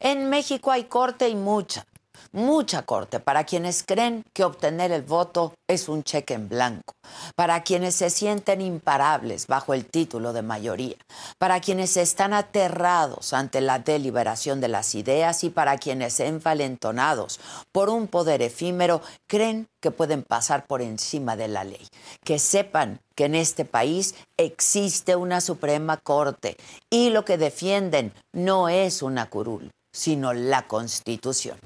En 0.00 0.28
México 0.28 0.70
hay 0.70 0.84
corte 0.84 1.28
y 1.28 1.34
mucha, 1.34 1.86
mucha 2.34 2.82
corte. 2.82 3.20
Para 3.20 3.44
quienes 3.44 3.82
creen 3.82 4.24
que 4.34 4.44
obtener 4.44 4.92
el 4.92 5.02
voto 5.02 5.54
es 5.68 5.88
un 5.88 6.02
cheque 6.02 6.34
en 6.34 6.48
blanco, 6.48 6.94
para 7.36 7.62
quienes 7.62 7.94
se 7.94 8.10
sienten 8.10 8.60
imparables 8.60 9.46
bajo 9.46 9.72
el 9.72 9.86
título 9.86 10.32
de 10.32 10.42
mayoría, 10.42 10.96
para 11.38 11.60
quienes 11.60 11.96
están 11.96 12.34
aterrados 12.34 13.32
ante 13.32 13.60
la 13.60 13.78
deliberación 13.78 14.60
de 14.60 14.68
las 14.68 14.94
ideas 14.94 15.44
y 15.44 15.50
para 15.50 15.78
quienes 15.78 16.20
envalentonados 16.20 17.40
por 17.72 17.88
un 17.88 18.08
poder 18.08 18.42
efímero 18.42 19.00
creen 19.26 19.68
que 19.80 19.90
pueden 19.90 20.22
pasar 20.22 20.66
por 20.66 20.82
encima 20.82 21.36
de 21.36 21.48
la 21.48 21.62
ley. 21.62 21.86
Que 22.24 22.38
sepan 22.38 23.00
que 23.14 23.26
en 23.26 23.34
este 23.34 23.64
país 23.64 24.14
existe 24.36 25.14
una 25.14 25.40
Suprema 25.40 25.98
Corte 25.98 26.56
y 26.90 27.10
lo 27.10 27.24
que 27.24 27.38
defienden 27.38 28.12
no 28.32 28.68
es 28.68 29.02
una 29.02 29.28
curul, 29.30 29.70
sino 29.94 30.34
la 30.34 30.66
Constitución. 30.66 31.56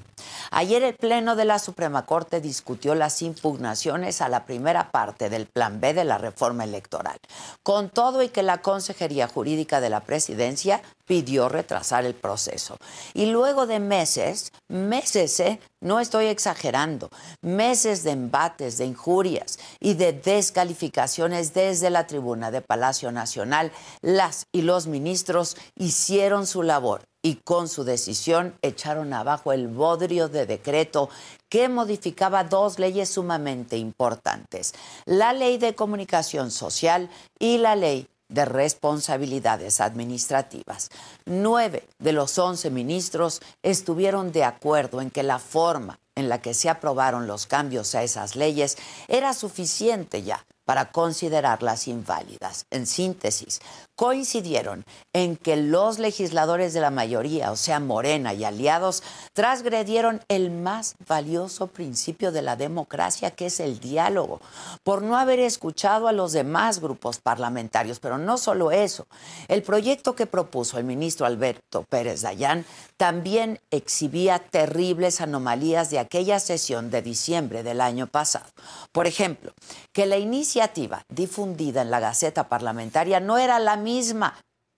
Ayer 0.51 0.83
el 0.83 0.95
Pleno 0.95 1.35
de 1.35 1.45
la 1.45 1.59
Suprema 1.59 2.05
Corte 2.05 2.41
discutió 2.41 2.93
las 2.93 3.21
impugnaciones 3.21 4.21
a 4.21 4.29
la 4.29 4.45
primera 4.45 4.91
parte 4.91 5.29
del 5.29 5.47
Plan 5.47 5.79
B 5.81 5.93
de 5.93 6.03
la 6.03 6.17
reforma 6.17 6.63
electoral, 6.63 7.17
con 7.63 7.89
todo 7.89 8.21
y 8.21 8.29
que 8.29 8.43
la 8.43 8.61
Consejería 8.61 9.27
Jurídica 9.27 9.81
de 9.81 9.89
la 9.89 10.01
Presidencia 10.01 10.81
pidió 11.05 11.49
retrasar 11.49 12.05
el 12.05 12.13
proceso. 12.13 12.77
Y 13.13 13.27
luego 13.27 13.65
de 13.65 13.79
meses, 13.79 14.51
meses, 14.67 15.39
¿eh? 15.39 15.59
no 15.81 15.99
estoy 15.99 16.27
exagerando, 16.27 17.09
meses 17.41 18.03
de 18.03 18.11
embates, 18.11 18.77
de 18.77 18.85
injurias 18.85 19.57
y 19.79 19.95
de 19.95 20.13
descalificaciones 20.13 21.53
desde 21.55 21.89
la 21.89 22.05
tribuna 22.05 22.51
de 22.51 22.61
Palacio 22.61 23.11
Nacional, 23.11 23.71
las 24.01 24.45
y 24.51 24.61
los 24.61 24.85
ministros 24.85 25.57
hicieron 25.75 26.45
su 26.45 26.61
labor 26.61 27.08
y 27.21 27.35
con 27.35 27.67
su 27.67 27.83
decisión 27.83 28.55
echaron 28.61 29.13
abajo 29.13 29.51
el 29.51 29.67
bodrio 29.67 30.29
de 30.29 30.45
decreto 30.45 31.09
que 31.49 31.67
modificaba 31.67 32.43
dos 32.43 32.79
leyes 32.79 33.09
sumamente 33.09 33.77
importantes, 33.77 34.73
la 35.05 35.33
ley 35.33 35.57
de 35.57 35.75
comunicación 35.75 36.51
social 36.51 37.09
y 37.39 37.57
la 37.57 37.75
ley 37.75 38.07
de 38.29 38.45
responsabilidades 38.45 39.81
administrativas. 39.81 40.89
Nueve 41.25 41.87
de 41.97 42.13
los 42.13 42.37
once 42.37 42.69
ministros 42.69 43.41
estuvieron 43.63 44.31
de 44.31 44.43
acuerdo 44.43 45.01
en 45.01 45.09
que 45.09 45.23
la 45.23 45.39
forma 45.39 45.99
en 46.15 46.29
la 46.29 46.41
que 46.41 46.53
se 46.53 46.69
aprobaron 46.69 47.27
los 47.27 47.47
cambios 47.47 47.95
a 47.95 48.03
esas 48.03 48.35
leyes 48.35 48.77
era 49.07 49.33
suficiente 49.33 50.21
ya 50.21 50.45
para 50.65 50.91
considerarlas 50.91 51.87
inválidas. 51.87 52.67
En 52.69 52.85
síntesis, 52.85 53.59
coincidieron 53.99 54.85
en 55.11 55.35
que 55.35 55.57
los 55.57 55.99
legisladores 55.99 56.73
de 56.73 56.79
la 56.79 56.89
mayoría, 56.89 57.51
o 57.51 57.57
sea, 57.57 57.81
Morena 57.81 58.33
y 58.33 58.45
aliados, 58.45 59.03
transgredieron 59.33 60.21
el 60.29 60.51
más 60.51 60.95
valioso 61.05 61.67
principio 61.67 62.31
de 62.31 62.41
la 62.41 62.55
democracia, 62.55 63.31
que 63.31 63.47
es 63.47 63.59
el 63.59 63.81
diálogo, 63.81 64.39
por 64.85 65.01
no 65.01 65.17
haber 65.17 65.39
escuchado 65.39 66.07
a 66.07 66.13
los 66.13 66.31
demás 66.31 66.79
grupos 66.79 67.19
parlamentarios. 67.19 67.99
Pero 67.99 68.17
no 68.17 68.37
solo 68.37 68.71
eso, 68.71 69.05
el 69.49 69.63
proyecto 69.63 70.15
que 70.15 70.27
propuso 70.27 70.77
el 70.77 70.85
ministro 70.85 71.25
Alberto 71.25 71.83
Pérez 71.83 72.21
Dayán 72.21 72.63
también 72.95 73.59
exhibía 73.69 74.39
terribles 74.39 75.19
anomalías 75.19 75.89
de 75.89 75.99
aquella 75.99 76.39
sesión 76.39 76.89
de 76.89 77.01
diciembre 77.01 77.63
del 77.63 77.81
año 77.81 78.07
pasado. 78.07 78.45
Por 78.93 79.07
ejemplo, 79.07 79.51
que 79.91 80.05
la 80.05 80.17
iniciativa 80.17 81.03
difundida 81.09 81.81
en 81.81 81.91
la 81.91 81.99
Gaceta 81.99 82.47
Parlamentaria 82.47 83.19
no 83.19 83.37
era 83.37 83.59
la 83.59 83.75
misma 83.75 83.88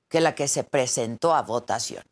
que 0.10 0.22
la 0.22 0.36
que 0.36 0.48
se 0.48 0.64
presentó 0.64 1.34
a 1.34 1.42
votación 1.42 2.04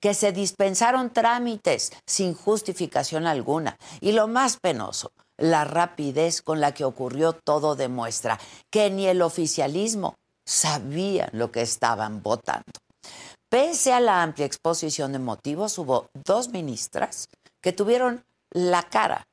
que 0.00 0.14
se 0.14 0.32
dispensaron 0.32 1.10
trámites 1.10 1.92
sin 2.06 2.34
justificación 2.34 3.26
alguna 3.26 3.76
y 4.00 4.12
lo 4.12 4.28
más 4.28 4.56
penoso, 4.56 5.12
la 5.36 5.64
rapidez 5.64 6.42
con 6.42 6.60
la 6.60 6.72
que 6.72 6.84
ocurrió 6.84 7.32
todo 7.32 7.76
demuestra 7.76 8.38
que 8.70 8.90
ni 8.90 9.06
el 9.06 9.22
oficialismo 9.22 10.14
sabían 10.44 11.30
lo 11.32 11.50
que 11.50 11.62
estaban 11.62 12.22
votando. 12.22 12.64
Pese 13.48 13.92
a 13.92 14.00
la 14.00 14.22
amplia 14.22 14.46
exposición 14.46 15.12
de 15.12 15.18
motivos, 15.18 15.76
hubo 15.78 16.08
dos 16.24 16.48
ministras 16.48 17.28
que 17.60 17.72
tuvieron 17.72 18.24
la 18.50 18.82
cara 18.82 19.26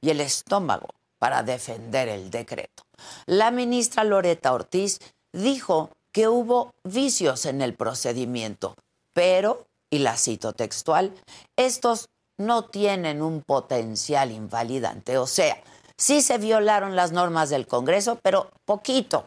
y 0.00 0.10
el 0.10 0.20
estómago 0.20 0.88
para 1.18 1.42
defender 1.42 2.08
el 2.08 2.30
decreto. 2.30 2.84
La 3.26 3.50
ministra 3.50 4.04
Loreta 4.04 4.52
Ortiz 4.52 4.98
dijo 5.32 5.90
que 6.12 6.28
hubo 6.28 6.72
vicios 6.84 7.46
en 7.46 7.62
el 7.62 7.74
procedimiento, 7.74 8.74
pero, 9.14 9.66
y 9.90 9.98
la 9.98 10.16
cito 10.16 10.52
textual, 10.52 11.14
estos 11.56 12.08
no 12.38 12.64
tienen 12.64 13.22
un 13.22 13.42
potencial 13.42 14.30
invalidante. 14.30 15.18
O 15.18 15.26
sea, 15.26 15.62
sí 15.96 16.22
se 16.22 16.38
violaron 16.38 16.96
las 16.96 17.12
normas 17.12 17.50
del 17.50 17.66
Congreso, 17.66 18.18
pero 18.22 18.50
poquito. 18.64 19.26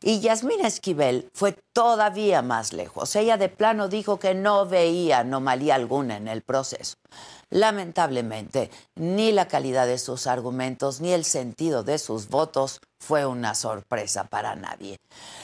Y 0.00 0.20
Yasmina 0.20 0.66
Esquivel 0.66 1.30
fue 1.32 1.56
todavía 1.72 2.42
más 2.42 2.72
lejos. 2.72 3.14
Ella 3.16 3.36
de 3.36 3.48
plano 3.48 3.88
dijo 3.88 4.18
que 4.18 4.34
no 4.34 4.66
veía 4.66 5.20
anomalía 5.20 5.74
alguna 5.74 6.16
en 6.16 6.28
el 6.28 6.42
proceso. 6.42 6.96
Lamentablemente, 7.50 8.70
ni 8.96 9.30
la 9.30 9.46
calidad 9.46 9.86
de 9.86 9.98
sus 9.98 10.26
argumentos 10.26 11.00
ni 11.00 11.12
el 11.12 11.24
sentido 11.24 11.84
de 11.84 11.98
sus 11.98 12.28
votos 12.28 12.80
fue 12.98 13.26
una 13.26 13.54
sorpresa 13.54 14.24
para 14.24 14.56
nadie. 14.56 14.98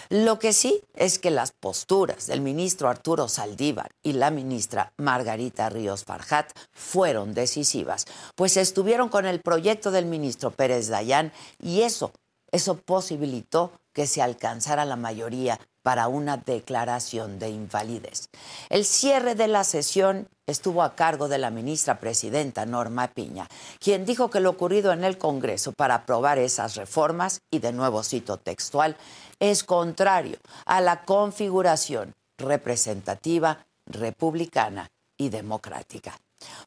Lo 0.09 0.39
que 0.39 0.53
sí 0.53 0.83
es 0.95 1.19
que 1.19 1.31
las 1.31 1.53
posturas 1.53 2.27
del 2.27 2.41
ministro 2.41 2.89
Arturo 2.89 3.29
Saldívar 3.29 3.93
y 4.03 4.15
la 4.15 4.31
ministra 4.31 4.93
Margarita 4.97 5.69
Ríos 5.69 6.05
Farjat 6.05 6.51
fueron 6.73 7.35
decisivas, 7.35 8.07
pues 8.35 8.57
estuvieron 8.57 9.09
con 9.09 9.27
el 9.27 9.41
proyecto 9.41 9.91
del 9.91 10.07
ministro 10.07 10.51
Pérez 10.51 10.89
Dayán 10.89 11.33
y 11.63 11.83
eso, 11.83 12.13
eso 12.51 12.77
posibilitó 12.77 13.73
que 13.93 14.07
se 14.07 14.23
alcanzara 14.23 14.85
la 14.85 14.97
mayoría 14.97 15.59
para 15.83 16.09
una 16.09 16.37
declaración 16.37 17.39
de 17.39 17.51
invalidez. 17.51 18.29
El 18.69 18.85
cierre 18.85 19.35
de 19.35 19.49
la 19.49 19.65
sesión 19.65 20.29
estuvo 20.47 20.83
a 20.83 20.95
cargo 20.95 21.29
de 21.29 21.39
la 21.39 21.51
ministra 21.51 22.01
presidenta 22.01 22.67
Norma 22.67 23.09
Piña, 23.09 23.49
quien 23.79 24.05
dijo 24.05 24.31
que 24.31 24.41
lo 24.41 24.51
ocurrido 24.51 24.93
en 24.93 25.05
el 25.05 25.17
Congreso 25.17 25.73
para 25.73 25.95
aprobar 25.95 26.39
esas 26.39 26.75
reformas, 26.77 27.41
y 27.51 27.61
de 27.61 27.73
nuevo 27.73 28.03
cito 28.03 28.37
textual, 28.37 28.97
es 29.39 29.65
contrario 29.65 30.39
a 30.67 30.81
la 30.81 31.05
configuración 31.05 32.15
representativa, 32.37 33.65
republicana 33.87 34.91
y 35.17 35.29
democrática. 35.29 36.19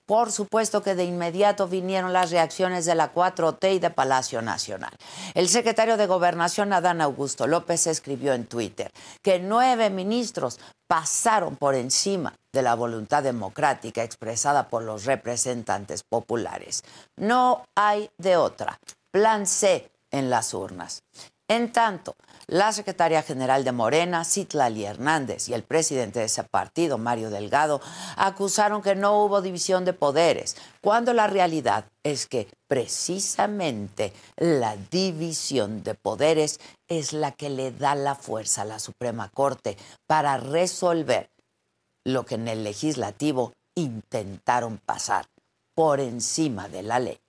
Por 0.06 0.32
supuesto 0.32 0.84
que 0.84 0.96
de 0.96 1.06
inmediato 1.06 1.68
vinieron 1.68 2.14
las 2.14 2.32
reacciones 2.32 2.86
de 2.86 2.96
la 2.96 3.14
4T 3.14 3.76
y 3.76 3.80
de 3.80 3.90
Palacio 3.90 4.42
Nacional. 4.42 4.92
El 5.34 5.50
secretario 5.50 5.98
de 5.98 6.08
Gobernación, 6.08 6.74
Adán 6.74 7.02
Augusto 7.02 7.48
López, 7.48 7.88
escribió 7.88 8.34
en 8.34 8.46
Twitter 8.46 8.92
que 9.22 9.40
nueve 9.40 9.90
ministros 9.90 10.60
pasaron 10.88 11.56
por 11.56 11.76
encima 11.76 12.36
de 12.52 12.62
la 12.62 12.76
voluntad 12.76 13.24
democrática 13.24 14.04
expresada 14.04 14.68
por 14.70 14.84
los 14.84 15.06
representantes 15.06 16.04
populares. 16.04 16.84
No 17.16 17.66
hay 17.76 18.10
de 18.18 18.38
otra. 18.38 18.80
Plan 19.12 19.48
C 19.48 19.90
en 20.12 20.30
las 20.30 20.54
urnas. 20.54 21.04
En 21.48 21.72
tanto, 21.72 22.16
la 22.48 22.72
secretaria 22.74 23.24
general 23.24 23.64
de 23.64 23.72
Morena, 23.72 24.26
Citlali 24.26 24.86
Hernández, 24.86 25.50
y 25.50 25.54
el 25.54 25.64
presidente 25.64 26.20
de 26.20 26.26
ese 26.26 26.44
partido, 26.44 26.98
Mario 26.98 27.30
Delgado, 27.30 27.82
acusaron 28.18 28.82
que 28.82 28.96
no 28.96 29.24
hubo 29.24 29.42
división 29.42 29.86
de 29.86 29.94
poderes, 29.94 30.56
cuando 30.82 31.14
la 31.14 31.28
realidad 31.28 31.86
es 32.04 32.28
que 32.28 32.48
precisamente 32.68 34.14
la 34.38 34.76
división 34.92 35.84
de 35.84 35.96
poderes 35.96 36.60
es 36.88 37.14
la 37.14 37.32
que 37.32 37.50
le 37.50 37.72
da 37.72 37.96
la 37.96 38.16
fuerza 38.16 38.64
a 38.64 38.66
la 38.66 38.80
Suprema 38.80 39.30
Corte 39.30 39.78
para 40.08 40.38
resolver 40.38 41.30
lo 42.04 42.26
que 42.26 42.36
en 42.36 42.48
el 42.48 42.64
legislativo 42.64 43.54
intentaron 43.76 44.78
pasar 44.78 45.26
por 45.74 46.00
encima 46.00 46.68
de 46.68 46.84
la 46.84 47.00
ley. 47.00 47.20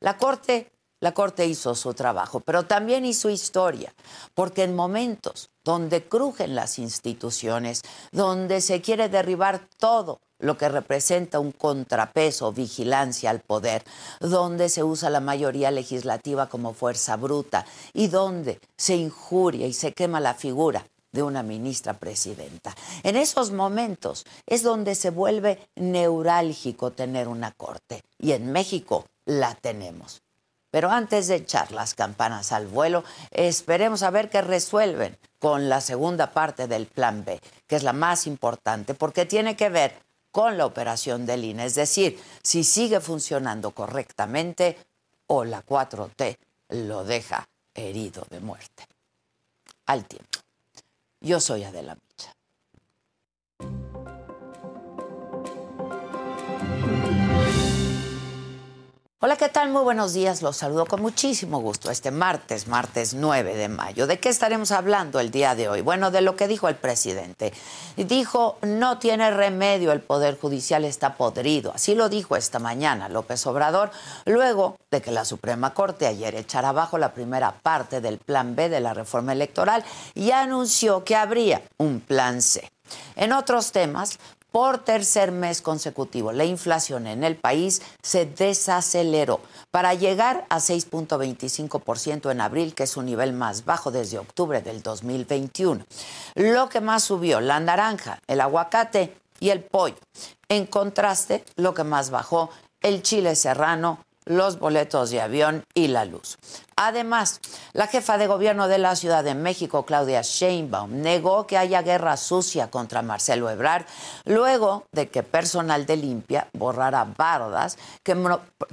La 0.00 0.16
Corte 0.16 0.70
la 1.00 1.12
Corte 1.12 1.46
hizo 1.46 1.74
su 1.74 1.94
trabajo, 1.94 2.40
pero 2.40 2.66
también 2.66 3.04
hizo 3.04 3.30
historia, 3.30 3.94
porque 4.34 4.62
en 4.62 4.76
momentos 4.76 5.50
donde 5.64 6.04
crujen 6.04 6.54
las 6.54 6.78
instituciones, 6.78 7.82
donde 8.12 8.60
se 8.60 8.80
quiere 8.80 9.08
derribar 9.08 9.66
todo 9.78 10.20
lo 10.38 10.56
que 10.56 10.68
representa 10.68 11.38
un 11.38 11.52
contrapeso 11.52 12.52
vigilancia 12.52 13.30
al 13.30 13.40
poder, 13.40 13.84
donde 14.20 14.68
se 14.68 14.82
usa 14.82 15.10
la 15.10 15.20
mayoría 15.20 15.70
legislativa 15.70 16.48
como 16.48 16.72
fuerza 16.72 17.16
bruta 17.16 17.66
y 17.92 18.08
donde 18.08 18.60
se 18.76 18.96
injuria 18.96 19.66
y 19.66 19.72
se 19.72 19.92
quema 19.92 20.20
la 20.20 20.34
figura 20.34 20.86
de 21.12 21.22
una 21.22 21.42
ministra 21.42 21.94
presidenta. 21.94 22.74
En 23.02 23.16
esos 23.16 23.50
momentos 23.50 24.24
es 24.46 24.62
donde 24.62 24.94
se 24.94 25.10
vuelve 25.10 25.58
neurálgico 25.76 26.92
tener 26.92 27.28
una 27.28 27.52
corte 27.52 28.02
y 28.18 28.32
en 28.32 28.52
México 28.52 29.06
la 29.24 29.54
tenemos. 29.54 30.22
Pero 30.70 30.90
antes 30.90 31.26
de 31.26 31.36
echar 31.36 31.72
las 31.72 31.94
campanas 31.94 32.52
al 32.52 32.66
vuelo, 32.66 33.04
esperemos 33.30 34.02
a 34.02 34.10
ver 34.10 34.30
qué 34.30 34.40
resuelven 34.40 35.18
con 35.38 35.68
la 35.68 35.80
segunda 35.80 36.32
parte 36.32 36.68
del 36.68 36.86
plan 36.86 37.24
B, 37.24 37.40
que 37.66 37.76
es 37.76 37.82
la 37.82 37.92
más 37.92 38.26
importante, 38.26 38.94
porque 38.94 39.26
tiene 39.26 39.56
que 39.56 39.68
ver 39.68 39.94
con 40.30 40.56
la 40.56 40.66
operación 40.66 41.26
del 41.26 41.44
INE, 41.44 41.64
es 41.64 41.74
decir, 41.74 42.22
si 42.42 42.62
sigue 42.62 43.00
funcionando 43.00 43.72
correctamente 43.72 44.76
o 45.26 45.44
la 45.44 45.64
4T 45.64 46.36
lo 46.68 47.04
deja 47.04 47.48
herido 47.74 48.24
de 48.30 48.40
muerte. 48.40 48.86
Al 49.86 50.04
tiempo. 50.04 50.38
Yo 51.20 51.40
soy 51.40 51.64
Adela 51.64 51.94
Micha. 51.96 52.32
Hola, 59.22 59.36
¿qué 59.36 59.50
tal? 59.50 59.68
Muy 59.68 59.82
buenos 59.82 60.14
días. 60.14 60.40
Los 60.40 60.56
saludo 60.56 60.86
con 60.86 61.02
muchísimo 61.02 61.60
gusto 61.60 61.90
este 61.90 62.10
martes, 62.10 62.68
martes 62.68 63.12
9 63.12 63.54
de 63.54 63.68
mayo. 63.68 64.06
¿De 64.06 64.18
qué 64.18 64.30
estaremos 64.30 64.72
hablando 64.72 65.20
el 65.20 65.30
día 65.30 65.54
de 65.54 65.68
hoy? 65.68 65.82
Bueno, 65.82 66.10
de 66.10 66.22
lo 66.22 66.36
que 66.36 66.48
dijo 66.48 66.68
el 66.70 66.76
presidente. 66.76 67.52
Dijo, 67.98 68.56
no 68.62 68.98
tiene 68.98 69.30
remedio, 69.30 69.92
el 69.92 70.00
Poder 70.00 70.40
Judicial 70.40 70.86
está 70.86 71.18
podrido. 71.18 71.70
Así 71.74 71.94
lo 71.94 72.08
dijo 72.08 72.34
esta 72.34 72.60
mañana 72.60 73.10
López 73.10 73.46
Obrador, 73.46 73.90
luego 74.24 74.78
de 74.90 75.02
que 75.02 75.10
la 75.10 75.26
Suprema 75.26 75.74
Corte 75.74 76.06
ayer 76.06 76.34
echara 76.34 76.70
abajo 76.70 76.96
la 76.96 77.12
primera 77.12 77.52
parte 77.52 78.00
del 78.00 78.16
Plan 78.16 78.56
B 78.56 78.70
de 78.70 78.80
la 78.80 78.94
reforma 78.94 79.34
electoral 79.34 79.84
y 80.14 80.30
anunció 80.30 81.04
que 81.04 81.16
habría 81.16 81.60
un 81.76 82.00
Plan 82.00 82.40
C. 82.40 82.72
En 83.16 83.34
otros 83.34 83.70
temas, 83.70 84.18
por 84.52 84.78
tercer 84.78 85.32
mes 85.32 85.62
consecutivo, 85.62 86.32
la 86.32 86.44
inflación 86.44 87.06
en 87.06 87.24
el 87.24 87.36
país 87.36 87.82
se 88.02 88.26
desaceleró 88.26 89.40
para 89.70 89.94
llegar 89.94 90.46
a 90.48 90.58
6.25% 90.58 92.30
en 92.30 92.40
abril, 92.40 92.74
que 92.74 92.84
es 92.84 92.90
su 92.90 93.02
nivel 93.02 93.32
más 93.32 93.64
bajo 93.64 93.90
desde 93.90 94.18
octubre 94.18 94.60
del 94.60 94.82
2021. 94.82 95.84
Lo 96.34 96.68
que 96.68 96.80
más 96.80 97.04
subió, 97.04 97.40
la 97.40 97.60
naranja, 97.60 98.20
el 98.26 98.40
aguacate 98.40 99.16
y 99.38 99.50
el 99.50 99.62
pollo. 99.62 99.96
En 100.48 100.66
contraste, 100.66 101.44
lo 101.56 101.74
que 101.74 101.84
más 101.84 102.10
bajó, 102.10 102.50
el 102.82 103.02
chile 103.02 103.36
serrano, 103.36 104.04
los 104.24 104.58
boletos 104.58 105.10
de 105.10 105.20
avión 105.20 105.64
y 105.74 105.88
la 105.88 106.04
luz. 106.04 106.38
Además, 106.82 107.42
la 107.74 107.88
jefa 107.88 108.16
de 108.16 108.26
gobierno 108.26 108.66
de 108.66 108.78
la 108.78 108.96
Ciudad 108.96 109.22
de 109.22 109.34
México, 109.34 109.84
Claudia 109.84 110.22
Sheinbaum, 110.22 111.02
negó 111.02 111.46
que 111.46 111.58
haya 111.58 111.82
guerra 111.82 112.16
sucia 112.16 112.70
contra 112.70 113.02
Marcelo 113.02 113.50
Ebrard 113.50 113.84
luego 114.24 114.86
de 114.90 115.10
que 115.10 115.22
personal 115.22 115.84
de 115.84 115.98
limpia 115.98 116.48
borrara 116.54 117.04
bardas 117.04 117.76
que, 118.02 118.16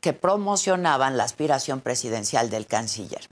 que 0.01 0.13
promocionaban 0.13 1.17
la 1.17 1.25
aspiración 1.25 1.81
presidencial 1.81 2.49
del 2.49 2.65
canciller 2.65 3.27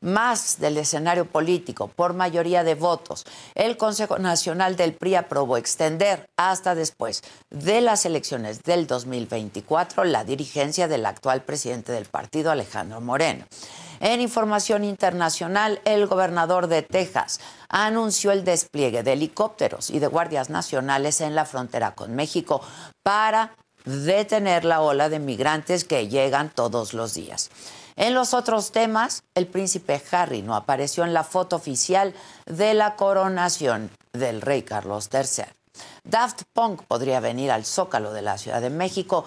más 0.00 0.60
del 0.60 0.76
escenario 0.76 1.24
político 1.24 1.88
por 1.88 2.14
mayoría 2.14 2.62
de 2.62 2.74
votos, 2.74 3.26
el 3.54 3.76
Consejo 3.76 4.18
Nacional 4.18 4.76
del 4.76 4.92
PRI 4.92 5.16
aprobó 5.16 5.56
extender 5.56 6.28
hasta 6.36 6.74
después 6.74 7.22
de 7.50 7.80
las 7.80 8.06
elecciones 8.06 8.62
del 8.62 8.86
2024 8.86 10.04
la 10.04 10.22
dirigencia 10.22 10.86
del 10.86 11.04
actual 11.04 11.42
presidente 11.42 11.90
del 11.90 12.04
partido, 12.04 12.52
Alejandro 12.52 13.00
Moreno. 13.00 13.44
En 14.00 14.20
información 14.20 14.84
internacional, 14.84 15.80
el 15.84 16.06
gobernador 16.06 16.68
de 16.68 16.82
Texas 16.82 17.40
anunció 17.68 18.32
el 18.32 18.44
despliegue 18.44 19.02
de 19.02 19.14
helicópteros 19.14 19.90
y 19.90 19.98
de 19.98 20.06
guardias 20.06 20.50
nacionales 20.50 21.20
en 21.20 21.34
la 21.34 21.44
frontera 21.44 21.94
con 21.94 22.14
México 22.14 22.60
para 23.02 23.54
detener 23.84 24.64
la 24.64 24.80
ola 24.80 25.08
de 25.08 25.18
migrantes 25.18 25.84
que 25.84 26.08
llegan 26.08 26.50
todos 26.50 26.94
los 26.94 27.14
días. 27.14 27.50
En 27.96 28.14
los 28.14 28.32
otros 28.32 28.70
temas, 28.70 29.24
el 29.34 29.48
príncipe 29.48 30.00
Harry 30.12 30.42
no 30.42 30.54
apareció 30.54 31.04
en 31.04 31.12
la 31.12 31.24
foto 31.24 31.56
oficial 31.56 32.14
de 32.46 32.74
la 32.74 32.94
coronación 32.94 33.90
del 34.12 34.40
rey 34.40 34.62
Carlos 34.62 35.08
III. 35.12 35.44
Daft 36.04 36.42
Punk 36.52 36.82
podría 36.84 37.20
venir 37.20 37.50
al 37.50 37.64
Zócalo 37.64 38.12
de 38.12 38.22
la 38.22 38.38
Ciudad 38.38 38.60
de 38.60 38.70
México. 38.70 39.24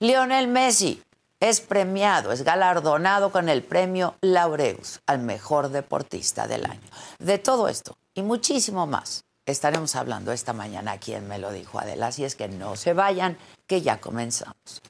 Lionel 0.00 0.48
Messi 0.48 1.02
es 1.40 1.60
premiado, 1.62 2.32
es 2.32 2.44
galardonado 2.44 3.32
con 3.32 3.48
el 3.48 3.62
premio 3.62 4.14
Laureus 4.20 5.00
al 5.06 5.20
mejor 5.20 5.70
deportista 5.70 6.46
del 6.46 6.66
año. 6.66 6.80
De 7.18 7.38
todo 7.38 7.68
esto 7.68 7.96
y 8.14 8.22
muchísimo 8.22 8.86
más 8.86 9.24
estaremos 9.46 9.96
hablando 9.96 10.32
esta 10.32 10.52
mañana 10.52 10.92
aquí 10.92 11.14
en 11.14 11.26
Me 11.26 11.38
lo 11.38 11.50
dijo 11.50 11.80
Adela. 11.80 12.08
Así 12.08 12.24
es 12.24 12.36
que 12.36 12.48
no 12.48 12.76
se 12.76 12.92
vayan, 12.92 13.38
que 13.66 13.80
ya 13.80 13.98
comenzamos. 14.00 14.82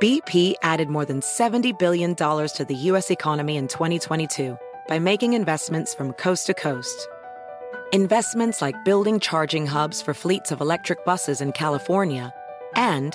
BP 0.00 0.54
added 0.62 0.88
more 0.88 1.04
than 1.04 1.20
$70 1.20 1.78
billion 1.78 2.14
to 2.14 2.64
the 2.66 2.74
U.S. 2.74 3.10
economy 3.10 3.58
in 3.58 3.68
2022 3.68 4.56
by 4.88 4.98
making 4.98 5.34
investments 5.34 5.94
from 5.94 6.14
coast 6.14 6.46
to 6.46 6.54
coast. 6.54 7.06
Investments 7.92 8.62
like 8.62 8.82
building 8.82 9.20
charging 9.20 9.66
hubs 9.66 10.00
for 10.00 10.14
fleets 10.14 10.52
of 10.52 10.62
electric 10.62 11.04
buses 11.04 11.42
in 11.42 11.52
California 11.52 12.32
and 12.76 13.14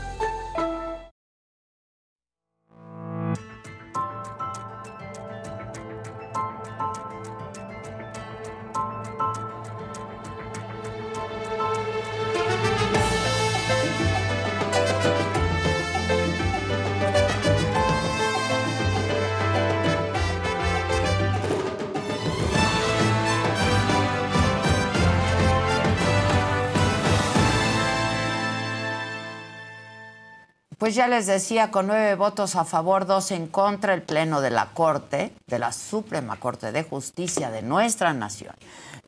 Pues 30.81 30.95
ya 30.95 31.07
les 31.07 31.27
decía, 31.27 31.69
con 31.69 31.85
nueve 31.85 32.15
votos 32.15 32.55
a 32.55 32.65
favor, 32.65 33.05
dos 33.05 33.29
en 33.29 33.45
contra, 33.45 33.93
el 33.93 34.01
Pleno 34.01 34.41
de 34.41 34.49
la 34.49 34.69
Corte, 34.73 35.31
de 35.51 35.59
la 35.59 35.71
Suprema 35.71 36.37
Corte 36.37 36.71
de 36.71 36.81
Justicia 36.83 37.51
de 37.51 37.61
nuestra 37.61 38.13
nación, 38.13 38.55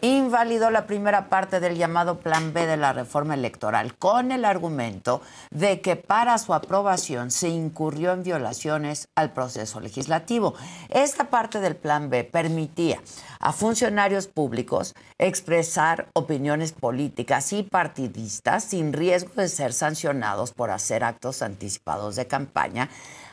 invalidó 0.01 0.69
la 0.69 0.85
primera 0.85 1.29
parte 1.29 1.61
del 1.61 1.77
llamado 1.77 2.19
Plan 2.19 2.53
B 2.53 2.67
de 2.67 2.77
la 2.77 2.93
reforma 2.93 3.33
electoral 3.33 3.95
con 3.95 4.31
el 4.31 4.43
argumento 4.43 5.21
de 5.49 5.79
que 5.79 5.95
para 5.95 6.37
su 6.37 6.53
aprobación 6.53 7.31
se 7.31 7.47
incurrió 7.47 8.11
en 8.11 8.23
violaciones 8.23 9.07
al 9.15 9.31
proceso 9.31 9.79
legislativo. 9.79 10.53
Esta 10.89 11.29
parte 11.29 11.61
del 11.61 11.77
Plan 11.77 12.09
B 12.09 12.25
permitía 12.25 13.01
a 13.39 13.53
funcionarios 13.53 14.27
públicos 14.27 14.93
expresar 15.17 16.09
opiniones 16.13 16.73
políticas 16.73 17.53
y 17.53 17.63
partidistas 17.63 18.65
sin 18.65 18.91
riesgo 18.91 19.31
de 19.37 19.47
ser 19.47 19.71
sancionados 19.71 20.51
por 20.51 20.69
hacer 20.69 21.05
actos 21.05 21.41
anticipados 21.41 22.17
de 22.17 22.27
campaña. 22.27 22.89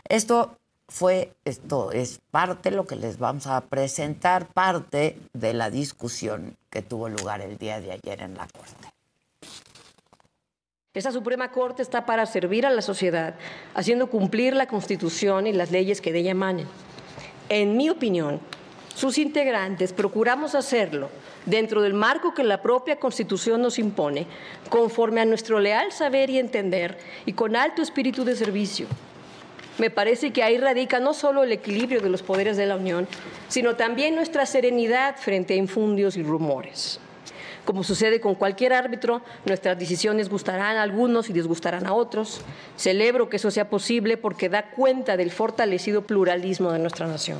Esto 0.08 0.59
fue, 0.90 1.32
esto 1.44 1.92
es 1.92 2.20
parte 2.30 2.70
de 2.70 2.76
lo 2.76 2.84
que 2.84 2.96
les 2.96 3.18
vamos 3.18 3.46
a 3.46 3.60
presentar, 3.62 4.48
parte 4.48 5.16
de 5.32 5.54
la 5.54 5.70
discusión 5.70 6.56
que 6.68 6.82
tuvo 6.82 7.08
lugar 7.08 7.40
el 7.40 7.56
día 7.56 7.80
de 7.80 7.92
ayer 7.92 8.20
en 8.20 8.34
la 8.34 8.46
Corte. 8.48 8.92
Esta 10.92 11.12
Suprema 11.12 11.52
Corte 11.52 11.82
está 11.82 12.04
para 12.04 12.26
servir 12.26 12.66
a 12.66 12.70
la 12.70 12.82
sociedad, 12.82 13.36
haciendo 13.74 14.08
cumplir 14.08 14.56
la 14.56 14.66
Constitución 14.66 15.46
y 15.46 15.52
las 15.52 15.70
leyes 15.70 16.00
que 16.00 16.12
de 16.12 16.18
ella 16.18 16.32
emanen. 16.32 16.66
En 17.48 17.76
mi 17.76 17.88
opinión, 17.88 18.40
sus 18.96 19.16
integrantes 19.16 19.92
procuramos 19.92 20.56
hacerlo 20.56 21.08
dentro 21.46 21.82
del 21.82 21.94
marco 21.94 22.34
que 22.34 22.42
la 22.42 22.60
propia 22.60 22.98
Constitución 22.98 23.62
nos 23.62 23.78
impone, 23.78 24.26
conforme 24.68 25.20
a 25.20 25.24
nuestro 25.24 25.60
leal 25.60 25.92
saber 25.92 26.28
y 26.30 26.40
entender 26.40 26.98
y 27.24 27.32
con 27.34 27.54
alto 27.54 27.80
espíritu 27.80 28.24
de 28.24 28.34
servicio. 28.34 28.88
Me 29.78 29.90
parece 29.90 30.32
que 30.32 30.42
ahí 30.42 30.58
radica 30.58 31.00
no 31.00 31.14
solo 31.14 31.42
el 31.42 31.52
equilibrio 31.52 32.00
de 32.00 32.10
los 32.10 32.22
poderes 32.22 32.56
de 32.56 32.66
la 32.66 32.76
Unión, 32.76 33.08
sino 33.48 33.76
también 33.76 34.14
nuestra 34.14 34.46
serenidad 34.46 35.16
frente 35.16 35.54
a 35.54 35.56
infundios 35.56 36.16
y 36.16 36.22
rumores. 36.22 37.00
Como 37.64 37.84
sucede 37.84 38.20
con 38.20 38.34
cualquier 38.34 38.72
árbitro, 38.72 39.22
nuestras 39.44 39.78
decisiones 39.78 40.28
gustarán 40.28 40.76
a 40.76 40.82
algunos 40.82 41.30
y 41.30 41.32
disgustarán 41.32 41.86
a 41.86 41.92
otros. 41.92 42.40
Celebro 42.76 43.28
que 43.28 43.36
eso 43.36 43.50
sea 43.50 43.68
posible 43.68 44.16
porque 44.16 44.48
da 44.48 44.70
cuenta 44.70 45.16
del 45.16 45.30
fortalecido 45.30 46.02
pluralismo 46.02 46.72
de 46.72 46.78
nuestra 46.78 47.06
nación. 47.06 47.38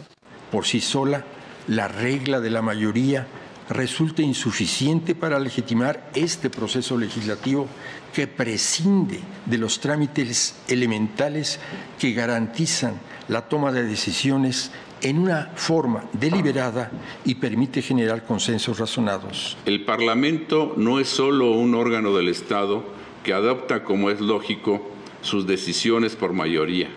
Por 0.52 0.66
sí 0.66 0.80
sola, 0.80 1.24
la 1.68 1.88
regla 1.88 2.40
de 2.40 2.50
la 2.50 2.62
mayoría 2.62 3.26
resulta 3.70 4.20
insuficiente 4.20 5.14
para 5.14 5.38
legitimar 5.38 6.10
este 6.14 6.50
proceso 6.50 6.98
legislativo 6.98 7.68
que 8.12 8.26
prescinde 8.26 9.20
de 9.46 9.58
los 9.58 9.78
trámites 9.78 10.56
elementales 10.66 11.60
que 11.98 12.12
garantizan 12.12 13.00
la 13.28 13.48
toma 13.48 13.70
de 13.70 13.84
decisiones 13.84 14.72
en 15.02 15.18
una 15.18 15.52
forma 15.54 16.04
deliberada 16.12 16.90
y 17.24 17.36
permite 17.36 17.80
generar 17.80 18.24
consensos 18.24 18.78
razonados. 18.78 19.56
El 19.64 19.84
Parlamento 19.84 20.74
no 20.76 20.98
es 20.98 21.08
solo 21.08 21.52
un 21.52 21.74
órgano 21.76 22.14
del 22.14 22.28
Estado 22.28 22.84
que 23.22 23.32
adopta, 23.32 23.84
como 23.84 24.10
es 24.10 24.20
lógico, 24.20 24.90
sus 25.22 25.46
decisiones 25.46 26.16
por 26.16 26.32
mayoría, 26.32 26.88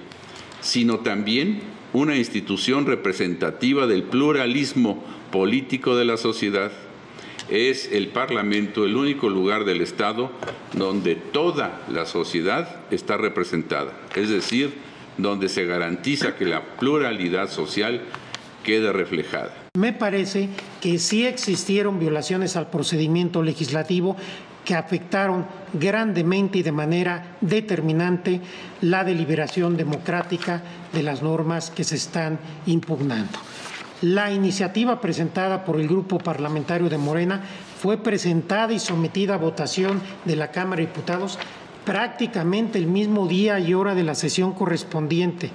sino 0.60 1.00
también 1.00 1.62
una 1.94 2.16
institución 2.16 2.88
representativa 2.88 3.86
del 3.86 4.04
pluralismo 4.04 5.04
político 5.34 5.98
de 5.98 6.06
la 6.06 6.16
sociedad. 6.16 6.72
Es 7.50 7.92
el 7.92 8.10
Parlamento 8.10 8.86
el 8.86 8.96
único 8.96 9.30
lugar 9.30 9.66
del 9.66 9.82
Estado 9.82 10.32
donde 10.74 11.16
toda 11.16 11.82
la 11.92 12.06
sociedad 12.06 12.82
está 12.92 13.18
representada, 13.18 13.94
es 14.16 14.30
decir, 14.30 14.76
donde 15.18 15.50
se 15.50 15.66
garantiza 15.66 16.36
que 16.36 16.46
la 16.46 16.62
pluralidad 16.78 17.50
social 17.50 18.02
quede 18.64 18.94
reflejada. 18.94 19.56
Me 19.76 19.92
parece 19.92 20.50
que 20.82 21.00
sí 21.00 21.26
existieron 21.26 22.00
violaciones 22.00 22.56
al 22.56 22.70
procedimiento 22.70 23.42
legislativo 23.42 24.16
que 24.64 24.76
afectaron 24.76 25.48
grandemente 25.74 26.60
y 26.60 26.64
de 26.64 26.72
manera 26.72 27.38
determinante 27.42 28.40
la 28.82 29.04
deliberación 29.04 29.78
democrática 29.78 30.62
de 30.94 31.02
las 31.02 31.24
normas 31.24 31.72
que 31.72 31.84
se 31.84 31.96
están 31.96 32.40
impugnando. 32.68 33.40
La 34.04 34.34
iniciativa 34.34 35.00
presentada 35.00 35.64
por 35.64 35.80
el 35.80 35.88
Grupo 35.88 36.18
Parlamentario 36.18 36.90
de 36.90 36.98
Morena 36.98 37.40
fue 37.80 37.96
presentada 37.96 38.74
y 38.74 38.80
sometida 38.80 39.36
a 39.36 39.38
votación 39.38 40.02
de 40.26 40.36
la 40.36 40.52
Cámara 40.52 40.82
de 40.82 40.88
Diputados 40.88 41.40
prácticamente 41.86 42.78
el 42.80 42.88
mismo 42.88 43.28
día 43.28 43.60
y 43.60 43.74
hora 43.74 43.96
de 43.96 44.04
la 44.04 44.14
sesión 44.14 44.52
correspondiente. 44.52 45.52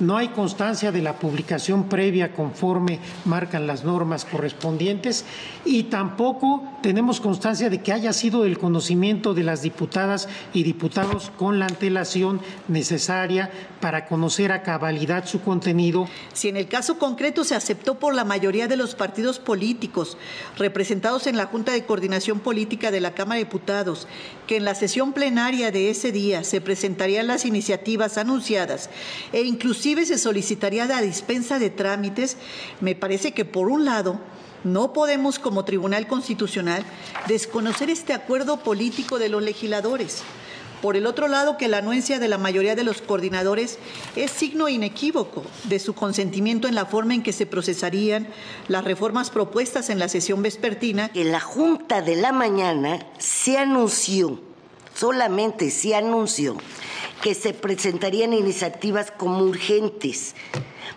No 0.00 0.16
hay 0.16 0.28
constancia 0.28 0.90
de 0.90 1.02
la 1.02 1.20
publicación 1.20 1.88
previa 1.88 2.32
conforme 2.32 2.98
marcan 3.24 3.68
las 3.68 3.84
normas 3.84 4.24
correspondientes 4.24 5.24
y 5.64 5.84
tampoco 5.84 6.64
tenemos 6.82 7.20
constancia 7.20 7.70
de 7.70 7.80
que 7.80 7.92
haya 7.92 8.12
sido 8.12 8.44
el 8.44 8.58
conocimiento 8.58 9.34
de 9.34 9.44
las 9.44 9.62
diputadas 9.62 10.28
y 10.52 10.64
diputados 10.64 11.30
con 11.38 11.60
la 11.60 11.66
antelación 11.66 12.40
necesaria 12.66 13.52
para 13.80 14.06
conocer 14.06 14.50
a 14.50 14.64
cabalidad 14.64 15.26
su 15.26 15.42
contenido. 15.42 16.08
Si 16.32 16.48
en 16.48 16.56
el 16.56 16.66
caso 16.66 16.98
concreto 16.98 17.44
se 17.44 17.54
aceptó 17.54 18.00
por 18.00 18.16
la 18.16 18.24
mayoría 18.24 18.66
de 18.66 18.76
los 18.76 18.96
partidos 18.96 19.38
políticos 19.38 20.16
representados 20.58 21.28
en 21.28 21.36
la 21.36 21.46
Junta 21.46 21.70
de 21.70 21.84
Coordinación 21.84 22.40
Política 22.40 22.90
de 22.90 23.00
la 23.00 23.14
Cámara 23.14 23.38
de 23.38 23.44
Diputados 23.44 24.08
que 24.48 24.56
en 24.56 24.64
la 24.64 24.74
sesión 24.74 25.12
plenaria 25.12 25.70
de 25.70 25.88
ese 25.88 26.10
día 26.10 26.42
se 26.42 26.60
presentarían 26.60 27.28
las 27.28 27.44
iniciativas 27.44 28.18
anunciadas 28.18 28.90
e 29.32 29.42
inclusive 29.42 29.83
se 29.84 30.16
solicitaría 30.16 30.86
la 30.86 31.02
dispensa 31.02 31.58
de 31.58 31.68
trámites, 31.68 32.38
me 32.80 32.94
parece 32.94 33.32
que 33.32 33.44
por 33.44 33.68
un 33.68 33.84
lado 33.84 34.18
no 34.64 34.94
podemos 34.94 35.38
como 35.38 35.66
Tribunal 35.66 36.06
Constitucional 36.06 36.82
desconocer 37.28 37.90
este 37.90 38.14
acuerdo 38.14 38.56
político 38.56 39.18
de 39.18 39.28
los 39.28 39.42
legisladores. 39.42 40.22
Por 40.80 40.96
el 40.96 41.06
otro 41.06 41.28
lado, 41.28 41.58
que 41.58 41.68
la 41.68 41.78
anuencia 41.78 42.18
de 42.18 42.28
la 42.28 42.38
mayoría 42.38 42.74
de 42.74 42.82
los 42.82 43.02
coordinadores 43.02 43.78
es 44.16 44.30
signo 44.30 44.70
inequívoco 44.70 45.42
de 45.64 45.78
su 45.78 45.94
consentimiento 45.94 46.66
en 46.66 46.74
la 46.74 46.86
forma 46.86 47.14
en 47.14 47.22
que 47.22 47.32
se 47.32 47.46
procesarían 47.46 48.26
las 48.68 48.84
reformas 48.84 49.28
propuestas 49.28 49.90
en 49.90 49.98
la 49.98 50.08
sesión 50.08 50.42
vespertina. 50.42 51.10
En 51.14 51.30
la 51.30 51.40
Junta 51.40 52.00
de 52.00 52.16
la 52.16 52.32
mañana 52.32 53.06
se 53.18 53.58
anunció, 53.58 54.40
solamente 54.94 55.70
se 55.70 55.94
anunció, 55.94 56.56
que 57.22 57.34
se 57.34 57.52
presentarían 57.52 58.32
iniciativas 58.32 59.10
como 59.10 59.44
urgentes 59.44 60.34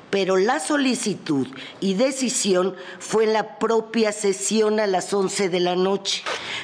pero 0.09 0.37
la 0.37 0.59
solicitud 0.59 1.47
y 1.79 1.95
decisión 1.95 2.75
fue 2.99 3.25
en 3.25 3.33
la 3.33 3.59
propia 3.59 4.11
sesión 4.11 4.79
a 4.79 4.87
las 4.87 5.13
11 5.13 5.49
de 5.49 5.59
la 5.59 5.75
noche, 5.75 6.23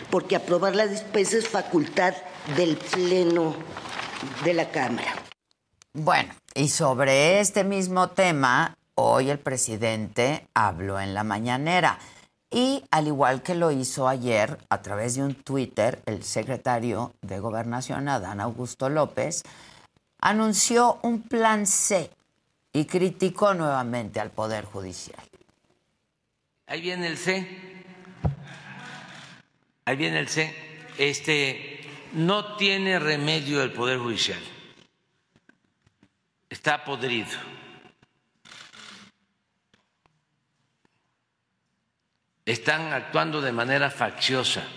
porque 0.10 0.36
aprobar 0.36 0.76
la 0.76 0.88
dispensa 0.88 1.38
es 1.38 1.48
facultad 1.48 2.14
del 2.56 2.78
Pleno 2.78 3.56
de 4.44 4.54
la 4.54 4.70
Cámara. 4.70 5.14
Bueno, 5.94 6.34
y 6.56 6.70
sobre 6.70 7.40
este 7.40 7.64
mismo 7.64 8.10
tema, 8.10 8.78
hoy 8.96 9.30
el 9.30 9.40
presidente 9.40 10.48
habló 10.54 11.00
en 11.00 11.14
la 11.14 11.24
mañanera. 11.24 12.00
Y 12.54 12.84
al 12.92 13.08
igual 13.08 13.42
que 13.42 13.56
lo 13.56 13.72
hizo 13.72 14.08
ayer 14.08 14.60
a 14.70 14.84
través 14.84 15.16
de 15.16 15.24
un 15.24 15.34
Twitter, 15.34 16.04
el 16.06 16.24
secretario 16.24 17.12
de 17.24 17.40
Gobernación, 17.40 18.08
Adán 18.08 18.40
Augusto 18.40 18.90
López, 18.90 19.42
anunció 20.20 21.00
un 21.02 21.24
plan 21.24 21.66
C 21.66 22.12
y 22.72 22.86
criticó 22.86 23.56
nuevamente 23.56 24.20
al 24.20 24.30
Poder 24.30 24.66
Judicial. 24.66 25.20
Ahí 26.68 26.82
viene 26.82 27.08
el 27.08 27.18
C. 27.18 27.84
Ahí 29.86 29.96
viene 29.96 30.20
el 30.20 30.28
C. 30.28 30.56
Este 31.00 31.82
no 32.14 32.56
tiene 32.56 33.00
remedio 33.00 33.64
el 33.64 33.74
Poder 33.74 33.98
Judicial. 33.98 34.40
Está 36.52 36.86
podrido. 36.86 37.32
Están 42.46 42.92
actuando 42.92 43.42
de 43.42 43.52
manera 43.52 43.90
facciosa. 43.90 44.68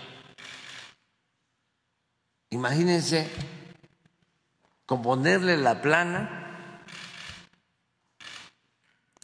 Imagínense 2.49 3.29
componerle 4.85 5.57
la 5.57 5.81
plana 5.81 6.81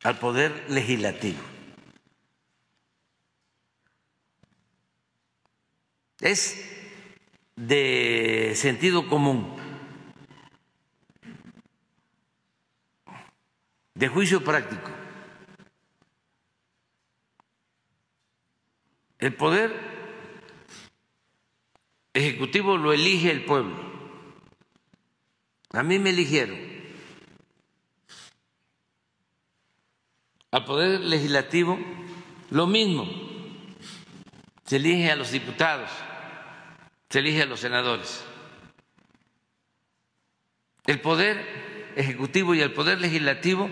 al 0.03 0.19
poder 0.19 0.69
legislativo. 0.69 1.41
Es 6.19 6.69
de 7.55 8.53
sentido 8.55 9.07
común, 9.07 9.55
de 13.93 14.07
juicio 14.07 14.43
práctico. 14.43 15.02
El 19.23 19.33
poder 19.35 19.73
ejecutivo 22.13 22.75
lo 22.75 22.91
elige 22.91 23.31
el 23.31 23.45
pueblo, 23.45 23.73
A 25.71 25.81
mí 25.81 25.97
me 25.97 26.09
eligieron. 26.09 26.59
Al 30.51 30.65
Poder 30.65 30.99
Legislativo, 30.99 31.79
lo 32.49 32.67
mismo. 32.67 33.07
Se 34.65 34.75
elige 34.75 35.09
a 35.09 35.15
los 35.15 35.31
diputados, 35.31 35.89
se 37.09 37.19
elige 37.19 37.43
a 37.43 37.45
los 37.45 37.61
senadores. 37.61 38.25
El 40.85 40.99
Poder 40.99 41.93
Ejecutivo 41.95 42.55
y 42.55 42.59
el 42.59 42.73
Poder 42.73 42.99
Legislativo 42.99 43.69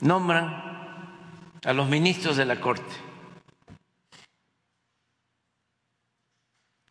nombran 0.00 0.46
a 1.62 1.72
los 1.74 1.90
ministros 1.90 2.38
de 2.38 2.46
la 2.46 2.58
Corte. 2.58 3.11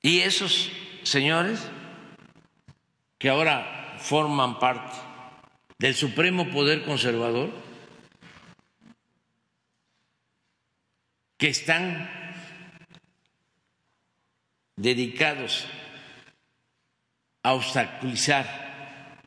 Y 0.01 0.22
esos 0.22 0.72
señores 1.03 1.67
que 3.17 3.29
ahora 3.29 3.98
forman 4.00 4.60
parte 4.60 4.98
del 5.77 5.96
Supremo 5.96 6.50
Poder 6.50 6.84
Conservador, 6.84 7.51
que 11.38 11.50
están 11.50 12.10
dedicados 14.75 15.65
a 17.43 17.53
obstaculizar 17.53 19.22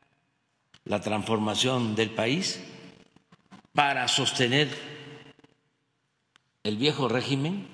la 0.85 1.01
transformación 1.01 1.95
del 1.95 2.11
país 2.11 2.63
para 3.73 4.07
sostener 4.09 4.69
el 6.63 6.77
viejo 6.77 7.09
régimen. 7.09 7.74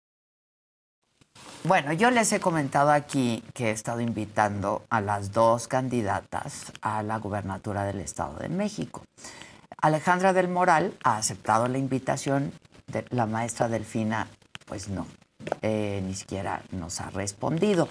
Bueno, 1.63 1.93
yo 1.93 2.09
les 2.09 2.31
he 2.31 2.39
comentado 2.39 2.89
aquí 2.89 3.43
que 3.53 3.67
he 3.67 3.71
estado 3.71 4.01
invitando 4.01 4.83
a 4.89 4.99
las 4.99 5.31
dos 5.31 5.67
candidatas 5.67 6.73
a 6.81 7.03
la 7.03 7.17
gubernatura 7.17 7.83
del 7.83 7.99
Estado 7.99 8.39
de 8.39 8.49
México. 8.49 9.03
Alejandra 9.79 10.33
del 10.33 10.47
Moral 10.47 10.97
ha 11.03 11.17
aceptado 11.17 11.67
la 11.67 11.77
invitación, 11.77 12.51
de 12.87 13.05
la 13.11 13.27
maestra 13.27 13.67
Delfina, 13.69 14.27
pues 14.65 14.89
no, 14.89 15.05
eh, 15.61 16.01
ni 16.03 16.15
siquiera 16.15 16.63
nos 16.71 16.99
ha 16.99 17.11
respondido. 17.11 17.87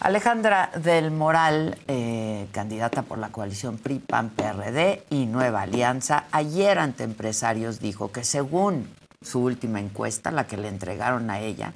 Alejandra 0.00 0.72
del 0.74 1.12
Moral, 1.12 1.78
eh, 1.86 2.48
candidata 2.50 3.02
por 3.02 3.18
la 3.18 3.28
coalición 3.28 3.78
PRI-PAN-PRD 3.78 5.04
y 5.10 5.26
Nueva 5.26 5.62
Alianza, 5.62 6.24
ayer 6.32 6.80
ante 6.80 7.04
empresarios 7.04 7.78
dijo 7.78 8.10
que 8.10 8.24
según 8.24 8.90
su 9.22 9.42
última 9.42 9.78
encuesta, 9.78 10.32
la 10.32 10.48
que 10.48 10.56
le 10.56 10.68
entregaron 10.68 11.30
a 11.30 11.38
ella, 11.38 11.72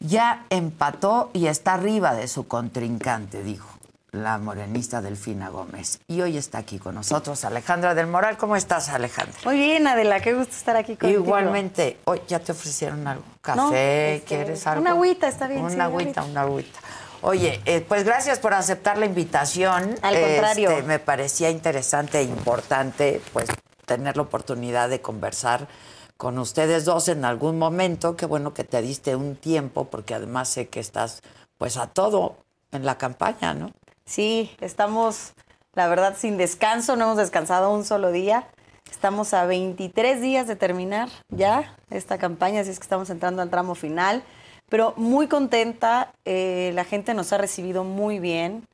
ya 0.00 0.46
empató 0.50 1.30
y 1.32 1.46
está 1.46 1.74
arriba 1.74 2.14
de 2.14 2.28
su 2.28 2.46
contrincante, 2.46 3.42
dijo 3.42 3.76
la 4.16 4.38
morenista 4.38 5.02
Delfina 5.02 5.50
Gómez. 5.50 6.00
Y 6.08 6.20
hoy 6.22 6.36
está 6.36 6.58
aquí 6.58 6.78
con 6.78 6.94
nosotros 6.94 7.44
Alejandra 7.44 7.94
del 7.94 8.06
Moral. 8.06 8.36
¿Cómo 8.36 8.56
estás, 8.56 8.88
Alejandra? 8.88 9.38
Muy 9.44 9.58
bien, 9.58 9.86
Adela, 9.86 10.20
qué 10.20 10.34
gusto 10.34 10.54
estar 10.54 10.76
aquí 10.76 10.96
contigo. 10.96 11.22
Igualmente. 11.22 11.98
Hoy 12.04 12.22
ya 12.26 12.38
te 12.38 12.52
ofrecieron 12.52 13.06
algo. 13.06 13.24
Café, 13.40 14.16
este, 14.16 14.26
¿quieres 14.26 14.66
algo? 14.66 14.80
Una 14.80 14.90
agüita, 14.90 15.28
está 15.28 15.46
bien. 15.46 15.60
Una 15.60 15.70
sí, 15.70 15.80
agüita, 15.80 16.24
una 16.24 16.40
agüita. 16.42 16.80
Oye, 17.22 17.60
eh, 17.64 17.84
pues 17.86 18.04
gracias 18.04 18.38
por 18.38 18.54
aceptar 18.54 18.98
la 18.98 19.06
invitación. 19.06 19.94
Al 20.02 20.20
contrario. 20.20 20.70
Este, 20.70 20.82
me 20.82 20.98
parecía 20.98 21.50
interesante 21.50 22.20
e 22.20 22.22
importante, 22.22 23.20
pues, 23.32 23.48
tener 23.84 24.16
la 24.16 24.22
oportunidad 24.22 24.88
de 24.88 25.00
conversar 25.00 25.68
con 26.16 26.38
ustedes 26.38 26.84
dos 26.84 27.08
en 27.08 27.24
algún 27.24 27.58
momento. 27.58 28.16
Qué 28.16 28.26
bueno 28.26 28.54
que 28.54 28.64
te 28.64 28.80
diste 28.82 29.16
un 29.16 29.36
tiempo, 29.36 29.84
porque 29.84 30.14
además 30.14 30.48
sé 30.48 30.68
que 30.68 30.80
estás, 30.80 31.22
pues, 31.58 31.76
a 31.76 31.88
todo 31.88 32.36
en 32.72 32.84
la 32.84 32.98
campaña, 32.98 33.54
¿no? 33.54 33.72
Sí, 34.04 34.54
estamos, 34.60 35.32
la 35.74 35.88
verdad, 35.88 36.16
sin 36.16 36.36
descanso, 36.36 36.96
no 36.96 37.04
hemos 37.04 37.16
descansado 37.16 37.72
un 37.72 37.84
solo 37.84 38.12
día. 38.12 38.48
Estamos 38.90 39.34
a 39.34 39.46
23 39.46 40.20
días 40.20 40.46
de 40.46 40.56
terminar 40.56 41.08
ya 41.28 41.76
esta 41.90 42.18
campaña, 42.18 42.60
así 42.60 42.70
es 42.70 42.78
que 42.78 42.84
estamos 42.84 43.10
entrando 43.10 43.42
al 43.42 43.50
tramo 43.50 43.74
final. 43.74 44.22
Pero 44.68 44.94
muy 44.96 45.28
contenta, 45.28 46.12
eh, 46.24 46.72
la 46.74 46.84
gente 46.84 47.14
nos 47.14 47.32
ha 47.32 47.38
recibido 47.38 47.84
muy 47.84 48.18
bien, 48.18 48.66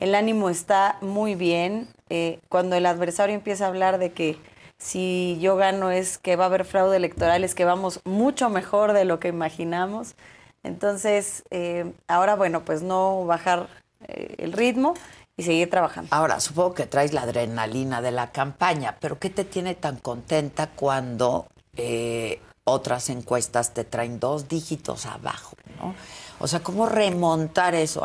el 0.00 0.14
ánimo 0.14 0.48
está 0.48 0.96
muy 1.02 1.34
bien. 1.34 1.88
Eh, 2.08 2.40
cuando 2.48 2.74
el 2.74 2.86
adversario 2.86 3.36
empieza 3.36 3.66
a 3.66 3.68
hablar 3.68 3.98
de 3.98 4.12
que 4.12 4.38
si 4.80 5.36
yo 5.40 5.56
gano 5.56 5.90
es 5.90 6.16
que 6.16 6.36
va 6.36 6.44
a 6.44 6.46
haber 6.46 6.64
fraude 6.64 6.96
electoral, 6.96 7.44
es 7.44 7.54
que 7.54 7.66
vamos 7.66 8.00
mucho 8.04 8.48
mejor 8.48 8.94
de 8.94 9.04
lo 9.04 9.20
que 9.20 9.28
imaginamos. 9.28 10.14
Entonces, 10.62 11.44
eh, 11.50 11.92
ahora, 12.08 12.34
bueno, 12.34 12.64
pues 12.64 12.82
no 12.82 13.24
bajar 13.26 13.68
eh, 14.08 14.36
el 14.38 14.54
ritmo 14.54 14.94
y 15.36 15.42
seguir 15.42 15.68
trabajando. 15.68 16.08
Ahora, 16.14 16.40
supongo 16.40 16.74
que 16.74 16.86
traes 16.86 17.12
la 17.12 17.22
adrenalina 17.22 18.00
de 18.00 18.10
la 18.10 18.32
campaña, 18.32 18.96
pero 19.00 19.18
¿qué 19.18 19.28
te 19.28 19.44
tiene 19.44 19.74
tan 19.74 19.96
contenta 19.98 20.68
cuando 20.68 21.46
eh, 21.76 22.40
otras 22.64 23.10
encuestas 23.10 23.74
te 23.74 23.84
traen 23.84 24.18
dos 24.18 24.48
dígitos 24.48 25.04
abajo? 25.04 25.56
¿no? 25.78 25.94
O 26.38 26.48
sea, 26.48 26.60
¿cómo 26.60 26.86
remontar 26.86 27.74
eso 27.74 28.02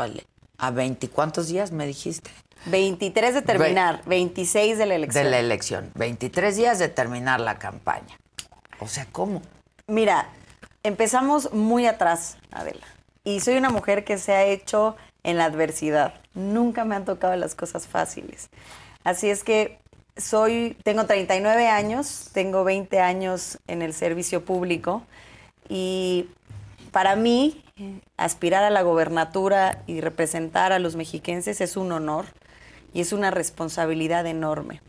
a 0.58 0.72
20? 0.72 1.08
¿Cuántos 1.08 1.48
días 1.48 1.72
me 1.72 1.88
dijiste? 1.88 2.32
23 2.66 3.34
de 3.34 3.42
terminar, 3.42 4.02
26 4.06 4.78
de 4.78 4.86
la 4.86 4.96
elección. 4.96 5.24
De 5.24 5.30
la 5.30 5.40
elección, 5.40 5.92
23 5.96 6.56
días 6.56 6.80
de 6.80 6.90
terminar 6.90 7.40
la 7.40 7.60
campaña. 7.60 8.20
O 8.80 8.88
sea, 8.88 9.08
¿cómo? 9.12 9.42
Mira, 9.88 10.30
empezamos 10.84 11.54
muy 11.54 11.86
atrás, 11.86 12.38
Adela. 12.52 12.86
Y 13.24 13.40
soy 13.40 13.58
una 13.58 13.70
mujer 13.70 14.04
que 14.04 14.18
se 14.18 14.34
ha 14.34 14.44
hecho 14.46 14.96
en 15.24 15.38
la 15.38 15.46
adversidad. 15.46 16.14
Nunca 16.34 16.86
me 16.86 16.96
han 16.96 17.06
tocado 17.06 17.36
las 17.36 17.56
cosas 17.56 17.88
fáciles. 17.88 18.50
Así 19.04 19.30
es 19.30 19.44
que 19.44 19.80
soy, 20.18 20.78
tengo 20.84 21.06
39 21.06 21.68
años, 21.68 22.30
tengo 22.34 22.64
20 22.64 23.00
años 23.00 23.60
en 23.68 23.82
el 23.82 23.94
servicio 23.94 24.46
público 24.46 25.04
y 25.68 26.30
para 26.92 27.16
mí 27.16 27.64
aspirar 28.16 28.64
a 28.64 28.70
la 28.70 28.82
gobernatura 28.82 29.84
y 29.86 30.02
representar 30.02 30.72
a 30.72 30.80
los 30.80 30.96
mexiquenses 30.96 31.60
es 31.60 31.76
un 31.76 31.92
honor 31.92 32.26
y 32.96 33.02
es 33.02 33.14
una 33.14 33.30
responsabilidad 33.30 34.26
enorme. 34.26 34.82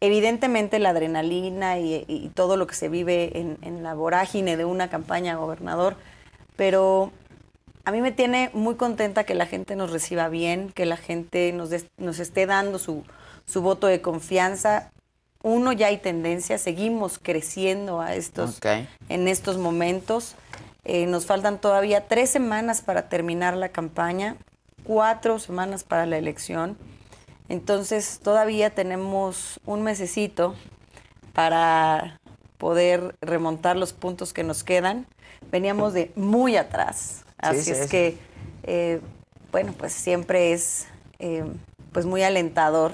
Evidentemente 0.00 0.78
la 0.78 0.88
adrenalina 0.88 1.78
y, 1.78 2.04
y 2.08 2.30
todo 2.34 2.56
lo 2.56 2.66
que 2.66 2.74
se 2.74 2.88
vive 2.88 3.38
en, 3.38 3.58
en 3.60 3.82
la 3.82 3.94
vorágine 3.94 4.56
de 4.56 4.64
una 4.64 4.88
campaña 4.88 5.36
gobernador, 5.36 5.94
pero 6.56 7.12
a 7.84 7.92
mí 7.92 8.00
me 8.00 8.12
tiene 8.12 8.50
muy 8.54 8.76
contenta 8.76 9.24
que 9.24 9.34
la 9.34 9.44
gente 9.44 9.76
nos 9.76 9.90
reciba 9.92 10.28
bien, 10.30 10.72
que 10.72 10.86
la 10.86 10.96
gente 10.96 11.52
nos, 11.52 11.68
des- 11.68 11.86
nos 11.98 12.18
esté 12.18 12.46
dando 12.46 12.78
su, 12.78 13.04
su 13.44 13.60
voto 13.60 13.86
de 13.86 14.00
confianza. 14.00 14.90
Uno, 15.42 15.72
ya 15.72 15.88
hay 15.88 15.98
tendencia, 15.98 16.56
seguimos 16.56 17.18
creciendo 17.18 18.00
a 18.00 18.14
estos, 18.14 18.58
en 19.08 19.28
estos 19.28 19.58
momentos. 19.58 20.34
Eh, 20.84 21.06
nos 21.06 21.26
faltan 21.26 21.58
todavía 21.58 22.08
tres 22.08 22.30
semanas 22.30 22.80
para 22.80 23.10
terminar 23.10 23.54
la 23.54 23.68
campaña, 23.68 24.36
cuatro 24.84 25.38
semanas 25.38 25.84
para 25.84 26.06
la 26.06 26.16
elección. 26.16 26.78
Entonces 27.50 28.20
todavía 28.22 28.70
tenemos 28.70 29.58
un 29.66 29.82
mesecito 29.82 30.54
para 31.34 32.20
poder 32.58 33.16
remontar 33.20 33.76
los 33.76 33.92
puntos 33.92 34.32
que 34.32 34.44
nos 34.44 34.62
quedan. 34.64 35.06
Veníamos 35.50 35.92
de 35.92 36.12
muy 36.14 36.56
atrás, 36.56 37.24
Sí, 37.24 37.34
así 37.40 37.62
sí, 37.62 37.70
es 37.72 37.78
sí. 37.82 37.88
que, 37.88 38.18
eh, 38.62 39.00
bueno, 39.50 39.74
pues 39.76 39.92
siempre 39.92 40.52
es 40.52 40.86
eh, 41.18 41.44
pues 41.92 42.06
muy 42.06 42.22
alentador 42.22 42.92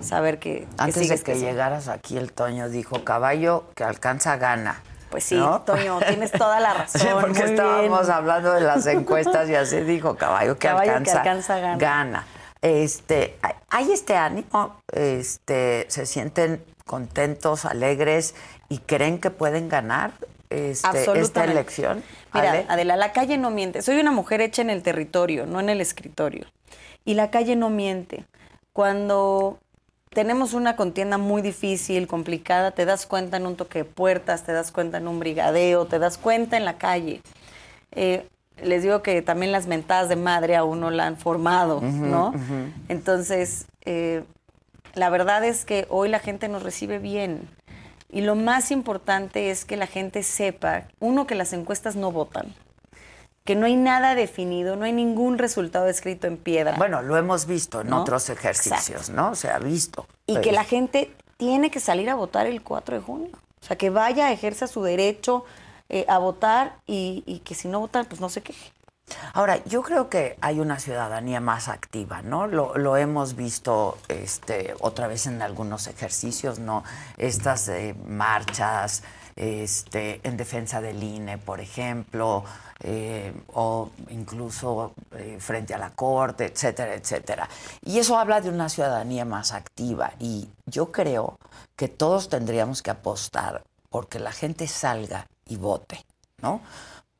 saber 0.00 0.38
que, 0.38 0.60
que 0.60 0.66
Antes 0.78 1.08
de 1.08 1.16
que 1.16 1.22
creciendo. 1.24 1.50
llegaras 1.50 1.88
aquí, 1.88 2.16
el 2.18 2.32
Toño 2.32 2.68
dijo, 2.68 3.02
caballo 3.04 3.64
que 3.74 3.82
alcanza 3.82 4.36
gana. 4.36 4.80
Pues 5.10 5.24
sí, 5.24 5.34
¿no? 5.36 5.62
Toño, 5.62 5.98
tienes 6.06 6.30
toda 6.30 6.60
la 6.60 6.74
razón. 6.74 7.00
Sí, 7.00 7.08
porque 7.20 7.42
muy 7.42 7.50
estábamos 7.50 8.02
bien. 8.06 8.12
hablando 8.16 8.52
de 8.52 8.60
las 8.60 8.86
encuestas 8.86 9.48
y 9.48 9.56
así 9.56 9.80
dijo, 9.80 10.14
caballo 10.16 10.56
que, 10.56 10.68
Caballo 10.68 10.84
que 10.84 10.96
alcanza, 10.98 11.18
alcanza 11.18 11.58
gana. 11.58 11.76
gana. 11.78 12.26
Este, 12.62 13.36
hay- 13.70 13.92
este 13.92 14.16
ánimo, 14.16 14.80
este, 14.92 15.86
se 15.88 16.06
sienten 16.06 16.64
contentos, 16.86 17.64
alegres 17.64 18.34
y 18.68 18.78
creen 18.78 19.20
que 19.20 19.30
pueden 19.30 19.68
ganar 19.68 20.12
este, 20.50 21.04
esta 21.20 21.44
elección. 21.44 22.02
Mira, 22.32 22.50
Ale? 22.52 22.66
Adela, 22.68 22.96
la 22.96 23.12
calle 23.12 23.36
no 23.36 23.50
miente. 23.50 23.82
Soy 23.82 24.00
una 24.00 24.10
mujer 24.10 24.40
hecha 24.40 24.62
en 24.62 24.70
el 24.70 24.82
territorio, 24.82 25.46
no 25.46 25.60
en 25.60 25.68
el 25.68 25.80
escritorio. 25.80 26.46
Y 27.04 27.14
la 27.14 27.30
calle 27.30 27.54
no 27.54 27.68
miente. 27.70 28.24
Cuando 28.72 29.58
tenemos 30.10 30.54
una 30.54 30.74
contienda 30.74 31.18
muy 31.18 31.42
difícil, 31.42 32.06
complicada, 32.06 32.70
te 32.70 32.86
das 32.86 33.06
cuenta 33.06 33.36
en 33.36 33.46
un 33.46 33.56
toque 33.56 33.80
de 33.80 33.84
puertas, 33.84 34.44
te 34.44 34.52
das 34.52 34.72
cuenta 34.72 34.96
en 34.98 35.06
un 35.06 35.20
brigadeo, 35.20 35.86
te 35.86 35.98
das 35.98 36.16
cuenta 36.16 36.56
en 36.56 36.64
la 36.64 36.78
calle. 36.78 37.20
Eh, 37.92 38.26
les 38.62 38.82
digo 38.82 39.02
que 39.02 39.22
también 39.22 39.52
las 39.52 39.66
mentadas 39.66 40.08
de 40.08 40.16
madre 40.16 40.56
a 40.56 40.64
uno 40.64 40.90
la 40.90 41.06
han 41.06 41.16
formado, 41.16 41.80
¿no? 41.80 42.32
Entonces, 42.88 43.66
eh, 43.84 44.24
la 44.94 45.10
verdad 45.10 45.44
es 45.44 45.64
que 45.64 45.86
hoy 45.90 46.08
la 46.08 46.18
gente 46.18 46.48
nos 46.48 46.62
recibe 46.62 46.98
bien. 46.98 47.48
Y 48.10 48.22
lo 48.22 48.34
más 48.34 48.70
importante 48.70 49.50
es 49.50 49.64
que 49.64 49.76
la 49.76 49.86
gente 49.86 50.22
sepa, 50.22 50.84
uno, 50.98 51.26
que 51.26 51.34
las 51.34 51.52
encuestas 51.52 51.94
no 51.94 52.10
votan, 52.10 52.54
que 53.44 53.54
no 53.54 53.66
hay 53.66 53.76
nada 53.76 54.14
definido, 54.14 54.76
no 54.76 54.84
hay 54.84 54.92
ningún 54.92 55.36
resultado 55.38 55.88
escrito 55.88 56.26
en 56.26 56.38
piedra. 56.38 56.74
Bueno, 56.78 57.02
lo 57.02 57.16
hemos 57.16 57.46
visto 57.46 57.82
en 57.82 57.90
¿No? 57.90 58.00
otros 58.02 58.30
ejercicios, 58.30 59.10
¿no? 59.10 59.34
Se 59.34 59.50
ha 59.50 59.58
visto. 59.58 60.06
y 60.26 60.32
Pues, 60.34 60.44
que 60.44 60.52
la 60.52 60.64
gente 60.64 61.12
tiene 61.36 61.70
que 61.70 61.80
salir 61.80 62.08
a 62.08 62.14
votar 62.14 62.46
el 62.46 62.62
4 62.62 62.96
de 62.96 63.02
junio. 63.02 63.30
O 63.60 63.66
sea, 63.66 63.76
que 63.76 63.90
vaya, 63.90 64.32
ejerza 64.32 64.66
su 64.66 64.82
derecho 64.82 65.44
eh, 65.90 66.04
a 66.08 66.18
votar 66.18 66.80
y, 66.86 67.40
que 67.44 67.54
si 67.54 67.66
no 67.66 67.80
votan, 67.80 68.04
pues 68.04 68.20
no 68.20 68.28
se 68.28 68.42
queje. 68.42 68.72
Ahora, 69.32 69.64
yo 69.64 69.82
creo 69.82 70.10
que 70.10 70.36
hay 70.42 70.60
una 70.60 70.78
ciudadanía 70.78 71.40
más 71.40 71.68
activa, 71.68 72.20
¿no? 72.20 72.46
Lo, 72.46 72.96
hemos 72.98 73.36
visto 73.36 73.96
este, 74.08 74.74
otra 74.80 75.06
vez 75.06 75.26
en 75.26 75.40
algunos 75.40 75.86
ejercicios, 75.86 76.58
¿no? 76.58 76.84
Estas 77.16 77.68
eh, 77.68 77.94
marchas 78.06 79.02
este, 79.34 80.20
en 80.24 80.36
defensa 80.36 80.82
del 80.82 81.02
INE, 81.02 81.38
por 81.38 81.60
ejemplo, 81.60 82.44
eh, 82.80 83.32
o 83.54 83.90
incluso 84.10 84.92
frente 85.38 85.72
a 85.72 85.78
la 85.78 85.90
Corte, 85.90 86.44
etcétera, 86.44 86.92
etcétera. 86.92 87.48
Y 87.82 87.98
eso 87.98 88.18
habla 88.18 88.42
de 88.42 88.50
una 88.50 88.68
ciudadanía 88.68 89.24
más 89.24 89.54
activa. 89.54 90.12
Y 90.18 90.50
yo 90.66 90.92
creo 90.92 91.38
que 91.76 91.88
todos 91.88 92.28
tendríamos 92.28 92.82
que 92.82 92.90
apostar 92.90 93.62
porque 93.90 94.18
la 94.18 94.32
gente 94.32 94.68
salga 94.68 95.26
y 95.48 95.56
vote, 95.56 96.04
¿no? 96.42 96.60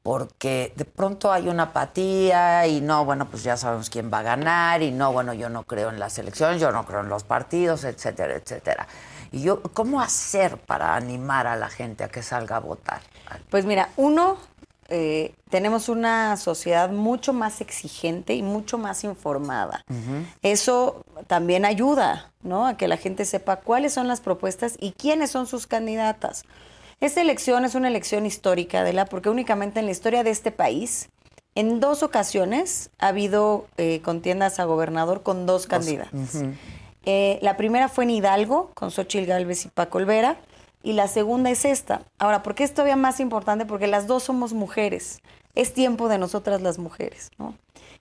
porque 0.09 0.73
de 0.75 0.87
pronto 0.87 1.31
hay 1.31 1.49
una 1.49 1.65
apatía 1.65 2.67
y 2.67 2.81
no, 2.81 3.05
bueno, 3.05 3.29
pues 3.29 3.43
ya 3.43 3.59
sabemos 3.59 3.91
quién 3.91 4.11
va 4.11 4.21
a 4.21 4.23
ganar 4.23 4.81
y 4.81 4.91
no, 4.91 5.13
bueno, 5.13 5.35
yo 5.35 5.51
no 5.51 5.65
creo 5.65 5.91
en 5.91 5.99
las 5.99 6.19
elecciones, 6.19 6.63
yo 6.63 6.73
no 6.73 6.87
creo 6.87 7.01
en 7.01 7.11
los 7.11 7.25
partidos, 7.25 7.85
etcétera, 7.85 8.37
etcétera. 8.37 8.89
Y 9.33 9.43
yo, 9.43 9.61
¿cómo 9.61 10.01
hacer 10.01 10.57
para 10.57 10.95
animar 10.95 11.47
a 11.47 11.57
la 11.57 11.69
gente 11.69 12.05
a 12.05 12.09
que 12.09 12.23
salga 12.23 12.57
a 12.57 12.61
votar? 12.61 13.03
Pues 13.51 13.67
mira, 13.67 13.91
uno, 13.97 14.39
eh, 14.89 15.35
tenemos 15.51 15.91
una 15.91 16.39
sociedad 16.39 16.89
mucho 16.89 17.35
más 17.35 17.61
exigente 17.61 18.33
y 18.35 18.41
mucho 18.41 18.79
más 18.79 19.05
informada. 19.05 19.85
Eso 20.41 21.05
también 21.27 21.67
ayuda, 21.67 22.33
¿no? 22.43 22.67
A 22.67 22.79
que 22.79 22.89
la 22.89 22.97
gente 22.97 23.27
sepa 23.27 23.57
cuáles 23.57 23.93
son 23.93 24.09
las 24.09 24.23
propuestas 24.23 24.77
y 24.81 24.93
quiénes 24.93 25.31
son 25.31 25.47
sus 25.47 25.67
candidatas. 25.67 26.45
Esta 27.01 27.21
elección 27.21 27.65
es 27.65 27.75
una 27.75 27.89
elección 27.89 28.27
histórica, 28.27 28.81
Adela, 28.81 29.05
porque 29.05 29.31
únicamente 29.31 29.79
en 29.79 29.87
la 29.87 29.93
historia 29.93 30.25
de 30.25 30.31
este 30.31 30.51
país, 30.51 31.11
en 31.55 31.79
dos 31.79 32.03
ocasiones 32.03 32.91
ha 32.99 33.09
habido 33.09 33.67
eh, 33.77 34.01
contiendas 34.03 34.59
a 34.59 34.65
gobernador 34.65 35.23
con 35.23 35.47
dos 35.47 35.67
candidatas. 35.67 36.43
Eh, 37.05 37.39
la 37.41 37.57
primera 37.57 37.89
fue 37.89 38.05
en 38.05 38.11
Hidalgo, 38.11 38.73
con 38.75 38.91
Xochitl 38.91 39.27
Gálvez 39.27 39.65
y 39.65 39.69
Paco 39.69 39.99
Olvera, 39.99 40.39
y 40.83 40.93
la 40.93 41.07
segunda 41.07 41.51
es 41.51 41.65
esta. 41.65 42.03
Ahora, 42.19 42.43
¿por 42.43 42.55
qué 42.55 42.65
es 42.65 42.75
todavía 42.75 42.97
más 42.97 43.21
importante? 43.21 43.65
Porque 43.65 43.87
las 43.87 44.07
dos 44.07 44.25
somos 44.25 44.53
mujeres. 44.53 45.21
Es 45.55 45.73
tiempo 45.75 46.09
de 46.09 46.19
nosotras 46.19 46.63
las 46.63 46.79
mujeres, 46.79 47.31
¿no? 47.39 47.55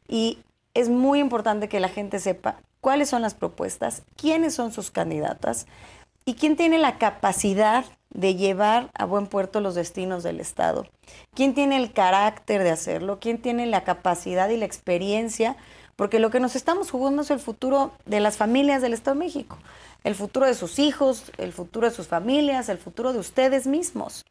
Y 0.07 0.39
es 0.73 0.89
muy 0.89 1.19
importante 1.19 1.69
que 1.69 1.79
la 1.79 1.89
gente 1.89 2.19
sepa 2.19 2.57
cuáles 2.81 3.09
son 3.09 3.21
las 3.21 3.33
propuestas, 3.33 4.03
quiénes 4.15 4.55
son 4.55 4.71
sus 4.71 4.91
candidatas 4.91 5.67
y 6.25 6.35
quién 6.35 6.55
tiene 6.55 6.77
la 6.77 6.97
capacidad 6.97 7.85
de 8.17 8.35
llevar 8.35 8.89
a 8.95 9.05
buen 9.05 9.27
puerto 9.27 9.61
los 9.61 9.75
destinos 9.75 10.23
del 10.23 10.39
Estado. 10.39 10.87
¿Quién 11.35 11.53
tiene 11.53 11.77
el 11.77 11.93
carácter 11.93 12.63
de 12.63 12.71
hacerlo? 12.71 13.19
¿Quién 13.21 13.37
tiene 13.37 13.67
la 13.67 13.83
capacidad 13.83 14.49
y 14.49 14.57
la 14.57 14.65
experiencia? 14.65 15.55
Porque 15.95 16.17
lo 16.17 16.31
que 16.31 16.39
nos 16.39 16.55
estamos 16.55 16.89
jugando 16.89 17.21
es 17.21 17.29
el 17.29 17.39
futuro 17.39 17.91
de 18.05 18.19
las 18.19 18.35
familias 18.35 18.81
del 18.81 18.93
Estado 18.93 19.13
de 19.15 19.25
México, 19.25 19.59
el 20.03 20.15
futuro 20.15 20.47
de 20.47 20.55
sus 20.55 20.79
hijos, 20.79 21.31
el 21.37 21.53
futuro 21.53 21.87
de 21.87 21.95
sus 21.95 22.07
familias, 22.07 22.69
el 22.69 22.79
futuro 22.79 23.13
de 23.13 23.19
ustedes 23.19 23.67
mismos. 23.67 24.25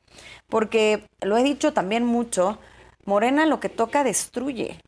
Porque 0.48 1.06
lo 1.20 1.36
he 1.36 1.44
dicho 1.44 1.72
también 1.72 2.04
mucho, 2.04 2.58
Morena 3.04 3.46
lo 3.46 3.60
que 3.60 3.68
toca 3.68 4.02
destruye. 4.02 4.80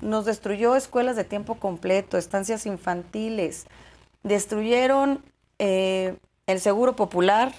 Nos 0.00 0.24
destruyó 0.24 0.76
escuelas 0.76 1.16
de 1.16 1.24
tiempo 1.24 1.56
completo, 1.56 2.16
estancias 2.16 2.64
infantiles, 2.64 3.66
destruyeron 4.22 5.24
eh, 5.58 6.16
el 6.46 6.60
seguro 6.60 6.94
popular, 6.94 7.52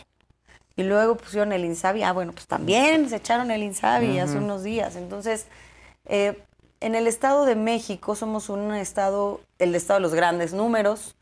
y 0.76 0.84
luego 0.84 1.16
pusieron 1.16 1.52
el 1.52 1.66
INSABI. 1.66 2.04
Ah, 2.04 2.14
bueno, 2.14 2.32
pues 2.32 2.48
también 2.48 3.10
se 3.10 3.18
echaron 3.18 3.52
el 3.52 3.64
INSABI 3.64 4.20
hace 4.20 4.38
unos 4.38 4.64
días. 4.64 4.96
Entonces, 4.96 5.48
eh, 6.06 6.42
en 6.80 6.96
el 6.96 7.08
Estado 7.08 7.46
de 7.46 7.56
México 7.56 8.16
somos 8.16 8.50
un 8.50 8.74
estado, 8.74 9.42
el 9.60 9.76
estado 9.76 10.00
de 10.00 10.02
los 10.02 10.14
grandes 10.14 10.54
números, 10.54 11.16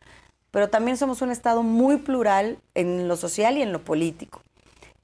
pero 0.52 0.70
también 0.70 0.98
somos 0.98 1.22
un 1.22 1.32
estado 1.32 1.64
muy 1.64 1.98
plural 1.98 2.58
en 2.74 3.08
lo 3.08 3.18
social 3.18 3.58
y 3.58 3.62
en 3.62 3.72
lo 3.72 3.84
político. 3.84 4.42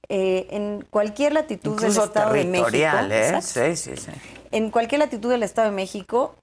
Eh, 0.07 0.47
en 0.51 0.85
cualquier 0.89 1.33
latitud 1.33 1.73
Incluso 1.73 2.01
del 2.01 2.09
Estado 2.09 2.33
de 2.33 2.45
México, 2.45 2.71
territorial, 2.71 3.11
¿eh? 3.11 3.41
Sí, 3.41 3.75
sí, 3.75 3.97
sí. 3.97 4.11
en 4.51 4.69
cualquier 4.69 4.99
latitud 4.99 5.31
del 5.31 5.41
Estado 5.41 5.69
de 5.69 5.75
México, 5.75 6.35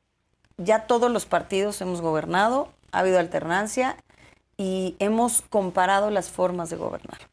ya 0.56 0.86
todos 0.86 1.10
los 1.10 1.26
partidos 1.26 1.80
hemos 1.80 2.00
gobernado, 2.00 2.68
ha 2.90 3.00
habido 3.00 3.18
alternancia 3.18 3.96
y 4.56 4.96
hemos 4.98 5.42
comparado 5.42 6.10
las 6.10 6.28
formas 6.28 6.70
de 6.70 6.76
gobernar. 6.76 7.31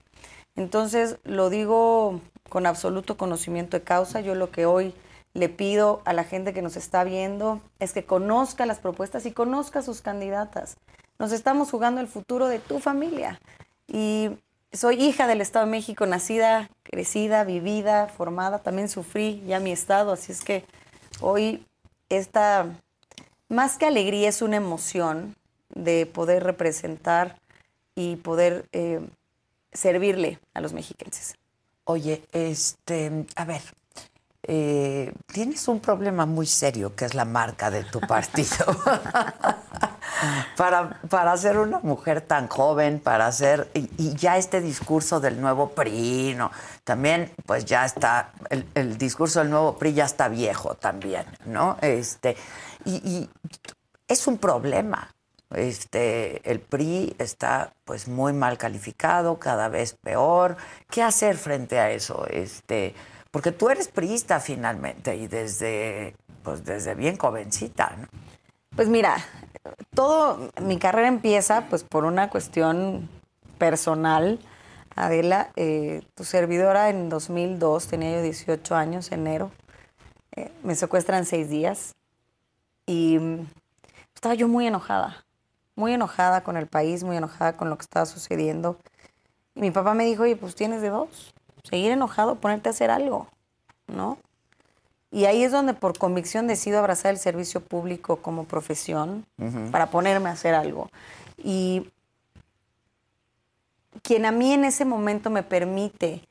Entonces, 0.59 1.19
lo 1.23 1.49
digo 1.49 2.19
con 2.49 2.65
absoluto 2.65 3.15
conocimiento 3.15 3.77
de 3.77 3.83
causa. 3.83 4.19
Yo 4.19 4.35
lo 4.35 4.51
que 4.51 4.65
hoy 4.65 4.93
le 5.33 5.47
pido 5.47 6.01
a 6.03 6.11
la 6.11 6.25
gente 6.25 6.53
que 6.53 6.61
nos 6.61 6.75
está 6.75 7.05
viendo 7.05 7.61
es 7.79 7.93
que 7.93 8.03
conozca 8.03 8.65
las 8.65 8.79
propuestas 8.79 9.25
y 9.25 9.31
conozca 9.31 9.81
sus 9.81 10.01
candidatas. 10.01 10.75
Nos 11.17 11.31
estamos 11.31 11.71
jugando 11.71 12.01
el 12.01 12.07
futuro 12.07 12.49
de 12.49 12.59
tu 12.59 12.79
familia. 12.79 13.39
Y 13.87 14.31
soy 14.73 15.01
hija 15.01 15.27
del 15.27 15.39
Estado 15.39 15.65
de 15.65 15.71
México, 15.71 16.05
nacida, 16.05 16.69
crecida, 16.83 17.45
vivida, 17.45 18.07
formada. 18.07 18.59
También 18.59 18.89
sufrí 18.89 19.41
ya 19.47 19.61
mi 19.61 19.71
estado, 19.71 20.11
así 20.11 20.33
es 20.33 20.41
que 20.41 20.65
hoy 21.21 21.65
esta, 22.09 22.65
más 23.47 23.77
que 23.77 23.85
alegría, 23.85 24.27
es 24.27 24.41
una 24.41 24.57
emoción 24.57 25.37
de 25.69 26.05
poder 26.05 26.43
representar 26.43 27.39
y 27.95 28.17
poder 28.17 28.65
eh, 28.73 28.99
servirle 29.71 30.39
a 30.53 30.61
los 30.61 30.73
mexiquenses. 30.73 31.35
Oye, 31.85 32.23
este, 32.31 33.25
a 33.35 33.45
ver, 33.45 33.61
eh, 34.43 35.13
tienes 35.27 35.67
un 35.67 35.79
problema 35.79 36.25
muy 36.25 36.45
serio 36.45 36.95
que 36.95 37.05
es 37.05 37.13
la 37.13 37.25
marca 37.25 37.69
de 37.69 37.83
tu 37.83 37.99
partido. 37.99 38.65
para, 40.57 41.01
para 41.09 41.35
ser 41.37 41.57
una 41.57 41.79
mujer 41.79 42.21
tan 42.21 42.47
joven, 42.47 42.99
para 42.99 43.27
hacer, 43.27 43.69
y, 43.73 43.89
y 43.97 44.15
ya 44.15 44.37
este 44.37 44.61
discurso 44.61 45.19
del 45.19 45.39
nuevo 45.39 45.69
PRI, 45.69 46.35
¿no? 46.35 46.51
también 46.83 47.31
pues 47.45 47.65
ya 47.65 47.85
está, 47.85 48.31
el, 48.49 48.65
el 48.75 48.97
discurso 48.97 49.39
del 49.39 49.49
nuevo 49.49 49.77
PRI 49.77 49.93
ya 49.93 50.05
está 50.05 50.27
viejo 50.27 50.75
también, 50.75 51.25
¿no? 51.45 51.77
Este, 51.81 52.35
y, 52.85 52.95
y 52.95 53.29
es 54.07 54.25
un 54.27 54.37
problema. 54.37 55.13
Este, 55.51 56.41
el 56.49 56.59
PRI 56.59 57.15
está 57.17 57.73
pues 57.85 58.07
muy 58.07 58.33
mal 58.33 58.57
calificado, 58.57 59.39
cada 59.39 59.67
vez 59.69 59.93
peor. 59.93 60.57
¿Qué 60.89 61.01
hacer 61.01 61.37
frente 61.37 61.79
a 61.79 61.91
eso? 61.91 62.25
Este, 62.27 62.93
porque 63.31 63.51
tú 63.51 63.69
eres 63.69 63.87
priista 63.87 64.39
finalmente 64.39 65.15
y 65.15 65.27
desde 65.27 66.15
pues 66.43 66.63
desde 66.63 66.95
bien 66.95 67.17
jovencita, 67.17 67.95
¿no? 67.99 68.07
Pues 68.75 68.87
mira, 68.87 69.17
todo 69.93 70.51
mi 70.61 70.77
carrera 70.77 71.07
empieza 71.07 71.65
pues 71.69 71.83
por 71.83 72.05
una 72.05 72.29
cuestión 72.29 73.09
personal. 73.57 74.39
Adela, 74.95 75.51
eh, 75.55 76.01
tu 76.15 76.23
servidora 76.23 76.89
en 76.89 77.09
2002, 77.09 77.87
tenía 77.87 78.11
yo 78.17 78.21
18 78.21 78.75
años, 78.75 79.11
enero, 79.11 79.51
eh, 80.35 80.51
me 80.63 80.75
secuestran 80.75 81.25
seis 81.25 81.49
días 81.49 81.95
y 82.85 83.17
estaba 84.13 84.35
yo 84.35 84.47
muy 84.47 84.67
enojada, 84.67 85.23
muy 85.79 85.93
enojada 85.93 86.41
con 86.43 86.57
el 86.57 86.67
país, 86.67 87.03
muy 87.03 87.17
enojada 87.17 87.57
con 87.57 87.69
lo 87.69 87.77
que 87.77 87.83
estaba 87.83 88.05
sucediendo. 88.05 88.77
Y 89.55 89.61
mi 89.61 89.71
papá 89.71 89.93
me 89.93 90.05
dijo, 90.05 90.23
oye, 90.23 90.35
pues 90.35 90.53
tienes 90.53 90.81
de 90.81 90.89
dos, 90.89 91.33
seguir 91.63 91.91
enojado, 91.91 92.35
ponerte 92.35 92.69
a 92.69 92.71
hacer 92.71 92.91
algo, 92.91 93.27
¿no? 93.87 94.17
Y 95.11 95.25
ahí 95.25 95.43
es 95.43 95.51
donde 95.51 95.73
por 95.73 95.97
convicción 95.97 96.45
decido 96.45 96.77
abrazar 96.77 97.11
el 97.11 97.17
servicio 97.17 97.61
público 97.61 98.17
como 98.17 98.43
profesión 98.43 99.25
para 99.71 99.89
ponerme 99.89 100.29
a 100.29 100.33
hacer 100.33 100.53
algo. 100.53 100.89
Y 101.43 101.89
quien 104.03 104.25
a 104.25 104.31
mí 104.31 104.53
en 104.53 104.65
ese 104.65 104.85
momento 104.85 105.31
me 105.31 105.41
permite 105.41 106.21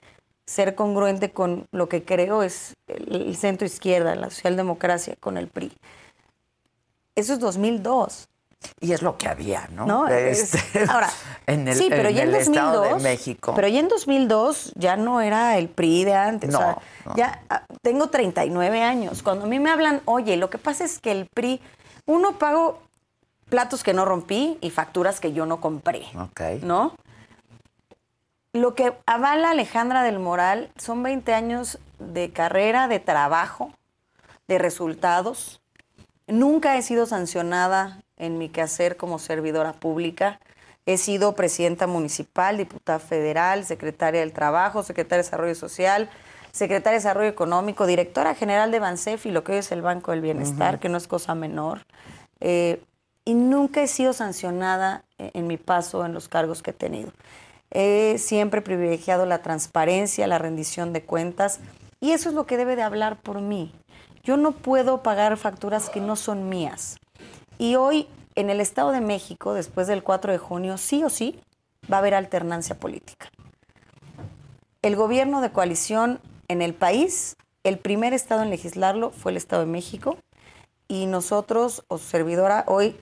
ser 0.46 0.76
congruente 0.76 1.32
con 1.32 1.66
lo 1.72 1.88
que 1.88 2.04
creo 2.04 2.44
es 2.44 2.76
el, 2.86 3.36
centro 3.36 3.66
izquierda, 3.66 4.14
la 4.14 4.30
socialdemocracia 4.30 5.16
con 5.16 5.36
el 5.36 5.48
PRI. 5.48 5.72
Eso 7.16 7.32
es 7.32 7.40
2002. 7.40 8.28
Y 8.80 8.92
es 8.92 9.02
lo 9.02 9.16
que 9.16 9.28
había, 9.28 9.68
¿no? 9.72 9.86
¿No? 9.86 10.08
Este, 10.08 10.60
ahora, 10.88 11.10
en 11.46 11.68
el, 11.68 11.76
sí, 11.76 11.86
pero 11.88 12.08
en 12.08 12.14
ya 12.14 12.22
en 12.22 12.28
el 12.28 12.34
2002, 12.34 12.56
Estado 12.56 12.82
de 12.96 13.02
México. 13.02 13.52
Pero 13.54 13.68
ya 13.68 13.80
en 13.80 13.88
2002 13.88 14.72
ya 14.76 14.96
no 14.96 15.20
era 15.20 15.58
el 15.58 15.68
PRI 15.68 16.04
de 16.04 16.14
antes. 16.14 16.50
No, 16.50 16.58
o 16.58 16.62
sea, 16.62 16.78
no. 17.04 17.16
ya 17.16 17.42
ah, 17.50 17.64
tengo 17.82 18.08
39 18.08 18.82
años. 18.82 19.22
Cuando 19.22 19.44
a 19.44 19.48
mí 19.48 19.58
me 19.58 19.70
hablan, 19.70 20.02
oye, 20.04 20.36
lo 20.36 20.50
que 20.50 20.58
pasa 20.58 20.84
es 20.84 20.98
que 20.98 21.10
el 21.10 21.26
PRI, 21.26 21.60
uno 22.06 22.38
pago 22.38 22.80
platos 23.48 23.82
que 23.82 23.94
no 23.94 24.04
rompí 24.04 24.58
y 24.60 24.70
facturas 24.70 25.20
que 25.20 25.32
yo 25.32 25.46
no 25.46 25.60
compré, 25.60 26.06
Ok. 26.18 26.62
¿no? 26.62 26.94
Lo 28.52 28.74
que 28.74 28.94
avala 29.06 29.50
Alejandra 29.50 30.02
del 30.02 30.18
Moral 30.18 30.70
son 30.76 31.02
20 31.02 31.34
años 31.34 31.78
de 31.98 32.30
carrera, 32.30 32.88
de 32.88 32.98
trabajo, 32.98 33.72
de 34.48 34.58
resultados. 34.58 35.60
Nunca 36.26 36.76
he 36.76 36.82
sido 36.82 37.06
sancionada 37.06 38.00
en 38.18 38.38
mi 38.38 38.48
quehacer 38.48 38.96
como 38.96 39.18
servidora 39.18 39.72
pública. 39.72 40.40
He 40.86 40.96
sido 40.96 41.34
presidenta 41.34 41.86
municipal, 41.86 42.56
diputada 42.56 42.98
federal, 42.98 43.64
secretaria 43.64 44.20
del 44.20 44.32
Trabajo, 44.32 44.82
secretaria 44.82 45.22
de 45.22 45.24
Desarrollo 45.24 45.54
Social, 45.54 46.08
secretaria 46.52 46.98
de 46.98 47.04
Desarrollo 47.04 47.28
Económico, 47.28 47.86
directora 47.86 48.34
general 48.34 48.70
de 48.70 48.80
Bansefi, 48.80 49.30
lo 49.30 49.44
que 49.44 49.52
hoy 49.52 49.58
es 49.58 49.72
el 49.72 49.82
Banco 49.82 50.12
del 50.12 50.20
Bienestar, 50.22 50.80
que 50.80 50.88
no 50.88 50.96
es 50.96 51.06
cosa 51.06 51.34
menor. 51.34 51.82
Eh, 52.40 52.82
y 53.24 53.34
nunca 53.34 53.82
he 53.82 53.86
sido 53.88 54.12
sancionada 54.14 55.04
en 55.18 55.30
en 55.34 55.46
mi 55.46 55.56
paso 55.56 56.06
en 56.06 56.14
los 56.14 56.28
cargos 56.28 56.62
que 56.62 56.70
he 56.70 56.74
tenido. 56.74 57.12
He 57.70 58.16
siempre 58.18 58.62
privilegiado 58.62 59.26
la 59.26 59.42
transparencia, 59.42 60.26
la 60.26 60.38
rendición 60.38 60.92
de 60.92 61.02
cuentas, 61.02 61.60
y 62.00 62.12
eso 62.12 62.28
es 62.28 62.34
lo 62.34 62.46
que 62.46 62.56
debe 62.56 62.76
de 62.76 62.82
hablar 62.82 63.20
por 63.20 63.40
mí. 63.40 63.72
Yo 64.22 64.36
no 64.36 64.52
puedo 64.52 65.02
pagar 65.02 65.36
facturas 65.36 65.90
que 65.90 66.00
no 66.00 66.16
son 66.16 66.48
mías. 66.48 66.98
Y 67.58 67.74
hoy, 67.74 68.06
en 68.36 68.50
el 68.50 68.60
Estado 68.60 68.92
de 68.92 69.00
México, 69.00 69.52
después 69.52 69.88
del 69.88 70.04
4 70.04 70.32
de 70.32 70.38
junio, 70.38 70.78
sí 70.78 71.02
o 71.02 71.10
sí, 71.10 71.40
va 71.92 71.96
a 71.96 72.00
haber 72.00 72.14
alternancia 72.14 72.78
política. 72.78 73.30
El 74.80 74.94
gobierno 74.94 75.40
de 75.40 75.50
coalición 75.50 76.20
en 76.46 76.62
el 76.62 76.72
país, 76.72 77.36
el 77.64 77.78
primer 77.78 78.14
estado 78.14 78.42
en 78.42 78.50
legislarlo 78.50 79.10
fue 79.10 79.32
el 79.32 79.36
Estado 79.36 79.62
de 79.62 79.70
México, 79.70 80.16
y 80.86 81.06
nosotros, 81.06 81.84
o 81.88 81.98
su 81.98 82.06
servidora, 82.06 82.64
hoy 82.68 82.98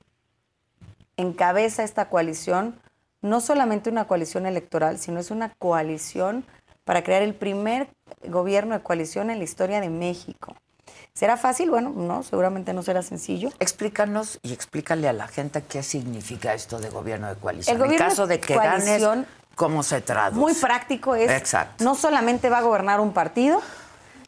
encabeza 1.19 1.85
esta 1.85 2.09
coalición, 2.09 2.81
no 3.21 3.41
solamente 3.41 3.91
una 3.91 4.07
coalición 4.07 4.47
electoral, 4.47 4.99
sino 4.99 5.21
es 5.21 5.31
una 5.31 5.51
coalición 5.55 6.45
para 6.85 7.05
crear 7.05 7.23
el 7.23 7.35
primer 7.35 7.89
gobierno 8.27 8.75
de 8.75 8.83
coalición 8.83 9.31
en 9.31 9.39
la 9.39 9.45
historia 9.45 9.81
de 9.81 9.91
México. 9.91 10.57
¿Será 11.17 11.39
fácil? 11.39 11.71
Bueno, 11.71 11.95
no, 11.97 12.23
seguramente 12.23 12.75
no 12.75 12.83
será 12.83 13.01
sencillo. 13.03 13.49
Explícanos 13.59 14.39
y 14.43 14.53
explícale 14.53 15.09
a 15.09 15.15
la 15.15 15.27
gente 15.29 15.63
qué 15.67 15.83
significa 15.83 16.53
esto 16.53 16.79
de 16.79 16.91
gobierno 16.91 17.27
de 17.29 17.37
coalición. 17.37 17.75
El 17.75 17.83
gobierno 17.83 18.05
en 18.05 18.11
caso 18.11 18.27
de 18.27 18.35
de 18.35 18.41
que 18.41 18.55
coalición- 18.55 19.01
ganes, 19.23 19.27
¿cómo 19.55 19.83
se 19.83 20.03
traduce? 20.03 20.39
Muy 20.39 20.53
práctico 20.53 21.15
es, 21.15 21.31
Exacto. 21.31 21.83
no 21.83 21.95
solamente 21.95 22.51
va 22.51 22.59
a 22.59 22.63
gobernar 22.63 23.01
un 23.01 23.15
partido, 23.15 23.63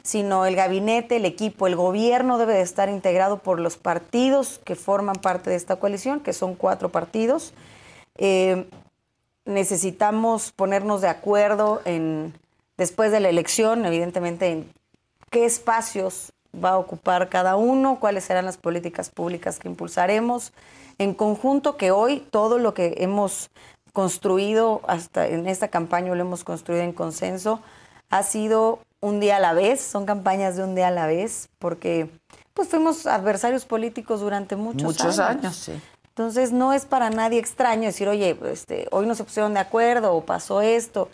sino 0.01 0.47
el 0.47 0.55
gabinete, 0.55 1.17
el 1.17 1.25
equipo, 1.25 1.67
el 1.67 1.75
gobierno 1.75 2.39
debe 2.39 2.55
de 2.55 2.61
estar 2.63 2.89
integrado 2.89 3.37
por 3.37 3.59
los 3.59 3.77
partidos 3.77 4.59
que 4.65 4.75
forman 4.75 5.17
parte 5.17 5.51
de 5.51 5.57
esta 5.57 5.75
coalición, 5.75 6.21
que 6.21 6.33
son 6.33 6.55
cuatro 6.55 6.89
partidos. 6.89 7.53
Eh, 8.17 8.67
necesitamos 9.45 10.51
ponernos 10.53 11.01
de 11.01 11.09
acuerdo 11.09 11.81
en, 11.85 12.33
después 12.77 13.11
de 13.11 13.19
la 13.19 13.29
elección, 13.29 13.85
evidentemente, 13.85 14.47
en 14.51 14.71
qué 15.29 15.45
espacios 15.45 16.31
va 16.53 16.71
a 16.71 16.77
ocupar 16.77 17.29
cada 17.29 17.55
uno, 17.55 17.99
cuáles 17.99 18.23
serán 18.23 18.45
las 18.45 18.57
políticas 18.57 19.09
públicas 19.09 19.59
que 19.59 19.67
impulsaremos. 19.67 20.51
En 20.97 21.13
conjunto, 21.13 21.77
que 21.77 21.91
hoy 21.91 22.19
todo 22.31 22.57
lo 22.57 22.73
que 22.73 22.95
hemos 22.97 23.49
construido 23.93 24.81
hasta 24.87 25.27
en 25.27 25.47
esta 25.47 25.69
campaña, 25.69 26.13
lo 26.13 26.21
hemos 26.21 26.43
construido 26.43 26.83
en 26.83 26.93
consenso, 26.93 27.61
ha 28.09 28.23
sido 28.23 28.79
un 29.01 29.19
día 29.19 29.37
a 29.37 29.39
la 29.39 29.53
vez, 29.53 29.81
son 29.81 30.05
campañas 30.05 30.55
de 30.57 30.63
un 30.63 30.75
día 30.75 30.87
a 30.89 30.91
la 30.91 31.07
vez, 31.07 31.49
porque 31.59 32.09
pues 32.53 32.67
fuimos 32.67 33.05
adversarios 33.05 33.65
políticos 33.65 34.19
durante 34.19 34.55
muchos, 34.55 34.83
Muchos 34.83 35.19
años. 35.19 35.43
años, 35.43 35.55
sí. 35.55 35.81
Entonces 36.09 36.51
no 36.51 36.73
es 36.73 36.85
para 36.85 37.09
nadie 37.09 37.39
extraño 37.39 37.83
decir, 37.83 38.09
oye, 38.09 38.37
este, 38.51 38.87
hoy 38.91 39.05
no 39.05 39.15
se 39.15 39.23
pusieron 39.23 39.53
de 39.53 39.61
acuerdo 39.61 40.13
o 40.13 40.25
pasó 40.25 40.61
esto. 40.61 41.07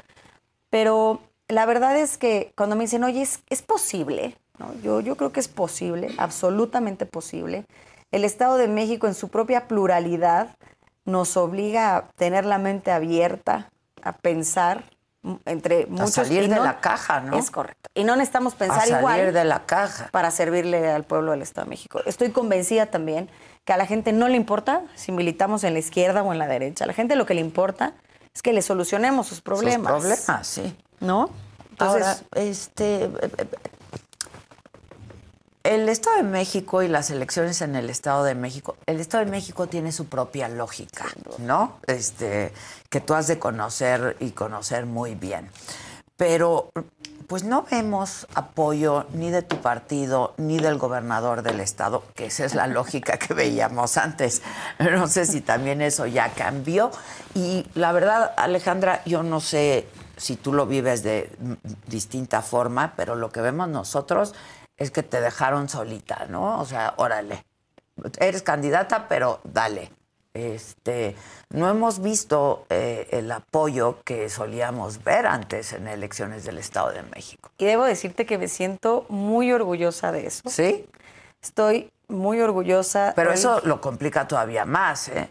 Pero 0.72 1.20
la 1.48 1.68
verdad 1.68 1.96
es 1.96 2.18
que 2.18 2.52
cuando 2.58 2.76
me 2.76 2.86
dicen, 2.86 3.04
oye, 3.04 3.22
es, 3.22 3.42
es 3.50 3.62
posible, 3.62 4.36
¿no? 4.60 4.74
yo, 4.82 5.00
yo 5.02 5.16
creo 5.18 5.32
que 5.32 5.40
es 5.40 5.48
posible, 5.48 6.14
absolutamente 6.18 7.06
posible. 7.06 7.66
El 8.12 8.24
Estado 8.24 8.58
de 8.58 8.68
México 8.68 9.08
en 9.08 9.14
su 9.16 9.30
propia 9.30 9.68
pluralidad 9.68 10.56
nos 11.06 11.38
obliga 11.38 11.96
a 11.98 12.08
tener 12.16 12.46
la 12.46 12.58
mente 12.58 12.92
abierta, 12.92 13.70
a 14.04 14.14
pensar 14.14 14.84
entre 15.46 15.88
muchos. 15.88 16.12
salir 16.12 16.44
y 16.44 16.48
de 16.48 16.56
no- 16.56 16.64
la 16.64 16.80
caja, 16.80 17.20
¿no? 17.20 17.38
Es 17.38 17.50
correcto. 17.50 17.90
Y 17.96 18.04
no 18.04 18.16
necesitamos 18.16 18.54
A 18.54 18.58
pensar 18.58 18.82
salir 18.82 18.98
igual 18.98 19.34
de 19.34 19.44
la 19.44 19.66
caja. 19.66 20.10
para 20.12 20.30
servirle 20.32 20.88
al 20.92 21.04
pueblo 21.04 21.32
del 21.32 21.42
Estado 21.42 21.66
de 21.66 21.70
México. 21.72 22.00
Estoy 22.06 22.30
convencida 22.32 22.86
también 22.88 23.30
que 23.66 23.74
a 23.74 23.78
la 23.78 23.88
gente 23.88 24.14
no 24.14 24.28
le 24.28 24.36
importa 24.38 24.84
si 24.94 25.12
militamos 25.12 25.64
en 25.64 25.74
la 25.74 25.80
izquierda 25.80 26.22
o 26.22 26.32
en 26.32 26.38
la 26.38 26.48
derecha. 26.48 26.84
A 26.84 26.88
la 26.88 26.94
gente 26.94 27.16
lo 27.16 27.26
que 27.26 27.34
le 27.34 27.42
importa 27.42 27.94
es 28.36 28.44
que 28.44 28.54
le 28.54 28.62
solucionemos 28.62 29.26
sus 29.28 29.42
problemas. 29.42 29.92
Sus 29.94 30.02
problemas, 30.26 30.48
sí. 30.48 30.76
¿No? 31.00 31.30
Entonces, 31.72 32.04
Ahora, 32.08 32.18
este, 32.36 33.10
el 35.66 35.90
Estado 35.90 36.18
de 36.18 36.24
México 36.24 36.84
y 36.84 36.88
las 36.88 37.10
elecciones 37.10 37.62
en 37.62 37.76
el 37.76 37.90
Estado 37.90 38.24
de 38.24 38.36
México, 38.36 38.78
el 38.86 39.00
Estado 39.00 39.26
de 39.26 39.32
México 39.32 39.66
tiene 39.66 39.92
su 39.92 40.06
propia 40.06 40.48
lógica, 40.48 41.06
¿no? 41.40 41.80
Este, 41.88 42.54
que 42.90 43.02
tú 43.02 43.16
has 43.16 43.26
de 43.26 43.40
conocer 43.40 44.16
y 44.20 44.30
conocer 44.32 44.86
muy 44.86 45.16
bien. 45.16 45.50
Pero 46.18 46.70
pues 47.26 47.44
no 47.44 47.66
vemos 47.70 48.28
apoyo 48.36 49.08
ni 49.14 49.32
de 49.32 49.42
tu 49.42 49.58
partido 49.58 50.36
ni 50.38 50.60
del 50.60 50.78
gobernador 50.78 51.42
del 51.42 51.60
estado, 51.60 52.04
que 52.14 52.28
esa 52.28 52.46
es 52.46 52.54
la 52.54 52.68
lógica 52.68 53.18
que 53.18 53.34
veíamos 53.34 53.98
antes. 53.98 54.44
No 54.80 55.08
sé 55.08 55.26
si 55.26 55.42
también 55.42 55.82
eso 55.82 56.06
ya 56.06 56.30
cambió. 56.30 56.92
Y 57.34 57.66
la 57.74 57.92
verdad, 57.92 58.34
Alejandra, 58.38 59.02
yo 59.06 59.24
no 59.24 59.42
sé 59.42 59.88
si 60.16 60.36
tú 60.36 60.54
lo 60.54 60.68
vives 60.68 61.02
de 61.02 61.36
distinta 61.88 62.44
forma, 62.44 62.94
pero 62.96 63.16
lo 63.16 63.32
que 63.32 63.42
vemos 63.42 63.68
nosotros 63.68 64.36
es 64.78 64.92
que 64.92 65.04
te 65.04 65.22
dejaron 65.22 65.70
solita, 65.70 66.26
¿no? 66.30 66.60
O 66.60 66.66
sea, 66.66 66.94
órale, 66.98 67.46
eres 68.20 68.42
candidata, 68.42 69.08
pero 69.08 69.40
dale. 69.44 69.92
Este, 70.34 71.16
no 71.50 71.70
hemos 71.70 72.02
visto 72.02 72.66
eh, 72.70 73.08
el 73.12 73.32
apoyo 73.32 74.04
que 74.04 74.30
solíamos 74.30 75.02
ver 75.02 75.28
antes 75.28 75.72
en 75.72 75.88
elecciones 75.88 76.44
del 76.44 76.58
Estado 76.58 76.92
de 76.92 77.04
México. 77.04 77.52
y 77.58 77.64
debo 77.64 77.86
decirte 77.86 78.26
que 78.26 78.38
me 78.38 78.50
siento 78.50 79.06
muy 79.08 79.54
orgullosa 79.54 80.12
de 80.12 80.28
eso. 80.28 80.42
¿Sí? 80.50 80.86
Estoy 81.42 81.90
muy 82.10 82.42
orgullosa. 82.42 83.14
Pero 83.16 83.32
eso 83.32 83.62
lo 83.64 83.80
complica 83.80 84.28
todavía 84.28 84.66
más, 84.66 85.08
¿eh? 85.08 85.30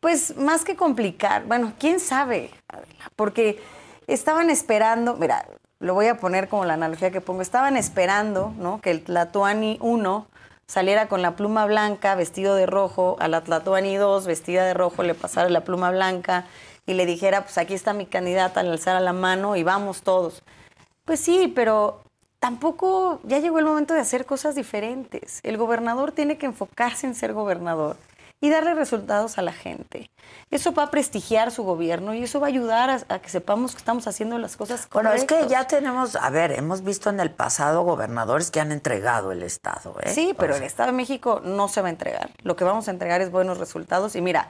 Pues 0.00 0.36
más 0.36 0.64
que 0.64 0.76
complicar, 0.76 1.44
bueno, 1.46 1.74
quién 1.78 2.00
sabe, 2.00 2.50
Adela? 2.68 3.10
porque 3.16 3.62
estaban 4.06 4.50
esperando, 4.50 5.14
mira, 5.14 5.46
lo 5.82 5.94
voy 5.94 6.06
a 6.06 6.16
poner 6.16 6.48
como 6.48 6.64
la 6.64 6.74
analogía 6.74 7.10
que 7.10 7.20
pongo, 7.20 7.42
estaban 7.42 7.76
esperando, 7.76 8.54
¿no? 8.56 8.80
Que 8.80 8.92
el 8.92 9.02
Tlatuani 9.02 9.78
1 9.80 10.26
saliera 10.68 11.08
con 11.08 11.22
la 11.22 11.34
pluma 11.34 11.66
blanca, 11.66 12.14
vestido 12.14 12.54
de 12.54 12.66
rojo, 12.66 13.16
a 13.18 13.26
la 13.26 13.42
Tlatuani 13.42 13.96
2, 13.96 14.26
vestida 14.26 14.64
de 14.64 14.74
rojo, 14.74 15.02
le 15.02 15.14
pasara 15.14 15.50
la 15.50 15.64
pluma 15.64 15.90
blanca 15.90 16.46
y 16.86 16.94
le 16.94 17.04
dijera, 17.04 17.42
pues 17.42 17.58
aquí 17.58 17.74
está 17.74 17.94
mi 17.94 18.06
candidata, 18.06 18.62
le 18.62 18.70
alzara 18.70 19.00
la 19.00 19.12
mano 19.12 19.56
y 19.56 19.64
vamos 19.64 20.02
todos. 20.02 20.42
Pues 21.04 21.18
sí, 21.18 21.52
pero 21.52 22.00
tampoco 22.38 23.20
ya 23.24 23.40
llegó 23.40 23.58
el 23.58 23.64
momento 23.64 23.92
de 23.92 24.00
hacer 24.00 24.24
cosas 24.24 24.54
diferentes. 24.54 25.40
El 25.42 25.56
gobernador 25.56 26.12
tiene 26.12 26.38
que 26.38 26.46
enfocarse 26.46 27.08
en 27.08 27.16
ser 27.16 27.32
gobernador 27.32 27.96
y 28.42 28.50
darle 28.50 28.74
resultados 28.74 29.38
a 29.38 29.42
la 29.42 29.52
gente. 29.52 30.10
Eso 30.50 30.74
va 30.74 30.82
a 30.82 30.90
prestigiar 30.90 31.52
su 31.52 31.62
gobierno 31.62 32.12
y 32.12 32.24
eso 32.24 32.40
va 32.40 32.48
a 32.48 32.50
ayudar 32.50 32.90
a, 32.90 33.14
a 33.14 33.18
que 33.20 33.28
sepamos 33.28 33.72
que 33.72 33.78
estamos 33.78 34.06
haciendo 34.08 34.36
las 34.36 34.56
cosas 34.56 34.88
Bueno, 34.92 35.12
es 35.12 35.22
que 35.22 35.36
correctas. 35.36 35.50
ya 35.50 35.66
tenemos, 35.68 36.16
a 36.16 36.28
ver, 36.28 36.50
hemos 36.52 36.82
visto 36.82 37.08
en 37.08 37.20
el 37.20 37.30
pasado 37.30 37.84
gobernadores 37.84 38.50
que 38.50 38.60
han 38.60 38.72
entregado 38.72 39.30
el 39.30 39.44
Estado, 39.44 39.96
¿eh? 40.02 40.10
Sí, 40.12 40.34
pero 40.36 40.54
O 40.54 40.56
el 40.56 40.64
Estado 40.64 40.88
de 40.90 40.96
México 40.96 41.40
no 41.44 41.68
se 41.68 41.80
va 41.82 41.86
a 41.86 41.90
entregar. 41.90 42.30
Lo 42.42 42.56
que 42.56 42.64
vamos 42.64 42.88
a 42.88 42.90
entregar 42.90 43.20
es 43.20 43.30
buenos 43.30 43.58
resultados. 43.58 44.16
Y 44.16 44.20
mira, 44.20 44.48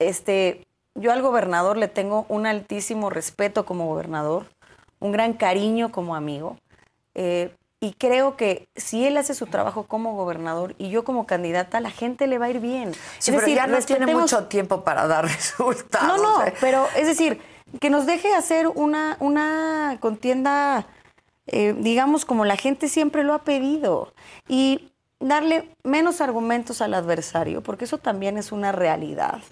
este, 0.00 0.66
yo 0.94 1.12
al 1.12 1.22
gobernador 1.22 1.76
le 1.76 1.88
tengo 1.88 2.26
un 2.28 2.46
altísimo 2.46 3.10
respeto 3.10 3.64
como 3.64 3.86
gobernador, 3.86 4.46
un 4.98 5.12
gran 5.12 5.34
cariño 5.34 5.92
como 5.92 6.16
amigo. 6.16 6.58
Eh, 7.14 7.54
y 7.84 7.92
creo 7.92 8.34
que 8.34 8.66
si 8.74 9.04
él 9.04 9.18
hace 9.18 9.34
su 9.34 9.44
trabajo 9.44 9.82
como 9.82 10.14
gobernador 10.14 10.74
y 10.78 10.88
yo 10.88 11.04
como 11.04 11.26
candidata, 11.26 11.80
la 11.80 11.90
gente 11.90 12.26
le 12.26 12.38
va 12.38 12.46
a 12.46 12.48
ir 12.48 12.60
bien. 12.60 12.92
Sí, 13.18 13.30
pero 13.30 13.46
ya 13.46 13.66
no 13.66 13.78
tiene 13.80 14.06
mucho 14.06 14.44
tiempo 14.44 14.84
para 14.84 15.06
dar 15.06 15.24
resultados. 15.28 16.16
No, 16.16 16.38
no, 16.38 16.46
¿eh? 16.46 16.54
pero 16.62 16.86
es 16.96 17.06
decir, 17.06 17.42
que 17.82 17.90
nos 17.90 18.06
deje 18.06 18.32
hacer 18.32 18.68
una, 18.68 19.18
una 19.20 19.98
contienda, 20.00 20.86
eh, 21.46 21.74
digamos, 21.78 22.24
como 22.24 22.46
la 22.46 22.56
gente 22.56 22.88
siempre 22.88 23.22
lo 23.22 23.34
ha 23.34 23.42
pedido. 23.42 24.14
Y 24.48 24.90
darle 25.20 25.68
menos 25.82 26.22
argumentos 26.22 26.80
al 26.80 26.94
adversario, 26.94 27.62
porque 27.62 27.84
eso 27.84 27.98
también 27.98 28.38
es 28.38 28.50
una 28.50 28.72
realidad, 28.72 29.42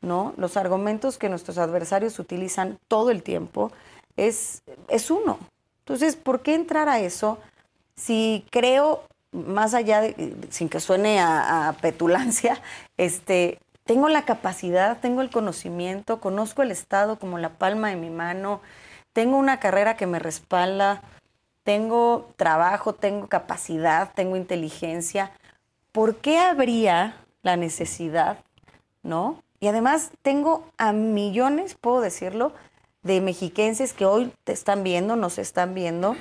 ¿no? 0.00 0.34
Los 0.36 0.56
argumentos 0.56 1.18
que 1.18 1.28
nuestros 1.28 1.58
adversarios 1.58 2.20
utilizan 2.20 2.78
todo 2.86 3.10
el 3.10 3.24
tiempo 3.24 3.72
es, 4.16 4.62
es 4.88 5.10
uno. 5.10 5.40
Entonces, 5.80 6.14
¿por 6.14 6.42
qué 6.42 6.54
entrar 6.54 6.88
a 6.88 7.00
eso 7.00 7.38
si 7.96 8.44
creo, 8.50 9.04
más 9.32 9.74
allá 9.74 10.00
de, 10.00 10.36
sin 10.50 10.68
que 10.68 10.80
suene 10.80 11.20
a, 11.20 11.74
petulancia, 11.80 12.60
este, 12.96 13.58
tengo 13.84 14.08
la 14.08 14.24
capacidad, 14.24 14.98
tengo 15.00 15.22
el 15.22 15.30
conocimiento, 15.30 16.20
conozco 16.20 16.62
el 16.62 16.70
Estado 16.70 17.18
como 17.18 17.38
la 17.38 17.50
palma 17.50 17.88
de 17.88 17.96
mi 17.96 18.10
mano, 18.10 18.60
tengo 19.12 19.36
una 19.36 19.60
carrera 19.60 19.96
que 19.96 20.06
me 20.06 20.18
respalda, 20.18 21.02
tengo 21.64 22.30
trabajo, 22.36 22.94
tengo 22.94 23.28
capacidad, 23.28 24.12
tengo 24.14 24.36
inteligencia. 24.36 25.32
¿Por 25.92 26.16
qué 26.16 26.38
habría 26.38 27.16
la 27.42 27.56
necesidad, 27.56 28.38
no? 29.02 29.42
Y 29.60 29.68
además 29.68 30.10
tengo 30.22 30.66
a 30.78 30.92
millones, 30.92 31.76
puedo 31.80 32.00
decirlo, 32.00 32.52
de 33.02 33.20
mexiquenses 33.20 33.92
que 33.92 34.06
hoy 34.06 34.32
te 34.44 34.52
están 34.52 34.82
viendo, 34.82 35.16
nos 35.16 35.38
están 35.38 35.74
viendo, 35.74 36.16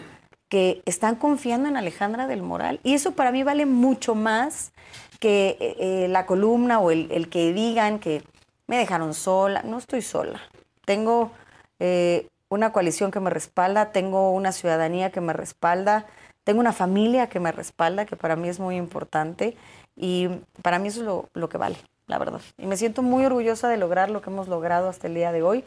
que 0.51 0.81
están 0.85 1.15
confiando 1.15 1.69
en 1.69 1.77
Alejandra 1.77 2.27
del 2.27 2.41
Moral. 2.41 2.81
Y 2.83 2.93
eso 2.93 3.13
para 3.13 3.31
mí 3.31 3.41
vale 3.41 3.65
mucho 3.65 4.15
más 4.15 4.73
que 5.21 5.55
eh, 5.61 5.75
eh, 5.79 6.07
la 6.09 6.25
columna 6.25 6.79
o 6.79 6.91
el, 6.91 7.09
el, 7.09 7.29
que 7.29 7.53
digan 7.53 7.99
que 7.99 8.21
me 8.67 8.77
dejaron 8.77 9.13
sola. 9.13 9.61
No 9.63 9.77
estoy 9.77 10.01
sola. 10.01 10.41
Tengo 10.83 11.31
eh, 11.79 12.27
una 12.49 12.73
coalición 12.73 13.11
que 13.11 13.21
me 13.21 13.29
respalda, 13.29 13.93
tengo 13.93 14.31
una 14.31 14.51
ciudadanía 14.51 15.09
que 15.09 15.21
me 15.21 15.31
respalda, 15.31 16.05
tengo 16.43 16.59
una 16.59 16.73
familia 16.73 17.29
que 17.29 17.39
me 17.39 17.53
respalda, 17.53 18.05
que 18.05 18.17
para 18.17 18.35
mí 18.35 18.49
es 18.49 18.59
muy 18.59 18.75
importante. 18.75 19.55
Y 19.95 20.27
para 20.61 20.79
mí 20.79 20.89
eso 20.89 20.99
es 20.99 21.05
lo, 21.05 21.29
lo 21.33 21.47
que 21.47 21.59
vale, 21.59 21.77
la 22.07 22.17
verdad. 22.17 22.41
Y 22.57 22.65
me 22.65 22.75
siento 22.75 23.03
muy 23.03 23.23
orgullosa 23.23 23.69
de 23.69 23.77
lograr 23.77 24.09
lo 24.09 24.21
que 24.21 24.29
hemos 24.29 24.49
logrado 24.49 24.89
hasta 24.89 25.07
el 25.07 25.13
día 25.13 25.31
de 25.31 25.43
hoy. 25.43 25.63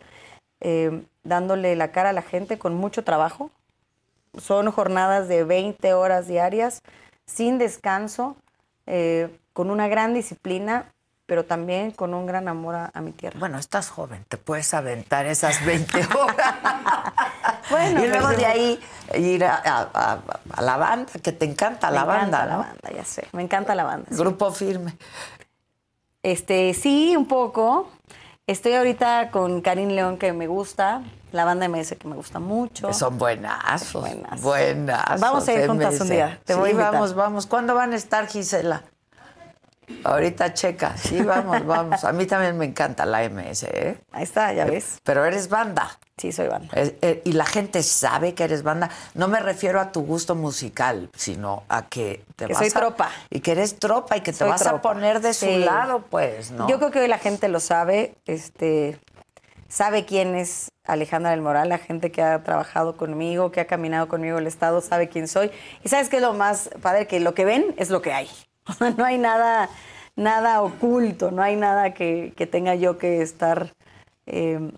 Dándole 1.22 1.74
la 1.76 1.90
cara 1.90 2.10
a 2.10 2.12
la 2.14 2.22
gente 2.22 2.58
con 2.58 2.74
mucho 2.74 3.02
trabajo. 3.02 3.50
Son 4.38 4.70
jornadas 4.70 5.28
de 5.28 5.44
20 5.44 5.94
horas 5.94 6.26
diarias, 6.28 6.82
sin 7.26 7.58
descanso, 7.58 8.36
eh, 8.86 9.28
con 9.52 9.70
una 9.70 9.88
gran 9.88 10.14
disciplina, 10.14 10.86
pero 11.26 11.44
también 11.44 11.90
con 11.90 12.12
un 12.12 12.26
gran 12.26 12.48
amor 12.48 12.74
a, 12.74 12.90
a, 12.92 13.00
mi 13.00 13.12
tierra. 13.12 13.38
Bueno, 13.38 13.58
estás 13.58 13.88
joven, 13.88 14.24
te 14.28 14.36
puedes 14.36 14.74
aventar 14.74 15.24
esas 15.26 15.64
20 15.64 15.98
horas. 16.18 16.54
bueno, 17.70 18.04
y 18.04 18.08
luego 18.08 18.28
de 18.28 18.44
ahí 18.44 18.80
ir 19.16 19.44
a, 19.44 19.54
a, 19.56 20.18
a, 20.54 20.62
la 20.62 20.76
banda, 20.76 21.12
que 21.22 21.32
te 21.32 21.46
encanta 21.46 21.88
me 21.88 21.96
la 21.96 22.02
encanta 22.02 22.20
banda, 22.20 22.46
la 22.46 22.52
¿no? 22.52 22.58
banda, 22.58 22.90
ya 22.94 23.04
sé, 23.04 23.26
me 23.32 23.42
encanta 23.42 23.74
la 23.74 23.84
banda. 23.84 24.06
sí. 24.10 24.16
Grupo 24.16 24.50
firme. 24.52 24.96
Este, 26.22 26.72
sí, 26.74 27.14
un 27.16 27.26
poco. 27.26 27.90
Estoy 28.46 28.74
ahorita 28.74 29.30
con 29.30 29.62
Karim 29.62 29.88
León, 29.88 30.18
que 30.18 30.34
me 30.34 30.46
gusta, 30.46 31.02
la 31.32 31.46
banda 31.46 31.66
MS, 31.66 31.96
que 31.98 32.06
me 32.06 32.14
gusta 32.14 32.40
mucho. 32.40 32.92
Son 32.92 33.16
buenazos. 33.16 34.02
Buenas. 34.02 34.42
Buenazos. 34.42 35.20
Vamos 35.22 35.48
a 35.48 35.54
ir 35.54 35.66
juntas 35.66 35.98
un 36.02 36.10
día. 36.10 36.38
Te 36.44 36.52
sí, 36.52 36.58
voy 36.58 36.68
a 36.68 36.72
invitar. 36.72 36.92
vamos, 36.92 37.14
vamos. 37.14 37.46
¿Cuándo 37.46 37.74
van 37.74 37.94
a 37.94 37.96
estar, 37.96 38.26
Gisela? 38.26 38.82
Ahorita 40.04 40.54
checa. 40.54 40.96
Sí, 40.96 41.22
vamos, 41.22 41.64
vamos. 41.66 42.04
A 42.04 42.12
mí 42.12 42.26
también 42.26 42.56
me 42.58 42.64
encanta 42.64 43.04
la 43.06 43.28
MS, 43.28 43.64
¿eh? 43.64 43.98
Ahí 44.12 44.22
está, 44.24 44.52
ya 44.52 44.64
ves. 44.64 44.98
Pero 45.04 45.24
eres 45.24 45.48
banda. 45.48 45.98
Sí, 46.16 46.30
soy 46.30 46.46
banda. 46.48 46.68
Es- 46.74 46.94
eh, 47.02 47.22
y 47.24 47.32
la 47.32 47.44
gente 47.46 47.82
sabe 47.82 48.34
que 48.34 48.44
eres 48.44 48.62
banda. 48.62 48.88
No 49.14 49.26
me 49.28 49.40
refiero 49.40 49.80
a 49.80 49.90
tu 49.92 50.02
gusto 50.04 50.34
musical, 50.34 51.10
sino 51.16 51.64
a 51.68 51.86
que 51.88 52.24
te 52.36 52.46
Que 52.46 52.52
vas 52.52 52.58
soy 52.60 52.68
a- 52.68 52.78
tropa. 52.80 53.10
Y 53.30 53.40
que 53.40 53.52
eres 53.52 53.78
tropa 53.78 54.16
y 54.16 54.20
que 54.20 54.32
te 54.32 54.38
Soy 54.38 54.48
vas 54.48 54.64
a 54.66 54.80
poner 54.80 55.20
de 55.20 55.34
su 55.34 55.46
Sí. 55.46 55.58
lado, 55.64 56.02
pues, 56.08 56.50
¿no? 56.52 56.68
Yo 56.68 56.78
creo 56.78 56.90
que 56.90 57.00
hoy 57.00 57.08
la 57.08 57.18
gente 57.18 57.48
lo 57.48 57.58
sabe, 57.58 58.14
este, 58.26 58.98
sabe 59.68 60.04
quién 60.04 60.34
es 60.36 60.68
Alejandra 60.86 61.30
del 61.32 61.40
Moral, 61.40 61.68
la 61.70 61.78
gente 61.78 62.12
que 62.12 62.22
ha 62.22 62.42
trabajado 62.44 62.96
conmigo, 62.96 63.50
que 63.50 63.60
ha 63.62 63.66
caminado 63.66 64.06
conmigo 64.06 64.38
el 64.38 64.46
Estado, 64.46 64.80
sabe 64.82 65.08
quién 65.08 65.26
soy. 65.26 65.50
Y 65.82 65.88
sabes 65.88 66.08
qué 66.10 66.16
es 66.16 66.22
lo 66.22 66.34
más 66.34 66.70
padre, 66.82 67.06
que 67.08 67.18
lo 67.20 67.34
que 67.34 67.44
ven 67.44 67.74
es 67.78 67.90
lo 67.90 68.02
que 68.02 68.12
hay. 68.12 68.28
no 68.96 69.04
hay 69.04 69.18
nada, 69.18 69.68
nada 70.16 70.62
oculto, 70.62 71.30
no 71.30 71.42
hay 71.42 71.56
nada 71.56 71.94
que, 71.94 72.32
que 72.36 72.46
tenga 72.46 72.74
yo 72.74 72.98
que 72.98 73.22
estar 73.22 73.72
eh, 74.26 74.72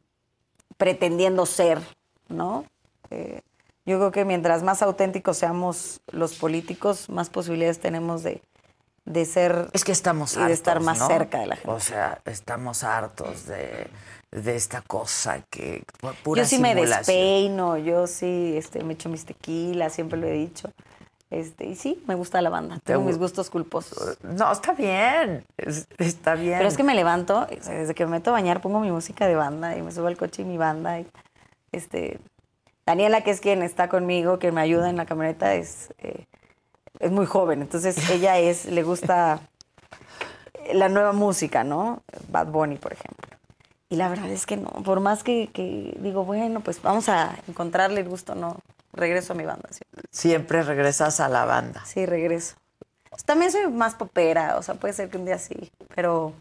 pretendiendo 0.77 1.47
ser, 1.47 1.81
¿no? 2.29 2.65
Eh, 3.11 3.41
yo 3.85 3.99
creo 3.99 4.11
que 4.11 4.25
mientras 4.25 4.63
más 4.63 4.83
auténticos 4.83 5.37
seamos 5.39 6.01
los 6.11 6.35
políticos, 6.35 7.09
más 7.09 7.31
posibilidades 7.31 7.79
tenemos 7.79 8.23
de, 8.25 8.43
de 9.05 9.25
ser 9.25 9.69
Es 9.73 9.85
que 9.85 9.93
estamos 9.93 10.33
y 10.35 10.39
hartos, 10.39 10.49
de 10.49 10.55
estar 10.55 10.81
más 10.81 10.99
¿no? 10.99 11.07
cerca 11.07 11.39
de 11.39 11.47
la 11.47 11.57
gente. 11.57 11.71
O 11.71 11.79
sea, 11.79 12.21
estamos 12.25 12.83
hartos 12.83 13.47
de, 13.47 13.87
de 14.33 14.57
esta 14.57 14.83
cosa 14.83 15.41
que 15.49 15.85
pu- 16.03 16.15
pura 16.25 16.43
yo 16.43 16.49
sí 16.49 16.59
me 16.59 16.75
despeino, 16.75 17.77
yo 17.79 18.09
sí 18.09 18.55
este, 18.57 18.83
me 18.83 18.95
echo 18.95 19.09
mis 19.09 19.25
tequilas, 19.25 19.93
siempre 19.93 20.19
lo 20.19 20.27
he 20.27 20.33
dicho. 20.33 20.69
Este, 21.31 21.67
y 21.67 21.75
sí, 21.75 22.03
me 22.07 22.15
gusta 22.15 22.41
la 22.41 22.51
banda. 22.51 22.79
Tengo 22.85 23.01
mis 23.03 23.19
gustos 23.19 23.51
culposos. 23.51 24.17
No, 24.23 24.53
está 24.53 24.73
bien. 24.73 25.45
es- 25.57 25.89
está 25.99 26.35
bien. 26.37 26.57
Pero 26.59 26.69
es 26.69 26.77
que 26.77 26.85
me 26.85 26.95
levanto, 26.95 27.47
desde 27.47 27.95
que 27.95 28.05
me 28.05 28.13
meto 28.13 28.31
a 28.31 28.35
bañar, 28.35 28.61
pongo 28.61 28.79
mi 28.81 28.93
música 28.93 29.27
de 29.27 29.35
banda 29.35 29.77
y 29.77 29.83
me 29.83 29.91
subo 29.91 30.07
al 30.07 30.17
coche 30.17 30.43
y 30.43 30.45
mi 30.45 30.57
banda. 30.57 31.01
Y, 31.01 31.07
este, 31.73 32.21
Daniela, 32.87 33.23
que 33.25 33.33
es 33.33 33.41
quien 33.41 33.63
está 33.63 33.89
conmigo, 33.89 34.39
que 34.39 34.53
me 34.53 34.61
ayuda 34.61 34.89
en 34.89 34.97
la 34.97 35.05
camioneta, 35.07 35.55
es, 35.55 35.93
eh, 35.99 36.27
es 37.01 37.11
muy 37.11 37.27
joven. 37.27 37.61
Entonces, 37.61 38.09
ella 38.11 38.39
es, 38.39 38.67
le 38.67 38.85
gusta 38.85 39.41
la 40.75 40.89
nueva 40.89 41.13
música, 41.13 41.65
¿no? 41.65 42.03
Bad 42.31 42.49
Bunny, 42.49 42.77
por 42.77 42.93
ejemplo. 42.93 43.27
Y 43.89 43.97
la 43.97 44.09
verdad 44.09 44.29
es 44.31 44.47
que 44.47 44.57
no, 44.57 44.69
por 44.85 45.01
más 45.01 45.23
que, 45.23 45.49
que 45.53 45.97
digo, 46.01 46.25
bueno, 46.25 46.61
pues 46.61 46.81
vamos 46.83 47.09
a 47.09 47.37
encontrarle 47.49 48.01
el 48.01 48.09
gusto, 48.09 48.35
no, 48.35 48.57
regreso 48.97 49.33
a 49.33 49.37
mi 49.37 49.45
banda. 49.45 49.69
Sí, 49.71 49.81
Siempre 50.11 50.63
regresas 50.63 51.21
a 51.21 51.29
la 51.29 51.45
banda. 51.45 51.85
sí 51.85 52.07
regreso. 52.07 52.57
También 53.25 53.51
soy 53.51 53.71
más 53.71 53.95
popera, 53.95 54.57
o 54.59 54.63
sea, 54.63 54.75
puede 54.75 54.93
ser 54.95 55.09
que 55.09 55.17
un 55.17 55.25
día 55.25 55.39
sí, 55.39 55.71
pero... 55.95 56.35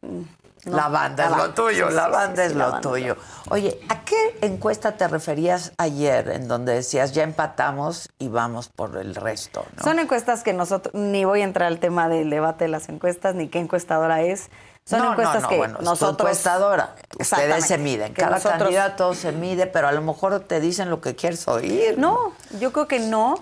no, 0.00 0.24
la 0.64 0.88
banda 0.88 1.26
es 1.26 1.36
lo 1.36 1.50
tuyo, 1.54 1.88
sí, 1.88 1.94
la 1.94 2.08
banda 2.08 2.36
sí, 2.36 2.46
es 2.46 2.52
sí, 2.52 2.58
lo 2.58 2.64
banda. 2.64 2.80
tuyo. 2.80 3.16
Oye, 3.50 3.78
¿a 3.88 4.04
qué 4.04 4.38
encuesta 4.40 4.96
te 4.96 5.08
referías 5.08 5.72
ayer 5.76 6.28
en 6.30 6.48
donde 6.48 6.72
decías 6.72 7.12
ya 7.12 7.24
empatamos 7.24 8.08
y 8.18 8.28
vamos 8.28 8.68
por 8.68 8.96
el 8.96 9.14
resto? 9.14 9.66
¿no? 9.76 9.82
Son 9.82 9.98
encuestas 9.98 10.42
que 10.42 10.52
nosotros, 10.52 10.94
ni 10.94 11.24
voy 11.24 11.42
a 11.42 11.44
entrar 11.44 11.66
al 11.68 11.80
tema 11.80 12.08
del 12.08 12.30
debate 12.30 12.64
de 12.64 12.68
las 12.68 12.88
encuestas, 12.88 13.34
ni 13.34 13.48
qué 13.48 13.58
encuestadora 13.58 14.22
es. 14.22 14.48
Son 14.84 14.98
no, 14.98 15.12
encuestas 15.12 15.36
no, 15.36 15.40
no, 15.42 15.48
que 15.48 15.56
bueno, 15.56 15.78
nosotros... 15.80 16.28
encuestadora. 16.28 16.94
Ustedes 17.18 17.66
se 17.66 17.78
miden. 17.78 18.12
Cada 18.14 18.32
nosotros- 18.36 18.58
candidato 18.62 19.14
se 19.14 19.32
mide, 19.32 19.66
pero 19.66 19.88
a 19.88 19.92
lo 19.92 20.02
mejor 20.02 20.40
te 20.40 20.60
dicen 20.60 20.90
lo 20.90 21.00
que 21.00 21.14
quieres 21.14 21.46
oír. 21.48 21.96
No, 21.98 22.32
yo 22.58 22.72
creo 22.72 22.88
que 22.88 22.98
no. 22.98 23.36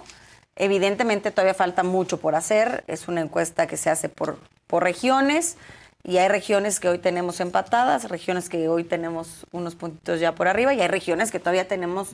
Evidentemente 0.56 1.30
todavía 1.30 1.54
falta 1.54 1.82
mucho 1.82 2.18
por 2.18 2.34
hacer. 2.34 2.84
Es 2.86 3.08
una 3.08 3.22
encuesta 3.22 3.66
que 3.66 3.76
se 3.78 3.88
hace 3.88 4.08
por, 4.10 4.38
por 4.66 4.82
regiones 4.82 5.56
y 6.02 6.18
hay 6.18 6.28
regiones 6.28 6.80
que 6.80 6.88
hoy 6.88 6.98
tenemos 6.98 7.40
empatadas, 7.40 8.08
regiones 8.10 8.48
que 8.50 8.68
hoy 8.68 8.84
tenemos 8.84 9.46
unos 9.52 9.74
puntitos 9.74 10.20
ya 10.20 10.34
por 10.34 10.48
arriba 10.48 10.74
y 10.74 10.80
hay 10.82 10.88
regiones 10.88 11.30
que 11.30 11.38
todavía 11.38 11.66
tenemos 11.68 12.08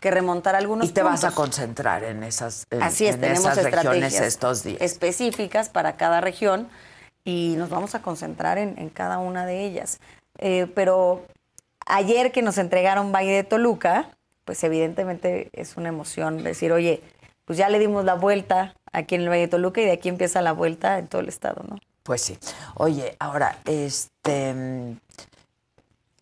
que 0.00 0.10
remontar 0.10 0.56
algunos 0.56 0.88
Y 0.88 0.92
te 0.92 1.02
vas 1.04 1.22
a 1.22 1.30
concentrar 1.30 2.02
en 2.02 2.24
esas, 2.24 2.66
en, 2.70 2.82
Así 2.82 3.06
es, 3.06 3.14
en 3.14 3.20
tenemos 3.20 3.44
esas 3.44 3.56
regiones 3.64 3.84
estrategias 3.84 4.22
estos 4.26 4.62
días. 4.64 4.80
específicas 4.80 5.68
para 5.68 5.96
cada 5.96 6.20
región 6.20 6.68
y 7.24 7.54
nos 7.56 7.70
vamos 7.70 7.94
a 7.94 8.02
concentrar 8.02 8.58
en, 8.58 8.88
cada 8.90 9.18
una 9.18 9.46
de 9.46 9.64
ellas. 9.64 10.00
Eh, 10.38 10.66
pero 10.74 11.24
ayer 11.86 12.32
que 12.32 12.42
nos 12.42 12.58
entregaron 12.58 13.12
Valle 13.12 13.32
de 13.32 13.44
Toluca, 13.44 14.10
pues 14.44 14.62
evidentemente 14.64 15.50
es 15.52 15.76
una 15.76 15.88
emoción 15.88 16.42
decir, 16.42 16.72
oye, 16.72 17.02
pues 17.44 17.58
ya 17.58 17.68
le 17.68 17.78
dimos 17.78 18.04
la 18.04 18.14
vuelta 18.14 18.74
aquí 18.92 19.14
en 19.14 19.22
el 19.22 19.28
Valle 19.28 19.42
de 19.42 19.48
Toluca 19.48 19.80
y 19.80 19.84
de 19.84 19.92
aquí 19.92 20.08
empieza 20.08 20.40
la 20.42 20.52
vuelta 20.52 20.98
en 20.98 21.06
todo 21.08 21.20
el 21.20 21.28
estado, 21.28 21.62
¿no? 21.68 21.78
Pues 22.02 22.22
sí. 22.22 22.38
Oye, 22.74 23.16
ahora, 23.20 23.58
este, 23.64 24.96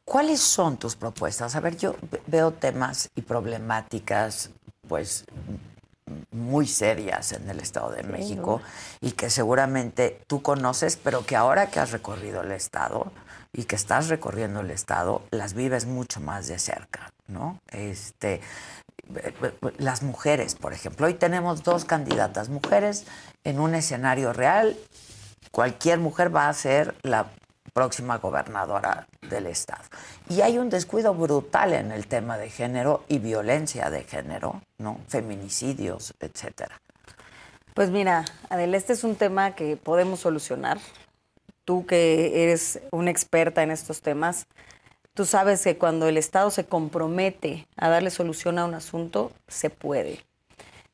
¿cuáles 0.05 0.41
son 0.41 0.77
tus 0.77 0.97
propuestas? 0.97 1.57
A 1.57 1.61
ver, 1.61 1.77
yo 1.77 1.95
ve- 2.11 2.21
veo 2.27 2.51
temas 2.53 3.11
y 3.15 3.23
problemáticas, 3.23 4.51
pues, 4.89 5.25
muy 6.33 6.67
serias 6.67 7.33
en 7.33 7.49
el 7.51 7.61
Estado 7.61 7.91
de 7.91 8.03
México 8.03 8.61
y 9.01 9.13
que 9.13 9.31
seguramente 9.31 10.21
tú 10.27 10.43
conoces, 10.43 10.97
pero 10.97 11.27
que 11.27 11.37
ahora 11.37 11.71
que 11.71 11.81
has 11.81 11.91
recorrido 11.91 12.43
el 12.43 12.53
Estado 12.53 13.13
y 13.53 13.65
que 13.65 13.77
estás 13.77 14.09
recorriendo 14.09 14.61
el 14.61 14.71
Estado, 14.71 15.23
las 15.31 15.55
vives 15.55 15.87
mucho 15.87 16.21
más 16.21 16.47
de 16.47 16.59
cerca, 16.59 17.13
¿no? 17.27 17.61
Este, 17.73 18.41
las 19.79 20.03
mujeres, 20.03 20.55
por 20.55 20.73
ejemplo. 20.73 21.07
Hoy 21.07 21.15
tenemos 21.15 21.63
dos 21.63 21.85
candidatas 21.85 22.49
mujeres 22.49 23.07
en 23.45 23.59
un 23.59 23.75
escenario 23.75 24.33
real. 24.33 24.77
Cualquier 25.51 25.99
mujer 25.99 26.35
va 26.35 26.49
a 26.49 26.55
ser 26.55 26.95
la 27.03 27.27
próxima 27.73 28.19
gobernadora 28.19 29.07
del 29.29 29.47
estado. 29.47 29.85
Y 30.29 30.41
hay 30.43 30.59
un 30.59 30.71
descuido 30.71 31.15
brutal 31.15 31.73
en 31.73 31.93
el 31.93 32.07
tema 32.07 32.39
de 32.39 32.51
género 32.51 33.05
y 33.09 33.19
violencia 33.19 33.91
de 33.91 34.05
género, 34.05 34.63
¿no? 34.79 34.99
Feminicidios, 35.09 36.15
etcétera. 36.21 36.81
Pues 37.75 37.91
mira, 37.91 38.25
Adel, 38.49 38.75
este 38.75 38.93
es 38.93 39.05
un 39.05 39.17
tema 39.17 39.53
que 39.53 39.77
podemos 39.77 40.21
solucionar. 40.21 40.79
Tú 41.65 41.87
que 41.87 42.43
eres 42.43 42.81
una 42.91 43.11
experta 43.11 43.63
en 43.63 43.71
estos 43.71 44.03
temas, 44.03 44.47
tú 45.15 45.25
sabes 45.25 45.63
que 45.63 45.79
cuando 45.79 46.09
el 46.09 46.17
Estado 46.17 46.51
se 46.51 46.65
compromete 46.65 47.67
a 47.77 47.89
darle 47.89 48.11
solución 48.11 48.59
a 48.59 48.65
un 48.65 48.75
asunto, 48.75 49.33
se 49.47 49.71
puede. 49.71 50.25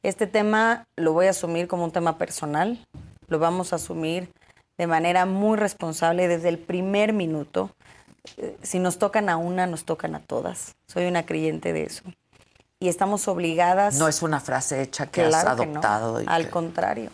Este 0.02 0.26
tema 0.26 0.86
lo 0.96 1.12
voy 1.12 1.26
a 1.26 1.30
asumir 1.30 1.66
como 1.66 1.84
un 1.84 1.92
tema 1.92 2.18
personal, 2.18 2.78
lo 3.28 3.38
vamos 3.38 3.72
a 3.72 3.76
asumir 3.76 4.30
de 4.78 4.86
manera 4.86 5.26
muy 5.26 5.56
responsable 5.56 6.28
desde 6.28 6.48
el 6.48 6.58
primer 6.58 7.12
minuto. 7.12 7.70
Eh, 8.36 8.56
si 8.62 8.78
nos 8.78 8.98
tocan 8.98 9.28
a 9.28 9.36
una, 9.36 9.66
nos 9.66 9.84
tocan 9.84 10.14
a 10.14 10.20
todas. 10.20 10.76
Soy 10.86 11.06
una 11.06 11.24
creyente 11.24 11.72
de 11.72 11.84
eso. 11.84 12.02
Y 12.78 12.88
estamos 12.88 13.26
obligadas. 13.28 13.98
No 13.98 14.08
es 14.08 14.22
una 14.22 14.40
frase 14.40 14.82
hecha 14.82 15.06
que 15.06 15.22
has 15.22 15.34
adoptado. 15.34 16.20
Al 16.26 16.50
contrario. 16.50 17.10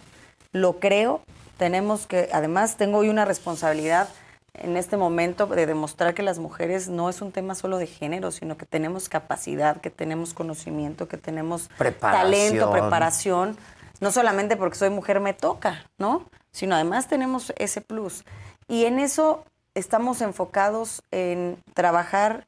Lo 0.53 0.81
creo. 0.81 1.23
Tenemos 1.57 2.07
que, 2.07 2.29
además, 2.33 2.77
tengo 2.77 2.99
hoy 2.99 3.09
una 3.09 3.25
responsabilidad 3.25 4.09
en 4.55 4.77
este 4.77 4.97
momento 4.97 5.47
de 5.47 5.67
demostrar 5.67 6.15
que 6.15 6.23
las 6.23 6.39
mujeres 6.39 6.89
no 6.89 7.09
es 7.09 7.23
un 7.23 7.33
tema 7.33 7.55
solo 7.55 7.79
de 7.79 7.87
género, 7.87 8.31
sino 8.31 8.57
que 8.57 8.67
tenemos 8.67 9.09
capacidad, 9.09 9.81
que 9.81 9.91
tenemos 9.91 10.35
conocimiento, 10.35 11.09
que 11.09 11.17
tenemos 11.17 11.71
talento, 12.01 12.71
preparación. 12.71 13.57
No 14.01 14.11
solamente 14.11 14.57
porque 14.57 14.77
soy 14.77 14.91
mujer 14.91 15.21
me 15.21 15.33
toca, 15.33 15.87
¿no? 15.97 16.27
Sino 16.53 16.75
además 16.75 17.09
tenemos 17.09 17.53
ese 17.57 17.81
plus. 17.81 18.25
Y 18.69 18.85
en 18.85 18.99
eso 18.99 19.45
estamos 19.75 20.21
enfocados 20.21 21.03
en 21.11 21.59
trabajar 21.75 22.47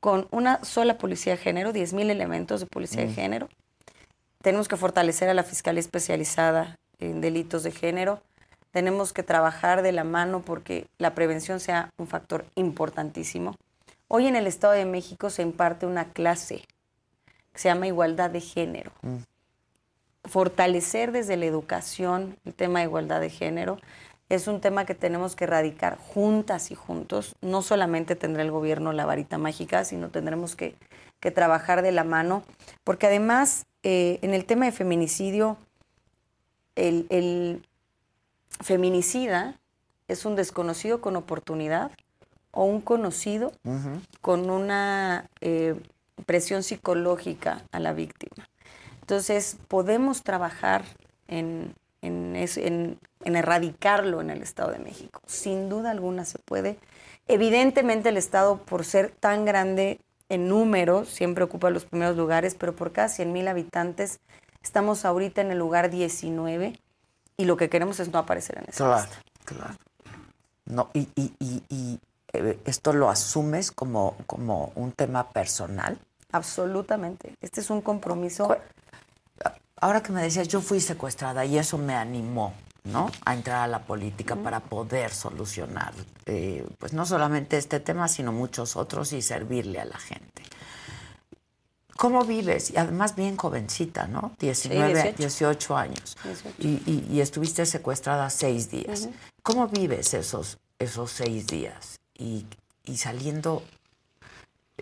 con 0.00 0.28
una 0.30 0.64
sola 0.64 0.98
policía 0.98 1.32
de 1.32 1.38
género, 1.38 1.72
10.000 1.72 2.10
elementos 2.10 2.60
de 2.60 2.66
policía 2.66 3.02
de 3.02 3.08
mm. 3.08 3.14
género. 3.14 3.48
Tenemos 4.42 4.68
que 4.68 4.76
fortalecer 4.76 5.28
a 5.28 5.34
la 5.34 5.42
Fiscalía 5.42 5.80
Especializada 5.80 6.76
en 6.98 7.20
Delitos 7.20 7.62
de 7.62 7.72
Género. 7.72 8.20
Tenemos 8.70 9.12
que 9.12 9.22
trabajar 9.22 9.82
de 9.82 9.92
la 9.92 10.04
mano 10.04 10.42
porque 10.42 10.86
la 10.98 11.14
prevención 11.14 11.60
sea 11.60 11.90
un 11.98 12.06
factor 12.06 12.44
importantísimo. 12.54 13.56
Hoy 14.08 14.26
en 14.26 14.36
el 14.36 14.46
Estado 14.46 14.74
de 14.74 14.84
México 14.84 15.30
se 15.30 15.42
imparte 15.42 15.86
una 15.86 16.12
clase 16.12 16.64
que 17.52 17.58
se 17.58 17.68
llama 17.68 17.88
Igualdad 17.88 18.30
de 18.30 18.40
Género. 18.40 18.92
Mm 19.02 19.16
fortalecer 20.26 21.12
desde 21.12 21.36
la 21.36 21.46
educación 21.46 22.36
el 22.44 22.54
tema 22.54 22.80
de 22.80 22.86
igualdad 22.86 23.20
de 23.20 23.30
género. 23.30 23.78
Es 24.28 24.48
un 24.48 24.60
tema 24.60 24.84
que 24.84 24.94
tenemos 24.94 25.36
que 25.36 25.44
erradicar 25.44 25.98
juntas 25.98 26.70
y 26.70 26.74
juntos. 26.74 27.36
No 27.40 27.62
solamente 27.62 28.16
tendrá 28.16 28.42
el 28.42 28.50
gobierno 28.50 28.92
la 28.92 29.06
varita 29.06 29.38
mágica, 29.38 29.84
sino 29.84 30.08
tendremos 30.08 30.56
que, 30.56 30.74
trabajar 31.34 31.82
de 31.82 31.90
la 31.90 32.04
mano, 32.04 32.44
porque 32.84 33.08
además 33.08 33.66
eh, 33.82 34.20
en 34.22 34.32
el 34.32 34.44
tema 34.44 34.66
de 34.66 34.70
feminicidio, 34.70 35.56
el, 36.76 37.66
feminicida 38.60 39.58
es 40.06 40.24
un 40.24 40.36
desconocido 40.36 41.00
con 41.00 41.16
oportunidad 41.16 41.90
o 42.52 42.62
un 42.62 42.80
conocido 42.80 43.50
con 44.20 44.50
una 44.50 45.28
eh, 45.40 45.74
presión 46.26 46.62
psicológica 46.62 47.64
a 47.72 47.80
la 47.80 47.92
víctima. 47.92 48.46
Entonces, 49.06 49.56
podemos 49.68 50.24
trabajar 50.24 50.82
en, 51.28 51.76
erradicarlo 53.22 54.20
en 54.20 54.30
el 54.30 54.42
Estado 54.42 54.72
de 54.72 54.80
México. 54.80 55.20
Sin 55.26 55.68
duda 55.68 55.92
alguna 55.92 56.24
se 56.24 56.40
puede. 56.40 56.76
Evidentemente 57.28 58.08
el 58.08 58.16
Estado, 58.16 58.58
por 58.58 58.84
ser 58.84 59.12
tan 59.12 59.44
grande 59.44 60.00
en 60.28 60.48
número, 60.48 61.04
siempre 61.04 61.44
ocupa 61.44 61.70
los 61.70 61.84
primeros 61.84 62.16
lugares, 62.16 62.56
pero 62.56 62.74
por 62.74 62.90
cada 62.90 63.08
100 63.08 63.32
mil 63.32 63.46
habitantes 63.46 64.18
estamos 64.60 65.04
ahorita 65.04 65.40
en 65.40 65.52
el 65.52 65.58
lugar 65.58 65.88
19 65.88 66.76
y 67.36 67.44
lo 67.44 67.56
que 67.56 67.68
queremos 67.68 68.00
es 68.00 68.08
no 68.08 68.18
aparecer 68.18 68.58
en 68.58 68.64
ese 68.64 68.78
Claro, 68.78 69.08
claro. 69.44 69.76
No, 70.64 70.90
y, 70.94 71.08
eh, 72.32 72.58
esto 72.64 72.92
lo 72.92 73.08
asumes 73.08 73.70
como, 73.70 74.16
como 74.26 74.72
un 74.74 74.90
tema 74.90 75.30
personal. 75.30 75.96
Absolutamente. 76.32 77.36
Este 77.40 77.60
es 77.60 77.70
un 77.70 77.80
compromiso 77.80 78.48
ahora 79.80 80.02
que 80.02 80.12
me 80.12 80.22
decías, 80.22 80.48
yo 80.48 80.60
fui 80.60 80.80
secuestrada 80.80 81.44
y 81.44 81.58
eso 81.58 81.78
me 81.78 81.94
animó, 81.94 82.54
¿no? 82.84 83.10
A 83.24 83.34
entrar 83.34 83.62
a 83.62 83.66
la 83.66 83.82
política 83.82 84.36
para 84.36 84.60
poder 84.60 85.12
solucionar, 85.12 85.92
eh, 86.26 86.66
pues 86.78 86.92
no 86.92 87.04
solamente 87.04 87.56
este 87.56 87.80
tema, 87.80 88.08
sino 88.08 88.32
muchos 88.32 88.76
otros 88.76 89.12
y 89.12 89.22
servirle 89.22 89.80
a 89.80 89.84
la 89.84 89.98
gente. 89.98 90.42
¿Cómo 91.96 92.24
vives? 92.24 92.70
Y 92.70 92.76
además 92.76 93.16
bien 93.16 93.36
jovencita, 93.36 94.06
¿no? 94.06 94.32
19, 94.38 95.14
18. 95.16 95.76
años. 95.76 96.16
Y, 96.58 97.20
estuviste 97.20 97.64
secuestrada 97.64 98.28
seis 98.28 98.70
días. 98.70 99.08
¿Cómo 99.42 99.66
vives 99.68 100.12
esos, 100.12 100.58
esos 100.78 101.10
seis 101.10 101.46
días? 101.46 101.98
Y, 102.18 102.46
y 102.84 102.98
saliendo, 102.98 103.62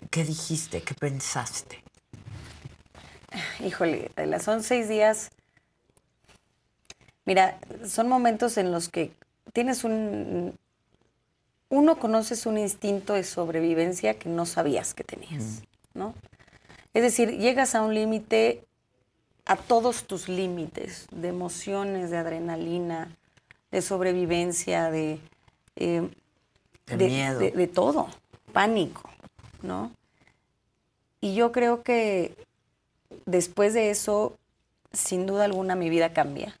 ¿qué 0.09 0.25
dijiste? 0.25 0.81
¿Qué 0.81 0.93
pensaste? 0.93 1.84
Híjole, 3.59 4.11
son 4.39 4.63
seis 4.63 4.87
días. 4.87 5.31
Mira, 7.25 7.59
son 7.85 8.07
momentos 8.07 8.57
en 8.57 8.71
los 8.71 8.89
que 8.89 9.11
tienes 9.53 9.83
un... 9.83 10.57
Uno 11.69 11.97
conoces 11.97 12.45
un 12.45 12.57
instinto 12.57 13.13
de 13.13 13.23
sobrevivencia 13.23 14.19
que 14.19 14.29
no 14.29 14.45
sabías 14.45 14.93
que 14.93 15.03
tenías, 15.03 15.63
¿no? 15.93 16.13
Es 16.93 17.01
decir, 17.01 17.37
llegas 17.37 17.73
a 17.73 17.81
un 17.81 17.93
límite, 17.93 18.63
a 19.45 19.55
todos 19.55 20.05
tus 20.05 20.29
límites, 20.29 21.07
de 21.11 21.29
emociones, 21.29 22.11
de 22.11 22.17
adrenalina, 22.17 23.15
de 23.71 23.81
sobrevivencia, 23.81 24.91
de... 24.91 25.19
Eh, 25.75 26.07
de, 26.85 27.07
miedo. 27.07 27.39
de 27.39 27.67
todo, 27.67 28.07
pánico, 28.53 29.09
¿no? 29.63 29.91
Y 31.19 31.33
yo 31.33 31.51
creo 31.51 31.81
que 31.81 32.44
después 33.25 33.73
de 33.73 33.89
eso, 33.89 34.37
sin 34.91 35.25
duda 35.25 35.45
alguna, 35.45 35.75
mi 35.75 35.89
vida 35.89 36.13
cambia. 36.13 36.55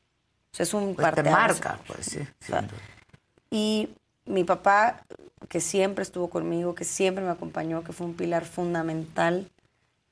O 0.51 0.55
sea, 0.55 0.63
es 0.63 0.73
un 0.73 0.95
pues 0.95 1.13
te 1.15 1.23
marca, 1.23 1.79
pues 1.87 2.05
sí. 2.05 2.19
Y 3.49 3.89
mi 4.25 4.43
papá, 4.43 5.03
que 5.49 5.59
siempre 5.59 6.03
estuvo 6.03 6.29
conmigo, 6.29 6.75
que 6.75 6.85
siempre 6.85 7.23
me 7.23 7.31
acompañó, 7.31 7.83
que 7.83 7.93
fue 7.93 8.07
un 8.07 8.15
pilar 8.15 8.45
fundamental 8.45 9.49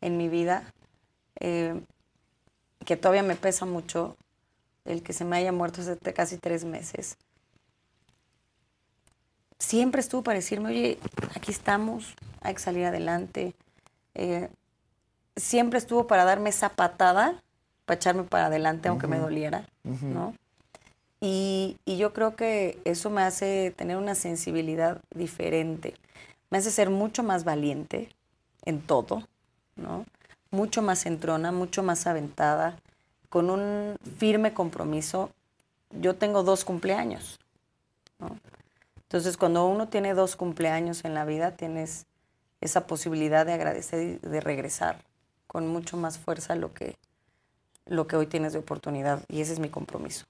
en 0.02 0.18
mi 0.18 0.30
vida, 0.30 0.64
eh, 1.40 1.80
que 2.86 2.98
todavía 2.98 3.24
me 3.24 3.36
pesa 3.36 3.66
mucho 3.66 4.18
el 4.86 5.02
que 5.02 5.14
se 5.14 5.26
me 5.26 5.38
haya 5.38 5.52
muerto 5.52 5.82
hace 5.82 5.98
casi 6.14 6.38
tres 6.38 6.66
meses. 6.66 7.18
Siempre 9.60 10.02
estuvo 10.02 10.24
para 10.24 10.40
decirme, 10.40 10.70
oye, 10.70 11.00
aquí 11.36 11.52
estamos, 11.52 12.16
hay 12.42 12.54
que 12.54 12.60
salir 12.60 12.86
adelante. 12.86 13.56
Eh, 14.14 14.50
siempre 15.36 15.80
estuvo 15.80 16.08
para 16.08 16.26
darme 16.26 16.50
esa 16.50 16.70
patada, 16.70 17.42
para 17.86 17.96
echarme 17.96 18.24
para 18.24 18.48
adelante, 18.48 18.90
aunque 18.90 19.08
me 19.08 19.18
doliera, 19.18 19.68
¿no? 19.84 20.34
Y, 21.20 21.78
yo 21.86 22.12
creo 22.12 22.36
que 22.36 22.80
eso 22.84 23.10
me 23.10 23.22
hace 23.22 23.74
tener 23.78 23.96
una 23.98 24.14
sensibilidad 24.14 25.02
diferente. 25.16 25.96
Me 26.50 26.58
hace 26.58 26.70
ser 26.70 26.90
mucho 26.90 27.24
más 27.24 27.46
valiente 27.46 28.10
en 28.66 28.82
todo, 28.82 29.24
¿no? 29.76 30.06
Mucho 30.52 30.82
más 30.82 31.06
entrona, 31.06 31.52
mucho 31.52 31.82
más 31.82 32.08
aventada, 32.08 32.78
con 33.30 33.50
un 33.50 33.96
firme 34.18 34.54
compromiso. 34.54 35.30
Yo 35.92 36.16
tengo 36.16 36.44
dos 36.44 36.66
cumpleaños, 36.66 37.40
¿no? 38.20 38.38
Entonces, 39.04 39.38
cuando 39.38 39.66
uno 39.68 39.88
tiene 39.88 40.14
dos 40.14 40.36
cumpleaños 40.36 41.06
en 41.06 41.14
la 41.14 41.24
vida, 41.24 41.52
tienes 41.52 42.06
esa 42.62 42.86
posibilidad 42.88 43.46
de 43.46 43.54
agradecer 43.54 44.20
y 44.24 44.28
de 44.28 44.42
regresar 44.42 44.98
con 45.54 45.68
mucho 45.68 45.96
más 45.98 46.18
fuerza 46.18 46.56
lo 46.56 46.74
que, 46.74 46.98
lo 47.86 48.08
que 48.08 48.16
hoy 48.18 48.26
tienes 48.26 48.54
de 48.54 48.60
oportunidad 48.60 49.22
y 49.30 49.40
ese 49.40 49.54
es 49.54 49.60
mi 49.60 49.70
compromiso. 49.70 50.26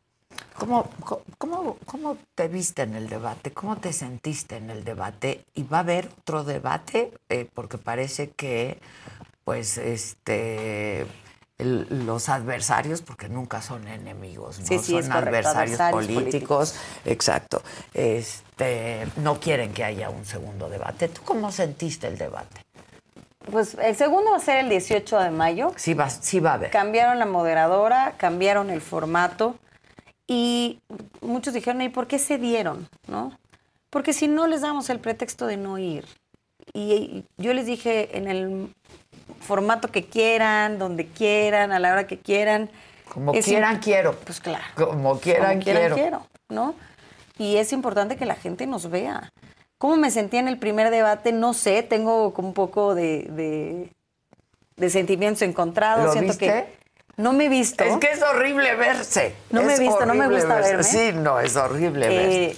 ¿Cómo, 0.60 0.90
cómo, 1.38 1.78
cómo 1.86 2.18
te 2.36 2.48
viste 2.50 2.82
en 2.82 2.94
el 2.96 3.08
debate? 3.08 3.52
¿Cómo 3.54 3.78
te 3.78 3.94
sentiste 3.94 4.58
en 4.58 4.70
el 4.70 4.84
debate? 4.84 5.46
¿Y 5.56 5.64
va 5.64 5.78
a 5.78 5.80
haber 5.82 6.10
otro 6.20 6.44
debate? 6.44 7.12
Eh, 7.30 7.48
porque 7.54 7.78
parece 7.78 8.32
que, 8.32 8.80
pues, 9.46 9.78
este, 9.78 11.06
el- 11.58 12.06
los 12.06 12.28
adversarios, 12.30 13.02
porque 13.02 13.30
nunca 13.30 13.62
son 13.62 13.88
enemigos, 13.88 14.60
¿no? 14.60 14.66
Sí, 14.66 14.80
sí, 14.80 14.92
son 14.92 15.12
correcto, 15.12 15.18
adversarios, 15.30 15.80
adversarios 15.80 16.08
políticos, 16.12 16.76
exacto. 17.06 17.62
Este, 17.94 19.08
no 19.18 19.40
quieren 19.40 19.72
que 19.74 19.86
haya 19.86 20.10
un 20.10 20.26
segundo 20.26 20.70
debate. 20.70 21.08
¿Tú 21.08 21.22
cómo 21.24 21.52
sentiste 21.52 22.08
el 22.08 22.18
debate? 22.18 22.62
Pues 23.52 23.76
el 23.76 23.96
segundo 23.96 24.32
va 24.32 24.38
a 24.38 24.40
ser 24.40 24.60
el 24.60 24.70
18 24.70 25.20
de 25.20 25.32
mayo. 25.32 25.72
Sí 25.76 25.94
va, 25.94 26.10
sí 26.10 26.40
va 26.40 26.52
a 26.52 26.54
haber. 26.56 26.72
Cambiaron 26.72 27.20
la 27.20 27.26
moderadora, 27.26 28.14
cambiaron 28.18 28.70
el 28.70 28.82
formato 28.82 29.56
y 30.28 30.80
muchos 31.22 31.54
dijeron, 31.54 31.82
¿y 31.82 31.90
por 31.90 32.08
qué 32.08 32.20
se 32.20 32.38
dieron? 32.38 32.88
¿No? 33.08 33.38
Porque 33.90 34.14
si 34.14 34.28
no 34.28 34.48
les 34.48 34.62
damos 34.62 34.90
el 34.90 35.00
pretexto 35.00 35.46
de 35.46 35.58
no 35.58 35.78
ir. 35.78 36.06
Y 36.74 37.26
yo 37.38 37.54
les 37.54 37.66
dije 37.66 38.18
en 38.18 38.28
el 38.28 38.74
formato 39.42 39.90
que 39.90 40.06
quieran, 40.06 40.80
donde 40.80 41.08
quieran, 41.08 41.72
a 41.72 41.80
la 41.80 41.92
hora 41.92 42.08
que 42.08 42.18
quieran. 42.18 42.70
Como 43.10 43.34
Es 43.34 43.46
quieran, 43.46 43.80
quiero. 43.80 44.16
Pues 44.16 44.40
claro. 44.40 44.64
Como 44.76 45.20
quieran, 45.20 45.52
Como 45.54 45.64
quieran, 45.64 45.94
quiero. 45.94 46.28
¿no? 46.50 46.74
Y 47.38 47.58
es 47.58 47.74
importante 47.74 48.16
que 48.16 48.26
la 48.26 48.36
gente 48.36 48.66
nos 48.66 48.90
vea. 48.90 49.30
¿Cómo 49.84 49.98
me 49.98 50.12
sentía 50.12 50.40
en 50.40 50.48
el 50.48 50.58
primer 50.58 50.92
debate? 50.92 51.34
No 51.34 51.54
sé, 51.54 51.84
tengo 51.84 52.34
como 52.34 52.48
un 52.48 52.54
poco 52.54 52.96
de, 52.96 53.28
de, 53.30 53.90
de 54.78 54.90
sentimientos 54.90 55.42
encontrados. 55.42 56.06
¿Lo 56.06 56.12
Siento 56.14 56.30
viste? 56.30 56.46
que 56.46 56.78
no 57.18 57.34
me 57.34 57.48
he 57.48 57.50
visto. 57.50 57.84
Es 57.84 57.98
que 57.98 58.12
es 58.12 58.22
horrible 58.24 58.76
verse. 58.76 59.36
No 59.50 59.62
me 59.62 59.76
he 59.76 59.80
visto, 59.80 60.06
no 60.06 60.14
me 60.14 60.30
gusta 60.30 60.56
verse. 60.56 60.70
verme. 60.70 60.84
Sí, 60.86 61.12
no, 61.12 61.38
es 61.38 61.58
horrible 61.58 62.08
verse. 62.08 62.46
Eh, 62.46 62.56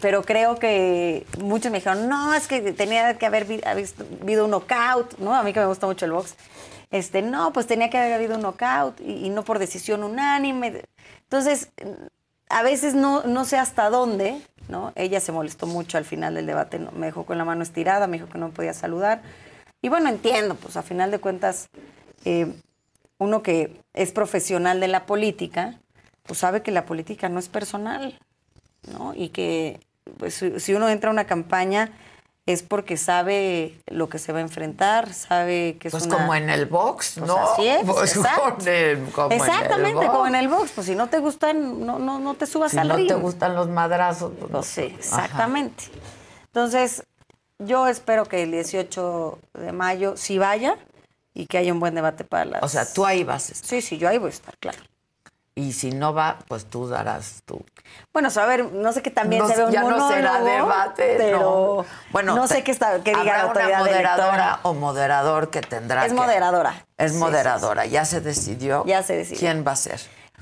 pero 0.00 0.22
creo 0.22 0.58
que 0.58 1.26
muchos 1.40 1.70
me 1.70 1.76
dijeron, 1.76 2.08
no, 2.08 2.32
es 2.32 2.48
que 2.48 2.62
tenía 2.72 3.18
que 3.18 3.26
haber 3.26 3.46
habido 3.66 4.46
un 4.46 4.52
knockout, 4.52 5.18
¿no? 5.18 5.34
A 5.34 5.42
mí 5.42 5.52
que 5.52 5.60
me 5.60 5.66
gusta 5.66 5.86
mucho 5.86 6.06
el 6.06 6.12
box. 6.12 6.36
Este, 6.90 7.20
no, 7.20 7.52
pues 7.52 7.66
tenía 7.66 7.90
que 7.90 7.98
haber 7.98 8.14
habido 8.14 8.36
un 8.36 8.40
knockout 8.40 8.98
y, 9.02 9.26
y 9.26 9.28
no 9.28 9.44
por 9.44 9.58
decisión 9.58 10.02
unánime. 10.02 10.84
Entonces, 11.24 11.68
a 12.48 12.62
veces 12.62 12.94
no, 12.94 13.24
no 13.24 13.44
sé 13.44 13.58
hasta 13.58 13.90
dónde, 13.90 14.40
¿no? 14.68 14.92
Ella 14.96 15.20
se 15.20 15.32
molestó 15.32 15.66
mucho 15.66 15.98
al 15.98 16.04
final 16.04 16.34
del 16.34 16.46
debate, 16.46 16.78
me 16.78 17.06
dejó 17.06 17.24
con 17.24 17.38
la 17.38 17.44
mano 17.44 17.62
estirada, 17.62 18.06
me 18.06 18.18
dijo 18.18 18.28
que 18.28 18.38
no 18.38 18.50
podía 18.50 18.74
saludar. 18.74 19.22
Y 19.80 19.88
bueno, 19.88 20.08
entiendo, 20.08 20.54
pues 20.54 20.76
a 20.76 20.82
final 20.82 21.10
de 21.10 21.18
cuentas, 21.18 21.68
eh, 22.24 22.52
uno 23.18 23.42
que 23.42 23.80
es 23.94 24.12
profesional 24.12 24.80
de 24.80 24.88
la 24.88 25.06
política, 25.06 25.78
pues 26.24 26.38
sabe 26.38 26.62
que 26.62 26.70
la 26.70 26.86
política 26.86 27.28
no 27.28 27.38
es 27.38 27.48
personal, 27.48 28.18
¿no? 28.92 29.12
Y 29.14 29.30
que 29.30 29.80
pues, 30.18 30.44
si 30.56 30.74
uno 30.74 30.88
entra 30.88 31.10
a 31.10 31.12
una 31.12 31.26
campaña 31.26 31.90
es 32.44 32.62
porque 32.64 32.96
sabe 32.96 33.78
lo 33.86 34.08
que 34.08 34.18
se 34.18 34.32
va 34.32 34.38
a 34.40 34.42
enfrentar, 34.42 35.12
sabe 35.14 35.76
que 35.78 35.88
es 35.88 35.92
Pues 35.92 36.06
una... 36.06 36.16
como 36.16 36.34
en 36.34 36.50
el 36.50 36.66
box, 36.66 37.14
Pues 37.18 37.26
¿no? 37.28 37.36
así 37.38 37.68
es, 37.68 37.84
Pues 37.86 38.16
exacto. 38.16 38.54
con 38.56 38.68
el- 38.68 39.04
como 39.12 39.26
en 39.26 39.32
el 39.32 39.38
Exactamente, 39.48 40.06
como 40.08 40.26
en 40.26 40.34
el 40.34 40.48
box. 40.48 40.72
Pues 40.74 40.86
si 40.88 40.94
no 40.96 41.08
te 41.08 41.18
gustan, 41.20 41.86
no, 41.86 41.98
no, 42.00 42.18
no 42.18 42.34
te 42.34 42.46
subas 42.46 42.72
Si 42.72 42.78
al 42.78 42.88
no 42.88 42.96
ring. 42.96 43.06
te 43.06 43.14
gustan 43.14 43.54
los 43.54 43.68
madrazos. 43.68 44.32
pues, 44.38 44.50
no. 44.50 44.58
Pues 44.58 44.66
sí, 44.66 44.82
exactamente. 44.98 45.84
Entonces, 46.46 47.04
yo 47.60 47.86
espero 47.86 48.24
que 48.24 48.42
el 48.42 48.50
18 48.50 49.38
de 49.54 49.72
mayo 49.72 50.16
sí 50.16 50.38
vaya 50.38 50.76
y 51.34 51.46
que 51.46 51.58
haya 51.58 51.72
un 51.72 51.78
buen 51.80 51.94
debate 51.94 52.24
para 52.24 52.44
las... 52.44 52.62
O 52.64 52.68
sea, 52.68 52.92
tú 52.92 53.06
ahí 53.06 53.22
vas 53.22 53.50
a 53.50 53.52
estar. 53.52 53.68
Sí, 53.70 53.80
sí, 53.82 53.98
yo 53.98 54.08
ahí 54.08 54.18
voy 54.18 54.26
a 54.28 54.34
estar, 54.34 54.56
claro. 54.58 54.78
Y 55.54 55.74
si 55.74 55.90
no 55.90 56.14
va, 56.14 56.38
pues 56.48 56.64
tú 56.64 56.88
darás 56.88 57.42
tu... 57.44 57.62
Bueno, 58.12 58.30
a 58.34 58.46
ver, 58.46 58.72
no 58.72 58.90
sé 58.92 59.02
que 59.02 59.10
también 59.10 59.42
No 59.42 59.48
se 59.48 59.56
ve 59.56 59.64
un 59.66 59.70
ya 59.72 59.82
no 59.82 60.08
será 60.08 60.32
monólogo, 60.38 60.56
debate, 60.68 61.14
pero 61.18 61.40
no. 61.40 61.84
Bueno, 62.10 62.34
no 62.34 62.46
sé 62.48 62.64
qué, 62.64 62.70
está, 62.70 63.02
qué 63.02 63.10
diga 63.10 63.24
la 63.24 63.42
autoridad 63.42 63.68
una 63.68 63.78
moderadora 63.80 64.24
electoral. 64.34 64.58
o 64.62 64.74
moderador 64.74 65.50
que 65.50 65.60
tendrá 65.60 66.06
Es 66.06 66.12
que- 66.12 66.16
moderadora. 66.18 66.86
Es 66.96 67.12
Sí, 67.12 67.18
moderadora. 67.18 67.84
¿Ya 67.84 68.06
se 68.06 68.22
decidió? 68.22 68.82
Ya 68.86 69.02
se 69.02 69.14
decidió. 69.16 69.40
¿Quién 69.40 69.62
va 69.66 69.72
a 69.72 69.76
ser? 69.76 70.00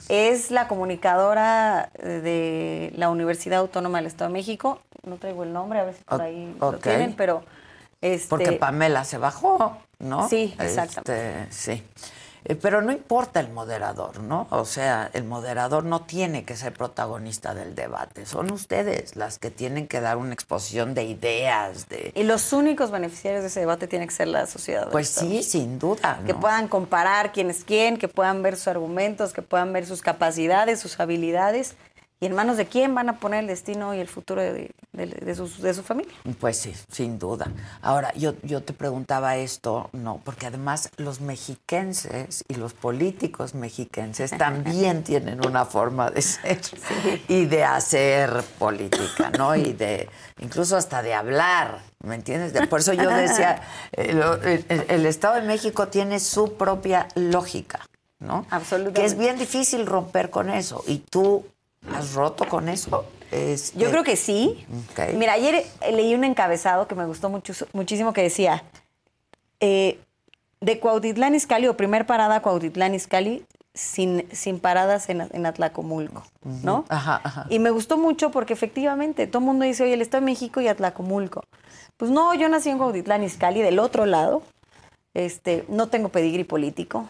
Es 0.09 0.53
la 0.53 0.69
comunicadora 0.69 1.91
de 2.03 2.93
la 2.97 3.11
Universidad 3.11 3.59
Autónoma 3.59 3.99
del 3.99 4.07
Estado 4.07 4.29
de 4.29 4.35
México. 4.35 4.81
No 5.03 5.17
traigo 5.17 5.43
el 5.43 5.53
nombre, 5.53 5.81
a 5.81 5.85
ver 5.85 5.95
si 5.95 6.05
por 6.05 6.23
ahí 6.23 6.57
lo 6.61 6.73
tienen, 6.79 7.15
pero... 7.15 7.43
Este, 8.01 8.29
Porque 8.29 8.53
Pamela 8.53 9.05
se 9.05 9.19
bajó, 9.19 9.77
¿no? 9.99 10.27
Sí, 10.29 10.55
exactamente. 10.59 11.43
Este, 11.43 11.53
sí. 11.53 11.85
Eh, 12.45 12.55
Pero 12.55 12.83
no 12.83 12.93
importa 12.93 13.41
el 13.41 13.51
moderador, 13.51 14.21
¿no? 14.21 14.47
O 14.51 14.65
sea, 14.65 15.11
el 15.13 15.25
moderador 15.25 15.85
no 15.85 16.03
tiene 16.03 16.45
que 16.45 16.57
ser 16.57 16.73
protagonista 16.73 17.55
del 17.55 17.75
debate. 17.75 18.27
Son 18.27 18.51
ustedes 18.51 19.17
las 19.17 19.39
que 19.39 19.51
tienen 19.51 19.87
que 19.87 20.01
dar 20.01 20.17
una 20.17 20.33
exposición 20.33 20.95
de 20.95 21.05
ideas, 21.05 21.89
de... 21.89 22.13
Y 22.15 22.23
los 22.23 22.53
únicos 22.53 22.91
beneficiarios 22.91 23.43
de 23.43 23.49
ese 23.49 23.61
debate 23.61 23.87
tienen 23.87 24.09
que 24.09 24.15
ser 24.15 24.29
la 24.29 24.47
sociedad. 24.47 24.89
Pues 24.91 25.09
sí, 25.09 25.43
sin 25.43 25.79
duda. 25.79 26.21
Que 26.27 26.35
puedan 26.35 26.69
comparar 26.69 27.33
quién 27.33 27.51
es 27.51 27.65
quién, 27.65 27.97
que 27.97 28.09
puedan 28.09 28.43
ver 28.43 28.57
sus 28.57 28.69
argumentos, 28.69 29.33
que 29.33 29.43
puedan 29.43 29.73
ver 29.73 29.87
sus 29.87 30.03
capacidades, 30.03 30.81
sus 30.81 30.99
habilidades 31.01 31.75
y 32.23 32.27
en 32.27 32.35
manos 32.35 32.59
de 32.59 32.67
quién 32.67 32.95
van 32.95 33.09
a 33.09 33.19
poner 33.19 33.41
el 33.41 33.47
destino 33.47 33.95
y 33.95 33.99
el 33.99 34.07
futuro 34.09 34.43
de, 34.43 34.71
de- 34.93 35.07
de 35.07 35.35
sus- 35.35 35.63
de 35.63 35.73
su 35.73 35.83
familia. 35.83 36.13
Pues 36.39 36.59
sí, 36.59 36.75
sin 36.93 37.19
duda. 37.19 37.51
Ahora, 37.81 38.13
yo, 38.15 38.35
yo 38.43 38.63
te 38.63 38.75
preguntaba 38.75 39.37
esto, 39.39 39.89
no, 39.95 40.21
porque 40.23 40.47
además 40.47 40.91
los 40.99 41.21
mexiquenses 41.23 42.45
y 42.49 42.55
los 42.57 42.75
políticos 42.75 43.55
mexiquenses 43.55 44.31
también 44.37 45.03
tienen 45.05 45.45
una 45.47 45.65
forma 45.65 46.11
de 46.11 46.21
ser 46.23 46.61
y 47.29 47.47
de 47.47 47.65
hacer 47.65 48.43
política, 48.59 49.31
¿no? 49.39 49.57
Y 49.57 49.73
de, 49.73 50.09
incluso 50.41 50.77
hasta 50.77 51.03
de 51.03 51.15
hablar, 51.15 51.79
¿me 52.05 52.15
entiendes? 52.17 52.53
De- 52.53 52.67
por 52.67 52.81
eso 52.81 52.93
yo 52.93 53.09
decía, 53.09 53.63
eh, 53.93 54.13
lo- 54.13 54.35
el, 54.43 54.65
el- 54.69 54.85
el 54.89 55.07
Estado 55.07 55.37
de 55.37 55.43
México 55.43 55.89
tiene 55.89 56.21
su 56.21 56.55
propia 56.55 57.09
lógica, 57.15 57.81
¿no? 58.19 58.45
Absolutamente. 58.51 59.01
Que 59.01 59.07
es 59.07 59.17
bien 59.17 59.39
difícil 59.39 59.87
romper 59.87 60.29
con 60.31 60.51
eso. 60.51 60.85
Y 60.87 60.99
tú 60.99 61.47
has 61.95 62.15
roto 62.15 62.47
con 62.49 62.69
eso. 62.69 63.05
Este, 63.31 63.79
Yo 63.79 63.91
creo 63.91 64.03
que 64.03 64.17
sí. 64.17 64.67
Mira, 65.15 65.35
ayer 65.35 65.55
eh, 65.81 65.93
leí 65.93 66.15
un 66.15 66.25
encabezado 66.25 66.89
que 66.89 66.95
me 66.95 67.07
gustó 67.07 67.29
mucho, 67.29 67.53
muchísimo 67.73 68.13
que 68.13 68.23
decía, 68.23 68.65
eh, 69.61 69.99
de 70.61 70.81
Cuautitlán 70.81 71.35
Izcalli, 71.35 71.69
o 71.69 71.77
primer 71.77 72.07
parada 72.07 72.43
Cuautitlán 72.43 72.95
Izcalli, 72.95 73.45
sin, 73.73 74.27
sin 74.33 74.59
paradas 74.59 75.09
en, 75.09 75.23
en 75.33 75.47
Atlacomulco, 75.47 76.25
¿no? 76.43 76.85
Ajá, 76.89 77.21
ajá. 77.23 77.47
Y 77.49 77.61
me 77.61 77.71
gustó 77.71 77.97
mucho 77.97 78.31
porque 78.31 78.53
efectivamente 78.53 79.27
todo 79.27 79.39
el 79.39 79.47
mundo 79.47 79.65
dice, 79.65 79.85
oye, 79.85 79.95
el 79.95 80.03
Estado 80.03 80.23
de 80.23 80.27
México 80.27 80.61
y 80.61 80.69
Atlacomulco. 80.69 81.45
Pues 81.97 82.11
no, 82.11 82.35
yo 82.35 82.49
nací 82.49 82.69
en 82.69 82.79
Cuautitlán 82.79 83.23
Izcalli, 83.23 83.63
del 83.63 83.79
otro 83.79 84.07
lado. 84.07 84.43
Este, 85.15 85.65
no 85.69 85.89
tengo 85.89 86.09
pedigrí 86.09 86.45
político. 86.45 87.09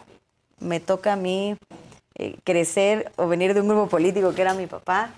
Me 0.59 0.79
toca 0.79 1.13
a 1.13 1.15
mí 1.15 1.57
eh, 2.15 2.37
crecer 2.43 3.11
o 3.15 3.27
venir 3.27 3.53
de 3.53 3.61
un 3.61 3.67
grupo 3.67 3.87
político 3.87 4.33
que 4.33 4.41
era 4.41 4.53
mi 4.53 4.67
papá 4.67 5.11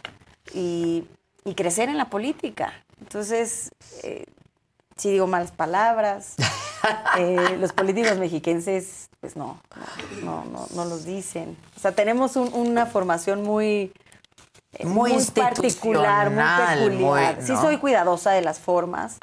y, 0.54 1.06
y 1.46 1.54
crecer 1.56 1.89
en 1.89 1.98
la 1.98 2.10
política. 2.10 2.74
Entonces, 3.02 3.72
eh, 4.04 4.26
si 4.96 5.12
digo 5.12 5.28
malas 5.28 5.52
palabras, 5.52 6.36
eh, 7.18 7.58
los 7.60 7.74
políticos 7.74 8.18
mexiquenses, 8.18 9.10
pues 9.20 9.36
no, 9.36 9.60
no, 10.24 10.46
no, 10.46 10.68
no, 10.76 10.86
los 10.86 11.06
dicen. 11.06 11.58
O 11.76 11.80
sea, 11.80 11.94
tenemos 11.94 12.36
un- 12.36 12.54
una 12.54 12.86
formación 12.86 13.41
muy, 13.44 13.91
eh, 14.74 14.86
Muy 14.86 15.24
particular, 15.26 16.30
muy 16.30 16.44
peculiar. 16.89 17.36
muy, 17.38 17.46
Sí 17.46 17.56
soy 17.56 17.78
cuidadosa 17.78 18.32
de 18.32 18.41
las 18.41 18.60
formas, 18.60 19.18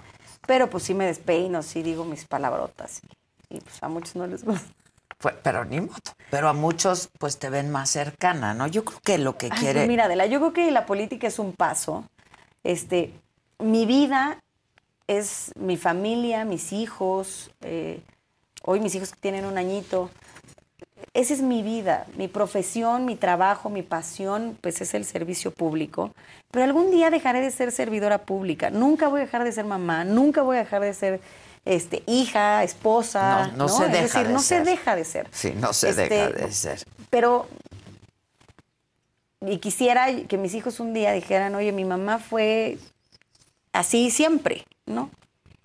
pero 0.47 0.69
pues 0.71 0.85
sí 0.85 0.95
me 0.95 1.05
despeino, 1.07 1.63
sí 1.63 1.83
digo 1.83 2.05
mis 2.05 2.25
palabrotas. 2.25 3.01
Y, 3.49 3.61
pues 3.61 3.83
a 3.83 3.89
muchos 3.89 4.15
no 4.17 4.27
les 4.27 4.45
gusta. 4.45 4.67
Pues, 5.21 5.35
pero 5.43 5.65
ni 5.65 5.81
modo. 5.81 5.95
Pero 6.31 6.49
a 6.49 6.53
muchos, 6.53 7.11
pues 7.19 7.39
te 7.39 7.51
ven 7.51 7.71
más 7.71 7.91
cercana, 7.91 8.55
¿no? 8.55 8.67
Yo 8.67 8.85
creo 8.85 9.01
que 9.05 9.19
lo 9.19 9.37
que 9.37 9.47
Ay, 9.51 9.59
quiere. 9.59 9.81
pues 9.81 9.89
mira, 9.89 10.05
Adela, 10.07 10.27
yo 10.27 10.39
creo 10.39 10.53
que 10.53 10.71
la 10.71 10.87
política 10.87 11.27
es 11.27 11.39
un 11.39 11.53
paso. 11.53 12.05
Este, 12.65 13.13
mi 13.59 13.85
vida 13.85 14.39
es 15.07 15.53
mi 15.57 15.77
familia, 15.77 16.45
mis 16.45 16.73
hijos. 16.73 17.51
eh, 17.63 18.01
hoy 18.63 18.81
mis 18.81 18.95
hijos 18.95 19.13
tienen 19.21 19.45
un 19.45 19.59
añito. 19.59 20.11
Esa 21.13 21.35
es 21.35 21.43
mi 21.43 21.63
vida, 21.63 22.07
mi 22.17 22.29
profesión, 22.29 23.05
mi 23.05 23.17
trabajo, 23.17 23.69
mi 23.69 23.83
pasión, 23.83 24.57
pues 24.61 24.81
es 24.81 24.95
el 24.95 25.05
servicio 25.05 25.51
público. 25.51 26.13
Pero 26.51 26.65
algún 26.65 26.91
día 26.91 27.11
dejaré 27.11 27.41
de 27.41 27.51
ser 27.51 27.73
servidora 27.73 28.19
pública. 28.19 28.71
Nunca 28.71 29.09
voy 29.09 29.21
a 29.21 29.25
dejar 29.25 29.43
de 29.45 29.53
ser 29.53 29.65
mamá, 29.65 30.05
nunca 30.05 30.43
voy 30.43 30.57
a 30.57 30.61
dejar 30.61 30.83
de 30.83 30.95
ser 30.95 31.21
este, 31.75 32.03
hija, 32.07 32.63
esposa. 32.65 33.49
No, 33.49 33.67
no 33.67 33.69
se 33.69 33.87
Es 33.87 33.93
deja 33.93 34.03
decir, 34.03 34.27
de 34.27 34.33
no 34.33 34.39
ser. 34.41 34.65
se 34.65 34.71
deja 34.71 34.97
de 34.97 35.05
ser. 35.05 35.29
Sí, 35.33 35.53
no 35.57 35.73
se 35.73 35.91
Este, 35.91 36.09
deja 36.09 36.29
de 36.31 36.53
ser. 36.53 36.85
Pero 37.11 37.47
y 39.41 39.59
quisiera 39.59 40.07
que 40.29 40.37
mis 40.37 40.55
hijos 40.55 40.81
un 40.81 40.93
día 40.93 41.13
dijeran, 41.13 41.55
oye, 41.55 41.73
mi 41.73 41.85
mamá 41.85 42.19
fue 42.19 42.79
así 43.73 44.11
siempre, 44.11 44.67
¿no? 44.87 45.05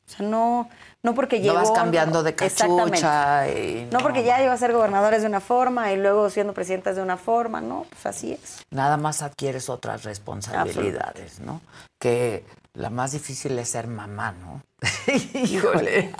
O 0.08 0.10
sea, 0.10 0.26
no, 0.26 0.70
no 1.04 1.14
porque 1.16 1.38
No 1.40 1.44
llegó... 1.44 1.56
vas 1.56 1.72
cambiando 1.72 2.22
de 2.24 2.36
cachucha 2.36 3.50
y 3.50 3.88
No 3.92 4.00
porque 4.00 4.24
ya 4.24 4.42
iba 4.44 4.54
a 4.54 4.58
ser 4.58 4.72
gobernadores 4.72 5.24
de 5.24 5.28
una 5.28 5.42
forma 5.42 5.92
y 5.92 5.98
luego 5.98 6.30
siendo 6.30 6.54
presidentas 6.54 6.96
de 6.96 7.02
una 7.02 7.18
forma, 7.18 7.60
no, 7.60 7.86
pues 7.90 8.06
así 8.06 8.34
es. 8.34 8.64
Nada 8.70 8.98
más 8.98 9.22
adquieres 9.24 9.68
otras 9.70 10.04
responsabilidades, 10.04 11.40
¿no? 11.40 11.60
Que 12.00 12.46
la 12.74 12.90
más 12.90 13.12
difícil 13.14 13.58
es 13.60 13.70
ser 13.70 13.88
mamá, 13.88 14.32
¿no? 14.34 14.62
Híjole. 15.34 16.12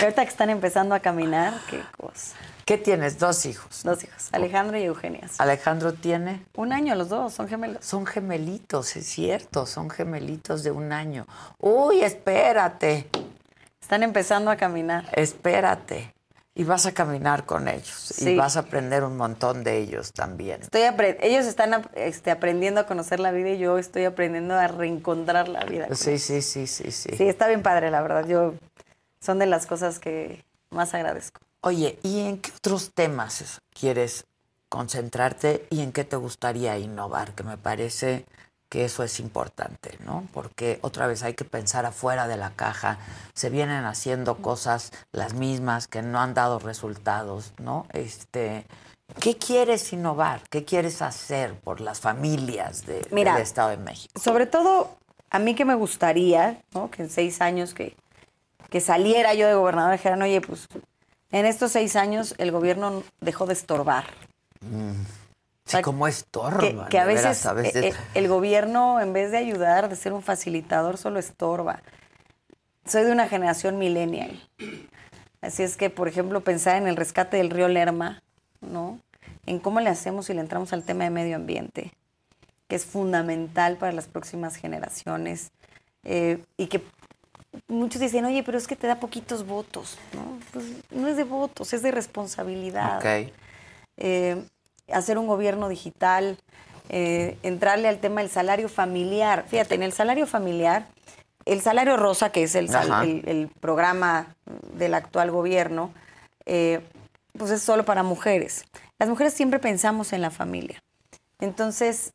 Y 0.00 0.04
ahorita 0.04 0.22
que 0.22 0.28
están 0.28 0.50
empezando 0.50 0.94
a 0.94 1.00
caminar, 1.00 1.54
qué 1.70 1.80
cosa. 1.96 2.36
¿Qué 2.64 2.78
tienes? 2.78 3.18
Dos 3.18 3.44
hijos. 3.44 3.82
Dos 3.84 4.02
hijos, 4.04 4.28
Alejandro 4.32 4.78
y 4.78 4.84
Eugenia. 4.84 5.28
Alejandro 5.38 5.92
tiene... 5.92 6.44
Un 6.56 6.72
año 6.72 6.94
los 6.94 7.10
dos, 7.10 7.34
son 7.34 7.46
gemelos. 7.46 7.84
Son 7.84 8.06
gemelitos, 8.06 8.96
es 8.96 9.06
cierto, 9.06 9.66
son 9.66 9.90
gemelitos 9.90 10.62
de 10.62 10.70
un 10.70 10.92
año. 10.92 11.26
Uy, 11.58 12.00
espérate. 12.00 13.08
Están 13.80 14.02
empezando 14.02 14.50
a 14.50 14.56
caminar. 14.56 15.06
Espérate. 15.12 16.14
Y 16.56 16.62
vas 16.62 16.86
a 16.86 16.92
caminar 16.92 17.46
con 17.46 17.66
ellos. 17.66 18.22
Y 18.22 18.36
vas 18.36 18.56
a 18.56 18.60
aprender 18.60 19.02
un 19.02 19.16
montón 19.16 19.64
de 19.64 19.78
ellos 19.78 20.12
también. 20.12 20.62
Estoy 20.62 20.82
ellos 21.20 21.46
están 21.46 21.74
ap- 21.74 21.90
este, 21.96 22.30
aprendiendo 22.30 22.80
a 22.80 22.86
conocer 22.86 23.18
la 23.18 23.32
vida 23.32 23.50
y 23.50 23.58
yo 23.58 23.76
estoy 23.76 24.04
aprendiendo 24.04 24.54
a 24.54 24.68
reencontrar 24.68 25.48
la 25.48 25.64
vida. 25.64 25.88
Sí, 25.94 26.18
sí, 26.18 26.42
sí, 26.42 26.68
sí, 26.68 26.92
sí. 26.92 27.16
Sí, 27.16 27.24
está 27.28 27.48
bien 27.48 27.62
padre, 27.62 27.90
la 27.90 28.02
verdad. 28.02 28.26
Yo 28.28 28.54
son 29.20 29.40
de 29.40 29.46
las 29.46 29.66
cosas 29.66 29.98
que 29.98 30.44
más 30.70 30.94
agradezco. 30.94 31.40
Oye, 31.60 31.98
¿y 32.04 32.20
en 32.20 32.38
qué 32.38 32.52
otros 32.56 32.92
temas 32.94 33.60
quieres 33.72 34.24
concentrarte 34.68 35.66
y 35.70 35.80
en 35.80 35.90
qué 35.92 36.04
te 36.04 36.16
gustaría 36.16 36.78
innovar? 36.78 37.34
Que 37.34 37.42
me 37.42 37.56
parece 37.56 38.26
que 38.74 38.84
eso 38.84 39.04
es 39.04 39.20
importante, 39.20 39.96
¿no? 40.04 40.26
Porque 40.32 40.80
otra 40.82 41.06
vez 41.06 41.22
hay 41.22 41.34
que 41.34 41.44
pensar 41.44 41.86
afuera 41.86 42.26
de 42.26 42.36
la 42.36 42.50
caja. 42.50 42.98
Se 43.32 43.48
vienen 43.48 43.84
haciendo 43.84 44.38
cosas 44.38 44.90
las 45.12 45.32
mismas 45.34 45.86
que 45.86 46.02
no 46.02 46.18
han 46.20 46.34
dado 46.34 46.58
resultados, 46.58 47.52
¿no? 47.58 47.86
Este, 47.92 48.66
¿qué 49.20 49.36
quieres 49.38 49.92
innovar? 49.92 50.40
¿Qué 50.50 50.64
quieres 50.64 51.02
hacer 51.02 51.54
por 51.60 51.80
las 51.80 52.00
familias 52.00 52.84
de- 52.84 53.06
Mira, 53.12 53.34
del 53.34 53.42
Estado 53.44 53.68
de 53.68 53.76
México? 53.76 54.18
Sobre 54.20 54.46
todo, 54.46 54.96
a 55.30 55.38
mí 55.38 55.54
que 55.54 55.64
me 55.64 55.76
gustaría, 55.76 56.60
¿no? 56.72 56.90
Que 56.90 57.02
en 57.02 57.10
seis 57.10 57.40
años 57.40 57.74
que, 57.74 57.94
que 58.70 58.80
saliera 58.80 59.34
yo 59.34 59.46
de 59.46 59.54
gobernador 59.54 59.92
dijeran, 59.92 60.20
oye, 60.20 60.40
pues 60.40 60.66
en 61.30 61.46
estos 61.46 61.70
seis 61.70 61.94
años 61.94 62.34
el 62.38 62.50
gobierno 62.50 63.04
dejó 63.20 63.46
de 63.46 63.52
estorbar. 63.52 64.06
Sí, 65.66 65.80
como 65.82 66.06
estorba. 66.06 66.60
Que, 66.60 66.88
que 66.90 66.98
a 66.98 67.04
veras, 67.06 67.24
veces, 67.24 67.46
a 67.46 67.52
veces- 67.54 67.84
eh, 67.84 67.88
eh, 67.88 67.94
el 68.14 68.28
gobierno, 68.28 69.00
en 69.00 69.12
vez 69.12 69.30
de 69.30 69.38
ayudar, 69.38 69.88
de 69.88 69.96
ser 69.96 70.12
un 70.12 70.22
facilitador, 70.22 70.98
solo 70.98 71.18
estorba. 71.18 71.82
Soy 72.86 73.04
de 73.04 73.12
una 73.12 73.28
generación 73.28 73.78
millennial. 73.78 74.38
Así 75.40 75.62
es 75.62 75.76
que, 75.76 75.88
por 75.90 76.06
ejemplo, 76.08 76.42
pensar 76.42 76.76
en 76.76 76.86
el 76.86 76.96
rescate 76.96 77.38
del 77.38 77.50
río 77.50 77.68
Lerma, 77.68 78.22
¿no? 78.60 78.98
En 79.46 79.58
cómo 79.58 79.80
le 79.80 79.88
hacemos 79.90 80.26
si 80.26 80.34
le 80.34 80.40
entramos 80.40 80.72
al 80.74 80.82
tema 80.84 81.04
de 81.04 81.10
medio 81.10 81.36
ambiente, 81.36 81.92
que 82.68 82.76
es 82.76 82.84
fundamental 82.84 83.76
para 83.76 83.92
las 83.92 84.06
próximas 84.06 84.56
generaciones. 84.56 85.50
eh, 86.06 86.44
y 86.58 86.66
que 86.66 86.82
muchos 87.66 87.98
dicen, 88.02 88.26
oye, 88.26 88.42
pero 88.42 88.58
es 88.58 88.66
que 88.66 88.76
te 88.76 88.86
da 88.86 89.00
poquitos 89.00 89.46
votos, 89.46 89.96
¿no? 90.12 90.38
Pues 90.52 90.66
no 90.90 91.08
es 91.08 91.16
de 91.16 91.24
votos, 91.24 91.72
es 91.72 91.80
de 91.82 91.90
responsabilidad 91.92 92.98
Ok. 92.98 93.32
eh, 93.96 94.44
hacer 94.92 95.18
un 95.18 95.26
gobierno 95.26 95.68
digital, 95.68 96.38
eh, 96.88 97.38
entrarle 97.42 97.88
al 97.88 97.98
tema 97.98 98.20
del 98.20 98.30
salario 98.30 98.68
familiar. 98.68 99.44
Fíjate, 99.48 99.74
en 99.74 99.82
el 99.82 99.92
salario 99.92 100.26
familiar, 100.26 100.86
el 101.46 101.60
salario 101.60 101.96
rosa, 101.96 102.30
que 102.30 102.42
es 102.42 102.54
el, 102.54 102.68
sal- 102.68 102.90
Ajá. 102.92 103.04
el- 103.04 103.22
el 103.28 103.48
programa 103.60 104.34
del 104.74 104.94
actual 104.94 105.30
gobierno, 105.30 105.92
eh, 106.46 106.80
pues 107.36 107.50
es 107.50 107.62
solo 107.62 107.84
para 107.84 108.02
mujeres. 108.02 108.64
Las 108.98 109.08
mujeres 109.08 109.34
siempre 109.34 109.58
pensamos 109.58 110.12
en 110.12 110.22
la 110.22 110.30
familia. 110.30 110.82
Entonces, 111.40 112.12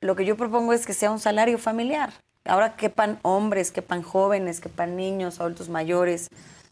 lo 0.00 0.16
que 0.16 0.24
yo 0.24 0.36
propongo 0.36 0.72
es 0.72 0.86
que 0.86 0.92
sea 0.94 1.10
un 1.10 1.20
salario 1.20 1.58
familiar. 1.58 2.12
Ahora 2.44 2.74
quepan 2.76 3.18
hombres, 3.22 3.70
quepan 3.70 4.02
jóvenes, 4.02 4.60
quepan 4.60 4.96
niños, 4.96 5.40
adultos 5.40 5.68
mayores, 5.68 6.28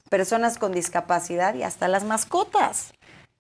personas 0.09 0.59
con 0.59 0.73
discapacidad 0.73 1.55
y 1.55 1.63
hasta 1.63 1.89
las 1.89 2.05
mascotas. 2.05 2.93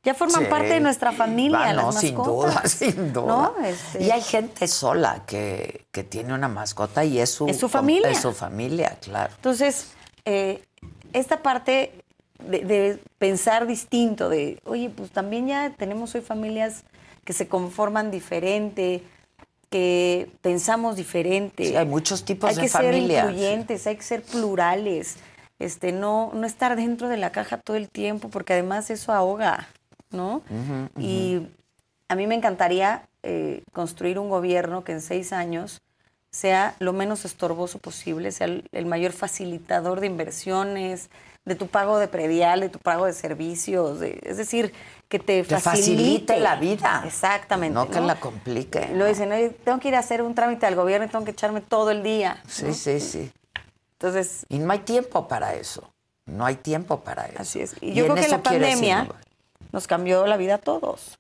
Ya 0.04 0.14
forman 0.14 0.44
Sí. 0.44 0.50
parte 0.50 0.68
de 0.68 0.80
nuestra 0.80 1.12
familia, 1.12 1.60
Ah, 1.60 1.72
las 1.72 1.84
no, 1.84 1.92
sin 1.92 2.14
duda, 2.14 2.46
mascotas. 2.46 2.70
sin 2.78 3.12
duda. 3.12 3.26
¿no? 3.26 3.64
Este- 3.64 4.04
Y 4.04 4.10
hay 4.10 4.22
gente 4.22 4.68
sola 4.68 5.24
que, 5.26 5.86
que 5.90 6.04
tiene 6.04 6.32
una 6.34 6.48
mascota 6.48 7.04
y 7.04 7.18
es 7.18 7.30
su, 7.30 7.48
Es 7.48 7.58
su 7.58 7.68
familia. 7.68 8.10
Es 8.10 8.20
su 8.20 8.32
familia, 8.32 8.96
claro. 9.02 9.32
Entonces, 9.36 9.88
eh, 10.24 10.62
esta 11.12 11.42
parte 11.42 11.92
de, 12.38 12.60
de 12.64 12.98
pensar 13.18 13.66
distinto, 13.66 14.28
de, 14.28 14.60
oye, 14.64 14.88
pues 14.90 15.10
también 15.10 15.48
ya 15.48 15.70
tenemos 15.76 16.14
hoy 16.14 16.20
familias 16.20 16.84
que 17.24 17.32
se 17.32 17.48
conforman 17.48 18.10
diferente, 18.12 19.02
que 19.70 20.30
pensamos 20.40 20.96
diferente. 20.96 21.66
Sí, 21.66 21.76
hay 21.76 21.84
muchos 21.86 22.24
tipos 22.24 22.50
hay 22.50 22.56
de 22.56 22.62
que 22.62 22.68
familias. 22.68 23.22
ser 23.26 23.30
incluyentes, 23.34 23.86
hay 23.86 23.96
que 23.96 24.02
ser 24.02 24.22
plurales, 24.22 25.16
este, 25.58 25.92
no, 25.92 26.30
no 26.32 26.46
estar 26.46 26.76
dentro 26.76 27.08
de 27.08 27.16
la 27.16 27.32
caja 27.32 27.58
todo 27.58 27.76
el 27.76 27.88
tiempo, 27.90 28.28
porque 28.30 28.52
además 28.54 28.88
eso 28.90 29.12
ahoga, 29.12 29.68
¿no? 30.10 30.42
Y 30.98 31.46
a 32.08 32.14
mí 32.14 32.26
me 32.26 32.34
encantaría 32.34 33.08
eh, 33.22 33.62
construir 33.72 34.18
un 34.18 34.28
gobierno 34.28 34.84
que 34.84 34.92
en 34.92 35.00
seis 35.00 35.32
años 35.32 35.80
sea 36.30 36.74
lo 36.78 36.92
menos 36.92 37.24
estorboso 37.24 37.78
posible, 37.78 38.32
sea 38.32 38.46
el, 38.46 38.68
el 38.72 38.86
mayor 38.86 39.12
facilitador 39.12 40.00
de 40.00 40.06
inversiones, 40.06 41.08
de 41.44 41.54
tu 41.54 41.66
pago 41.66 41.98
de 41.98 42.08
predial, 42.08 42.60
de 42.60 42.68
tu 42.68 42.78
pago 42.78 43.06
de 43.06 43.14
servicios, 43.14 44.00
de- 44.00 44.20
es 44.22 44.36
decir, 44.36 44.72
que 45.08 45.18
te 45.18 45.42
facilite, 45.44 45.70
facilite 45.70 46.40
la 46.40 46.56
vida. 46.56 47.02
Exactamente. 47.06 47.72
No 47.74 47.88
que 47.90 48.00
la 48.02 48.20
complique. 48.20 48.88
Lo 48.94 49.06
dicen, 49.06 49.32
"Oye, 49.32 49.48
tengo 49.50 49.80
que 49.80 49.88
ir 49.88 49.94
a 49.96 50.00
hacer 50.00 50.20
un 50.20 50.34
trámite 50.34 50.66
al 50.66 50.74
gobierno 50.74 51.06
y 51.06 51.08
tengo 51.10 51.24
que 51.24 51.30
echarme 51.30 51.62
todo 51.62 51.90
el 51.90 52.02
día. 52.02 52.42
Sí, 52.46 52.64
¿no? 52.66 52.74
sí, 52.74 53.00
sí. 53.00 53.32
Entonces. 53.92 54.44
Y 54.50 54.58
no 54.58 54.70
hay 54.72 54.80
tiempo 54.80 55.26
para 55.26 55.54
eso. 55.54 55.90
No 56.26 56.44
hay 56.44 56.56
tiempo 56.56 57.00
para 57.00 57.24
eso. 57.26 57.38
Así 57.40 57.60
es. 57.60 57.74
Y 57.80 57.94
yo 57.94 58.04
creo 58.04 58.16
que 58.16 58.28
la 58.28 58.42
pandemia. 58.42 59.08
Nos 59.72 59.86
cambió 59.86 60.26
la 60.26 60.36
vida 60.36 60.56
a 60.56 60.58
todos. 60.58 61.18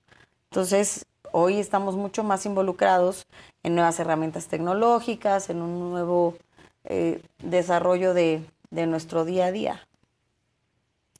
Entonces, 0.50 1.06
hoy 1.32 1.58
estamos 1.60 1.96
mucho 1.96 2.24
más 2.24 2.46
involucrados 2.46 3.26
en 3.62 3.74
nuevas 3.74 3.98
herramientas 4.00 4.46
tecnológicas, 4.46 5.50
en 5.50 5.60
un 5.62 5.90
nuevo 5.90 6.36
eh, 6.84 7.22
desarrollo 7.42 8.14
de, 8.14 8.44
de 8.70 8.86
nuestro 8.86 9.24
día 9.24 9.46
a 9.46 9.52
día. 9.52 9.86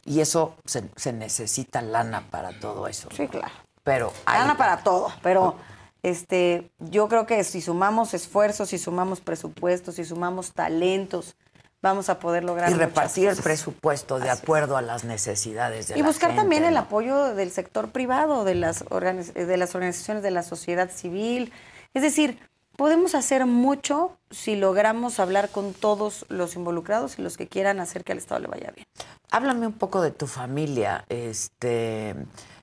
Y 0.05 0.21
eso 0.21 0.55
se, 0.65 0.89
se 0.97 1.13
necesita 1.13 1.83
lana 1.83 2.25
para 2.31 2.59
todo 2.59 2.89
eso. 2.89 3.09
Sí, 3.15 3.29
claro. 3.29 3.53
Pero 3.85 4.13
hay- 4.25 4.41
Gana 4.41 4.57
para 4.57 4.83
todo, 4.83 5.13
pero 5.23 5.57
este, 6.03 6.71
yo 6.79 7.09
creo 7.09 7.27
que 7.27 7.43
si 7.45 7.61
sumamos 7.61 8.15
esfuerzos, 8.15 8.71
si 8.71 8.79
sumamos 8.79 9.21
presupuestos, 9.21 9.97
si 9.97 10.05
sumamos 10.05 10.53
talentos, 10.53 11.37
vamos 11.83 12.09
a 12.09 12.19
poder 12.19 12.45
lograr 12.45 12.71
y 12.71 12.75
repartir 12.75 13.29
el 13.29 13.37
presupuesto 13.37 14.19
de 14.19 14.31
Así 14.31 14.43
acuerdo 14.43 14.77
a 14.77 14.83
las 14.83 15.05
necesidades 15.05 15.89
de 15.89 15.99
Y 15.99 16.03
la 16.03 16.09
buscar 16.09 16.31
gente, 16.31 16.43
también 16.43 16.65
el 16.65 16.77
apoyo 16.77 17.35
del 17.35 17.51
sector 17.51 17.91
privado, 17.91 18.45
de 18.45 18.55
las, 18.55 18.85
de 18.85 19.57
las 19.57 19.75
organizaciones 19.75 20.23
de 20.23 20.31
la 20.31 20.43
sociedad 20.43 20.91
civil. 20.91 21.53
Es 21.95 22.03
decir, 22.03 22.39
podemos 22.77 23.15
hacer 23.15 23.47
mucho 23.47 24.17
si 24.31 24.57
logramos 24.57 25.21
hablar 25.21 25.51
con 25.51 25.73
todos 25.73 26.27
los 26.29 26.57
involucrados 26.57 27.19
y 27.19 27.23
los 27.23 27.37
que 27.37 27.49
quieran 27.49 27.81
hacer 27.81 28.05
que 28.05 28.13
al 28.13 28.19
Estado 28.19 28.41
le 28.41 28.49
vaya 28.49 28.71
bien. 28.75 28.87
Háblame 29.31 29.67
un 29.67 29.73
poco 29.73 30.01
de 30.01 30.11
tu 30.11 30.27
familia. 30.27 31.05
Este, 31.09 32.15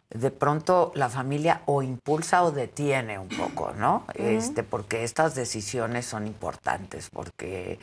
de 0.09 0.31
pronto 0.31 0.91
la 0.95 1.09
familia 1.09 1.61
o 1.65 1.81
impulsa 1.81 2.43
o 2.43 2.51
detiene 2.51 3.19
un 3.19 3.27
poco, 3.27 3.73
¿no? 3.73 4.05
Este, 4.13 4.63
porque 4.63 5.03
estas 5.03 5.35
decisiones 5.35 6.05
son 6.05 6.27
importantes, 6.27 7.09
porque 7.09 7.79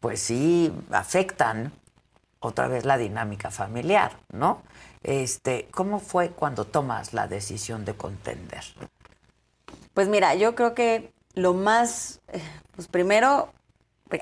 pues 0.00 0.20
sí 0.20 0.72
afectan 0.90 1.72
otra 2.40 2.68
vez 2.68 2.84
la 2.84 2.96
dinámica 2.96 3.50
familiar, 3.50 4.12
¿no? 4.32 4.62
Este, 5.02 5.68
¿cómo 5.70 6.00
fue 6.00 6.30
cuando 6.30 6.64
tomas 6.66 7.12
la 7.12 7.26
decisión 7.28 7.84
de 7.84 7.94
contender? 7.94 8.64
Pues 9.94 10.08
mira, 10.08 10.34
yo 10.34 10.54
creo 10.54 10.74
que 10.74 11.12
lo 11.34 11.52
más, 11.54 12.20
eh, 12.28 12.40
pues 12.74 12.88
primero, 12.88 13.52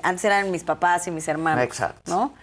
antes 0.03 0.25
eran 0.25 0.51
mis 0.51 0.63
papás 0.63 1.07
y 1.07 1.11
mis 1.11 1.27
hermanos, 1.27 1.63
Exacto. 1.63 2.11
¿no? 2.11 2.33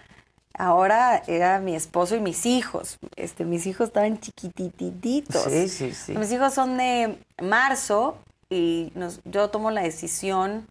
Ahora 0.59 1.21
era 1.27 1.59
mi 1.59 1.75
esposo 1.75 2.15
y 2.15 2.19
mis 2.19 2.47
hijos. 2.47 2.97
Este, 3.15 3.45
mis 3.45 3.67
hijos 3.67 3.87
estaban 3.89 4.19
chiquitititos. 4.19 5.43
Sí, 5.43 5.69
sí, 5.69 5.93
sí. 5.93 6.17
Mis 6.17 6.31
hijos 6.31 6.53
son 6.55 6.77
de 6.77 7.19
marzo 7.41 8.17
y 8.49 8.91
nos- 8.95 9.19
yo 9.25 9.49
tomo 9.51 9.69
la 9.69 9.81
decisión 9.81 10.67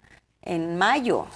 en 0.46 0.78
mayo. 0.78 1.26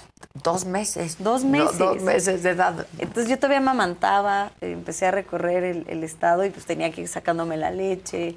Dos 0.43 0.65
meses. 0.65 1.17
Dos 1.19 1.43
No, 1.43 1.51
meses. 1.51 1.77
dos 1.77 2.01
meses 2.01 2.43
de 2.43 2.51
edad. 2.51 2.87
Entonces 2.99 3.29
yo 3.29 3.37
todavía 3.37 3.57
amamantaba, 3.59 4.51
empecé 4.61 5.05
a 5.07 5.11
recorrer 5.11 5.63
el, 5.63 5.85
el 5.87 6.03
estado 6.03 6.45
y 6.45 6.49
pues 6.49 6.65
tenía 6.65 6.91
que 6.91 7.01
ir 7.01 7.07
sacándome 7.07 7.57
la 7.57 7.69
leche. 7.71 8.35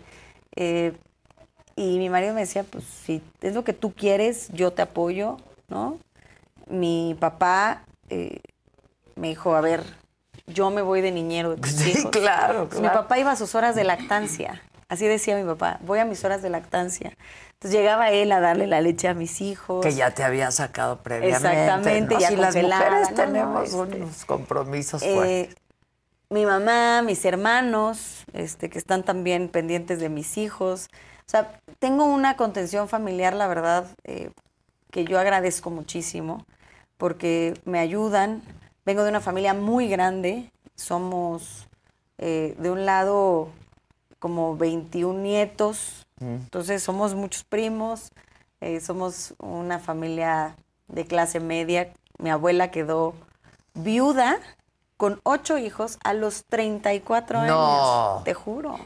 eh, 0.57 0.93
y 1.77 1.99
mi 1.99 2.09
marido 2.09 2.35
me 2.35 2.43
decía, 2.43 2.62
pues 2.62 2.85
si 2.85 3.20
es 3.41 3.53
lo 3.55 3.64
que 3.64 3.72
tú 3.72 3.93
quieres, 3.95 4.49
yo 4.53 4.72
te 4.72 4.83
apoyo, 4.83 5.39
¿no? 5.68 5.99
Mi 6.68 7.16
papá 7.18 7.83
eh, 8.11 8.39
me 9.16 9.29
dijo, 9.29 9.57
a 9.57 9.61
ver, 9.61 9.83
yo 10.47 10.70
me 10.70 10.83
voy 10.83 11.01
de 11.01 11.11
niñero 11.11 11.51
de 11.51 11.57
tus 11.61 11.70
Sí, 11.72 11.91
hijos. 11.91 12.11
claro, 12.12 12.68
Pues, 12.68 12.79
claro. 12.81 12.95
Mi 12.97 13.03
papá 13.03 13.18
iba 13.18 13.33
a 13.33 13.37
sus 13.37 13.55
horas 13.57 13.75
de 13.75 13.83
lactancia. 13.83 14.62
Así 14.89 15.07
decía 15.07 15.37
mi 15.37 15.45
papá, 15.45 15.79
voy 15.83 15.99
a 15.99 16.05
mis 16.05 16.25
horas 16.25 16.43
de 16.43 16.51
lactancia. 16.51 17.16
Entonces 17.65 17.81
llegaba 17.81 18.11
él 18.11 18.31
a 18.31 18.41
darle 18.41 18.67
la 18.67 18.83
leche 18.83 19.09
a 19.09 19.15
mis 19.15 19.41
hijos. 19.41 19.83
Que 19.83 19.95
ya 19.95 20.11
te 20.11 20.23
había 20.23 20.51
sacado 20.51 20.99
previamente. 20.99 21.49
Exactamente, 21.49 22.15
¿no? 22.15 22.21
ya 22.21 22.29
Si 22.29 22.37
las 22.37 22.55
mujeres 22.55 23.11
¿no? 23.11 23.17
tenemos 23.17 23.65
Este, 23.65 23.77
unos 23.79 24.25
compromisos 24.27 25.03
Eh, 25.03 25.15
fuertes. 25.15 25.57
mi 26.29 26.45
mamá, 26.45 27.01
mis 27.01 27.25
hermanos, 27.25 28.27
este, 28.35 28.69
que 28.69 28.77
están 28.77 29.03
también 29.03 29.49
pendientes 29.49 29.99
de 29.99 30.11
mis 30.11 30.37
hijos. 30.37 30.89
O 31.27 31.31
sea, 31.31 31.59
tengo 31.79 32.05
una 32.05 32.37
contención 32.37 32.87
familiar, 32.87 33.33
la 33.33 33.47
verdad, 33.47 33.87
eh, 34.05 34.31
que 34.91 35.07
yo 35.07 35.19
agradezco 35.19 35.71
muchísimo, 35.71 36.45
porque 36.99 37.55
me 37.65 37.79
ayudan. 37.79 38.43
Vengo 38.85 39.05
de 39.05 39.09
una 39.09 39.23
familia 39.23 39.55
muy 39.55 39.89
grande, 39.89 40.51
somos 40.75 41.67
eh, 42.19 42.55
de 42.59 42.71
un 42.71 42.85
lado 42.85 43.49
como 44.19 44.55
21 44.55 45.23
nietos, 45.23 46.07
entonces 46.21 46.83
somos 46.83 47.15
muchos 47.15 47.45
primos, 47.45 48.11
eh, 48.61 48.81
somos 48.81 49.35
una 49.39 49.79
familia 49.79 50.57
de 50.89 51.05
clase 51.07 51.41
media. 51.41 51.93
Mi 52.19 52.31
abuela 52.31 52.71
quedó 52.71 53.15
viuda 53.75 54.39
con 54.97 55.21
ocho 55.25 55.59
hijos 55.59 55.99
a 56.05 56.15
los 56.15 56.45
34 56.45 57.43
No. 57.47 58.15
años. 58.15 58.25
Te 58.25 58.33
juro, 58.35 58.79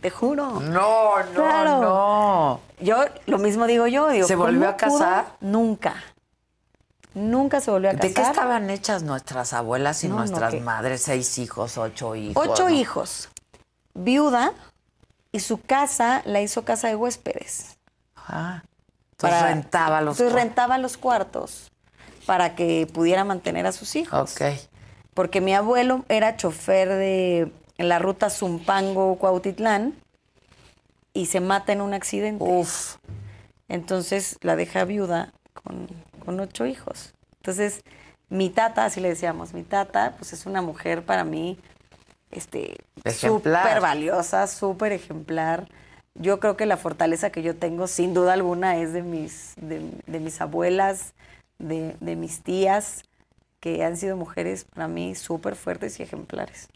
te 0.00 0.10
juro. 0.10 0.60
No, 0.60 1.18
no, 1.24 1.34
Claro. 1.34 1.80
no. 1.80 2.60
Yo 2.80 3.04
lo 3.26 3.38
mismo 3.38 3.66
digo 3.66 3.86
yo. 3.88 4.08
Digo, 4.08 4.26
¿Se 4.28 4.36
volvió 4.36 4.60
¿cómo 4.60 4.70
a 4.70 4.76
casar? 4.76 5.24
pudo? 5.24 5.50
Nunca. 5.50 5.94
Nunca 7.14 7.60
se 7.60 7.70
volvió 7.70 7.90
a 7.90 7.92
casar. 7.94 8.08
¿De 8.08 8.14
qué 8.14 8.22
estaban 8.22 8.70
hechas 8.70 9.02
nuestras 9.02 9.52
abuelas 9.52 10.04
y 10.04 10.08
No, 10.08 10.16
nuestras 10.18 10.54
madres? 10.60 11.02
Seis 11.02 11.38
hijos, 11.38 11.76
ocho 11.76 12.14
hijos. 12.14 12.46
Ocho 12.48 12.68
¿no? 12.68 12.74
hijos. 12.74 13.28
Viuda 13.94 14.52
y 15.32 15.40
su 15.40 15.60
casa 15.60 16.22
la 16.24 16.40
hizo 16.40 16.64
casa 16.64 16.88
de 16.88 16.96
huéspedes. 16.96 17.76
Ah, 18.16 18.62
entonces 19.12 19.38
Para- 19.40 19.52
rentaba 19.54 20.00
los 20.00 20.18
Entonces 20.20 20.42
rentaba 20.42 20.78
los 20.78 20.96
cuartos 20.96 21.70
para 22.26 22.54
que 22.54 22.86
pudiera 22.92 23.24
mantener 23.24 23.66
a 23.66 23.72
sus 23.72 23.96
hijos. 23.96 24.32
Ok. 24.32 24.42
Porque 25.14 25.40
mi 25.40 25.54
abuelo 25.54 26.04
era 26.08 26.36
chofer 26.36 26.88
de 26.88 27.50
en 27.78 27.88
la 27.88 27.98
ruta 27.98 28.28
Zumpango-Cuautitlán 28.28 29.94
y 31.12 31.26
se 31.26 31.40
mata 31.40 31.72
en 31.72 31.80
un 31.80 31.94
accidente. 31.94 32.44
Uf. 32.44 32.96
Entonces 33.68 34.38
la 34.42 34.56
deja 34.56 34.84
viuda 34.84 35.32
con, 35.62 35.88
con 36.24 36.38
ocho 36.40 36.66
hijos. 36.66 37.14
Entonces, 37.36 37.82
mi 38.28 38.50
tata, 38.50 38.84
así 38.84 39.00
le 39.00 39.08
decíamos, 39.08 39.54
mi 39.54 39.62
tata, 39.62 40.14
pues 40.18 40.32
es 40.32 40.46
una 40.46 40.60
mujer 40.62 41.04
para 41.04 41.24
mí 41.24 41.58
este 42.30 42.76
súper 43.10 43.80
valiosa, 43.80 44.46
súper 44.46 44.92
ejemplar. 44.92 45.68
Yo 46.14 46.40
creo 46.40 46.56
que 46.56 46.66
la 46.66 46.76
fortaleza 46.76 47.30
que 47.30 47.42
yo 47.42 47.54
tengo, 47.56 47.86
sin 47.86 48.12
duda 48.12 48.32
alguna, 48.32 48.76
es 48.76 48.92
de 48.92 49.02
mis, 49.02 49.54
de, 49.56 49.88
de 50.06 50.20
mis 50.20 50.40
abuelas, 50.40 51.14
de, 51.58 51.96
de 52.00 52.16
mis 52.16 52.42
tías, 52.42 53.04
que 53.60 53.84
han 53.84 53.96
sido 53.96 54.16
mujeres 54.16 54.64
para 54.64 54.88
mí 54.88 55.14
súper 55.14 55.54
fuertes 55.54 56.00
y 56.00 56.02
ejemplares. 56.02 56.68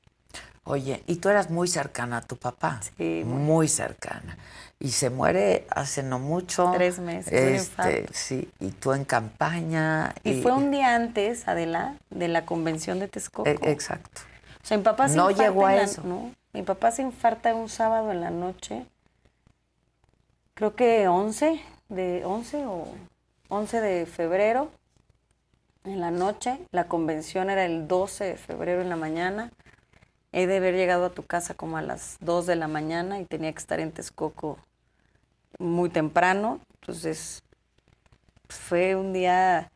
Oye, 0.65 1.03
y 1.09 1.17
tú 1.17 1.29
eras 1.29 1.51
muy 1.51 1.67
cercana 1.67 2.19
a 2.19 2.21
tu 2.21 2.37
papá. 2.37 2.81
Sí, 2.97 3.23
muy, 3.27 3.67
cercana. 3.67 4.39
Y 4.79 4.91
se 4.91 5.11
muere 5.11 5.67
hace 5.71 6.05
no 6.05 6.21
mucho. 6.21 6.71
Tres 6.75 7.01
meses, 7.01 7.33
Este, 7.33 8.07
sí, 8.13 8.49
y 8.61 8.71
tú 8.71 8.93
en 8.93 9.05
campaña. 9.05 10.15
Y 10.23 10.41
fue 10.41 10.53
un 10.53 10.71
día 10.71 10.95
antes, 10.95 11.49
Adela, 11.49 11.97
de 12.11 12.29
la 12.29 12.45
convención 12.47 13.01
de 13.01 13.09
Texcoco. 13.09 13.49
Eh, 13.49 13.59
exacto. 13.63 14.21
O 14.63 14.67
sea, 14.67 14.77
mi 14.79 14.85
papá 14.85 15.09
se 15.09 15.17
No 15.17 15.31
infarta 15.31 15.51
llegó 15.51 15.67
a 15.67 15.73
la- 15.75 15.83
eso. 15.83 16.03
no, 16.05 16.33
mi 16.53 16.63
papá 16.63 16.91
se 16.93 17.03
infarta 17.03 17.55
un 17.55 17.69
sábado 17.69 18.13
en 18.13 18.21
la 18.21 18.31
noche. 18.31 18.87
Creo 20.55 20.75
que 20.77 21.09
11 21.09 21.61
de 21.89 22.25
11 22.25 22.65
o 22.67 22.87
11 23.49 23.81
de 23.81 24.07
febrero 24.07 24.71
en 25.85 26.01
la 26.01 26.11
noche. 26.11 26.59
La 26.71 26.87
convención 26.87 27.51
era 27.51 27.65
el 27.65 27.89
12 27.89 28.25
de 28.25 28.37
febrero 28.37 28.83
en 28.83 28.89
la 28.89 28.97
mañana. 28.97 29.51
He 30.31 30.47
de 30.47 30.59
haber 30.59 30.75
llegado 30.75 31.07
a 31.07 31.11
tu 31.11 31.25
casa 31.25 31.55
como 31.55 31.77
a 31.77 31.83
las 31.83 32.17
2 32.21 32.47
de 32.47 32.57
la 32.57 32.69
mañana 32.69 33.19
y 33.21 33.25
tenía 33.25 33.53
que 33.53 33.59
estar 33.59 33.81
en 33.81 33.93
Texcoco 33.93 34.59
muy 35.59 35.91
temprano. 35.91 36.61
Entonces, 36.81 37.43
fue 38.49 38.95
un 38.97 39.13
día, 39.13 39.71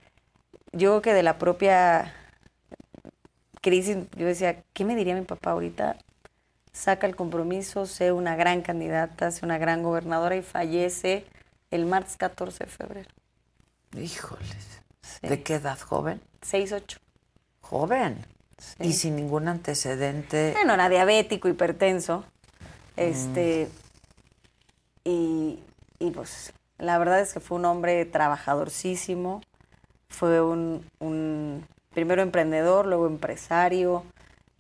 yo 0.73 0.91
creo 0.91 1.03
que 1.03 1.15
de 1.15 1.23
la 1.23 1.39
propia 1.39 2.15
crisis, 3.67 3.97
yo 4.17 4.27
decía, 4.27 4.63
¿qué 4.73 4.85
me 4.85 4.95
diría 4.95 5.17
mi 5.17 5.23
papá 5.23 5.51
ahorita? 5.51 5.97
Saca 6.73 7.09
el 7.09 7.17
compromiso, 7.17 7.87
sé 7.87 8.13
una 8.13 8.37
gran 8.37 8.63
candidata, 8.63 9.33
sé 9.33 9.45
una 9.45 9.59
gran 9.59 9.83
gobernadora 9.83 10.37
y 10.37 10.43
fallece 10.43 11.25
el 11.73 11.85
martes 11.85 12.17
14 12.17 12.63
de 12.63 12.71
febrero. 12.71 13.11
Híjoles. 14.01 14.81
¿De 15.21 15.43
qué 15.43 15.57
edad, 15.57 15.81
joven? 15.81 16.21
6-8. 16.49 16.99
Joven. 17.61 18.25
Y 18.79 18.93
sin 18.93 19.17
ningún 19.17 19.49
antecedente. 19.49 20.53
Bueno, 20.53 20.75
era 20.75 20.89
diabético, 20.89 21.49
hipertenso. 21.49 22.25
Este. 22.97 23.69
Y, 25.03 25.59
y, 25.99 26.11
pues 26.13 26.53
la 26.79 26.99
verdad 26.99 27.21
es 27.21 27.33
que 27.33 27.41
fue 27.41 27.59
un 27.59 27.65
hombre 27.65 28.05
trabajadorcísimo. 28.05 29.43
Fue 30.09 30.41
un, 30.41 30.89
un 31.01 31.67
primero 31.97 32.21
emprendedor, 32.21 32.85
luego 32.87 33.07
empresario. 33.07 34.05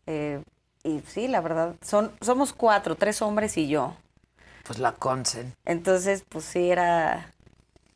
eh, 0.06 0.42
y 0.82 1.00
sí, 1.00 1.28
la 1.28 1.40
verdad, 1.42 1.74
son, 1.82 2.12
somos 2.22 2.52
cuatro, 2.54 2.94
tres 2.94 3.20
hombres 3.20 3.58
y 3.58 3.68
yo. 3.68 3.94
Pues 4.64 4.78
la 4.78 4.92
consen. 4.92 5.52
Entonces, 5.66 6.24
pues 6.28 6.44
sí, 6.46 6.70
era 6.70 7.30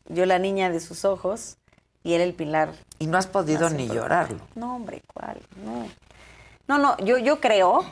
yo 0.09 0.27
la 0.27 0.39
niña 0.39 0.69
de 0.71 0.81
sus 0.81 1.05
ojos 1.07 1.57
y 2.03 2.13
él 2.15 2.21
el 2.21 2.35
pilar. 2.35 2.73
Y 2.99 3.07
no 3.07 3.17
has 3.17 3.27
podido 3.29 3.71
ni 3.71 3.87
llorarlo. 3.89 4.41
No, 4.57 4.77
hombre, 4.77 5.03
¿cuál? 5.15 5.41
No. 5.65 5.87
No, 6.69 6.79
no, 6.79 6.99
yo, 6.99 7.17
yo 7.17 7.41
creo 7.41 7.83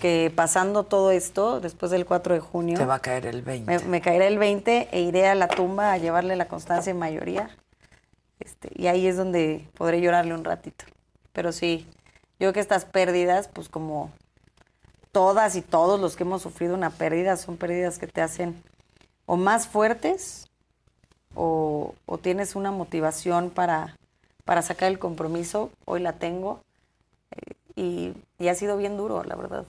que 0.00 0.32
pasando 0.34 0.84
todo 0.84 1.10
esto, 1.10 1.60
después 1.60 1.90
del 1.90 2.06
4 2.06 2.32
de 2.34 2.40
junio, 2.40 2.78
Te 2.78 2.86
va 2.86 2.94
a 2.94 3.00
caer 3.00 3.26
el 3.26 3.42
20. 3.42 3.70
me, 3.70 3.84
me 3.84 4.00
caerá 4.00 4.26
el 4.28 4.38
20 4.38 4.88
e 4.92 5.00
iré 5.02 5.28
a 5.28 5.34
la 5.34 5.48
tumba 5.48 5.92
a 5.92 5.98
llevarle 5.98 6.36
la 6.36 6.46
constancia 6.48 6.90
en 6.92 6.98
mayoría. 6.98 7.50
Este, 8.40 8.70
y 8.74 8.86
ahí 8.88 9.06
es 9.06 9.16
donde 9.16 9.66
podré 9.76 10.00
llorarle 10.00 10.34
un 10.34 10.44
ratito. 10.44 10.84
Pero 11.32 11.52
sí, 11.52 11.86
yo 12.32 12.36
creo 12.38 12.52
que 12.52 12.60
estas 12.60 12.84
pérdidas, 12.84 13.48
pues 13.48 13.68
como 13.68 14.10
todas 15.12 15.56
y 15.56 15.62
todos 15.62 15.98
los 16.00 16.16
que 16.16 16.24
hemos 16.24 16.42
sufrido 16.42 16.74
una 16.74 16.90
pérdida, 16.90 17.36
son 17.36 17.56
pérdidas 17.56 17.98
que 17.98 18.06
te 18.06 18.20
hacen 18.20 18.62
o 19.24 19.36
más 19.36 19.66
fuertes 19.66 20.46
o, 21.34 21.94
o 22.06 22.18
tienes 22.18 22.54
una 22.56 22.70
motivación 22.70 23.50
para, 23.50 23.96
para 24.44 24.62
sacar 24.62 24.90
el 24.90 24.98
compromiso. 24.98 25.70
Hoy 25.84 26.00
la 26.00 26.14
tengo 26.14 26.60
eh, 27.30 27.54
y, 27.74 28.12
y 28.38 28.48
ha 28.48 28.54
sido 28.54 28.76
bien 28.76 28.96
duro, 28.96 29.24
la 29.24 29.34
verdad. 29.36 29.66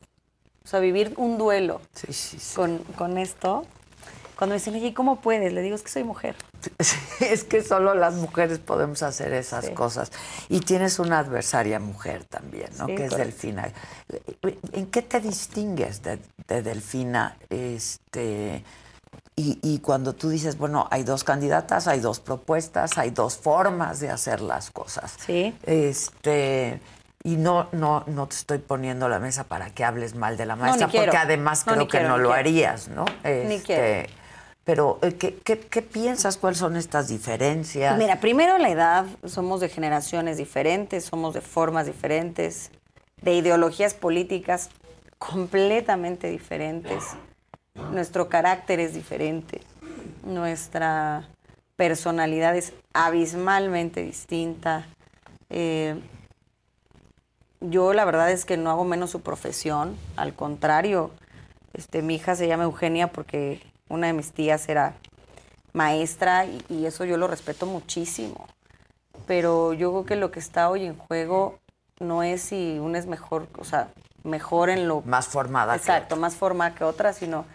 O 0.64 0.68
sea, 0.68 0.82
vivir 0.82 1.14
un 1.16 1.38
duelo 1.38 1.80
Sí, 1.94 2.12
sí, 2.12 2.40
sí. 2.40 2.56
con, 2.56 2.80
con 2.98 3.18
esto. 3.18 3.66
Cuando 4.38 4.54
me 4.54 4.60
dicen, 4.60 4.76
oye, 4.76 4.88
¿y 4.88 4.94
¿cómo 4.94 5.20
puedes? 5.20 5.52
Le 5.52 5.62
digo, 5.62 5.76
es 5.76 5.82
que 5.82 5.90
soy 5.90 6.04
mujer. 6.04 6.36
Es 7.20 7.44
que 7.44 7.64
solo 7.64 7.94
las 7.96 8.14
mujeres 8.16 8.60
podemos 8.60 9.02
hacer 9.04 9.34
esas 9.34 9.66
Sí. 9.66 9.74
cosas. 9.74 10.12
Y 10.50 10.60
tienes 10.60 11.00
una 11.00 11.20
adversaria 11.20 11.80
mujer 11.80 12.24
también, 12.26 12.70
¿no? 12.78 12.86
Sí, 12.86 12.96
que 12.96 13.06
es. 13.06 13.18
Delfina. 13.18 13.72
¿En 14.74 14.86
qué 14.88 15.02
te 15.02 15.20
distingues 15.20 16.04
de, 16.04 16.20
de 16.48 16.62
Delfina? 16.62 17.36
Este, 17.50 18.64
y, 19.36 19.60
y 19.64 19.80
cuando 19.80 20.14
tú 20.14 20.30
dices, 20.30 20.58
bueno, 20.58 20.88
hay 20.92 21.04
dos 21.04 21.24
candidatas, 21.24 21.88
hay 21.88 22.00
dos 22.00 22.20
propuestas, 22.20 22.98
hay 22.98 23.10
dos 23.10 23.38
formas 23.38 24.00
de 24.00 24.10
hacer 24.12 24.42
las 24.42 24.70
cosas. 24.72 25.16
Sí. 25.26 25.56
Este, 25.64 26.80
y 27.24 27.36
no, 27.38 27.68
no, 27.72 28.04
no 28.08 28.28
te 28.28 28.36
estoy 28.36 28.60
poniendo 28.60 29.10
la 29.10 29.20
mesa 29.20 29.44
para 29.46 29.70
que 29.72 29.84
hables 29.84 30.16
mal 30.16 30.38
de 30.38 30.46
la 30.46 30.56
ni 30.56 30.62
maestra, 30.62 30.88
quiero. 30.88 31.06
porque 31.08 31.18
además 31.18 31.66
No, 31.66 31.74
creo 31.74 31.84
ni 31.84 31.88
que 31.88 31.98
quiero, 31.98 32.10
no 32.10 32.18
ni 32.18 32.24
lo 32.24 32.30
quiero. 32.30 32.40
harías, 32.40 32.88
¿no? 32.90 33.06
Ni 33.24 33.56
Este, 33.56 33.62
quiero. 33.64 34.10
Pero, 34.68 35.00
eh, 35.02 35.14
¿qué, 35.14 35.34
qué, 35.46 35.58
qué 35.60 35.82
piensas? 35.82 36.36
¿Cuáles 36.36 36.60
son 36.60 36.76
estas 36.76 37.08
diferencias? 37.08 37.98
Mira, 37.98 38.20
primero 38.20 38.58
la 38.58 38.70
edad, 38.70 39.06
somos 39.24 39.62
de 39.62 39.70
generaciones 39.70 40.36
diferentes, 40.36 41.06
somos 41.06 41.34
de 41.34 41.40
formas 41.40 41.86
diferentes, 41.86 42.72
de 43.22 43.34
ideologías 43.34 43.94
políticas 43.94 44.70
completamente 45.20 46.30
diferentes. 46.30 47.02
Nuestro 47.94 48.28
carácter 48.28 48.82
es 48.82 48.94
diferente, 48.94 49.62
nuestra 50.26 51.30
personalidad 51.78 52.54
es 52.58 52.74
abismalmente 52.92 54.04
distinta. 54.04 54.86
Eh, 55.50 55.98
yo 57.62 57.94
la 57.94 58.04
verdad 58.04 58.32
es 58.32 58.44
que 58.44 58.58
no 58.58 58.70
hago 58.70 58.84
menos 58.84 59.12
su 59.12 59.22
profesión, 59.22 59.96
al 60.18 60.34
contrario, 60.34 61.12
este, 61.74 62.02
mi 62.02 62.16
hija 62.16 62.36
se 62.36 62.50
llama 62.50 62.66
Eugenia 62.66 63.14
porque 63.14 63.62
una 63.90 64.08
de 64.08 64.14
mis 64.14 64.32
tías 64.32 64.68
era 64.70 64.94
maestra 65.74 66.46
y, 66.46 66.64
y 66.70 66.86
eso 66.86 67.06
yo 67.06 67.18
lo 67.18 67.28
respeto 67.28 67.66
muchísimo. 67.66 68.48
Pero 69.26 69.74
yo 69.74 69.92
creo 69.92 70.06
que 70.06 70.16
lo 70.16 70.32
que 70.32 70.40
está 70.40 70.70
hoy 70.70 70.86
en 70.86 70.98
juego 70.98 71.60
no 72.00 72.24
es 72.24 72.42
si 72.42 72.80
una 72.80 73.00
es 73.00 73.08
mejor, 73.08 73.48
o 73.58 73.66
sea, 73.66 73.90
mejor 74.24 74.70
en 74.70 74.88
lo... 74.88 75.02
Más 75.02 75.28
formada 75.28 75.74
que 75.74 75.80
Exacto, 75.80 76.16
más 76.16 76.36
formada 76.36 76.76
que 76.76 76.84
otra, 76.84 77.14
sino 77.14 77.46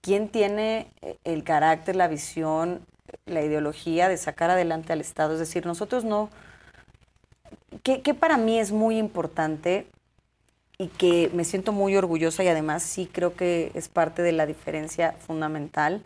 quién 0.00 0.28
tiene 0.28 0.88
el 1.24 1.44
carácter, 1.44 1.96
la 1.96 2.08
visión, 2.08 2.84
la 3.26 3.42
ideología 3.42 4.08
de 4.08 4.16
sacar 4.16 4.50
adelante 4.50 4.92
al 4.92 5.00
Estado. 5.00 5.34
Es 5.34 5.38
decir, 5.38 5.64
nosotros 5.66 6.04
no... 6.04 6.28
Que, 7.82 8.02
que 8.02 8.14
para 8.14 8.36
mí 8.36 8.58
es 8.58 8.70
muy 8.70 8.98
importante 8.98 9.86
y 10.82 10.88
que 10.88 11.30
me 11.32 11.44
siento 11.44 11.70
muy 11.70 11.96
orgullosa 11.96 12.42
y 12.42 12.48
además 12.48 12.82
sí 12.82 13.06
creo 13.06 13.34
que 13.34 13.70
es 13.74 13.88
parte 13.88 14.20
de 14.20 14.32
la 14.32 14.46
diferencia 14.46 15.12
fundamental, 15.12 16.02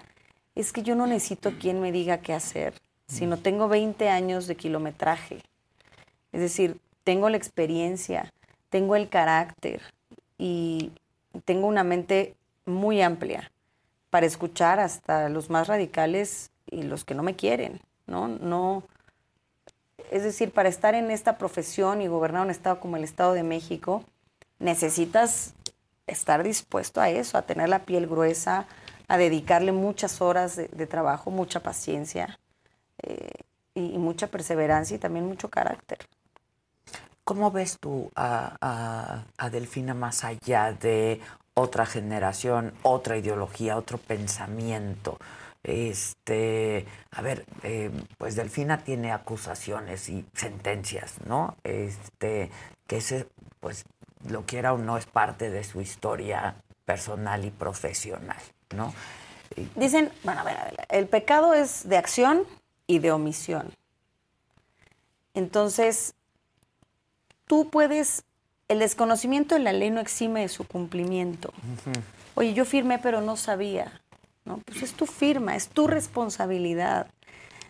es 0.54 0.70
que 0.70 0.82
yo 0.82 0.94
no 0.94 1.06
necesito 1.06 1.52
quien 1.58 1.80
me 1.80 1.92
diga 1.92 2.18
qué 2.18 2.34
hacer, 2.34 2.74
sino 3.06 3.38
tengo 3.38 3.68
20 3.68 4.10
años 4.10 4.46
de 4.46 4.56
kilometraje. 4.56 5.40
Es 6.30 6.42
decir, 6.42 6.76
tengo 7.04 7.30
la 7.30 7.38
experiencia, 7.38 8.34
tengo 8.68 8.96
el 8.96 9.08
carácter 9.08 9.80
y 10.36 10.92
tengo 11.46 11.68
una 11.68 11.82
mente 11.82 12.34
muy 12.66 13.00
amplia 13.00 13.50
para 14.10 14.26
escuchar 14.26 14.78
hasta 14.78 15.30
los 15.30 15.48
más 15.48 15.68
radicales 15.68 16.50
y 16.70 16.82
los 16.82 17.06
que 17.06 17.14
no 17.14 17.22
me 17.22 17.34
quieren, 17.34 17.80
¿no? 18.06 18.28
No 18.28 18.82
es 20.10 20.22
decir, 20.22 20.52
para 20.52 20.68
estar 20.68 20.94
en 20.94 21.10
esta 21.10 21.38
profesión 21.38 22.02
y 22.02 22.08
gobernar 22.08 22.42
un 22.42 22.50
estado 22.50 22.78
como 22.78 22.98
el 22.98 23.04
Estado 23.04 23.32
de 23.32 23.42
México, 23.42 24.04
necesitas 24.58 25.54
estar 26.06 26.42
dispuesto 26.42 27.00
a 27.00 27.10
eso, 27.10 27.36
a 27.38 27.42
tener 27.42 27.68
la 27.68 27.80
piel 27.80 28.06
gruesa, 28.06 28.66
a 29.08 29.18
dedicarle 29.18 29.72
muchas 29.72 30.20
horas 30.20 30.56
de, 30.56 30.86
trabajo, 30.86 31.30
mucha 31.30 31.60
paciencia 31.60 32.38
eh, 33.02 33.30
y, 33.74 33.98
mucha 33.98 34.28
perseverancia 34.28 34.96
y 34.96 34.98
también 34.98 35.26
mucho 35.26 35.48
carácter. 35.48 35.98
¿Cómo 37.24 37.50
ves 37.50 37.78
tú 37.80 38.10
a, 38.14 39.24
Delfina 39.50 39.94
más 39.94 40.24
allá 40.24 40.72
de 40.72 41.20
otra 41.54 41.86
generación, 41.86 42.72
otra 42.82 43.16
ideología, 43.16 43.76
otro 43.76 43.98
pensamiento? 43.98 45.18
Este, 45.64 46.86
a 47.10 47.22
ver, 47.22 47.44
eh, 47.64 47.90
pues 48.18 48.36
Delfina 48.36 48.78
tiene 48.78 49.10
acusaciones 49.10 50.08
y 50.08 50.24
sentencias, 50.34 51.16
¿no? 51.26 51.56
Este, 51.64 52.50
que 52.86 52.98
ese, 52.98 53.26
pues, 53.58 53.84
lo 54.28 54.44
quiera 54.46 54.72
o 54.72 54.78
no, 54.78 54.96
es 54.96 55.06
parte 55.06 55.50
de 55.50 55.64
su 55.64 55.80
historia 55.80 56.56
personal 56.84 57.44
y 57.44 57.50
profesional, 57.50 58.40
¿no? 58.74 58.92
Dicen, 59.74 60.10
bueno, 60.24 60.40
a 60.40 60.44
ver, 60.44 60.86
el 60.88 61.06
pecado 61.06 61.54
es 61.54 61.88
de 61.88 61.96
acción 61.96 62.42
y 62.86 62.98
de 62.98 63.12
omisión. 63.12 63.72
Entonces, 65.34 66.14
tú 67.46 67.70
puedes, 67.70 68.24
el 68.68 68.80
desconocimiento 68.80 69.54
de 69.54 69.60
la 69.60 69.72
ley 69.72 69.90
no 69.90 70.00
exime 70.00 70.40
de 70.40 70.48
su 70.48 70.66
cumplimiento. 70.66 71.52
Oye, 72.34 72.54
yo 72.54 72.64
firmé 72.64 72.98
pero 72.98 73.20
no 73.20 73.36
sabía. 73.36 74.00
¿no? 74.44 74.58
Pues 74.58 74.82
es 74.82 74.92
tu 74.92 75.06
firma, 75.06 75.56
es 75.56 75.68
tu 75.68 75.86
responsabilidad. 75.86 77.08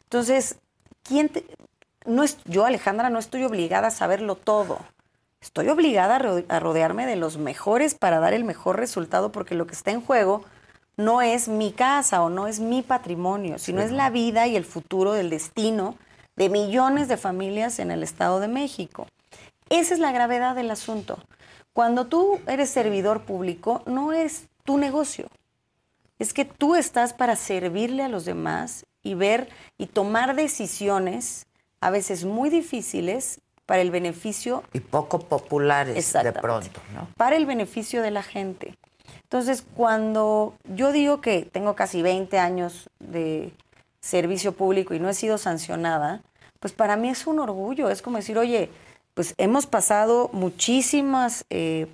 Entonces, 0.04 0.58
¿quién 1.02 1.28
te, 1.28 1.44
no 2.06 2.22
es, 2.22 2.38
yo, 2.44 2.64
Alejandra, 2.64 3.10
no 3.10 3.18
estoy 3.18 3.44
obligada 3.44 3.88
a 3.88 3.90
saberlo 3.90 4.36
todo. 4.36 4.78
Estoy 5.40 5.68
obligada 5.68 6.16
a 6.48 6.60
rodearme 6.60 7.06
de 7.06 7.16
los 7.16 7.38
mejores 7.38 7.94
para 7.94 8.20
dar 8.20 8.34
el 8.34 8.44
mejor 8.44 8.78
resultado 8.78 9.32
porque 9.32 9.54
lo 9.54 9.66
que 9.66 9.74
está 9.74 9.90
en 9.90 10.00
juego 10.00 10.44
no 10.96 11.20
es 11.22 11.48
mi 11.48 11.72
casa 11.72 12.22
o 12.22 12.30
no 12.30 12.46
es 12.46 12.60
mi 12.60 12.82
patrimonio, 12.82 13.58
sino 13.58 13.82
es 13.82 13.92
la 13.92 14.10
vida 14.10 14.46
y 14.46 14.56
el 14.56 14.64
futuro 14.64 15.12
del 15.12 15.30
destino 15.30 15.96
de 16.36 16.48
millones 16.48 17.08
de 17.08 17.16
familias 17.16 17.78
en 17.78 17.90
el 17.90 18.02
Estado 18.02 18.40
de 18.40 18.48
México. 18.48 19.06
Esa 19.68 19.94
es 19.94 20.00
la 20.00 20.12
gravedad 20.12 20.54
del 20.54 20.70
asunto. 20.70 21.18
Cuando 21.72 22.06
tú 22.06 22.40
eres 22.46 22.70
servidor 22.70 23.22
público, 23.24 23.82
no 23.86 24.12
es 24.12 24.48
tu 24.64 24.78
negocio. 24.78 25.28
Es 26.18 26.32
que 26.32 26.44
tú 26.44 26.74
estás 26.74 27.12
para 27.12 27.36
servirle 27.36 28.02
a 28.02 28.08
los 28.08 28.24
demás 28.24 28.86
y 29.02 29.14
ver 29.14 29.48
y 29.76 29.86
tomar 29.86 30.34
decisiones 30.34 31.46
a 31.80 31.90
veces 31.90 32.24
muy 32.24 32.48
difíciles 32.48 33.40
para 33.66 33.82
el 33.82 33.90
beneficio. 33.90 34.62
Y 34.72 34.80
poco 34.80 35.18
populares 35.18 36.12
de 36.12 36.32
pronto, 36.32 36.80
¿no? 36.94 37.08
Para 37.16 37.36
el 37.36 37.46
beneficio 37.46 38.00
de 38.02 38.12
la 38.12 38.22
gente. 38.22 38.78
Entonces, 39.24 39.64
cuando 39.74 40.54
yo 40.72 40.92
digo 40.92 41.20
que 41.20 41.42
tengo 41.42 41.74
casi 41.74 42.00
20 42.00 42.38
años 42.38 42.88
de 43.00 43.52
servicio 44.00 44.52
público 44.52 44.94
y 44.94 45.00
no 45.00 45.08
he 45.08 45.14
sido 45.14 45.36
sancionada, 45.36 46.22
pues 46.60 46.72
para 46.72 46.96
mí 46.96 47.08
es 47.08 47.26
un 47.26 47.40
orgullo. 47.40 47.90
Es 47.90 48.02
como 48.02 48.18
decir, 48.18 48.38
oye, 48.38 48.70
pues 49.14 49.34
hemos 49.36 49.66
pasado 49.66 50.30
muchísimas 50.32 51.44
eh, 51.50 51.88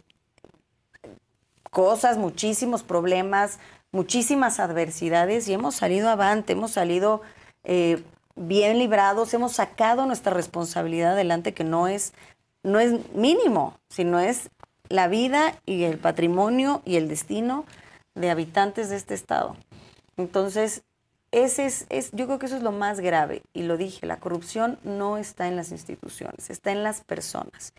cosas, 1.70 2.18
muchísimos 2.18 2.82
problemas, 2.82 3.58
muchísimas 3.92 4.60
adversidades 4.60 5.48
y 5.48 5.54
hemos 5.54 5.74
salido 5.76 6.10
avante, 6.10 6.52
hemos 6.52 6.72
salido 6.72 7.22
eh, 7.64 8.02
bien 8.36 8.78
librados, 8.78 9.32
hemos 9.34 9.52
sacado 9.52 10.06
nuestra 10.06 10.32
responsabilidad 10.32 11.12
adelante, 11.12 11.54
que 11.54 11.64
no 11.64 11.88
es, 11.88 12.12
no 12.62 12.80
es 12.80 13.14
mínimo, 13.14 13.78
sino 13.88 14.20
es 14.20 14.50
la 14.88 15.08
vida 15.08 15.58
y 15.66 15.84
el 15.84 15.98
patrimonio 15.98 16.82
y 16.84 16.96
el 16.96 17.08
destino 17.08 17.64
de 18.14 18.30
habitantes 18.30 18.90
de 18.90 18.96
este 18.96 19.14
estado. 19.14 19.56
Entonces, 20.16 20.82
ese 21.30 21.64
es, 21.64 21.86
es, 21.88 22.10
yo 22.12 22.26
creo 22.26 22.38
que 22.38 22.46
eso 22.46 22.56
es 22.56 22.62
lo 22.62 22.72
más 22.72 23.00
grave, 23.00 23.42
y 23.54 23.62
lo 23.62 23.76
dije, 23.76 24.06
la 24.06 24.18
corrupción 24.18 24.78
no 24.84 25.16
está 25.16 25.48
en 25.48 25.56
las 25.56 25.70
instituciones, 25.70 26.50
está 26.50 26.72
en 26.72 26.82
las 26.82 27.00
personas. 27.00 27.72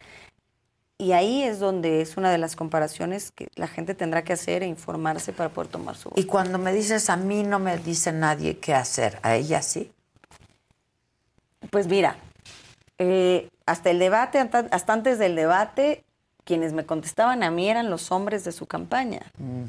Y 0.98 1.12
ahí 1.12 1.44
es 1.44 1.60
donde 1.60 2.02
es 2.02 2.18
una 2.18 2.32
de 2.32 2.38
las 2.38 2.56
comparaciones 2.56 3.32
que 3.32 3.50
la 3.56 3.68
gente 3.68 3.94
tendrá 3.94 4.24
que 4.24 4.34
hacer 4.34 4.64
e 4.64 4.68
informarse 4.68 5.34
para 5.34 5.50
poder 5.50 5.70
tomar 5.70 5.96
su 5.96 6.10
voto. 6.10 6.22
Y 6.22 6.26
cuando 6.26 6.58
me 6.58 6.72
dices 6.72 7.10
a 7.10 7.18
mí 7.18 7.44
no 7.44 7.60
me 7.60 7.78
dice 7.78 8.12
nadie 8.12 8.58
qué 8.60 8.74
hacer, 8.74 9.20
a 9.22 9.36
ella 9.36 9.62
sí. 9.62 9.92
Pues 11.74 11.88
mira, 11.88 12.18
eh, 13.00 13.50
hasta 13.66 13.90
el 13.90 13.98
debate, 13.98 14.38
hasta 14.70 14.94
antes 14.94 15.18
del 15.18 15.36
debate, 15.36 16.04
quienes 16.44 16.72
me 16.72 16.86
contestaban 16.86 17.42
a 17.42 17.50
mí 17.50 17.68
eran 17.68 17.90
los 17.90 18.12
hombres 18.12 18.44
de 18.44 18.52
su 18.52 18.68
campaña, 18.68 19.24
mm. 19.40 19.64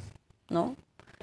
¿no? 0.51 0.77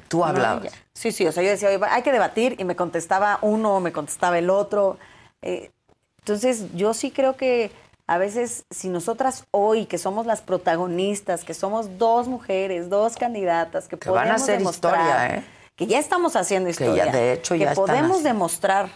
Tú 0.07 0.25
hablabas. 0.25 0.73
sí, 0.95 1.11
sí, 1.11 1.27
o 1.27 1.31
sea, 1.31 1.43
yo 1.43 1.49
decía, 1.49 1.69
hay 1.91 2.01
que 2.01 2.11
debatir 2.11 2.55
y 2.57 2.63
me 2.63 2.75
contestaba 2.75 3.37
uno, 3.43 3.79
me 3.79 3.91
contestaba 3.91 4.39
el 4.39 4.49
otro. 4.49 4.97
Eh, 5.43 5.69
entonces, 6.17 6.73
yo 6.73 6.95
sí 6.95 7.11
creo 7.11 7.37
que 7.37 7.71
a 8.07 8.17
veces 8.17 8.65
si 8.71 8.89
nosotras 8.89 9.45
hoy, 9.51 9.85
que 9.85 9.99
somos 9.99 10.25
las 10.25 10.41
protagonistas, 10.41 11.43
que 11.43 11.53
somos 11.53 11.99
dos 11.99 12.27
mujeres, 12.27 12.89
dos 12.89 13.17
candidatas, 13.17 13.87
que, 13.87 13.97
podemos 13.97 14.19
van 14.19 14.31
a 14.31 14.35
hacer 14.35 14.57
demostrar, 14.57 14.99
historia, 14.99 15.37
¿eh? 15.37 15.43
que 15.75 15.85
ya 15.85 15.99
estamos 15.99 16.35
haciendo 16.35 16.71
historia, 16.71 17.11
que 17.11 17.17
de 17.17 17.33
hecho 17.33 17.53
ya 17.53 17.69
que 17.69 17.75
podemos 17.75 18.23
demostrar 18.23 18.89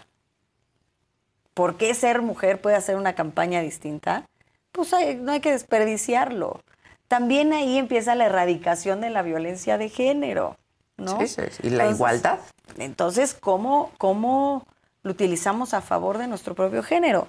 por 1.56 1.78
qué 1.78 1.96
ser 1.96 2.22
mujer 2.22 2.62
puede 2.62 2.76
hacer 2.76 2.98
una 2.98 3.16
campaña 3.16 3.62
distinta, 3.62 4.28
pues 4.72 4.92
no 5.20 5.32
hay 5.32 5.40
que 5.40 5.52
desperdiciarlo. 5.52 6.62
También 7.08 7.54
ahí 7.54 7.78
empieza 7.78 8.14
la 8.14 8.26
erradicación 8.26 9.02
de 9.02 9.10
la 9.10 9.24
violencia 9.24 9.78
de 9.78 9.90
género, 9.90 10.58
¿no? 10.98 11.20
Sí, 11.20 11.28
sí, 11.28 11.42
y 11.64 11.70
la 11.70 11.90
igualdad. 11.90 12.40
Entonces, 12.78 13.34
¿cómo, 13.34 13.92
¿cómo 13.98 14.68
lo 15.02 15.12
utilizamos 15.12 15.74
a 15.74 15.82
favor 15.82 16.18
de 16.18 16.28
nuestro 16.28 16.56
propio 16.56 16.84
género? 16.84 17.28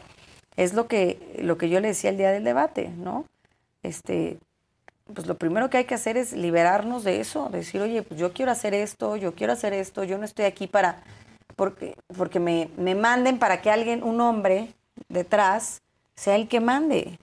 Es 0.56 0.74
lo 0.74 0.88
que, 0.88 1.38
lo 1.38 1.56
que 1.56 1.68
yo 1.68 1.80
le 1.80 1.88
decía 1.88 2.10
el 2.10 2.16
día 2.16 2.32
del 2.32 2.42
debate, 2.42 2.88
¿no? 2.88 3.26
Este, 3.82 4.38
pues 5.14 5.28
lo 5.28 5.36
primero 5.36 5.70
que 5.70 5.76
hay 5.76 5.84
que 5.84 5.94
hacer 5.94 6.16
es 6.16 6.32
liberarnos 6.32 7.04
de 7.04 7.20
eso, 7.20 7.48
decir, 7.50 7.80
oye, 7.80 8.02
pues 8.02 8.18
yo 8.18 8.32
quiero 8.32 8.50
hacer 8.50 8.74
esto, 8.74 9.14
yo 9.16 9.34
quiero 9.34 9.52
hacer 9.52 9.72
esto, 9.72 10.02
yo 10.02 10.18
no 10.18 10.24
estoy 10.24 10.46
aquí 10.46 10.66
para, 10.66 11.02
porque, 11.54 11.96
porque 12.16 12.40
me, 12.40 12.70
me 12.76 12.94
manden 12.94 13.38
para 13.38 13.62
que 13.62 13.70
alguien, 13.70 14.02
un 14.02 14.20
hombre 14.20 14.74
detrás, 15.08 15.82
sea 16.14 16.34
el 16.36 16.48
que 16.48 16.60
mande. 16.60 17.18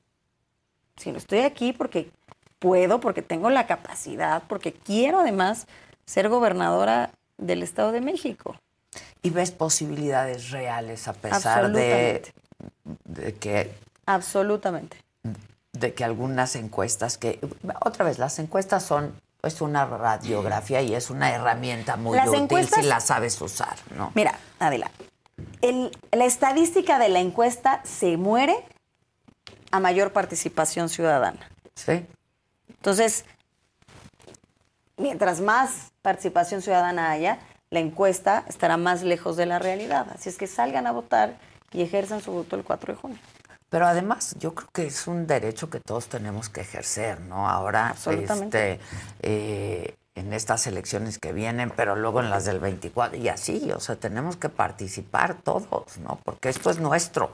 Sino 0.95 1.17
estoy 1.17 1.39
aquí 1.39 1.73
porque 1.73 2.11
puedo, 2.59 2.99
porque 2.99 3.21
tengo 3.21 3.49
la 3.49 3.67
capacidad, 3.67 4.43
porque 4.47 4.71
quiero 4.71 5.19
además 5.19 5.67
ser 6.05 6.29
gobernadora 6.29 7.11
del 7.37 7.63
Estado 7.63 7.91
de 7.91 8.01
México. 8.01 8.55
¿Y 9.21 9.31
ves 9.31 9.51
posibilidades 9.51 10.51
reales 10.51 11.07
a 11.07 11.13
pesar 11.13 11.71
de, 11.71 12.31
de 13.05 13.33
que... 13.35 13.71
Absolutamente. 14.05 14.97
De 15.71 15.93
que 15.93 16.03
algunas 16.03 16.55
encuestas 16.55 17.17
que... 17.17 17.39
Otra 17.83 18.05
vez, 18.05 18.19
las 18.19 18.37
encuestas 18.39 18.83
son 18.83 19.13
es 19.43 19.61
una 19.61 19.85
radiografía 19.85 20.81
y 20.81 20.95
es 20.95 21.09
una 21.09 21.31
herramienta 21.31 21.97
muy 21.97 22.17
útil 22.17 22.67
si 22.67 22.81
la 22.83 22.99
sabes 23.01 23.39
usar, 23.41 23.75
¿no? 23.95 24.11
Mira, 24.15 24.39
Adela, 24.59 24.89
la 26.11 26.25
estadística 26.25 26.97
de 26.97 27.09
la 27.09 27.19
encuesta 27.19 27.81
se 27.83 28.15
muere 28.17 28.55
a 29.71 29.79
mayor 29.79 30.13
participación 30.13 30.87
ciudadana. 30.87 31.49
Sí. 31.75 32.05
Entonces, 32.69 33.25
mientras 34.97 35.41
más 35.41 35.91
participación 36.01 36.61
ciudadana 36.61 37.11
haya, 37.11 37.39
la 37.69 37.79
encuesta 37.79 38.45
estará 38.47 38.77
más 38.77 39.03
lejos 39.03 39.35
de 39.35 39.45
la 39.45 39.59
realidad. 39.59 40.07
Así 40.13 40.29
es 40.29 40.37
que 40.37 40.47
salgan 40.47 40.87
a 40.87 40.91
votar 40.91 41.35
y 41.71 41.81
ejerzan 41.81 42.21
su 42.21 42.31
voto 42.31 42.55
el 42.55 42.63
4 42.63 42.93
de 42.93 42.99
junio. 42.99 43.17
Pero 43.73 43.87
además, 43.87 44.35
yo 44.37 44.53
creo 44.53 44.69
que 44.71 44.85
es 44.85 45.07
un 45.07 45.25
derecho 45.25 45.71
que 45.71 45.79
todos 45.79 46.05
tenemos 46.05 46.47
que 46.47 46.61
ejercer, 46.61 47.19
¿no? 47.21 47.49
Ahora, 47.49 47.95
este, 48.05 48.79
eh, 49.23 49.95
en 50.13 50.31
estas 50.31 50.67
elecciones 50.67 51.17
que 51.17 51.33
vienen, 51.33 51.73
pero 51.75 51.95
luego 51.95 52.19
en 52.19 52.29
las 52.29 52.45
del 52.45 52.59
24, 52.59 53.17
y 53.17 53.29
así, 53.29 53.71
o 53.71 53.79
sea, 53.79 53.95
tenemos 53.95 54.37
que 54.37 54.49
participar 54.49 55.37
todos, 55.41 55.97
¿no? 55.97 56.19
Porque 56.23 56.49
esto 56.49 56.69
es 56.69 56.77
nuestro. 56.77 57.31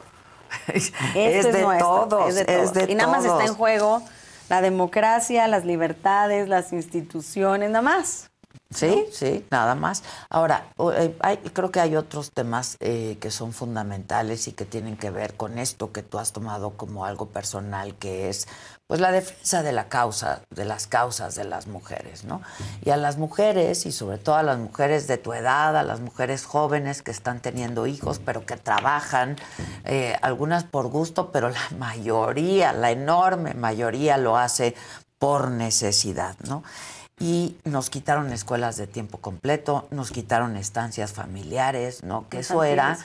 es, 0.68 0.94
de 1.14 1.76
todos, 1.78 2.30
es 2.30 2.36
de 2.36 2.46
todos. 2.46 2.90
y 2.90 2.96
nada 2.96 3.12
más 3.12 3.26
está 3.26 3.44
en 3.44 3.54
juego 3.54 4.02
La 4.48 4.62
democracia, 4.62 5.46
las 5.50 5.66
libertades, 5.66 6.48
las 6.48 6.72
instituciones, 6.72 7.70
nada 7.70 7.82
más. 7.82 8.29
Sí, 8.72 9.08
sí, 9.12 9.48
nada 9.50 9.74
más. 9.74 10.04
Ahora, 10.30 10.68
eh, 10.94 11.18
hay, 11.22 11.38
creo 11.38 11.72
que 11.72 11.80
hay 11.80 11.96
otros 11.96 12.30
temas 12.32 12.78
eh, 12.80 13.18
que 13.20 13.32
son 13.32 13.52
fundamentales 13.52 14.48
y 14.48 14.52
que 14.52 14.64
tienen 14.64 14.96
que 14.96 15.10
ver 15.10 15.34
con 15.36 15.58
esto 15.58 15.92
que 15.92 16.04
tú 16.04 16.20
has 16.20 16.34
tomado 16.34 16.78
como 16.78 17.04
algo 17.04 17.26
personal, 17.30 17.96
que 17.96 18.30
es 18.30 18.48
pues 18.86 19.02
la 19.02 19.12
defensa 19.12 19.64
de 19.64 19.72
la 19.72 19.90
causa, 19.90 20.44
de 20.52 20.66
las 20.66 20.86
causas 20.86 21.34
de 21.34 21.46
las 21.46 21.66
mujeres, 21.66 22.26
¿no? 22.26 22.42
Y 22.86 22.92
a 22.92 22.98
las 22.98 23.18
mujeres, 23.18 23.88
y 23.88 23.92
sobre 23.92 24.20
todo 24.20 24.36
a 24.36 24.44
las 24.44 24.60
mujeres 24.60 25.08
de 25.08 25.18
tu 25.18 25.34
edad, 25.34 25.76
a 25.76 25.82
las 25.82 26.00
mujeres 26.00 26.46
jóvenes 26.46 27.02
que 27.02 27.12
están 27.12 27.40
teniendo 27.40 27.88
hijos, 27.88 28.20
pero 28.24 28.46
que 28.46 28.56
trabajan, 28.56 29.36
eh, 29.84 30.16
algunas 30.22 30.64
por 30.64 30.88
gusto, 30.90 31.32
pero 31.32 31.50
la 31.50 31.70
mayoría, 31.80 32.72
la 32.72 32.92
enorme 32.92 33.56
mayoría 33.56 34.18
lo 34.18 34.38
hace 34.38 34.76
por 35.18 35.50
necesidad, 35.52 36.36
¿no? 36.48 36.64
Y 37.20 37.58
nos 37.66 37.90
quitaron 37.90 38.32
escuelas 38.32 38.78
de 38.78 38.88
tiempo 38.88 39.18
completo, 39.18 39.88
nos 39.92 40.12
quitaron 40.12 40.56
estancias 40.56 41.12
familiares, 41.12 42.04
¿no? 42.04 42.28
Que 42.30 42.40
eso 42.40 42.64
era 42.64 42.98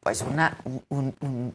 pues 0.00 0.22
una, 0.22 0.58
un, 0.88 1.54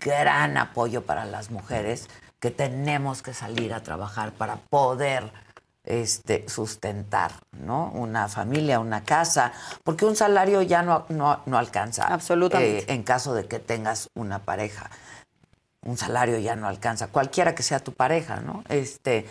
gran 0.00 0.56
apoyo 0.56 1.04
para 1.04 1.24
las 1.24 1.50
mujeres 1.50 2.08
que 2.40 2.50
tenemos 2.50 3.22
que 3.22 3.34
salir 3.34 3.74
a 3.74 3.82
trabajar 3.82 4.32
para 4.32 4.56
poder 4.56 5.30
este, 5.84 6.48
sustentar, 6.48 7.32
¿no? 7.52 7.90
Una 7.92 8.28
familia, 8.28 8.80
una 8.80 9.04
casa, 9.04 9.52
porque 9.84 10.04
un 10.04 10.16
salario 10.16 10.62
ya 10.62 10.82
no, 10.82 11.06
no, 11.08 11.58
alcanza. 11.58 12.06
Absolutamente. 12.06 12.78
Eh, 12.90 12.94
en 12.94 13.02
caso 13.02 13.34
de 13.34 13.46
que 13.46 13.58
tengas 13.58 14.10
una 14.14 14.40
pareja. 14.40 14.90
Un 15.82 15.96
salario 15.96 16.38
ya 16.38 16.56
no 16.56 16.66
alcanza, 16.66 17.06
cualquiera 17.08 17.54
que 17.54 17.62
sea 17.62 17.78
tu 17.78 17.92
pareja, 17.92 18.40
¿no? 18.40 18.64
Este, 18.68 19.26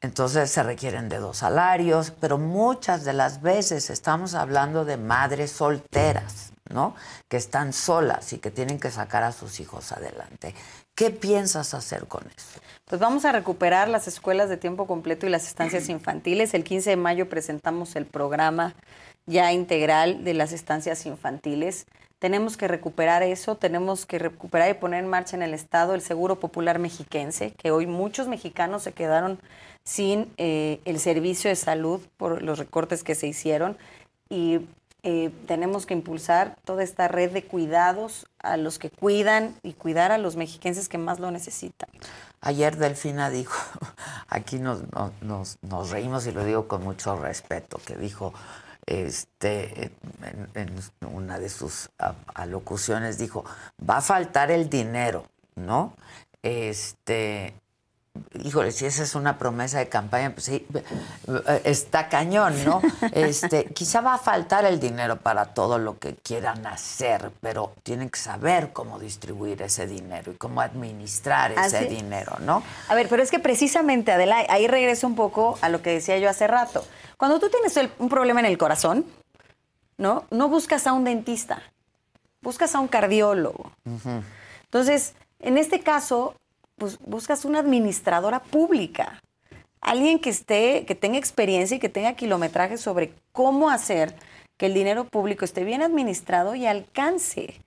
entonces 0.00 0.50
se 0.50 0.62
requieren 0.62 1.08
de 1.08 1.18
dos 1.18 1.38
salarios, 1.38 2.12
pero 2.20 2.38
muchas 2.38 3.04
de 3.04 3.12
las 3.12 3.40
veces 3.40 3.90
estamos 3.90 4.34
hablando 4.34 4.84
de 4.84 4.96
madres 4.96 5.50
solteras, 5.50 6.52
¿no? 6.70 6.94
Que 7.28 7.36
están 7.36 7.72
solas 7.72 8.32
y 8.32 8.38
que 8.38 8.50
tienen 8.50 8.78
que 8.78 8.90
sacar 8.90 9.22
a 9.22 9.32
sus 9.32 9.60
hijos 9.60 9.92
adelante. 9.92 10.54
¿Qué 10.94 11.10
piensas 11.10 11.74
hacer 11.74 12.06
con 12.06 12.22
eso? 12.36 12.60
Pues 12.84 13.00
vamos 13.00 13.24
a 13.24 13.32
recuperar 13.32 13.88
las 13.88 14.06
escuelas 14.06 14.48
de 14.48 14.56
tiempo 14.56 14.86
completo 14.86 15.26
y 15.26 15.30
las 15.30 15.46
estancias 15.46 15.88
infantiles. 15.88 16.54
El 16.54 16.64
15 16.64 16.90
de 16.90 16.96
mayo 16.96 17.28
presentamos 17.28 17.96
el 17.96 18.06
programa 18.06 18.74
ya 19.26 19.52
integral 19.52 20.22
de 20.22 20.34
las 20.34 20.52
estancias 20.52 21.06
infantiles. 21.06 21.86
Tenemos 22.18 22.56
que 22.56 22.68
recuperar 22.68 23.22
eso, 23.22 23.56
tenemos 23.56 24.06
que 24.06 24.18
recuperar 24.18 24.70
y 24.70 24.74
poner 24.74 25.02
en 25.02 25.10
marcha 25.10 25.36
en 25.36 25.42
el 25.42 25.52
Estado 25.52 25.94
el 25.94 26.00
Seguro 26.00 26.40
Popular 26.40 26.78
Mexiquense, 26.78 27.52
que 27.52 27.70
hoy 27.70 27.86
muchos 27.86 28.28
mexicanos 28.28 28.82
se 28.82 28.92
quedaron 28.92 29.40
sin 29.84 30.32
eh, 30.38 30.80
el 30.84 30.98
servicio 30.98 31.50
de 31.50 31.56
salud 31.56 32.00
por 32.16 32.42
los 32.42 32.58
recortes 32.58 33.04
que 33.04 33.14
se 33.14 33.26
hicieron 33.26 33.76
y 34.28 34.60
eh, 35.06 35.30
tenemos 35.46 35.84
que 35.84 35.92
impulsar 35.92 36.56
toda 36.64 36.82
esta 36.82 37.08
red 37.08 37.30
de 37.30 37.44
cuidados 37.44 38.26
a 38.38 38.56
los 38.56 38.78
que 38.78 38.88
cuidan 38.88 39.54
y 39.62 39.74
cuidar 39.74 40.12
a 40.12 40.18
los 40.18 40.36
mexiquenses 40.36 40.88
que 40.88 40.96
más 40.96 41.20
lo 41.20 41.30
necesitan. 41.30 41.90
Ayer 42.40 42.78
Delfina 42.78 43.28
dijo, 43.28 43.54
aquí 44.28 44.58
nos, 44.58 44.80
nos, 45.20 45.90
reímos 45.90 46.26
y 46.26 46.32
lo 46.32 46.42
digo 46.42 46.68
con 46.68 46.82
mucho 46.82 47.16
respeto, 47.16 47.78
que 47.84 47.96
dijo, 47.96 48.32
este, 48.86 49.92
en, 50.22 50.48
en, 50.54 50.70
una 51.12 51.38
de 51.38 51.50
sus 51.50 51.90
alocuciones 52.34 53.18
dijo, 53.18 53.44
va 53.78 53.98
a 53.98 54.02
faltar 54.02 54.50
el 54.50 54.70
dinero, 54.70 55.26
¿no? 55.54 55.94
Este, 56.42 57.54
híjole, 58.42 58.72
si 58.72 58.86
esa 58.86 59.02
es 59.02 59.14
una 59.14 59.38
promesa 59.38 59.78
de 59.78 59.88
campaña, 59.88 60.30
pues 60.30 60.46
sí, 60.46 60.66
está 61.64 62.08
cañón, 62.08 62.64
¿no? 62.64 62.80
Este, 63.12 63.66
quizá 63.66 64.00
va 64.00 64.14
a 64.14 64.18
faltar 64.18 64.64
el 64.64 64.80
dinero 64.80 65.16
para 65.16 65.46
todo 65.46 65.78
lo 65.78 65.98
que 65.98 66.14
quieran 66.16 66.66
hacer, 66.66 67.30
pero 67.40 67.72
tienen 67.82 68.10
que 68.10 68.18
saber 68.18 68.72
cómo 68.72 68.98
distribuir 68.98 69.62
ese 69.62 69.86
dinero 69.86 70.32
y 70.32 70.36
cómo 70.36 70.60
administrar 70.60 71.52
ese 71.52 71.86
dinero, 71.86 72.36
¿no? 72.40 72.62
A 72.88 72.94
ver, 72.94 73.08
pero 73.08 73.22
es 73.22 73.30
que 73.30 73.38
precisamente, 73.38 74.12
Adela, 74.12 74.44
ahí 74.48 74.66
regreso 74.66 75.06
un 75.06 75.14
poco 75.14 75.58
a 75.60 75.68
lo 75.68 75.82
que 75.82 75.90
decía 75.90 76.18
yo 76.18 76.28
hace 76.28 76.46
rato. 76.46 76.84
Cuando 77.16 77.38
tú 77.38 77.48
tienes 77.48 77.74
un 77.98 78.08
problema 78.08 78.40
en 78.40 78.46
el 78.46 78.58
corazón, 78.58 79.04
¿no? 79.96 80.24
No 80.30 80.48
buscas 80.48 80.86
a 80.86 80.92
un 80.92 81.04
dentista, 81.04 81.62
buscas 82.42 82.74
a 82.74 82.80
un 82.80 82.88
cardiólogo. 82.88 83.72
Entonces, 84.64 85.14
en 85.40 85.58
este 85.58 85.80
caso, 85.80 86.34
pues 86.76 86.98
buscas 86.98 87.44
una 87.44 87.60
administradora 87.60 88.42
pública, 88.42 89.20
alguien 89.80 90.18
que 90.18 90.30
esté, 90.30 90.84
que 90.86 90.94
tenga 90.94 91.18
experiencia 91.18 91.76
y 91.76 91.80
que 91.80 91.88
tenga 91.88 92.14
kilometraje 92.14 92.78
sobre 92.78 93.12
cómo 93.32 93.70
hacer 93.70 94.14
que 94.56 94.66
el 94.66 94.74
dinero 94.74 95.04
público 95.04 95.44
esté 95.44 95.64
bien 95.64 95.82
administrado 95.82 96.54
y 96.54 96.66
alcance, 96.66 97.60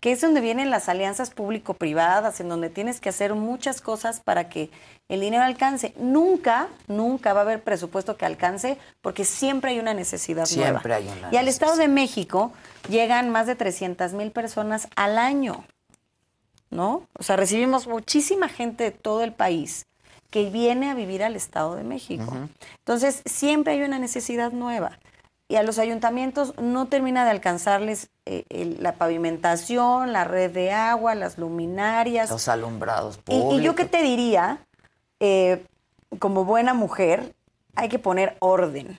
que 0.00 0.12
es 0.12 0.20
donde 0.20 0.40
vienen 0.40 0.70
las 0.70 0.88
alianzas 0.88 1.30
público-privadas, 1.30 2.40
en 2.40 2.48
donde 2.48 2.70
tienes 2.70 3.00
que 3.00 3.08
hacer 3.08 3.34
muchas 3.34 3.80
cosas 3.80 4.20
para 4.20 4.48
que 4.48 4.70
el 5.08 5.20
dinero 5.20 5.42
alcance. 5.42 5.94
Nunca, 5.98 6.68
nunca 6.86 7.32
va 7.32 7.40
a 7.40 7.42
haber 7.44 7.62
presupuesto 7.62 8.16
que 8.16 8.26
alcance 8.26 8.78
porque 9.00 9.24
siempre 9.24 9.72
hay 9.72 9.78
una 9.78 9.94
necesidad 9.94 10.44
siempre 10.46 10.94
Hay 10.94 11.08
una 11.08 11.30
y 11.30 11.36
al 11.36 11.48
Estado 11.48 11.76
de 11.76 11.88
México 11.88 12.52
llegan 12.88 13.30
más 13.30 13.46
de 13.46 13.56
300 13.56 14.12
mil 14.12 14.30
personas 14.30 14.88
al 14.96 15.18
año. 15.18 15.64
¿No? 16.74 17.06
O 17.18 17.22
sea, 17.22 17.36
recibimos 17.36 17.86
muchísima 17.86 18.48
gente 18.48 18.84
de 18.84 18.90
todo 18.90 19.22
el 19.22 19.32
país 19.32 19.86
que 20.30 20.50
viene 20.50 20.90
a 20.90 20.94
vivir 20.94 21.22
al 21.22 21.36
Estado 21.36 21.76
de 21.76 21.84
México. 21.84 22.36
Entonces, 22.78 23.22
siempre 23.24 23.74
hay 23.74 23.82
una 23.82 24.00
necesidad 24.00 24.52
nueva. 24.52 24.98
Y 25.46 25.56
a 25.56 25.62
los 25.62 25.78
ayuntamientos 25.78 26.54
no 26.58 26.86
termina 26.86 27.24
de 27.24 27.30
alcanzarles 27.30 28.10
eh, 28.26 28.76
la 28.80 28.94
pavimentación, 28.94 30.12
la 30.12 30.24
red 30.24 30.50
de 30.50 30.72
agua, 30.72 31.14
las 31.14 31.38
luminarias. 31.38 32.30
Los 32.30 32.48
alumbrados 32.48 33.18
públicos. 33.18 33.60
Y, 33.60 33.62
yo 33.62 33.76
qué 33.76 33.84
te 33.84 34.02
diría, 34.02 34.66
eh, 35.20 35.64
como 36.18 36.44
buena 36.44 36.74
mujer, 36.74 37.34
hay 37.76 37.88
que 37.88 38.00
poner 38.00 38.36
orden. 38.40 38.98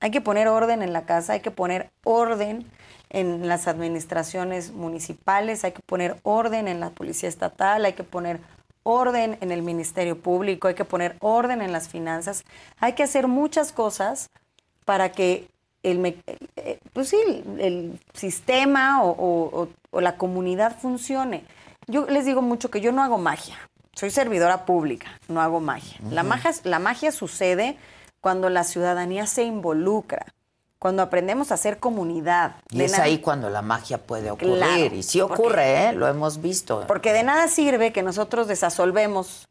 Hay 0.00 0.10
que 0.10 0.20
poner 0.20 0.48
orden 0.48 0.82
en 0.82 0.92
la 0.92 1.04
casa, 1.04 1.34
hay 1.34 1.40
que 1.40 1.50
poner 1.50 1.90
orden 2.04 2.64
en 3.10 3.48
las 3.48 3.68
administraciones 3.68 4.72
municipales, 4.72 5.64
hay 5.64 5.72
que 5.72 5.82
poner 5.84 6.16
orden 6.22 6.68
en 6.68 6.80
la 6.80 6.90
policía 6.90 7.28
estatal, 7.28 7.84
hay 7.84 7.94
que 7.94 8.04
poner 8.04 8.40
orden 8.82 9.38
en 9.40 9.52
el 9.52 9.62
Ministerio 9.62 10.18
Público, 10.20 10.68
hay 10.68 10.74
que 10.74 10.84
poner 10.84 11.16
orden 11.20 11.62
en 11.62 11.72
las 11.72 11.88
finanzas, 11.88 12.44
hay 12.78 12.94
que 12.94 13.02
hacer 13.02 13.28
muchas 13.28 13.72
cosas 13.72 14.30
para 14.84 15.12
que 15.12 15.48
el, 15.82 16.04
eh, 16.56 16.78
pues 16.92 17.12
el 17.12 17.98
sistema 18.14 19.02
o, 19.02 19.68
la 19.92 20.16
comunidad 20.16 20.78
funcione. 20.78 21.44
Yo 21.86 22.06
les 22.06 22.24
digo 22.24 22.42
mucho 22.42 22.70
que 22.70 22.80
yo 22.80 22.92
no 22.92 23.02
hago 23.02 23.18
magia, 23.18 23.56
soy 23.94 24.10
servidora 24.10 24.66
pública, 24.66 25.08
no 25.28 25.40
hago 25.40 25.60
magia. 25.60 25.98
la, 26.10 26.22
magia 26.22 26.52
la 26.64 26.78
magia 26.78 27.12
sucede 27.12 27.76
cuando 28.20 28.50
la 28.50 28.64
ciudadanía 28.64 29.26
se 29.26 29.44
involucra 29.44 30.26
cuando 30.78 31.02
aprendemos 31.02 31.50
a 31.50 31.56
ser 31.56 31.78
comunidad. 31.78 32.56
Y 32.70 32.82
es 32.82 32.98
ahí 32.98 33.18
cuando 33.18 33.50
la 33.50 33.62
magia 33.62 33.98
puede 33.98 34.30
ocurrir. 34.30 34.92
y 34.92 35.02
sí 35.02 35.20
ocurre, 35.20 35.88
¿eh? 35.88 35.92
lo 35.92 36.06
hemos 36.06 36.40
visto. 36.40 36.84
Porque 36.86 37.12
de 37.12 37.24
nada 37.24 37.48
sirve 37.48 37.92
que 37.92 38.02
nosotros 38.02 38.46
desasolvemos 38.46 39.48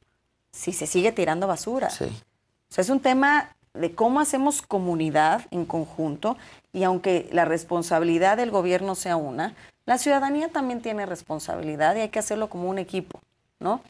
si 0.51 0.73
se 0.73 0.87
sigue 0.87 1.11
tirando 1.11 1.47
basura. 1.47 1.89
Sí. 1.89 2.05
O 2.05 2.73
sea, 2.73 2.81
es 2.81 2.89
un 2.89 2.99
tema 2.99 3.55
de 3.73 3.93
cómo 3.93 4.19
hacemos 4.19 4.61
comunidad 4.61 5.45
en 5.51 5.65
conjunto 5.65 6.37
y 6.73 6.83
aunque 6.83 7.29
la 7.31 7.45
responsabilidad 7.45 8.37
del 8.37 8.51
gobierno 8.51 8.95
sea 8.95 9.17
una, 9.17 9.55
la 9.85 9.97
ciudadanía 9.97 10.49
también 10.49 10.81
tiene 10.81 11.05
responsabilidad 11.05 11.95
y 11.95 12.01
hay 12.01 12.09
que 12.09 12.19
hacerlo 12.19 12.49
como 12.49 12.69
un 12.69 12.77
equipo, 12.77 13.21
¿no? 13.59 13.81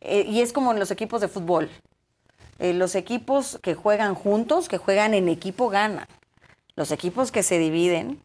Eh, 0.00 0.26
y 0.28 0.40
es 0.40 0.52
como 0.52 0.72
en 0.72 0.78
los 0.78 0.90
equipos 0.90 1.20
de 1.20 1.28
fútbol. 1.28 1.70
Eh, 2.58 2.72
los 2.72 2.94
equipos 2.94 3.58
que 3.62 3.74
juegan 3.74 4.14
juntos, 4.14 4.68
que 4.68 4.78
juegan 4.78 5.14
en 5.14 5.28
equipo, 5.28 5.68
ganan. 5.68 6.06
Los 6.76 6.90
equipos 6.92 7.32
que 7.32 7.42
se 7.42 7.58
dividen 7.58 8.22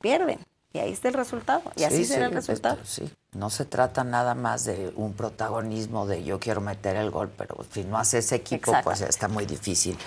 pierden. 0.00 0.38
Y 0.72 0.78
ahí 0.78 0.92
está 0.92 1.08
el 1.08 1.14
resultado. 1.14 1.62
Y 1.76 1.84
así 1.84 2.04
será 2.04 2.26
el 2.26 2.32
resultado. 2.32 2.78
sí, 2.84 3.12
no 3.32 3.50
se 3.50 3.66
trata 3.66 4.04
nada 4.04 4.34
más 4.34 4.64
de 4.64 4.92
un 4.96 5.12
protagonismo 5.12 6.06
de 6.06 6.24
yo 6.24 6.40
quiero 6.40 6.62
meter 6.62 6.96
el 6.96 7.10
gol, 7.10 7.30
pero 7.36 7.56
si 7.70 7.84
no 7.84 7.98
hace 7.98 8.18
ese 8.18 8.36
equipo, 8.36 8.72
pues 8.82 9.02
está 9.02 9.28
muy 9.28 9.44
difícil. 9.44 9.98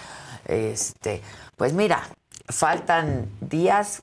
Este, 0.46 1.22
pues 1.56 1.74
mira, 1.74 2.10
faltan 2.48 3.30
días, 3.42 4.02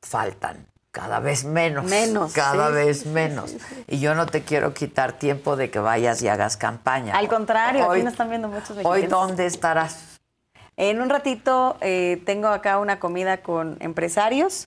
faltan 0.00 0.66
cada 0.92 1.20
vez 1.20 1.44
menos. 1.44 1.84
Menos. 1.84 2.32
Cada 2.32 2.70
vez 2.70 3.06
menos. 3.06 3.54
Y 3.86 4.00
yo 4.00 4.14
no 4.14 4.26
te 4.26 4.42
quiero 4.42 4.74
quitar 4.74 5.12
tiempo 5.14 5.56
de 5.56 5.70
que 5.70 5.78
vayas 5.78 6.22
y 6.22 6.28
hagas 6.28 6.56
campaña. 6.56 7.16
Al 7.16 7.28
contrario, 7.28 7.86
hoy, 7.86 7.98
aquí 7.98 8.04
nos 8.04 8.12
están 8.12 8.28
viendo 8.28 8.48
muchos 8.48 8.76
Hoy, 8.84 9.06
¿dónde 9.06 9.46
estarás? 9.46 10.09
En 10.80 11.02
un 11.02 11.10
ratito 11.10 11.76
eh, 11.82 12.22
tengo 12.24 12.48
acá 12.48 12.78
una 12.78 12.98
comida 12.98 13.42
con 13.42 13.76
empresarios 13.80 14.66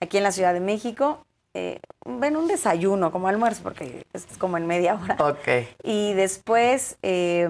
aquí 0.00 0.16
en 0.16 0.24
la 0.24 0.32
Ciudad 0.32 0.52
de 0.54 0.58
México. 0.58 1.24
Eh, 1.54 1.78
ven 2.04 2.36
un 2.36 2.48
desayuno 2.48 3.12
como 3.12 3.28
almuerzo 3.28 3.62
porque 3.62 4.04
es 4.12 4.26
como 4.38 4.56
en 4.56 4.66
media 4.66 4.96
hora. 5.00 5.16
Ok. 5.20 5.68
Y 5.84 6.14
después 6.14 6.96
eh, 7.02 7.48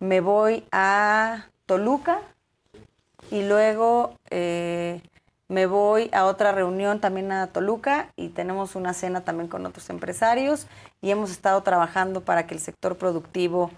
me 0.00 0.20
voy 0.20 0.64
a 0.70 1.46
Toluca 1.64 2.20
y 3.30 3.42
luego 3.42 4.18
eh, 4.28 5.00
me 5.48 5.64
voy 5.64 6.10
a 6.12 6.26
otra 6.26 6.52
reunión 6.52 7.00
también 7.00 7.32
a 7.32 7.46
Toluca 7.46 8.12
y 8.16 8.28
tenemos 8.28 8.76
una 8.76 8.92
cena 8.92 9.22
también 9.22 9.48
con 9.48 9.64
otros 9.64 9.88
empresarios 9.88 10.66
y 11.00 11.10
hemos 11.10 11.30
estado 11.30 11.62
trabajando 11.62 12.20
para 12.20 12.46
que 12.46 12.52
el 12.52 12.60
sector 12.60 12.98
productivo 12.98 13.70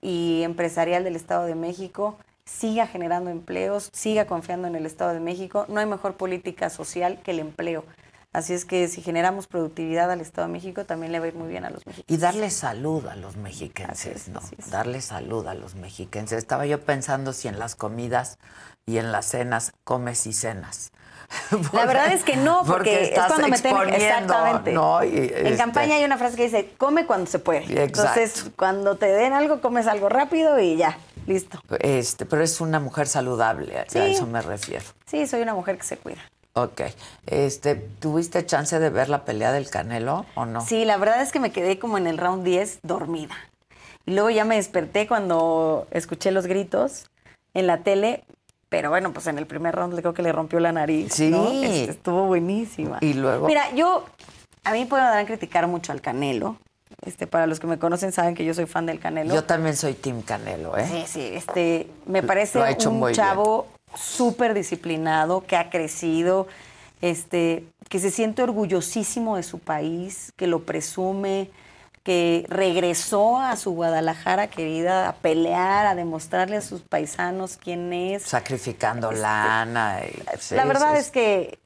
y 0.00 0.40
empresarial 0.42 1.04
del 1.04 1.16
Estado 1.16 1.44
de 1.44 1.54
México 1.54 2.16
siga 2.58 2.86
generando 2.86 3.30
empleos, 3.30 3.90
siga 3.92 4.26
confiando 4.26 4.66
en 4.66 4.74
el 4.74 4.86
Estado 4.86 5.12
de 5.12 5.20
México. 5.20 5.66
No 5.68 5.80
hay 5.80 5.86
mejor 5.86 6.14
política 6.14 6.70
social 6.70 7.20
que 7.22 7.30
el 7.30 7.38
empleo. 7.38 7.84
Así 8.32 8.54
es 8.54 8.64
que 8.64 8.86
si 8.86 9.02
generamos 9.02 9.48
productividad 9.48 10.10
al 10.10 10.20
Estado 10.20 10.46
de 10.46 10.52
México, 10.52 10.84
también 10.84 11.10
le 11.10 11.18
va 11.18 11.24
a 11.24 11.28
ir 11.28 11.34
muy 11.34 11.48
bien 11.48 11.64
a 11.64 11.70
los 11.70 11.84
mexicanos. 11.84 12.06
Y 12.08 12.16
darle 12.16 12.50
salud 12.50 13.06
a 13.06 13.16
los 13.16 13.36
mexiquenses, 13.36 14.28
¿no? 14.28 14.40
Darle 14.70 15.00
salud 15.00 15.46
a 15.48 15.54
los 15.54 15.74
mexiquenses. 15.74 16.38
Estaba 16.38 16.64
yo 16.64 16.80
pensando 16.80 17.32
si 17.32 17.48
en 17.48 17.58
las 17.58 17.74
comidas 17.74 18.38
y 18.86 18.98
en 18.98 19.10
las 19.10 19.26
cenas 19.26 19.72
comes 19.82 20.26
y 20.26 20.32
cenas. 20.32 20.92
La 21.72 21.86
verdad 21.86 22.12
es 22.12 22.24
que 22.24 22.36
no, 22.36 22.62
porque, 22.64 23.14
es 23.14 23.18
cuando 23.18 23.48
me 23.48 23.58
tengo 23.58 23.82
exactamente. 23.82 24.72
¿no? 24.72 25.00
en 25.02 25.14
este, 25.14 25.56
campaña 25.56 25.96
hay 25.96 26.04
una 26.04 26.18
frase 26.18 26.36
que 26.36 26.44
dice, 26.44 26.72
come 26.76 27.06
cuando 27.06 27.26
se 27.30 27.38
puede. 27.38 27.82
Entonces, 27.82 28.50
cuando 28.56 28.96
te 28.96 29.06
den 29.06 29.32
algo, 29.32 29.60
comes 29.60 29.86
algo 29.86 30.08
rápido 30.08 30.58
y 30.58 30.76
ya, 30.76 30.98
listo. 31.26 31.60
Este, 31.80 32.26
pero 32.26 32.42
es 32.42 32.60
una 32.60 32.80
mujer 32.80 33.06
saludable, 33.06 33.78
a 33.78 33.82
eso 33.82 34.26
me 34.26 34.42
refiero. 34.42 34.84
Sí, 35.06 35.26
soy 35.26 35.42
una 35.42 35.54
mujer 35.54 35.76
que 35.78 35.84
se 35.84 35.96
cuida. 35.96 36.20
Ok. 36.54 36.82
Este, 37.26 37.76
¿Tuviste 37.76 38.44
chance 38.44 38.78
de 38.78 38.90
ver 38.90 39.08
la 39.08 39.24
pelea 39.24 39.52
del 39.52 39.70
Canelo 39.70 40.26
o 40.34 40.46
no? 40.46 40.60
Sí, 40.66 40.84
la 40.84 40.96
verdad 40.96 41.22
es 41.22 41.32
que 41.32 41.40
me 41.40 41.52
quedé 41.52 41.78
como 41.78 41.96
en 41.96 42.06
el 42.06 42.18
round 42.18 42.44
10 42.44 42.80
dormida. 42.82 43.36
Y 44.06 44.12
luego 44.12 44.30
ya 44.30 44.44
me 44.44 44.56
desperté 44.56 45.06
cuando 45.06 45.86
escuché 45.90 46.32
los 46.32 46.46
gritos 46.46 47.06
en 47.54 47.66
la 47.66 47.82
tele, 47.82 48.24
pero 48.68 48.90
bueno, 48.90 49.12
pues 49.12 49.26
en 49.26 49.38
el 49.38 49.46
primer 49.46 49.74
round 49.74 49.98
creo 49.98 50.14
que 50.14 50.22
le 50.22 50.32
rompió 50.32 50.58
la 50.58 50.72
nariz. 50.72 51.12
Sí. 51.12 51.32
Este, 51.62 51.92
estuvo 51.92 52.24
buenísima. 52.26 52.98
Y 53.00 53.14
luego. 53.14 53.46
Mira, 53.46 53.72
yo. 53.74 54.04
A 54.62 54.72
mí 54.72 54.84
podrán 54.84 55.24
criticar 55.26 55.66
mucho 55.66 55.92
al 55.92 56.00
Canelo. 56.00 56.56
Este, 57.04 57.26
para 57.26 57.46
los 57.46 57.60
que 57.60 57.66
me 57.66 57.78
conocen 57.78 58.12
saben 58.12 58.34
que 58.34 58.44
yo 58.44 58.52
soy 58.54 58.66
fan 58.66 58.86
del 58.86 58.98
Canelo. 59.00 59.34
Yo 59.34 59.44
también 59.44 59.76
soy 59.76 59.94
Team 59.94 60.22
Canelo, 60.22 60.76
¿eh? 60.76 60.86
Sí, 60.86 61.04
sí. 61.06 61.30
Este, 61.34 61.88
me 62.06 62.22
parece 62.22 62.58
un 62.86 63.12
chavo 63.12 63.66
súper 63.94 64.54
disciplinado, 64.54 65.44
que 65.46 65.56
ha 65.56 65.70
crecido, 65.70 66.46
este, 67.00 67.64
que 67.88 67.98
se 67.98 68.10
siente 68.10 68.42
orgullosísimo 68.42 69.36
de 69.36 69.42
su 69.42 69.58
país, 69.58 70.32
que 70.36 70.46
lo 70.46 70.64
presume, 70.64 71.50
que 72.02 72.46
regresó 72.48 73.38
a 73.38 73.56
su 73.56 73.72
Guadalajara 73.72 74.48
querida 74.48 75.08
a 75.08 75.12
pelear, 75.16 75.86
a 75.86 75.94
demostrarle 75.94 76.56
a 76.56 76.60
sus 76.62 76.80
paisanos 76.82 77.56
quién 77.62 77.92
es. 77.92 78.22
Sacrificando 78.22 79.10
Este, 79.10 79.22
lana. 79.22 80.00
y- 80.04 80.54
la 80.54 80.64
verdad 80.64 80.92
sí, 80.94 80.98
es 80.98 81.10
que 81.10 81.58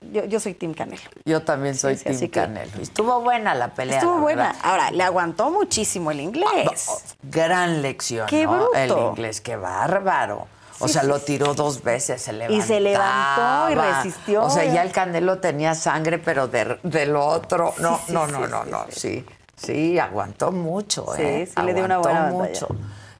yo, 0.00 0.24
yo 0.24 0.40
soy 0.40 0.54
Team 0.54 0.74
Canelo. 0.74 1.02
Yo 1.24 1.42
también 1.42 1.74
soy 1.76 1.96
Sí, 1.96 2.04
que- 2.28 2.30
Canelo. 2.30 2.80
Estuvo 2.80 3.20
buena 3.20 3.54
la 3.54 3.68
pelea. 3.74 3.98
Estuvo 3.98 4.14
la 4.16 4.20
buena. 4.20 4.56
Ahora, 4.62 4.90
le 4.90 5.02
aguantó 5.02 5.50
muchísimo 5.50 6.10
el 6.10 6.20
inglés. 6.20 7.14
Gran 7.22 7.82
lección, 7.82 8.26
Qué 8.26 8.44
¿no? 8.44 8.52
bruto. 8.52 8.74
El 8.76 8.90
inglés, 8.90 9.40
qué 9.40 9.56
bárbaro. 9.56 10.46
O 10.82 10.86
Sí, 10.86 10.94
sea, 10.94 11.02
sí, 11.02 11.08
lo 11.08 11.18
tiró 11.20 11.52
dos 11.52 11.82
veces, 11.82 12.22
se 12.22 12.32
levantó. 12.32 12.54
Y 12.56 12.62
se 12.66 12.80
levantó 12.80 13.70
y 13.70 13.74
resistió. 13.74 14.44
O 14.44 14.48
sea, 14.50 14.64
ya 14.64 14.82
el 14.82 14.92
Canelo 14.92 15.38
tenía 15.38 15.74
sangre, 15.74 16.18
pero 16.18 16.48
de- 16.48 16.78
del 16.82 17.14
otro. 17.16 17.74
No, 17.80 18.00
no, 18.08 18.26
no, 18.26 18.46
no, 18.46 18.64
no. 18.64 18.86
Sí, 18.88 19.24
sí, 19.56 19.98
aguantó 19.98 20.52
mucho, 20.52 21.04
Sí, 21.16 21.22
¿eh? 21.22 21.46
sí 21.54 21.62
le 21.62 21.74
dio 21.74 21.84
una 21.84 21.98
buena 21.98 22.20
batalla. 22.32 22.32
mucho. 22.48 22.68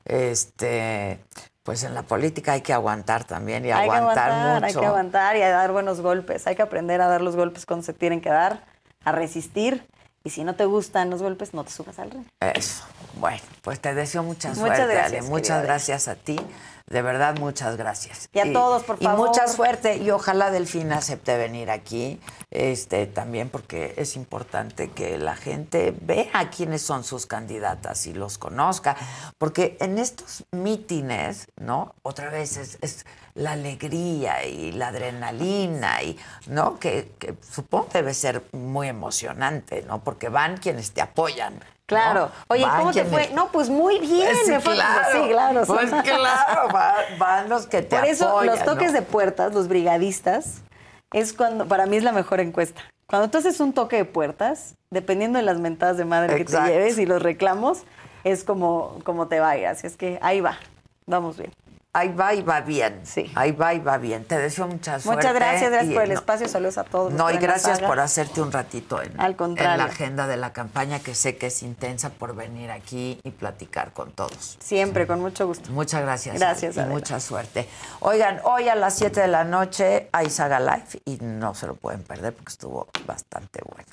Este, 0.06 1.20
pues 1.62 1.84
en 1.84 1.94
la 1.94 2.02
política 2.02 2.52
hay 2.52 2.62
que 2.62 2.72
aguantar 2.72 3.24
también 3.24 3.64
y 3.64 3.70
hay 3.70 3.88
que 3.88 3.94
aguantar 3.94 4.30
aguantar, 4.30 4.64
hay 4.64 4.70
mucho. 4.70 4.80
que 4.80 4.86
aguantar 4.86 5.36
y 5.36 5.42
a 5.42 5.50
dar 5.50 5.72
buenos 5.72 6.00
golpes. 6.00 6.46
Hay 6.46 6.56
que 6.56 6.62
aprender 6.62 7.00
a 7.00 7.08
dar 7.08 7.20
los 7.20 7.36
golpes 7.36 7.66
cuando 7.66 7.84
se 7.84 7.92
tienen 7.92 8.20
que 8.20 8.30
dar, 8.30 8.64
a 9.04 9.12
resistir. 9.12 9.86
Y 10.22 10.30
si 10.30 10.44
no 10.44 10.54
te 10.54 10.66
gustan 10.66 11.08
los 11.08 11.22
golpes, 11.22 11.54
no 11.54 11.64
te 11.64 11.70
subas 11.70 11.98
al 11.98 12.10
ring. 12.10 12.26
Eso. 12.40 12.84
Bueno, 13.14 13.40
pues 13.62 13.80
te 13.80 13.94
deseo 13.94 14.22
mucha 14.22 14.50
Muchas 14.50 14.66
suerte, 14.66 14.86
gracias, 14.86 15.22
Ale. 15.22 15.30
Muchas 15.30 15.62
gracias 15.62 16.08
a 16.08 16.14
ti. 16.14 16.38
De 16.90 17.02
verdad, 17.02 17.38
muchas 17.38 17.76
gracias. 17.76 18.28
Y 18.32 18.40
a 18.40 18.52
todos, 18.52 18.82
por 18.82 18.96
Y 19.00 19.04
favor. 19.04 19.28
mucha 19.28 19.46
suerte. 19.46 19.98
Y 19.98 20.10
ojalá 20.10 20.50
Delfina 20.50 20.96
acepte 20.98 21.36
venir 21.36 21.70
aquí. 21.70 22.20
Este, 22.50 23.06
también 23.06 23.48
porque 23.48 23.94
es 23.96 24.16
importante 24.16 24.90
que 24.90 25.16
la 25.16 25.36
gente 25.36 25.94
vea 26.00 26.50
quiénes 26.50 26.82
son 26.82 27.04
sus 27.04 27.26
candidatas 27.26 28.08
y 28.08 28.12
los 28.12 28.38
conozca. 28.38 28.96
Porque 29.38 29.76
en 29.78 29.98
estos 29.98 30.44
mítines, 30.50 31.46
¿no? 31.60 31.94
Otra 32.02 32.28
vez 32.28 32.56
es, 32.56 32.76
es 32.82 33.06
la 33.34 33.52
alegría 33.52 34.44
y 34.44 34.72
la 34.72 34.88
adrenalina, 34.88 36.02
y, 36.02 36.18
¿no? 36.48 36.80
Que, 36.80 37.12
que 37.20 37.36
supongo 37.48 37.86
debe 37.92 38.14
ser 38.14 38.42
muy 38.50 38.88
emocionante, 38.88 39.82
¿no? 39.86 40.02
Porque 40.02 40.28
van 40.28 40.56
quienes 40.56 40.90
te 40.90 41.02
apoyan. 41.02 41.60
¿No? 41.90 41.96
Claro. 42.00 42.30
Oye, 42.48 42.66
¿cómo 42.78 42.92
te 42.92 43.04
fue? 43.04 43.30
No, 43.34 43.48
pues 43.52 43.68
muy 43.68 43.98
bien. 43.98 44.28
Sí, 44.44 44.50
me 44.50 44.60
fue- 44.60 44.74
claro. 44.74 45.08
Sí, 45.24 45.28
claro. 45.30 45.62
Pues 45.66 45.90
claro, 45.90 46.68
van, 46.72 46.94
van 47.18 47.48
los 47.48 47.66
que 47.66 47.82
te 47.82 47.96
Por 47.96 48.04
eso 48.06 48.28
apoyan, 48.28 48.54
los 48.56 48.64
toques 48.64 48.92
¿no? 48.92 49.00
de 49.00 49.02
puertas, 49.02 49.52
los 49.54 49.68
brigadistas, 49.68 50.62
es 51.12 51.32
cuando, 51.32 51.66
para 51.66 51.86
mí 51.86 51.96
es 51.96 52.04
la 52.04 52.12
mejor 52.12 52.40
encuesta. 52.40 52.82
Cuando 53.06 53.28
tú 53.28 53.38
haces 53.38 53.58
un 53.60 53.72
toque 53.72 53.96
de 53.96 54.04
puertas, 54.04 54.76
dependiendo 54.90 55.38
de 55.38 55.44
las 55.44 55.58
mentadas 55.58 55.96
de 55.96 56.04
madre 56.04 56.36
que 56.36 56.44
te 56.44 56.60
lleves 56.62 56.98
y 56.98 57.06
los 57.06 57.20
reclamos, 57.22 57.82
es 58.22 58.44
como, 58.44 58.98
como 59.04 59.26
te 59.26 59.40
va 59.40 59.50
a 59.50 59.56
ir. 59.56 59.66
Así 59.66 59.86
es 59.86 59.96
que 59.96 60.18
ahí 60.22 60.40
va, 60.40 60.58
vamos 61.06 61.36
bien. 61.36 61.52
Ahí 61.92 62.12
va 62.12 62.32
y 62.34 62.42
va 62.42 62.60
bien. 62.60 63.00
Sí. 63.04 63.32
Ahí 63.34 63.50
va 63.50 63.74
y 63.74 63.80
va 63.80 63.98
bien. 63.98 64.24
Te 64.24 64.38
deseo 64.38 64.68
mucha 64.68 65.00
suerte. 65.00 65.26
Muchas 65.26 65.34
gracias, 65.34 65.70
gracias 65.72 65.90
y, 65.90 65.94
por 65.94 66.04
el 66.04 66.10
no, 66.10 66.14
espacio, 66.14 66.46
saludos 66.46 66.78
a 66.78 66.84
todos. 66.84 67.12
No, 67.12 67.28
y 67.32 67.36
gracias 67.38 67.80
por 67.80 67.98
hacerte 67.98 68.40
un 68.40 68.52
ratito 68.52 69.02
en, 69.02 69.20
Al 69.20 69.34
contrario. 69.34 69.72
en 69.72 69.78
la 69.78 69.84
agenda 69.92 70.28
de 70.28 70.36
la 70.36 70.52
campaña, 70.52 71.00
que 71.00 71.16
sé 71.16 71.36
que 71.36 71.48
es 71.48 71.64
intensa 71.64 72.10
por 72.10 72.36
venir 72.36 72.70
aquí 72.70 73.18
y 73.24 73.30
platicar 73.32 73.92
con 73.92 74.12
todos. 74.12 74.56
Siempre, 74.60 75.08
con 75.08 75.20
mucho 75.20 75.48
gusto. 75.48 75.72
Muchas 75.72 76.02
gracias. 76.02 76.38
Gracias, 76.38 76.76
Y 76.76 76.80
mucha 76.82 77.18
suerte. 77.18 77.68
Oigan, 77.98 78.40
hoy 78.44 78.68
a 78.68 78.76
las 78.76 78.96
7 78.96 79.22
de 79.22 79.28
la 79.28 79.42
noche 79.42 80.08
hay 80.12 80.30
Saga 80.30 80.60
Live 80.60 81.02
y 81.04 81.18
no 81.20 81.56
se 81.56 81.66
lo 81.66 81.74
pueden 81.74 82.04
perder 82.04 82.34
porque 82.34 82.52
estuvo 82.52 82.86
bastante 83.04 83.62
bueno. 83.66 83.90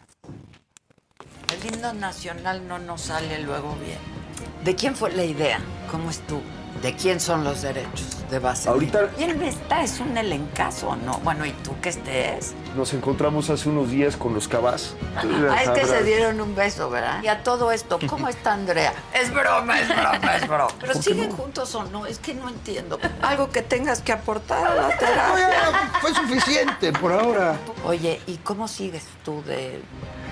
El 1.52 1.66
himno 1.66 1.94
nacional 1.94 2.68
no 2.68 2.78
nos 2.78 3.02
sale 3.02 3.40
luego 3.40 3.76
bien. 3.78 3.98
¿De 4.64 4.76
quién 4.76 4.96
fue 4.96 5.12
la 5.12 5.24
idea? 5.24 5.60
¿Cómo 5.90 6.12
estuvo? 6.12 6.44
¿De 6.82 6.96
quién 6.96 7.20
son 7.20 7.44
los 7.44 7.62
derechos 7.64 8.30
de 8.30 8.40
base? 8.40 8.70
Ahorita- 8.70 9.10
¿Quién 9.18 9.42
está? 9.42 9.82
Es 9.84 10.00
un 10.00 10.16
elencazo, 10.18 10.96
¿no? 10.98 11.18
Bueno, 11.20 11.46
¿y 11.46 11.52
tú 11.52 11.72
qué 11.82 11.90
estés? 11.90 12.54
Nos 12.76 12.94
encontramos 12.94 13.50
hace 13.50 13.70
unos 13.70 13.90
días 13.90 14.16
con 14.16 14.34
los 14.34 14.48
Cabás. 14.48 14.94
Ah, 15.50 15.64
es 15.64 15.70
que 15.72 15.86
se 15.88 16.04
dieron 16.04 16.40
un 16.42 16.56
beso, 16.56 16.90
¿verdad? 16.90 17.24
Y 17.24 17.28
a 17.28 17.42
todo 17.44 17.72
esto, 17.72 17.98
¿cómo 18.08 18.28
está 18.30 18.54
Andrea? 18.54 18.94
Es 19.14 19.34
broma, 19.34 19.80
es 19.80 19.88
broma, 19.88 20.36
es 20.36 20.48
broma. 20.48 20.68
¿Pero 20.80 20.94
siguen 21.02 21.32
juntos 21.32 21.74
o 21.76 21.84
no? 21.86 22.06
Es 22.06 22.20
que 22.20 22.34
no 22.36 22.48
entiendo. 22.50 23.00
Algo 23.22 23.50
que 23.50 23.62
tengas 23.64 24.02
que 24.02 24.12
aportar 24.12 24.66
a 24.68 24.76
la 24.76 24.82
No, 24.84 24.98
terapia. 25.00 25.50
ya, 25.50 26.00
fue 26.02 26.14
suficiente 26.14 26.92
por 26.94 27.12
ahora. 27.12 27.58
Oye, 27.86 28.22
¿y 28.28 28.36
cómo 28.38 28.68
sigues 28.68 29.04
tú 29.24 29.42
de... 29.46 29.82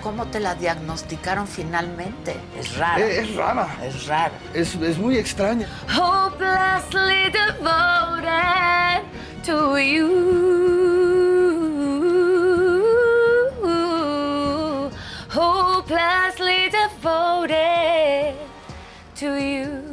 ¿Cómo 0.05 0.27
te 0.27 0.39
la 0.39 0.53
diagnosticaron 0.53 1.47
finalmente? 1.47 2.35
Es 2.59 2.77
rara. 2.77 2.99
Eh, 2.99 3.21
es 3.21 3.33
rara. 3.33 3.67
Es 3.81 4.05
rara. 4.05 4.33
Es, 4.53 4.75
es 4.75 4.99
muy 4.99 5.17
extraña. 5.17 5.67
hopelessly 5.89 7.31
devoted 7.31 9.01
to 9.43 9.79
you. 9.79 10.11
Hopelessly 15.31 16.69
devoted 16.69 18.35
to 19.15 19.39
you. 19.39 19.85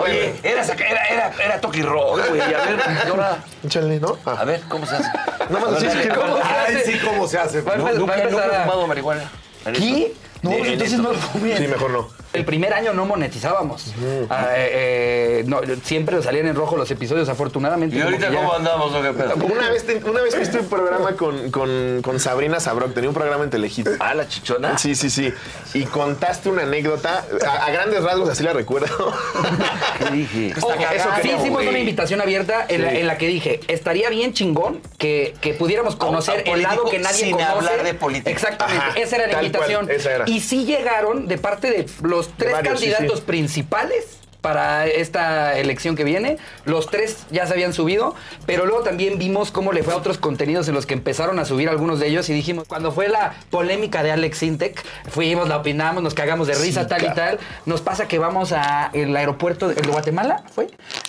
Oye, 0.00 0.34
era, 0.42 0.64
saca- 0.64 0.86
era, 0.88 1.04
era, 1.06 1.32
era 1.44 1.60
toque 1.60 1.78
y 1.78 1.82
roll, 1.82 2.20
güey. 2.28 2.40
A 2.40 2.46
ver, 2.46 2.78
y 3.06 3.08
ahora. 3.08 3.38
Échale, 3.64 4.00
¿no? 4.00 4.18
Ah. 4.26 4.36
A 4.40 4.44
ver, 4.44 4.60
¿cómo 4.68 4.86
se 4.86 4.96
hace? 4.96 5.08
No 5.50 5.58
que- 5.58 6.08
¿cómo 6.08 6.36
se 6.36 6.42
Ay, 6.42 6.76
hace? 6.76 6.84
sí, 6.92 6.98
¿cómo 7.04 7.28
se 7.28 7.38
hace? 7.38 7.60
Va 7.62 7.72
a 7.74 7.76
No, 7.76 7.82
empezar- 7.88 8.00
nunca- 8.00 8.12
va 8.12 8.18
a 8.18 8.22
empezar 8.22 8.44
nunca 8.44 8.56
he 8.56 8.58
a- 8.60 8.62
fumado 8.64 8.86
marihuana. 8.86 9.30
¿Qué? 9.74 10.14
No, 10.42 10.50
en 10.52 10.56
entonces 10.66 10.90
esto. 10.92 11.02
no 11.02 11.12
lo 11.12 11.18
fumé. 11.18 11.56
Sí, 11.56 11.66
mejor 11.68 11.90
no. 11.90 12.08
El 12.34 12.44
primer 12.44 12.74
año 12.74 12.92
no 12.92 13.06
monetizábamos. 13.06 13.94
Ah, 14.28 14.48
eh, 14.56 15.40
eh, 15.40 15.44
no, 15.46 15.60
siempre 15.84 16.20
salían 16.22 16.46
en 16.48 16.56
rojo 16.56 16.76
los 16.76 16.90
episodios, 16.90 17.28
afortunadamente. 17.28 17.96
¿Y 17.96 18.00
ahorita 18.02 18.28
ya- 18.30 18.36
cómo 18.36 18.52
andamos 18.54 18.92
o 18.92 19.00
qué 19.02 19.12
pedo? 19.12 19.34
Una 19.54 19.70
vez, 19.70 19.86
te- 19.86 20.02
una 20.04 20.20
vez 20.20 20.36
viste 20.38 20.58
un 20.58 20.66
programa 20.68 21.12
con, 21.16 21.50
con, 21.50 22.00
con 22.02 22.18
Sabrina 22.20 22.58
Sabrok, 22.60 22.92
tenía 22.92 23.08
un 23.08 23.14
programa 23.14 23.44
en 23.44 23.50
Telehit. 23.50 23.88
Ah, 24.00 24.14
la 24.14 24.26
chichona. 24.28 24.76
Sí, 24.78 24.94
sí, 24.96 25.10
sí. 25.10 25.32
Y 25.74 25.84
contaste 25.84 26.48
una 26.48 26.62
anécdota, 26.62 27.24
a, 27.46 27.66
a 27.66 27.70
grandes 27.70 28.02
rasgos 28.02 28.28
así 28.28 28.42
la 28.42 28.52
recuerdo. 28.52 28.86
¿Qué 29.98 30.10
dije? 30.12 30.54
Ojo, 30.60 30.72
eso 30.92 31.08
sí 31.22 31.30
hicimos 31.38 31.62
una 31.64 31.78
invitación 31.78 32.20
abierta 32.20 32.66
en, 32.68 32.82
la, 32.82 32.90
Sí. 32.90 32.96
en 32.98 33.06
la 33.06 33.18
que 33.18 33.28
dije, 33.28 33.60
estaría 33.68 34.10
bien 34.10 34.32
chingón 34.32 34.80
que, 34.98 35.34
que 35.40 35.54
pudiéramos 35.54 35.96
conocer 35.96 36.42
el 36.46 36.62
lado 36.62 36.84
que 36.90 36.98
nadie 36.98 37.24
sin 37.24 37.32
conoce. 37.32 37.50
hablar 37.52 37.82
de 37.84 37.94
política. 37.94 38.30
Exactamente, 38.30 38.84
Ajá, 38.84 38.98
esa 38.98 39.16
era 39.16 39.26
la 39.28 39.42
invitación. 39.42 39.86
cual, 39.86 39.96
esa 39.96 40.12
era. 40.12 40.24
Y 40.28 40.40
sí 40.40 40.64
llegaron 40.64 41.28
de 41.28 41.38
parte 41.38 41.70
de 41.70 41.86
los 42.02 42.23
tres 42.36 42.52
varios, 42.52 42.74
candidatos 42.80 43.18
sí. 43.20 43.24
principales 43.26 44.18
para 44.44 44.86
esta 44.86 45.58
elección 45.58 45.96
que 45.96 46.04
viene. 46.04 46.36
Los 46.66 46.88
tres 46.90 47.24
ya 47.30 47.46
se 47.46 47.54
habían 47.54 47.72
subido, 47.72 48.14
pero 48.44 48.66
luego 48.66 48.82
también 48.82 49.18
vimos 49.18 49.50
cómo 49.50 49.72
le 49.72 49.82
fue 49.82 49.94
a 49.94 49.96
otros 49.96 50.18
contenidos 50.18 50.68
en 50.68 50.74
los 50.74 50.84
que 50.84 50.92
empezaron 50.92 51.38
a 51.38 51.46
subir 51.46 51.70
algunos 51.70 51.98
de 51.98 52.08
ellos 52.08 52.28
y 52.28 52.34
dijimos, 52.34 52.68
cuando 52.68 52.92
fue 52.92 53.08
la 53.08 53.32
polémica 53.48 54.02
de 54.02 54.12
Alex 54.12 54.42
Intec, 54.42 54.84
fuimos, 55.08 55.48
la 55.48 55.56
opinamos, 55.56 56.02
nos 56.02 56.12
cagamos 56.12 56.46
de 56.46 56.56
risa, 56.56 56.82
Sí, 56.82 56.88
tal 56.90 57.04
y 57.06 57.14
tal. 57.14 57.38
Nos 57.64 57.80
pasa 57.80 58.06
que 58.06 58.18
vamos 58.18 58.52
a 58.52 58.90
el 58.92 59.16
aeropuerto, 59.16 59.68
de, 59.68 59.76
¿el 59.76 59.86
de 59.86 59.92
Guatemala 59.92 60.44
fue? 60.54 60.66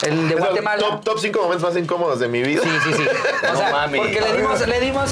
El 0.07 0.29
de 0.29 0.35
Guatemala. 0.35 0.77
Top, 0.79 1.03
top 1.03 1.19
5 1.19 1.41
momentos 1.41 1.69
más 1.69 1.77
incómodos 1.77 2.21
de 2.21 2.29
mi 2.29 2.41
vida. 2.41 2.61
Sí, 2.63 2.69
sí, 2.85 2.93
sí. 2.93 3.03
O 3.03 3.47
No 3.51 3.57
sea, 3.57 3.69
mami. 3.69 3.97
porque 3.97 4.21
le 4.21 4.37
dimos, 4.37 4.65
le 4.65 4.79
dimos 4.79 5.11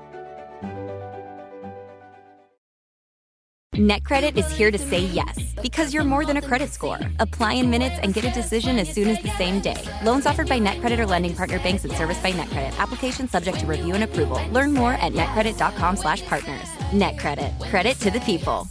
NetCredit 3.75 4.37
is 4.37 4.51
here 4.51 4.69
to 4.69 4.77
say 4.77 4.99
yes 4.99 5.55
because 5.61 5.93
you're 5.93 6.03
more 6.03 6.25
than 6.25 6.35
a 6.35 6.41
credit 6.41 6.73
score. 6.73 6.99
Apply 7.19 7.53
in 7.53 7.69
minutes 7.69 7.95
and 8.03 8.13
get 8.13 8.25
a 8.25 8.31
decision 8.31 8.77
as 8.77 8.91
soon 8.93 9.07
as 9.07 9.23
the 9.23 9.29
same 9.37 9.61
day. 9.61 9.81
Loans 10.03 10.25
offered 10.25 10.49
by 10.49 10.59
NetCredit 10.59 10.99
or 10.99 11.07
lending 11.07 11.33
partner 11.33 11.57
banks 11.59 11.85
and 11.85 11.93
serviced 11.93 12.21
by 12.21 12.33
NetCredit. 12.33 12.77
Application 12.79 13.29
subject 13.29 13.61
to 13.61 13.65
review 13.65 13.95
and 13.95 14.03
approval. 14.03 14.41
Learn 14.51 14.73
more 14.73 14.91
at 14.95 15.13
netcredit.com/partners. 15.13 16.67
NetCredit. 16.91 17.69
Credit 17.69 17.97
to 18.01 18.11
the 18.11 18.19
people. 18.19 18.67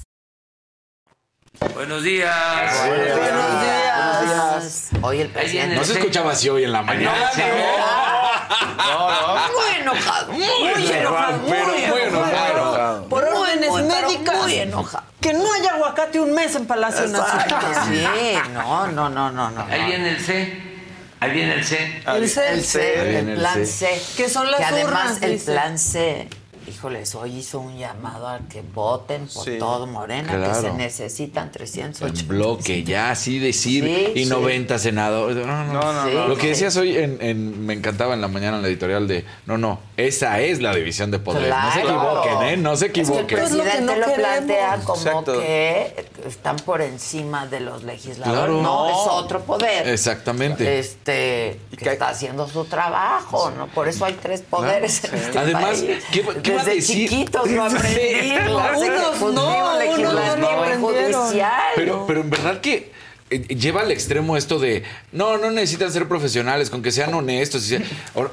Buenos 1.73 2.03
días. 2.03 2.87
Buenos 2.87 3.63
días. 3.63 4.91
Hoy 5.03 5.21
el 5.23 5.31
presidente. 5.31 5.77
No 5.77 5.85
se 5.85 5.95
escuchaba 5.95 6.33
así 6.33 6.51
hoy 6.51 6.65
en 6.65 6.73
la 6.73 6.83
mañana. 6.83 7.31
Muy 9.51 9.81
enojado, 9.81 10.33
muy 10.33 10.93
enojado, 10.93 11.39
muy 11.39 11.51
pero 11.51 11.71
muy 11.89 12.01
enojado. 12.03 12.60
Muy 14.51 14.59
enojado. 14.61 15.05
Que 15.21 15.33
no 15.33 15.53
haya 15.53 15.75
aguacate 15.75 16.21
un 16.21 16.33
mes 16.33 16.55
en 16.57 16.67
Palacio 16.67 17.05
Exacto, 17.05 17.57
Nacional. 17.57 17.85
sí. 17.89 18.51
No, 18.53 18.87
no, 18.89 19.09
no, 19.09 19.31
no, 19.31 19.51
no. 19.51 19.65
Ahí 19.71 19.85
viene 19.87 20.11
el 20.11 20.21
C. 20.21 20.71
Ahí 21.21 21.31
viene 21.33 21.55
el 21.55 21.65
C. 21.65 22.03
El 22.07 22.29
C. 22.29 22.49
El 22.53 22.65
C, 22.65 23.01
el 23.03 23.09
viene 23.11 23.33
el 23.35 23.39
plan 23.39 23.67
C. 23.67 23.67
C. 23.67 24.03
Que 24.17 24.29
son 24.31 24.51
las 24.51 24.59
Que 24.61 24.65
además 24.67 25.05
urnas, 25.11 25.23
el 25.23 25.33
dice. 25.33 25.53
plan 25.53 25.79
C, 25.79 26.29
híjoles, 26.66 27.15
hoy 27.15 27.37
hizo 27.39 27.61
un 27.61 27.77
llamado 27.78 28.28
a 28.28 28.39
que 28.51 28.62
voten 28.62 29.27
por 29.28 29.45
Sí. 29.45 29.59
todo 29.59 29.87
Morena, 29.87 30.31
que 30.32 30.39
Claro. 30.39 30.61
se 30.61 30.73
necesitan 30.73 31.51
380. 31.53 32.20
En 32.23 32.28
bloque, 32.28 32.85
ya, 32.85 33.11
así 33.11 33.39
decir. 33.39 33.85
Sí, 33.85 34.12
y 34.15 34.24
sí. 34.24 34.31
90 34.31 34.78
senadores. 34.78 35.37
No, 35.47 35.65
no, 35.65 35.73
No, 35.73 35.93
no. 36.11 36.28
Lo 36.28 36.37
que 36.37 36.49
decías 36.49 36.77
hoy 36.77 36.97
en, 36.97 37.19
en- 37.20 37.65
me 37.66 37.74
encantaba 37.74 38.15
en 38.15 38.20
la 38.20 38.28
mañana 38.28 38.57
en 38.57 38.62
la 38.62 38.69
editorial 38.69 39.07
de 39.09 39.24
no, 39.47 39.59
no, 39.59 39.81
esa 39.97 40.41
es 40.41 40.61
la 40.61 40.74
división 40.74 41.11
de 41.11 41.19
poderes. 41.19 41.49
No 41.51 41.73
se 41.73 41.81
Claro. 41.82 42.23
equivoquen, 42.23 42.49
¿eh? 42.49 42.57
No 42.57 42.77
se 42.77 42.87
Es 42.87 42.93
que 42.93 43.01
el 43.01 43.07
equivoquen. 43.07 43.39
Pues 43.39 43.53
lo 43.53 43.57
que 43.59 43.62
presidente 43.70 43.93
no 43.95 43.99
lo, 43.99 44.07
queremos. 44.07 44.28
plantea 44.28 44.77
como 44.85 44.97
Exacto. 45.03 45.41
que 45.41 46.07
están 46.27 46.57
por 46.57 46.82
encima 46.82 47.47
de 47.47 47.61
los 47.61 47.82
legisladores. 47.82 48.41
Claro. 48.45 48.62
No, 48.62 48.89
es 48.91 48.97
otro 49.11 49.41
poder. 49.43 49.89
Exactamente. 49.89 50.78
Este, 50.78 51.61
que 51.77 51.91
está 51.93 52.09
haciendo 52.09 52.49
su 52.49 52.65
trabajo, 52.65 53.51
¿no? 53.57 53.66
Por 53.69 53.89
eso 53.89 54.05
hay 54.05 54.15
tres 54.15 54.43
poderes 54.43 55.05
en 55.05 55.15
este 55.15 55.39
Además, 55.39 55.81
país. 55.81 56.05
¿qué- 56.12 56.24
qué 56.43 56.50
Desde 56.59 56.75
decir? 56.77 57.09
chiquitos 57.09 57.51
lo 57.51 57.67
claro. 57.69 58.51
Unos 58.51 58.83
Ejecutivo, 58.83 59.33
no, 59.33 59.95
unos 59.95 60.39
no 60.39 60.87
judicial. 60.89 61.53
Pero, 61.77 62.05
pero 62.07 62.21
en 62.21 62.31
verdad 62.31 62.61
que 62.61 62.93
eh, 63.33 63.39
lleva 63.55 63.83
al 63.83 63.93
extremo 63.93 64.37
esto 64.37 64.59
de 64.59 64.83
no, 65.13 65.39
no 65.39 65.53
necesitan 65.53 65.93
ser 65.93 66.09
profesionales, 66.09 66.69
con 66.69 66.83
que 66.83 66.91
sean 66.91 67.15
honestos. 67.15 67.71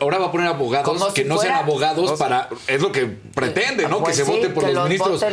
ahora 0.02 0.18
va 0.18 0.27
a 0.27 0.31
poner 0.31 0.48
abogados 0.48 0.88
Como 0.88 1.14
que 1.14 1.22
si 1.22 1.27
no 1.27 1.38
sean 1.38 1.53
abogados 1.56 2.18
para. 2.18 2.49
Es 2.65 2.81
lo 2.81 2.91
que 2.91 3.06
pretende, 3.06 3.88
¿no? 3.88 3.99
Pues 3.99 4.18
que 4.18 4.26
se 4.26 4.31
sí, 4.31 4.38
vote 4.38 4.49
por 4.49 4.64
los 4.64 4.73
los 4.73 4.84
ministros. 4.85 5.23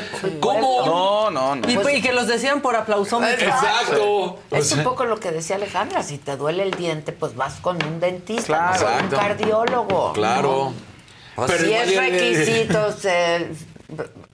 ¿Cómo? 0.41 0.85
No, 0.85 1.31
no, 1.31 1.57
no. 1.57 1.71
Y, 1.71 1.77
Pues- 1.77 1.97
y 1.97 2.03
que 2.03 2.13
los 2.13 2.27
decían 2.27 2.61
por 2.61 2.77
aplausómetro. 2.77 3.47
Exacto. 3.47 4.39
Es 4.51 4.71
un 4.73 4.83
poco 4.85 5.07
lo 5.07 5.19
que 5.19 5.31
decía 5.31 5.57
Alejandra, 5.57 6.03
si 6.03 6.19
te 6.19 6.37
duele 6.37 6.63
el 6.63 6.73
diente, 6.73 7.13
pues 7.13 7.35
vas 7.35 7.55
con 7.61 7.83
un 7.83 8.01
dentista, 8.01 8.45
Claro. 8.47 8.81
no 8.81 8.97
con 8.97 9.05
un 9.05 9.11
cardiólogo. 9.11 10.13
Claro. 10.13 10.73
¿no? 10.77 10.94
Pero 11.37 11.59
si 11.65 11.73
es 11.73 11.91
igual- 11.91 12.11
requisitos, 12.11 13.05
eh, 13.05 13.53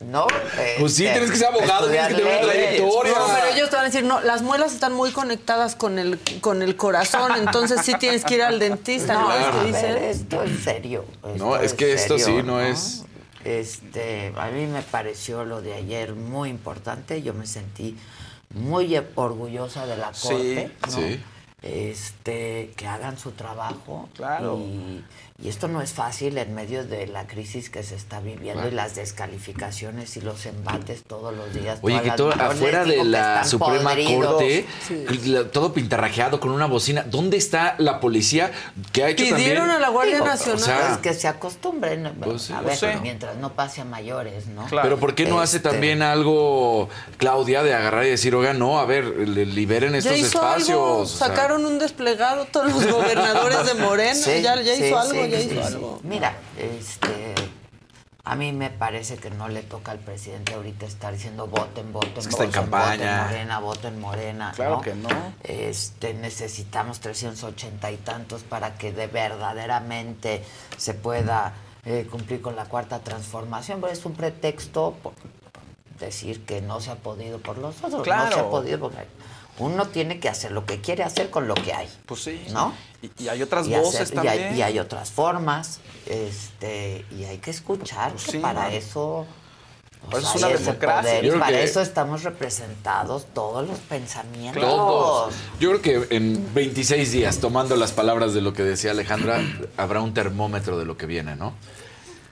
¿no? 0.01 0.27
Pues 0.79 0.95
sí, 0.95 1.07
Este, 1.07 1.19
tienes 1.19 1.31
que 1.31 1.37
ser 1.39 1.49
abogado, 1.49 1.89
tienes 1.91 2.09
que 2.09 2.15
tener 2.15 2.33
una 2.33 2.53
trayectoria. 2.53 3.13
No, 3.13 3.27
pero 3.35 3.47
ellos 3.55 3.71
te 3.71 3.77
van 3.77 3.85
a 3.85 3.89
decir, 3.89 4.05
no, 4.05 4.21
las 4.21 4.43
muelas 4.43 4.73
están 4.73 4.93
muy 4.93 5.11
conectadas 5.11 5.75
con 5.77 5.99
el, 5.99 6.19
con 6.41 6.63
el 6.63 6.77
corazón, 6.77 7.33
entonces 7.37 7.81
sí 7.85 7.95
tienes 7.99 8.25
que 8.25 8.35
ir 8.37 8.43
al 8.43 8.59
dentista, 8.59 9.15
¿no? 9.15 9.23
No, 9.23 9.29
¿Ves 9.29 9.45
a 9.47 9.51
que 9.51 9.57
ver, 9.59 9.95
dicen? 9.95 10.05
esto 10.05 10.43
es 10.43 10.61
serio. 10.65 11.05
No, 11.37 11.57
es 11.57 11.75
que 11.75 11.93
esto 11.93 12.19
sí 12.19 12.43
no 12.45 12.61
es- 12.61 13.05
Este, 13.45 14.33
a 14.37 14.49
mí 14.51 14.67
me 14.67 14.83
pareció 14.83 15.45
lo 15.47 15.63
de 15.63 15.73
ayer 15.75 16.15
muy 16.15 16.51
importante. 16.51 17.23
Yo 17.23 17.33
me 17.33 17.47
sentí 17.47 17.97
muy 18.55 18.95
orgullosa 19.15 19.87
de 19.87 19.97
la 19.97 20.13
Sí, 20.13 20.29
corte, 20.29 20.71
¿no? 20.89 20.93
sí. 20.93 21.21
Este, 21.63 22.73
que 22.77 22.87
hagan 22.87 23.19
su 23.19 23.33
trabajo. 23.33 24.09
Claro. 24.15 24.59
Y, 24.59 25.03
y 25.43 25.49
esto 25.49 25.69
no 25.69 25.81
es 25.81 25.93
fácil 25.93 26.37
en 26.39 26.55
medio 26.55 26.85
de 26.85 27.07
la 27.07 27.27
crisis 27.27 27.71
que 27.71 27.83
se 27.83 27.95
está 27.95 28.21
viviendo 28.21 28.69
y 28.69 28.71
las 28.73 28.95
descalificaciones 28.95 30.17
y 30.17 30.21
los 30.21 30.45
embates 30.47 31.03
todos 31.05 31.35
los 31.35 31.53
días. 31.55 31.79
Oye, 31.83 32.01
que 32.03 32.11
todo, 32.13 32.31
afuera 32.33 32.85
de 32.85 33.05
la 33.05 33.45
Suprema 33.45 33.91
podridos. 33.91 34.27
Corte, 34.27 34.67
la- 35.25 35.45
todo 35.51 35.73
pintarrajeado 35.73 36.41
con 36.41 36.51
una 36.51 36.67
bocina. 36.67 37.05
¿Dónde 37.09 37.37
está 37.37 37.75
la 37.79 38.01
policía 38.01 38.51
que 38.93 39.05
ha 39.05 39.09
hecho 39.09 39.25
Pidieron 39.25 39.69
también? 39.69 39.71
a 39.71 39.79
la 39.81 39.89
Guardia 39.89 40.15
Digo, 40.17 40.27
Nacional. 40.27 40.61
o 40.61 40.65
sea, 40.65 40.89
Pues 40.89 40.99
que 40.99 41.15
se 41.15 41.29
acostumbren. 41.29 42.13
Pues 42.23 42.43
sí. 42.43 42.53
a 42.53 42.57
ver, 42.57 42.65
Pues 42.67 42.81
sí. 42.81 42.87
pero 42.89 43.01
mientras 43.01 43.37
no 43.37 43.55
pase 43.55 43.81
a 43.81 43.85
mayores, 43.85 44.47
¿no? 44.49 44.67
Claro. 44.67 44.87
Pero 44.89 45.01
¿por 45.01 45.15
qué 45.15 45.25
no 45.27 45.41
hace 45.41 45.57
Este- 45.59 45.69
también 45.71 46.03
algo, 46.03 46.89
Claudia, 47.17 47.63
de 47.63 47.75
agarrar 47.75 48.05
y 48.07 48.11
decir, 48.11 48.35
oiga, 48.35 48.53
no, 48.53 48.79
a 48.79 48.85
ver, 48.85 49.05
le- 49.07 49.47
liberen 49.47 49.95
estos 49.95 50.13
Ya 50.13 50.19
hizo 50.19 50.27
espacios? 50.39 50.69
algo, 50.71 50.97
o 50.99 51.07
sea, 51.07 51.29
sacaron 51.29 51.65
un 51.65 51.79
desplegado 51.79 52.45
todos 52.47 52.73
los 52.73 52.87
gobernadores 52.93 53.67
de 53.67 53.75
Morena, 53.83 54.15
Sí, 54.15 54.43
ya, 54.43 54.61
ya 54.61 54.77
sí, 54.77 54.85
hizo 54.87 54.99
algo, 54.99 55.27
hizo 55.39 55.65
algo. 55.65 56.01
Mira, 56.03 56.35
este, 56.59 57.35
a 58.25 58.35
mí 58.37 58.53
me 58.53 58.71
parece 58.71 59.17
que 59.17 59.31
no 59.31 59.49
le 59.49 59.63
toca 59.63 59.93
al 59.93 59.99
presidente 59.99 60.55
ahorita 60.55 60.87
estar 60.87 61.13
diciendo 61.13 61.47
voten, 61.47 61.93
voten, 61.93 62.19
Es 62.19 62.25
que 62.27 62.31
está 62.31 62.45
en 62.45 62.51
voten, 62.51 62.63
campaña. 62.63 63.23
voten 63.23 63.27
Morena, 63.33 63.59
voten 63.61 64.01
Morena. 64.01 64.53
Claro 64.55 64.77
¿no? 64.77 64.81
que 64.83 64.95
no. 64.95 65.09
Este, 65.43 66.15
necesitamos 66.15 67.01
380 67.01 67.91
y 67.91 67.97
tantos 67.99 68.43
para 68.43 68.75
que 68.77 68.93
de 68.93 69.07
verdaderamente 69.07 70.45
se 70.77 70.95
pueda 70.95 71.55
eh, 71.85 72.07
cumplir 72.11 72.41
con 72.43 72.57
la 72.57 72.65
cuarta 72.67 73.01
transformación, 73.01 73.81
pero 73.81 73.93
es 73.93 74.05
un 74.05 74.13
pretexto 74.15 74.95
por 75.03 75.15
decir 75.99 76.45
que 76.45 76.61
no 76.63 76.81
se 76.81 76.91
ha 76.91 76.97
podido 76.97 77.39
por 77.39 77.59
los 77.59 77.77
otros, 77.79 77.93
no 77.93 78.05
se 78.05 78.11
ha 78.11 78.29
Claro. 78.31 78.51
podido 78.51 78.79
porque 78.81 79.07
uno 79.61 79.87
tiene 79.89 80.19
que 80.19 80.29
hacer 80.29 80.51
lo 80.53 80.67
que 80.67 80.81
quiere 80.81 81.05
hacer 81.05 81.31
con 81.31 81.47
lo 81.47 81.55
que 81.55 81.73
hay. 81.73 81.89
Pues 82.07 82.23
sí. 82.25 82.45
¿No? 82.51 82.75
Y, 83.03 83.25
y 83.25 83.29
hay 83.29 83.43
otras 83.43 83.67
y 83.69 83.71
voces 83.71 84.01
hacer- 84.13 84.17
y 84.17 84.19
hay- 84.29 84.39
también. 84.39 84.57
Y 84.59 84.63
hay, 84.63 84.79
otras 84.79 85.11
formas, 85.11 85.81
este, 86.07 87.05
y 87.17 87.25
hay 87.25 87.39
que 87.39 87.51
escuchar, 87.51 88.13
Pues 88.13 88.25
que 88.25 88.33
sí, 88.33 88.39
para 88.39 88.65
¿no? 88.69 88.75
eso 88.75 89.27
Pues 90.11 90.25
es 90.25 90.35
una 90.37 90.49
democracia. 90.49 91.21
poder, 91.21 91.25
y 91.25 91.31
para 91.39 91.47
que- 91.59 91.63
eso 91.65 91.81
estamos 91.81 92.23
representados 92.25 93.27
todos 93.35 93.67
los 93.69 93.79
pensamientos. 93.81 94.63
Todos. 94.63 95.35
Yo 95.59 95.79
creo 95.81 96.07
que 96.09 96.17
en 96.17 96.53
26 96.55 97.13
días, 97.13 97.39
tomando 97.39 97.77
las 97.77 97.93
palabras 97.93 98.35
de 98.35 98.41
lo 98.41 98.53
que 98.53 98.63
decía 98.63 98.91
Alejandra, 98.93 99.41
habrá 99.77 100.01
un 100.01 100.15
termómetro 100.15 100.79
de 100.79 100.85
lo 100.87 100.97
que 100.97 101.07
viene, 101.07 101.37
¿no? 101.37 101.53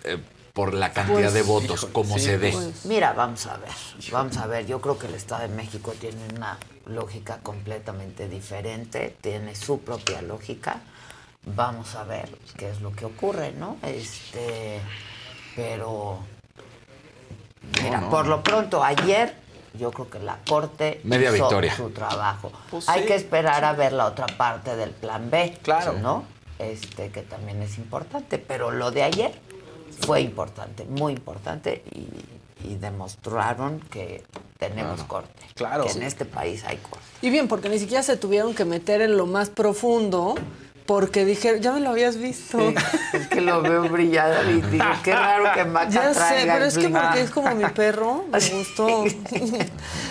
Eh, 0.05 0.19
por 0.55 0.75
la 0.75 0.93
cantidad 0.93 1.21
Pues, 1.21 1.35
de 1.35 1.43
votos, 1.43 1.87
como 1.93 2.19
se 2.19 2.37
dé. 2.37 2.53
Mira, 2.85 3.13
vamos 3.13 3.47
a 3.47 3.59
ver, 3.59 3.71
vamos 4.11 4.37
a 4.39 4.47
ver. 4.49 4.67
Yo 4.67 4.81
creo 4.81 4.99
que 4.99 5.07
el 5.07 5.15
Estado 5.15 5.43
de 5.43 5.49
México 5.49 5.95
tiene 6.01 6.19
una 6.35 6.59
lógica 6.89 7.39
completamente 7.43 8.29
diferente, 8.29 9.17
tiene 9.21 9.55
su 9.55 9.81
propia 9.81 10.23
lógica. 10.23 10.81
Vamos 11.45 11.95
a 11.95 12.05
ver 12.05 12.29
qué 12.57 12.71
es 12.71 12.81
lo 12.81 12.93
que 12.93 13.05
ocurre, 13.05 13.53
¿no? 13.53 13.77
Este, 13.83 14.81
pero 15.57 16.19
mira, 17.83 18.01
no. 18.01 18.11
por 18.11 18.27
lo 18.27 18.43
pronto 18.43 18.83
ayer 18.85 19.35
yo 19.75 19.91
creo 19.93 20.11
que 20.11 20.19
la 20.19 20.39
corte 20.49 21.01
Media 21.05 21.29
hizo 21.35 21.45
victoria. 21.47 21.75
su 21.77 21.91
trabajo. 21.91 22.51
Pues 22.71 22.89
Hay 22.89 23.03
sí, 23.03 23.07
que 23.09 23.15
esperar 23.15 23.65
a 23.65 23.73
ver 23.73 23.93
la 23.93 24.07
otra 24.07 24.27
parte 24.27 24.77
del 24.77 24.91
plan 24.91 25.31
B, 25.31 25.57
Claro. 25.63 25.93
¿no? 25.95 26.25
Este 26.59 27.11
que 27.11 27.23
también 27.23 27.63
es 27.63 27.79
importante, 27.79 28.39
pero 28.39 28.71
lo 28.73 28.91
de 28.91 29.05
ayer 29.05 29.33
fue 30.01 30.21
importante, 30.23 30.85
muy 30.85 31.13
importante 31.13 31.85
y, 31.93 32.09
y 32.69 32.75
demostraron 32.77 33.79
que 33.81 34.25
tenemos 34.59 35.03
corte. 35.05 35.43
Claro. 35.55 35.85
Que 35.85 35.91
Sí. 35.91 35.99
en 35.99 36.05
este 36.05 36.25
país 36.25 36.65
hay 36.67 36.77
corte. 36.79 37.05
Y 37.23 37.31
bien, 37.31 37.49
porque 37.49 37.69
ni 37.69 37.79
siquiera 37.79 38.03
se 38.03 38.17
tuvieron 38.17 38.55
que 38.55 38.65
meter 38.65 39.01
en 39.01 39.17
lo 39.17 39.27
más 39.27 39.51
profundo, 39.51 40.35
porque 40.87 41.25
dijeron, 41.25 41.61
ya 41.61 41.73
me 41.73 41.81
lo 41.81 41.91
habías 41.91 42.17
visto. 42.17 42.59
Es 43.13 43.27
que 43.29 43.41
lo 43.41 43.63
veo 43.63 43.89
brillado 43.89 44.51
y 44.51 44.61
digo, 44.63 44.85
qué 45.05 45.13
raro 45.13 45.45
que 45.55 45.65
Maca 45.77 45.91
Ya 45.91 46.15
sé, 46.15 46.21
traiga 46.21 46.55
pero 46.55 46.65
es 46.67 46.79
que 46.79 46.89
porque 46.89 47.21
es 47.21 47.31
como 47.31 47.55
mi 47.55 47.65
perro, 47.67 48.25
me 48.31 48.39
gustó. 48.51 49.05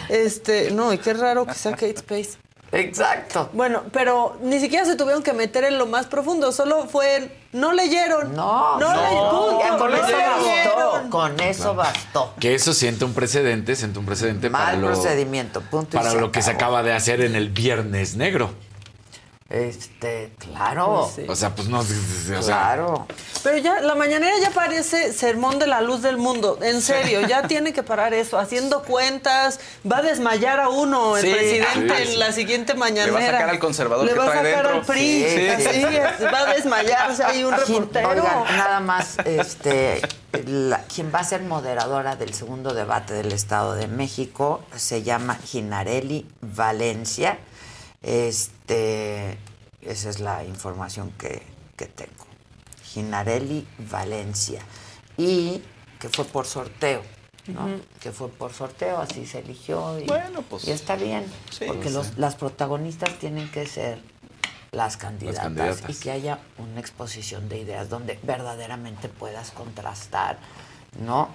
Este, 0.10 0.72
no, 0.72 0.94
y 0.94 0.98
qué 0.98 1.14
raro 1.14 1.46
que 1.46 1.54
sea 1.54 1.72
Kate 1.72 1.96
Space. 1.96 2.38
Exacto. 2.80 3.50
Bueno, 3.54 3.84
pero 3.92 4.38
ni 4.42 4.60
siquiera 4.60 4.86
se 4.86 4.96
tuvieron 4.96 5.24
que 5.24 5.34
meter 5.34 5.64
en 5.64 5.78
lo 5.78 5.86
más 5.86 6.06
profundo, 6.06 6.52
solo 6.52 6.88
fue, 6.88 7.36
no 7.52 7.74
leyeron. 7.74 8.36
No, 8.36 8.80
no, 8.80 8.94
no, 8.94 9.02
leyeron. 9.02 9.30
punto, 9.30 9.60
ya 9.60 9.78
con 9.78 9.92
no 9.92 9.98
eso 9.98 10.18
bastó, 10.18 11.10
con 11.10 11.40
eso 11.40 11.76
bastó. 11.76 12.34
Que 12.40 12.56
eso 12.56 12.74
sienta 12.74 13.06
un 13.06 13.14
precedente, 13.14 13.76
sienta 13.76 14.00
un 14.00 14.06
precedente 14.06 14.50
para 14.50 14.66
Mal 14.66 14.82
lo, 14.82 14.88
procedimiento, 14.88 15.62
punto 15.62 15.98
y 15.98 16.00
para 16.00 16.14
lo 16.14 16.32
que 16.32 16.42
se 16.42 16.52
acaba 16.52 16.84
de 16.84 16.94
hacer 16.94 17.22
en 17.22 17.36
el 17.36 17.50
Viernes 17.50 18.16
Negro. 18.16 18.52
Este, 19.50 20.34
claro. 20.40 21.04
Pues 21.16 21.16
sí. 21.26 21.32
O 21.32 21.36
sea, 21.36 21.56
pues 21.56 21.70
no, 21.70 21.80
o 21.80 21.84
sea, 21.84 22.40
Claro. 22.42 23.08
Pero 23.44 23.58
ya, 23.60 23.80
la 23.80 23.96
mañanera 23.96 24.36
ya 24.42 24.50
parece 24.52 25.14
sermón 25.14 25.58
de 25.58 25.68
la 25.68 25.80
luz 25.82 26.02
del 26.02 26.18
mundo. 26.18 26.60
En 26.62 26.82
serio, 26.82 27.22
ya 27.22 27.44
tiene 27.48 27.72
que 27.72 27.82
parar 27.82 28.14
eso. 28.14 28.38
Haciendo 28.38 28.84
cuentas, 28.84 29.62
va 29.90 30.00
a 30.00 30.02
desmayar 30.02 30.60
a 30.60 30.68
uno 30.68 31.16
el 31.16 31.24
Sí, 31.26 31.32
presidente 31.32 31.98
sí, 31.98 32.06
sí. 32.08 32.14
en 32.14 32.20
la 32.20 32.32
siguiente 32.34 32.74
mañanera. 32.74 33.06
Le 33.06 33.12
va 33.14 33.20
a 33.20 33.32
sacar 33.32 33.50
al 33.50 33.60
conservador 33.60 34.06
Le 34.06 34.12
que 34.14 34.20
va 34.20 34.26
a 34.26 34.28
sacar 34.28 34.44
dentro. 34.46 34.70
al 34.70 34.82
PRI. 34.82 35.26
Sí, 35.30 35.48
Así 35.48 35.64
sí. 35.64 35.96
es, 35.96 36.34
va 36.34 36.40
a 36.40 36.54
desmayarse 36.54 37.24
ahí 37.24 37.44
un 37.46 37.54
¿Quién- 37.56 37.68
reportero. 37.84 38.10
Oigan, 38.10 38.58
nada 38.58 38.80
más, 38.82 39.18
este, 39.24 40.02
la- 40.46 40.84
quien 40.94 41.10
va 41.16 41.20
a 41.20 41.24
ser 41.24 41.42
moderadora 41.44 42.18
del 42.18 42.34
segundo 42.34 42.74
debate 42.74 43.14
del 43.14 43.32
Estado 43.32 43.76
de 43.76 43.88
México 43.88 44.62
se 44.76 45.04
llama 45.04 45.36
Ginarelli 45.46 46.26
Valencia. 46.42 47.38
Este, 48.02 48.57
esa 48.68 50.10
es 50.10 50.20
la 50.20 50.44
información 50.44 51.12
que, 51.18 51.42
que 51.76 51.86
tengo. 51.86 52.26
Ginarelli 52.84 53.66
Valencia. 53.92 54.62
Y 55.18 55.62
que 56.00 56.10
fue 56.10 56.26
por 56.26 56.46
sorteo. 56.46 57.02
¿no? 57.48 57.70
Que 58.02 58.12
fue 58.12 58.28
por 58.30 58.52
sorteo, 58.54 58.98
así 59.00 59.26
se 59.26 59.40
eligió. 59.40 59.98
Y, 60.00 60.04
Bueno, 60.06 60.42
pues, 60.42 60.68
y 60.68 60.72
está 60.72 60.96
bien, 60.98 61.26
sí. 61.50 61.64
porque 61.66 61.84
Pues, 61.84 61.94
los- 61.94 62.08
sí. 62.08 62.14
las 62.18 62.36
protagonistas 62.36 63.18
tienen 63.20 63.50
que 63.50 63.66
ser 63.66 64.00
las 64.74 64.98
candidatas, 64.98 65.44
candidatas. 65.44 65.90
y 65.90 65.94
que 65.94 66.12
haya 66.12 66.40
una 66.58 66.82
exposición 66.82 67.48
de 67.48 67.60
ideas 67.60 67.88
donde 67.90 68.20
verdaderamente 68.24 69.08
puedas 69.08 69.52
contrastar, 69.52 70.38
¿no? 71.00 71.30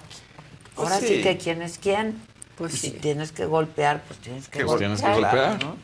Pues 0.75 0.87
Ahora 0.91 0.99
sí. 1.01 1.15
sí. 1.15 1.21
que 1.23 1.37
quién 1.39 1.63
es 1.63 1.79
quién. 1.79 2.21
Pues 2.59 2.75
y 2.75 2.77
sí. 2.77 2.87
si 2.91 2.93
tienes 2.97 3.31
que 3.31 3.45
golpear, 3.47 4.03
pues 4.07 4.19
tienes 4.19 4.47
que 4.47 4.59
Pues 4.63 4.67
golpear. 4.67 4.95
tienes 4.95 5.01
que 5.01 5.19
golpear. 5.21 5.63
¿no? 5.63 5.77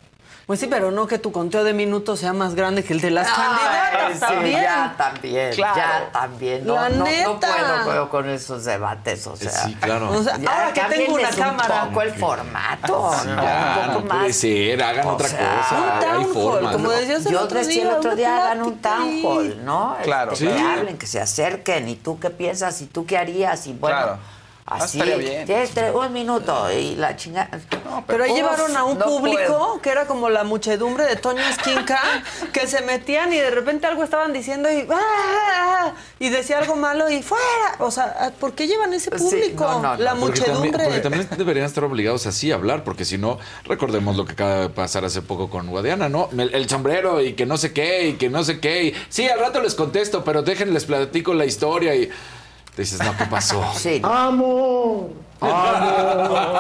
Pues 0.49 0.59
sí, 0.59 0.65
pero 0.65 0.89
no 0.89 1.05
que 1.05 1.19
tu 1.19 1.31
conteo 1.31 1.63
de 1.63 1.73
minutos 1.73 2.21
sea 2.21 2.33
más 2.33 2.55
grande 2.55 2.83
que 2.83 2.93
el 2.93 3.01
de 3.01 3.11
las 3.11 3.27
Ay, 3.27 3.35
candidatas 3.35 4.13
sí, 4.13 4.19
también. 4.19 4.61
Ya 4.63 4.95
también, 4.97 5.53
Claro. 5.53 5.75
ya 5.75 6.09
también. 6.11 6.65
No, 6.65 6.73
La 6.73 6.89
no, 6.89 6.95
no 7.05 7.39
puedo, 7.39 7.83
puedo 7.85 8.09
con 8.09 8.27
esos 8.31 8.65
debates, 8.65 9.27
o 9.27 9.35
sea. 9.35 9.51
sí, 9.51 9.75
claro. 9.75 10.09
O 10.11 10.23
sea, 10.23 10.37
ya 10.39 10.49
ahora 10.51 10.73
que 10.73 10.81
tengo 10.95 11.13
una 11.13 11.29
cámara. 11.29 11.83
un 11.83 11.89
poco 11.89 12.01
el 12.01 12.13
formato, 12.15 13.11
Sí, 13.21 13.27
¿no? 13.27 13.43
ya, 13.43 13.75
un 13.85 13.85
poco 13.93 13.99
no 13.99 14.05
más. 14.07 14.17
puede 14.17 14.33
ser, 14.33 14.83
hagan 14.83 15.05
O 15.05 15.13
otra 15.13 15.27
sea, 15.27 15.67
cosa. 15.69 16.17
un 16.17 16.33
town 16.33 16.71
como 16.71 16.89
decías 16.93 17.25
el 17.27 17.31
Yo 17.31 17.41
otro 17.43 17.59
decía 17.59 17.81
el 17.83 17.87
día, 17.89 17.97
otro 17.99 18.09
una 18.09 18.15
día, 18.17 18.37
hagan 18.37 18.61
un 18.63 18.77
town 18.79 19.21
hall, 19.23 19.65
¿no? 19.65 19.97
Claro, 20.01 20.31
Este, 20.31 20.47
sí. 20.47 20.51
Que 20.51 20.59
hablen, 20.63 20.97
que 20.97 21.05
se 21.05 21.21
acerquen. 21.21 21.87
¿Y 21.89 21.95
tú 21.95 22.17
qué 22.19 22.31
piensas? 22.31 22.81
¿Y 22.81 22.87
tú 22.87 23.05
qué 23.05 23.19
harías? 23.19 23.67
Y 23.67 23.73
bueno, 23.73 23.95
Claro. 23.97 24.17
Ah, 24.71 24.83
así. 24.83 25.01
bien. 25.01 25.45
tienes 25.45 25.71
un 25.93 26.13
minuto 26.13 26.71
y 26.71 26.95
la 26.95 27.15
chingada. 27.15 27.59
Pero 28.05 28.23
ahí 28.23 28.31
Uf, 28.31 28.37
llevaron 28.37 28.77
a 28.77 28.83
un 28.83 28.99
no 28.99 29.05
público 29.05 29.37
puedo. 29.47 29.81
que 29.81 29.89
era 29.89 30.05
como 30.05 30.29
la 30.29 30.43
muchedumbre 30.43 31.05
de 31.05 31.15
Toño 31.15 31.41
Esquinca, 31.41 31.99
que 32.53 32.67
se 32.67 32.81
metían 32.81 33.33
y 33.33 33.37
de 33.37 33.49
repente 33.49 33.87
algo 33.87 34.03
estaban 34.03 34.31
diciendo 34.31 34.69
y 34.71 34.87
¡ah! 34.91 35.93
y 36.19 36.29
decía 36.29 36.59
algo 36.59 36.75
malo 36.75 37.09
y 37.09 37.21
fuera. 37.23 37.43
O 37.79 37.89
sea, 37.91 38.31
¿por 38.39 38.53
qué 38.53 38.67
llevan 38.67 38.93
ese 38.93 39.09
Sí, 39.17 39.23
público? 39.23 39.63
no, 39.65 39.81
no, 39.81 39.97
no. 39.97 40.03
La 40.03 40.13
Porque 40.15 40.39
también, 40.41 40.59
muchedumbre. 40.59 40.83
porque 40.85 40.99
también 41.01 41.27
deberían 41.37 41.65
estar 41.65 41.83
obligados 41.83 42.27
así 42.27 42.51
a 42.51 42.55
hablar, 42.55 42.83
porque 42.83 43.05
si 43.05 43.17
no, 43.17 43.39
recordemos 43.65 44.15
lo 44.17 44.25
que 44.25 44.33
acaba 44.33 44.55
de 44.61 44.69
pasar 44.69 45.03
hace 45.05 45.21
poco 45.21 45.49
con 45.49 45.67
Guadiana, 45.67 46.09
¿no? 46.09 46.29
El, 46.31 46.53
el 46.53 46.69
sombrero 46.69 47.21
y 47.21 47.33
que 47.33 47.45
no 47.45 47.57
sé 47.57 47.73
qué, 47.73 48.09
y 48.09 48.13
que 48.13 48.29
no 48.29 48.43
sé 48.43 48.59
qué. 48.59 48.83
Y, 48.83 48.93
sí, 49.09 49.27
al 49.27 49.39
rato 49.39 49.61
les 49.61 49.73
contesto, 49.75 50.23
pero 50.23 50.43
déjenles 50.43 50.85
platico 50.85 51.33
la 51.33 51.45
historia 51.45 51.95
y 51.95 52.09
dices, 52.81 52.99
no, 53.03 53.15
¿qué 53.17 53.25
pasó? 53.25 53.63
Sí. 53.77 54.01
¡Amo! 54.03 55.09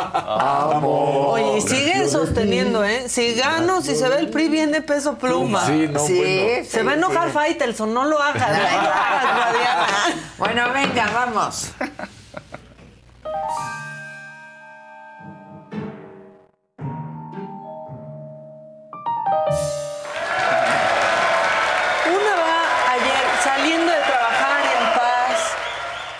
¡Amo! 0.01 1.31
Oye, 1.31 1.57
y 1.57 1.61
siguen 1.61 2.09
sosteniendo, 2.09 2.83
¿eh? 2.85 3.09
Si 3.09 3.33
gano, 3.33 3.81
si 3.81 3.95
se 3.95 4.07
ve 4.07 4.19
el 4.19 4.29
PRI, 4.29 4.47
viene 4.49 4.81
peso 4.81 5.17
pluma. 5.17 5.65
Sí, 5.65 5.87
no, 5.91 5.99
Sí, 5.99 6.15
bueno. 6.17 6.63
sí, 6.63 6.69
Se 6.69 6.83
va 6.83 6.91
a 6.91 6.95
enojar 6.95 7.27
sí. 7.27 7.33
Faitelson, 7.33 7.93
no 7.93 8.05
lo 8.05 8.21
hagas, 8.21 8.49
no 8.51 8.57
lo 8.57 8.63
hagas. 8.67 10.13
Bueno, 10.37 10.63
venga, 10.73 11.09
vamos. 11.13 11.71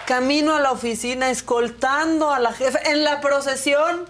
Camino 0.10 0.56
a 0.56 0.60
la 0.60 0.72
oficina, 0.72 1.30
escoltando 1.30 2.32
a 2.32 2.40
la 2.40 2.52
jefa 2.52 2.80
en 2.80 3.04
la 3.04 3.22
procesión, 3.22 4.08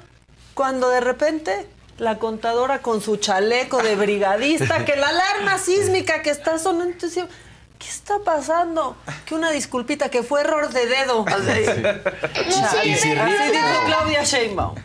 cuando 0.53 0.89
de 0.89 1.01
repente 1.01 1.67
la 1.97 2.19
contadora 2.19 2.81
con 2.81 3.01
su 3.01 3.17
chaleco 3.17 3.83
de 3.83 3.97
brigadista, 3.97 4.85
que 4.85 4.95
la 4.95 5.09
alarma 5.09 5.57
sísmica 5.57 6.21
que 6.21 6.29
está 6.29 6.57
sonando, 6.57 6.93
entonces, 6.93 7.25
¿qué 7.77 7.87
está 7.89 8.19
pasando? 8.19 8.95
Que 9.25 9.35
una 9.35 9.51
disculpita, 9.51 10.09
que 10.09 10.23
fue 10.23 10.39
error 10.39 10.69
de 10.69 10.85
dedo. 10.85 11.25
Así 11.27 12.93
dijo 12.93 13.85
Claudia 13.85 14.23
Sheinbaum. 14.23 14.75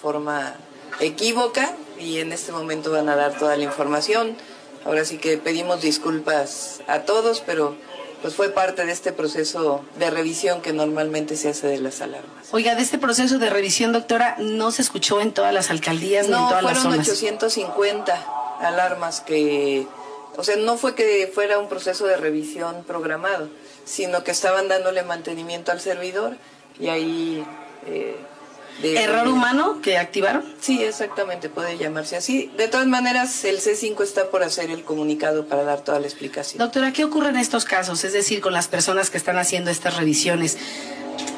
forma 0.00 0.54
equívoca 1.00 1.72
y 1.98 2.20
en 2.20 2.30
este 2.30 2.52
momento 2.52 2.92
van 2.92 3.08
a 3.08 3.16
dar 3.16 3.36
toda 3.36 3.56
la 3.56 3.64
información. 3.64 4.36
Ahora 4.84 5.04
sí 5.04 5.18
que 5.18 5.38
pedimos 5.38 5.82
disculpas 5.82 6.82
a 6.86 7.00
todos, 7.00 7.40
pero 7.40 7.76
pues 8.22 8.34
fue 8.34 8.50
parte 8.50 8.84
de 8.84 8.92
este 8.92 9.12
proceso 9.12 9.84
de 9.98 10.10
revisión 10.10 10.60
que 10.62 10.72
normalmente 10.72 11.36
se 11.36 11.48
hace 11.48 11.66
de 11.66 11.78
las 11.78 12.00
alarmas. 12.00 12.48
Oiga, 12.52 12.74
de 12.74 12.82
este 12.82 12.98
proceso 12.98 13.38
de 13.38 13.50
revisión, 13.50 13.92
doctora, 13.92 14.36
no 14.38 14.70
se 14.70 14.82
escuchó 14.82 15.20
en 15.20 15.32
todas 15.32 15.54
las 15.54 15.70
alcaldías 15.70 16.28
ni 16.28 16.34
en 16.34 16.40
No, 16.40 16.48
todas 16.48 16.62
las 16.62 16.72
fueron 16.78 16.92
zonas. 16.92 17.08
850 17.08 18.24
alarmas 18.60 19.20
que, 19.20 19.86
o 20.36 20.44
sea, 20.44 20.56
no 20.56 20.76
fue 20.76 20.94
que 20.94 21.30
fuera 21.34 21.58
un 21.58 21.68
proceso 21.68 22.06
de 22.06 22.16
revisión 22.16 22.84
programado, 22.86 23.48
sino 23.84 24.22
que 24.24 24.30
estaban 24.30 24.68
dándole 24.68 25.02
mantenimiento 25.02 25.72
al 25.72 25.80
servidor 25.80 26.36
y 26.78 26.88
ahí... 26.88 27.44
eh, 27.86 28.16
de- 28.82 29.02
¿Error 29.02 29.28
humano 29.28 29.80
que 29.82 29.98
activaron? 29.98 30.44
Sí, 30.60 30.82
exactamente, 30.82 31.48
puede 31.48 31.76
llamarse 31.78 32.16
así. 32.16 32.50
De 32.56 32.68
todas 32.68 32.86
maneras, 32.86 33.44
el 33.44 33.58
C5 33.60 34.02
está 34.02 34.30
por 34.30 34.42
hacer 34.42 34.70
el 34.70 34.84
comunicado 34.84 35.46
para 35.46 35.62
dar 35.64 35.82
toda 35.82 36.00
la 36.00 36.06
explicación. 36.06 36.58
Doctora, 36.58 36.92
¿qué 36.92 37.04
ocurre 37.04 37.28
en 37.30 37.36
estos 37.36 37.64
casos? 37.64 38.04
Es 38.04 38.12
decir, 38.12 38.40
con 38.40 38.52
las 38.52 38.68
personas 38.68 39.10
que 39.10 39.18
están 39.18 39.38
haciendo 39.38 39.70
estas 39.70 39.96
revisiones. 39.96 40.56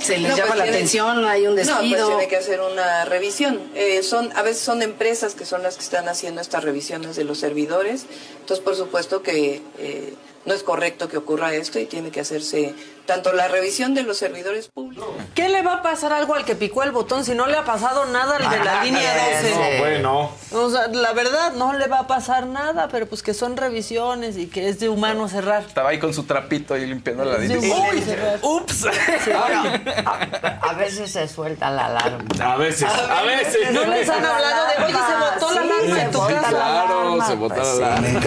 ¿Se 0.01 0.19
les 0.19 0.31
No, 0.33 0.37
llama 0.37 0.49
pues 0.49 0.59
la 0.59 0.65
tiene- 0.65 0.77
atención? 0.79 1.25
¿Hay 1.25 1.43
un 1.47 1.55
No, 1.55 1.63
pues 1.63 1.67
despido? 1.69 2.09
tiene 2.09 2.29
que 2.29 2.37
hacer 2.37 2.61
una 2.61 3.05
revisión. 3.05 3.61
Eh, 3.75 4.03
son, 4.03 4.33
a 4.37 4.43
veces 4.43 4.63
son 4.63 4.83
empresas 4.83 5.35
que 5.35 5.45
son 5.45 5.63
las 5.63 5.77
que 5.77 5.83
están 5.85 6.09
haciendo 6.09 6.41
estas 6.41 6.65
revisiones 6.65 7.15
de 7.17 7.25
los 7.25 7.39
servidores. 7.39 8.07
Entonces, 8.41 8.65
por 8.65 8.77
supuesto 8.77 9.23
que 9.23 9.61
eh, 9.79 10.15
no 10.45 10.55
es 10.55 10.63
correcto 10.65 11.09
que 11.09 11.17
ocurra 11.17 11.55
esto 11.55 11.79
y 11.79 11.87
tiene 11.87 12.11
que 12.11 12.21
hacerse 12.21 12.75
tanto 13.07 13.33
la 13.33 13.49
revisión 13.49 13.95
de 13.95 14.03
los 14.03 14.16
servidores 14.19 14.69
públicos. 14.69 15.07
¿Qué 15.35 15.49
le 15.49 15.62
va 15.62 15.74
a 15.74 15.83
pasar 15.83 16.12
algo 16.12 16.35
al 16.35 16.45
que 16.45 16.55
picó 16.55 16.83
el 16.83 16.93
botón 16.93 17.24
si 17.24 17.35
no 17.35 17.47
le 17.47 17.57
ha 17.57 17.65
pasado 17.65 18.05
nada 18.07 18.37
al 18.37 18.49
de 18.51 18.65
la 18.65 18.73
Ah, 18.81 18.85
línea 18.85 19.41
eso. 19.41 19.49
12? 19.49 19.73
No, 19.73 19.79
bueno. 19.79 20.31
O 20.53 20.70
sea, 20.70 20.89
la 20.89 21.12
verdad, 21.12 21.53
no 21.53 21.73
le 21.74 21.87
va 21.89 22.01
a 22.01 22.07
pasar 22.07 22.47
nada, 22.47 22.89
pero 22.89 23.07
pues 23.07 23.23
que 23.23 23.35
son 23.35 23.57
revisiones 23.57 24.37
y 24.37 24.47
que 24.47 24.69
es 24.69 24.81
de 24.81 24.89
humano 24.89 25.29
cerrar. 25.29 25.62
Estaba 25.62 25.91
ahí 25.91 25.99
con 25.99 26.12
su 26.15 26.24
trapito 26.24 26.77
y 26.77 26.87
limpiando 26.87 27.24
la 27.24 27.39
línea. 27.39 27.61
sí, 27.61 27.70
¡Uy! 27.73 28.05
¡Ups! 28.43 28.87
A, 29.35 30.59
a 30.70 30.73
veces 30.74 31.11
se 31.12 31.29
suelta 31.29 31.70
la 31.70 31.87
alarma. 31.87 32.24
A 32.53 32.57
veces, 32.57 32.89
a 32.91 33.23
veces. 33.23 33.73
¿No 33.73 33.85
les 33.85 34.09
han 34.09 34.24
hablado 34.24 34.66
de, 34.66 34.85
oye, 34.85 34.95
se 34.95 35.45
botó 35.45 35.55
la 35.55 35.61
alarma 35.62 36.03
en 36.03 36.11
tu 36.11 36.19
casa? 36.20 36.41
la 36.43 36.49
Claro, 36.49 37.19
se 37.27 37.35
bota 37.35 37.57
la 37.62 37.73
alarma. 37.73 38.20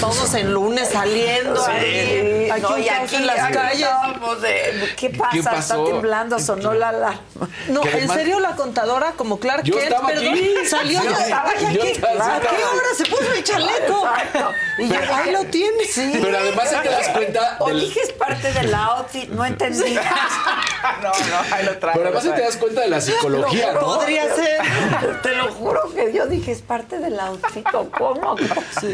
Todos 0.00 0.34
en 0.34 0.52
lunes 0.52 0.88
saliendo 0.88 1.56
Sí, 1.64 1.70
ahí, 1.70 2.50
aquí, 2.50 2.62
no, 2.62 2.78
y 2.78 2.88
aquí, 2.88 3.16
en 3.16 3.26
las 3.26 3.38
aquí 3.40 3.52
calles. 3.54 3.88
Estábamos 4.20 4.42
de, 4.42 4.94
¿Qué 4.96 5.10
pasa? 5.10 5.36
Está 5.38 5.50
pasó? 5.52 5.84
temblando, 5.84 6.38
sonó 6.38 6.74
la 6.74 6.90
alarma. 6.90 7.20
No, 7.68 7.80
Que 7.82 7.98
en 7.98 8.08
serio 8.08 8.40
la 8.40 8.54
contadora 8.56 9.12
como 9.16 9.38
Clark 9.38 9.62
Yo 9.64 9.74
Kent, 9.76 9.88
estaba 9.88 10.08
perdón, 10.08 10.34
aquí. 10.34 10.54
salió 10.68 11.00
Sí, 11.00 11.06
de- 11.06 11.12
estaba 11.14 11.54
yo 11.56 11.66
¿a 11.68 11.70
qué, 11.72 11.90
estaba- 11.92 12.36
¿a 12.36 12.40
qué 12.40 12.46
estaba- 12.46 12.74
hora 12.74 12.86
se 12.96 13.04
puso 13.06 13.32
el 13.32 13.44
chaleco? 13.44 14.04
Exacto. 14.06 14.52
Y 14.78 14.88
yo, 14.88 15.14
ahí 15.14 15.32
lo 15.32 15.44
tiene. 15.46 15.84
Pero 16.22 16.38
además 16.38 16.70
te 16.82 16.88
das 16.88 17.08
cuenta 17.08 17.56
O 17.60 17.68
del- 17.68 17.80
dije 17.80 18.00
es 18.02 18.12
parte 18.12 18.52
del 18.52 18.74
outfit, 18.74 19.28
no 19.30 19.44
entendí. 19.44 19.94
no, 21.02 21.08
no, 21.10 21.54
ahí 21.54 21.64
lo 21.64 21.78
trae. 21.78 21.94
Pero 21.96 22.08
además 22.08 22.22
te 22.36 22.42
das 22.42 22.56
cuenta 22.56 22.80
de 22.82 22.88
la 22.88 23.00
psicología, 23.00 23.72
¿no? 23.72 23.80
Podría 23.80 24.34
ser. 24.34 24.60
Te 25.22 25.34
lo 25.36 25.52
juro 25.52 25.92
que 25.94 26.12
yo 26.12 26.26
dije 26.26 26.52
es 26.52 26.62
parte 26.62 26.98
del 26.98 27.18
outfit. 27.20 27.66
¿o 27.74 27.90
¿Cómo? 27.90 28.36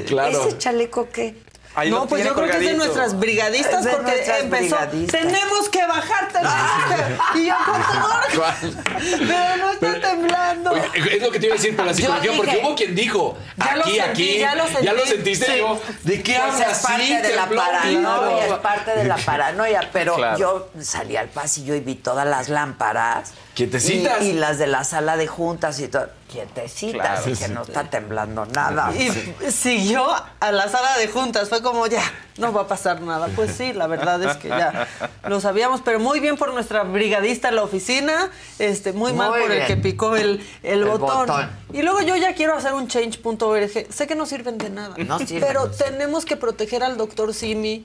Claro. 0.06 0.46
¿Ese 0.46 0.58
chaleco 0.58 1.08
qué? 1.12 1.34
Ahí 1.78 1.90
no, 1.90 2.06
pues 2.06 2.24
yo 2.24 2.34
creo 2.34 2.46
que 2.46 2.52
es 2.52 2.58
de 2.58 2.64
colgadito. 2.64 2.84
nuestras 2.84 3.18
brigadistas 3.18 3.84
de 3.84 3.90
porque 3.90 4.10
nuestras 4.12 4.40
empezó. 4.40 4.76
brigadistas. 4.76 5.20
Tenemos 5.20 5.68
que 5.68 5.86
bajar, 5.86 6.28
tenemos 6.28 6.54
que. 6.88 7.38
Y 7.38 7.46
yo, 7.46 7.54
contador, 7.66 8.24
pero 9.28 9.56
no 9.58 9.70
está 9.72 9.95
temblando. 10.10 10.70
Oye, 10.72 11.16
es 11.16 11.22
lo 11.22 11.30
que 11.30 11.40
te 11.40 11.46
iba 11.46 11.54
a 11.54 11.58
decir 11.58 11.76
por 11.76 11.86
la 11.86 11.94
psicología, 11.94 12.30
dije, 12.30 12.36
porque 12.42 12.60
hubo 12.64 12.74
quien 12.74 12.94
dijo, 12.94 13.36
ya 13.56 13.76
lo 13.76 13.82
aquí, 13.82 13.90
sentí, 13.96 14.10
aquí, 14.10 14.38
ya 14.38 14.54
lo 14.54 14.66
sentí. 15.04 15.06
sentiste, 15.34 15.46
Sí. 15.46 15.58
yo, 15.58 15.80
¿de 16.04 16.22
qué 16.22 16.32
Pues 16.38 16.54
hablas? 16.54 16.70
es 16.78 16.78
parte 16.86 17.04
Sí, 17.06 17.14
de 17.16 17.36
la 17.36 17.48
paranoia, 17.48 18.46
es 18.46 18.52
parte 18.54 18.90
de 18.96 19.04
la 19.04 19.16
paranoia, 19.26 19.90
pero 19.92 20.14
Claro. 20.16 20.38
yo 20.38 20.68
salí 20.80 21.16
al 21.16 21.28
pasillo 21.28 21.74
y 21.74 21.80
vi 21.80 21.94
todas 21.94 22.26
las 22.26 22.48
lámparas. 22.48 23.32
Quietecitas. 23.54 24.22
Y, 24.22 24.30
y 24.30 24.32
las 24.34 24.58
de 24.58 24.66
la 24.66 24.84
sala 24.84 25.16
de 25.16 25.26
juntas 25.26 25.80
y 25.80 25.88
todo. 25.88 26.08
Quietecitas, 26.30 27.20
Claro. 27.22 27.30
y 27.30 27.34
que 27.36 27.48
no 27.48 27.62
está 27.62 27.84
temblando 27.84 28.44
nada. 28.46 28.92
Y 28.94 29.10
siguió 29.50 30.06
a 30.40 30.52
la 30.52 30.68
sala 30.68 30.98
de 30.98 31.08
juntas. 31.08 31.48
Fue 31.48 31.62
como, 31.62 31.86
ya, 31.86 32.02
no 32.36 32.52
va 32.52 32.62
a 32.62 32.68
pasar 32.68 33.00
nada. 33.00 33.28
Pues 33.34 33.52
sí, 33.56 33.72
la 33.72 33.86
verdad 33.86 34.22
es 34.22 34.36
que 34.36 34.48
ya 34.48 34.86
lo 35.26 35.40
sabíamos. 35.40 35.80
Pero 35.82 36.00
muy 36.00 36.20
bien 36.20 36.36
por 36.36 36.52
nuestra 36.52 36.82
brigadista 36.82 37.48
en 37.48 37.56
la 37.56 37.62
oficina. 37.62 38.30
Este, 38.58 38.92
muy, 38.92 39.14
mal 39.14 39.30
por 39.40 39.50
el 39.50 39.66
que 39.66 39.76
picó 39.78 39.95
el, 40.16 40.46
el, 40.62 40.82
El 40.82 40.84
botón. 40.84 41.26
botón. 41.26 41.50
Y 41.72 41.82
luego 41.82 42.00
yo 42.02 42.16
ya 42.16 42.34
quiero 42.34 42.56
hacer 42.56 42.74
un 42.74 42.88
change.org. 42.88 43.70
Sé 43.92 44.06
que 44.06 44.14
no 44.14 44.26
sirven 44.26 44.58
de 44.58 44.70
nada. 44.70 44.94
No 44.98 45.18
sirven, 45.18 45.40
Pero 45.40 45.66
no 45.66 45.72
sirven. 45.72 45.92
tenemos 45.92 46.24
que 46.24 46.36
proteger 46.36 46.82
al 46.82 46.96
doctor 46.96 47.32
Simi. 47.34 47.84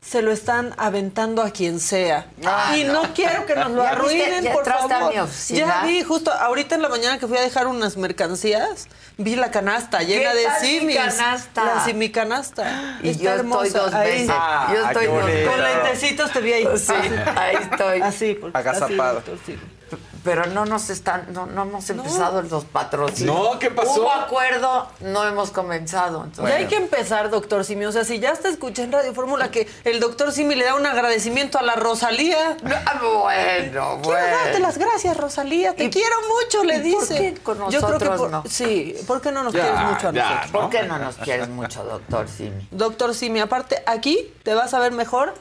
Se 0.00 0.22
lo 0.22 0.30
están 0.30 0.74
aventando 0.78 1.42
a 1.42 1.50
quien 1.50 1.80
sea. 1.80 2.28
Ah, 2.46 2.72
y 2.78 2.84
no. 2.84 3.02
no. 3.02 3.14
quiero 3.14 3.44
que 3.46 3.56
nos 3.56 3.72
lo 3.72 3.82
¿Ya 3.82 3.90
viste? 3.96 4.00
arruinen, 4.24 4.44
¿Ya 4.44 4.52
por 4.52 4.64
favor. 4.64 5.12
Ya 5.48 5.82
vi, 5.84 6.02
justo 6.04 6.32
ahorita 6.32 6.76
en 6.76 6.82
la 6.82 6.88
mañana 6.88 7.18
que 7.18 7.26
fui 7.26 7.36
a 7.36 7.40
dejar 7.40 7.66
unas 7.66 7.96
mercancías, 7.96 8.86
vi 9.18 9.34
la 9.34 9.50
canasta 9.50 10.00
llena 10.04 10.32
de 10.34 10.44
tal 10.44 10.62
mi 10.62 10.68
simis. 10.68 10.96
canasta? 10.96 11.64
La 11.64 11.84
simi 11.84 12.10
canasta. 12.10 12.98
Y 13.02 13.08
Está 13.10 13.22
yo 13.24 13.30
hermosa. 13.32 13.66
estoy 13.66 13.80
dos 13.82 13.94
Ahí. 13.94 14.10
veces. 14.12 14.30
Ah, 14.32 14.72
yo 14.72 14.86
estoy 14.86 15.06
dos. 15.06 15.50
Con 15.50 15.62
lentecitos 15.64 16.32
te 16.32 16.40
vi 16.42 16.52
ahí. 16.52 16.68
Sí, 16.76 16.92
ahí 17.36 17.56
estoy. 17.60 18.00
Así, 18.00 18.34
porque 18.40 18.56
Agazapado. 18.56 19.18
así, 19.18 19.30
doctor. 19.32 19.77
Pero 20.24 20.46
no 20.46 20.64
nos 20.64 20.90
están, 20.90 21.26
no, 21.32 21.46
no 21.46 21.62
hemos 21.62 21.88
empezado 21.90 22.42
los 22.42 22.64
patrocinios. 22.64 23.34
No, 23.34 23.58
¿qué 23.58 23.70
pasó? 23.70 24.02
Hubo 24.02 24.10
acuerdo, 24.12 24.88
no 25.00 25.24
hemos 25.26 25.50
comenzado. 25.50 26.24
entonces- 26.24 26.52
Ya 26.54 26.58
hay 26.60 26.66
que 26.66 26.76
empezar, 26.76 27.30
doctor 27.30 27.64
Simi. 27.64 27.84
O 27.86 27.92
sea, 27.92 28.04
si 28.04 28.18
ya 28.18 28.34
te 28.34 28.48
escuché 28.48 28.82
en 28.82 28.92
Radio 28.92 29.14
Fórmula 29.14 29.50
que 29.50 29.68
el 29.84 30.00
doctor 30.00 30.32
Simi 30.32 30.54
le 30.54 30.64
da 30.64 30.74
un 30.74 30.84
agradecimiento 30.86 31.58
a 31.58 31.62
la 31.62 31.76
Rosalía. 31.76 32.56
Ah, 32.84 32.98
Bueno, 33.00 34.00
Quiero 34.02 34.02
darte 34.02 34.50
bueno. 34.50 34.58
las 34.66 34.78
gracias, 34.78 35.16
Rosalía. 35.16 35.74
Te 35.74 35.84
¿Y- 35.84 35.90
quiero 35.90 36.16
mucho, 36.28 36.64
le 36.64 36.76
y 36.86 36.92
por 36.92 37.00
dice. 37.02 37.16
qué 37.34 37.40
con 37.42 37.58
Yo 37.58 37.80
creo 37.80 37.80
que 37.80 38.04
nosotros 38.04 38.18
por- 38.18 38.30
no? 38.30 38.42
Sí, 38.48 38.94
¿por 39.06 39.20
qué 39.20 39.32
no 39.32 39.42
nos 39.44 39.52
Ya, 39.54 39.62
quieres 39.62 39.80
mucho 39.80 40.08
a 40.08 40.12
ya, 40.12 40.22
nosotros? 40.30 40.50
¿Por 40.50 40.70
qué 40.70 40.82
no 40.84 40.98
nos 40.98 41.16
quieres 41.16 41.48
mucho, 41.48 41.84
doctor 41.84 42.28
Simi? 42.28 42.68
Doctor 42.70 43.14
Simi, 43.14 43.40
aparte, 43.40 43.82
aquí 43.86 44.32
te 44.42 44.54
vas 44.54 44.74
a 44.74 44.78
ver 44.80 44.92
mejor 44.92 45.34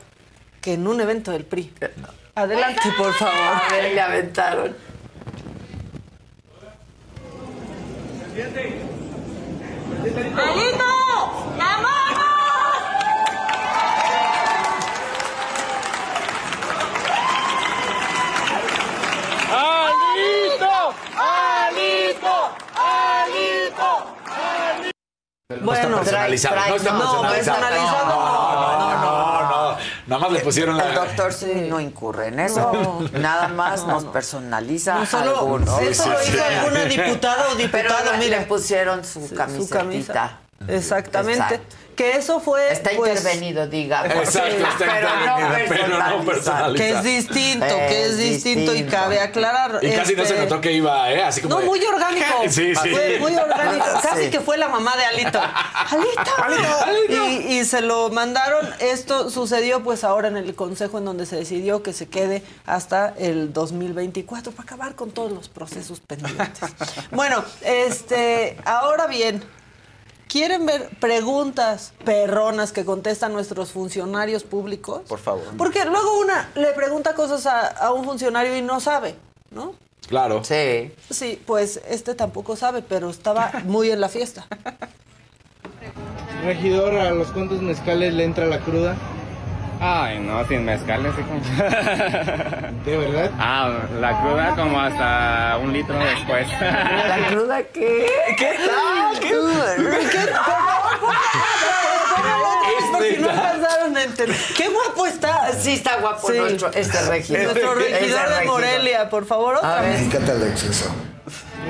que 0.61 0.73
en 0.73 0.87
un 0.87 1.01
evento 1.01 1.31
del 1.31 1.45
PRI. 1.45 1.73
Adelante, 2.37 2.91
por 2.95 3.11
favor. 3.15 3.33
A 3.35 3.67
ver, 3.71 3.93
le 3.95 3.99
aventaron. 4.01 4.75
No 25.49 25.55
está 25.55 25.87
Bueno, 25.87 25.97
personalizado, 25.97 26.55
no 26.67 26.75
está 26.75 26.91
no, 26.91 26.99
personalizado. 26.99 27.57
personalizado. 27.57 28.05
No, 28.05 28.51
no, 28.55 28.97
no, 28.97 29.49
no. 29.49 29.56
Nada 30.07 30.21
más 30.21 30.31
le 30.31 30.39
pusieron 30.39 30.79
El 30.79 30.87
la... 30.87 30.93
doctor 31.05 31.33
Simi 31.33 31.67
no 31.69 31.79
incurre 31.81 32.27
en 32.27 32.39
eso. 32.39 32.99
Nada 33.13 33.49
más 33.49 33.85
nos 33.85 34.05
personaliza 34.05 34.95
No 34.95 35.05
solo 35.05 35.37
algunos. 35.39 35.81
eso 35.81 36.09
lo 36.09 36.23
hizo 36.23 36.43
alguna 36.43 36.85
diputada 36.85 37.43
o 37.51 37.57
Pero 37.57 37.67
diputado, 37.89 38.11
le- 38.13 38.17
mira. 38.17 38.39
le 38.39 38.45
pusieron 38.45 39.03
su 39.03 39.27
Su 39.27 39.35
camisetita. 39.35 39.77
camisa. 39.77 40.37
Exactamente. 40.67 41.55
Exacto. 41.55 41.75
Que 41.97 42.11
eso 42.11 42.39
fue. 42.39 42.71
Está 42.71 42.91
pues, 42.95 43.17
intervenido, 43.17 43.67
digamos. 43.67 44.13
Exacto, 44.13 44.55
está 44.55 44.77
pero 44.77 45.09
intervenido, 45.09 45.65
pero 45.67 45.97
no 45.97 46.25
personalizado. 46.25 46.73
Que 46.75 46.89
es 46.91 47.03
distinto, 47.03 47.65
que 47.65 48.05
es 48.05 48.17
distinto, 48.19 48.75
y 48.75 48.83
cabe 48.83 49.19
aclarar. 49.19 49.79
Y 49.81 49.89
casi 49.89 50.15
no 50.15 50.23
se 50.23 50.33
este, 50.33 50.43
notó 50.43 50.61
que 50.61 50.73
iba, 50.73 51.11
¿eh? 51.11 51.23
Así 51.23 51.41
como 51.41 51.55
No, 51.55 51.61
de- 51.61 51.65
muy 51.65 51.83
orgánico. 51.83 52.25
Sí, 52.49 52.75
sí. 52.75 52.89
Fue 52.91 53.17
muy 53.19 53.35
orgánico. 53.35 53.83
Casi 54.03 54.25
Sí. 54.25 54.29
que 54.29 54.41
fue 54.41 54.59
la 54.59 54.67
mamá 54.67 54.95
de 54.95 55.05
Alito. 55.21 55.39
Alito. 56.37 57.27
Y, 57.49 57.53
y 57.59 57.65
se 57.65 57.81
lo 57.81 58.09
mandaron. 58.09 58.69
Esto 58.79 59.31
sucedió 59.31 59.83
pues 59.83 60.03
ahora 60.03 60.27
en 60.27 60.37
el 60.37 60.53
consejo 60.53 60.99
en 60.99 61.05
donde 61.05 61.25
se 61.25 61.35
decidió 61.35 61.81
que 61.81 61.93
se 61.93 62.07
quede 62.07 62.43
hasta 62.67 63.13
el 63.17 63.53
2024 63.53 64.51
para 64.51 64.63
acabar 64.63 64.95
con 64.95 65.09
todos 65.11 65.31
los 65.31 65.49
procesos 65.49 65.99
pendientes. 65.99 66.59
bueno, 67.11 67.43
este, 67.63 68.57
ahora 68.65 69.07
bien, 69.07 69.43
¿quieren 70.27 70.65
ver 70.65 70.89
preguntas 70.99 71.93
perronas 72.05 72.71
que 72.71 72.85
contestan 72.85 73.33
nuestros 73.33 73.71
funcionarios 73.71 74.43
públicos? 74.43 75.01
Por 75.07 75.19
favor. 75.19 75.45
Porque 75.57 75.85
luego 75.85 76.19
una 76.19 76.49
le 76.55 76.71
pregunta 76.73 77.13
cosas 77.13 77.45
a, 77.45 77.67
a 77.67 77.93
un 77.93 78.05
funcionario 78.05 78.55
y 78.55 78.61
no 78.61 78.79
sabe, 78.79 79.15
¿no? 79.51 79.73
Claro. 80.07 80.43
Sí. 80.43 80.93
Sí, 81.09 81.41
pues 81.45 81.81
este 81.87 82.15
tampoco 82.15 82.55
sabe, 82.55 82.81
pero 82.81 83.09
estaba 83.09 83.51
muy 83.65 83.91
en 83.91 83.99
la 83.99 84.09
fiesta. 84.09 84.47
Regidor, 86.43 86.95
¿a 86.95 87.11
los 87.11 87.27
cuantos 87.29 87.61
mezcales 87.61 88.13
le 88.13 88.23
entra 88.23 88.45
la 88.45 88.59
cruda? 88.59 88.95
Ay, 89.79 90.19
no, 90.19 90.43
sin 90.47 90.65
mezcales, 90.65 91.13
hijo. 91.19 91.63
¿De 92.85 92.97
verdad? 92.97 93.31
Ah, 93.39 93.69
la 93.99 94.21
cruda 94.21 94.55
como 94.55 94.79
hasta 94.79 95.57
un 95.61 95.71
litro 95.71 95.95
después. 95.99 96.47
¿La 96.59 97.27
cruda 97.29 97.61
qué? 97.73 98.07
¿Qué 98.37 98.55
tal? 98.65 99.19
¿Qué? 99.19 99.35
Porque 102.91 103.17
no 103.19 103.29
alcanzaron 103.29 103.97
a 103.97 104.03
entender. 104.03 104.35
¡Qué 104.55 104.69
guapo 104.69 105.05
está! 105.05 105.51
Sí, 105.53 105.73
está 105.73 105.97
guapo 105.97 106.27
Sí. 106.31 106.37
nuestro, 106.37 106.71
este 106.73 107.01
regidor. 107.09 107.43
Nuestro 107.43 107.75
regidor 107.75 108.29
de. 108.39 108.45
Morelia, 108.45 109.09
por 109.09 109.25
favor, 109.25 109.55
otra 109.55 109.79
A 109.79 109.81
Me 109.83 109.89
vez. 109.89 110.01
encanta 110.01 110.31
el 110.33 110.43
exceso. 110.43 110.85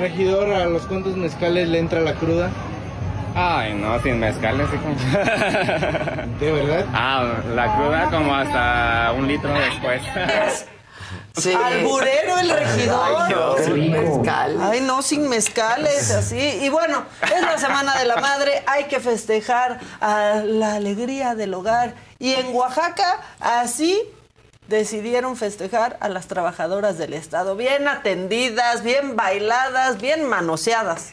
Regidor, 0.00 0.50
¿a 0.52 0.64
los 0.66 0.82
cuantos 0.86 1.16
mezcales 1.16 1.68
le 1.68 1.78
entra 1.78 2.00
la 2.00 2.14
cruda? 2.14 2.50
Ay, 3.40 3.74
no, 3.74 4.02
sin 4.02 4.18
mezcales, 4.18 4.66
hijo. 4.74 4.88
¿De 6.40 6.52
verdad? 6.52 6.86
Ah, 6.92 7.34
la 7.54 7.76
cruda 7.76 8.10
como 8.10 8.34
hasta 8.34 9.12
un 9.16 9.28
litro 9.28 9.52
después. 9.54 10.02
Sí. 11.36 11.52
Alburero 11.54 12.36
el 12.40 12.50
regidor. 12.50 13.00
Ay, 13.00 13.32
no, 13.32 13.56
sin 13.58 13.90
mezcal. 13.92 14.58
Ay, 14.60 14.80
no, 14.80 15.02
sin 15.02 15.28
mezcales, 15.28 16.10
así. 16.10 16.58
Y 16.62 16.68
bueno, 16.68 17.04
es 17.22 17.40
la 17.40 17.58
Semana 17.58 17.96
de 17.96 18.06
la 18.06 18.16
Madre, 18.16 18.64
hay 18.66 18.84
que 18.84 18.98
festejar 18.98 19.78
a 20.00 20.42
la 20.44 20.74
alegría 20.74 21.36
del 21.36 21.54
hogar. 21.54 21.94
Y 22.18 22.34
en 22.34 22.52
Oaxaca, 22.52 23.20
así 23.38 24.02
decidieron 24.66 25.36
festejar 25.36 25.96
a 26.00 26.08
las 26.08 26.26
trabajadoras 26.26 26.98
del 26.98 27.14
Estado. 27.14 27.54
Bien 27.54 27.86
atendidas, 27.86 28.82
bien 28.82 29.14
bailadas, 29.14 30.00
bien 30.00 30.28
manoseadas. 30.28 31.12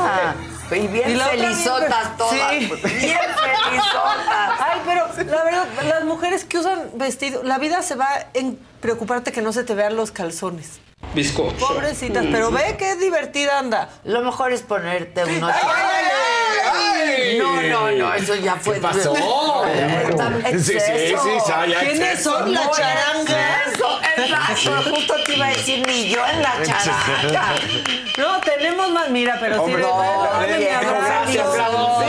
Y 0.70 0.86
bien 0.86 1.18
la 1.18 1.24
otra 1.24 1.34
bien- 1.36 1.46
felizotas 1.48 2.16
todas. 2.16 2.50
Sí. 2.52 2.66
pues, 2.68 2.82
Bien 3.00 3.18
felizotas. 3.18 4.60
Ay, 4.60 4.80
pero 4.86 5.06
la 5.36 5.44
verdad, 5.44 5.66
las 5.82 6.04
mujeres 6.04 6.44
que 6.44 6.58
usan 6.58 6.90
vestido, 6.94 7.42
la 7.42 7.58
vida 7.58 7.82
se 7.82 7.96
va 7.96 8.08
en 8.34 8.56
preocuparte 8.80 9.32
que 9.32 9.42
no 9.42 9.52
se 9.52 9.64
te 9.64 9.74
vean 9.74 9.96
los 9.96 10.12
calzones. 10.12 10.78
Bizcocho. 11.14 11.56
Pobrecitas, 11.66 12.24
pero 12.30 12.50
ve 12.52 12.76
qué 12.78 12.94
divertida 12.96 13.58
anda. 13.58 13.88
Lo 14.04 14.20
mejor 14.20 14.52
es 14.52 14.62
ponerte 14.62 15.24
unos. 15.24 15.50
ay, 15.52 17.38
No, 17.38 17.62
no, 17.62 17.90
no, 17.90 18.14
eso 18.14 18.34
ya 18.36 18.54
fue. 18.56 18.74
¿Qué 18.76 18.80
pasó? 18.80 19.14
Sí, 19.14 20.62
sí, 20.62 20.78
¿Quiénes 21.80 22.00
exceso. 22.00 22.32
son 22.38 22.52
la 22.52 22.64
No, 22.64 22.70
charanga? 22.70 23.62
exceso, 23.66 24.00
Exacto, 24.16 24.90
justo 24.90 25.14
te 25.26 25.34
iba 25.34 25.46
a 25.46 25.50
decir 25.50 25.86
ni 25.86 26.08
yo 26.10 26.20
en 26.26 26.42
la 26.42 26.52
charanga. 26.62 27.54
No, 28.18 28.40
tenemos 28.40 28.90
más. 28.90 29.08
Mira, 29.10 29.36
pero 29.40 29.64
sí. 29.66 29.72
Gracias, 29.72 30.80
Sí, 31.30 31.38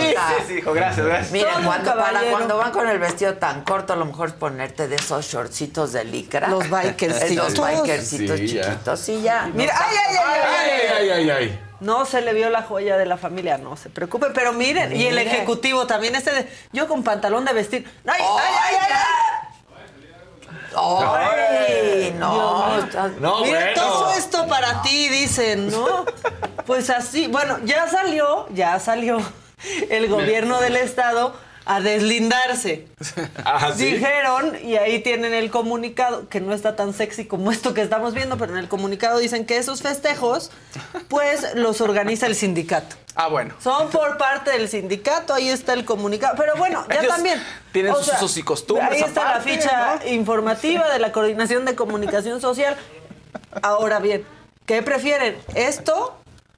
Sí, 0.01 0.18
sí, 0.18 0.43
sí, 0.47 0.53
hijo, 0.55 0.73
gracias, 0.73 1.05
gracias. 1.05 1.31
Mira, 1.31 1.53
cuando, 1.63 1.95
para 1.95 2.22
cuando 2.31 2.57
van 2.57 2.72
con 2.72 2.88
el 2.89 2.99
vestido 2.99 3.35
tan 3.35 3.63
corto, 3.63 3.93
a 3.93 3.95
lo 3.95 4.05
mejor 4.05 4.30
es 4.30 4.34
ponerte 4.34 4.88
de 4.88 4.95
esos 4.95 5.26
shortcitos 5.26 5.93
de 5.93 6.03
licra. 6.03 6.47
Los 6.49 6.65
bikercitos. 6.69 7.57
Los 7.57 7.81
bikercitos 7.81 8.39
Sí, 8.39 8.59
sí, 8.95 9.22
ya. 9.22 9.49
Mira, 9.53 9.74
ay, 9.78 9.95
ay, 10.08 10.16
ay, 10.18 10.41
ay, 10.44 10.82
Ay, 10.98 11.10
ay, 11.10 11.10
ay, 11.10 11.30
ay. 11.30 11.60
No 11.80 12.06
se 12.06 12.22
le 12.22 12.34
vio 12.34 12.49
la 12.49 12.62
joya 12.62 12.95
de 12.98 13.06
la 13.08 13.18
familia, 13.18 13.58
no 13.58 13.76
se 13.76 13.90
preocupe. 13.90 14.28
Pero 14.34 14.53
miren, 14.53 14.95
y 14.95 15.08
el 15.08 15.18
ejecutivo 15.18 15.88
también, 15.88 16.16
este 16.16 16.32
de, 16.32 16.49
yo 16.72 16.88
con 16.88 17.03
pantalón 17.03 17.44
de 17.44 17.53
vestir. 17.53 17.91
¡Ay, 18.06 18.22
ay, 18.22 18.53
ay, 18.64 18.76
ay! 18.80 19.52
Ay, 20.78 22.16
no. 22.18 22.78
No, 23.20 23.41
Mira, 23.41 23.74
todo 23.74 24.14
esto 24.14 24.48
para 24.48 24.82
ti, 24.84 25.10
dicen, 25.10 25.70
¿no? 25.70 26.06
Pues 26.66 26.90
así, 26.90 27.28
bueno, 27.28 27.58
ya 27.64 27.88
salió, 27.90 28.48
ya 28.52 28.80
salió 28.80 29.20
el 29.90 30.08
gobierno 30.08 30.60
del 30.62 30.78
estado 30.78 31.36
a 31.65 31.79
deslindarse. 31.81 32.88
Ah, 33.43 33.71
¿sí? 33.75 33.91
Dijeron, 33.93 34.57
y 34.63 34.75
ahí 34.75 34.99
tienen 34.99 35.33
el 35.33 35.49
comunicado, 35.49 36.29
que 36.29 36.39
no 36.39 36.53
está 36.53 36.75
tan 36.75 36.93
sexy 36.93 37.25
como 37.25 37.51
esto 37.51 37.73
que 37.73 37.81
estamos 37.81 38.13
viendo, 38.13 38.38
pero 38.38 38.53
en 38.53 38.59
el 38.59 38.67
comunicado 38.67 39.19
dicen 39.19 39.45
que 39.45 39.57
esos 39.57 39.81
festejos, 39.81 40.51
pues 41.07 41.55
los 41.55 41.81
organiza 41.81 42.27
el 42.27 42.35
sindicato. 42.35 42.95
Ah, 43.15 43.27
bueno. 43.27 43.53
Son 43.61 43.89
por 43.89 44.17
parte 44.17 44.51
del 44.51 44.69
sindicato, 44.69 45.33
ahí 45.33 45.49
está 45.49 45.73
el 45.73 45.83
comunicado. 45.85 46.35
Pero 46.38 46.55
bueno, 46.55 46.85
ya 46.89 46.99
Ellos 47.01 47.15
también. 47.15 47.43
tienen 47.71 47.93
sus 47.95 48.07
usos 48.07 48.38
y 48.38 48.43
costumbres 48.43 48.91
Ahí 48.91 49.01
está 49.01 49.29
aparte, 49.31 49.49
la 49.49 49.55
ficha 49.57 49.99
¿no? 50.03 50.09
informativa 50.11 50.89
de 50.89 50.99
la 50.99 51.11
Coordinación 51.11 51.65
de 51.65 51.75
Comunicación 51.75 52.39
Social. 52.39 52.77
Ahora 53.61 53.99
bien, 53.99 54.25
¿qué 54.65 54.81
prefieren? 54.81 55.38
¿Esto 55.55 56.15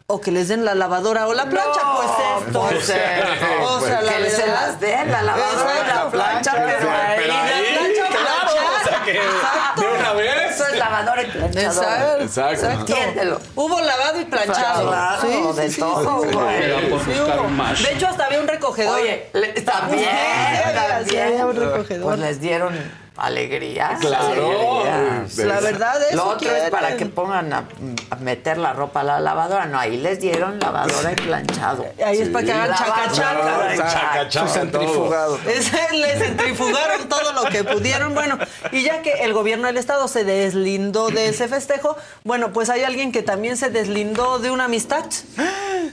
o 0.07 0.19
que 0.21 0.31
les 0.31 0.47
den 0.49 0.65
la 0.65 0.75
lavadora 0.75 1.27
o 1.27 1.33
la 1.33 1.45
plancha? 1.45 1.81
No, 1.83 1.95
pues 1.95 2.09
esto. 2.47 2.61
pues 2.61 2.89
esto, 2.89 3.63
o 3.63 3.79
sea, 3.81 3.99
pues, 3.99 4.03
la 4.05 4.17
que 4.17 4.29
se 4.29 4.41
verdad- 4.43 4.67
las 4.67 4.79
den, 4.79 5.11
la 5.11 5.21
lavadora 5.23 5.73
y 5.83 5.87
la 5.95 6.09
plancha, 6.11 6.51
pero 6.53 6.91
ahí- 6.91 7.15
Pero 7.17 7.33
ahí, 7.33 7.49
La 7.73 7.79
plancha, 7.79 8.07
claro, 8.09 8.51
plancha. 8.51 8.81
o 8.81 8.89
sea 8.89 9.03
que 9.05 9.81
de 9.81 9.87
una 9.99 10.13
vez. 10.13 10.51
Eso 10.53 10.67
es 10.67 10.77
lavadora 10.77 11.23
y 11.23 11.25
planchadora. 11.27 12.17
Exacto. 12.21 12.23
Exacto. 12.23 12.79
Entiéndelo. 12.93 13.39
Hubo 13.55 13.79
lavado 13.81 14.21
y 14.21 14.25
planchado. 14.25 14.87
Claro, 14.89 15.53
de 15.53 15.69
todo, 15.69 16.23
Sí 16.23 17.11
hubo. 17.11 17.49
más. 17.49 17.81
De 17.81 17.93
hecho, 17.93 18.07
hasta 18.07 18.25
había 18.25 18.39
un 18.41 18.47
recogedor. 18.47 18.99
Oye, 18.99 19.29
le- 19.33 19.53
también, 19.61 19.99
Sí, 20.03 21.03
sí, 21.05 21.09
sí, 21.09 21.17
había 21.17 21.45
un 21.45 21.53
también. 21.55 21.71
recogedor. 21.71 22.05
Pues 22.07 22.19
les 22.19 22.39
dieron 22.39 23.03
alegría. 23.17 23.97
Claro. 23.99 24.81
alegría. 24.81 25.45
La 25.45 25.59
verdad 25.59 26.01
es 26.09 26.15
Lo 26.15 26.29
otro 26.29 26.49
es 26.55 26.69
para 26.69 26.97
que 26.97 27.05
pongan 27.05 27.53
a, 27.53 27.65
a 28.09 28.15
meter 28.17 28.57
la 28.57 28.73
ropa 28.73 29.01
a 29.01 29.03
la 29.03 29.19
lavadora. 29.19 29.65
No, 29.65 29.79
ahí 29.79 29.97
les 29.97 30.19
dieron 30.19 30.59
lavadora 30.59 31.11
y 31.11 31.15
planchado. 31.15 31.85
Ahí 32.03 32.19
es 32.19 32.29
para 32.29 32.45
que 32.45 32.51
hagan 32.51 32.69
Lavadora 33.17 34.29
chaca 34.29 34.47
centrifugado. 34.47 35.39
Ese, 35.47 35.79
le 35.93 36.17
centrifugaron 36.17 37.07
todo 37.09 37.33
lo 37.33 37.43
que 37.49 37.63
pudieron. 37.63 38.13
Bueno, 38.13 38.37
y 38.71 38.83
ya 38.83 39.01
que 39.01 39.11
el 39.23 39.33
gobierno 39.33 39.67
del 39.67 39.77
estado 39.77 40.07
se 40.07 40.23
deslindó 40.23 41.09
de 41.09 41.29
ese 41.29 41.47
festejo, 41.47 41.95
bueno, 42.23 42.53
pues 42.53 42.69
hay 42.69 42.83
alguien 42.83 43.11
que 43.11 43.23
también 43.23 43.57
se 43.57 43.69
deslindó 43.69 44.39
de 44.39 44.51
una 44.51 44.65
amistad. 44.65 45.05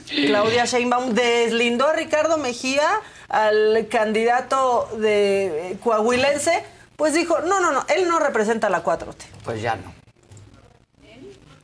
Claudia 0.07 0.65
Sheinbaum 0.65 1.13
deslindó 1.13 1.87
a 1.87 1.93
Ricardo 1.93 2.37
Mejía, 2.37 2.87
al 3.29 3.87
candidato 3.89 4.89
de 4.97 5.71
eh, 5.71 5.77
coahuilense, 5.81 6.63
pues 6.95 7.13
dijo, 7.13 7.39
no, 7.41 7.59
no, 7.59 7.71
no, 7.71 7.85
él 7.95 8.07
no 8.07 8.19
representa 8.19 8.67
a 8.67 8.69
la 8.69 8.83
4T. 8.83 9.15
Pues 9.43 9.61
ya 9.61 9.75
no. 9.75 9.93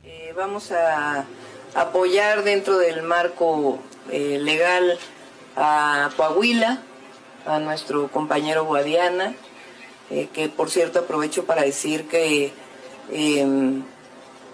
Eh, 0.04 0.32
vamos 0.36 0.72
a 0.72 1.24
apoyar 1.74 2.42
dentro 2.44 2.78
del 2.78 3.02
marco 3.02 3.78
eh, 4.10 4.38
legal 4.40 4.98
a 5.56 6.10
Coahuila, 6.16 6.78
a 7.46 7.58
nuestro 7.58 8.08
compañero 8.08 8.64
Guadiana, 8.64 9.34
eh, 10.10 10.28
que 10.32 10.48
por 10.48 10.70
cierto 10.70 11.00
aprovecho 11.00 11.44
para 11.44 11.62
decir 11.62 12.08
que, 12.08 12.52
eh, 13.10 13.82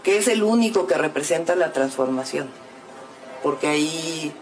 que 0.03 0.19
es 0.19 0.29
el 0.29 0.43
único 0.43 0.87
que 0.87 0.95
representa 0.95 1.55
la 1.55 1.73
transformación, 1.73 2.49
porque 3.43 3.69
ahí 3.69 4.35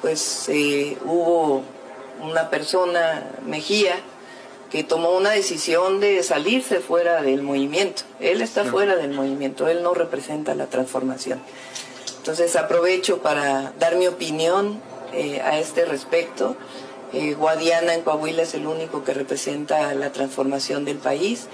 pues 0.00 0.48
eh, 0.48 0.98
hubo 1.04 1.62
una 2.20 2.50
persona, 2.50 3.30
Mejía, 3.44 3.96
que 4.74 4.82
tomó 4.82 5.10
una 5.10 5.30
decisión 5.30 6.00
de 6.00 6.20
salirse 6.24 6.80
fuera 6.80 7.22
del 7.22 7.42
movimiento. 7.42 8.02
Él 8.18 8.42
está 8.42 8.64
fuera 8.64 8.96
del 8.96 9.12
movimiento, 9.12 9.68
él 9.68 9.84
no 9.84 9.94
representa 9.94 10.56
la 10.56 10.66
transformación. 10.66 11.38
Entonces 12.16 12.56
aprovecho 12.56 13.18
para 13.18 13.72
dar 13.78 13.94
mi 13.94 14.08
opinión 14.08 14.82
eh, 15.12 15.40
a 15.42 15.60
este 15.60 15.84
respecto. 15.84 16.56
Eh, 17.12 17.34
Guadiana 17.34 17.94
en 17.94 18.02
Coahuila 18.02 18.42
es 18.42 18.54
el 18.54 18.66
único 18.66 19.04
que 19.04 19.14
representa 19.14 19.94
la 19.94 20.10
transformación 20.10 20.84
del 20.84 20.96
país. 20.96 21.46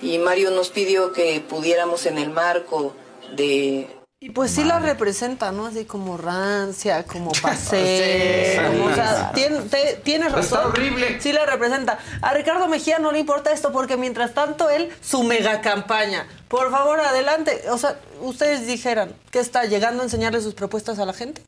Y 0.00 0.18
Mario 0.18 0.52
nos 0.52 0.70
pidió 0.70 1.12
que 1.12 1.40
pudiéramos 1.40 2.06
en 2.06 2.18
el 2.18 2.30
marco 2.30 2.94
de 3.34 3.99
Y 4.22 4.32
pues 4.32 4.50
sí 4.50 4.64
la 4.64 4.78
representa, 4.78 5.50
¿no? 5.50 5.64
Así 5.64 5.86
como 5.86 6.18
rancia, 6.18 7.04
como 7.04 7.32
pasé. 7.42 8.52
Sí, 8.54 8.60
como, 8.76 8.90
o 8.90 8.94
sea, 8.94 9.32
tien- 9.32 9.66
te- 9.70 9.98
tienes 10.04 10.30
razón. 10.30 10.58
Está 10.58 10.68
horrible. 10.68 11.18
Sí 11.22 11.32
la 11.32 11.46
representa. 11.46 11.98
A 12.20 12.34
Ricardo 12.34 12.68
Mejía 12.68 12.98
no 12.98 13.12
le 13.12 13.18
importa 13.20 13.50
esto 13.50 13.72
porque 13.72 13.96
mientras 13.96 14.34
tanto 14.34 14.68
él, 14.68 14.90
su 15.00 15.22
mega 15.22 15.62
campaña. 15.62 16.26
Por 16.48 16.70
favor, 16.70 17.00
adelante. 17.00 17.62
O 17.70 17.78
sea, 17.78 17.98
ustedes 18.20 18.66
dijeran 18.66 19.14
que 19.30 19.38
está 19.38 19.64
llegando 19.64 20.02
a 20.02 20.04
enseñarle 20.04 20.42
sus 20.42 20.52
propuestas 20.52 20.98
a 20.98 21.06
la 21.06 21.14
gente. 21.14 21.42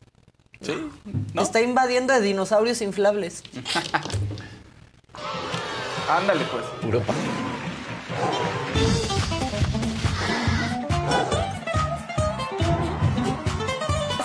Sí. 0.62 0.74
¿No? 1.35 1.43
Está 1.43 1.61
invadiendo 1.61 2.15
de 2.15 2.23
dinosaurios 2.23 2.81
inflables. 2.81 3.43
Ándale, 6.09 6.43
pues. 6.51 6.65
Europa. 6.82 7.12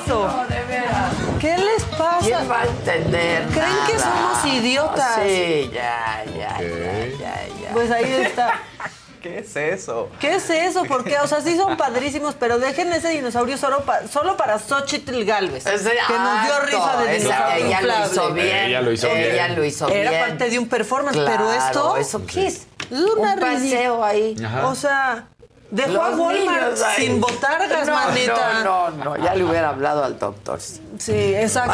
Eso. 0.08 0.46
de 0.50 0.64
veras. 0.66 1.12
¿Qué 1.40 1.58
les 1.58 1.84
pasa? 1.98 2.20
¿Quién 2.26 2.50
va 2.52 2.62
a 2.62 2.66
entender? 2.66 3.46
¿Creen 3.48 3.78
que 3.88 4.00
somos 4.00 4.46
idiotas? 4.46 5.16
Sí, 5.24 5.70
ya, 5.74 6.24
ya, 6.38 6.58
ya, 6.60 7.08
ya, 7.20 7.48
ya. 7.62 7.70
Pues 7.74 7.92
ahí 7.92 8.12
está. 8.26 8.54
¿Qué 9.22 9.40
es 9.40 9.56
eso? 9.56 10.10
¿Qué 10.20 10.36
es 10.36 10.50
eso? 10.50 10.86
¿Por 10.86 11.04
qué? 11.04 11.18
O 11.20 11.28
sea, 11.28 11.42
sí 11.42 11.58
son 11.58 11.76
padrísimos, 11.76 12.36
pero 12.36 12.60
dejen 12.60 12.94
ese 12.94 13.10
dinosaurio 13.10 13.58
solo, 13.58 13.82
pa- 13.84 14.08
solo 14.08 14.38
para 14.38 14.58
Xochitl 14.60 15.26
Galvez. 15.26 15.66
Ese- 15.66 15.90
que 16.08 16.14
nos 16.14 16.44
dio 16.46 16.60
risa 16.62 16.98
de 17.02 17.18
dinosaurio 17.18 17.66
ella 17.66 17.82
lo 17.82 18.06
hizo 18.06 18.34
bien. 18.34 18.56
Ella 18.66 18.82
lo 18.82 18.92
hizo 18.94 19.08
bien. 19.10 19.32
Ella 19.34 19.48
lo 19.50 19.66
hizo 19.66 19.90
Era 19.90 20.10
bien. 20.12 20.22
parte 20.28 20.50
de 20.50 20.60
un 20.60 20.70
performance, 20.70 21.18
pero 21.18 21.26
Claro, 21.50 21.54
esto 21.54 21.98
¿Eso 21.98 22.26
qué 22.26 22.48
es? 22.48 22.56
es 22.56 22.68
una 22.92 23.34
Un 23.34 23.40
paseo 23.40 24.04
ahí. 24.06 24.36
Ajá. 24.46 24.68
O 24.68 24.76
sea, 24.76 25.26
dejó 25.70 26.02
a 26.02 26.10
Walmart 26.16 26.62
niños 26.64 26.80
sin 26.96 27.20
botargas, 27.22 27.88
no, 27.88 27.94
manita. 27.94 28.64
No, 28.64 28.90
no, 28.92 29.04
no, 29.04 29.18
ya 29.18 29.36
le 29.36 29.44
hubiera 29.44 29.70
hablado 29.70 30.04
al 30.04 30.18
doctor. 30.18 30.60
Sí. 30.62 31.12
Exacto. 31.36 31.74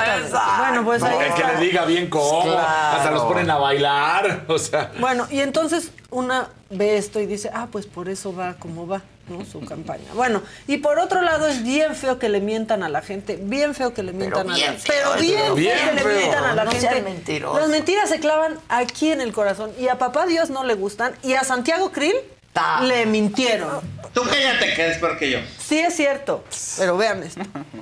Bueno, 0.60 0.84
pues 0.84 1.02
No, 1.02 1.07
ahí 1.07 1.28
el 1.28 1.34
que 1.34 1.41
está. 1.41 1.53
le 1.53 1.65
diga 1.65 1.86
bien 1.86 2.10
cómo. 2.10 2.44
Claro. 2.44 2.98
Hasta 2.98 3.11
los 3.11 3.24
ponen 3.24 3.49
a 3.49 3.57
bailar. 3.57 4.44
O 4.48 4.60
sea. 4.60 4.91
Bueno, 4.99 5.28
y 5.32 5.40
entonces 5.40 5.91
una 6.10 6.48
ve 6.70 6.98
esto 6.98 7.20
y 7.20 7.26
dice, 7.26 7.49
ah, 7.53 7.68
pues 7.72 7.86
por 7.86 8.10
eso 8.10 8.36
va 8.36 8.56
como 8.56 8.88
va, 8.88 9.02
¿no? 9.28 9.45
Su 9.45 9.61
campaña. 9.61 10.06
Bueno, 10.15 10.41
y 10.68 10.78
por 10.78 10.99
otro 10.99 11.22
lado 11.22 11.48
es 11.48 11.64
bien 11.64 11.95
feo 11.95 12.20
que 12.20 12.30
le 12.30 12.40
mientan 12.40 12.84
a 12.84 12.90
la 12.90 13.02
gente, 13.02 13.38
bien 13.41 13.74
feo 13.76 13.94
que 13.94 14.03
le 14.03 14.11
mientan 14.11 14.49
a 14.49 14.53
bien 14.56 14.74
la 14.74 14.80
feo, 14.80 15.11
Pero 15.15 15.22
bien, 15.22 15.40
pero 15.44 15.56
bien 15.56 15.78
feo 15.78 15.90
que 15.95 16.03
le 16.03 16.15
mientan 16.20 16.44
a 16.45 16.56
la 16.56 16.64
No 16.65 16.72
gente. 16.72 17.40
Las 17.40 17.70
mentiras 17.70 18.10
se 18.10 18.20
clavan 18.20 18.60
aquí 18.70 19.11
en 19.11 19.22
el 19.22 19.32
corazón 19.34 19.72
y 19.80 19.88
a 19.88 19.98
papá 19.98 20.26
Dios 20.26 20.49
no 20.49 20.64
le 20.64 20.74
gustan 20.76 21.14
y 21.24 21.34
a 21.34 21.44
Santiago 21.44 21.91
Krill 21.91 22.15
Ta. 22.53 22.81
le 22.81 23.05
mintieron. 23.05 23.81
Tú 24.13 24.21
cállate, 24.30 24.73
que 24.75 24.91
es 24.91 24.97
peor 24.99 25.17
que 25.17 25.31
yo. 25.31 25.39
Sí 25.57 25.80
es 25.80 25.95
cierto, 25.95 26.43
pero 26.77 26.95
vean 26.97 27.23
esto. 27.23 27.41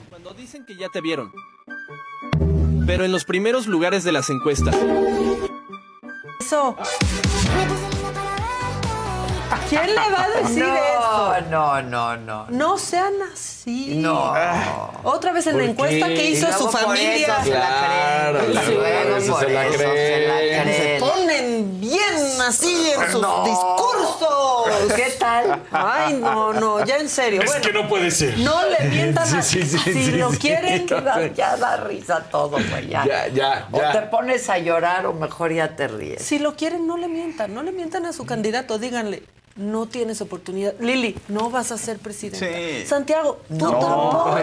Cuando 0.10 0.34
dicen 0.34 0.65
que 0.65 0.76
ya 0.77 0.88
te 0.89 1.02
vieron. 1.02 1.31
Pero 2.88 3.03
en 3.06 3.11
los 3.11 3.26
primeros 3.26 3.68
lugares 3.68 4.03
de 4.03 4.11
las 4.14 4.30
encuestas. 4.30 4.76
Eso. 6.39 6.76
¿Quién 9.72 9.88
le 9.88 9.95
va 9.95 10.23
a 10.23 10.41
decir 10.41 10.64
no, 10.65 10.76
eso? 10.76 11.41
No, 11.49 11.81
no, 11.81 12.18
no. 12.18 12.45
No 12.49 12.77
sean 12.77 13.14
así. 13.34 13.95
No. 13.95 14.34
Otra 15.03 15.31
vez 15.31 15.48
en 15.48 15.53
la 15.53 15.60
¿Por 15.64 15.69
encuesta 15.88 16.07
qué? 16.07 16.14
que 16.15 16.26
Y 16.30 16.34
hizo 16.34 16.48
luego 16.48 16.64
su 16.65 16.72
por 16.72 16.81
familia. 16.81 17.15
eso 17.15 17.43
se 17.45 17.49
la 17.52 17.60
Claro, 17.60 18.38
creen. 18.39 18.49
Y 18.49 18.53
claro, 18.53 18.72
luego 18.73 19.15
eso 19.18 19.31
por 19.31 19.39
se 19.41 19.49
la 19.49 19.65
eso 19.68 19.77
se 19.77 20.27
la 20.27 20.38
creen. 20.38 20.76
Se 20.76 20.98
ponen 20.99 21.80
bien 21.81 22.41
así 22.48 22.91
en 22.91 23.11
sus 23.14 23.22
No. 23.22 23.43
discursos. 23.45 24.93
¿Qué 24.95 25.14
tal? 25.19 25.61
Ay, 25.72 26.14
no, 26.15 26.53
no, 26.53 26.84
ya 26.85 26.98
en 26.98 27.07
serio. 27.10 27.41
Bueno, 27.45 27.81
no 27.81 27.88
puede 27.89 28.11
ser. 28.11 28.38
no 28.39 28.61
le 28.68 28.89
mientan 28.89 29.35
a 29.38 29.41
Sí, 29.41 29.64
sí, 29.64 29.77
sí, 29.77 29.93
Si 29.93 30.06
sí, 30.06 30.11
lo 30.11 30.31
sí. 30.31 30.38
quieren, 30.38 30.85
Que 30.85 30.99
da- 31.02 31.27
ya 31.27 31.56
da 31.57 31.77
risa 31.77 32.23
todo, 32.30 32.49
güey. 32.49 32.88
Ya. 32.89 33.06
Ya, 33.06 33.27
ya, 33.30 33.68
O 33.72 33.80
te 33.80 34.02
pones 34.07 34.49
a 34.49 34.57
llorar 34.57 35.06
o 35.06 35.14
mejor 35.14 35.53
ya 35.53 35.76
te 35.76 35.88
ríes. 35.88 36.22
si 36.23 36.39
lo 36.39 36.56
quieren, 36.56 36.88
no 36.88 36.98
le 36.98 37.07
mientan. 37.07 37.53
No 37.53 37.64
le 37.64 37.72
mientan 37.72 38.06
a 38.06 38.14
su 38.14 38.26
candidato. 38.26 38.77
Díganle, 38.80 39.23
no 39.56 39.86
tienes 39.86 40.22
oportunidad. 40.22 40.73
Lili, 40.80 41.15
no 41.28 41.49
vas 41.49 41.72
a 41.72 41.78
ser 41.78 41.98
presidenta. 41.99 42.45
Sí. 42.45 42.86
Santiago, 42.88 43.41
tú 43.49 43.56
No. 43.56 43.72
tampoco. 43.72 44.36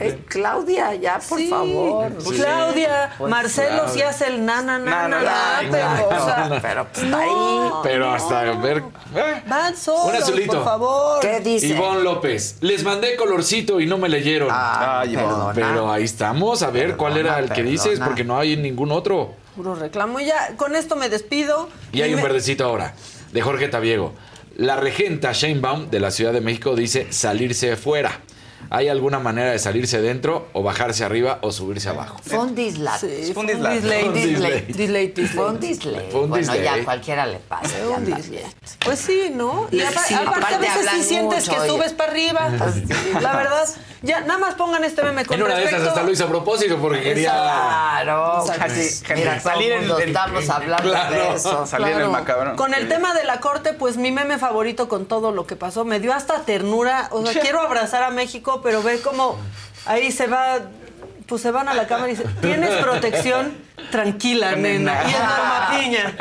Eh, 0.00 0.18
Claudia, 0.28 0.94
ya, 0.96 1.20
por 1.28 1.38
Sí. 1.38 1.48
favor. 1.48 2.12
Claudia, 2.34 3.14
Pues, 3.16 3.30
Marcelo 3.30 3.68
sí 3.68 3.84
Claudia. 3.84 4.08
hace 4.10 4.26
el 4.26 4.44
na, 4.44 4.60
na, 4.62 4.78
na, 4.78 4.84
Na, 4.84 5.08
na, 5.08 5.22
na, 5.22 5.22
na, 5.22 5.62
na, 5.62 5.70
pero, 5.70 6.08
o 6.08 6.24
sea, 6.24 6.58
Pero 6.62 6.86
pues 6.92 7.06
no, 7.06 7.16
ahí. 7.16 7.70
Pero 7.84 8.10
hasta 8.10 8.42
ver. 8.56 8.82
eh. 9.14 9.42
Van 9.46 9.76
solos, 9.76 10.06
Un 10.08 10.16
azulito. 10.16 10.52
por 10.54 10.64
favor. 10.64 11.20
¿Qué 11.20 11.40
dice? 11.40 11.68
Ivonne 11.68 12.02
López, 12.02 12.56
les 12.60 12.82
mandé 12.82 13.16
colorcito 13.16 13.80
y 13.80 13.86
no 13.86 13.98
me 13.98 14.08
leyeron. 14.08 14.48
Ah, 14.50 15.00
Ay, 15.00 15.14
perdona. 15.14 15.52
Pero 15.54 15.90
ahí 15.92 16.04
estamos, 16.04 16.62
a 16.62 16.70
ver 16.70 16.96
cuál 16.96 17.16
era 17.16 17.38
el 17.38 17.44
que 17.46 17.54
Perdona, 17.62 17.70
dices, 17.70 18.00
porque 18.00 18.24
no 18.24 18.38
hay 18.38 18.56
ningún 18.56 18.90
otro. 18.92 19.34
Puro 19.56 19.74
reclamo. 19.74 20.20
Y 20.20 20.26
ya, 20.26 20.56
con 20.56 20.74
esto 20.76 20.96
me 20.96 21.08
despido. 21.08 21.68
Y 21.92 22.02
hay 22.02 22.14
un 22.14 22.22
verdecito 22.22 22.64
ahora, 22.64 22.94
de 23.32 23.42
Jorge 23.42 23.68
Tabiego. 23.68 24.12
La 24.60 24.76
regenta 24.76 25.32
Sheinbaum 25.32 25.88
de 25.88 26.00
la 26.00 26.10
Ciudad 26.10 26.34
de 26.34 26.42
México 26.42 26.76
dice 26.76 27.06
salirse 27.10 27.78
fuera. 27.78 28.20
¿Hay 28.68 28.88
alguna 28.88 29.18
manera 29.18 29.52
de 29.52 29.58
salirse 29.58 30.02
dentro 30.02 30.48
o 30.52 30.62
bajarse 30.62 31.02
arriba 31.02 31.38
o 31.40 31.50
subirse 31.50 31.88
abajo? 31.88 32.20
Fue 32.22 32.38
un 32.40 32.54
dislate. 32.54 33.24
Sí. 33.24 33.32
Fue 33.32 33.42
un 36.20 36.28
Bueno, 36.28 36.54
ya 36.56 36.84
cualquiera 36.84 37.24
le 37.24 37.38
pasa. 37.38 37.74
Pues 38.84 38.98
sí, 38.98 39.30
¿no? 39.34 39.66
Y 39.72 39.80
aparte, 39.80 40.14
aparte 40.14 40.54
a 40.54 40.58
veces 40.58 40.90
sí 40.92 41.02
sientes 41.04 41.48
mucho, 41.48 41.58
que 41.58 41.60
oye. 41.62 41.70
subes 41.70 41.92
para 41.94 42.12
arriba. 42.12 42.50
La 43.18 43.36
verdad, 43.36 43.66
ya 44.02 44.20
nada 44.22 44.38
más 44.38 44.54
pongan 44.54 44.82
este 44.84 45.02
meme 45.02 45.24
con 45.24 45.36
En 45.36 45.42
una 45.42 45.54
de 45.56 45.64
esas 45.64 45.82
hasta 45.88 46.02
lo 46.02 46.10
hice 46.10 46.24
a 46.24 46.28
propósito 46.28 46.78
porque 46.78 47.00
quería... 47.02 47.30
Claro. 47.32 48.44
Casi- 48.58 49.02
Mira, 49.14 49.40
salir 49.40 49.72
en- 49.72 49.90
estamos 50.00 50.44
en- 50.44 50.50
hablando 50.50 50.90
claro. 50.90 51.14
de 51.14 51.34
eso. 51.34 51.66
Salir 51.66 51.88
en 51.88 52.00
el 52.02 52.08
macabrón. 52.08 52.56
Con 52.56 52.74
el 52.74 52.88
tema 52.88 53.14
de 53.14 53.24
la 53.24 53.40
corte, 53.40 53.72
pues 53.72 53.96
mi 53.96 54.10
meme 54.12 54.38
favorito 54.38 54.88
con 54.88 55.06
todo 55.06 55.32
lo 55.32 55.46
que 55.46 55.56
pasó, 55.56 55.84
me 55.84 56.00
dio 56.00 56.12
hasta 56.14 56.40
ternura. 56.42 57.08
O 57.10 57.24
sea, 57.26 57.40
quiero 57.40 57.60
abrazar 57.60 58.02
a 58.02 58.10
México, 58.10 58.60
pero 58.62 58.82
ve 58.82 59.00
cómo 59.00 59.36
ahí 59.86 60.10
se 60.12 60.26
va, 60.26 60.58
pues 61.30 61.42
se 61.42 61.52
van 61.52 61.68
a 61.68 61.74
la 61.74 61.86
cámara 61.86 62.10
y 62.10 62.16
dicen, 62.16 62.34
¿tienes 62.40 62.70
protección? 62.82 63.56
Tranquila, 63.92 64.56
nena. 64.56 65.00
Y 65.04 65.10
es 65.10 65.18
Norma 65.20 65.68
Piña. 65.78 66.14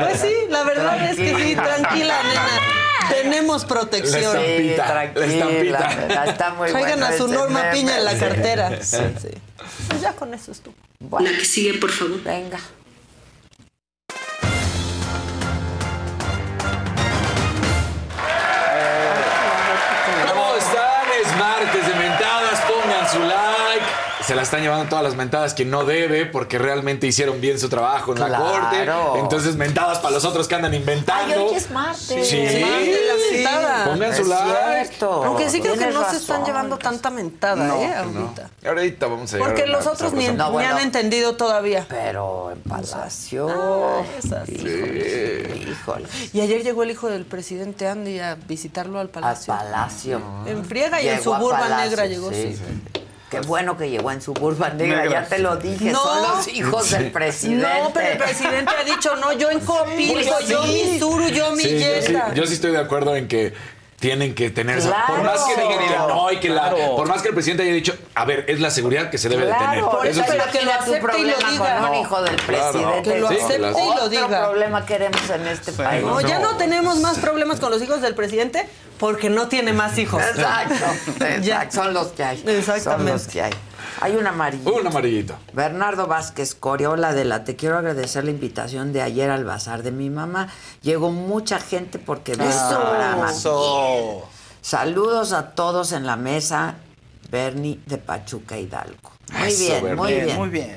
Pues 0.00 0.20
sí, 0.20 0.32
la 0.48 0.62
verdad 0.62 1.10
es 1.10 1.16
que 1.16 1.36
sí, 1.36 1.54
tranquila, 1.54 2.14
nena. 2.22 3.10
Tenemos 3.10 3.66
protección. 3.66 4.34
La 4.34 4.42
estampita, 4.42 4.94
la 4.94 5.24
estampita. 5.26 6.24
Está 6.24 6.54
muy 6.54 6.70
Traigan 6.70 7.00
bueno 7.00 7.06
a 7.06 7.12
su 7.18 7.26
ese 7.26 7.34
Norma 7.34 7.62
meme, 7.64 7.72
Piña 7.72 7.98
en 7.98 8.04
la 8.06 8.18
cartera. 8.18 8.82
Sí, 8.82 8.96
sí. 9.20 9.28
Pues 9.88 10.00
ya 10.00 10.14
con 10.14 10.32
eso 10.32 10.52
estuvo. 10.52 10.74
Bueno, 11.00 11.30
La 11.30 11.36
que 11.36 11.44
sigue, 11.44 11.74
por 11.74 11.90
favor. 11.90 12.22
venga. 12.24 12.58
Están 24.46 24.62
llevando 24.62 24.88
todas 24.88 25.04
las 25.04 25.14
mentadas 25.14 25.54
que 25.54 25.64
no 25.64 25.84
debe 25.84 26.26
porque 26.26 26.58
realmente 26.58 27.06
hicieron 27.06 27.40
bien 27.40 27.58
su 27.58 27.68
trabajo 27.68 28.12
en 28.12 28.20
la 28.20 28.38
corte. 28.38 28.86
Entonces 29.20 29.56
mentadas 29.56 29.98
para 29.98 30.14
los 30.14 30.24
otros 30.24 30.48
que 30.48 30.54
andan 30.54 30.72
Ay, 30.72 30.78
inventando. 30.78 31.46
hoy 31.46 31.54
es 31.56 31.70
martes. 31.70 32.28
Sí. 32.28 32.38
Es 32.38 32.60
martes, 32.60 33.00
la 33.06 33.36
mentada. 33.36 33.84
Pongan 33.84 34.14
su 34.16 34.24
like. 34.24 34.96
Aunque 35.04 35.50
sí 35.50 35.60
creo 35.60 35.76
que 35.76 35.86
no 35.88 36.08
se 36.10 36.16
están 36.16 36.44
llevando 36.44 36.78
tanta 36.78 37.10
mentada, 37.10 37.56
No, 37.66 37.76
¿eh? 37.76 37.90
no. 38.12 38.20
Ahorita. 38.20 38.50
Ahorita 38.66 39.06
vamos 39.06 39.32
a 39.32 39.36
llegar 39.36 39.48
Porque 39.50 39.62
a 39.64 39.66
los 39.66 39.86
otros 39.86 40.12
ni. 40.12 40.26
No, 40.28 40.46
ni 40.46 40.52
bueno. 40.52 40.76
han 40.76 40.82
entendido 40.82 41.36
todavía. 41.36 41.86
Pero 41.88 42.50
en 42.52 42.60
Palacio. 42.62 43.48
Ah, 43.50 44.02
es 44.18 44.32
así. 44.32 44.52
Híjole, 44.54 45.66
híjole. 45.70 46.06
Y 46.32 46.40
ayer 46.40 46.62
llegó 46.62 46.82
el 46.82 46.90
hijo 46.90 47.08
del 47.08 47.24
presidente 47.24 47.88
Andy 47.88 48.18
a 48.20 48.34
visitarlo 48.34 48.98
al 49.00 49.06
Al 49.06 49.10
palacio. 49.10 49.54
Palacio. 49.54 50.20
En 50.46 50.64
friega 50.64 51.00
y 51.00 51.08
en 51.08 51.18
Llegó 51.18 51.34
a 51.34 51.38
suburban 51.38 51.60
Palacio, 51.62 51.84
negra 51.90 52.06
llegó, 52.06 52.30
sí. 52.30 52.56
sí. 52.56 53.02
Qué 53.30 53.40
bueno 53.40 53.76
que 53.76 53.90
llegó 53.90 54.12
en 54.12 54.20
Suburban 54.22 54.76
Negra, 54.76 55.02
Negra. 55.02 55.22
ya 55.22 55.28
te 55.28 55.38
lo 55.40 55.56
dije, 55.56 55.90
No. 55.90 55.98
son 56.00 56.22
los 56.36 56.48
hijos 56.48 56.90
del 56.92 57.10
presidente. 57.10 57.66
No, 57.82 57.90
pero 57.92 58.08
el 58.12 58.18
presidente 58.18 58.72
ha 58.80 58.84
dicho, 58.84 59.16
no, 59.16 59.32
yo 59.32 59.50
en 59.50 59.58
Copilco, 59.60 60.38
Sí. 60.42 60.46
yo 60.48 60.62
mi 60.62 60.98
Suru, 61.00 61.28
yo 61.30 61.50
mi 61.52 61.62
Sí, 61.64 61.70
yo, 61.72 61.78
sí, 62.02 62.06
Jetta. 62.12 62.34
yo 62.34 62.46
sí 62.46 62.54
estoy 62.54 62.70
de 62.72 62.78
acuerdo 62.78 63.16
en 63.16 63.26
que 63.26 63.52
tienen 63.98 64.34
que 64.34 64.50
tener 64.50 64.78
esa- 64.78 64.88
Claro. 64.88 65.06
por 65.08 65.22
más 65.24 65.40
que 65.44 65.54
digan 65.62 66.08
no 66.08 66.30
y 66.30 66.36
que 66.38 66.48
la 66.50 66.68
Claro. 66.70 66.96
por 66.96 67.08
más 67.08 67.22
que 67.22 67.28
el 67.28 67.34
presidente 67.34 67.62
haya 67.62 67.72
dicho 67.72 67.94
a 68.14 68.24
ver 68.26 68.44
es 68.48 68.60
la 68.60 68.70
seguridad 68.70 69.08
que 69.10 69.16
se 69.18 69.28
debe 69.30 69.46
de 69.46 69.52
tener 69.52 69.78
Claro, 69.80 69.90
por 69.90 70.06
eso 70.06 70.20
Eso 70.20 70.30
pero 70.30 70.44
sí. 70.44 70.50
que 70.58 70.64
lo 70.64 70.72
acepte 70.72 71.18
y 71.18 71.22
lo 71.24 71.36
diga. 71.50 71.78
con 71.80 71.88
un 71.90 71.94
hijo 71.96 72.22
del 72.22 72.36
Claro. 72.36 72.72
presidente. 72.72 73.10
Que 73.10 73.20
lo 73.20 73.28
Sí, 73.28 73.34
acepte 73.36 73.56
y 73.56 73.58
lo 73.60 73.78
Otro 73.94 74.08
diga. 74.10 74.44
problema 74.44 74.84
queremos 74.86 75.30
en 75.30 75.46
este 75.46 75.72
país. 75.72 76.04
No, 76.04 76.20
ya 76.20 76.38
no 76.40 76.56
tenemos 76.56 76.98
más 77.00 77.18
problemas 77.18 77.58
con 77.58 77.70
los 77.70 77.80
hijos 77.82 78.00
del 78.02 78.14
presidente 78.14 78.68
porque 78.98 79.30
no 79.30 79.48
tiene 79.48 79.72
más 79.72 79.96
hijos. 79.98 80.22
Exacto, 80.22 80.74
Ya. 81.40 81.62
exacto, 81.62 81.74
son 81.82 81.94
los 81.94 82.08
que 82.08 82.22
hay. 82.24 82.36
Exactamente. 82.46 82.82
Son 82.82 83.06
los 83.06 83.26
que 83.28 83.42
hay. 83.42 83.52
Hay 84.00 84.14
un 84.16 84.26
amarillo. 84.26 84.74
un 84.74 84.86
amarillito 84.86 85.36
Bernardo 85.52 86.06
Vázquez 86.06 86.54
Coriola 86.54 87.12
de 87.14 87.24
la 87.24 87.44
Te 87.44 87.56
quiero 87.56 87.78
agradecer 87.78 88.24
la 88.24 88.30
invitación 88.30 88.92
de 88.92 89.02
ayer 89.02 89.30
al 89.30 89.44
bazar 89.44 89.82
de 89.82 89.90
mi 89.90 90.10
mamá. 90.10 90.48
Llegó 90.82 91.10
mucha 91.10 91.58
gente 91.60 91.98
porque 91.98 92.34
ve 92.34 92.44
el 92.44 92.50
programa. 92.76 93.30
Eso. 93.30 94.28
Saludos 94.60 95.32
a 95.32 95.50
todos 95.52 95.92
en 95.92 96.06
la 96.06 96.16
mesa. 96.16 96.74
Bernie 97.30 97.80
de 97.86 97.98
Pachuca 97.98 98.56
Hidalgo. 98.58 99.10
Muy 99.32 99.48
Eso, 99.48 99.58
bien, 99.60 99.82
Bernie. 99.82 99.96
muy 99.96 100.12
Bien, 100.14 100.36
muy 100.38 100.48
bien. 100.50 100.76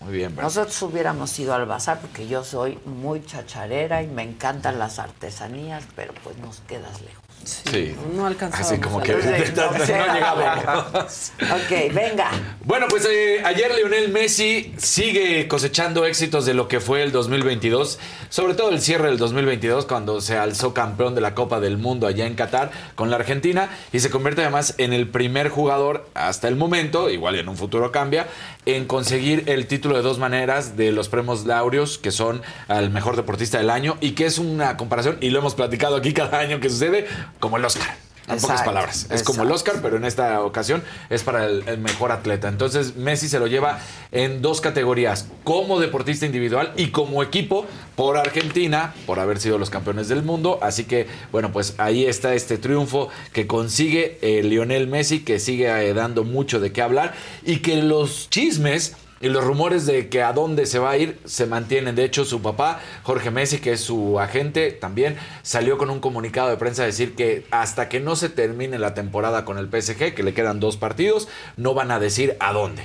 muy 0.00 0.12
bien. 0.14 0.36
Nosotros 0.36 0.80
hubiéramos 0.82 1.38
ido 1.38 1.54
al 1.54 1.66
bazar 1.66 2.00
porque 2.00 2.26
yo 2.26 2.42
soy 2.42 2.78
muy 2.84 3.24
chacharera 3.24 4.02
y 4.02 4.08
me 4.08 4.22
encantan 4.24 4.78
las 4.80 4.98
artesanías, 4.98 5.84
pero 5.94 6.12
pues 6.24 6.36
nos 6.38 6.58
quedas 6.60 7.00
lejos. 7.02 7.22
Sí 7.46 7.94
No 8.14 8.26
alcanzábamos 8.26 8.72
así 8.72 8.80
como 8.80 9.00
que 9.00 9.12
no, 9.56 9.70
No 9.72 9.86
sé. 9.86 9.92
llegábamos. 9.92 11.32
Ok, 11.40 11.94
venga. 11.94 12.30
Bueno, 12.64 12.86
pues 12.88 13.06
eh, 13.10 13.40
ayer 13.44 13.72
Lionel 13.74 14.10
Messi 14.10 14.74
sigue 14.76 15.46
cosechando 15.48 16.04
éxitos 16.04 16.44
de 16.46 16.54
lo 16.54 16.68
que 16.68 16.80
fue 16.80 17.02
el 17.02 17.12
2022, 17.12 17.98
sobre 18.28 18.54
todo 18.54 18.70
el 18.70 18.80
cierre 18.80 19.08
del 19.08 19.18
2022 19.18 19.86
cuando 19.86 20.20
se 20.20 20.36
alzó 20.36 20.74
campeón 20.74 21.14
de 21.14 21.20
la 21.20 21.34
Copa 21.34 21.60
del 21.60 21.78
Mundo 21.78 22.06
allá 22.06 22.26
en 22.26 22.34
Qatar 22.34 22.70
con 22.94 23.10
la 23.10 23.16
Argentina 23.16 23.70
y 23.92 24.00
se 24.00 24.10
convierte 24.10 24.42
además 24.42 24.74
en 24.78 24.92
el 24.92 25.08
primer 25.08 25.48
jugador 25.48 26.08
hasta 26.14 26.48
el 26.48 26.56
momento, 26.56 27.10
igual 27.10 27.36
en 27.36 27.48
un 27.48 27.56
futuro 27.56 27.92
cambia, 27.92 28.26
en 28.66 28.84
conseguir 28.84 29.44
el 29.46 29.66
título 29.66 29.96
de 29.96 30.02
dos 30.02 30.18
maneras 30.18 30.76
de 30.76 30.92
los 30.92 31.08
premios 31.08 31.46
Laureos, 31.46 31.98
que 31.98 32.10
son 32.10 32.42
al 32.68 32.90
mejor 32.90 33.16
deportista 33.16 33.58
del 33.58 33.70
año 33.70 33.96
y 34.00 34.12
que 34.12 34.26
es 34.26 34.38
una 34.38 34.76
comparación, 34.76 35.16
y 35.20 35.30
lo 35.30 35.38
hemos 35.38 35.54
platicado 35.54 35.96
aquí 35.96 36.12
cada 36.12 36.38
año 36.38 36.60
que 36.60 36.68
sucede, 36.68 37.06
como 37.40 37.56
el 37.56 37.64
Oscar. 37.64 38.05
En 38.28 38.40
pocas 38.40 38.62
palabras. 38.62 39.06
Es 39.10 39.22
como 39.22 39.42
el. 39.42 39.50
Oscar, 39.50 39.76
pero 39.80 39.96
en 39.96 40.04
esta 40.04 40.42
ocasión 40.42 40.82
es 41.10 41.22
para 41.22 41.46
el, 41.46 41.66
el 41.68 41.78
mejor 41.78 42.12
atleta. 42.12 42.48
Entonces 42.48 42.96
Messi 42.96 43.28
se 43.28 43.38
lo 43.38 43.46
lleva 43.46 43.78
en 44.12 44.42
dos 44.42 44.60
categorías, 44.60 45.28
como 45.44 45.80
deportista 45.80 46.26
individual 46.26 46.72
y 46.76 46.88
como 46.88 47.22
equipo 47.22 47.66
por 47.94 48.16
Argentina, 48.16 48.94
por 49.06 49.20
haber 49.20 49.40
sido 49.40 49.58
los 49.58 49.70
campeones 49.70 50.08
del 50.08 50.22
mundo. 50.22 50.58
Así 50.62 50.84
que, 50.84 51.06
bueno, 51.32 51.52
pues 51.52 51.74
ahí 51.78 52.04
está 52.04 52.34
este 52.34 52.58
triunfo 52.58 53.08
que 53.32 53.46
consigue 53.46 54.18
eh, 54.22 54.42
Lionel 54.42 54.86
Messi, 54.88 55.20
que 55.20 55.38
sigue 55.38 55.66
eh, 55.66 55.94
dando 55.94 56.24
mucho 56.24 56.60
de 56.60 56.72
qué 56.72 56.82
hablar 56.82 57.14
y 57.44 57.58
que 57.58 57.82
los 57.82 58.28
chismes 58.30 58.96
y 59.20 59.28
los 59.28 59.44
rumores 59.44 59.86
de 59.86 60.08
que 60.08 60.22
a 60.22 60.32
dónde 60.32 60.66
se 60.66 60.78
va 60.78 60.90
a 60.90 60.96
ir 60.96 61.18
se 61.24 61.46
mantienen. 61.46 61.94
De 61.94 62.04
hecho, 62.04 62.24
su 62.24 62.42
papá, 62.42 62.80
Jorge 63.02 63.30
Messi, 63.30 63.58
que 63.58 63.72
es 63.72 63.80
su 63.80 64.20
agente, 64.20 64.72
también 64.72 65.16
salió 65.42 65.78
con 65.78 65.90
un 65.90 66.00
comunicado 66.00 66.50
de 66.50 66.56
prensa 66.56 66.82
a 66.82 66.86
decir 66.86 67.14
que 67.14 67.46
hasta 67.50 67.88
que 67.88 68.00
no 68.00 68.16
se 68.16 68.28
termine 68.28 68.78
la 68.78 68.94
temporada 68.94 69.44
con 69.44 69.58
el 69.58 69.68
PSG, 69.68 70.14
que 70.14 70.22
le 70.22 70.34
quedan 70.34 70.60
dos 70.60 70.76
partidos, 70.76 71.28
no 71.56 71.74
van 71.74 71.90
a 71.90 72.00
decir 72.00 72.36
a 72.40 72.52
dónde. 72.52 72.84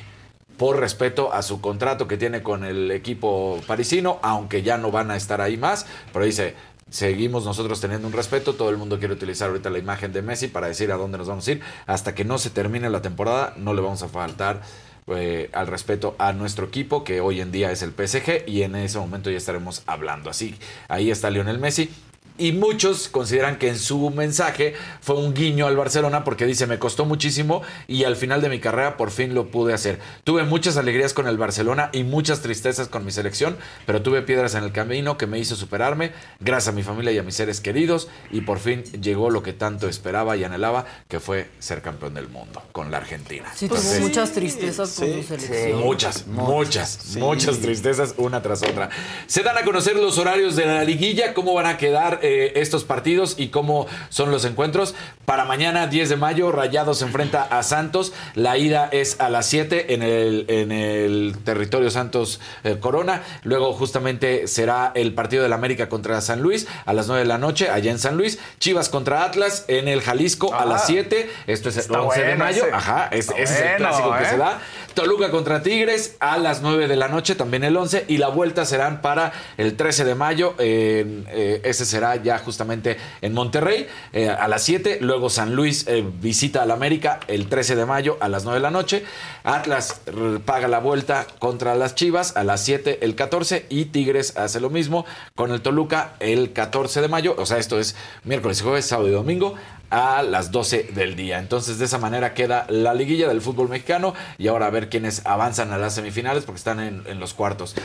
Por 0.57 0.79
respeto 0.79 1.33
a 1.33 1.41
su 1.41 1.59
contrato 1.59 2.07
que 2.07 2.17
tiene 2.17 2.43
con 2.43 2.63
el 2.63 2.91
equipo 2.91 3.59
parisino, 3.65 4.19
aunque 4.21 4.61
ya 4.61 4.77
no 4.77 4.91
van 4.91 5.09
a 5.11 5.15
estar 5.15 5.41
ahí 5.41 5.57
más, 5.57 5.87
pero 6.13 6.23
dice, 6.23 6.55
seguimos 6.89 7.45
nosotros 7.45 7.81
teniendo 7.81 8.07
un 8.07 8.13
respeto, 8.13 8.53
todo 8.53 8.69
el 8.69 8.77
mundo 8.77 8.99
quiere 8.99 9.15
utilizar 9.15 9.49
ahorita 9.49 9.71
la 9.71 9.79
imagen 9.79 10.13
de 10.13 10.21
Messi 10.21 10.47
para 10.47 10.67
decir 10.67 10.91
a 10.91 10.97
dónde 10.97 11.17
nos 11.17 11.27
vamos 11.27 11.47
a 11.47 11.51
ir, 11.51 11.61
hasta 11.87 12.13
que 12.13 12.25
no 12.25 12.37
se 12.37 12.51
termine 12.51 12.89
la 12.91 13.01
temporada, 13.01 13.55
no 13.57 13.73
le 13.73 13.81
vamos 13.81 14.03
a 14.03 14.07
faltar 14.07 14.61
eh, 15.07 15.49
al 15.53 15.67
respeto 15.67 16.15
a 16.19 16.33
nuestro 16.33 16.67
equipo, 16.67 17.03
que 17.03 17.21
hoy 17.21 17.41
en 17.41 17.51
día 17.51 17.71
es 17.71 17.81
el 17.81 17.91
PSG, 17.91 18.47
y 18.47 18.63
en 18.63 18.75
ese 18.75 18.99
momento 18.99 19.29
ya 19.29 19.37
estaremos 19.37 19.83
hablando. 19.85 20.29
Así, 20.29 20.55
ahí 20.87 21.11
está 21.11 21.29
Lionel 21.29 21.59
Messi. 21.59 21.89
Y 22.37 22.53
muchos 22.53 23.07
consideran 23.07 23.57
que 23.57 23.67
en 23.67 23.77
su 23.77 24.09
mensaje 24.09 24.73
fue 25.01 25.15
un 25.15 25.33
guiño 25.33 25.67
al 25.67 25.75
Barcelona 25.75 26.23
porque 26.23 26.45
dice, 26.45 26.65
me 26.65 26.79
costó 26.79 27.05
muchísimo 27.05 27.61
y 27.87 28.03
al 28.03 28.15
final 28.15 28.41
de 28.41 28.49
mi 28.49 28.59
carrera 28.59 28.97
por 28.97 29.11
fin 29.11 29.35
lo 29.35 29.51
pude 29.51 29.73
hacer. 29.73 29.99
Tuve 30.23 30.43
muchas 30.43 30.77
alegrías 30.77 31.13
con 31.13 31.27
el 31.27 31.37
Barcelona 31.37 31.89
y 31.93 32.03
muchas 32.03 32.41
tristezas 32.41 32.87
con 32.87 33.05
mi 33.05 33.11
selección, 33.11 33.57
pero 33.85 34.01
tuve 34.01 34.21
piedras 34.21 34.55
en 34.55 34.63
el 34.63 34.71
camino 34.71 35.17
que 35.17 35.27
me 35.27 35.39
hizo 35.39 35.55
superarme, 35.55 36.11
gracias 36.39 36.73
a 36.73 36.75
mi 36.75 36.83
familia 36.83 37.11
y 37.11 37.17
a 37.17 37.23
mis 37.23 37.35
seres 37.35 37.59
queridos, 37.59 38.07
y 38.31 38.41
por 38.41 38.59
fin 38.59 38.83
llegó 39.01 39.29
lo 39.29 39.43
que 39.43 39.53
tanto 39.53 39.87
esperaba 39.87 40.37
y 40.37 40.43
anhelaba, 40.43 40.85
que 41.07 41.19
fue 41.19 41.49
ser 41.59 41.81
campeón 41.81 42.13
del 42.13 42.27
mundo 42.27 42.63
con 42.71 42.91
la 42.91 42.97
Argentina. 42.97 43.51
Sí, 43.53 43.67
tuvo 43.67 43.77
Entonces, 43.77 44.01
muchas 44.01 44.31
tristezas 44.31 44.91
con 44.93 45.13
su 45.13 45.23
selección. 45.23 45.79
Muchas, 45.81 46.27
muchas, 46.27 47.15
muchas 47.17 47.59
tristezas 47.59 48.15
una 48.17 48.41
tras 48.41 48.63
otra. 48.63 48.89
Se 49.27 49.43
dan 49.43 49.57
a 49.57 49.63
conocer 49.63 49.95
los 49.95 50.17
horarios 50.17 50.55
de 50.55 50.65
la 50.65 50.83
liguilla, 50.83 51.33
cómo 51.33 51.53
van 51.53 51.65
a 51.65 51.77
quedar 51.77 52.19
eh, 52.23 52.53
estos 52.55 52.83
partidos 52.83 53.35
y 53.37 53.49
cómo 53.49 53.87
son 54.09 54.31
los 54.31 54.45
encuentros. 54.45 54.95
Para 55.25 55.45
mañana, 55.45 55.87
10 55.87 56.09
de 56.09 56.15
mayo, 56.17 56.51
Rayados 56.51 56.99
se 56.99 57.05
enfrenta 57.05 57.43
a 57.43 57.63
Santos. 57.63 58.13
La 58.35 58.57
ida 58.57 58.89
es 58.91 59.19
a 59.19 59.29
las 59.29 59.45
7 59.45 59.93
en 59.93 60.01
el, 60.03 60.45
en 60.49 60.71
el 60.71 61.35
territorio 61.43 61.89
Santos 61.89 62.39
eh, 62.63 62.77
Corona. 62.79 63.23
Luego, 63.43 63.73
justamente, 63.73 64.47
será 64.47 64.91
el 64.95 65.13
partido 65.13 65.43
del 65.43 65.53
América 65.53 65.89
contra 65.89 66.19
San 66.21 66.41
Luis 66.41 66.67
a 66.85 66.93
las 66.93 67.07
9 67.07 67.21
de 67.23 67.27
la 67.27 67.37
noche, 67.37 67.69
allá 67.69 67.91
en 67.91 67.99
San 67.99 68.17
Luis. 68.17 68.39
Chivas 68.59 68.89
contra 68.89 69.23
Atlas 69.23 69.65
en 69.67 69.87
el 69.87 70.01
Jalisco 70.01 70.53
a 70.53 70.65
las 70.65 70.85
7. 70.85 71.29
Esto 71.47 71.69
es 71.69 71.75
el 71.77 71.81
Está 71.83 72.01
11 72.01 72.21
de 72.23 72.35
mayo. 72.35 72.65
ese. 72.65 72.73
Ajá, 72.73 73.07
es- 73.11 73.29
ese 73.29 73.43
es 73.43 73.61
el 73.61 73.77
clásico 73.77 74.15
que 74.17 74.23
¿eh? 74.23 74.27
se 74.27 74.37
da. 74.37 74.59
Toluca 74.93 75.31
contra 75.31 75.63
Tigres 75.63 76.17
a 76.19 76.37
las 76.37 76.61
9 76.61 76.87
de 76.87 76.95
la 76.95 77.07
noche, 77.07 77.35
también 77.35 77.63
el 77.63 77.77
11. 77.77 78.05
Y 78.07 78.17
la 78.17 78.27
vuelta 78.27 78.65
serán 78.65 79.01
para 79.01 79.31
el 79.57 79.75
13 79.75 80.05
de 80.05 80.15
mayo. 80.15 80.55
eh, 80.59 81.61
ese 81.63 81.85
será 81.85 82.15
ya 82.17 82.37
justamente 82.39 82.97
en 83.21 83.33
Monterrey 83.33 83.87
eh, 84.13 84.29
a 84.29 84.47
las 84.47 84.63
7. 84.63 84.99
Luego 85.01 85.29
San 85.29 85.55
Luis 85.55 85.85
eh, 85.87 86.03
visita 86.21 86.63
al 86.63 86.71
América 86.71 87.19
el 87.27 87.47
13 87.47 87.75
de 87.75 87.85
mayo 87.85 88.17
a 88.19 88.29
las 88.29 88.43
9 88.43 88.59
de 88.59 88.63
la 88.63 88.71
noche. 88.71 89.03
Atlas 89.43 90.01
paga 90.45 90.67
la 90.67 90.79
vuelta 90.79 91.25
contra 91.39 91.75
las 91.75 91.95
Chivas 91.95 92.35
a 92.35 92.43
las 92.43 92.63
7 92.63 92.99
el 93.01 93.15
14. 93.15 93.65
Y 93.69 93.85
Tigres 93.85 94.37
hace 94.37 94.59
lo 94.59 94.69
mismo 94.69 95.05
con 95.35 95.51
el 95.51 95.61
Toluca 95.61 96.13
el 96.19 96.53
14 96.53 97.01
de 97.01 97.07
mayo. 97.07 97.35
O 97.37 97.45
sea, 97.45 97.57
esto 97.57 97.79
es 97.79 97.95
miércoles, 98.23 98.61
jueves, 98.61 98.85
sábado 98.85 99.07
y 99.07 99.11
domingo 99.11 99.55
a 99.91 100.23
las 100.23 100.51
12 100.51 100.89
del 100.95 101.15
día. 101.15 101.37
Entonces, 101.37 101.77
de 101.77 101.85
esa 101.85 101.99
manera 101.99 102.33
queda 102.33 102.65
la 102.69 102.93
liguilla 102.95 103.27
del 103.27 103.41
fútbol 103.41 103.69
mexicano 103.69 104.15
y 104.37 104.47
ahora 104.47 104.67
a 104.67 104.69
ver 104.71 104.89
quiénes 104.89 105.23
avanzan 105.25 105.71
a 105.71 105.77
las 105.77 105.93
semifinales 105.93 106.45
porque 106.45 106.57
están 106.57 106.79
en, 106.79 107.03
en 107.05 107.19
los 107.19 107.33
cuartos. 107.33 107.75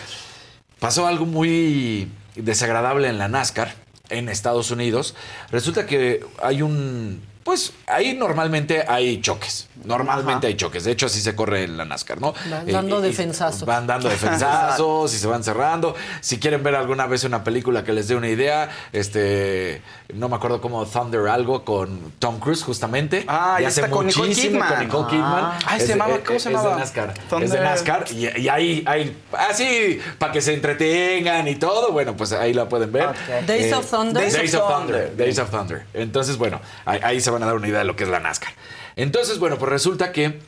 Pasó 0.78 1.06
algo 1.06 1.26
muy 1.26 2.08
desagradable 2.36 3.08
en 3.08 3.18
la 3.18 3.28
NASCAR 3.28 3.74
en 4.08 4.28
Estados 4.28 4.70
Unidos. 4.70 5.14
Resulta 5.50 5.86
que 5.86 6.24
hay 6.42 6.62
un... 6.62 7.20
Pues 7.46 7.72
ahí 7.86 8.12
normalmente 8.14 8.84
hay 8.88 9.20
choques. 9.20 9.68
Normalmente 9.84 10.32
Ajá. 10.38 10.46
hay 10.48 10.54
choques. 10.56 10.82
De 10.82 10.90
hecho, 10.90 11.06
así 11.06 11.20
se 11.20 11.36
corre 11.36 11.62
en 11.62 11.76
la 11.76 11.84
NASCAR, 11.84 12.20
¿no? 12.20 12.34
Van 12.50 12.68
Eh, 12.68 12.72
dando 12.72 12.98
y- 12.98 13.02
defensazos. 13.02 13.64
Van 13.64 13.86
dando 13.86 14.08
defensazos 14.16 15.14
y 15.14 15.16
se 15.18 15.28
van 15.28 15.44
cerrando. 15.44 15.94
Si 16.20 16.40
quieren 16.40 16.64
ver 16.64 16.74
alguna 16.74 17.06
vez 17.06 17.22
una 17.22 17.44
película 17.44 17.84
que 17.84 17.92
les 17.92 18.08
dé 18.08 18.16
una 18.16 18.28
idea, 18.28 18.68
este, 18.92 19.80
no 20.12 20.28
me 20.28 20.34
acuerdo 20.36 20.60
cómo 20.60 20.84
Thunder 20.86 21.28
algo 21.28 21.64
con 21.64 22.12
Tom 22.18 22.40
Cruise 22.40 22.64
justamente. 22.64 23.24
Ah, 23.28 23.56
y 23.58 23.62
ya 23.62 23.68
hace 23.68 23.80
está 23.82 23.92
con 23.92 24.06
Nicole 24.06 24.28
muchísimo 24.28 24.54
Kidman. 24.60 24.68
con 24.68 24.78
Nicole 24.84 25.06
Kidman. 25.08 25.44
Ah. 25.44 25.58
Ay, 25.66 25.78
se 25.78 25.84
Es 25.84 25.90
llamaba- 25.90 26.14
eh, 26.16 26.22
¿cómo 26.26 26.38
se 26.40 26.48
es 26.48 26.54
llamaba? 26.56 26.74
de 26.74 26.80
NASCAR. 26.80 27.08
Es 27.10 27.14
de 27.16 27.28
Thunder. 27.28 27.62
NASCAR 27.62 28.04
y, 28.10 28.40
y 28.40 28.48
ahí 28.48 28.82
hay 28.86 29.16
así 29.50 30.00
para 30.18 30.32
que 30.32 30.40
se 30.40 30.52
entretengan 30.52 31.46
y 31.46 31.54
todo. 31.54 31.92
Bueno, 31.92 32.16
pues 32.16 32.32
ahí 32.32 32.52
la 32.52 32.68
pueden 32.68 32.90
ver. 32.90 33.10
Days 33.46 33.72
of 33.72 33.88
Thunder. 33.88 34.20
Days, 34.22 34.34
Days 34.34 34.54
of 34.54 34.62
of 34.62 34.68
Thunder. 34.72 34.96
Thunder. 35.06 35.16
Days 35.16 35.38
of 35.38 35.50
Thunder. 35.50 35.84
Entonces, 35.94 36.36
bueno, 36.38 36.60
ahí, 36.84 36.98
ahí 37.04 37.20
se 37.20 37.30
van 37.36 37.42
a 37.42 37.46
dar 37.46 37.56
una 37.56 37.68
idea 37.68 37.80
de 37.80 37.84
lo 37.84 37.96
que 37.96 38.04
es 38.04 38.10
la 38.10 38.20
NASCAR. 38.20 38.52
Entonces, 38.96 39.38
bueno, 39.38 39.58
pues 39.58 39.70
resulta 39.70 40.10
que 40.12 40.38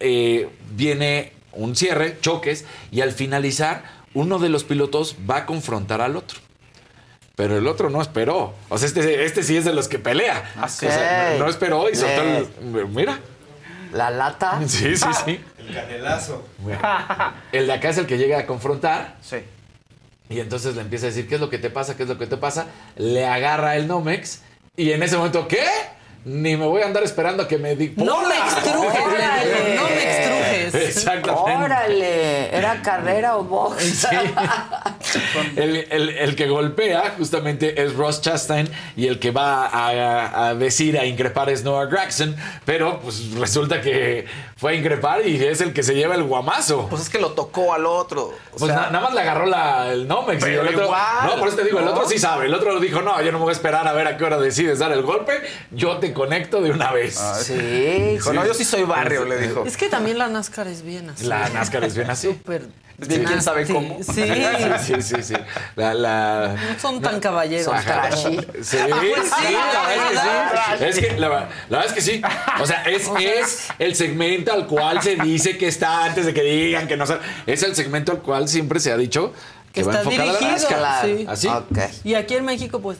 eh, 0.00 0.48
viene 0.70 1.32
un 1.52 1.76
cierre, 1.76 2.18
choques, 2.20 2.64
y 2.90 3.02
al 3.02 3.12
finalizar, 3.12 3.82
uno 4.14 4.38
de 4.38 4.48
los 4.48 4.64
pilotos 4.64 5.16
va 5.28 5.38
a 5.38 5.46
confrontar 5.46 6.00
al 6.00 6.16
otro. 6.16 6.40
Pero 7.36 7.56
el 7.56 7.66
otro 7.66 7.90
no 7.90 8.00
esperó. 8.00 8.54
O 8.68 8.78
sea, 8.78 8.88
este, 8.88 9.24
este 9.24 9.42
sí 9.42 9.56
es 9.56 9.64
de 9.64 9.72
los 9.72 9.88
que 9.88 9.98
pelea. 9.98 10.52
O 10.62 10.68
sea, 10.68 11.34
no, 11.38 11.44
no 11.44 11.50
esperó 11.50 11.88
y 11.88 11.94
soltó 11.94 12.22
el. 12.22 12.88
Mira. 12.88 13.20
La 13.92 14.10
lata. 14.10 14.60
Sí, 14.66 14.96
sí, 14.96 15.08
sí. 15.24 15.40
El 15.58 15.74
canelazo. 15.74 16.44
El 17.52 17.66
de 17.66 17.72
acá 17.72 17.90
es 17.90 17.98
el 17.98 18.06
que 18.06 18.16
llega 18.16 18.38
a 18.38 18.46
confrontar. 18.46 19.16
Sí. 19.20 19.36
Y 20.30 20.40
entonces 20.40 20.74
le 20.74 20.80
empieza 20.80 21.06
a 21.06 21.08
decir, 21.10 21.28
¿qué 21.28 21.34
es 21.34 21.40
lo 21.40 21.50
que 21.50 21.58
te 21.58 21.68
pasa? 21.68 21.96
¿Qué 21.96 22.04
es 22.04 22.08
lo 22.08 22.18
que 22.18 22.26
te 22.26 22.38
pasa? 22.38 22.66
Le 22.96 23.26
agarra 23.26 23.76
el 23.76 23.86
Nomex. 23.86 24.42
Y 24.76 24.92
en 24.92 25.02
ese 25.02 25.16
momento, 25.16 25.46
¿qué? 25.46 25.66
Ni 26.24 26.56
me 26.56 26.66
voy 26.66 26.82
a 26.82 26.86
andar 26.86 27.02
esperando 27.04 27.42
a 27.44 27.48
que 27.48 27.58
me 27.58 27.76
diga. 27.76 28.02
No 28.02 28.26
me 28.26 28.34
extrujes, 28.34 29.00
no 29.76 29.82
me 29.88 30.02
extrujes. 30.02 30.77
Exactamente. 30.88 31.64
Órale, 31.64 32.56
¿era 32.56 32.80
carrera 32.82 33.36
o 33.36 33.44
box? 33.44 34.06
El, 35.56 35.76
el- 35.90 36.08
el 36.10 36.36
que 36.36 36.48
golpea 36.48 37.14
justamente 37.16 37.82
es 37.82 37.94
Ross 37.94 38.20
Chastain 38.20 38.68
y 38.96 39.06
el 39.06 39.18
que 39.18 39.30
va 39.30 39.66
a, 39.66 40.48
a 40.48 40.54
decir, 40.54 40.98
a 40.98 41.04
increpar 41.06 41.48
es 41.50 41.64
Noah 41.64 41.86
Gregson, 41.86 42.36
pero 42.64 43.00
pues 43.00 43.32
resulta 43.34 43.80
que 43.80 44.26
fue 44.56 44.72
a 44.72 44.74
increpar 44.74 45.26
y 45.26 45.42
es 45.42 45.60
el 45.60 45.72
que 45.72 45.82
se 45.82 45.94
lleva 45.94 46.14
el 46.14 46.24
guamazo. 46.24 46.88
Pues 46.88 47.02
es 47.02 47.08
que 47.08 47.18
lo 47.18 47.32
tocó 47.32 47.72
al 47.72 47.86
otro. 47.86 48.24
O 48.24 48.58
Pues 48.58 48.70
sea, 48.72 48.82
na- 48.82 48.90
nada 48.90 49.04
más 49.06 49.14
le 49.14 49.20
agarró 49.22 49.46
la, 49.46 49.92
el 49.92 50.06
Nomex. 50.06 50.42
y 50.42 50.44
Pero 50.44 50.62
el 50.62 50.68
otro, 50.68 50.84
igual, 50.84 51.02
no, 51.26 51.36
por 51.38 51.48
eso 51.48 51.56
te 51.56 51.64
digo, 51.64 51.78
el 51.78 51.88
otro 51.88 52.08
sí 52.08 52.18
sabe. 52.18 52.46
El 52.46 52.54
otro 52.54 52.78
dijo, 52.80 53.00
no, 53.00 53.20
yo 53.22 53.32
no 53.32 53.38
me 53.38 53.44
voy 53.44 53.52
a 53.52 53.56
esperar 53.56 53.86
a 53.86 53.92
ver 53.92 54.06
a 54.08 54.16
qué 54.16 54.24
hora 54.24 54.38
decides 54.38 54.78
dar 54.80 54.92
el 54.92 55.02
golpe. 55.02 55.40
Yo 55.70 55.98
te 55.98 56.12
conecto 56.12 56.60
de 56.60 56.70
una 56.70 56.92
vez. 56.92 57.14
Sí. 57.42 57.54
Dijo, 57.54 58.32
no, 58.32 58.44
yo 58.44 58.52
sí 58.54 58.64
soy 58.64 58.82
barrio, 58.82 59.24
le 59.24 59.38
dijo. 59.38 59.64
Es 59.64 59.76
que 59.76 59.88
también 59.88 60.18
la 60.18 60.28
NASCAR 60.28 60.66
es 60.66 60.77
bien 60.82 61.08
así. 61.10 61.26
La 61.26 61.48
NASCAR 61.48 61.84
es 61.84 61.94
bien 61.94 62.10
así. 62.10 62.28
Súper. 62.28 62.66
Bien, 63.06 63.22
quién 63.22 63.40
sabe 63.40 63.64
cómo. 63.64 63.98
Sí. 64.02 64.24
sí, 64.84 65.02
sí, 65.02 65.22
sí. 65.22 65.34
La, 65.76 65.94
la- 65.94 66.56
No 66.56 66.80
son 66.80 67.00
tan 67.00 67.20
caballeros. 67.20 67.64
Son 67.66 67.76
Ajá. 67.76 68.08
trashy. 68.08 68.38
Sí, 68.60 68.76
Ah, 68.80 68.86
pues 68.90 69.28
sí, 69.28 69.46
sí, 69.46 69.52
la 69.52 69.86
verdad 69.86 69.94
es 69.94 70.08
que 70.08 70.16
sí. 70.18 70.80
la 70.80 70.88
Es 70.88 70.98
que 70.98 71.20
la, 71.20 71.28
la 71.28 71.48
verdad 71.70 71.86
es 71.86 71.92
que 71.92 72.00
sí. 72.00 72.22
O 72.60 72.66
sea, 72.66 72.82
es, 72.82 73.08
es 73.20 73.68
el 73.78 73.94
segmento 73.94 74.52
al 74.52 74.66
cual 74.66 75.00
se 75.00 75.14
dice 75.14 75.56
que 75.56 75.68
está 75.68 76.06
antes 76.06 76.26
de 76.26 76.34
que 76.34 76.42
digan 76.42 76.88
que 76.88 76.96
no 76.96 77.06
sabe. 77.06 77.20
Es 77.46 77.62
el 77.62 77.76
segmento 77.76 78.10
al 78.10 78.18
cual 78.18 78.48
siempre 78.48 78.80
se 78.80 78.90
ha 78.90 78.96
dicho 78.96 79.32
que, 79.72 79.82
Que 79.82 79.86
va 79.86 79.92
está 79.92 80.02
enfocado 80.10 80.36
a 80.36 80.40
la. 80.40 80.50
NASCAR. 80.50 81.04
Sí. 81.06 81.26
Así. 81.28 81.48
Y 82.02 82.14
aquí 82.14 82.34
en 82.34 82.44
México, 82.46 82.80
pues, 82.80 82.98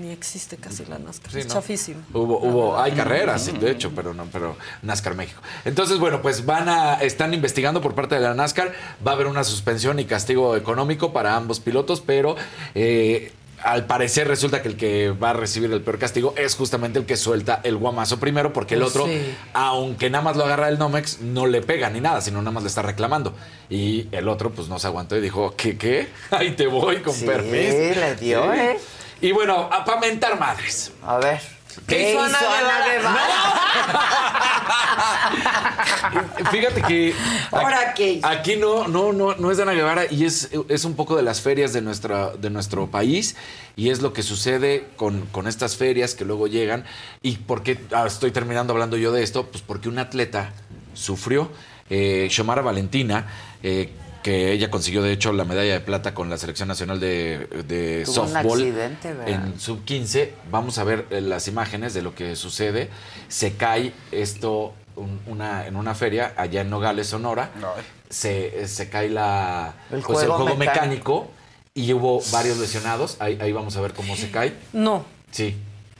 ni 0.00 0.10
existe 0.10 0.56
casi 0.56 0.84
la 0.86 0.98
NASCAR. 0.98 1.30
Sí, 1.32 1.38
es 1.40 1.46
¿no? 1.48 1.54
chafísimo. 1.54 2.00
Hubo, 2.12 2.38
hubo, 2.40 2.78
hay 2.80 2.92
carreras, 2.92 3.44
sí, 3.44 3.52
de 3.52 3.70
hecho, 3.70 3.92
pero 3.94 4.12
no, 4.14 4.26
pero 4.32 4.56
NASCAR 4.82 5.14
México. 5.14 5.40
Entonces, 5.64 5.98
bueno, 5.98 6.20
pues 6.22 6.44
van 6.46 6.68
a, 6.68 6.94
están 6.94 7.34
investigando 7.34 7.80
por 7.80 7.94
parte 7.94 8.14
de 8.16 8.20
la 8.22 8.34
NASCAR, 8.34 8.72
va 9.06 9.12
a 9.12 9.14
haber 9.14 9.26
una 9.26 9.44
suspensión 9.44 9.98
y 9.98 10.04
castigo 10.04 10.56
económico 10.56 11.12
para 11.12 11.36
ambos 11.36 11.60
pilotos, 11.60 12.00
pero 12.00 12.36
eh, 12.74 13.32
al 13.62 13.86
parecer 13.86 14.28
resulta 14.28 14.60
que 14.60 14.68
el 14.68 14.76
que 14.76 15.10
va 15.10 15.30
a 15.30 15.32
recibir 15.32 15.72
el 15.72 15.80
peor 15.80 15.98
castigo 15.98 16.34
es 16.36 16.54
justamente 16.54 16.98
el 16.98 17.06
que 17.06 17.16
suelta 17.16 17.60
el 17.64 17.76
guamazo 17.76 18.20
primero, 18.20 18.52
porque 18.52 18.74
el 18.74 18.80
Pues 18.82 18.94
otro, 18.94 19.06
sí. 19.06 19.34
aunque 19.54 20.10
nada 20.10 20.22
más 20.22 20.36
lo 20.36 20.44
agarra 20.44 20.68
el 20.68 20.78
Nomex, 20.78 21.20
no 21.22 21.46
le 21.46 21.62
pega 21.62 21.88
ni 21.88 22.00
nada, 22.00 22.20
sino 22.20 22.40
nada 22.40 22.50
más 22.50 22.62
le 22.62 22.68
está 22.68 22.82
reclamando. 22.82 23.32
Y 23.70 24.06
el 24.12 24.28
otro, 24.28 24.50
pues 24.50 24.68
no 24.68 24.78
se 24.78 24.86
aguantó 24.86 25.16
y 25.16 25.20
dijo, 25.22 25.54
¿qué, 25.56 25.78
qué? 25.78 26.08
Ahí 26.30 26.50
te 26.50 26.66
voy, 26.66 26.96
con 26.98 27.14
Sí, 27.14 27.24
permiso. 27.24 28.00
le 28.00 28.16
dio, 28.16 28.52
¿eh? 28.52 28.78
Y 29.24 29.32
bueno, 29.32 29.70
a 29.72 29.84
pamentar 29.86 30.38
madres. 30.38 30.92
A 31.02 31.16
ver. 31.16 31.40
¿Qué 31.86 32.10
hizo 32.10 32.20
Ana 32.20 32.38
Fíjate 36.50 36.82
que 36.82 37.14
¿Ahora 37.50 37.94
qué 37.94 38.12
hizo? 38.12 38.26
aquí 38.26 38.56
no, 38.56 38.86
no, 38.86 39.14
no, 39.14 39.34
no 39.34 39.50
es 39.50 39.58
Ana 39.58 39.72
Guevara 39.72 40.04
y 40.10 40.26
es, 40.26 40.50
es 40.68 40.84
un 40.84 40.94
poco 40.94 41.16
de 41.16 41.22
las 41.22 41.40
ferias 41.40 41.72
de, 41.72 41.80
nuestra, 41.80 42.36
de 42.36 42.50
nuestro 42.50 42.90
país 42.90 43.34
y 43.76 43.88
es 43.88 44.02
lo 44.02 44.12
que 44.12 44.22
sucede 44.22 44.88
con, 44.96 45.24
con 45.32 45.48
estas 45.48 45.78
ferias 45.78 46.14
que 46.14 46.26
luego 46.26 46.46
llegan. 46.46 46.84
¿Y 47.22 47.38
por 47.38 47.62
qué 47.62 47.78
ah, 47.92 48.04
estoy 48.06 48.30
terminando 48.30 48.74
hablando 48.74 48.98
yo 48.98 49.10
de 49.10 49.22
esto? 49.22 49.46
Pues 49.46 49.62
porque 49.62 49.88
un 49.88 49.98
atleta 49.98 50.52
sufrió, 50.92 51.50
eh, 51.88 52.28
Valentina, 52.62 53.26
eh, 53.62 53.90
que 54.24 54.52
ella 54.52 54.70
consiguió 54.70 55.02
de 55.02 55.12
hecho 55.12 55.34
la 55.34 55.44
medalla 55.44 55.74
de 55.74 55.80
plata 55.80 56.14
con 56.14 56.30
la 56.30 56.38
selección 56.38 56.66
nacional 56.66 56.98
de, 56.98 57.46
de 57.68 58.02
Tuvo 58.06 58.22
un 58.22 58.28
softball 58.30 58.62
en 59.26 59.60
sub 59.60 59.84
15. 59.84 60.32
Vamos 60.50 60.78
a 60.78 60.84
ver 60.84 61.06
eh, 61.10 61.20
las 61.20 61.46
imágenes 61.46 61.92
de 61.92 62.00
lo 62.00 62.14
que 62.14 62.34
sucede. 62.34 62.88
Se 63.28 63.52
cae 63.56 63.92
esto 64.12 64.72
un- 64.96 65.20
una, 65.26 65.66
en 65.66 65.76
una 65.76 65.94
feria 65.94 66.32
allá 66.38 66.62
en 66.62 66.70
Nogales, 66.70 67.06
Sonora. 67.08 67.50
Se, 68.08 68.62
eh, 68.62 68.66
se 68.66 68.88
cae 68.88 69.10
la, 69.10 69.74
El 69.92 70.00
pues, 70.00 70.22
el 70.22 70.30
juego 70.30 70.56
mecánico. 70.56 70.56
mecánico 70.56 71.28
y 71.74 71.92
hubo 71.92 72.22
varios 72.32 72.56
lesionados. 72.56 73.16
Ahí, 73.20 73.36
ahí 73.42 73.52
vamos 73.52 73.76
a 73.76 73.82
ver 73.82 73.92
cómo 73.92 74.16
se 74.16 74.30
cae. 74.30 74.54
No. 74.72 75.04
Sí. 75.32 75.54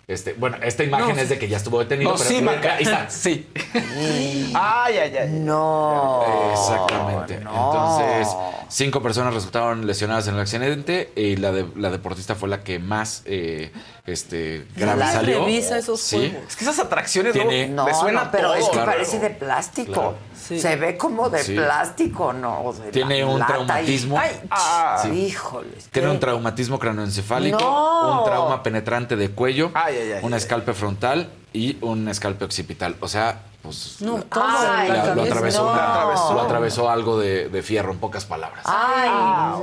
Este, 0.07 0.35
bueno, 0.35 0.59
esta 0.63 0.85
imagen 0.85 1.17
No. 1.17 1.23
es 1.23 1.29
de 1.31 1.39
que 1.39 1.49
ya 1.49 1.57
estuvo 1.57 1.79
detenido. 1.79 2.11
No, 2.11 2.17
pero 2.19 2.29
sí, 2.29 2.37
ahí 2.69 2.83
está. 2.83 3.09
Sí. 3.09 3.49
Ay, 4.55 4.99
ay, 4.99 5.17
ay. 5.17 5.29
No. 5.31 6.23
Exactamente. 6.53 7.35
Entonces, 7.35 8.29
cinco 8.69 9.03
personas 9.03 9.33
resultaron 9.35 9.87
lesionadas 9.87 10.29
en 10.29 10.35
el 10.35 10.41
accidente 10.41 11.11
y 11.17 11.37
la, 11.37 11.53
de- 11.53 11.67
la 11.77 11.91
deportista 11.91 12.35
fue 12.35 12.49
la 12.49 12.63
que 12.63 12.79
más 12.79 13.23
eh, 13.25 13.73
este, 14.07 14.67
grave 14.77 15.01
La 15.01 15.13
salió. 15.13 15.41
revisa 15.41 15.79
esos 15.79 16.01
Sí. 16.01 16.17
juegos. 16.31 16.49
Es 16.49 16.57
que 16.57 16.65
esas 16.65 16.79
atracciones 16.79 17.33
Tiene- 17.33 17.69
No, 17.69 17.87
le 17.87 17.95
suena 17.95 18.25
no, 18.25 18.31
pero 18.31 18.49
todo. 18.49 18.55
es 18.57 18.65
que 18.67 18.71
Claro. 18.73 18.93
parece 18.93 19.19
de 19.19 19.31
plástico. 19.31 19.93
Claro. 19.93 20.17
Se 20.35 20.77
ve 20.77 20.97
como 20.97 21.29
de 21.31 21.43
Sí. 21.43 21.55
plástico, 21.55 22.33
¿no? 22.33 22.73
De 22.73 22.91
Tiene 22.91 23.21
la 23.21 23.27
un 23.27 23.39
lata 23.39 23.53
y- 23.53 23.55
traumatismo. 23.55 24.19
Ay, 24.19 24.41
Ah. 24.51 24.99
Sí. 25.03 25.09
Híjoles. 25.11 25.89
Tiene 25.91 26.09
qué- 26.09 26.15
un 26.15 26.21
traumatismo 26.21 26.79
cranoencefálico, 26.79 27.59
No. 27.59 28.19
un 28.21 28.25
trauma 28.25 28.63
penetrante 28.63 29.17
de 29.17 29.31
cuello, 29.31 29.71
Ay, 29.75 29.97
ay, 30.01 30.13
ay, 30.13 30.21
un 30.23 30.33
ay. 30.35 30.39
escalpe 30.39 30.75
frontal 30.75 31.31
y 31.53 31.79
un 31.83 32.09
escalpe 32.09 32.45
occipital. 32.45 32.97
O 33.01 33.09
sea, 33.09 33.41
pues 33.63 33.97
No, 34.01 34.23
todo 34.25 34.45
la 34.45 34.85
la- 34.85 35.15
lo, 35.15 35.23
atravesó, 35.23 35.65
no. 35.65 35.73
una- 35.73 36.35
lo 36.35 36.41
atravesó 36.43 36.91
algo 36.91 37.19
de, 37.19 37.49
de 37.49 37.63
fierro, 37.63 37.93
en 37.93 37.99
pocas 37.99 38.25
palabras. 38.27 38.65
Ay, 38.67 39.09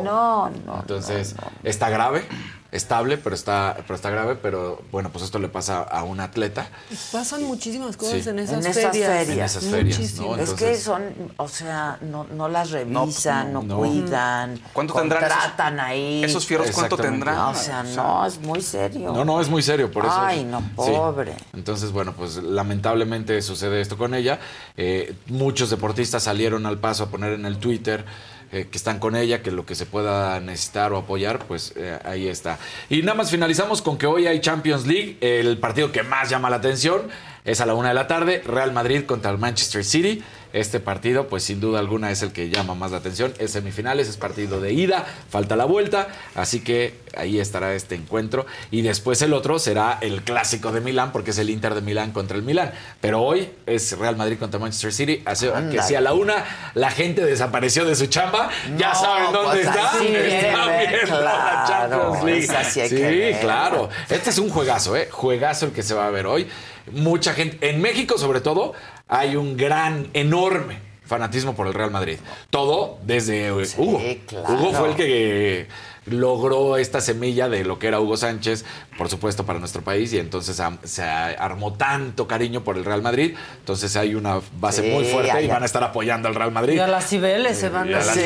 no, 0.03 0.49
no. 0.65 0.79
Entonces, 0.79 1.35
está 1.63 1.89
grave, 1.89 2.25
estable, 2.71 3.17
pero 3.17 3.35
está, 3.35 3.75
pero 3.81 3.95
está 3.95 4.09
grave, 4.09 4.35
pero 4.35 4.81
bueno, 4.91 5.09
pues 5.11 5.25
esto 5.25 5.39
le 5.39 5.49
pasa 5.49 5.81
a 5.81 6.03
un 6.03 6.19
atleta. 6.21 6.69
Pasan 7.11 7.43
muchísimas 7.43 7.97
cosas 7.97 8.23
Sí. 8.23 8.29
en 8.29 8.39
esas 8.39 8.63
en 8.65 8.71
esas 8.71 8.83
ferias. 8.91 9.09
ferias. 9.09 9.37
En 9.37 9.43
esas 9.43 9.63
ferias. 9.65 9.99
¿no? 10.15 10.35
es 10.37 10.49
que 10.51 10.65
Entonces- 10.73 10.83
son, 10.83 11.03
o 11.37 11.47
sea, 11.49 11.97
no, 12.01 12.23
no 12.33 12.47
las 12.47 12.71
revisan, 12.71 13.51
no, 13.51 13.61
no. 13.61 13.77
cuidan. 13.77 14.59
¿Cuánto 14.73 14.93
tendrán 14.93 15.23
esos- 15.25 15.79
ahí. 15.81 16.23
Esos 16.23 16.45
fierros, 16.45 16.71
¿cuánto 16.71 16.95
tendrán? 16.97 17.35
No, 17.35 17.49
o 17.49 17.55
sea, 17.55 17.83
no, 17.83 18.25
es 18.25 18.39
muy 18.39 18.61
serio. 18.61 19.11
No, 19.13 19.25
no, 19.25 19.41
es 19.41 19.49
muy 19.49 19.61
serio, 19.61 19.91
por 19.91 20.05
eso. 20.05 20.15
Ay, 20.17 20.43
no, 20.45 20.59
Sí. 20.61 20.65
pobre. 20.75 21.35
Entonces, 21.53 21.91
bueno, 21.91 22.13
pues 22.13 22.37
lamentablemente 22.37 23.41
sucede 23.41 23.81
esto 23.81 23.97
con 23.97 24.13
ella. 24.13 24.39
Eh, 24.77 25.13
muchos 25.27 25.69
deportistas 25.69 26.23
salieron 26.23 26.65
al 26.65 26.79
paso 26.79 27.03
a 27.03 27.07
poner 27.07 27.33
en 27.33 27.45
el 27.45 27.57
Twitter 27.57 28.05
eh, 28.51 28.67
que 28.69 28.77
están 28.77 28.99
con 28.99 29.15
ella, 29.15 29.41
que 29.41 29.51
lo 29.51 29.65
que 29.65 29.75
se 29.75 29.85
pueda 29.85 30.39
necesitar 30.39 30.91
o 30.93 30.97
apoyar, 30.97 31.39
pues 31.45 31.73
eh, 31.75 31.97
ahí 32.03 32.27
está. 32.27 32.59
Y 32.89 33.01
nada 33.01 33.15
más 33.15 33.31
finalizamos 33.31 33.81
con 33.81 33.97
que 33.97 34.07
hoy 34.07 34.27
hay 34.27 34.41
Champions 34.41 34.85
League, 34.85 35.17
el 35.21 35.57
partido 35.57 35.91
que 35.91 36.03
más 36.03 36.29
llama 36.29 36.49
la 36.49 36.57
atención. 36.57 37.03
Es 37.43 37.59
a 37.59 37.65
la 37.65 37.73
una 37.73 37.87
de 37.89 37.95
la 37.95 38.07
tarde, 38.07 38.43
Real 38.45 38.71
Madrid 38.71 39.05
contra 39.05 39.31
el 39.31 39.37
Manchester 39.37 39.83
City. 39.83 40.23
Este 40.53 40.79
partido, 40.79 41.27
pues 41.27 41.43
sin 41.43 41.59
duda 41.59 41.79
alguna, 41.79 42.11
es 42.11 42.21
el 42.21 42.31
que 42.33 42.49
llama 42.49 42.75
más 42.75 42.91
la 42.91 42.97
atención. 42.97 43.33
Es 43.39 43.51
semifinales, 43.51 44.07
es 44.07 44.17
partido 44.17 44.59
de 44.59 44.73
ida, 44.73 45.05
falta 45.29 45.55
la 45.55 45.65
vuelta. 45.65 46.07
Así 46.35 46.59
que 46.61 46.95
ahí 47.15 47.39
estará 47.39 47.73
este 47.73 47.95
encuentro. 47.95 48.45
Y 48.69 48.81
después 48.81 49.21
el 49.21 49.33
otro 49.33 49.59
será 49.59 49.97
el 50.01 50.23
clásico 50.23 50.71
de 50.71 50.81
Milán, 50.81 51.11
porque 51.11 51.31
es 51.31 51.37
el 51.37 51.49
Inter 51.49 51.73
de 51.75 51.81
Milán 51.81 52.11
contra 52.11 52.37
el 52.37 52.43
Milán. 52.43 52.71
Pero 52.99 53.21
hoy 53.21 53.49
es 53.65 53.97
Real 53.97 54.15
Madrid 54.17 54.37
contra 54.39 54.59
Manchester 54.59 54.93
City. 54.93 55.21
Así 55.25 55.47
que 55.71 55.81
si 55.81 55.95
a 55.95 56.01
la 56.01 56.13
una 56.13 56.71
la 56.73 56.91
gente 56.91 57.25
desapareció 57.25 57.85
de 57.85 57.95
su 57.95 58.07
chamba, 58.07 58.49
ya 58.77 58.93
saben 58.93 59.31
dónde 59.31 59.61
pues 59.63 59.67
está. 59.67 59.89
así 59.91 60.05
quieren 60.07 60.31
Está 60.31 60.65
ver, 60.67 60.89
viendo 60.89 61.21
la 61.21 61.63
claro, 61.65 61.89
Champions 62.13 62.23
League. 62.23 62.43
esa 62.43 62.63
sí 62.63 63.37
claro. 63.41 63.89
Este 64.09 64.29
es 64.29 64.37
un 64.37 64.49
juegazo, 64.49 64.95
¿eh? 64.95 65.07
Juegazo 65.11 65.67
el 65.67 65.71
que 65.71 65.83
se 65.83 65.93
va 65.93 66.07
a 66.07 66.09
ver 66.09 66.25
hoy. 66.25 66.47
Mucha 66.91 67.33
gente, 67.33 67.69
en 67.69 67.79
México 67.81 68.17
sobre 68.17 68.41
todo, 68.41 68.73
hay 69.11 69.35
un 69.35 69.55
gran, 69.57 70.07
enorme 70.13 70.79
fanatismo 71.05 71.53
por 71.53 71.67
el 71.67 71.73
Real 71.73 71.91
Madrid. 71.91 72.17
Todo 72.49 72.97
desde 73.03 73.47
eh, 73.49 73.51
Hugo. 73.77 74.01
claro. 74.25 74.53
Hugo 74.53 74.71
fue 74.73 74.89
el 74.91 74.95
que 74.95 75.67
logró 76.05 76.77
esta 76.77 76.99
semilla 77.01 77.49
de 77.49 77.63
lo 77.65 77.77
que 77.77 77.87
era 77.87 77.99
Hugo 77.99 78.15
Sánchez, 78.15 78.63
por 78.97 79.09
supuesto, 79.09 79.45
para 79.45 79.59
nuestro 79.59 79.81
país, 79.81 80.13
y 80.13 80.19
entonces 80.19 80.59
se 80.85 81.03
armó 81.03 81.73
tanto 81.73 82.27
cariño 82.27 82.63
por 82.63 82.77
el 82.77 82.85
Real 82.85 83.01
Madrid. 83.01 83.35
Entonces 83.59 83.95
hay 83.97 84.15
una 84.15 84.39
base 84.59 84.81
Sí, 84.83 84.89
muy 84.89 85.03
fuerte 85.03 85.43
y 85.43 85.47
van 85.47 85.61
a 85.61 85.65
estar 85.65 85.83
apoyando 85.83 86.29
al 86.29 86.35
Real 86.35 86.51
Madrid. 86.51 86.75
Y 86.75 86.79
a 86.79 86.87
las 86.87 87.05
Cibeles 87.07 87.57
se 87.57 87.67
van 87.67 87.89
a 87.89 87.97
las- 87.99 88.07
Sí, 88.07 88.21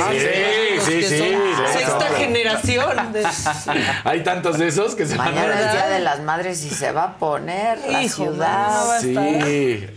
sí, 0.80 1.02
sí, 1.04 1.34
Sexta 1.74 2.08
sí. 2.10 2.16
generación. 2.24 3.12
de- 3.14 3.26
Hay 4.04 4.24
tantos 4.24 4.60
de 4.60 4.68
esos 4.68 4.94
que 4.94 5.08
se 5.08 5.18
van 5.18 5.34
Mañana 5.34 5.60
es 5.60 5.66
a... 5.66 5.72
Día 5.74 5.88
de 5.88 6.00
las 6.02 6.22
Madres 6.22 6.64
y 6.64 6.70
se 6.70 6.92
va 6.92 7.04
a 7.04 7.18
poner 7.18 7.80
la 7.92 8.04
Hijo, 8.04 8.26
ciudad. 8.26 8.68
mañana 8.70 8.86
va 8.86 8.96
a 8.96 9.00
Sí. 9.02 9.88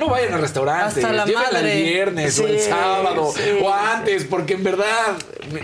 No 0.00 0.08
vayan 0.08 0.32
al 0.34 0.40
restaurante, 0.40 1.00
Hasta 1.00 1.12
la 1.12 1.24
llévenla 1.26 1.60
el 1.60 1.82
viernes 1.84 2.38
o 2.40 2.46
el 2.48 2.58
sábado 2.58 3.32
sí, 3.36 3.42
o 3.62 3.72
antes, 3.72 4.24
porque 4.24 4.54
en 4.54 4.64
verdad 4.64 4.88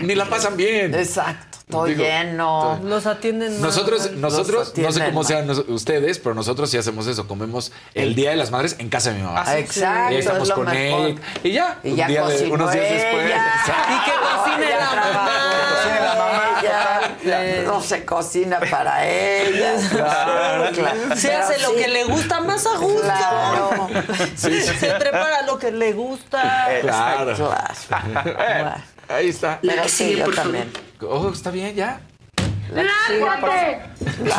ni 0.01 0.13
la 0.15 0.25
pasan 0.25 0.55
bien. 0.55 0.93
Exacto, 0.93 1.57
todo 1.69 1.85
Digo, 1.85 2.03
lleno. 2.03 2.79
Los 2.83 3.07
atienden 3.07 3.59
Nosotros, 3.59 4.11
mal. 4.11 4.21
nosotros, 4.21 4.73
no 4.77 4.91
sé 4.91 4.99
cómo 5.05 5.23
mal. 5.23 5.25
sean 5.25 5.49
ustedes, 5.69 6.19
pero 6.19 6.35
nosotros 6.35 6.69
sí 6.69 6.77
hacemos 6.77 7.07
eso. 7.07 7.27
Comemos 7.27 7.71
el 7.95 8.13
Día 8.15 8.29
de 8.29 8.35
las 8.37 8.51
Madres 8.51 8.75
en 8.79 8.89
casa 8.89 9.09
de 9.11 9.17
mi 9.17 9.23
mamá. 9.23 9.43
Ah, 9.45 9.53
sí. 9.53 9.59
Exacto, 9.59 10.11
Y 10.11 10.15
ahí 10.15 10.19
estamos 10.19 10.47
es 10.49 10.53
con 10.53 10.65
mejor. 10.65 11.07
él. 11.09 11.19
Y 11.43 11.51
ya, 11.51 11.79
Y 11.83 11.89
un 11.91 11.95
ya 11.97 12.07
día 12.07 12.25
de- 12.25 12.31
cocinó 12.33 12.53
unos 12.53 12.71
días 12.73 12.89
después. 12.89 13.25
ella. 13.25 13.43
Y 13.89 14.05
que 14.05 14.11
la 14.11 14.37
cocine 14.37 14.69
la 14.79 14.95
mamá, 14.95 15.29
Ella, 17.23 17.63
No 17.63 17.81
se 17.81 18.05
cocina 18.05 18.59
para 18.59 19.07
ella. 19.07 19.75
Claro, 19.89 20.71
claro. 20.73 21.15
Se 21.15 21.33
hace 21.33 21.59
lo 21.61 21.69
sí, 21.69 21.75
que 21.75 21.87
le 21.87 22.03
gusta 22.05 22.39
más 22.41 22.65
a 22.65 22.77
gusto. 22.77 23.01
Claro. 23.01 23.87
Se 24.35 24.91
prepara 24.99 25.41
lo 25.43 25.57
que 25.57 25.71
le 25.71 25.93
gusta. 25.93 26.67
Claro. 26.81 27.35
Claro. 27.35 28.75
Ahí 29.09 29.29
está. 29.29 29.59
Sí, 29.87 30.15
yo 30.15 30.31
también. 30.33 30.71
Oh, 31.01 31.29
está 31.29 31.51
bien, 31.51 31.75
ya. 31.75 32.01
¡Lárgate! 32.71 33.81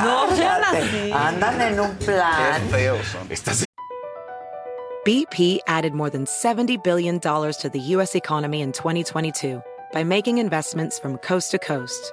No 0.03 0.37
sean 0.37 0.61
Lárgate. 0.61 0.79
así. 0.79 1.13
Andan 1.13 1.61
en 1.63 1.81
un 1.81 1.97
plan. 1.97 2.61
feos 2.71 3.07
son. 3.09 3.27
Estás 3.31 3.65
BP 5.07 5.61
added 5.67 5.95
more 5.95 6.11
than 6.11 6.27
$70 6.27 6.83
billion 6.85 7.19
to 7.21 7.71
the 7.73 7.81
U.S. 7.97 8.15
economy 8.15 8.61
in 8.61 8.73
2022 8.73 9.63
by 9.93 10.05
making 10.05 10.37
investments 10.37 10.99
from 10.99 11.17
coast 11.19 11.51
to 11.53 11.59
coast. 11.59 12.13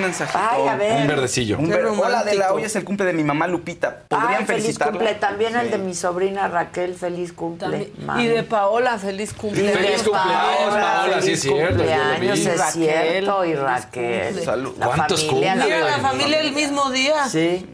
mensajito. 0.10 0.40
Ay, 0.52 0.68
a 0.68 0.76
ver. 0.76 1.02
Un 1.02 1.08
verdecillo. 1.08 1.58
Un 1.58 1.70
ver- 1.70 1.86
Hola 1.86 1.90
romántico. 1.96 2.18
Adela, 2.30 2.54
hoy 2.54 2.64
es 2.64 2.76
el 2.76 2.84
cumple 2.84 3.06
de 3.06 3.14
mi 3.14 3.24
mamá 3.24 3.48
Lupita. 3.48 4.00
¿Podrían 4.08 4.30
Ay, 4.42 4.46
feliz 4.46 4.64
felicitarla? 4.64 4.92
cumple. 4.94 5.16
También 5.16 5.56
el 5.56 5.72
de 5.72 5.78
mi 5.78 5.94
sobrina 5.94 6.48
Raquel, 6.48 6.96
feliz 6.96 7.34
cumple. 7.34 7.92
Y 8.18 8.28
de 8.28 8.44
Paola, 8.44 8.98
feliz 8.98 9.34
cumpleaños. 9.34 9.78
Feliz 9.78 10.04
cumpleaños, 10.04 10.76
Paola, 10.76 11.22
sí 11.22 11.32
es 11.32 11.40
cierto, 11.42 11.76
cumpleaños, 11.78 12.40
es 12.40 12.62
cierto, 12.74 13.46
y 13.46 13.54
Raquel. 13.56 14.26
cumple. 14.28 14.46
Salud. 14.46 14.76
La 14.78 14.86
¿Cuántos 14.88 15.26
familia, 15.26 15.80
la 15.86 15.98
familia 16.00 16.42
el 16.42 16.52
mismo 16.54 16.90
día. 16.92 17.28
Sí. 17.30 17.66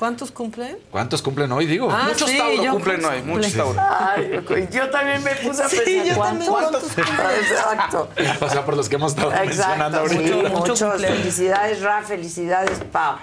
¿Cuántos 0.00 0.30
cumplen? 0.30 0.78
¿Cuántos 0.90 1.20
cumplen 1.20 1.52
hoy, 1.52 1.66
digo? 1.66 1.90
Ah, 1.92 2.06
Muchos 2.08 2.30
sí, 2.30 2.38
Tauro 2.38 2.56
cumplen 2.72 3.02
cumplen. 3.02 3.04
hoy, 3.04 3.22
muchos 3.22 3.52
Tauro. 3.52 3.78
Ay, 3.78 4.68
yo 4.72 4.88
también 4.88 5.22
me 5.22 5.32
puse 5.34 5.62
a 5.62 5.68
Sí, 5.68 5.76
pensar 5.84 6.06
yo 6.06 6.14
cuántos. 6.16 6.48
¿cuántos 6.48 6.82
Exacto. 6.98 8.08
O 8.40 8.48
sea, 8.48 8.64
por 8.64 8.78
los 8.78 8.88
que 8.88 8.94
hemos 8.94 9.12
estado 9.12 9.30
mencionando 9.30 9.98
Exacto, 9.98 10.24
sí, 10.24 10.30
ahorita. 10.32 10.48
Mucho 10.48 10.58
muchos. 10.72 10.80
cumpleaños. 10.80 11.18
Felicidades, 11.18 11.82
Ra, 11.82 12.02
felicidades, 12.02 12.80
Pau. 12.90 13.16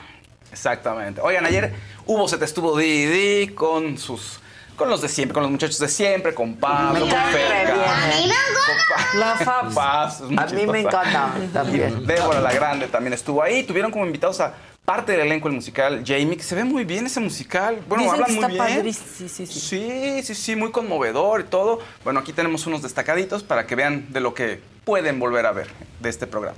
Exactamente. 0.52 1.20
Oigan, 1.22 1.48
ayer 1.48 1.74
hubo 2.06 2.28
se 2.28 2.38
te 2.38 2.45
estuvo 2.45 2.78
di 2.78 2.86
y 2.86 3.06
di 3.08 3.48
con 3.56 3.98
sus 3.98 4.40
con 4.76 4.88
los 4.88 5.02
de 5.02 5.10
siempre, 5.10 5.34
con 5.34 5.41
los 5.41 5.52
muchachos 5.52 5.80
de 5.80 5.88
siempre, 5.88 6.36
con 6.36 6.58
Pablo, 6.58 6.99
con 6.99 7.10
Ferca. 7.10 7.74
bien, 7.74 8.30
¿eh? 8.30 8.34
La 9.16 9.36
Fabs. 9.36 10.22
Muy 10.22 10.38
A 10.38 10.45
mí 10.45 10.68
me 10.68 10.82
encanta 10.82 11.32
también. 11.52 12.06
Débora 12.06 12.40
la 12.40 12.54
Grande 12.54 12.86
también 12.88 13.14
estuvo 13.14 13.41
ahí. 13.41 13.64
Tuvieron 13.64 13.90
como 13.90 14.06
invitados 14.06 14.40
a 14.41 14.54
parte 14.88 15.12
del 15.12 15.20
elenco 15.20 15.50
del 15.50 15.56
musical, 15.56 16.02
Jamie, 16.08 16.38
que 16.38 16.44
se 16.44 16.56
ve 16.56 16.64
muy 16.64 16.86
bien 16.86 17.06
ese 17.06 17.20
musical. 17.20 17.84
Bueno, 17.90 18.06
Dicen 18.06 18.24
hablan 18.24 18.40
que 18.40 18.58
muy 18.58 18.82
bien. 18.84 18.94
Sí, 18.94 19.28
sí, 19.28 19.46
sí. 19.46 19.60
Sí, 19.60 20.24
sí, 20.24 20.34
sí, 20.34 20.56
muy 20.56 20.72
conmovedor 20.72 21.42
y 21.42 21.44
todo. 21.44 21.80
Bueno, 22.06 22.22
aquí 22.22 22.32
tenemos 22.32 22.66
unos 22.68 22.84
destacaditos 22.84 23.44
para 23.44 23.68
que 23.68 23.76
vean 23.76 24.06
de 24.14 24.22
lo 24.22 24.34
que 24.34 24.62
pueden 24.86 25.20
volver 25.20 25.46
a 25.46 25.52
ver 25.52 25.68
de 26.00 26.08
este 26.08 26.26
programa. 26.26 26.58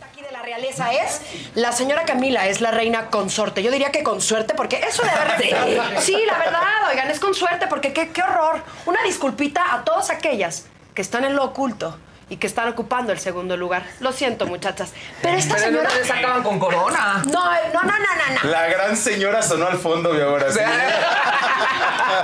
aquí 0.00 0.22
de 0.22 0.30
la 0.30 0.42
realeza 0.42 0.92
es 0.92 1.22
la 1.56 1.72
señora 1.72 2.04
Camila 2.04 2.46
es 2.46 2.60
la 2.60 2.70
reina 2.70 3.10
consorte. 3.10 3.64
Yo 3.64 3.72
diría 3.72 3.90
que 3.90 4.04
con 4.04 4.20
suerte 4.20 4.54
porque 4.54 4.76
eso 4.88 5.02
de 5.02 5.10
haber 5.10 6.00
sí, 6.00 6.16
la 6.28 6.38
verdad, 6.38 6.88
oigan, 6.88 7.10
es 7.10 7.18
con 7.18 7.34
suerte 7.34 7.66
porque 7.66 7.92
qué, 7.92 8.10
qué 8.10 8.22
horror. 8.22 8.62
Una 8.86 9.02
disculpita 9.02 9.74
a 9.74 9.82
todas 9.82 10.10
aquellas 10.10 10.66
que 10.94 11.02
están 11.02 11.24
en 11.24 11.34
lo 11.34 11.42
oculto 11.42 11.98
y 12.28 12.36
que 12.36 12.46
están 12.46 12.68
ocupando 12.68 13.12
el 13.12 13.18
segundo 13.18 13.56
lugar. 13.56 13.84
Lo 14.00 14.12
siento, 14.12 14.46
muchachas. 14.46 14.92
Pero 15.20 15.36
esta 15.36 15.54
Pero 15.54 15.66
señora 15.66 15.88
no 15.88 15.94
les 15.96 16.10
acaban 16.10 16.42
con 16.42 16.58
corona. 16.58 17.22
No, 17.26 17.44
no, 17.44 17.82
no, 17.82 17.82
no, 17.82 17.98
no, 17.98 18.42
no. 18.42 18.50
La 18.50 18.66
gran 18.68 18.96
señora 18.96 19.42
sonó 19.42 19.66
al 19.66 19.78
fondo 19.78 20.10
ahora 20.10 20.50
sí. 20.50 20.58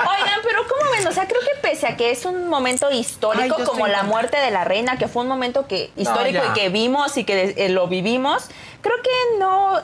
Oigan, 0.01 0.41
pero 0.43 0.67
¿cómo 0.69 0.91
ven? 0.93 1.07
O 1.07 1.13
sea, 1.13 1.27
creo 1.27 1.41
que 1.41 1.61
pese 1.61 1.87
a 1.87 1.97
que 1.97 2.11
es 2.11 2.25
un 2.25 2.49
momento 2.49 2.91
histórico, 2.91 3.57
Ay, 3.59 3.65
como 3.65 3.87
la 3.87 4.03
muerte 4.03 4.39
de 4.39 4.51
la 4.51 4.65
reina, 4.65 4.97
que 4.97 5.09
fue 5.09 5.23
un 5.23 5.29
momento 5.29 5.67
que 5.67 5.91
histórico 5.97 6.43
y 6.51 6.53
que 6.59 6.69
vimos 6.69 7.17
y 7.17 7.25
que 7.25 7.55
eh, 7.57 7.69
lo 7.69 7.89
vivimos, 7.89 8.49
creo 8.81 8.97
que 9.03 9.39
no 9.39 9.81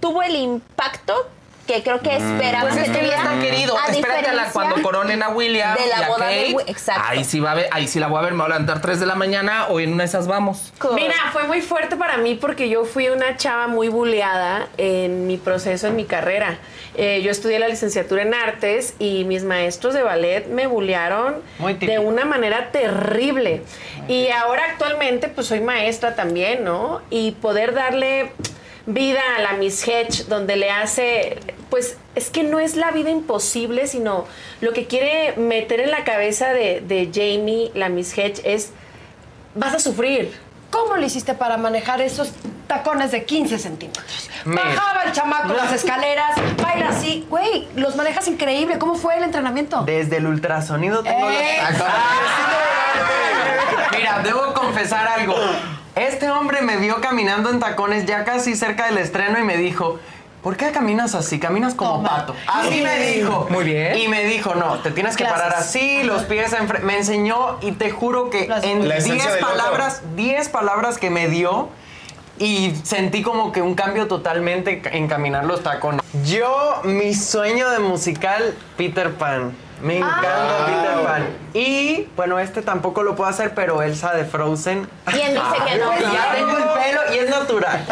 tuvo 0.00 0.22
el 0.22 0.36
impacto 0.36 1.28
que 1.68 1.82
creo 1.84 2.00
que 2.00 2.16
esperaban 2.16 2.72
Pues 2.72 2.78
es 2.82 2.90
que 2.90 2.98
tuviera, 2.98 3.16
es 3.18 3.22
tan 3.22 3.40
querido. 3.40 3.76
a 3.78 3.86
Espérate 3.92 4.28
a 4.28 4.32
la, 4.32 4.50
cuando 4.50 4.82
coronen 4.82 5.22
a 5.22 5.28
William 5.28 5.76
de 5.76 5.86
la 5.86 6.00
y 6.00 6.02
a 6.02 6.08
boda 6.08 6.26
de 6.26 6.36
Kate. 6.42 6.54
Wi- 6.54 6.62
exacto. 6.66 7.02
Ahí 7.06 7.22
sí 7.24 7.38
va 7.38 7.52
a 7.52 7.54
ver, 7.54 7.68
ahí 7.70 7.86
sí 7.86 8.00
la 8.00 8.08
voy 8.08 8.18
a 8.18 8.22
ver, 8.22 8.32
me 8.32 8.38
voy 8.38 8.46
a 8.46 8.48
levantar 8.54 8.80
3 8.80 8.98
de 8.98 9.06
la 9.06 9.14
mañana 9.14 9.66
o 9.68 9.78
en 9.78 9.92
una 9.92 10.02
de 10.02 10.08
esas 10.08 10.26
vamos. 10.26 10.72
Mira, 10.94 11.14
fue 11.32 11.44
muy 11.44 11.60
fuerte 11.60 11.94
para 11.96 12.16
mí 12.16 12.34
porque 12.34 12.68
yo 12.68 12.84
fui 12.84 13.08
una 13.08 13.36
chava 13.36 13.68
muy 13.68 13.88
buleada 13.88 14.66
en 14.78 15.26
mi 15.26 15.36
proceso, 15.36 15.86
en 15.86 15.94
mi 15.96 16.04
carrera. 16.06 16.58
Eh, 16.96 17.20
yo 17.22 17.30
estudié 17.30 17.58
la 17.60 17.68
licenciatura 17.68 18.22
en 18.22 18.34
artes 18.34 18.94
y 18.98 19.22
mis 19.24 19.44
maestros 19.44 19.94
de 19.94 20.02
ballet 20.02 20.46
me 20.48 20.66
bulearon 20.66 21.36
de 21.78 21.98
una 22.00 22.24
manera 22.24 22.70
terrible. 22.72 23.62
Y 24.08 24.28
ahora 24.30 24.62
actualmente 24.70 25.28
pues 25.28 25.46
soy 25.46 25.60
maestra 25.60 26.14
también, 26.16 26.64
¿no? 26.64 27.02
Y 27.10 27.32
poder 27.32 27.74
darle 27.74 28.32
vida 28.88 29.20
a 29.36 29.40
la 29.42 29.52
Miss 29.52 29.86
Hedge, 29.86 30.24
donde 30.28 30.56
le 30.56 30.70
hace, 30.70 31.38
pues 31.68 31.98
es 32.14 32.30
que 32.30 32.42
no 32.42 32.58
es 32.58 32.74
la 32.74 32.90
vida 32.90 33.10
imposible, 33.10 33.86
sino 33.86 34.24
lo 34.62 34.72
que 34.72 34.86
quiere 34.86 35.34
meter 35.36 35.80
en 35.80 35.90
la 35.90 36.04
cabeza 36.04 36.48
de, 36.48 36.80
de 36.80 37.10
Jamie, 37.12 37.70
la 37.74 37.90
Miss 37.90 38.16
Hedge, 38.16 38.40
es 38.44 38.70
vas 39.54 39.74
a 39.74 39.78
sufrir. 39.78 40.32
¿Cómo 40.70 40.96
le 40.96 41.06
hiciste 41.06 41.34
para 41.34 41.56
manejar 41.56 42.00
esos 42.00 42.32
tacones 42.66 43.10
de 43.10 43.24
15 43.24 43.58
centímetros? 43.58 44.30
Mira. 44.44 44.64
Bajaba 44.64 45.02
el 45.04 45.12
chamaco 45.12 45.52
las 45.52 45.72
escaleras, 45.84 46.36
baila 46.62 46.88
así. 46.88 47.26
Güey, 47.28 47.68
los 47.74 47.94
manejas 47.94 48.26
increíble. 48.28 48.78
¿Cómo 48.78 48.94
fue 48.94 49.16
el 49.16 49.24
entrenamiento? 49.24 49.82
Desde 49.82 50.16
el 50.16 50.26
ultrasonido 50.26 51.02
tengo 51.02 51.30
¡Eh! 51.30 51.58
los 51.70 51.82
Mira, 53.98 54.20
debo 54.22 54.54
confesar 54.54 55.06
algo. 55.08 55.34
Este 55.98 56.30
hombre 56.30 56.62
me 56.62 56.76
vio 56.76 57.00
caminando 57.00 57.50
en 57.50 57.58
tacones 57.60 58.06
ya 58.06 58.24
casi 58.24 58.54
cerca 58.54 58.86
del 58.86 58.98
estreno 58.98 59.38
y 59.38 59.42
me 59.42 59.56
dijo, 59.56 59.98
¿por 60.42 60.56
qué 60.56 60.70
caminas 60.70 61.14
así? 61.14 61.38
Caminas 61.40 61.74
como 61.74 62.02
pato. 62.02 62.34
Así 62.46 62.80
me 62.82 62.98
dijo. 63.00 63.48
Muy 63.50 63.64
bien. 63.64 63.98
Y 63.98 64.08
me 64.08 64.24
dijo, 64.24 64.54
no, 64.54 64.78
te 64.78 64.90
tienes 64.92 65.16
que 65.16 65.24
Clases. 65.24 65.42
parar 65.42 65.58
así, 65.58 66.02
los 66.04 66.22
pies 66.24 66.52
enfrente. 66.52 66.86
Me 66.86 66.96
enseñó 66.98 67.58
y 67.60 67.72
te 67.72 67.90
juro 67.90 68.30
que 68.30 68.44
en 68.62 68.88
La 68.88 68.94
10 68.96 69.06
esencia 69.06 69.30
del 69.32 69.40
loco. 69.40 69.52
palabras, 69.56 70.02
10 70.14 70.48
palabras 70.50 70.98
que 70.98 71.10
me 71.10 71.28
dio 71.28 71.68
y 72.38 72.72
sentí 72.84 73.22
como 73.22 73.50
que 73.50 73.62
un 73.62 73.74
cambio 73.74 74.06
totalmente 74.06 74.80
en 74.92 75.08
caminar 75.08 75.44
los 75.44 75.64
tacones. 75.64 76.00
Yo, 76.24 76.80
mi 76.84 77.12
sueño 77.14 77.68
de 77.70 77.80
musical, 77.80 78.54
Peter 78.76 79.12
Pan. 79.14 79.52
Me 79.82 79.98
encanta 79.98 80.66
Peter 80.66 81.04
Pan. 81.04 81.26
Y, 81.54 82.08
bueno, 82.16 82.38
este 82.38 82.62
tampoco 82.62 83.02
lo 83.02 83.14
puedo 83.14 83.30
hacer, 83.30 83.54
pero 83.54 83.82
Elsa 83.82 84.14
de 84.14 84.24
Frozen. 84.24 84.88
¿Quién 85.06 85.34
dice 85.34 85.64
que 85.66 85.78
no? 85.78 85.96
Y 85.96 86.02
ya 86.12 86.34
tengo 86.34 86.56
el 86.56 86.64
pelo 86.64 87.00
y 87.14 87.18
es 87.18 87.30
natural. 87.30 87.86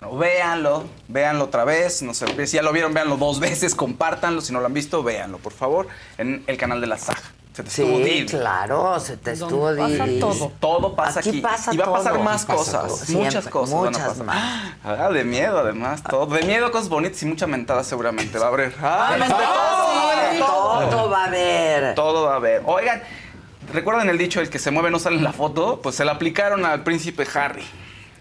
No, 0.00 0.16
véanlo, 0.16 0.84
véanlo 1.08 1.44
otra 1.44 1.64
vez. 1.64 2.02
No 2.02 2.14
sé, 2.14 2.46
si 2.46 2.56
ya 2.56 2.62
lo 2.62 2.72
vieron, 2.72 2.94
véanlo 2.94 3.16
dos 3.16 3.40
veces, 3.40 3.74
compártanlo. 3.74 4.40
Si 4.40 4.52
no 4.52 4.60
lo 4.60 4.66
han 4.66 4.74
visto, 4.74 5.02
véanlo, 5.02 5.38
por 5.38 5.52
favor, 5.52 5.88
en 6.18 6.44
el 6.46 6.56
canal 6.56 6.80
de 6.80 6.86
la 6.86 6.98
saga. 6.98 7.20
Se 7.52 7.62
te 7.64 7.68
estuvo 7.68 7.96
Sí, 7.96 8.02
Didi. 8.04 8.26
claro, 8.26 9.00
se 9.00 9.16
te 9.16 9.32
estuvo 9.32 9.74
pasa 9.76 10.04
Didi. 10.06 10.20
todo. 10.20 10.52
Todo 10.60 10.94
pasa 10.94 11.20
aquí. 11.20 11.40
pasa 11.40 11.74
y 11.74 11.76
va 11.78 11.84
a 11.86 11.92
pasar 11.92 12.12
todo. 12.14 12.22
más 12.22 12.44
Pasa 12.46 12.56
cosas. 12.82 13.06
todo. 13.06 13.18
Muchas 13.18 13.48
cosas. 13.48 13.74
van 13.74 13.86
a 13.86 13.90
muchas 13.90 14.08
pasar. 14.08 14.24
más. 14.24 14.72
Ah, 14.84 15.08
de 15.10 15.24
miedo, 15.24 15.58
además. 15.58 16.02
Todo. 16.02 16.26
De 16.34 16.42
miedo, 16.44 16.70
cosas 16.70 16.88
bonitas 16.88 17.20
y 17.22 17.26
mucha 17.26 17.46
mentada 17.48 17.82
seguramente 17.82 18.38
va 18.38 18.46
a 18.46 18.48
haber. 18.48 18.74
Ah, 18.80 19.10
Ay, 19.12 20.38
todo, 20.38 20.88
todo 20.90 21.10
va 21.10 21.24
a 21.24 21.26
haber. 21.26 21.94
Todo 21.96 22.26
va 22.26 22.32
a 22.34 22.36
haber. 22.36 22.62
Oigan, 22.66 23.02
¿recuerdan 23.72 24.08
el 24.08 24.16
dicho, 24.18 24.40
el 24.40 24.48
que 24.48 24.58
se 24.60 24.70
mueve 24.70 24.90
no 24.90 24.98
sale 25.00 25.16
en 25.16 25.24
la 25.24 25.32
foto? 25.32 25.80
Pues 25.82 25.96
se 25.96 26.04
le 26.04 26.10
aplicaron 26.12 26.64
al 26.64 26.82
príncipe 26.84 27.26
Harry. 27.34 27.64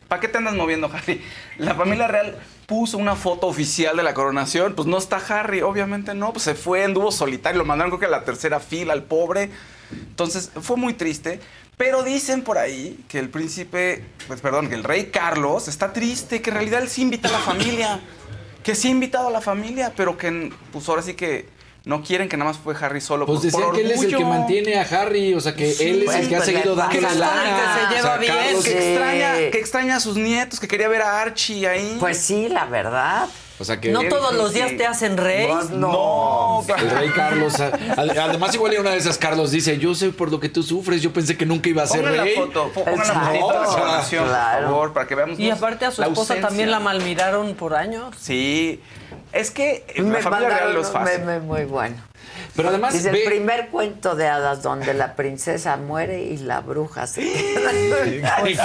¿Para 0.10 0.20
qué 0.22 0.28
te 0.28 0.40
andas 0.40 0.56
moviendo, 0.56 0.92
Harry? 0.92 1.22
La 1.60 1.76
familia 1.76 2.08
real 2.08 2.40
puso 2.66 2.98
una 2.98 3.16
foto 3.16 3.46
oficial 3.46 3.96
de 3.96 4.02
la 4.02 4.16
coronación. 4.16 4.74
Pues 4.74 4.88
no 4.88 4.98
está 4.98 5.18
Harry, 5.18 5.62
obviamente 5.62 6.16
no. 6.16 6.34
Pues 6.34 6.44
se 6.44 6.56
fue, 6.56 6.84
anduvo 6.84 7.12
solitario. 7.12 7.60
Lo 7.60 7.66
mandaron 7.66 7.92
creo 7.92 8.00
que 8.00 8.06
a 8.08 8.10
la 8.10 8.26
tercera 8.26 8.60
fila, 8.60 8.94
al 8.94 9.04
pobre. 9.04 9.52
Entonces 9.92 10.52
fue 10.62 10.78
muy 10.78 10.96
triste. 10.96 11.40
Pero 11.78 12.02
dicen 12.02 12.42
por 12.42 12.58
ahí 12.58 13.06
que 13.08 13.20
el 13.20 13.30
príncipe, 13.30 14.04
pues 14.28 14.42
perdón, 14.42 14.68
que 14.68 14.76
el 14.76 14.84
rey 14.84 15.12
Carlos 15.12 15.68
está 15.68 15.94
triste, 15.94 16.42
que 16.42 16.50
en 16.50 16.56
realidad 16.56 16.82
él 16.82 16.90
sí 16.90 17.04
invita 17.04 17.30
a 17.30 17.32
la 17.32 17.40
familia. 17.40 18.00
Que 18.64 18.74
sí 18.74 18.88
ha 18.88 18.92
invitado 18.92 19.28
a 19.28 19.32
la 19.32 19.42
familia, 19.42 19.94
pero 19.96 20.18
que 20.18 20.52
pues 20.72 20.90
ahora 20.90 21.04
sí 21.04 21.14
que 21.14 21.48
no 21.86 22.04
quieren 22.04 22.28
que 22.30 22.38
nada 22.38 22.52
más 22.52 22.60
fue 22.60 22.76
Harry 22.80 23.02
solo. 23.02 23.26
Pues 23.26 23.38
por- 23.40 23.46
decían 23.46 23.64
por 23.64 23.76
que 23.76 23.82
él 23.82 23.92
es 23.92 24.02
el 24.04 24.16
que 24.18 24.26
mantiene 24.26 24.76
a 24.76 24.82
Harry, 24.84 25.34
o 25.34 25.40
sea 25.42 25.56
que 25.56 25.72
Sí, 25.72 25.84
él 25.90 26.00
es 26.00 26.06
pues, 26.06 26.18
el 26.18 26.30
que 26.30 26.36
ha 26.36 26.40
pues, 26.40 26.46
seguido 26.50 26.76
dando 26.76 27.02
la 27.02 27.14
lana. 27.16 27.44
Que 27.44 27.80
se 27.80 27.96
lleva 27.96 28.00
O 28.00 28.02
sea, 28.12 28.18
bien, 28.18 28.34
Carlos- 28.36 28.64
que 28.64 28.72
extraña, 28.92 29.34
que 29.52 29.58
extraña 29.60 29.96
a 29.96 30.00
sus 30.00 30.18
nietos, 30.18 30.60
que 30.60 30.68
quería 30.68 30.88
ver 30.88 31.02
a 31.02 31.22
Archie 31.22 31.68
ahí. 31.68 31.98
Pues 32.00 32.18
sí, 32.20 32.48
la 32.50 32.66
verdad. 32.66 33.28
O 33.60 33.66
sea 33.66 33.80
que 33.82 33.92
No 33.92 34.04
todos 34.08 34.34
los 34.34 34.54
días 34.54 34.72
te 34.78 34.86
hacen 34.88 35.18
rey. 35.18 35.48
No, 35.72 36.64
El 36.78 36.90
rey 36.92 37.10
Carlos. 37.10 37.60
a- 37.60 37.72
Además, 37.98 38.56
igual 38.56 38.74
en 38.74 38.82
una 38.82 38.92
de 38.92 38.98
esas, 38.98 39.18
Carlos 39.18 39.52
dice: 39.52 39.78
Yo 39.78 39.94
sé 39.96 40.10
por 40.12 40.32
lo 40.32 40.40
que 40.40 40.48
tú 40.50 40.64
sufres. 40.64 41.02
Yo 41.02 41.12
pensé 41.12 41.36
que 41.38 41.46
nunca 41.46 41.68
iba 41.70 41.84
a 41.84 41.88
ser 41.88 42.00
Pongan 42.02 42.18
la 42.18 42.24
rey. 42.24 42.36
foto, 42.36 42.72
pongan 42.74 42.96
la 42.96 43.02
Exacto. 43.04 43.26
fotito 43.26 43.48
de 43.48 43.54
la 43.54 43.60
No, 43.64 43.68
coronación, 43.70 44.26
claro. 44.28 44.60
por 44.62 44.70
favor, 44.72 44.94
para 44.94 45.08
que 45.08 45.16
veamos. 45.16 45.40
Y 45.40 45.50
aparte 45.52 45.86
a 45.86 45.92
su 45.92 46.02
la 46.02 46.08
esposa 46.08 46.34
ausencia. 46.34 46.48
también 46.48 46.72
la 46.72 46.80
malmiraron 46.80 47.54
por 47.56 47.76
años. 47.76 48.16
Sí, 48.20 48.82
es 49.34 49.52
que 49.52 49.86
la 49.98 50.04
Me 50.04 50.22
familia 50.22 50.50
real 50.50 50.74
no 50.74 50.80
es 50.82 50.88
un 50.88 50.94
fácil. 50.94 51.20
meme 51.20 51.40
muy 51.42 51.66
bueno. 51.66 51.96
Pero 52.56 52.70
además, 52.70 52.94
Dice 52.94 53.12
ve- 53.12 53.24
el 53.24 53.30
primer 53.30 53.68
cuento 53.70 54.16
de 54.16 54.28
hadas 54.28 54.64
donde 54.64 54.94
la 54.94 55.16
princesa 55.16 55.76
muere 55.78 56.24
y 56.24 56.38
la 56.38 56.62
bruja 56.62 57.08
se 57.08 57.22
queda. 57.22 57.72
Pues 58.42 58.58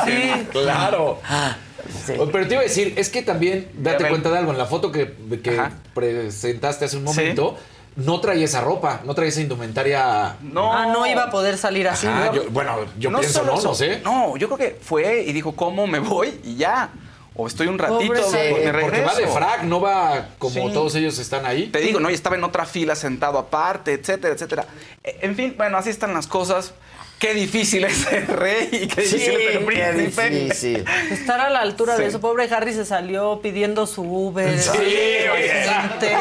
sí. 2.06 2.12
Pero 2.32 2.47
te 2.48 2.55
iba 2.55 2.61
a 2.61 2.65
decir, 2.65 2.94
es 2.97 3.09
que 3.11 3.23
también, 3.23 3.69
date 3.78 4.09
cuenta 4.09 4.31
de 4.31 4.39
algo, 4.39 4.52
en 4.52 4.59
la 4.59 4.66
foto 4.66 4.90
que, 4.93 5.12
que 5.43 5.61
presentaste 5.94 6.85
hace 6.85 6.97
un 6.97 7.05
momento, 7.05 7.56
no 7.97 8.20
traía 8.20 8.44
esa 8.44 8.61
ropa, 8.61 9.01
no 9.05 9.15
traía 9.15 9.28
esa 9.31 9.40
indumentaria. 9.40 10.36
No. 10.43 10.73
Ah, 10.73 10.86
no 10.86 11.06
iba 11.06 11.24
a 11.24 11.31
poder 11.31 11.56
salir 11.56 11.86
así. 11.89 12.06
Ajá, 12.06 12.27
¿no? 12.27 12.35
yo- 12.35 12.51
bueno, 12.51 12.77
yo 12.98 13.11
pienso, 13.19 13.44
no, 13.44 13.55
eso, 13.55 13.69
no 13.69 13.74
sé. 13.74 14.01
No, 14.05 14.36
yo 14.36 14.48
creo 14.48 14.59
que 14.59 14.78
fue 14.82 15.23
y 15.23 15.32
dijo, 15.32 15.55
¿cómo 15.55 15.86
me 15.86 15.98
voy? 16.01 16.40
Y 16.44 16.56
ya. 16.56 16.90
O 17.36 17.48
estoy 17.48 17.66
un 17.66 17.78
ratito, 17.81 18.12
Pobre 18.23 18.73
me 18.73 18.81
Porque 18.81 19.01
va 19.01 19.15
de 19.16 19.27
frac, 19.27 19.62
no 19.65 19.81
va 19.81 20.28
como 20.39 20.55
Sí. 20.69 20.73
todos 20.73 20.94
ellos 20.94 21.19
están 21.19 21.44
ahí. 21.44 21.66
Te 21.66 21.81
digo, 21.81 21.98
¿no? 21.98 22.09
Y 22.09 22.15
estaba 22.15 22.36
en 22.36 22.44
otra 22.44 22.65
fila 22.65 22.94
sentado 22.94 23.39
aparte, 23.39 23.93
etcétera, 23.93 24.35
etcétera. 24.35 24.66
E- 25.02 25.19
En 25.23 25.35
fin, 25.35 25.52
bueno, 25.56 25.77
así 25.77 25.90
están 25.90 26.15
las 26.15 26.28
cosas. 26.28 26.74
Qué 27.18 27.32
difícil 27.32 27.84
es 27.84 27.96
ser 27.96 28.26
rey 28.36 28.68
y 28.72 28.86
qué 28.88 29.02
Sí, 29.06 29.16
difícil 29.16 29.34
es 29.40 29.52
ser 29.52 29.58
qué 29.58 29.64
príncipe. 29.64 30.30
difícil. 30.30 30.84
Estar 31.10 31.40
a 31.40 31.48
la 31.48 31.60
altura 31.60 31.94
de 31.96 32.02
Sí. 32.02 32.08
eso. 32.10 32.20
Pobre 32.20 32.48
Harry 32.54 32.74
se 32.74 32.84
salió 32.84 33.40
pidiendo 33.40 33.86
su 33.86 34.02
Uber. 34.02 34.60
Sí, 34.60 34.68
oye, 34.78 35.64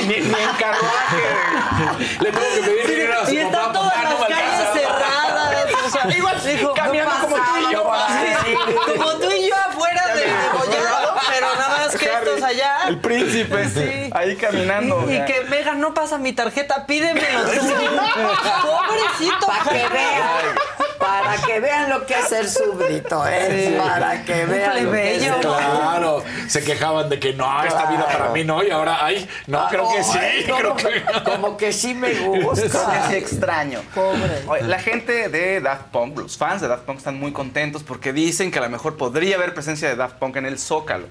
ni, 0.02 0.08
ni 0.08 0.16
en 0.16 0.56
carruaje. 0.58 1.24
Le 2.22 2.32
tengo 2.32 2.46
que 2.56 2.62
pedir 2.62 2.88
dinero 2.88 3.14
a 3.22 3.26
su 3.26 3.34
Y 3.34 3.38
están 3.40 3.74
todas 3.74 4.04
no 4.04 4.20
las 4.20 4.30
calles 4.30 4.70
cerradas. 4.74 5.66
O 5.86 5.90
sea, 5.90 6.18
Igual, 6.18 6.42
dijo, 6.46 6.74
caminando 6.74 7.14
no 7.16 7.22
como 7.22 7.36
tú 7.36 7.70
y 7.70 7.74
yo. 7.74 7.84
pasa, 7.84 8.22
sí, 8.46 8.54
como 8.98 9.12
tú 9.16 9.32
y 9.32 9.50
yo 9.50 9.56
afuera 9.56 10.08
del 10.16 10.30
degollado, 10.30 11.16
pero 11.34 11.56
nada 11.56 11.83
estos 11.96 12.44
allá. 12.44 12.78
El 12.88 13.00
príncipe, 13.00 13.70
Sí. 13.70 14.10
ahí 14.14 14.36
caminando. 14.36 15.06
Y, 15.10 15.16
y 15.16 15.26
que 15.26 15.42
Megan 15.50 15.80
no 15.80 15.94
pasa 15.94 16.18
mi 16.18 16.34
tarjeta, 16.34 16.86
pídemelo 16.86 17.44
tú. 17.44 17.60
Pobrecito. 18.62 19.48
Para 19.48 19.64
que 19.64 19.88
vean, 19.90 20.56
para 21.00 21.36
que 21.46 21.60
vean 21.60 21.90
lo 21.90 22.06
que 22.06 22.14
es 22.14 22.28
ser 22.30 22.50
súbdito, 22.50 23.26
¿eh? 23.28 23.70
Sí. 23.70 23.76
Para 23.78 24.24
que 24.24 24.46
vean 24.46 24.86
lo 24.86 24.92
que 24.92 25.16
es 25.16 25.24
Claro, 25.42 26.24
se 26.48 26.64
quejaban 26.64 27.10
de 27.10 27.20
que 27.20 27.34
no, 27.34 27.64
esta 27.64 27.86
vida 27.88 28.06
para 28.06 28.30
mí 28.30 28.44
no, 28.44 28.64
y 28.64 28.70
ahora, 28.72 29.04
ay, 29.06 29.28
no, 29.48 29.68
creo 29.70 29.90
que 29.92 30.04
sí, 30.04 30.18
Ay, 30.18 30.46
no, 30.48 30.58
creo 30.58 30.76
que 30.76 31.04
Como 31.24 31.58
que 31.58 31.74
sí 31.74 31.94
me 31.94 32.14
Sí, 32.14 32.20
gusta. 32.26 33.08
sí, 33.10 33.16
extraño. 33.16 33.82
Pobre. 33.94 34.44
Oye, 34.48 34.64
La 34.64 34.80
gente 34.80 35.30
de 35.30 35.60
Daft 35.62 35.86
Punk, 35.92 36.18
los 36.20 36.38
fans 36.38 36.62
de 36.62 36.68
Daft 36.68 36.84
Punk 36.84 36.98
están 37.00 37.20
muy 37.20 37.32
contentos 37.34 37.84
porque 37.84 38.14
dicen 38.14 38.52
que 38.52 38.60
a 38.60 38.62
lo 38.62 38.70
mejor 38.70 38.98
podría 38.98 39.36
haber 39.36 39.54
presencia 39.54 39.90
de 39.90 39.96
Daft 39.96 40.16
Punk 40.16 40.36
en 40.38 40.46
el 40.46 40.60
Zócalo. 40.60 41.08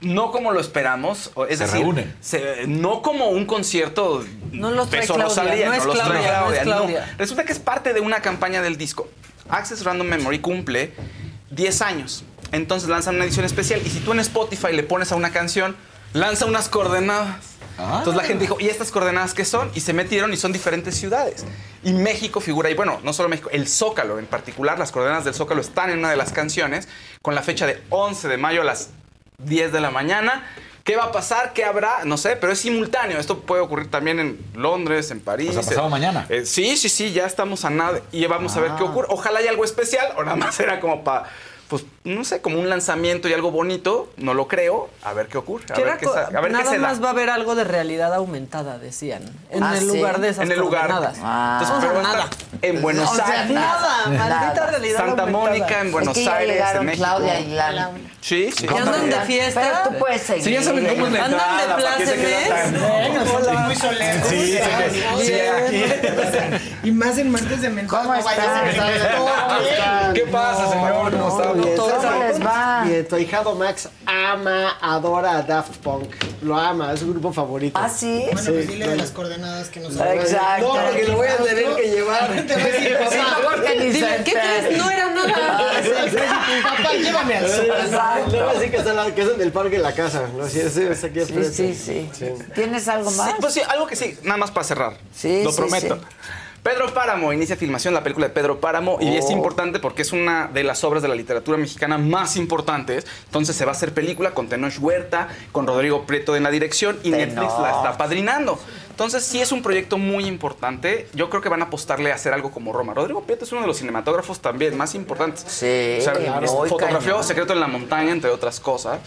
No 0.00 0.30
como 0.30 0.52
lo 0.52 0.60
esperamos, 0.60 1.30
es 1.48 1.58
Se 1.58 1.64
decir, 1.64 1.80
reúnen. 1.80 2.16
se- 2.20 2.66
no 2.66 3.02
como 3.02 3.28
un 3.28 3.46
concierto 3.46 4.24
No 4.52 4.70
los 4.70 4.88
trae 4.90 5.00
beso 5.02 5.14
Claudia, 5.14 5.42
Rosalía, 5.42 5.66
no 5.68 5.74
es 5.74 5.84
los 5.84 5.94
trae 5.96 6.08
Claudia, 6.08 6.40
no 6.44 6.52
es 6.52 6.60
Claudia. 6.60 7.14
Resulta 7.18 7.44
que 7.44 7.52
es 7.52 7.58
parte 7.58 7.92
de 7.92 8.00
una 8.00 8.20
campaña 8.20 8.62
del 8.62 8.76
disco. 8.78 9.08
Access 9.48 9.84
Random 9.84 10.06
Memory 10.06 10.38
cumple 10.40 10.92
10 11.50 11.82
años. 11.82 12.24
Entonces 12.52 12.88
lanzan 12.88 13.16
una 13.16 13.24
edición 13.24 13.44
especial 13.44 13.80
y 13.84 13.90
si 13.90 14.00
tú 14.00 14.12
en 14.12 14.20
Spotify 14.20 14.72
le 14.72 14.82
pones 14.82 15.10
a 15.12 15.16
una 15.16 15.30
canción, 15.32 15.76
lanza 16.12 16.46
unas 16.46 16.68
coordenadas. 16.68 17.44
Entonces 17.78 18.14
la 18.16 18.24
gente 18.24 18.42
dijo, 18.42 18.56
¿y 18.58 18.68
estas 18.68 18.90
coordenadas 18.90 19.34
qué 19.34 19.44
son? 19.44 19.70
Y 19.74 19.80
se 19.80 19.92
metieron 19.92 20.32
y 20.32 20.36
son 20.36 20.52
diferentes 20.52 20.96
ciudades. 20.96 21.44
Y 21.84 21.92
México 21.92 22.40
figura 22.40 22.68
ahí, 22.68 22.74
bueno, 22.74 22.98
no 23.04 23.12
solo 23.12 23.28
México, 23.28 23.50
el 23.52 23.68
Zócalo 23.68 24.18
en 24.18 24.26
particular, 24.26 24.78
las 24.80 24.90
coordenadas 24.90 25.24
del 25.24 25.34
Zócalo 25.34 25.60
están 25.60 25.90
en 25.90 25.98
una 26.00 26.10
de 26.10 26.16
las 26.16 26.32
canciones 26.32 26.88
con 27.22 27.36
la 27.36 27.42
fecha 27.42 27.66
de 27.66 27.80
11 27.90 28.26
de 28.26 28.36
mayo 28.36 28.62
a 28.62 28.64
las 28.64 28.90
10 29.44 29.72
de 29.72 29.80
la 29.80 29.90
mañana. 29.90 30.44
¿Qué 30.82 30.96
va 30.96 31.04
a 31.04 31.12
pasar? 31.12 31.52
¿Qué 31.52 31.64
habrá? 31.64 32.04
No 32.04 32.16
sé, 32.16 32.34
pero 32.36 32.52
es 32.52 32.58
simultáneo. 32.60 33.18
Esto 33.18 33.40
puede 33.40 33.60
ocurrir 33.62 33.88
también 33.90 34.18
en 34.18 34.38
Londres, 34.54 35.10
en 35.12 35.20
París. 35.20 35.50
O 35.50 35.52
sea, 35.62 35.62
pasado 35.62 35.86
Eh, 35.86 35.90
mañana. 35.90 36.26
eh, 36.28 36.44
sí, 36.46 36.76
sí, 36.76 36.88
sí, 36.88 37.12
ya 37.12 37.26
estamos 37.26 37.64
a 37.64 37.70
nada 37.70 38.00
y 38.10 38.24
vamos 38.26 38.56
a 38.56 38.60
ver 38.60 38.72
qué 38.76 38.82
ocurre. 38.82 39.06
Ojalá 39.10 39.38
haya 39.38 39.50
algo 39.50 39.64
especial 39.64 40.08
o 40.16 40.24
nada 40.24 40.36
más 40.36 40.58
era 40.60 40.80
como 40.80 41.04
para, 41.04 41.24
pues, 41.68 41.84
no 42.08 42.24
sé, 42.24 42.40
como 42.40 42.58
un 42.58 42.68
lanzamiento 42.68 43.28
y 43.28 43.34
algo 43.34 43.50
bonito. 43.50 44.10
No 44.16 44.34
lo 44.34 44.48
creo. 44.48 44.88
A 45.02 45.12
ver 45.12 45.26
qué 45.28 45.38
ocurre. 45.38 45.64
A 45.70 45.74
Que 45.74 45.84
ver 45.84 45.96
qué, 45.98 46.06
a 46.06 46.40
ver 46.40 46.42
qué 46.42 46.50
nada 46.50 46.64
se 46.70 46.78
da. 46.78 46.88
más 46.88 47.02
va 47.02 47.08
a 47.08 47.10
haber 47.10 47.30
algo 47.30 47.54
de 47.54 47.64
realidad 47.64 48.12
aumentada, 48.14 48.78
decían. 48.78 49.22
En 49.50 49.62
Ah, 49.62 49.74
el 49.74 49.80
¿sí? 49.80 49.86
lugar 49.96 50.20
de 50.20 50.30
esas 50.30 50.44
En 50.44 50.52
el 50.52 50.58
lugar. 50.58 50.90
Ah. 51.22 51.58
Entonces, 51.62 51.88
pero 51.88 52.02
nada. 52.02 52.28
en 52.62 52.82
Buenos 52.82 53.10
O 53.10 53.14
sea, 53.14 53.26
Aires. 53.42 53.50
nada, 53.50 54.06
maldita 54.08 54.66
realidad 54.70 54.96
Santa 54.98 55.22
aumentada. 55.22 55.46
Mónica, 55.48 55.80
en 55.80 55.92
Buenos 55.92 56.16
es 56.16 56.24
que 56.24 56.30
Aires, 56.30 56.64
en 56.74 56.84
México. 56.86 57.04
Claudia 57.04 57.40
y 57.40 57.46
Lana. 57.48 57.90
Sí, 58.20 58.50
sí. 58.50 58.66
¿Y 58.66 58.76
andan 58.76 59.08
de 59.08 59.20
fiesta? 59.20 59.60
Pero 59.60 59.76
tú 59.94 59.98
puedes 60.00 60.22
seguir. 60.22 60.42
Sí, 60.44 60.50
ya 60.52 60.62
saben 60.62 60.86
cómo 60.86 61.06
es 61.06 61.12
la 61.12 61.24
¿Andan 61.24 61.56
de 61.56 61.62
entrada, 61.62 61.76
¿para 61.76 61.96
qué 61.98 62.06
se 62.06 62.14
plácemes? 62.14 63.64
muy 63.66 63.76
solemnes. 63.76 64.26
Sí, 64.26 64.52
sí, 64.52 64.58
sí. 64.90 65.02
Sí, 65.24 65.32
Y 66.84 66.90
más 66.90 67.16
en 67.18 67.30
martes 67.30 67.60
de 67.62 67.70
mensaje. 67.70 68.02
¿Cómo 68.02 68.14
están? 68.14 70.14
¿Qué 70.14 70.22
pasa, 70.30 70.68
señor? 70.70 71.12
¿Cómo 71.12 71.28
está? 71.28 71.52
Bien, 72.00 72.12
¿Cómo 72.12 72.24
les 72.24 72.46
va? 72.46 72.84
Bien, 72.84 73.08
tu 73.08 73.16
ahijado 73.16 73.54
Max 73.54 73.88
ama, 74.06 74.76
adora 74.80 75.38
a 75.38 75.42
Daft 75.42 75.76
Punk. 75.78 76.10
Lo 76.42 76.56
ama, 76.56 76.92
es 76.92 77.00
su 77.00 77.08
grupo 77.08 77.32
favorito. 77.32 77.78
¿Ah, 77.80 77.88
sí? 77.88 78.24
Bueno, 78.32 78.50
pues 78.52 78.68
dile 78.68 78.88
de 78.88 78.96
las 78.96 79.10
coordenadas 79.10 79.68
que 79.68 79.80
nos 79.80 79.96
Exacto. 79.96 80.76
No, 80.76 80.84
porque 80.84 81.04
lo 81.04 81.16
voy 81.16 81.28
a 81.28 81.36
tener 81.36 81.76
que 81.76 81.90
llevar. 81.90 82.46
¿qué 84.24 84.32
crees? 84.32 84.78
No 84.78 84.90
era 84.90 85.10
nada. 85.10 85.58
Papá, 86.62 86.92
llévame 86.94 87.36
al 87.36 87.48
sur. 87.48 87.64
Exacto. 87.64 88.30
Le 88.30 88.42
voy 88.42 88.50
a 88.50 88.58
decir 88.58 88.70
que, 88.70 89.14
que 89.14 89.22
es 89.22 89.28
en 89.28 89.40
el 89.40 89.52
parque 89.52 89.76
de 89.76 89.82
la 89.82 89.94
casa. 89.94 90.22
No, 90.36 90.46
sí, 90.46 90.60
es, 90.60 90.76
es 90.76 91.04
aquí 91.04 91.20
Sí, 91.24 91.74
sí, 91.74 92.10
sí. 92.12 92.28
¿Tienes 92.54 92.88
algo 92.88 93.10
más? 93.10 93.30
Sí, 93.30 93.36
pues 93.40 93.54
sí, 93.54 93.60
algo 93.68 93.86
que 93.86 93.96
sí, 93.96 94.18
nada 94.22 94.36
más 94.38 94.50
para 94.50 94.64
cerrar. 94.64 94.96
Sí, 95.14 95.42
Lo 95.44 95.50
sí, 95.50 95.56
prometo. 95.56 96.00
Pedro 96.68 96.92
Páramo 96.92 97.32
inicia 97.32 97.56
filmación 97.56 97.94
la 97.94 98.02
película 98.02 98.28
de 98.28 98.34
Pedro 98.34 98.60
Páramo 98.60 98.98
y 99.00 99.16
es 99.16 99.24
Oh. 99.26 99.32
importante 99.32 99.78
porque 99.78 100.02
es 100.02 100.12
una 100.12 100.48
de 100.48 100.64
las 100.64 100.84
obras 100.84 101.02
de 101.02 101.08
la 101.08 101.14
literatura 101.14 101.56
mexicana 101.56 101.96
más 101.96 102.36
importantes. 102.36 103.06
Entonces 103.24 103.56
se 103.56 103.64
va 103.64 103.72
a 103.72 103.74
hacer 103.74 103.94
película 103.94 104.32
con 104.32 104.48
Tenoch 104.48 104.74
Huerta, 104.78 105.28
con 105.50 105.66
Rodrigo 105.66 106.04
Prieto 106.04 106.36
en 106.36 106.42
la 106.42 106.50
dirección 106.50 106.98
y 107.02 107.10
Netflix 107.10 107.52
la 107.62 107.70
está 107.76 107.96
padrinando. 107.96 108.58
Entonces 108.90 109.24
sí 109.24 109.40
es 109.40 109.50
un 109.50 109.62
proyecto 109.62 109.96
muy 109.96 110.26
importante. 110.26 111.08
Yo 111.14 111.30
creo 111.30 111.40
que 111.40 111.48
van 111.48 111.62
a 111.62 111.66
apostarle 111.66 112.12
a 112.12 112.16
hacer 112.16 112.34
algo 112.34 112.50
como 112.50 112.72
Roma. 112.74 112.92
Rodrigo 112.92 113.22
Prieto 113.22 113.46
es 113.46 113.52
uno 113.52 113.62
de 113.62 113.66
los 113.66 113.78
cinematógrafos 113.78 114.40
también 114.40 114.76
más 114.76 114.94
importantes. 114.94 115.44
Sí, 115.48 115.96
O 116.00 116.02
sea, 116.02 116.12
claro. 116.12 116.46
fotografió 116.68 117.12
cañón. 117.12 117.24
Secreto 117.24 117.54
en 117.54 117.60
la 117.60 117.68
Montaña, 117.68 118.10
entre 118.12 118.28
otras 118.28 118.60
cosas. 118.60 118.98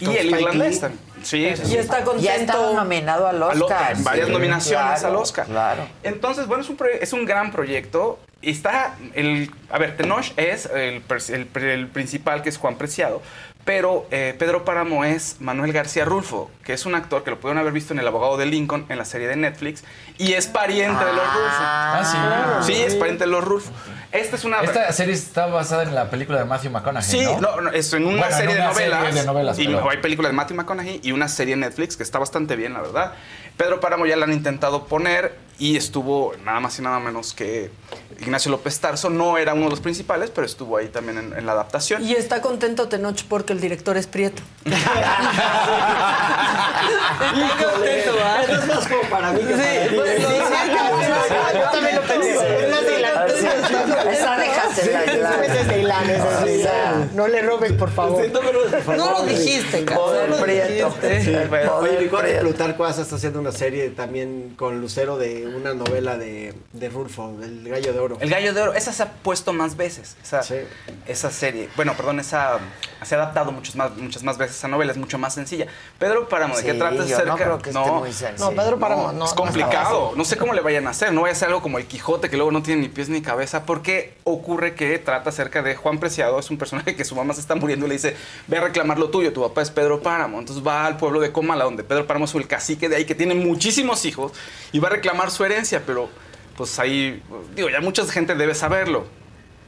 Y 0.00 0.16
el 0.16 0.30
irlandés 0.30 0.80
también. 0.80 1.00
Sí, 1.22 1.48
sí, 1.56 1.62
Y 1.62 1.66
sí. 1.66 1.76
está 1.78 2.00
Ya 2.00 2.04
contento. 2.04 2.32
estaba 2.32 2.72
nominado 2.72 3.26
al 3.26 3.42
Al- 3.42 3.62
Oscar. 3.62 3.94
varias 4.00 4.26
sí, 4.26 4.32
nominaciones 4.32 5.00
claro, 5.00 5.08
al 5.16 5.22
Oscar. 5.22 5.46
Claro. 5.46 5.86
Entonces, 6.02 6.46
bueno, 6.46 6.62
es 6.62 6.68
un, 6.68 6.76
es 7.00 7.12
un 7.12 7.24
gran 7.24 7.50
proyecto. 7.52 8.18
Y 8.42 8.50
está 8.50 8.96
el. 9.14 9.50
A 9.70 9.78
ver, 9.78 9.96
Tenoch 9.96 10.32
es 10.36 10.66
el, 10.66 11.02
el 11.28 11.62
el 11.64 11.88
principal, 11.88 12.42
que 12.42 12.50
es 12.50 12.58
Juan 12.58 12.76
Preciado. 12.76 13.22
Pero 13.64 14.06
eh, 14.10 14.34
Pedro 14.38 14.66
Páramo 14.66 15.06
es 15.06 15.36
Manuel 15.40 15.72
García 15.72 16.04
Rulfo, 16.04 16.50
que 16.64 16.74
es 16.74 16.84
un 16.84 16.94
actor 16.94 17.24
que 17.24 17.30
lo 17.30 17.40
pudieron 17.40 17.56
haber 17.56 17.72
visto 17.72 17.94
en 17.94 17.98
El 18.00 18.06
abogado 18.06 18.36
de 18.36 18.44
Lincoln, 18.44 18.84
en 18.90 18.98
la 18.98 19.06
serie 19.06 19.26
de 19.26 19.36
Netflix. 19.36 19.82
Y 20.18 20.34
es 20.34 20.46
pariente 20.46 21.02
de 21.02 21.12
los 21.14 21.24
Rulfo. 21.24 21.58
Ah, 21.60 22.60
sí. 22.66 22.74
Sí, 22.74 22.82
es 22.82 22.94
pariente 22.96 23.24
de 23.24 23.30
los 23.30 23.42
Rulfo. 23.42 23.70
Esta 24.14 24.36
es 24.36 24.44
una. 24.44 24.60
Esta 24.60 24.92
serie 24.92 25.12
está 25.12 25.46
basada 25.46 25.82
en 25.82 25.94
la 25.94 26.08
película 26.08 26.38
de 26.38 26.44
Matthew 26.44 26.70
McConaughey, 26.70 27.10
Sí, 27.10 27.24
¿no? 27.24 27.40
no, 27.40 27.60
no, 27.62 27.70
es 27.72 27.92
en 27.92 28.06
una 28.06 28.18
Bueno, 28.18 28.26
en 28.26 28.32
serie, 28.40 28.54
una 28.54 28.68
de 28.68 28.74
serie 28.74 28.88
novelas, 28.90 29.14
de 29.16 29.24
novelas, 29.24 29.58
Y 29.58 29.66
pero- 29.66 29.90
hay 29.90 29.96
películas 29.98 30.30
de 30.30 30.36
Matthew 30.36 30.56
McConaughey 30.56 31.00
y 31.02 31.10
una 31.10 31.26
serie 31.28 31.54
en 31.54 31.60
Netflix 31.60 31.96
que 31.96 32.04
está 32.04 32.20
bastante 32.20 32.54
bien, 32.54 32.74
la 32.74 32.80
verdad. 32.80 33.12
Pedro 33.56 33.80
Páramo 33.80 34.06
ya 34.06 34.16
la 34.16 34.24
han 34.26 34.32
intentado 34.32 34.84
poner 34.86 35.36
y 35.58 35.76
estuvo 35.76 36.32
nada 36.44 36.60
más 36.60 36.78
y 36.78 36.82
nada 36.82 36.98
menos 36.98 37.32
que 37.32 37.70
Ignacio 38.20 38.50
López 38.50 38.78
Tarso. 38.80 39.10
No 39.10 39.38
era 39.38 39.54
uno 39.54 39.64
de 39.64 39.70
los 39.70 39.80
principales, 39.80 40.30
pero 40.30 40.46
estuvo 40.46 40.76
ahí 40.76 40.88
también 40.88 41.18
en, 41.18 41.32
en 41.32 41.46
la 41.46 41.52
adaptación. 41.52 42.02
Y 42.04 42.14
está 42.14 42.40
contento 42.40 42.88
Tenoch 42.88 43.22
porque 43.28 43.52
el 43.52 43.60
director 43.60 43.96
es 43.96 44.06
prieto. 44.06 44.42
Está 44.64 44.80
contento, 47.72 48.12
¿ah? 48.22 48.42
Eso 48.42 48.52
es 48.52 48.66
más 48.66 48.86
como 48.86 49.02
para 49.02 49.32
mí 49.32 49.40
que 49.40 49.54
para 49.54 49.88
ti. 49.88 49.94
pues, 49.94 50.16
sí, 50.16 50.22
sí, 50.24 50.28
Yo 51.54 51.70
también 51.70 51.96
lo 51.96 52.02
pensé. 52.02 52.34
Esa 54.12 54.36
déjasela, 54.36 56.02
sí. 56.44 56.64
No 57.14 57.26
le 57.28 57.42
robes, 57.42 57.72
por 57.72 57.90
favor. 57.90 58.24
No 58.96 59.10
lo 59.12 59.22
dijiste, 59.24 59.84
cabrón. 59.84 60.04
Poder 60.04 60.28
No 60.30 60.36
lo 60.36 60.42
Prieto. 60.42 60.94
Sí, 61.22 61.34
Oye. 61.80 62.10
Plutarco 62.40 62.84
Asa 62.84 63.02
está 63.02 63.16
haciendo 63.16 63.40
una 63.40 63.52
serie 63.52 63.90
también 63.90 64.54
con 64.56 64.80
Lucero 64.80 65.16
de 65.16 65.43
una 65.46 65.74
novela 65.74 66.16
de, 66.16 66.54
de 66.72 66.88
Rulfo, 66.88 67.34
El 67.42 67.68
Gallo 67.68 67.92
de 67.92 67.98
Oro. 67.98 68.18
El 68.20 68.30
Gallo 68.30 68.52
de 68.54 68.60
Oro, 68.62 68.74
esa 68.74 68.92
se 68.92 69.02
ha 69.02 69.12
puesto 69.12 69.52
más 69.52 69.76
veces, 69.76 70.16
esa, 70.22 70.42
esa 71.06 71.30
serie. 71.30 71.68
Bueno, 71.76 71.94
perdón, 71.96 72.20
esa 72.20 72.58
se 73.04 73.14
ha 73.14 73.18
adaptado 73.18 73.52
muchas 73.52 73.76
más, 73.76 73.96
muchas 73.96 74.22
más 74.22 74.38
veces 74.38 74.56
esa 74.56 74.68
novela, 74.68 74.92
es 74.92 74.98
mucho 74.98 75.18
más 75.18 75.34
sencilla. 75.34 75.66
Pedro 75.98 76.28
Páramo, 76.28 76.56
¿de 76.56 76.64
qué 76.64 76.72
Sí, 76.72 76.78
trata? 76.78 76.96
yo 77.04 77.16
Cerca- 77.16 77.24
no 77.26 77.36
creo 77.36 77.58
que 77.58 77.70
esté 77.70 77.90
muy 77.90 78.12
sencillo. 78.12 78.50
No, 78.50 78.56
Pedro 78.56 78.78
Páramo, 78.78 79.12
no, 79.12 79.24
Es 79.24 79.30
no 79.30 79.36
complicado, 79.36 80.04
está 80.06 80.16
no 80.18 80.24
sé 80.24 80.36
cómo 80.36 80.54
le 80.54 80.60
vayan 80.62 80.86
a 80.86 80.90
hacer, 80.90 81.12
no 81.12 81.22
vaya 81.22 81.32
a 81.32 81.36
ser 81.36 81.48
algo 81.48 81.60
como 81.62 81.78
el 81.78 81.86
Quijote 81.86 82.30
que 82.30 82.36
luego 82.36 82.50
no 82.50 82.62
tiene 82.62 82.82
ni 82.82 82.88
pies 82.88 83.08
ni 83.08 83.20
cabeza, 83.22 83.66
porque 83.66 84.14
ocurre 84.24 84.74
que 84.74 84.98
trata 84.98 85.30
acerca 85.30 85.62
de 85.62 85.76
Juan 85.76 85.98
Preciado, 85.98 86.38
es 86.38 86.50
un 86.50 86.58
personaje 86.58 86.96
que 86.96 87.04
su 87.04 87.14
mamá 87.14 87.34
se 87.34 87.40
está 87.40 87.54
muriendo 87.54 87.86
y 87.86 87.88
le 87.90 87.94
dice, 87.96 88.16
ve 88.46 88.58
a 88.58 88.60
reclamar 88.62 88.98
lo 88.98 89.10
tuyo, 89.10 89.32
tu 89.32 89.42
papá 89.42 89.62
es 89.62 89.70
Pedro 89.70 90.00
Páramo, 90.00 90.38
entonces 90.38 90.66
va 90.66 90.86
al 90.86 90.96
pueblo 90.96 91.20
de 91.20 91.30
Comala, 91.32 91.64
donde 91.64 91.84
Pedro 91.84 92.06
Páramo 92.06 92.24
es 92.24 92.34
el 92.34 92.46
cacique 92.46 92.88
de 92.88 92.96
ahí, 92.96 93.04
que 93.04 93.14
tiene 93.14 93.34
muchísimos 93.34 94.04
hijos, 94.06 94.32
y 94.72 94.78
va 94.78 94.88
a 94.88 94.92
reclamar 94.92 95.30
su 95.34 95.44
herencia, 95.44 95.82
pero 95.84 96.08
pues 96.56 96.78
ahí, 96.78 97.22
digo, 97.54 97.68
ya 97.68 97.80
mucha 97.80 98.04
gente 98.06 98.34
debe 98.34 98.54
saberlo. 98.54 99.06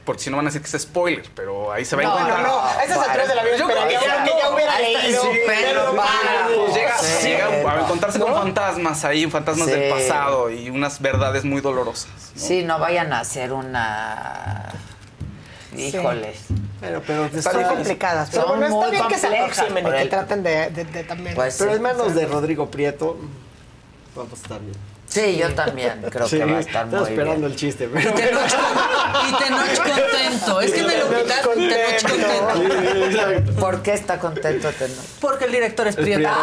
Porque 0.05 0.23
si 0.23 0.29
no 0.29 0.37
van 0.37 0.45
a 0.45 0.49
decir 0.49 0.61
que 0.61 0.73
es 0.73 0.81
spoiler, 0.83 1.25
pero 1.35 1.69
ahí 1.73 1.83
se 1.83 1.97
va 1.97 2.01
a 2.01 2.05
encontrar. 2.05 2.41
no, 2.41 2.47
no, 2.63 2.79
esas 2.81 2.97
alturas 2.97 3.27
de 3.27 3.35
la 3.35 3.43
vida 3.43 3.57
Yo 3.57 3.65
creo 3.67 3.87
que 3.89 3.93
ya 3.93 3.99
que 3.99 4.05
ya 4.07 4.23
no. 4.49 4.55
hubiera 4.55 4.79
leído 4.79 5.21
sí, 5.21 5.27
Páramo. 5.45 6.63
Pues 6.63 6.75
llega, 6.75 6.97
Sí. 6.97 7.27
llega 7.27 7.45
a 7.47 7.81
encontrarse 7.81 8.17
con 8.19 8.33
fantasmas 8.33 9.03
ahí, 9.03 9.29
fantasmas 9.29 9.67
Sí. 9.67 9.73
del 9.73 9.91
pasado 9.91 10.49
y 10.49 10.69
unas 10.69 11.01
verdades 11.01 11.43
muy 11.43 11.59
dolorosas. 11.59 12.09
Sí, 12.37 12.63
no 12.63 12.79
vayan 12.79 13.11
a 13.11 13.19
hacer 13.19 13.51
una. 13.51 14.69
Híjoles. 15.75 16.39
Pero, 16.79 17.01
pero 17.05 17.25
Está 17.25 17.41
son 17.41 17.53
difícil. 17.59 17.75
complicadas. 17.75 18.29
Pero 18.31 18.43
Son 18.43 18.51
bueno, 18.59 18.65
está 18.67 18.77
muy 18.77 18.91
bien 18.91 19.07
que 19.09 19.15
se 19.17 19.21
complejas 19.27 19.59
aproximen 19.59 19.87
y 19.87 19.91
que 19.91 20.01
el- 20.03 20.09
traten 20.09 20.43
de, 20.43 20.69
de- 20.69 20.85
de 20.85 21.03
también. 21.03 21.35
Pues 21.35 21.55
pero 21.57 21.71
sí. 21.71 21.75
en 21.77 21.81
manos 21.83 22.15
de 22.15 22.25
Rodrigo 22.27 22.71
Prieto, 22.71 23.17
vamos 24.15 24.31
a 24.31 24.35
estar 24.41 24.61
bien. 24.61 24.77
Sí, 25.07 25.37
yo 25.37 25.53
también 25.55 26.01
creo 26.11 26.27
Sí, 26.27 26.37
que 26.37 26.45
va 26.45 26.57
a 26.57 26.59
estar 26.59 26.85
estaba 26.85 27.01
muy 27.01 27.09
esperando 27.11 27.47
bien. 27.47 27.51
el 27.51 27.55
chiste. 27.57 27.87
Pero... 27.87 28.09
Y 28.11 29.33
Tenoch 29.43 29.77
contento. 29.77 30.61
Es 30.61 30.71
que 30.73 30.83
me 30.83 30.97
lo 30.97 31.07
quitaste. 31.09 31.49
Tenoch 31.55 32.01
contento. 32.03 33.59
¿Por 33.59 33.81
qué 33.81 33.93
está 33.93 34.19
contento 34.19 34.69
Tenoch? 34.73 35.05
Porque 35.21 35.45
el 35.45 35.51
director 35.53 35.87
es 35.87 35.95
prieto. 35.95 36.29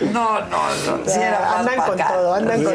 No, 0.00 0.40
no, 0.40 0.68
no. 0.86 1.04
Sí, 1.06 1.18
era 1.20 1.58
Andan 1.58 1.76
con 1.80 2.00
acá. 2.00 2.08
todo, 2.14 2.34
andan 2.34 2.64
con 2.64 2.74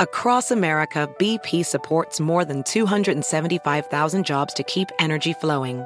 Across 0.00 0.50
America, 0.50 1.08
BP 1.18 1.64
supports 1.64 2.20
more 2.20 2.44
than 2.44 2.62
275,000 2.64 4.24
jobs 4.24 4.52
to 4.54 4.62
keep 4.64 4.88
energy 4.98 5.32
flowing. 5.34 5.84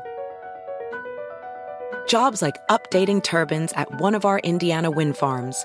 Jobs 2.08 2.40
like 2.42 2.56
updating 2.68 3.22
turbines 3.22 3.72
at 3.74 3.86
one 4.00 4.14
of 4.14 4.24
our 4.24 4.38
Indiana 4.40 4.90
wind 4.90 5.16
farms 5.16 5.64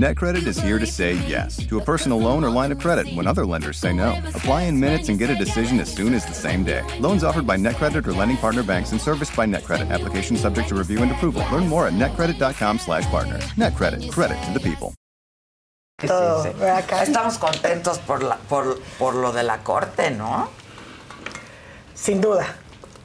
NetCredit 0.00 0.46
is 0.46 0.58
here 0.58 0.78
to 0.78 0.86
say 0.86 1.12
yes 1.28 1.58
to 1.66 1.76
a 1.78 1.84
personal 1.84 2.18
loan 2.18 2.42
or 2.42 2.48
line 2.48 2.72
of 2.72 2.78
credit 2.78 3.06
when 3.14 3.26
other 3.26 3.44
lenders 3.44 3.76
say 3.76 3.92
no. 3.92 4.18
Apply 4.28 4.62
in 4.62 4.80
minutes 4.80 5.10
and 5.10 5.18
get 5.18 5.28
a 5.28 5.34
decision 5.34 5.78
as 5.78 5.92
soon 5.92 6.14
as 6.14 6.24
the 6.24 6.32
same 6.32 6.64
day. 6.64 6.82
Loans 7.00 7.22
offered 7.22 7.46
by 7.46 7.58
NetCredit 7.58 8.06
or 8.06 8.14
lending 8.14 8.38
partner 8.38 8.62
banks 8.62 8.92
and 8.92 9.00
serviced 9.00 9.36
by 9.36 9.44
NetCredit. 9.44 9.90
Application 9.90 10.38
subject 10.38 10.70
to 10.70 10.74
review 10.74 11.02
and 11.02 11.12
approval. 11.12 11.44
Learn 11.52 11.68
more 11.68 11.86
at 11.86 11.92
netcredit.com/partner. 11.92 13.38
NetCredit. 13.60 14.10
Credit 14.10 14.42
to 14.44 14.52
the 14.54 14.60
people. 14.60 14.94
Todo. 15.98 16.48
Oh, 16.48 17.02
Estamos 17.02 17.36
contentos 17.36 17.98
por, 17.98 18.22
la, 18.22 18.36
por, 18.48 18.80
por 18.98 19.14
lo 19.14 19.32
de 19.32 19.42
la 19.42 19.58
corte, 19.58 20.10
¿no? 20.10 20.48
Sin 21.92 22.22
duda. 22.22 22.46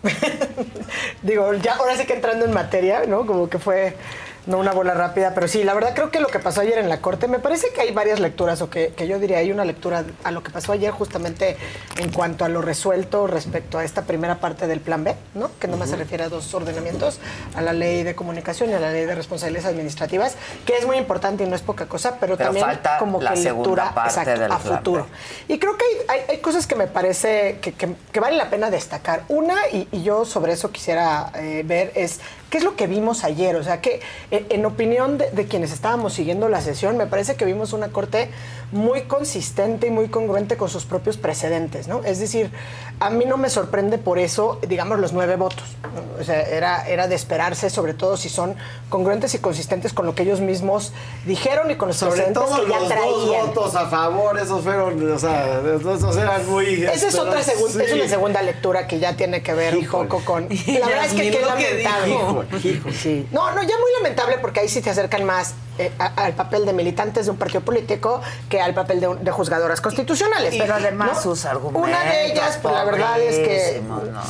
Digo, 1.21 1.55
ya 1.55 1.75
ahora 1.75 1.97
sí 1.97 2.05
que 2.05 2.13
entrando 2.13 2.45
en 2.45 2.53
materia, 2.53 3.05
¿no? 3.05 3.25
Como 3.25 3.49
que 3.49 3.59
fue 3.59 3.97
no 4.45 4.57
una 4.59 4.71
bola 4.73 4.93
rápida, 4.93 5.33
pero 5.33 5.47
sí, 5.47 5.63
la 5.63 5.73
verdad 5.73 5.93
creo 5.95 6.11
que 6.11 6.19
lo 6.19 6.27
que 6.27 6.39
pasó 6.39 6.61
ayer 6.61 6.77
en 6.77 6.87
la 6.89 7.01
corte, 7.01 7.27
me 7.27 7.39
parece 7.39 7.69
que 7.73 7.81
hay 7.81 7.91
varias 7.91 8.19
lecturas, 8.19 8.61
o 8.61 8.69
que, 8.69 8.93
que 8.95 9.07
yo 9.07 9.17
diría, 9.19 9.39
hay 9.39 9.51
una 9.51 9.65
lectura 9.65 10.03
a 10.23 10.31
lo 10.31 10.43
que 10.43 10.51
pasó 10.51 10.71
ayer 10.71 10.91
justamente 10.91 11.57
en 11.97 12.11
cuanto 12.11 12.45
a 12.45 12.49
lo 12.49 12.61
resuelto 12.61 13.27
respecto 13.27 13.77
a 13.77 13.83
esta 13.83 14.03
primera 14.03 14.35
parte 14.39 14.67
del 14.67 14.81
plan 14.81 15.03
B, 15.03 15.15
¿no? 15.33 15.49
Que 15.59 15.67
no 15.67 15.77
más 15.77 15.89
se 15.89 15.95
refiere 15.95 16.23
a 16.25 16.29
dos 16.29 16.53
ordenamientos, 16.53 17.19
a 17.55 17.61
la 17.61 17.73
ley 17.73 18.03
de 18.03 18.13
comunicación 18.15 18.69
y 18.69 18.73
a 18.73 18.79
la 18.79 18.91
ley 18.91 19.05
de 19.05 19.15
responsabilidades 19.15 19.67
administrativas, 19.69 20.35
que 20.65 20.77
es 20.77 20.85
muy 20.85 20.97
importante 20.97 21.43
y 21.43 21.47
no 21.47 21.55
es 21.55 21.61
poca 21.61 21.87
cosa, 21.87 22.17
pero, 22.19 22.37
Pero 22.37 22.49
también 22.49 22.65
falta 22.65 22.97
como 22.99 23.21
la 23.21 23.33
que 23.33 23.39
lectura 23.41 23.93
parte 23.95 24.19
exacto, 24.21 24.53
a 24.53 24.59
futuro. 24.59 25.07
Y 25.47 25.57
creo 25.59 25.77
que 25.77 25.85
hay, 25.85 26.19
hay- 26.19 26.25
hay 26.29 26.37
cosas 26.39 26.67
que 26.67 26.75
me 26.75 26.87
parece 26.87 27.57
que, 27.61 27.73
que- 27.73 27.95
que 28.11 28.19
vale 28.19 28.37
la 28.37 28.49
pena 28.49 28.69
destacar. 28.69 29.23
Una, 29.27 29.55
y, 29.71 29.87
y 29.91 30.03
yo 30.03 30.25
sobre 30.25 30.53
eso 30.53 30.71
quisiera 30.71 31.31
eh, 31.35 31.63
ver, 31.65 31.91
es 31.95 32.19
qué 32.49 32.57
es 32.57 32.63
lo 32.63 32.75
que 32.75 32.87
vimos 32.87 33.23
ayer. 33.23 33.55
O 33.55 33.63
sea, 33.63 33.81
que 33.81 34.01
eh, 34.31 34.45
en 34.49 34.65
opinión 34.65 35.17
de, 35.17 35.29
de 35.31 35.45
quienes 35.45 35.71
estábamos 35.71 36.13
siguiendo 36.13 36.49
la 36.49 36.61
sesión, 36.61 36.97
me 36.97 37.07
parece 37.07 37.35
que 37.35 37.45
vimos 37.45 37.73
una 37.73 37.89
corte 37.89 38.29
muy 38.75 39.03
consistente 39.03 39.87
y 39.87 39.89
muy 39.89 40.09
congruente 40.09 40.57
con 40.57 40.67
sus 40.69 40.83
propios 40.85 41.15
precedentes, 41.17 41.87
¿no? 41.87 42.03
Es 42.03 42.19
decir, 42.19 42.51
a 42.99 43.09
mí 43.09 43.23
no 43.25 43.37
me 43.37 43.49
sorprende 43.49 43.97
por 43.97 44.19
eso, 44.19 44.59
digamos, 44.67 44.99
los 44.99 45.13
nueve 45.13 45.37
votos. 45.37 45.63
¿no? 45.83 46.21
O 46.21 46.23
sea, 46.25 46.41
era, 46.41 46.85
era 46.87 47.07
de 47.07 47.15
esperarse, 47.15 47.69
sobre 47.69 47.93
todo 47.93 48.17
si 48.17 48.27
son 48.29 48.55
congruentes 48.89 49.33
y 49.33 49.39
consistentes 49.39 49.93
con 49.93 50.05
lo 50.05 50.13
que 50.13 50.23
ellos 50.23 50.41
mismos 50.41 50.91
dijeron 51.25 51.71
y 51.71 51.75
con 51.75 51.87
los 51.87 51.97
Sobre 51.97 52.23
precedentes 52.23 52.43
todo 52.43 52.65
que 52.65 52.69
ya 52.71 52.79
los 52.79 52.87
traían. 52.89 53.09
dos 53.11 53.27
votos 53.47 53.75
a 53.75 53.85
favor, 53.87 54.37
esos 54.39 54.61
fueron, 54.61 55.11
o 55.11 55.19
sea, 55.19 55.61
esos 55.61 56.17
eran 56.17 56.49
muy... 56.49 56.83
Esa 56.83 57.07
es 57.07 57.15
otra 57.15 57.41
segunda, 57.43 57.81
es 57.83 57.89
sí. 57.91 57.95
una 57.97 58.07
segunda 58.09 58.41
lectura 58.41 58.87
que 58.87 58.99
ya 58.99 59.15
tiene 59.15 59.41
que 59.41 59.53
ver 59.53 59.77
un 59.77 59.85
poco 59.87 60.19
con. 60.25 60.49
La 60.67 60.85
verdad 60.87 61.05
es 61.05 61.13
que 61.13 61.31
qué 61.31 61.41
lamentable. 61.41 62.45
dijo. 62.61 62.89
Sí. 62.91 63.25
No, 63.31 63.51
no, 63.51 63.61
ya 63.63 63.77
muy 63.77 63.91
lamentable 63.97 64.37
porque 64.41 64.59
ahí 64.59 64.67
sí 64.69 64.81
te 64.81 64.89
acercan 64.89 65.23
más 65.23 65.53
eh, 65.77 65.91
a- 65.99 66.07
al 66.25 66.33
papel 66.33 66.65
de 66.65 66.73
militantes 66.73 67.25
de 67.25 67.31
un 67.31 67.37
partido 67.37 67.61
político 67.61 68.21
que 68.49 68.61
al 68.65 68.73
papel 68.73 68.99
de, 69.21 69.31
juzgadoras 69.31 69.81
constitucionales. 69.81 70.55
Pero 70.57 70.73
además 70.73 71.11
¿no? 71.13 71.21
sus 71.21 71.45
argumentos. 71.45 71.87
Una 71.89 72.03
de 72.03 72.25
ellas, 72.31 72.59
pues 72.61 72.73
la 72.73 72.83
verdad 72.83 73.19
es 73.19 73.35
que 73.35 73.81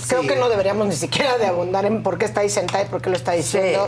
creo 0.08 0.22
Sí. 0.22 0.28
que 0.28 0.36
no 0.36 0.50
deberíamos 0.50 0.88
ni 0.88 0.96
siquiera 0.96 1.38
de 1.38 1.48
abundar 1.48 1.86
en 1.86 2.04
por 2.04 2.18
qué 2.18 2.26
está 2.26 2.42
ahí 2.42 2.50
sentada 2.50 2.84
y 2.84 2.88
por 2.88 3.02
qué 3.02 3.10
lo 3.10 3.16
está 3.16 3.32
diciendo. 3.32 3.88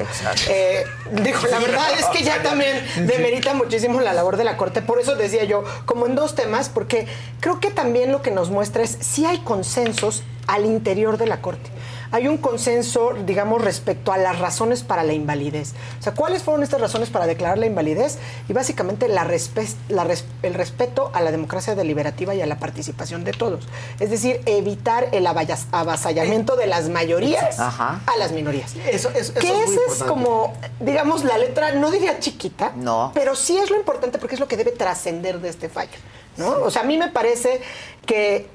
Eh, 0.50 0.86
digo, 1.12 1.40
la 1.50 1.60
verdad 1.60 1.88
es 2.00 2.06
que 2.08 2.24
ya 2.24 2.42
también 2.42 2.84
demerita 3.08 3.54
muchísimo 3.54 4.02
la 4.02 4.14
labor 4.14 4.38
de 4.38 4.44
la 4.44 4.58
Corte. 4.58 4.82
Por 4.82 5.00
eso 5.00 5.16
decía 5.16 5.44
yo, 5.44 5.64
como 5.86 6.06
en 6.08 6.16
dos 6.16 6.36
temas, 6.36 6.70
porque 6.70 7.08
creo 7.40 7.60
que 7.60 7.72
también 7.72 8.12
lo 8.12 8.22
que 8.22 8.32
nos 8.32 8.50
muestra 8.50 8.84
es 8.84 8.98
si 9.02 9.26
hay 9.26 9.40
consensos 9.40 10.24
al 10.48 10.66
interior 10.66 11.18
de 11.18 11.28
la 11.28 11.42
Corte. 11.42 11.70
Hay 12.12 12.28
un 12.28 12.38
consenso, 12.38 13.14
digamos, 13.26 13.62
respecto 13.62 14.12
a 14.12 14.18
las 14.18 14.40
razones 14.40 14.84
para 14.84 15.04
la 15.04 15.14
invalidez. 15.14 15.74
O 16.00 16.04
sea, 16.04 16.14
¿cuáles 16.14 16.44
fueron 16.44 16.64
estas 16.64 16.80
razones 16.82 17.10
para 17.10 17.28
declarar 17.28 17.58
la 17.58 17.66
invalidez? 17.66 18.18
Y 18.48 18.54
básicamente 18.54 19.08
la 19.08 19.26
respe- 19.26 19.76
la 19.90 20.04
res- 20.04 20.26
el 20.44 20.54
respeto 20.54 21.12
a 21.14 21.22
la 21.22 21.32
democracia 21.32 21.76
deliberativa 21.76 22.34
y 22.36 22.42
a 22.42 22.46
la 22.46 22.58
participación 22.60 23.24
de 23.24 23.32
todos. 23.34 23.68
Es 24.00 24.10
decir, 24.10 24.42
evitar 24.46 25.10
el 25.12 25.28
avasallamiento 25.28 26.56
de 26.56 26.68
las 26.68 26.90
mayorías 26.90 27.60
Ajá. 27.60 28.02
a 28.06 28.18
las 28.18 28.32
minorías. 28.32 28.74
Eso, 28.90 29.10
eso, 29.10 29.34
eso 29.34 29.34
que 29.34 29.64
es 29.64 29.72
es 29.98 30.04
como, 30.04 30.54
digamos, 30.80 31.24
la 31.24 31.38
letra, 31.38 31.72
no 31.74 31.92
diría 31.92 32.20
chiquita, 32.20 32.72
No. 32.76 33.12
pero 33.14 33.36
sí 33.36 33.58
es 33.58 33.70
lo 33.70 33.78
importante 33.78 34.18
porque 34.18 34.36
es 34.36 34.40
lo 34.40 34.48
que 34.48 34.58
debe 34.58 34.72
trascender 34.72 35.40
de 35.42 35.50
este 35.50 35.70
fallo, 35.70 35.98
¿no? 36.38 36.50
O 36.64 36.72
sea, 36.72 36.82
a 36.84 36.86
mí 36.86 36.98
me 36.98 37.10
parece 37.10 37.62
que 38.06 38.48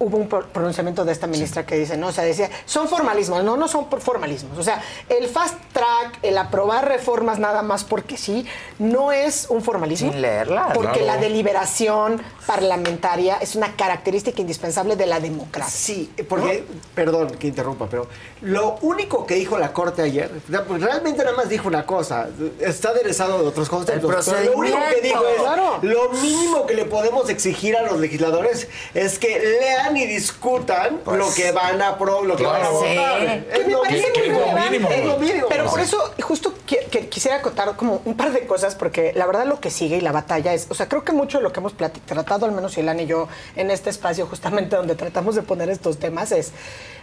hubo 0.00 0.16
un 0.16 0.28
pro- 0.28 0.46
pronunciamiento 0.48 1.04
de 1.04 1.12
esta 1.12 1.26
ministra 1.26 1.64
que 1.64 1.76
dice, 1.76 1.96
no, 1.96 2.08
o 2.08 2.12
sea, 2.12 2.24
decía, 2.24 2.50
son 2.64 2.88
formalismos, 2.88 3.44
no, 3.44 3.56
no 3.56 3.68
son 3.68 3.88
por 3.88 4.00
formalismos. 4.00 4.58
O 4.58 4.62
sea, 4.62 4.82
el 5.08 5.28
fast 5.28 5.54
track, 5.72 6.18
el 6.22 6.36
aprobar 6.38 6.88
reformas 6.88 7.38
nada 7.38 7.62
más 7.62 7.84
porque 7.84 8.16
sí, 8.16 8.46
no 8.78 9.12
es 9.12 9.46
un 9.50 9.62
formalismo. 9.62 10.10
Sin 10.10 10.20
leerlas. 10.22 10.72
Porque 10.74 11.00
Claro. 11.00 11.06
la 11.06 11.16
deliberación 11.18 12.20
parlamentaria 12.46 13.36
es 13.40 13.54
una 13.56 13.76
característica 13.76 14.40
indispensable 14.40 14.96
de 14.96 15.06
la 15.06 15.20
democracia. 15.20 15.70
Sí, 15.70 16.10
porque, 16.28 16.64
perdón 16.94 17.30
que 17.38 17.46
interrumpa, 17.48 17.86
pero 17.90 18.08
lo 18.40 18.76
único 18.82 19.26
que 19.26 19.34
dijo 19.34 19.58
la 19.58 19.72
Corte 19.72 20.02
ayer, 20.02 20.30
pues, 20.66 20.80
realmente 20.82 21.22
nada 21.22 21.36
más 21.36 21.48
dijo 21.48 21.68
una 21.68 21.84
cosa, 21.86 22.28
está 22.58 22.88
aderezado 22.88 23.38
de 23.42 23.46
otros 23.48 23.68
conceptos, 23.68 24.24
pero 24.26 24.44
lo 24.44 24.52
único 24.56 24.78
que 24.94 25.00
dijo 25.02 25.22
es, 25.28 25.40
Claro. 25.42 25.78
lo 25.82 26.08
mínimo 26.10 26.66
que 26.66 26.74
le 26.74 26.86
podemos 26.86 27.28
exigir 27.28 27.76
a 27.76 27.82
los 27.82 28.00
legisladores 28.00 28.66
es 28.94 29.18
que 29.18 29.38
lean 29.38 29.89
y 29.96 30.06
discutan 30.06 31.00
Pues, 31.04 31.18
lo 31.18 31.32
que 31.34 31.52
van 31.52 31.80
a 31.82 31.98
pro, 31.98 32.24
lo 32.24 32.36
que 32.36 32.44
van 32.44 32.62
a 32.62 32.68
votar. 32.70 33.20
Sí. 33.20 33.44
Es 33.90 34.06
que 34.12 34.30
me 34.30 34.38
lo 34.38 34.52
mínimo. 34.52 34.88
muy 34.88 34.98
relevante. 34.98 35.00
Es 35.00 35.04
lo 35.04 35.18
mínimo. 35.18 35.46
Pero 35.48 35.66
por 35.66 35.80
eso, 35.80 36.14
justo 36.20 36.54
que 36.66 37.08
quisiera 37.08 37.38
acotar 37.38 37.76
como 37.76 38.00
un 38.04 38.16
par 38.16 38.32
de 38.32 38.46
cosas, 38.46 38.74
porque 38.74 39.12
la 39.14 39.26
verdad 39.26 39.46
lo 39.46 39.60
que 39.60 39.70
sigue 39.70 39.96
y 39.96 40.00
la 40.00 40.12
batalla 40.12 40.54
es, 40.54 40.66
o 40.70 40.74
sea, 40.74 40.88
creo 40.88 41.04
que 41.04 41.12
mucho 41.12 41.38
de 41.38 41.44
lo 41.44 41.52
que 41.52 41.60
hemos 41.60 41.74
tratado, 41.76 42.46
al 42.46 42.52
menos 42.52 42.76
Ilan 42.78 43.00
y 43.00 43.06
yo, 43.06 43.28
en 43.56 43.70
este 43.70 43.90
espacio 43.90 44.26
justamente 44.26 44.76
donde 44.76 44.94
tratamos 44.94 45.34
de 45.34 45.42
poner 45.42 45.68
estos 45.70 45.98
temas, 45.98 46.32
es, 46.32 46.52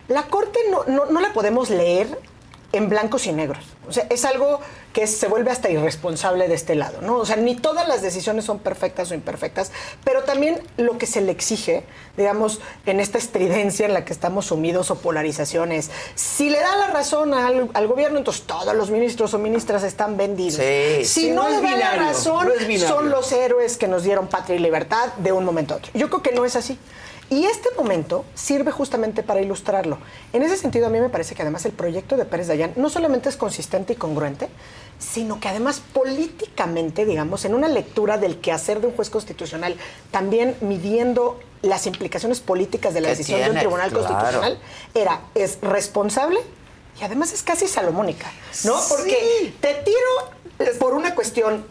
la 0.08 0.24
Corte 0.24 0.60
no, 0.70 0.84
no, 0.88 1.06
no 1.06 1.20
la 1.20 1.34
podemos 1.34 1.70
leer 1.70 2.08
en 2.74 2.90
blancos 2.90 3.28
y 3.28 3.32
negros. 3.32 3.64
O 3.88 3.94
sea, 3.94 4.06
es 4.10 4.26
algo 4.26 4.60
que 4.92 5.08
se 5.08 5.28
vuelve 5.28 5.52
hasta 5.52 5.70
irresponsable 5.70 6.48
de 6.48 6.56
este 6.56 6.76
lado, 6.76 7.02
¿no? 7.02 7.18
O 7.18 7.26
sea, 7.26 7.36
ni 7.36 7.56
todas 7.56 7.88
las 7.88 8.02
decisiones 8.02 8.46
son 8.46 8.60
perfectas 8.60 9.12
o 9.12 9.14
imperfectas, 9.14 9.72
pero 10.04 10.24
también 10.24 10.60
lo 10.76 10.98
que 10.98 11.06
se 11.06 11.22
le 11.22 11.32
exige, 11.32 11.84
digamos, 12.18 12.60
en 12.86 13.00
esta 13.00 13.18
estridencia 13.18 13.86
en 13.86 13.94
la 13.94 14.04
que 14.04 14.12
estamos 14.12 14.48
sumidos 14.48 14.92
o 14.92 14.96
polarizaciones, 14.96 15.92
si 16.16 16.50
le 16.50 16.60
da 16.60 16.76
la 16.76 16.88
razón 16.88 17.34
al, 17.34 17.70
al 17.74 17.88
gobierno, 17.88 18.18
entonces 18.18 18.44
todos 18.44 18.76
los 18.76 18.90
ministros 18.90 19.34
o 19.34 19.40
ministras 19.40 19.84
están 19.84 20.18
vendidos. 20.18 20.56
Sí, 20.56 21.06
si 21.06 21.22
sí, 21.22 21.32
no, 21.32 21.48
no 21.48 21.62
le 21.62 21.70
da 21.70 21.78
la 21.78 21.96
razón, 21.96 22.48
no 22.48 22.80
son 22.80 23.10
los 23.10 23.32
héroes 23.32 23.78
que 23.78 23.88
nos 23.88 24.04
dieron 24.04 24.28
patria 24.28 24.56
y 24.56 24.60
libertad 24.60 25.14
de 25.18 25.32
un 25.32 25.46
momento 25.46 25.76
a 25.76 25.78
otro. 25.78 25.92
Yo 25.94 26.10
creo 26.10 26.22
que 26.22 26.32
no 26.32 26.44
es 26.44 26.56
así. 26.56 26.78
Y 27.30 27.46
este 27.46 27.70
momento 27.76 28.24
sirve 28.36 28.72
justamente 28.72 29.22
para 29.22 29.42
ilustrarlo. 29.42 29.98
En 30.32 30.44
ese 30.44 30.56
sentido, 30.56 30.88
a 30.88 30.90
mí 30.90 31.02
me 31.02 31.10
parece 31.10 31.36
que 31.36 31.42
además 31.42 31.66
el 31.66 31.74
proyecto 31.74 32.16
de 32.16 32.24
Pérez 32.24 32.48
Dayan 32.48 32.72
no 32.78 32.90
solamente 32.90 33.28
es 33.28 33.36
consistente 33.36 33.94
y 33.94 33.96
congruente, 33.98 34.48
sino 34.98 35.40
que 35.40 35.50
además 35.50 35.82
políticamente, 35.94 37.06
digamos, 37.06 37.44
en 37.44 37.54
una 37.54 37.68
lectura 37.68 38.18
del 38.18 38.40
quehacer 38.40 38.80
de 38.80 38.88
un 38.88 38.94
juez 38.94 39.10
constitucional, 39.10 39.76
también 40.10 40.56
midiendo 40.62 41.40
las 41.62 41.86
implicaciones 41.86 42.40
políticas 42.40 42.94
de 42.94 43.02
la 43.02 43.10
decisión 43.10 43.42
de 43.42 43.50
un 43.50 43.58
tribunal 43.58 43.90
claro. 43.90 44.08
constitucional, 44.08 44.60
era, 44.94 45.22
es 45.36 45.60
responsable 45.62 46.40
y 47.00 47.04
además 47.04 47.34
es 47.34 47.44
casi 47.44 47.68
salomónica, 47.68 48.32
¿no? 48.64 48.76
Porque 48.90 49.54
te 49.60 49.74
tiro 49.76 50.74
por 50.80 50.94
una 50.94 51.14
cuestión 51.14 51.66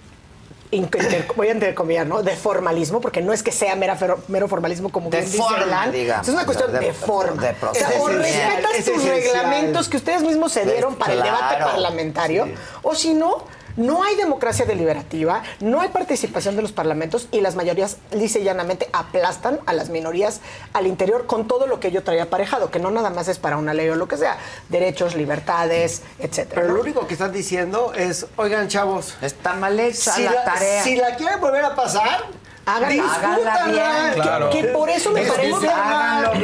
inter- 0.70 1.26
voy 1.36 1.48
a 1.48 1.52
entrecomillar, 1.52 2.06
¿no? 2.06 2.22
De 2.22 2.36
formalismo, 2.36 3.01
porque 3.01 3.22
no 3.22 3.32
es 3.32 3.43
que 3.43 3.52
sea 3.52 3.74
mera 3.76 3.97
mero 4.28 4.48
formalismo 4.48 4.90
como 4.90 5.10
De 5.10 5.18
bien 5.18 5.30
dice 5.30 5.43
forma, 5.43 5.59
Erlan, 5.62 5.93
digamos, 5.93 6.28
es 6.28 6.34
una 6.34 6.44
cuestión 6.44 6.72
de- 6.72 6.78
de, 6.80 6.93
forma. 6.93 7.43
de 7.43 7.55
o, 7.66 7.74
sea, 7.74 7.90
o 8.01 8.09
respetas 8.09 8.70
Es 8.78 8.84
tus 8.84 9.02
reglamentos 9.05 9.88
que 9.88 9.97
ustedes 9.97 10.22
mismos 10.22 10.52
se 10.52 10.64
dieron 10.64 10.97
para 10.97 11.12
el 11.14 11.22
debate 11.22 11.56
parlamentario, 11.62 12.48
o 12.82 12.94
si 12.94 13.14
no, 13.14 13.44
no 13.76 14.02
hay 14.02 14.16
democracia 14.16 14.64
deliberativa, 14.64 15.42
no 15.60 15.80
hay 15.80 15.88
participación 15.88 16.56
de 16.56 16.62
los 16.62 16.72
parlamentos 16.72 17.28
y 17.32 17.40
las 17.40 17.54
mayorías, 17.56 17.98
dice 18.10 18.42
llanamente, 18.42 18.88
aplastan 18.92 19.60
a 19.66 19.72
las 19.72 19.88
minorías 19.90 20.40
al 20.72 20.86
interior 20.86 21.26
con 21.26 21.46
todo 21.46 21.66
lo 21.66 21.80
que 21.80 21.88
ello 21.88 22.02
trae 22.02 22.20
aparejado, 22.20 22.70
que 22.70 22.78
no 22.78 22.90
nada 22.90 23.10
más 23.10 23.28
es 23.28 23.38
para 23.38 23.56
una 23.56 23.74
ley 23.74 23.88
o 23.88 23.94
lo 23.96 24.08
que 24.08 24.16
sea, 24.16 24.38
derechos, 24.68 25.14
libertades, 25.14 26.02
etcétera. 26.18 26.54
Pero 26.62 26.68
¿no? 26.68 26.74
lo 26.74 26.80
único 26.82 27.06
que 27.06 27.14
están 27.14 27.32
diciendo 27.32 27.92
es, 27.94 28.26
oigan 28.36 28.68
chavos, 28.68 29.14
Está 29.20 29.54
mal 29.54 29.78
hecha 29.78 30.12
si 30.12 30.22
la, 30.22 30.32
la, 30.32 30.44
tarea. 30.44 30.82
si 30.82 30.96
la 30.96 31.16
quieren 31.16 31.40
volver 31.40 31.64
a 31.64 31.74
pasar, 31.74 32.24
Háganla. 32.68 33.14
Háganla 33.14 33.64
bien. 33.66 34.14
Que- 34.14 34.20
Claro. 34.20 34.50
Que, 34.50 34.64
por 34.64 34.90
eso 34.90 35.12
me 35.12 35.22
Es 35.22 35.30
parece 35.30 35.68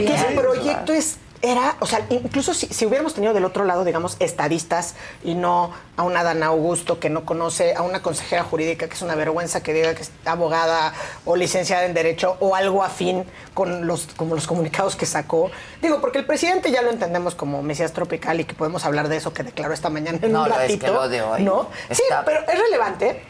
que 0.07 0.15
el 0.29 0.35
proyecto 0.41 0.93
es 0.93 1.17
era, 1.43 1.77
o 1.81 1.87
sea, 1.87 2.07
incluso 2.11 2.55
si, 2.55 2.67
si 2.69 2.87
hubiéramos 2.87 3.15
tenido 3.15 3.35
del 3.35 3.45
otro 3.45 3.65
lado, 3.65 3.85
digamos, 3.85 4.17
estadistas 4.21 4.95
y 5.25 5.35
no 5.35 5.73
a 5.97 6.05
una 6.05 6.23
Dana 6.23 6.47
Augusto 6.47 7.01
que 7.01 7.11
no 7.11 7.25
conoce, 7.25 7.75
a 7.75 7.83
una 7.83 8.01
consejera 8.01 8.45
jurídica 8.45 8.87
que 8.89 8.95
es 8.95 9.03
una 9.03 9.17
vergüenza 9.17 9.63
que 9.63 9.73
diga 9.73 9.95
que 9.95 10.03
es 10.03 10.13
abogada 10.25 10.95
o 11.25 11.35
licenciada 11.37 11.85
en 11.85 11.95
Derecho 11.95 12.37
o 12.41 12.55
algo 12.55 12.83
afín 12.85 13.25
con 13.55 13.87
los, 13.89 14.07
como 14.17 14.35
los 14.37 14.47
comunicados 14.47 14.95
que 14.97 15.05
sacó. 15.05 15.51
Digo, 15.83 16.01
porque 16.01 16.19
el 16.19 16.27
presidente 16.27 16.71
ya 16.71 16.81
lo 16.81 16.91
entendemos 16.91 17.35
como 17.35 17.61
Mesías 17.63 17.93
Tropical 17.93 18.39
y 18.41 18.45
que 18.45 18.55
podemos 18.55 18.85
hablar 18.85 19.09
de 19.09 19.17
eso 19.17 19.33
que 19.35 19.43
declaró 19.43 19.75
esta 19.75 19.91
mañana 19.91 20.19
en 20.23 20.33
No, 20.33 20.45
un 20.45 20.49
no, 20.49 20.55
es 20.61 20.61
que 20.79 20.87
ratito. 20.87 20.93
lo 20.95 21.09
de 21.09 21.23
hoy 21.23 21.43
¿no? 21.43 21.69
Sí, 21.91 22.03
pero 22.25 22.41
es 22.49 22.59
relevante 22.59 23.23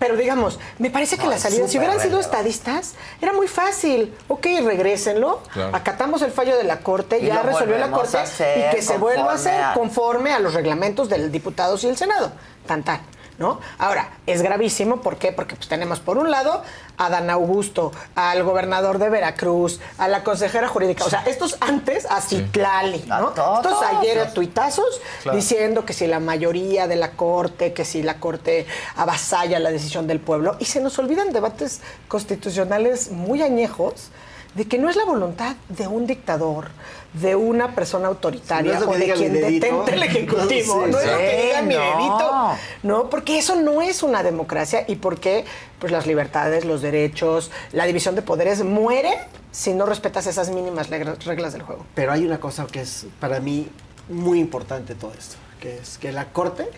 Pero 0.00 0.16
digamos, 0.16 0.58
me 0.78 0.90
parece 0.90 1.18
que 1.18 1.24
No, 1.24 1.30
la 1.30 1.38
salida, 1.38 1.68
si 1.68 1.76
hubieran 1.76 2.00
sido 2.00 2.18
estadistas, 2.18 2.94
era 3.20 3.34
muy 3.34 3.46
fácil. 3.46 4.14
Ok, 4.28 4.46
regrésenlo, 4.64 5.42
Claro. 5.52 5.76
acatamos 5.76 6.22
el 6.22 6.32
fallo 6.32 6.56
de 6.56 6.64
la 6.64 6.78
Corte, 6.80 7.18
Y 7.18 7.26
ya 7.26 7.34
lo 7.34 7.42
resolvió 7.42 7.76
la 7.76 7.90
Corte 7.90 8.16
y 8.16 8.74
que 8.74 8.80
se 8.80 8.96
vuelva 8.96 9.32
a 9.32 9.34
hacer 9.34 9.62
conforme 9.74 10.32
a 10.32 10.38
los 10.38 10.54
reglamentos 10.54 11.10
del 11.10 11.30
diputados 11.30 11.84
y 11.84 11.88
el 11.88 11.98
Senado. 11.98 12.32
Tan 12.66 12.82
tan. 12.82 13.00
¿No? 13.40 13.58
Ahora, 13.78 14.10
es 14.26 14.42
gravísimo, 14.42 15.00
¿por 15.00 15.16
qué? 15.16 15.32
Porque 15.32 15.56
pues, 15.56 15.66
tenemos 15.66 15.98
por 15.98 16.18
un 16.18 16.30
lado 16.30 16.62
a 16.98 17.08
Dan 17.08 17.30
Augusto, 17.30 17.90
al 18.14 18.42
gobernador 18.42 18.98
de 18.98 19.08
Veracruz, 19.08 19.80
a 19.96 20.08
la 20.08 20.22
consejera 20.22 20.68
jurídica, 20.68 21.04
o 21.06 21.08
sea, 21.08 21.22
estos 21.26 21.56
antes 21.60 22.04
a 22.04 22.20
Citlali, 22.20 23.02
¿no? 23.08 23.30
Estos 23.30 23.82
ayer 23.82 24.18
a 24.18 24.34
tuitazos 24.34 25.00
Claro. 25.22 25.38
diciendo 25.38 25.86
que 25.86 25.94
si 25.94 26.06
la 26.06 26.20
mayoría 26.20 26.86
de 26.86 26.96
la 26.96 27.12
Corte, 27.12 27.72
que 27.72 27.86
si 27.86 28.02
la 28.02 28.20
Corte 28.20 28.66
avasalla 28.96 29.58
la 29.58 29.70
decisión 29.70 30.06
del 30.06 30.20
pueblo, 30.20 30.56
y 30.58 30.66
se 30.66 30.82
nos 30.82 30.98
olvidan 30.98 31.32
debates 31.32 31.80
constitucionales 32.08 33.10
muy 33.10 33.40
añejos 33.42 34.10
de 34.54 34.66
que 34.68 34.76
no 34.78 34.90
es 34.90 34.96
la 34.96 35.04
voluntad 35.04 35.56
de 35.70 35.86
un 35.86 36.06
dictador, 36.06 36.68
de 37.12 37.34
una 37.34 37.74
persona 37.74 38.08
autoritaria 38.08 38.78
Si 38.78 38.78
no 38.78 38.80
es 38.80 38.86
lo 38.86 38.88
o 38.88 38.92
que 38.92 38.98
de 38.98 39.04
diga 39.04 39.16
mi 39.16 39.20
quien 39.20 39.60
detente 39.60 39.94
el 39.94 40.02
Ejecutivo, 40.02 40.76
no, 40.86 40.86
sí, 40.86 40.92
no 40.92 40.98
es 41.00 41.06
lo 41.06 41.18
que 41.18 41.42
diga 41.46 41.62
mi 41.62 41.74
no. 41.74 41.80
dedito, 41.80 42.56
no, 42.82 43.10
porque 43.10 43.38
eso 43.38 43.56
no 43.56 43.82
es 43.82 44.02
una 44.02 44.22
democracia 44.22 44.84
y 44.86 44.96
porque 44.96 45.44
pues 45.78 45.92
las 45.92 46.06
libertades, 46.06 46.64
los 46.64 46.82
derechos, 46.82 47.50
la 47.72 47.86
división 47.86 48.14
de 48.14 48.22
poderes 48.22 48.62
muere 48.62 49.18
si 49.50 49.74
no 49.74 49.86
respetas 49.86 50.26
esas 50.26 50.50
mínimas 50.50 50.88
reglas 50.90 51.52
del 51.52 51.62
juego. 51.62 51.84
Pero 51.94 52.12
hay 52.12 52.24
una 52.24 52.38
cosa 52.38 52.66
que 52.66 52.80
es 52.82 53.06
para 53.18 53.40
mí 53.40 53.68
muy 54.08 54.38
importante 54.38 54.94
todo 54.94 55.12
esto, 55.18 55.36
que 55.60 55.78
es 55.78 55.98
que 55.98 56.12
la 56.12 56.26
Corte 56.26 56.68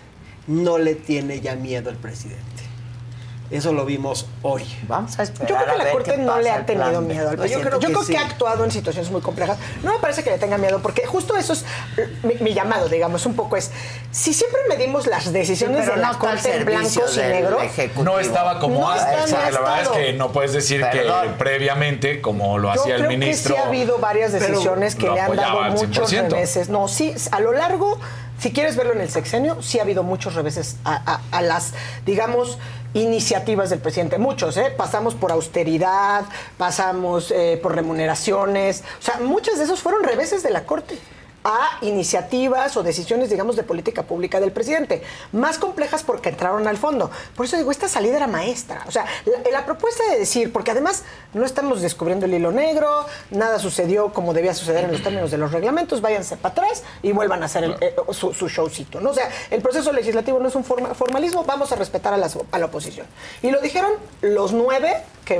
no 0.46 0.78
le 0.78 0.94
tiene 0.94 1.40
ya 1.40 1.54
miedo 1.56 1.90
al 1.90 1.96
presidente. 1.96 2.71
Eso 3.52 3.72
lo 3.74 3.84
vimos 3.84 4.26
hoy. 4.40 4.64
Vamos 4.88 5.18
a 5.18 5.24
Yo 5.24 5.32
creo 5.44 5.58
que 5.66 5.84
la 5.84 5.90
Corte 5.92 6.16
no 6.16 6.38
le 6.40 6.50
ha 6.50 6.64
tenido 6.64 7.00
miedo 7.02 7.28
al 7.28 7.36
No, 7.36 7.44
yo 7.46 7.60
presidente. 7.60 7.68
creo 7.68 7.80
Yo 7.80 7.88
que 7.88 7.92
creo 7.94 8.00
que, 8.06 8.12
sí. 8.12 8.16
ha 8.16 8.22
actuado 8.26 8.64
en 8.64 8.70
situaciones 8.70 9.10
muy 9.10 9.20
complejas. 9.20 9.58
No 9.82 9.92
me 9.92 9.98
parece 9.98 10.24
que 10.24 10.30
le 10.30 10.38
tenga 10.38 10.56
miedo, 10.56 10.80
porque 10.80 11.06
justo 11.06 11.36
eso 11.36 11.52
es 11.52 11.64
mi, 12.22 12.34
mi 12.36 12.54
llamado, 12.54 12.88
digamos, 12.88 13.26
un 13.26 13.34
poco 13.36 13.56
es, 13.58 13.70
si 14.10 14.32
siempre 14.32 14.60
medimos 14.70 15.06
las 15.06 15.32
decisiones 15.32 15.84
Sí, 15.84 15.90
de 15.90 15.96
la 15.98 16.12
no 16.12 16.18
Corte 16.18 16.56
en 16.56 16.64
blancos 16.64 17.14
y 17.16 17.20
del 17.20 17.30
negro, 17.30 17.60
Ejecutivo. 17.60 18.04
No 18.04 18.18
estaba 18.18 18.58
como 18.58 18.80
No 18.80 18.94
está, 18.94 19.26
la 19.50 19.60
verdad 19.60 19.82
es 19.82 19.88
que 19.90 20.12
no 20.14 20.32
puedes 20.32 20.54
decir 20.54 20.80
Perdón. 20.80 21.28
que 21.28 21.34
previamente, 21.34 22.20
como 22.22 22.56
lo 22.58 22.74
Yo 22.74 22.80
hacía 22.80 22.94
el 22.94 23.00
creo 23.02 23.10
ministro. 23.10 23.54
que 23.54 23.60
sí 23.60 23.64
ha 23.64 23.68
habido 23.68 23.98
varias 23.98 24.32
decisiones 24.32 24.94
que 24.94 25.10
le 25.10 25.20
han 25.20 25.36
dado 25.36 25.62
muchos 25.72 26.10
100%. 26.10 26.30
reveses. 26.30 26.68
No, 26.70 26.88
sí, 26.88 27.14
a 27.30 27.40
lo 27.40 27.52
largo, 27.52 27.98
si 28.38 28.50
quieres 28.52 28.76
verlo 28.76 28.94
en 28.94 29.02
el 29.02 29.10
sexenio, 29.10 29.60
sí 29.62 29.78
ha 29.78 29.82
habido 29.82 30.02
muchos 30.02 30.34
reveses 30.34 30.76
a, 30.84 30.94
a- 31.14 31.20
a 31.36 31.42
las, 31.42 31.74
digamos, 32.06 32.58
iniciativas 32.94 33.70
del 33.70 33.78
presidente. 33.78 34.18
Muchos, 34.18 34.56
¿eh? 34.56 34.72
Pasamos 34.76 35.14
por 35.14 35.32
austeridad, 35.32 36.24
pasamos 36.58 37.30
eh, 37.30 37.58
por 37.62 37.74
remuneraciones. 37.74 38.82
O 39.00 39.02
sea, 39.02 39.18
muchos 39.20 39.58
de 39.58 39.64
esos 39.64 39.80
fueron 39.80 40.02
reveses 40.02 40.42
de 40.42 40.50
la 40.50 40.64
Corte 40.64 40.98
a 41.44 41.78
iniciativas 41.80 42.76
o 42.76 42.82
decisiones, 42.82 43.30
digamos, 43.30 43.56
de 43.56 43.62
política 43.62 44.02
pública 44.04 44.40
del 44.40 44.52
presidente. 44.52 45.02
Más 45.32 45.58
complejas 45.58 46.02
porque 46.02 46.28
entraron 46.28 46.66
al 46.68 46.76
fondo. 46.76 47.10
Por 47.36 47.46
eso 47.46 47.56
digo, 47.56 47.70
esta 47.70 47.88
salida 47.88 48.16
era 48.16 48.26
maestra. 48.26 48.84
O 48.86 48.90
sea, 48.90 49.06
la, 49.50 49.64
propuesta 49.64 50.02
de 50.10 50.18
decir, 50.18 50.52
porque 50.52 50.70
además 50.70 51.04
no 51.34 51.44
estamos 51.44 51.80
descubriendo 51.80 52.26
el 52.26 52.34
hilo 52.34 52.52
negro, 52.52 53.06
nada 53.30 53.58
sucedió 53.58 54.12
como 54.12 54.34
debía 54.34 54.54
suceder 54.54 54.84
en 54.84 54.92
los 54.92 55.02
términos 55.02 55.30
de 55.30 55.38
los 55.38 55.52
reglamentos, 55.52 56.00
váyanse 56.00 56.36
para 56.36 56.52
atrás 56.52 56.82
y 57.02 57.12
vuelvan 57.12 57.42
a 57.42 57.46
hacer 57.46 57.64
el- 57.64 57.76
eh, 57.80 57.94
su, 58.12 58.32
showcito. 58.32 59.00
¿no? 59.00 59.10
O 59.10 59.14
sea, 59.14 59.28
el 59.50 59.62
proceso 59.62 59.92
legislativo 59.92 60.38
no 60.38 60.48
es 60.48 60.54
un 60.54 60.64
forma- 60.64 60.94
formalismo, 60.94 61.44
vamos 61.44 61.72
a 61.72 61.76
respetar 61.76 62.12
a, 62.14 62.16
las- 62.16 62.36
a 62.50 62.58
la 62.58 62.66
oposición. 62.66 63.06
Y 63.42 63.50
lo 63.50 63.60
dijeron 63.60 63.92
los 64.20 64.52
nueve 64.52 64.94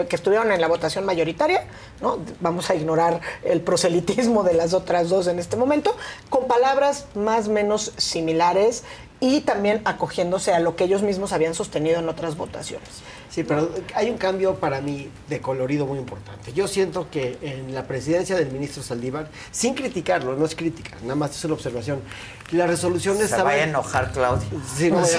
que, 0.08 0.16
estuvieron 0.16 0.52
en 0.52 0.60
la 0.60 0.68
votación 0.68 1.04
mayoritaria, 1.04 1.64
¿no? 2.00 2.18
Vamos 2.40 2.70
a 2.70 2.74
ignorar 2.74 3.20
el 3.44 3.60
proselitismo 3.60 4.42
de 4.42 4.54
las 4.54 4.74
otras 4.74 5.08
dos 5.08 5.26
en 5.26 5.38
este 5.38 5.56
momento, 5.56 5.94
con 6.30 6.46
palabras 6.46 7.06
más 7.14 7.48
o 7.48 7.52
menos 7.52 7.92
similares 7.96 8.84
y 9.22 9.40
también 9.42 9.82
acogiéndose 9.84 10.52
a 10.52 10.58
lo 10.58 10.74
que 10.74 10.82
ellos 10.82 11.02
mismos 11.02 11.32
habían 11.32 11.54
sostenido 11.54 12.00
en 12.00 12.08
otras 12.08 12.36
votaciones. 12.36 12.88
Sí, 13.30 13.44
pero 13.44 13.70
hay 13.94 14.10
un 14.10 14.18
cambio 14.18 14.56
para 14.56 14.80
mí 14.80 15.08
de 15.28 15.40
colorido 15.40 15.86
muy 15.86 16.00
importante. 16.00 16.52
Yo 16.52 16.66
siento 16.66 17.08
que 17.08 17.38
en 17.40 17.72
la 17.72 17.86
presidencia 17.86 18.34
del 18.34 18.50
ministro 18.50 18.82
Saldívar, 18.82 19.28
sin 19.52 19.74
criticarlo, 19.74 20.34
no 20.34 20.44
es 20.44 20.56
crítica, 20.56 20.96
nada 21.02 21.14
más 21.14 21.36
es 21.36 21.44
una 21.44 21.54
observación, 21.54 22.02
las 22.50 22.68
resoluciones 22.68 23.20
Se 23.20 23.24
estaban... 23.26 23.46
vaya 23.46 23.62
a 23.62 23.68
enojar, 23.68 24.10
Claudia. 24.10 24.48
Sí, 24.76 24.90
no, 24.90 25.04
sí. 25.04 25.16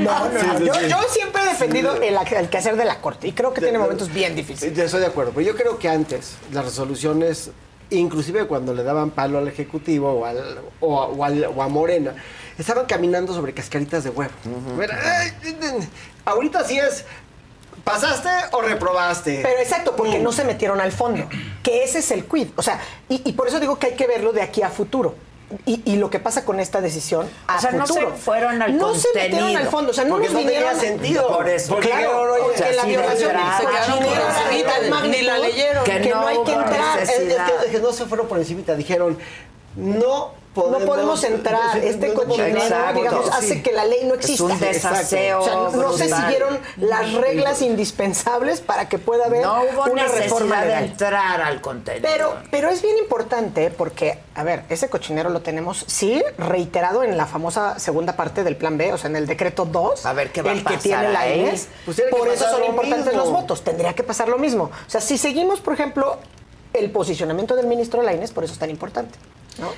No, 0.00 0.28
no, 0.28 0.58
Yo, 0.58 0.88
yo 0.88 0.98
siempre 1.08 1.42
he 1.44 1.46
defendido 1.46 1.94
el, 1.94 2.16
el 2.36 2.48
quehacer 2.48 2.74
de 2.76 2.84
la 2.84 3.00
Corte 3.00 3.28
y 3.28 3.32
creo 3.32 3.54
que 3.54 3.60
tiene 3.60 3.78
momentos 3.78 4.12
bien 4.12 4.34
difíciles. 4.34 4.74
Sí, 4.74 4.80
Estoy 4.82 5.00
de 5.00 5.06
acuerdo, 5.06 5.30
pero 5.32 5.46
yo 5.46 5.56
creo 5.56 5.78
que 5.78 5.88
antes 5.88 6.34
las 6.52 6.64
resoluciones, 6.64 7.52
inclusive 7.90 8.46
cuando 8.46 8.72
le 8.74 8.82
daban 8.82 9.10
palo 9.10 9.38
al 9.38 9.48
Ejecutivo 9.48 10.12
o, 10.12 10.24
al- 10.24 10.60
o 10.80 11.00
a, 11.00 11.06
o 11.06 11.24
al- 11.24 11.44
o 11.44 11.62
a 11.62 11.68
Morena, 11.68 12.14
estaban 12.58 12.86
caminando 12.86 13.34
sobre 13.34 13.52
cascaritas 13.52 14.04
de 14.04 14.10
huevo. 14.10 14.32
Ay, 15.04 15.32
ahorita 16.24 16.64
sí 16.64 16.78
es, 16.78 17.04
¿pasaste 17.84 18.28
o 18.52 18.60
reprobaste? 18.62 19.40
Pero 19.42 19.58
exacto, 19.60 19.96
porque 19.96 20.18
no 20.18 20.32
se 20.32 20.44
metieron 20.44 20.80
al 20.80 20.92
fondo, 20.92 21.28
que 21.62 21.82
ese 21.84 21.98
es 22.00 22.10
el 22.10 22.24
quid. 22.26 22.48
O 22.56 22.62
sea, 22.62 22.80
y, 23.08 23.22
y 23.28 23.32
por 23.32 23.48
eso 23.48 23.58
digo 23.60 23.78
que 23.78 23.88
hay 23.88 23.94
que 23.94 24.06
verlo 24.06 24.32
de 24.32 24.42
aquí 24.42 24.62
a 24.62 24.68
futuro. 24.70 25.14
Y, 25.66 25.82
y 25.84 25.96
lo 25.96 26.10
que 26.10 26.20
pasa 26.20 26.44
con 26.44 26.60
esta 26.60 26.80
decisión 26.80 27.28
a 27.48 27.56
O 27.56 27.60
sea, 27.60 27.72
no 27.72 27.86
futuro. 27.86 28.10
se 28.10 28.16
fueron 28.22 28.62
al 28.62 28.76
No 28.78 28.94
se 28.94 29.08
metieron 29.14 29.56
al 29.56 29.66
fondo, 29.68 29.90
o 29.90 29.94
sea, 29.94 30.04
no 30.04 30.10
Porque 30.14 30.26
nos 30.28 30.34
no 30.34 30.40
tenía 30.40 30.58
vinieron... 30.72 30.80
sentido. 30.80 31.28
Por 31.28 31.48
eso. 31.48 31.74
Porque 31.74 31.88
Claro, 31.88 32.10
claro, 32.10 32.46
o 32.46 32.56
sea, 32.56 32.68
que 32.70 32.76
la 32.76 32.84
violación 32.84 33.30
se 33.58 33.66
quedaron 33.66 33.98
por 33.98 34.12
encima 34.16 35.02
ni 35.06 35.22
la 35.22 35.38
leyeron. 35.38 35.84
Que, 35.84 36.00
Que 36.00 36.10
no, 36.10 36.20
no 36.20 36.26
hay 36.28 36.38
que 36.44 36.52
entrar. 36.52 37.02
Es, 37.02 37.10
que, 37.10 37.26
es 37.66 37.70
que 37.72 37.80
no 37.80 37.92
se 37.92 38.06
fueron 38.06 38.28
por 38.28 38.38
encimita, 38.38 38.74
dijeron, 38.76 39.18
no 39.76 40.32
podemos... 40.54 40.80
no 40.80 40.86
podemos 40.86 41.24
entrar. 41.24 41.78
Este 41.78 42.08
no 42.08 42.14
cochinero, 42.14 42.92
digamos, 42.94 43.24
sí. 43.26 43.30
hace 43.32 43.62
que 43.62 43.72
la 43.72 43.84
ley 43.84 44.04
no 44.04 44.14
Es 44.14 44.20
exista. 44.20 44.44
un 44.44 44.58
desaseo 44.58 45.40
O 45.40 45.44
sea, 45.44 45.54
no 45.80 45.92
se 45.92 46.08
siguieron 46.08 46.58
las 46.76 47.12
reglas 47.14 47.62
indispensables 47.62 48.60
para 48.60 48.88
que 48.88 48.98
pueda 48.98 49.26
haber 49.26 49.42
No 49.42 49.62
hubo 49.62 49.92
una 49.92 50.06
reforma 50.06 50.62
de 50.64 50.74
entrar 50.74 51.40
al 51.40 51.60
contenido. 51.60 52.08
Pero, 52.10 52.36
pero 52.50 52.68
es 52.68 52.82
bien 52.82 52.98
importante 52.98 53.70
porque, 53.70 54.18
a 54.34 54.42
ver, 54.42 54.64
ese 54.68 54.88
cochinero 54.88 55.30
lo 55.30 55.40
tenemos, 55.42 55.84
sí, 55.86 56.22
reiterado 56.38 57.02
en 57.02 57.16
la 57.16 57.26
famosa 57.26 57.78
segunda 57.78 58.16
parte 58.16 58.44
del 58.44 58.56
plan 58.56 58.76
B, 58.78 58.92
o 58.92 58.98
sea, 58.98 59.10
en 59.10 59.16
el 59.16 59.26
decreto 59.26 59.64
2. 59.64 60.06
A 60.06 60.12
ver, 60.12 60.32
¿qué 60.32 60.42
va 60.42 60.50
a 60.50 60.54
el 60.54 60.62
pasar 60.62 60.78
que 60.78 60.82
tiene 60.82 61.08
la? 61.12 61.28
INES. 61.34 61.68
Pues 61.84 62.02
Por 62.10 62.28
eso 62.28 62.48
son 62.48 62.60
lo 62.60 62.66
importantes 62.66 63.06
mismo. 63.06 63.20
los 63.20 63.30
votos. 63.32 63.62
Tendría 63.62 63.94
que 63.94 64.02
pasar 64.02 64.28
lo 64.28 64.38
mismo. 64.38 64.64
O 64.64 64.90
sea, 64.90 65.00
si 65.00 65.16
seguimos, 65.18 65.60
por 65.60 65.74
ejemplo, 65.74 66.18
el 66.72 66.90
posicionamiento 66.90 67.56
del 67.56 67.66
ministro 67.66 68.02
Lainez, 68.02 68.30
por 68.32 68.44
eso 68.44 68.52
es 68.52 68.58
tan 68.58 68.70
importante, 68.70 69.18
¿no? 69.58 69.68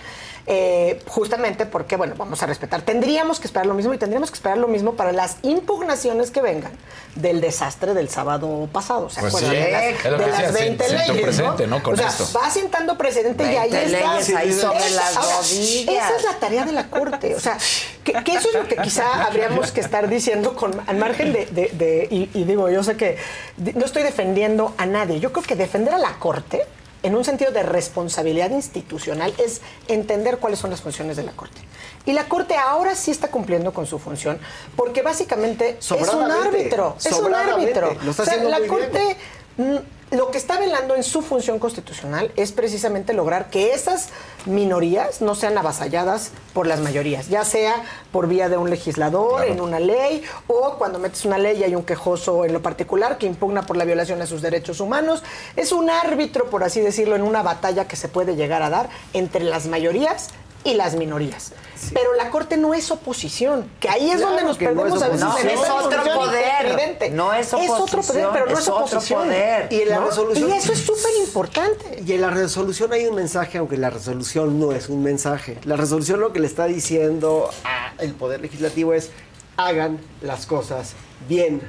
Eh, 0.47 1.01
justamente 1.07 1.67
porque, 1.67 1.97
bueno, 1.97 2.15
vamos 2.17 2.43
a 2.43 2.47
respetar. 2.47 2.83
Tendríamos 2.83 3.39
que 3.39 3.47
esperar 3.47 3.67
lo 3.67 3.75
mismo 3.75 3.95
y 3.95 3.99
tendríamos 3.99 4.29
que 4.31 4.35
esperar 4.35 4.59
lo 4.59 4.67
mismo 4.67 4.95
para 4.95 5.13
las 5.13 5.37
impugnaciones 5.43 6.33
que 6.33 6.43
vengan 6.43 6.73
del 7.15 7.41
desastre 7.41 7.95
del 7.95 8.09
sábado 8.09 8.69
pasado. 8.73 9.09
¿Se 9.09 9.21
Pues 9.21 9.35
acuerdan? 9.35 9.53
sí, 9.53 9.57
de 9.63 9.71
las, 9.71 9.83
es 9.85 10.05
lo 10.05 10.19
de 10.19 10.25
que 10.25 10.31
las 10.31 10.39
decía, 10.41 10.53
20 10.67 10.85
siento 10.89 11.13
leyes, 11.13 11.23
presente, 11.25 11.67
¿no? 11.69 11.83
Con 11.83 11.95
o 11.95 11.97
sea, 11.97 12.09
esto. 12.09 12.27
va 12.37 12.51
sentando 12.51 12.99
precedente 12.99 13.45
y 13.45 13.57
ahí 13.57 13.71
20 13.71 13.95
está. 13.97 14.13
leyes 14.15 14.35
ahí 14.35 14.53
sobre 14.53 14.79
Esa- 14.79 14.91
las 14.97 15.17
ahora. 15.17 15.39
Esa 15.41 16.17
es 16.17 16.25
la 16.25 16.35
tarea 16.41 16.65
de 16.65 16.73
la 16.73 16.89
Corte. 16.91 17.35
O 17.37 17.41
sea, 17.41 17.57
que, 18.03 18.13
que 18.25 18.33
eso 18.35 18.49
es 18.49 18.55
lo 18.55 18.67
que 18.67 18.77
quizá 18.79 19.25
habríamos 19.25 19.71
que 19.71 19.81
estar 19.81 20.09
diciendo 20.09 20.57
con 20.57 20.73
al 20.89 20.97
margen 20.97 21.33
de, 21.33 21.47
de- 21.47 21.69
de- 21.73 22.09
y, 22.11 22.31
y 22.35 22.45
digo, 22.45 22.69
yo 22.69 22.83
sé 22.83 22.97
que 22.97 23.17
no 23.59 23.85
estoy 23.85 24.03
defendiendo 24.03 24.75
a 24.77 24.87
nadie. 24.87 25.21
Yo 25.21 25.31
creo 25.33 25.45
que 25.45 25.55
defender 25.55 25.95
a 25.95 25.99
la 25.99 26.15
Corte 26.19 26.67
en 27.03 27.15
un 27.15 27.25
sentido 27.25 27.51
de 27.51 27.63
responsabilidad 27.63 28.51
institucional 28.51 29.35
es 29.39 29.61
entender 29.89 30.39
cuáles 30.39 30.59
son 30.59 30.71
las 30.71 30.81
funciones 30.81 31.17
de 31.17 31.25
la 31.25 31.33
Corte. 31.33 31.61
Y 32.07 32.13
la 32.13 32.29
Corte 32.29 32.57
ahora 32.57 32.95
sí 32.95 33.11
está 33.11 33.29
cumpliendo 33.29 33.73
con 33.73 33.87
su 33.87 33.99
función, 33.99 34.39
porque 34.77 35.03
básicamente 35.03 35.77
es 35.79 35.91
un 35.91 36.31
árbitro. 36.31 36.97
Es 37.05 37.13
un 37.13 37.35
árbitro. 37.35 37.97
Lo 38.05 38.11
está 38.11 38.23
O 38.23 38.27
sea, 38.27 38.37
la 38.45 38.59
muy. 38.59 38.69
Corte 38.69 39.17
mm, 39.57 39.77
lo 40.13 40.31
que 40.31 40.37
está 40.37 40.61
velando 40.61 40.95
en 40.95 41.03
su 41.03 41.23
función 41.23 41.59
constitucional 41.59 42.33
es 42.37 42.53
precisamente 42.53 43.15
lograr 43.15 43.49
que 43.49 43.73
esas 43.73 44.11
minorías 44.45 45.23
no 45.23 45.35
sean 45.35 45.57
avasalladas 45.57 46.33
por 46.53 46.67
las 46.67 46.81
mayorías, 46.81 47.29
ya 47.29 47.47
sea 47.47 47.83
por 48.13 48.29
vía 48.29 48.51
de 48.51 48.59
un 48.59 48.69
legislador, 48.69 49.47
en 49.47 49.63
una 49.63 49.81
ley, 49.81 50.23
o 50.49 50.75
cuando 50.77 50.99
metes 50.99 51.25
una 51.25 51.39
ley 51.39 51.61
y 51.61 51.65
hay 51.65 51.75
un 51.75 51.85
quejoso 51.85 52.45
en 52.45 52.53
lo 52.53 52.61
particular 52.61 53.17
que 53.17 53.27
impugna 53.27 53.63
por 53.63 53.79
la 53.79 53.87
violación 53.87 54.21
a 54.21 54.27
sus 54.27 54.43
derechos 54.43 54.81
humanos. 54.81 55.23
Es 55.57 55.73
un 55.73 55.89
árbitro, 55.89 56.51
por 56.51 56.63
así 56.63 56.83
decirlo, 56.83 57.17
en 57.17 57.23
una 57.23 57.43
batalla 57.43 57.89
que 57.89 57.97
se 57.97 58.09
puede 58.09 58.37
llegar 58.37 58.63
a 58.63 58.69
dar 58.69 58.91
entre 59.15 59.45
las 59.45 59.67
mayorías 59.67 60.29
y 60.63 60.75
las 60.75 60.95
minorías. 60.95 61.53
Pero 61.93 62.15
la 62.15 62.31
Corte 62.31 62.57
no 62.57 62.75
es 62.75 62.91
oposición, 62.91 63.71
que 63.81 63.89
ahí 63.89 64.11
es 64.11 64.17
Claro 64.17 64.29
donde 64.29 64.43
nos 64.45 64.61
no 64.61 64.67
perdemos 64.67 64.97
es 64.97 65.03
a 65.03 65.09
veces. 65.09 65.23
oposición. 65.23 65.49
en 65.49 65.57
No, 65.57 65.59
esa 65.73 65.75
es 65.75 65.81
otro 65.81 66.15
poder. 66.15 67.13
No 67.13 67.33
es 67.35 67.47
Es 67.47 67.53
otro 67.55 67.67
poder, 67.67 67.81
oposición, 67.81 68.31
pero 68.33 68.47
no 68.47 68.53
es 68.53 68.59
es, 68.61 68.69
otro 68.69 68.85
oposición. 68.85 69.23
poder. 69.25 69.73
Y 69.73 69.81
en 69.83 69.89
la 69.89 69.97
¿no? 70.01 70.07
resolución- 70.07 70.49
Y 70.49 70.53
eso 70.53 70.73
es 70.73 70.79
súper 70.81 71.11
importante. 71.25 72.03
Y 72.07 72.13
en 72.13 72.21
la 72.21 72.31
resolución 72.31 72.93
hay 72.93 73.07
un 73.07 73.15
mensaje, 73.15 73.59
aunque 73.59 73.77
la 73.77 73.91
resolución 73.91 74.59
no 74.61 74.73
es 74.73 74.89
un 74.89 75.03
mensaje. 75.03 75.59
La 75.65 75.77
resolución 75.77 76.21
lo 76.21 76.33
que 76.33 76.41
le 76.41 76.47
está 76.47 76.67
diciendo 76.67 77.51
al 77.99 78.11
Poder 78.15 78.41
Legislativo 78.41 78.95
es 78.95 79.11
hagan 79.57 79.99
las 80.23 80.47
cosas 80.47 80.93
bien. 81.29 81.61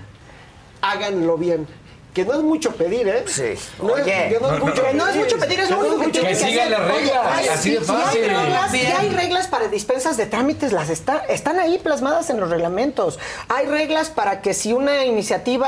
Háganlo 0.82 1.38
bien. 1.38 1.68
Que 2.14 2.24
no 2.26 2.34
es 2.34 2.42
mucho 2.42 2.72
pedir, 2.76 3.08
¿eh? 3.08 3.24
Sí. 3.26 3.54
No 3.82 3.98
es- 3.98 4.04
Oye. 4.04 4.30
que 4.30 4.38
no 4.40 4.54
es 4.54 4.60
mucho 4.64 4.84
Que 4.88 4.94
no 4.94 5.08
es 5.08 5.16
mucho 5.16 5.38
pedir, 5.40 5.60
es 5.62 5.70
lo 5.72 5.78
Que 5.78 5.82
no 5.82 5.96
único 5.96 6.12
que 6.12 6.20
Que 6.22 6.28
que 6.28 6.36
sigan 6.36 6.70
las 6.72 6.88
reglas, 6.88 7.40
Oye, 7.40 7.50
así 7.50 7.70
de 7.72 7.76
y- 7.78 7.80
fácil. 7.80 8.22
Y 8.22 8.24
hay, 8.26 8.30
reglas, 8.30 8.74
hay 9.00 9.10
reglas 9.10 9.48
para 9.48 9.68
dispensas 9.68 10.16
de 10.18 10.26
trámites, 10.28 10.72
las 10.72 10.90
está, 10.90 11.18
están 11.30 11.60
ahí 11.60 11.80
plasmadas 11.80 12.30
en 12.30 12.40
los 12.40 12.50
reglamentos. 12.50 13.18
Hay 13.50 13.66
reglas 13.66 14.10
para 14.12 14.42
que 14.42 14.54
si 14.54 14.74
una 14.74 15.06
iniciativa 15.06 15.68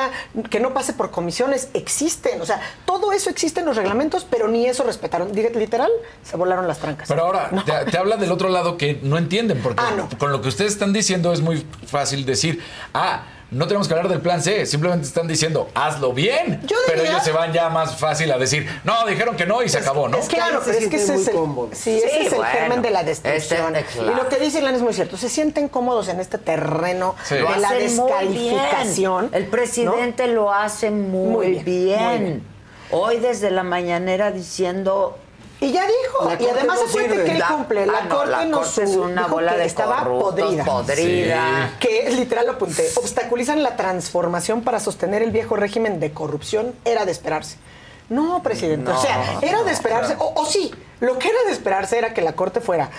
que 0.52 0.60
no 0.60 0.74
pase 0.74 0.94
por 0.94 1.10
comisiones 1.12 1.70
existen. 1.74 2.40
O 2.42 2.46
sea, 2.46 2.62
todo 2.86 3.12
eso 3.12 3.30
existe 3.32 3.62
en 3.62 3.66
los 3.66 3.76
reglamentos, 3.76 4.26
pero 4.30 4.48
ni 4.48 4.68
eso 4.68 4.84
respetaron. 4.84 5.32
Literal, 5.34 5.90
se 6.24 6.38
volaron 6.38 6.68
las 6.68 6.78
trancas. 6.78 7.08
Pero 7.08 7.24
ahora, 7.24 7.50
te, 7.66 7.92
te 7.92 7.98
habla 7.98 8.18
del 8.18 8.32
otro 8.32 8.50
lado 8.50 8.78
que 8.78 9.00
no 9.02 9.18
entienden, 9.18 9.62
porque 9.64 9.82
Ah, 9.84 9.94
no. 9.98 10.10
con 10.20 10.32
lo 10.32 10.42
que 10.44 10.50
ustedes 10.50 10.74
están 10.74 10.94
diciendo 10.94 11.34
es 11.34 11.42
muy 11.42 11.66
fácil 11.88 12.24
decir, 12.26 12.62
ah, 12.94 13.24
no 13.56 13.68
tenemos 13.68 13.88
que 13.88 13.94
hablar 13.94 14.10
del 14.10 14.22
plan 14.22 14.42
C, 14.42 14.66
simplemente 14.66 15.08
están 15.08 15.28
diciendo, 15.28 15.70
hazlo 15.74 16.12
bien. 16.14 16.62
Yo 16.66 16.76
pero 16.88 17.00
diría- 17.00 17.14
ellos 17.14 17.24
se 17.24 17.32
van 17.32 17.54
ya 17.54 17.70
más 17.70 17.98
fácil 17.98 18.32
a 18.32 18.38
decir, 18.38 18.68
no, 18.84 19.06
dijeron 19.06 19.36
que 19.36 19.46
no 19.46 19.64
y 19.64 19.70
se 19.70 19.78
acabó, 19.78 20.08
¿no? 20.10 20.18
Es 20.18 20.28
claro, 20.28 20.62
pero 20.66 20.78
es 20.78 20.88
que 20.88 21.00
sienten 21.00 21.00
ese 21.00 21.12
muy 21.14 21.22
es 21.22 21.28
el, 21.30 21.34
cómodos. 21.36 21.78
sí, 21.78 21.98
ese 21.98 22.10
Sí, 22.10 22.16
es 22.26 22.32
el 22.34 22.38
bueno, 22.40 22.52
germen 22.52 22.82
de 22.82 22.90
la 22.92 23.04
destrucción. 23.04 23.76
este, 23.76 23.94
claro. 24.00 24.12
Y 24.12 24.16
lo 24.16 24.30
que 24.30 24.38
dice 24.40 24.60
Ilan 24.60 24.76
es 24.76 24.82
muy 24.82 24.94
cierto. 24.94 25.18
Se 25.18 25.30
sienten 25.30 25.70
cómodos 25.70 26.08
en 26.10 26.20
este 26.20 26.38
terreno 26.38 27.16
Sí. 27.24 27.36
de 27.36 27.42
Lo 27.42 27.56
la 27.56 27.72
descalificación. 27.74 29.30
El 29.34 29.48
presidente 29.48 30.28
lo 30.28 30.52
hace 30.54 30.92
muy, 30.92 31.30
Muy 31.30 31.48
bien. 31.48 31.66
bien, 31.66 32.00
muy 32.00 32.20
bien. 32.26 32.44
Hoy 32.92 33.18
desde 33.18 33.52
la 33.52 33.64
mañanera 33.64 34.32
diciendo 34.32 35.18
Y 35.62 35.72
ya 35.72 35.86
dijo, 35.88 36.26
La 36.30 36.42
y 36.42 36.48
además 36.48 36.80
no 36.82 36.88
sirve. 36.90 37.24
que 37.24 37.32
él 37.32 37.44
cumple. 37.48 37.86
La 37.86 38.00
ah, 38.00 38.02
no, 38.08 38.16
corte 38.16 38.32
la 38.32 38.46
no 38.46 38.58
corte 38.60 38.84
es 38.84 38.90
una 38.96 39.28
bola 39.28 39.54
que 39.54 39.60
de 39.60 39.66
estaba 39.66 40.00
corruptos, 40.04 40.34
podrida. 40.36 40.66
podrida. 40.66 41.72
Que 41.80 42.10
literal 42.12 42.46
lo 42.48 42.52
apunté. 42.54 42.88
Obstaculizan 42.96 43.64
la 43.64 43.76
transformación 43.78 44.62
para 44.62 44.80
sostener 44.80 45.24
el 45.24 45.32
viejo 45.32 45.56
régimen 45.56 46.00
de 46.00 46.12
corrupción. 46.12 46.74
Era 46.84 47.06
de 47.06 47.12
esperarse. 47.12 47.58
No, 48.10 48.44
presidente. 48.44 48.92
No, 48.92 48.98
o 49.00 49.02
sea, 49.02 49.40
era 49.42 49.64
de 49.64 49.72
esperarse. 49.72 50.16
O, 50.20 50.34
o 50.36 50.46
sí, 50.46 50.74
lo 51.00 51.18
que 51.18 51.30
era 51.30 51.44
de 51.46 51.52
esperarse 51.52 51.98
era 51.98 52.14
que 52.14 52.22
la 52.22 52.34
corte 52.34 52.60
fuera 52.62 52.90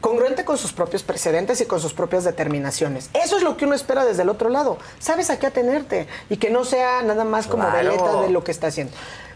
congruente 0.00 0.44
con 0.44 0.58
sus 0.58 0.74
propios 0.74 1.02
precedentes 1.02 1.62
y 1.62 1.64
con 1.66 1.80
sus 1.80 1.94
propias 1.94 2.24
determinaciones. 2.24 3.08
Eso 3.14 3.38
es 3.38 3.42
lo 3.42 3.56
que 3.56 3.64
uno 3.64 3.74
espera 3.74 4.04
desde 4.04 4.20
el 4.22 4.28
otro 4.28 4.50
lado. 4.50 4.76
Sabes 4.98 5.30
a 5.30 5.38
qué 5.38 5.46
atenerte 5.46 6.06
y 6.28 6.36
que 6.36 6.50
no 6.50 6.66
sea 6.66 7.00
nada 7.02 7.24
más 7.24 7.46
como 7.46 7.62
Claro. 7.64 7.76
veleta 7.90 8.20
de 8.20 8.28
lo 8.28 8.44
que 8.44 8.50
está 8.50 8.66
haciendo. 8.66 8.92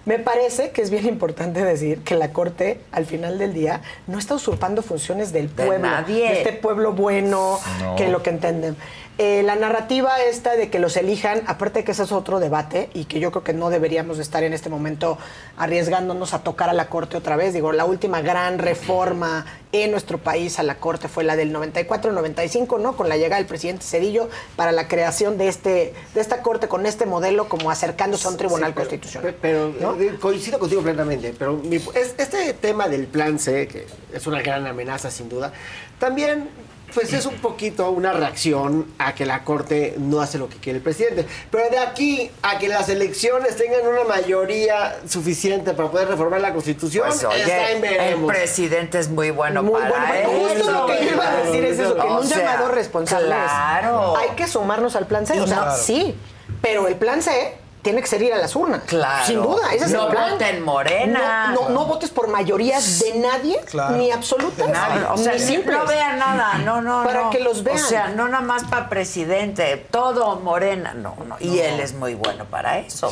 Me 0.08 0.18
parece 0.18 0.70
que 0.70 0.80
es 0.80 0.88
bien 0.88 1.04
importante 1.06 1.62
decir 1.62 1.98
que 1.98 2.14
la 2.14 2.32
Corte, 2.32 2.80
al 2.92 3.04
final 3.04 3.36
del 3.38 3.52
día, 3.52 3.82
no 4.06 4.18
está 4.18 4.36
usurpando 4.36 4.80
funciones 4.80 5.34
del 5.34 5.54
De 5.54 5.66
pueblo. 5.66 5.86
nadie. 5.86 6.30
de 6.30 6.32
este 6.38 6.52
pueblo 6.54 6.94
bueno, 6.94 7.58
No. 7.82 7.94
que 7.94 8.08
lo 8.08 8.22
que 8.22 8.30
entienden. 8.30 8.74
Eh, 9.20 9.42
la 9.42 9.56
narrativa 9.56 10.22
esta 10.22 10.54
de 10.54 10.70
que 10.70 10.78
los 10.78 10.96
elijan, 10.96 11.42
aparte 11.48 11.80
de 11.80 11.84
que 11.84 11.90
ese 11.90 12.04
es 12.04 12.12
otro 12.12 12.38
debate 12.38 12.88
y 12.94 13.06
que 13.06 13.18
yo 13.18 13.32
creo 13.32 13.42
que 13.42 13.52
no 13.52 13.68
deberíamos 13.68 14.16
de 14.18 14.22
estar 14.22 14.44
en 14.44 14.52
este 14.52 14.68
momento 14.68 15.18
arriesgándonos 15.56 16.34
a 16.34 16.44
tocar 16.44 16.70
a 16.70 16.72
la 16.72 16.88
Corte 16.88 17.16
otra 17.16 17.34
vez. 17.34 17.52
Digo, 17.52 17.72
la 17.72 17.84
última 17.84 18.20
gran 18.20 18.60
reforma 18.60 19.44
en 19.72 19.90
nuestro 19.90 20.18
país 20.18 20.60
a 20.60 20.62
la 20.62 20.76
Corte 20.76 21.08
fue 21.08 21.24
la 21.24 21.34
del 21.34 21.52
94-95, 21.52 22.78
¿no? 22.80 22.96
Con 22.96 23.08
la 23.08 23.16
llegada 23.16 23.38
del 23.38 23.46
presidente 23.46 23.84
Cedillo 23.84 24.28
para 24.54 24.70
la 24.70 24.86
creación 24.86 25.36
de, 25.36 25.48
este, 25.48 25.94
de 26.14 26.20
esta 26.20 26.40
Corte 26.42 26.68
con 26.68 26.86
este 26.86 27.04
modelo 27.04 27.48
como 27.48 27.72
acercándose 27.72 28.28
a 28.28 28.30
un 28.30 28.36
tribunal 28.36 28.70
Sí, 28.70 28.74
pero- 28.76 28.88
constitucional. 28.88 29.32
pe- 29.34 29.38
Pero, 29.42 29.74
¿no? 29.80 30.00
eh, 30.00 30.16
coincido 30.20 30.60
contigo 30.60 30.80
plenamente, 30.82 31.34
pero 31.36 31.54
mi- 31.54 31.74
es- 31.76 32.14
este 32.18 32.52
tema 32.54 32.88
del 32.88 33.08
plan 33.08 33.40
C, 33.40 33.66
que 33.66 33.84
es 34.12 34.26
una 34.28 34.40
gran 34.42 34.64
amenaza 34.68 35.10
sin 35.10 35.28
duda, 35.28 35.52
también 35.98 36.48
pues 36.94 37.12
es 37.12 37.26
un 37.26 37.34
poquito 37.36 37.90
una 37.90 38.12
reacción 38.12 38.86
a 38.98 39.14
que 39.14 39.26
la 39.26 39.44
Corte 39.44 39.94
no 39.98 40.20
hace 40.20 40.38
lo 40.38 40.48
que 40.48 40.56
quiere 40.56 40.78
el 40.78 40.82
presidente. 40.82 41.26
Pero 41.50 41.68
de 41.70 41.78
aquí 41.78 42.30
a 42.42 42.58
que 42.58 42.68
las 42.68 42.88
elecciones 42.88 43.56
tengan 43.56 43.86
una 43.86 44.04
mayoría 44.04 44.98
suficiente 45.08 45.72
para 45.74 45.90
poder 45.90 46.08
reformar 46.08 46.40
la 46.40 46.52
Constitución, 46.52 47.04
Pues 47.08 47.16
está 47.22 47.28
oye, 47.28 48.12
el 48.12 48.24
presidente 48.24 48.98
es 48.98 49.08
muy 49.08 49.30
bueno 49.30 49.62
Muy 49.62 49.80
para 49.80 49.90
bueno, 50.08 50.48
eso. 50.48 50.70
lo 50.72 50.86
que 50.86 51.04
yo 51.04 51.10
iba 51.12 51.28
a 51.30 51.36
decir 51.42 51.64
es 51.64 51.78
eso, 51.78 51.94
que 51.96 52.06
un 52.06 52.26
sea, 52.26 52.38
llamado 52.38 52.68
responsable 52.68 53.28
es, 53.28 53.32
Claro. 53.32 54.16
hay 54.16 54.30
que 54.36 54.46
sumarnos 54.46 54.96
al 54.96 55.06
plan 55.06 55.26
C. 55.26 55.40
O 55.40 55.46
sea, 55.46 55.70
sí, 55.72 56.14
pero 56.62 56.88
el 56.88 56.96
plan 56.96 57.22
C 57.22 57.56
tiene 57.88 58.02
que 58.02 58.06
ser 58.06 58.20
ir 58.20 58.34
a 58.34 58.36
las 58.36 58.54
urnas. 58.54 58.82
Claro. 58.84 59.24
Sin 59.24 59.42
duda, 59.42 59.72
ese 59.72 59.86
es 59.86 59.92
No 59.92 60.04
el 60.04 60.10
plan. 60.10 60.30
voten 60.32 60.62
Morena. 60.62 61.52
No, 61.54 61.62
no, 61.62 61.68
no 61.70 61.86
votes 61.86 62.10
por 62.10 62.28
mayorías 62.28 62.98
de 63.00 63.14
nadie, 63.18 63.58
Claro. 63.64 63.96
ni 63.96 64.10
absolutas, 64.10 64.68
Nadie. 64.68 65.04
O 65.10 65.16
sea, 65.16 65.32
ni 65.32 65.38
simples. 65.38 65.74
no 65.78 65.86
vean 65.86 66.18
nada, 66.18 66.58
no, 66.58 66.82
no, 66.82 67.02
Para 67.02 67.22
no. 67.24 67.30
que 67.30 67.40
los 67.40 67.62
vean. 67.64 67.78
O 67.78 67.80
sea, 67.80 68.08
no 68.08 68.28
nada 68.28 68.42
más 68.44 68.64
para 68.64 68.90
presidente, 68.90 69.86
todo 69.90 70.36
Morena, 70.36 70.92
no, 70.92 71.16
no. 71.26 71.36
Y 71.40 71.60
él 71.60 71.80
es 71.80 71.94
muy 71.94 72.14
bueno 72.14 72.44
para 72.44 72.78
eso. 72.78 73.10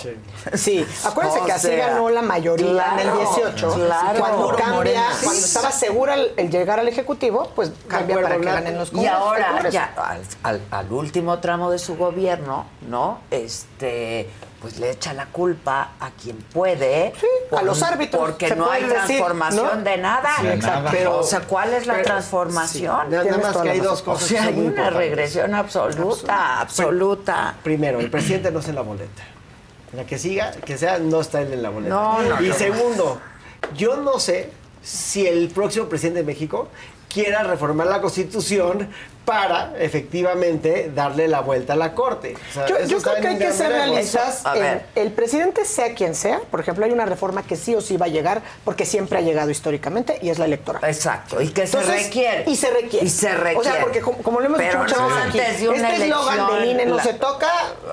Sí, 0.52 0.86
acuérdense 1.04 1.40
O 1.40 1.44
que 1.46 1.52
así 1.52 1.68
sea, 1.68 1.88
ganó 1.88 2.10
la 2.10 2.20
mayoría 2.20 2.66
en 2.92 2.98
el 2.98 3.04
claro, 3.12 3.18
18. 3.34 3.74
claro. 3.76 4.18
Cuando 4.18 4.42
Puro 4.44 4.56
cambia, 4.58 4.74
Morena. 4.76 5.06
cuando 5.22 5.40
Sí. 5.40 5.44
estaba 5.46 5.72
segura 5.72 6.14
el, 6.16 6.32
el 6.36 6.50
llegar 6.50 6.78
al 6.80 6.88
Ejecutivo, 6.88 7.50
pues 7.54 7.70
cambia 7.88 8.16
acuerdo, 8.16 8.28
para 8.28 8.40
que 8.40 8.44
ganen 8.64 8.78
los 8.78 8.92
Y 8.92 9.06
ahora, 9.06 9.70
ya 9.70 9.94
al, 9.96 10.20
al- 10.42 10.60
al 10.70 10.92
último 10.92 11.38
tramo 11.38 11.70
de 11.70 11.78
su 11.78 11.96
gobierno, 11.96 12.66
¿no? 12.86 13.20
Este, 13.30 14.28
pues 14.66 14.80
le 14.80 14.90
echa 14.90 15.12
la 15.12 15.26
culpa 15.26 15.92
a 16.00 16.10
quien 16.10 16.38
puede. 16.38 17.12
a 17.56 17.62
los 17.62 17.84
árbitros, 17.84 18.20
Porque 18.20 18.52
no 18.56 18.68
hay 18.68 18.82
decir, 18.82 18.96
transformación 18.96 19.78
¿no? 19.84 19.90
de 19.90 19.96
nada. 19.96 20.30
Sí, 20.40 20.46
exacto. 20.48 20.88
Pero, 20.90 21.18
o 21.18 21.22
sea, 21.22 21.40
¿cuál 21.42 21.72
es 21.72 21.86
la 21.86 21.92
pero- 21.94 22.04
transformación? 22.06 22.96
sí, 23.08 23.12
nada 23.14 23.38
más 23.38 23.56
que 23.58 23.70
hay 23.70 23.78
dos 23.78 24.00
O 24.00 24.04
cosas. 24.06 24.28
sea, 24.28 24.42
que 24.42 24.48
hay 24.48 24.58
una 24.58 24.90
regresión 24.90 25.54
absoluta, 25.54 26.60
absoluta. 26.60 27.54
Primero, 27.62 28.00
el 28.00 28.10
presidente 28.10 28.50
no 28.50 28.58
está 28.58 28.70
en 28.70 28.74
la 28.74 28.82
boleta. 28.82 29.22
La 29.92 30.04
que 30.04 30.18
siga, 30.18 30.50
que 30.50 30.76
sea, 30.76 30.98
no 30.98 31.20
está 31.20 31.42
él 31.42 31.52
en 31.52 31.62
la 31.62 31.70
boleta. 31.70 31.94
No, 31.94 32.22
no, 32.22 32.42
y 32.42 32.52
segundo, 32.52 33.20
yo 33.76 33.96
no 33.98 34.18
sé 34.18 34.50
si 34.82 35.28
el 35.28 35.48
próximo 35.50 35.86
presidente 35.86 36.20
de 36.20 36.26
México 36.26 36.66
quiera 37.08 37.44
reformar 37.44 37.86
la 37.86 38.00
constitución 38.00 38.88
para 39.26 39.72
efectivamente 39.78 40.90
darle 40.94 41.28
la 41.28 41.40
vuelta 41.40 41.74
a 41.74 41.76
la 41.76 41.92
corte. 41.94 42.34
O 42.50 42.54
sea, 42.54 42.66
Yo, 42.86 43.02
creo 43.02 43.16
que 43.16 43.28
hay 43.28 43.38
que 43.38 43.52
ser 43.52 43.68
realistas. 43.70 44.42
El 44.94 45.10
presidente 45.12 45.64
sea 45.66 45.94
quien 45.94 46.14
sea, 46.14 46.40
por 46.50 46.60
ejemplo, 46.60 46.86
hay 46.86 46.92
una 46.92 47.04
reforma 47.04 47.42
que 47.42 47.56
sí 47.56 47.74
o 47.74 47.80
sí 47.82 47.96
va 47.98 48.06
a 48.06 48.08
llegar, 48.08 48.40
porque 48.64 48.86
siempre 48.86 49.18
ha 49.18 49.20
llegado 49.20 49.50
históricamente, 49.50 50.18
y 50.22 50.30
es 50.30 50.38
la 50.38 50.44
electoral. 50.46 50.82
Exacto, 50.84 51.42
y 51.42 51.48
que 51.48 51.66
se 51.66 51.76
Entonces, 51.76 52.04
requiere. 52.06 52.44
Y 52.46 52.56
se 52.56 52.70
requiere. 52.70 53.04
Y 53.06 53.10
se 53.10 53.32
requiere. 53.34 53.58
O 53.58 53.64
sea, 53.64 53.80
porque 53.82 54.00
como, 54.00 54.18
como 54.18 54.38
lo 54.40 54.46
hemos 54.46 54.58
Pero 54.58 54.84
dicho 54.84 54.96
muchas 54.96 54.98
no 55.00 55.06
veces 55.08 55.22
aquí, 55.28 55.40
antes 55.40 55.60
de 55.60 55.68
una 55.68 55.92
este 55.92 56.04
eslogan 56.04 56.46
del 56.54 56.64
INE 56.70 56.86
no 56.86 56.96
la- 56.96 57.02
se 57.02 57.14
toca, 57.14 57.48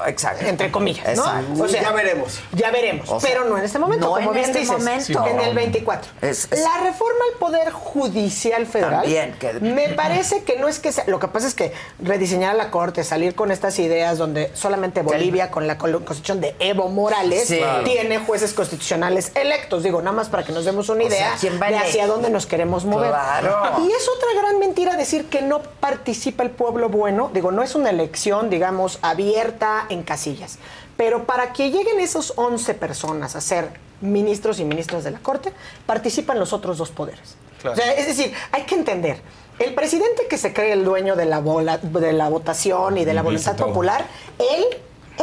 Exacto. 0.05 0.45
entre 0.45 0.71
comillas, 0.71 1.17
¿no? 1.17 1.23
O 1.63 1.67
sea, 1.67 1.81
ya 1.81 1.91
veremos. 1.91 2.39
Ya 2.53 2.69
veremos, 2.69 3.09
O 3.09 3.19
sea, 3.19 3.27
pero 3.29 3.45
no 3.45 3.57
en 3.57 3.63
este 3.65 3.79
momento, 3.79 4.05
no 4.05 4.13
como 4.13 4.29
en 4.29 4.33
bien 4.35 4.45
este 4.45 4.59
dices, 4.59 4.77
momento. 4.77 5.25
en 5.27 5.39
el 5.39 5.55
24. 5.55 6.11
Es- 6.21 6.47
es- 6.51 6.59
La 6.61 6.77
reforma 6.83 7.19
al 7.33 7.39
Poder 7.39 7.71
Judicial 7.71 8.65
Federal 8.67 9.01
También, 9.01 9.33
que- 9.39 9.53
me 9.53 9.89
parece 9.89 10.43
que 10.43 10.57
no 10.57 10.67
es 10.67 10.77
que 10.79 10.91
sea, 10.91 11.05
lo 11.07 11.19
que 11.27 11.33
pasa 11.33 11.47
es 11.47 11.53
que 11.53 11.73
rediseñar 11.99 12.51
a 12.51 12.53
la 12.53 12.71
Corte, 12.71 13.03
salir 13.03 13.35
con 13.35 13.51
estas 13.51 13.79
ideas 13.79 14.17
donde 14.17 14.51
solamente 14.53 15.01
Bolivia 15.01 15.51
con 15.51 15.67
la 15.67 15.77
constitución 15.77 16.41
de 16.41 16.55
Evo 16.59 16.89
Morales 16.89 17.47
Sí. 17.47 17.59
Tiene 17.83 18.19
jueces 18.19 18.53
constitucionales 18.53 19.31
electos, 19.35 19.83
digo, 19.83 20.01
nada 20.01 20.15
más 20.15 20.29
para 20.29 20.43
que 20.43 20.51
nos 20.51 20.65
demos 20.65 20.89
una 20.89 21.03
O 21.03 21.07
sea, 21.07 21.17
idea 21.17 21.35
¿quién 21.39 21.59
va 21.61 21.67
a 21.67 21.69
de 21.71 21.77
hacia 21.77 22.07
dónde 22.07 22.29
nos 22.29 22.45
queremos 22.45 22.85
mover. 22.85 23.09
Claro. 23.09 23.83
Y 23.83 23.91
es 23.91 24.07
otra 24.07 24.41
gran 24.41 24.59
mentira 24.59 24.95
decir 24.95 25.25
que 25.25 25.41
no 25.41 25.61
participa 25.61 26.43
el 26.43 26.51
pueblo 26.51 26.89
bueno, 26.89 27.29
digo, 27.33 27.51
no 27.51 27.63
es 27.63 27.75
una 27.75 27.89
elección, 27.89 28.49
digamos, 28.49 28.99
abierta 29.01 29.85
en 29.89 30.03
casillas. 30.03 30.57
Pero 30.97 31.25
para 31.25 31.53
que 31.53 31.71
lleguen 31.71 31.99
esos 31.99 32.33
11 32.35 32.73
personas 32.75 33.35
a 33.35 33.41
ser 33.41 33.69
ministros 34.01 34.59
y 34.59 34.65
ministras 34.65 35.03
de 35.03 35.11
la 35.11 35.19
Corte, 35.19 35.53
participan 35.85 36.39
los 36.39 36.53
otros 36.53 36.77
dos 36.77 36.91
poderes. 36.91 37.35
Claro. 37.61 37.77
O 37.77 37.81
sea, 37.81 37.93
es 37.93 38.07
decir, 38.07 38.33
hay 38.51 38.63
que 38.63 38.75
entender, 38.75 39.21
el 39.59 39.73
presidente 39.73 40.27
que 40.29 40.37
se 40.37 40.53
cree 40.53 40.73
el 40.73 40.83
dueño 40.85 41.15
de 41.15 41.25
la, 41.25 41.39
bola- 41.39 41.77
de 41.77 42.13
la 42.13 42.29
votación 42.29 42.97
y 42.97 43.05
de 43.05 43.13
la 43.13 43.21
voluntad 43.21 43.55
popular, 43.55 44.05
él, 44.39 44.65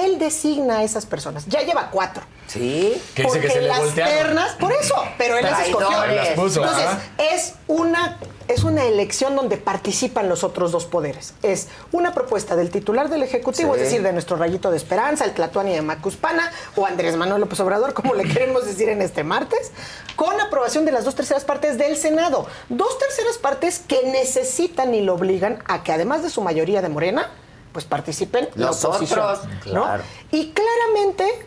él 0.02 0.18
designa 0.18 0.78
a 0.78 0.82
esas 0.84 1.06
personas. 1.06 1.46
Ya 1.46 1.60
lleva 1.62 1.90
cuatro. 1.90 2.22
Sí. 2.46 3.00
Que 3.14 3.22
dice 3.24 3.40
que 3.40 3.46
Porque 3.46 3.50
se 3.50 3.60
le 3.62 3.68
las 3.68 3.78
voltearon. 3.80 4.14
ternas, 4.14 4.52
por 4.56 4.72
eso, 4.72 4.94
pero 5.18 5.36
él 5.38 5.44
las 5.44 5.60
escogió. 5.66 5.88
Traidores. 5.88 6.16
Las 6.16 6.28
puso, 6.30 6.60
Entonces, 6.62 6.86
ajá. 6.86 7.00
es 7.18 7.54
una, 7.68 8.18
es 8.52 8.64
una 8.64 8.84
elección 8.84 9.36
donde 9.36 9.56
participan 9.56 10.28
los 10.28 10.44
otros 10.44 10.72
dos 10.72 10.84
poderes. 10.86 11.34
Es 11.42 11.68
una 11.92 12.12
propuesta 12.12 12.56
del 12.56 12.70
titular 12.70 13.08
del 13.08 13.22
Ejecutivo, 13.22 13.74
Sí. 13.74 13.80
es 13.80 13.86
decir, 13.86 14.02
de 14.02 14.12
nuestro 14.12 14.36
rayito 14.36 14.70
de 14.70 14.76
esperanza, 14.76 15.24
el 15.24 15.32
Tlatuani 15.32 15.72
de 15.72 15.82
Macuspana, 15.82 16.50
o 16.76 16.84
Andrés 16.86 17.16
Manuel 17.16 17.40
López 17.40 17.60
Obrador, 17.60 17.94
como 17.94 18.14
le 18.14 18.24
queremos 18.32 18.66
decir 18.66 18.88
en 18.88 19.02
este 19.02 19.24
martes, 19.24 19.70
con 20.16 20.40
aprobación 20.40 20.84
de 20.84 20.92
las 20.92 21.04
dos 21.04 21.14
terceras 21.14 21.44
partes 21.44 21.78
del 21.78 21.96
Senado. 21.96 22.46
Dos 22.68 22.98
terceras 22.98 23.38
partes 23.38 23.78
que 23.86 24.02
necesitan 24.10 24.94
y 24.94 25.00
lo 25.02 25.14
obligan 25.14 25.62
a 25.66 25.82
que, 25.82 25.92
además 25.92 26.22
de 26.22 26.30
su 26.30 26.42
mayoría 26.42 26.82
de 26.82 26.88
Morena, 26.88 27.30
pues 27.72 27.84
participen 27.84 28.48
Los 28.56 28.82
la 28.82 28.88
oposición. 28.90 29.20
otros, 29.20 29.44
¿no? 29.66 29.82
claro. 29.84 30.02
Y 30.32 30.50
claramente 30.52 31.46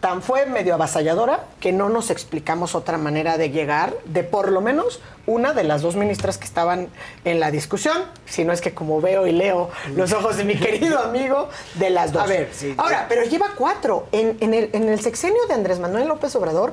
tan 0.00 0.22
fue 0.22 0.46
medio 0.46 0.74
avasalladora 0.74 1.44
que 1.60 1.72
no 1.72 1.88
nos 1.88 2.10
explicamos 2.10 2.74
otra 2.76 2.98
manera 2.98 3.36
de 3.36 3.50
llegar 3.50 3.94
de 4.04 4.22
por 4.22 4.52
lo 4.52 4.60
menos 4.60 5.00
una 5.26 5.52
de 5.52 5.64
las 5.64 5.82
dos 5.82 5.96
ministras 5.96 6.38
que 6.38 6.44
estaban 6.44 6.88
en 7.24 7.40
la 7.40 7.50
discusión, 7.50 8.04
si 8.26 8.44
no 8.44 8.52
es 8.52 8.60
que 8.60 8.72
como 8.74 9.00
veo 9.00 9.26
y 9.26 9.32
leo 9.32 9.70
los 9.96 10.12
ojos 10.12 10.36
de 10.36 10.44
mi 10.44 10.56
querido 10.56 10.98
amigo, 11.04 11.48
de 11.74 11.90
las 11.90 12.12
dos. 12.12 12.22
A 12.22 12.26
ver, 12.26 12.48
sí. 12.52 12.74
Ahora, 12.78 13.06
pero 13.08 13.24
lleva 13.24 13.50
cuatro. 13.56 14.06
En, 14.12 14.36
en 14.40 14.54
el, 14.54 14.70
en 14.72 14.88
el 14.88 15.00
sexenio 15.00 15.44
de 15.48 15.54
Andrés 15.54 15.80
Manuel 15.80 16.06
López 16.08 16.34
Obrador 16.36 16.72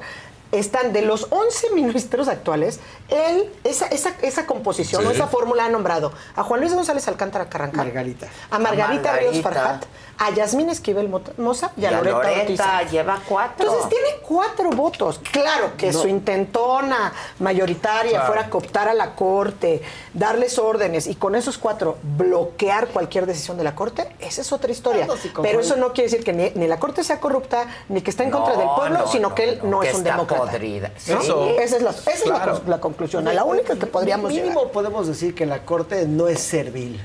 están 0.51 0.93
de 0.93 1.01
los 1.01 1.27
11 1.31 1.71
ministros 1.71 2.29
actuales, 2.29 2.79
él, 3.09 3.51
esa, 3.65 3.87
esa, 3.87 4.11
esa 4.21 4.45
composición 4.45 5.01
Sí. 5.01 5.07
o 5.07 5.11
esa 5.11 5.27
fórmula 5.27 5.65
ha 5.65 5.69
nombrado 5.69 6.13
a 6.35 6.43
Juan 6.43 6.61
Luis 6.61 6.73
González 6.73 7.05
Alcántara 7.09 7.49
Carranca, 7.49 7.77
Margarita. 7.83 8.27
a 8.51 8.59
Margarita, 8.59 9.15
A 9.15 9.17
Ríos 9.17 9.35
Margarita. 9.43 9.49
Farjat, 9.63 9.85
a 10.17 10.31
Yasmín 10.31 10.69
Esquivel 10.69 11.09
Moza 11.37 11.71
y 11.77 11.85
a, 11.85 11.89
a 11.89 11.91
Loreta, 11.93 12.17
Loreta, 12.17 12.77
Ortiz. 12.79 12.91
lleva 12.91 13.19
cuatro. 13.27 13.65
Entonces 13.67 13.89
tiene 13.89 14.07
cuatro 14.21 14.69
votos. 14.71 15.19
Claro 15.31 15.71
que 15.77 15.91
No. 15.91 15.99
su 16.01 16.07
intentona 16.07 17.13
mayoritaria 17.39 18.11
Claro. 18.11 18.25
fuera 18.27 18.49
cooptar 18.49 18.87
a 18.89 18.93
la 18.93 19.15
corte, 19.15 19.81
darles 20.13 20.57
órdenes 20.59 21.07
y 21.07 21.15
con 21.15 21.35
esos 21.35 21.57
cuatro 21.57 21.97
bloquear 22.03 22.87
cualquier 22.87 23.25
decisión 23.25 23.57
de 23.57 23.63
la 23.63 23.75
corte, 23.75 24.15
esa 24.19 24.41
es 24.41 24.51
otra 24.51 24.71
historia. 24.71 25.07
Sí 25.21 25.31
Pero 25.41 25.59
eso 25.59 25.75
no 25.75 25.93
quiere 25.93 26.09
decir 26.09 26.23
que 26.25 26.33
ni, 26.33 26.49
ni 26.55 26.67
la 26.67 26.79
corte 26.79 27.03
sea 27.03 27.19
corrupta, 27.19 27.65
ni 27.89 28.01
que 28.01 28.09
está 28.09 28.23
en 28.23 28.31
contra 28.31 28.53
No, 28.53 28.59
del 28.59 28.69
pueblo, 28.75 28.99
no, 28.99 29.07
sino 29.07 29.29
no, 29.29 29.35
que 29.35 29.43
él 29.43 29.59
no, 29.63 29.79
que 29.79 29.87
es 29.89 29.93
un 29.95 30.01
está 30.01 30.11
demócrata. 30.11 30.43
podrida. 30.51 30.91
Eso. 30.97 31.49
Esa 31.59 31.77
es 31.77 31.81
la, 31.81 31.91
esa 31.91 32.11
es 32.11 32.25
la 32.25 32.35
Claro. 32.35 32.55
cons- 32.57 32.67
la, 32.67 32.79
conclusión, 32.79 33.27
a 33.27 33.33
la 33.33 33.43
única 33.43 33.75
que 33.75 33.85
podríamos 33.85 34.31
llegar. 34.31 34.47
Mínimo 34.49 34.69
podemos 34.71 35.07
decir 35.07 35.35
que 35.35 35.45
la 35.45 35.59
Corte 35.65 36.05
no 36.07 36.27
es 36.27 36.39
servil. 36.41 37.01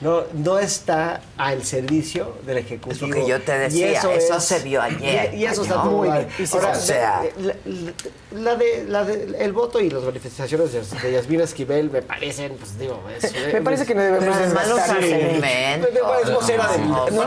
No, 0.00 0.22
no 0.32 0.60
está 0.60 1.20
al 1.36 1.64
servicio 1.64 2.36
del 2.46 2.58
Ejecutivo. 2.58 2.92
Es 2.92 3.00
lo 3.00 3.10
que 3.10 3.26
yo 3.28 3.40
te 3.42 3.58
decía, 3.58 3.90
Y 3.90 3.94
eso 3.94 4.40
se 4.40 4.60
vio 4.60 4.80
ayer, 4.80 5.34
Y, 5.34 5.38
y 5.38 5.44
eso 5.46 5.62
está 5.62 5.78
muy 5.78 6.08
bien. 6.08 6.28
Ahora, 6.52 6.70
O 6.70 6.74
sea- 6.76 7.22
la, 7.38 7.54
la- 7.64 7.92
la 8.30 8.54
de, 8.56 8.84
la 8.86 9.04
de- 9.04 9.36
el 9.42 9.52
voto 9.52 9.80
y 9.80 9.90
las 9.90 10.02
manifestaciones 10.04 10.72
de, 10.72 10.82
de 10.82 11.12
Yasmina 11.12 11.42
Esquivel 11.44 11.90
me 11.90 12.02
parecen, 12.02 12.54
pues 12.58 12.78
digo, 12.78 13.00
es- 13.20 13.32
Me 13.52 13.60
parece 13.62 13.86
que 13.86 13.94
no 13.96 14.02
debemos 14.02 14.24
Pero 14.24 14.34
además 14.34 14.68
los 14.68 14.76
desgastar. 14.76 14.96
argumentos. 15.04 15.90
Es 16.22 16.34
vocera 16.34 16.68
de- 16.68 16.78
No, 16.78 17.10
no, 17.10 17.22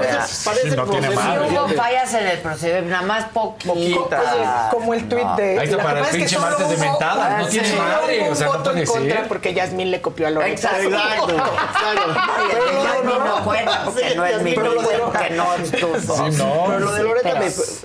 parece 0.45 0.75
no 0.77 0.85
tiene 0.85 1.09
de- 1.09 1.15
Hubo 1.17 1.67
fallas 1.75 2.13
en 2.13 2.27
el 2.27 2.37
procedimiento, 2.39 2.89
nada 2.89 3.01
más 3.05 3.25
poquita. 3.33 4.69
Como 4.71 4.93
el 4.93 5.09
tuit 5.09 5.27
de. 5.35 5.59
Ahí 5.59 5.65
está 5.65 5.77
la 5.77 5.83
para 5.83 5.99
el 6.09 6.15
pinche 6.15 6.37
martes 6.39 6.69
de 6.69 6.77
mentadas, 6.77 7.39
no 7.41 7.47
tiene 7.49 7.75
madre, 7.75 8.29
o 8.29 8.35
sea, 8.35 8.45
no 8.45 8.51
un 8.53 8.57
voto 8.59 8.69
puede 8.71 8.79
en 8.83 8.87
contra 8.87 9.17
ser. 9.17 9.27
porque 9.27 9.53
Yasmín 9.53 9.91
le 9.91 9.99
copió 10.01 10.27
a 10.27 10.29
Loreta. 10.29 10.51
Exacto. 10.53 10.87
Exacto, 10.87 11.33
no, 12.73 12.83
Yasmín 12.83 13.19
no, 13.19 13.37
no 13.39 13.43
cuenta 13.43 13.83
porque 13.85 14.09
Sí, 14.09 14.15
no 14.15 14.25
es 14.25 14.43
mi 14.43 14.53
porque 14.53 15.29
no 15.31 15.53
es 15.55 15.71
tu 15.71 15.99
Sí, 15.99 16.37
no. 16.37 16.65
Pero 16.67 16.79
lo 16.79 16.91
de 16.93 17.03
Loreta 17.03 17.39
Pero 17.39 17.39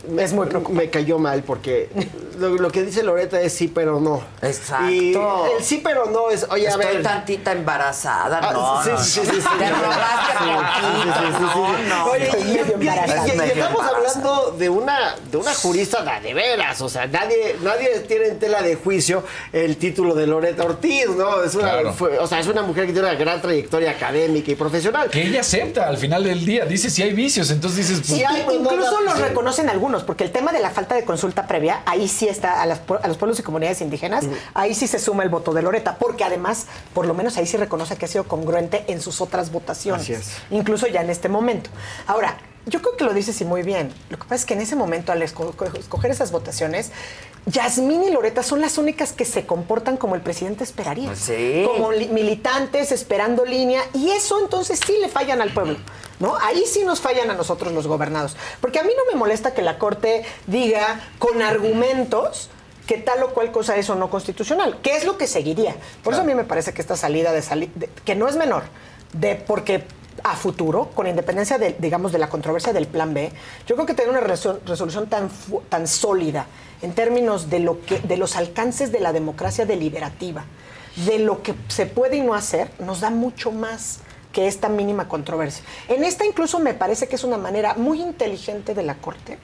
me, 0.09 0.23
es 0.23 0.33
muy 0.33 0.49
me 0.71 0.91
cayó 0.91 1.19
mal 1.19 1.43
porque 1.43 1.89
lo, 2.39 2.51
lo 2.57 2.71
que 2.71 2.83
dice 2.83 3.03
Loreta 3.03 3.41
es 3.41 3.53
sí, 3.53 3.69
pero 3.69 4.01
no. 4.01 4.23
Exacto. 4.43 4.91
Y 4.91 5.13
el 5.57 5.63
sí, 5.65 5.81
pero 5.83 6.07
no 6.07 6.31
es, 6.31 6.47
oye, 6.51 6.67
a 6.69 6.71
Estoy 6.71 6.87
ver. 6.87 7.03
tantita 7.03 7.53
embarazada, 7.53 8.41
Ah, 8.43 8.53
no, 8.53 8.83
sí, 8.83 8.91
no, 8.91 8.99
sí, 8.99 9.21
no. 9.21 9.33
sí, 9.33 9.41
sí, 9.41 9.49
Te 9.59 9.71
robaste 9.71 10.33
poquito, 10.39 11.41
no, 11.41 11.79
no. 11.89 12.05
Oye, 12.13 12.31
y, 12.47 12.57
estamos 13.49 13.83
hablando 13.85 14.55
de 14.59 14.69
una, 14.69 15.15
de 15.31 15.37
una 15.37 15.55
jurista 15.55 16.03
de, 16.23 16.35
veras, 16.35 16.81
o 16.81 16.89
sea, 16.89 17.07
nadie, 17.07 17.57
nadie 17.63 18.01
tiene 18.01 18.27
en 18.29 18.39
tela 18.39 18.63
de 18.63 18.77
juicio 18.77 19.25
el 19.53 19.77
título 19.77 20.15
de 20.15 20.27
Loreta 20.27 20.65
Ortiz, 20.65 21.09
¿no? 21.11 21.43
Es 21.43 21.55
una, 21.55 21.71
Claro. 21.73 21.93
fue- 21.93 22.19
o 22.19 22.27
sea, 22.27 22.39
es 22.41 22.47
una 22.47 22.63
mujer 22.63 22.87
que 22.87 22.93
tiene 22.93 23.09
una 23.09 23.19
gran 23.19 23.41
trayectoria 23.41 23.91
académica 23.93 24.51
y 24.51 24.55
profesional. 24.55 25.11
Que 25.11 25.23
ella 25.27 25.41
acepta 25.41 25.89
al 25.89 25.97
final 25.99 26.25
del 26.25 26.45
día. 26.45 26.65
Dice 26.65 26.91
si 26.91 27.03
hay 27.03 27.13
vicios, 27.13 27.51
entonces 27.51 27.89
dices, 27.89 28.05
pues, 28.07 28.19
Sí, 28.21 28.25
hay, 28.25 28.45
no, 28.47 28.53
Incluso 28.53 28.93
no, 29.01 29.01
los 29.03 29.15
sí. 29.15 29.23
reconocen 29.23 29.69
algunos, 29.69 30.03
porque 30.05 30.25
el 30.25 30.33
tema 30.33 30.53
de 30.53 30.61
la 30.61 30.71
falta 30.71 30.95
de 30.95 31.05
consulta 31.05 31.47
previa, 31.47 31.83
ahí 31.87 32.09
sí 32.09 32.26
está 32.31 32.63
a, 32.63 32.67
las 32.67 32.81
a 33.03 33.09
los 33.09 33.17
pueblos 33.17 33.39
y 33.39 33.43
comunidades 33.43 33.81
indígenas, 33.81 34.27
ahí 34.55 34.75
sí 34.75 34.87
se 34.87 34.99
suma 34.99 35.23
el 35.23 35.29
voto 35.29 35.53
de 35.53 35.63
Loreta, 35.63 35.97
porque 35.99 36.25
además, 36.25 36.67
por 36.95 37.07
lo 37.07 37.15
menos 37.15 37.37
ahí 37.37 37.47
sí 37.47 37.57
reconoce 37.57 37.97
que 37.97 38.05
ha 38.05 38.09
sido 38.09 38.25
congruente 38.25 38.85
en 38.89 39.01
sus 39.01 39.21
otras 39.21 39.51
votaciones, 39.53 40.11
incluso 40.51 40.87
ya 40.87 41.03
en 41.03 41.11
este 41.11 41.29
momento. 41.29 41.71
Ahora, 42.07 42.37
yo 42.67 42.83
creo 42.83 42.97
que 42.97 43.05
lo 43.05 43.15
dices 43.15 43.41
y 43.41 43.45
muy 43.45 43.63
bien. 43.63 43.93
Lo 44.11 44.19
que 44.19 44.25
pasa 44.25 44.35
es 44.37 44.45
que 44.45 44.55
en 44.55 44.61
ese 44.61 44.77
momento, 44.77 45.13
al 45.13 45.23
esco- 45.23 45.55
escoger 45.79 46.11
esas 46.11 46.33
votaciones, 46.33 46.91
Yasmín 47.47 48.03
y 48.03 48.11
Loreta 48.11 48.43
son 48.43 48.61
las 48.61 48.77
únicas 48.77 49.13
que 49.13 49.25
se 49.25 49.47
comportan 49.47 49.97
como 49.97 50.17
el 50.17 50.21
presidente 50.21 50.65
esperaría. 50.65 51.15
Sí. 51.15 51.65
Como 51.65 51.93
li- 51.93 52.09
militantes, 52.09 52.91
esperando 52.91 53.45
línea, 53.45 53.83
y 53.95 54.11
eso 54.11 54.41
entonces 54.41 54.81
sí 54.85 54.97
le 55.01 55.09
fallan 55.09 55.41
al 55.41 55.53
pueblo. 55.53 55.77
¿No? 56.19 56.35
Ahí 56.37 56.65
sí 56.67 56.83
nos 56.83 57.01
fallan 57.01 57.31
a 57.31 57.35
nosotros 57.35 57.73
los 57.73 57.87
gobernados. 57.87 58.37
Porque 58.61 58.79
a 58.81 58.83
mí 58.83 58.91
no 58.97 59.05
me 59.13 59.19
molesta 59.19 59.53
que 59.55 59.61
la 59.63 59.79
Corte 59.79 60.25
diga 60.47 61.01
con 61.19 61.43
argumentos 61.43 62.49
que 62.87 62.97
tal 62.97 63.23
o 63.23 63.35
cual 63.35 63.53
cosa 63.53 63.77
es 63.77 63.91
o 63.91 63.97
no 63.97 64.09
constitucional, 64.11 64.79
que 64.81 64.97
es 64.97 65.05
lo 65.05 65.19
que 65.19 65.27
seguiría. 65.27 65.77
Por 66.03 66.15
eso 66.15 66.23
a 66.23 66.25
mí 66.25 66.35
me 66.35 66.45
parece 66.45 66.73
que 66.73 66.81
esta 66.81 66.97
salida 66.97 67.33
de, 67.33 67.43
sali- 67.43 67.71
de- 67.75 67.91
que 68.05 68.15
no 68.15 68.29
es 68.29 68.37
menor, 68.37 68.63
de 69.13 69.35
porque 69.37 69.85
a 70.25 70.35
futuro, 70.37 70.91
con 70.95 71.07
independencia 71.07 71.59
de, 71.59 71.77
digamos, 71.79 72.13
de 72.13 72.19
la 72.19 72.29
controversia 72.29 72.73
del 72.73 72.87
plan 72.87 73.15
B, 73.15 73.33
yo 73.67 73.75
creo 73.75 73.87
que 73.87 73.95
tener 73.95 74.11
una 74.11 74.21
resol- 74.21 74.61
resolución 74.65 75.09
tan, 75.09 75.31
tan 75.69 75.87
sólida 75.87 76.47
en 76.83 76.95
términos 76.95 77.51
de, 77.51 77.61
lo 77.61 77.81
que, 77.85 78.01
de 78.01 78.17
los 78.17 78.37
alcances 78.37 78.93
de 78.93 79.01
la 79.01 79.13
democracia 79.13 79.67
deliberativa, 79.67 80.45
de 81.07 81.19
lo 81.19 81.43
que 81.43 81.55
se 81.69 81.87
puede 81.87 82.17
y 82.17 82.21
no 82.21 82.35
hacer, 82.35 82.71
nos 82.79 83.01
da 83.01 83.11
mucho 83.11 83.53
más 83.53 84.01
que 84.33 84.47
esta 84.47 84.69
mínima 84.69 85.09
controversia. 85.09 85.65
En 85.89 86.05
esta 86.05 86.27
incluso 86.27 86.59
me 86.59 86.75
parece 86.75 87.09
que 87.09 87.17
es 87.17 87.25
una 87.25 87.39
manera 87.39 87.75
muy 87.75 88.03
inteligente 88.03 88.75
de 88.75 88.83
la 88.83 88.97
Corte 88.97 89.39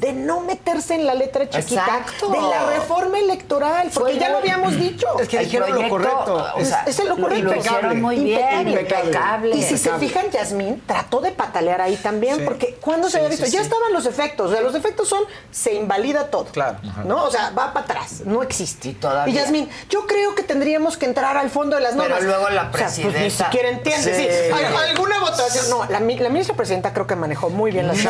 de 0.00 0.12
no 0.12 0.40
meterse 0.40 0.94
en 0.94 1.06
la 1.06 1.14
letra 1.14 1.48
chiquita 1.48 1.82
Exacto. 1.84 2.28
de 2.28 2.40
la 2.40 2.66
reforma 2.66 3.18
electoral, 3.18 3.88
porque 3.94 4.12
Fue 4.12 4.20
ya 4.20 4.28
lo 4.28 4.40
muy- 4.40 4.50
habíamos 4.50 4.76
dicho. 4.78 5.06
Es 5.18 5.28
que 5.28 5.38
El 5.38 5.44
dijeron 5.44 5.70
lo 5.82 5.88
correcto. 5.88 6.34
o 6.56 6.64
sea, 6.64 6.82
es, 6.86 6.98
es 6.98 7.04
lo 7.06 7.16
lo- 7.16 7.22
correcto. 7.22 7.38
y 7.38 7.42
lo 7.42 7.56
hicieron 7.56 8.02
muy 8.02 8.16
bien, 8.22 8.68
impecable. 8.68 9.56
Y 9.56 9.62
si 9.62 9.78
se 9.78 9.88
Impecable. 9.88 10.08
fijan, 10.08 10.30
Yasmín 10.30 10.82
trató 10.86 11.20
de 11.20 11.32
patalear 11.32 11.80
ahí 11.80 11.96
también, 11.96 12.36
Sí. 12.36 12.42
porque 12.44 12.76
cuando 12.80 13.06
se 13.08 13.12
Sí, 13.12 13.16
había 13.18 13.28
visto, 13.30 13.46
sí, 13.46 13.52
ya 13.52 13.60
sí. 13.60 13.64
estaban 13.64 13.92
los 13.92 14.04
efectos, 14.06 14.50
o 14.50 14.52
sea, 14.52 14.60
los 14.62 14.74
efectos 14.74 15.08
son, 15.08 15.22
se 15.50 15.74
invalida 15.74 16.26
todo. 16.30 16.44
Claro. 16.46 16.78
¿No? 17.04 17.24
O 17.24 17.30
sea, 17.30 17.50
va 17.58 17.72
para 17.72 17.84
atrás, 17.84 18.20
no 18.24 18.42
existe. 18.42 18.88
Y 18.90 18.92
todavía. 18.94 19.34
Yasmín, 19.42 19.68
yo 19.88 20.06
creo 20.06 20.34
que 20.34 20.42
tendríamos 20.42 20.96
que 20.98 21.06
entrar 21.06 21.36
al 21.36 21.48
fondo 21.50 21.76
de 21.76 21.82
las 21.82 21.92
Pero 21.92 22.02
normas. 22.08 22.22
luego 22.24 22.48
la 22.50 22.62
O 22.62 22.76
sea, 22.76 22.86
pues, 22.86 22.98
ni 22.98 23.04
presidenta- 23.04 23.44
siquiera 23.46 23.68
entiende. 23.70 24.14
Sí. 24.14 24.28
Sí. 24.46 24.52
Al- 24.52 24.76
alguna 24.90 25.20
votación. 25.20 25.70
No, 25.70 25.84
la, 25.88 26.00
mi- 26.00 26.18
la 26.18 26.28
ministra 26.28 26.54
presidenta 26.54 26.92
creo 26.92 27.06
que 27.06 27.16
manejó 27.16 27.48
muy 27.50 27.70
bien 27.70 27.86
la 27.86 27.94
Muy 27.94 28.02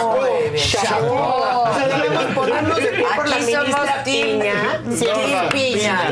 Sea, 1.76 1.88
debemos 1.98 2.24
ponernos 2.34 2.76
de 2.76 2.86
pie 2.86 3.06
por 3.16 3.28
la 3.28 3.36
Aquí 3.36 3.44
somos 3.52 3.66
ministra 3.68 4.04
team- 4.04 4.40
Piña. 4.40 4.80
Sí, 4.96 5.06
Piña. 5.52 6.10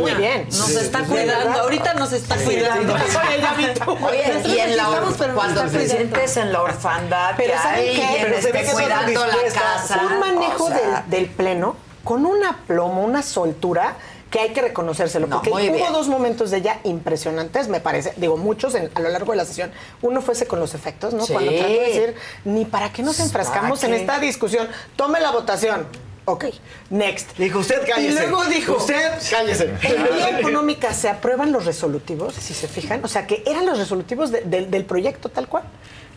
Muy 0.00 0.12
bien. 0.14 0.46
Nos 0.46 0.70
está 0.70 1.00
cuidando, 1.04 1.60
ahorita 1.60 1.94
nos 1.94 2.12
está 2.12 2.36
cuidando. 2.36 2.94
Oye, 4.06 4.42
y 4.44 4.58
en 4.58 4.76
la 4.76 4.84
cuando 5.34 5.62
te 5.64 5.88
sientes 5.88 6.36
en 6.36 6.52
la 6.52 6.62
orfandad 6.62 7.34
Pero 7.36 7.52
que 7.52 7.58
¿saben 7.58 7.78
hay 7.80 7.94
qué? 7.96 8.06
quien 8.08 8.22
Pero 8.22 8.42
se 8.42 8.52
ve 8.52 8.60
esté 8.60 8.70
que 8.70 8.72
cuidando 8.82 9.26
la 9.26 9.36
casa. 9.52 10.00
un 10.02 10.18
manejo 10.20 10.64
o 10.64 10.68
sea, 10.68 11.04
del, 11.06 11.10
del 11.10 11.26
pleno 11.26 11.76
con 12.04 12.24
un 12.24 12.42
aplomo, 12.44 13.02
una 13.04 13.22
soltura 13.22 13.94
que 14.30 14.40
hay 14.40 14.50
que 14.50 14.60
reconocérselo. 14.60 15.26
No, 15.26 15.36
porque 15.36 15.50
hubo 15.50 15.58
bien. 15.58 15.92
dos 15.92 16.08
momentos 16.08 16.50
de 16.50 16.58
ella 16.58 16.80
impresionantes, 16.84 17.68
me 17.68 17.80
parece. 17.80 18.12
Digo, 18.16 18.36
muchos 18.36 18.74
en- 18.74 18.90
a 18.94 19.00
lo 19.00 19.08
largo 19.08 19.32
de 19.32 19.36
la 19.38 19.44
sesión. 19.44 19.70
Uno 20.02 20.20
fuese 20.20 20.46
con 20.46 20.60
los 20.60 20.74
efectos, 20.74 21.14
¿no? 21.14 21.24
Sí. 21.24 21.32
Cuando 21.32 21.50
trató 21.52 21.68
de 21.68 21.78
decir, 21.80 22.14
ni 22.44 22.64
para 22.64 22.92
qué 22.92 23.02
nos 23.02 23.20
enfrascamos 23.20 23.80
¿Para 23.80 23.94
en 23.94 24.00
esta 24.00 24.18
discusión. 24.18 24.68
Tome 24.96 25.20
la 25.20 25.30
votación. 25.30 25.86
Ok, 26.26 26.44
next. 26.90 27.38
Dijo, 27.38 27.60
usted 27.60 27.80
cállese. 27.88 28.24
Y 28.24 28.26
luego 28.28 28.44
dijo, 28.44 28.76
Usted 28.76 29.12
cállese. 29.30 29.64
en 29.64 29.78
vía 30.14 30.38
económica 30.40 30.92
se 30.92 31.08
aprueban 31.08 31.50
los 31.52 31.64
resolutivos, 31.64 32.34
si 32.34 32.52
se 32.52 32.68
fijan, 32.68 33.02
o 33.02 33.08
sea 33.08 33.26
que 33.26 33.42
eran 33.46 33.64
los 33.64 33.78
resolutivos 33.78 34.30
de- 34.30 34.42
del- 34.42 34.70
del 34.70 34.84
proyecto 34.84 35.30
tal 35.30 35.48
cual, 35.48 35.64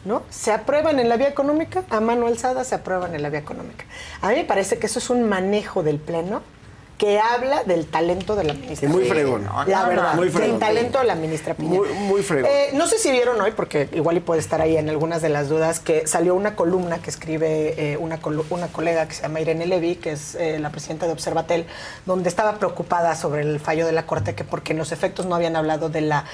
¿no? 0.04 0.24
Se 0.30 0.52
aprueban 0.52 1.00
en 1.00 1.08
la 1.08 1.16
vía 1.16 1.30
económica, 1.30 1.86
a 1.90 2.02
mano 2.02 2.28
alzada 2.28 2.66
se 2.66 2.76
aprueban 2.76 3.16
en 3.16 3.22
la 3.22 3.30
vía 3.30 3.40
económica. 3.40 3.86
A 4.22 4.28
mí 4.32 4.36
me 4.36 4.44
parece 4.44 4.78
que 4.80 4.88
eso 4.88 5.00
es 5.00 5.10
un 5.10 5.24
manejo 5.30 5.82
del 5.82 5.98
Pleno 5.98 6.42
que 7.02 7.20
habla 7.20 7.64
del 7.64 7.88
talento 7.88 8.36
de 8.36 8.44
la 8.44 8.54
ministra. 8.54 8.88
Muy 8.88 9.06
fregón. 9.06 9.50
La 9.66 9.88
verdad, 9.88 10.14
muy 10.14 10.26
del 10.26 10.34
fregón. 10.38 10.60
talento 10.60 11.00
de 11.00 11.06
la 11.06 11.16
ministra 11.16 11.56
Piña. 11.56 11.70
Muy- 11.80 11.90
muy 11.94 12.22
fregón. 12.22 12.48
Eh, 12.54 12.70
no 12.74 12.86
sé 12.86 13.00
si 13.00 13.10
vieron 13.10 13.42
hoy, 13.42 13.54
porque 13.56 13.90
igual 13.94 14.18
y 14.18 14.20
puede 14.20 14.40
estar 14.40 14.62
ahí 14.62 14.78
en 14.78 14.88
algunas 14.88 15.24
de 15.24 15.30
las 15.30 15.50
dudas, 15.50 15.80
que 15.80 16.06
salió 16.06 16.36
una 16.36 16.56
columna 16.56 17.00
que 17.02 17.10
escribe 17.10 17.94
eh, 17.94 17.98
una, 17.98 18.20
una 18.52 18.68
colega 18.68 19.08
que 19.08 19.16
se 19.16 19.24
llama 19.24 19.40
Irene 19.42 19.66
Levy, 19.66 19.96
que 19.96 20.12
es 20.12 20.36
eh, 20.36 20.60
la 20.60 20.70
presidenta 20.70 21.08
de 21.08 21.14
Observatel, 21.14 21.66
donde 22.06 22.30
estaba 22.30 22.60
preocupada 22.60 23.16
sobre 23.16 23.42
el 23.42 23.60
fallo 23.60 23.88
de 23.88 23.94
la 23.94 24.06
Corte, 24.06 24.36
que 24.36 24.44
porque 24.44 24.74
en 24.74 24.78
los 24.78 24.92
efectos 24.92 25.26
no 25.26 25.34
habían 25.34 25.56
hablado 25.56 25.90
de 25.90 26.02
la 26.02 26.26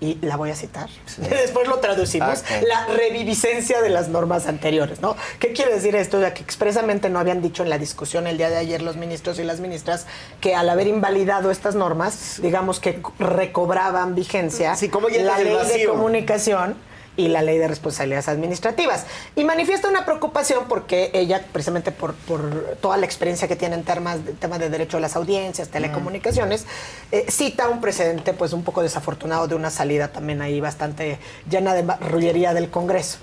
y 0.00 0.18
la 0.20 0.36
voy 0.36 0.50
a 0.50 0.54
citar, 0.54 0.88
después 1.16 1.66
lo 1.68 1.78
traducimos, 1.78 2.40
Ok. 2.40 2.66
la 2.68 2.86
reviviscencia 2.86 3.80
de 3.80 3.88
las 3.88 4.08
normas 4.08 4.46
anteriores, 4.46 5.00
¿no? 5.00 5.16
¿Qué 5.38 5.52
quiere 5.52 5.72
decir 5.74 5.96
esto? 5.96 6.20
Ya 6.20 6.34
que 6.34 6.42
expresamente 6.42 7.08
no 7.08 7.18
habían 7.18 7.40
dicho 7.40 7.62
en 7.62 7.70
la 7.70 7.78
discusión 7.78 8.26
el 8.26 8.36
día 8.36 8.50
de 8.50 8.56
ayer 8.56 8.82
los 8.82 8.96
ministros 8.96 9.38
y 9.38 9.44
las 9.44 9.60
ministras 9.60 10.06
que 10.40 10.54
al 10.54 10.68
haber 10.68 10.86
invalidado 10.86 11.50
estas 11.50 11.74
normas, 11.74 12.40
digamos 12.42 12.78
que 12.78 13.00
recobraban 13.18 14.14
vigencia 14.14 14.74
Sí, 14.76 14.88
como 14.88 15.08
llenas 15.08 15.38
la 15.42 15.62
ley 15.64 15.78
de 15.80 15.86
comunicación 15.86 16.76
y 17.16 17.28
la 17.28 17.42
ley 17.42 17.58
de 17.58 17.68
responsabilidades 17.68 18.28
administrativas. 18.28 19.06
Y 19.34 19.44
manifiesta 19.44 19.88
una 19.88 20.04
preocupación 20.04 20.66
porque 20.68 21.10
ella, 21.14 21.44
precisamente 21.52 21.92
por, 21.92 22.14
por 22.14 22.76
toda 22.80 22.96
la 22.96 23.06
experiencia 23.06 23.48
que 23.48 23.56
tiene 23.56 23.76
en 23.76 23.84
temas 23.84 24.18
temas 24.40 24.58
de 24.58 24.70
derecho 24.70 24.96
a 24.96 25.00
las 25.00 25.16
audiencias, 25.16 25.68
telecomunicaciones, 25.68 26.66
eh, 27.12 27.26
cita 27.28 27.68
un 27.68 27.80
precedente 27.80 28.32
pues 28.32 28.52
un 28.52 28.62
poco 28.62 28.82
desafortunado 28.82 29.48
de 29.48 29.54
una 29.54 29.70
salida 29.70 30.08
también 30.08 30.42
ahí 30.42 30.60
bastante 30.60 31.18
llena 31.48 31.74
de 31.74 31.82
marrullería 31.82 32.54
del 32.54 32.70
Congreso. 32.70 33.18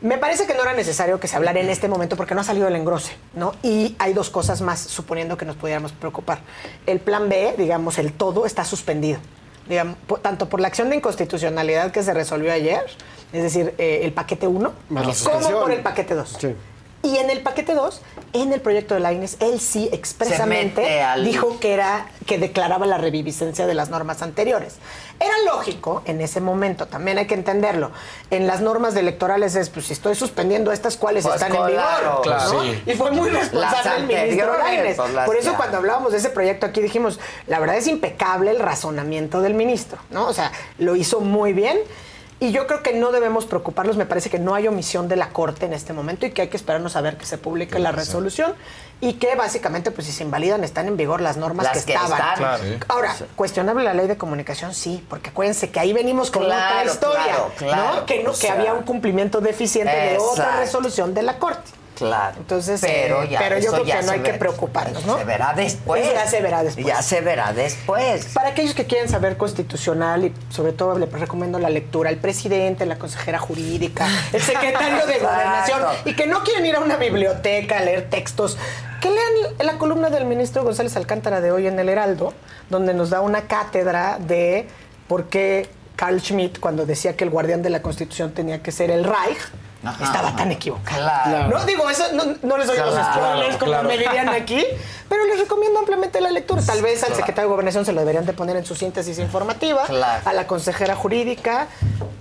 Me 0.00 0.18
parece 0.18 0.46
que 0.46 0.54
no 0.54 0.62
era 0.62 0.74
necesario 0.74 1.18
que 1.18 1.28
se 1.28 1.36
hablara 1.36 1.60
en 1.60 1.70
este 1.70 1.88
momento 1.88 2.16
porque 2.16 2.34
no 2.34 2.42
ha 2.42 2.44
salido 2.44 2.68
el 2.68 2.76
engrose, 2.76 3.12
¿no? 3.34 3.54
Y 3.62 3.96
hay 3.98 4.12
dos 4.12 4.28
cosas 4.28 4.60
más, 4.60 4.80
suponiendo 4.80 5.38
que 5.38 5.46
nos 5.46 5.56
pudiéramos 5.56 5.92
preocupar. 5.92 6.40
El 6.86 7.00
plan 7.00 7.28
B, 7.28 7.54
digamos, 7.56 7.98
el 7.98 8.12
todo, 8.12 8.44
está 8.44 8.64
suspendido. 8.64 9.18
Digamos, 9.68 9.96
tanto 10.22 10.48
por 10.48 10.60
la 10.60 10.68
acción 10.68 10.90
de 10.90 10.96
inconstitucionalidad 10.96 11.90
que 11.90 12.02
se 12.02 12.12
resolvió 12.12 12.52
ayer, 12.52 12.84
es 13.32 13.42
decir, 13.42 13.74
eh, 13.78 14.00
el 14.02 14.12
paquete 14.12 14.46
1, 14.46 14.72
Más 14.90 15.24
la 15.24 15.32
como 15.32 15.60
por 15.60 15.70
el 15.70 15.80
paquete 15.80 16.14
2. 16.14 16.38
Y 17.02 17.16
en 17.18 17.28
el 17.28 17.42
paquete 17.42 17.74
2, 17.74 18.00
en 18.32 18.52
el 18.54 18.60
proyecto 18.62 18.94
de 18.94 19.00
la 19.00 19.12
INES, 19.12 19.36
él 19.40 19.60
sí 19.60 19.90
expresamente 19.92 21.02
al- 21.02 21.22
dijo 21.24 21.60
que 21.60 21.74
era 21.74 22.06
que 22.26 22.38
declaraba 22.38 22.86
la 22.86 22.96
reviviscencia 22.96 23.66
de 23.66 23.74
las 23.74 23.90
normas 23.90 24.22
anteriores. 24.22 24.76
Era 25.20 25.34
lógico 25.46 26.02
en 26.06 26.20
ese 26.20 26.40
momento, 26.40 26.86
también 26.86 27.18
hay 27.18 27.26
que 27.26 27.34
entenderlo. 27.34 27.92
En 28.30 28.46
las 28.46 28.60
normas 28.60 28.96
electorales 28.96 29.54
es, 29.54 29.70
pues 29.70 29.86
si 29.86 29.92
estoy 29.92 30.14
suspendiendo 30.14 30.72
estas, 30.72 30.96
¿cuáles 30.96 31.24
Pues 31.24 31.36
están 31.36 31.50
claro, 31.52 31.66
en 31.66 31.72
vigor? 31.72 32.22
claro. 32.22 32.52
¿no? 32.52 32.62
Sí. 32.62 32.82
Y 32.86 32.94
fue 32.94 33.10
muy 33.12 33.30
responsable 33.30 33.94
el 33.96 34.22
ministro 34.26 34.58
Lainez. 34.58 34.96
pues, 34.96 35.12
las 35.12 35.26
Por 35.26 35.36
eso 35.36 35.52
ya. 35.52 35.56
cuando 35.56 35.76
hablábamos 35.78 36.12
de 36.12 36.18
ese 36.18 36.30
proyecto 36.30 36.66
aquí 36.66 36.80
dijimos, 36.80 37.20
la 37.46 37.58
verdad 37.60 37.76
es 37.76 37.86
impecable 37.86 38.50
el 38.50 38.58
razonamiento 38.58 39.40
del 39.40 39.54
ministro, 39.54 39.98
¿no? 40.10 40.26
O 40.28 40.32
sea, 40.32 40.50
lo 40.78 40.96
hizo 40.96 41.20
muy 41.20 41.52
bien. 41.52 41.78
Y 42.40 42.50
yo 42.52 42.66
creo 42.66 42.82
que 42.82 42.92
no 42.92 43.12
debemos 43.12 43.46
preocuparnos, 43.46 43.96
me 43.96 44.06
parece 44.06 44.28
que 44.28 44.38
no 44.38 44.54
hay 44.54 44.66
omisión 44.66 45.08
de 45.08 45.16
la 45.16 45.30
Corte 45.30 45.66
en 45.66 45.72
este 45.72 45.92
momento 45.92 46.26
y 46.26 46.32
que 46.32 46.42
hay 46.42 46.48
que 46.48 46.56
esperarnos 46.56 46.96
a 46.96 47.00
ver 47.00 47.16
que 47.16 47.26
se 47.26 47.38
publique 47.38 47.78
la 47.78 47.92
resolución 47.92 48.54
y 49.00 49.14
que 49.14 49.34
básicamente, 49.36 49.90
pues 49.92 50.06
si 50.06 50.12
se 50.12 50.24
invalidan, 50.24 50.64
están 50.64 50.88
en 50.88 50.96
vigor 50.96 51.20
las 51.20 51.36
normas 51.36 51.64
Las 51.66 51.78
que, 51.84 51.92
que 51.92 51.94
estaban. 51.94 52.18
están. 52.20 52.36
Claro. 52.36 52.62
Ahora, 52.88 53.14
cuestionable 53.36 53.84
la 53.84 53.94
ley 53.94 54.08
de 54.08 54.16
comunicación, 54.16 54.74
sí, 54.74 55.04
porque 55.08 55.30
acuérdense 55.30 55.70
que 55.70 55.78
ahí 55.80 55.92
venimos 55.92 56.30
con 56.30 56.44
Claro, 56.44 56.80
otra 56.80 56.92
historia, 56.92 57.22
claro, 57.24 57.52
claro. 57.56 57.94
¿no? 58.00 58.06
Que, 58.06 58.22
no, 58.24 58.30
que 58.32 58.36
sea, 58.36 58.54
había 58.54 58.74
un 58.74 58.82
cumplimiento 58.82 59.40
deficiente 59.40 59.94
de 59.94 60.18
otra 60.18 60.56
resolución 60.56 61.14
de 61.14 61.22
la 61.22 61.38
Corte. 61.38 61.70
Claro. 61.96 62.36
Entonces, 62.38 62.80
pero, 62.80 63.22
eh, 63.22 63.28
ya, 63.30 63.38
pero 63.38 63.58
yo 63.58 63.70
creo 63.70 63.84
ya 63.84 64.00
que 64.00 64.06
no 64.06 64.12
hay 64.12 64.20
que 64.20 64.34
preocuparnos, 64.34 65.04
¿no? 65.06 65.16
Se 65.18 65.24
verá 65.24 65.52
después. 65.54 66.02
Eso 66.02 66.12
ya 66.12 66.26
se 66.26 66.40
verá 66.40 66.64
después. 66.64 66.86
Ya 66.86 67.02
se 67.02 67.20
verá 67.20 67.52
después. 67.52 68.26
Para 68.34 68.48
aquellos 68.48 68.74
que 68.74 68.86
quieren 68.86 69.08
saber 69.08 69.36
constitucional 69.36 70.24
y 70.24 70.34
sobre 70.50 70.72
todo 70.72 70.98
le 70.98 71.06
recomiendo 71.06 71.58
la 71.58 71.70
lectura, 71.70 72.10
el 72.10 72.18
presidente, 72.18 72.84
la 72.86 72.98
consejera 72.98 73.38
jurídica, 73.38 74.08
el 74.32 74.42
secretario 74.42 75.06
de 75.06 75.18
gobernación 75.20 75.82
y 76.04 76.14
que 76.14 76.26
no 76.26 76.42
quieren 76.42 76.66
ir 76.66 76.76
a 76.76 76.80
una 76.80 76.96
biblioteca 76.96 77.78
a 77.78 77.80
leer 77.82 78.10
textos, 78.10 78.58
que 79.00 79.10
lean 79.10 79.56
la 79.58 79.78
columna 79.78 80.10
del 80.10 80.24
ministro 80.24 80.64
González 80.64 80.96
Alcántara 80.96 81.40
de 81.40 81.52
hoy 81.52 81.66
en 81.66 81.78
el 81.78 81.88
Heraldo, 81.88 82.32
donde 82.70 82.94
nos 82.94 83.10
da 83.10 83.20
una 83.20 83.42
cátedra 83.42 84.18
de 84.18 84.66
por 85.08 85.26
qué 85.26 85.68
Carl 85.96 86.20
Schmitt, 86.20 86.58
cuando 86.60 86.86
decía 86.86 87.16
que 87.16 87.24
el 87.24 87.30
guardián 87.30 87.62
de 87.62 87.70
la 87.70 87.82
Constitución 87.82 88.32
tenía 88.32 88.62
que 88.62 88.72
ser 88.72 88.90
el 88.90 89.04
Reich, 89.04 89.38
Ajá, 89.84 90.02
estaba 90.04 90.34
tan 90.34 90.50
equivocado. 90.50 90.96
Claro. 90.98 91.58
No 91.58 91.64
digo 91.66 91.88
eso, 91.90 92.04
no, 92.14 92.24
no 92.42 92.56
les 92.56 92.66
doy 92.66 92.78
los 92.78 92.94
Claro, 92.94 93.12
spoilers 93.20 93.56
como 93.58 93.72
claro. 93.72 93.88
me 93.88 93.98
dirían 93.98 94.28
aquí, 94.30 94.64
pero 95.10 95.24
les 95.26 95.38
recomiendo 95.38 95.78
ampliamente 95.78 96.20
la 96.22 96.30
lectura. 96.30 96.62
Tal 96.64 96.80
vez 96.80 97.02
al 97.02 97.08
Claro. 97.08 97.16
secretario 97.16 97.48
de 97.48 97.52
Gobernación 97.52 97.84
se 97.84 97.92
lo 97.92 98.00
deberían 98.00 98.24
de 98.24 98.32
poner 98.32 98.56
en 98.56 98.64
su 98.64 98.74
síntesis 98.74 99.18
informativa, 99.18 99.84
Claro. 99.84 100.22
a 100.24 100.32
la 100.32 100.46
consejera 100.46 100.96
jurídica, 100.96 101.66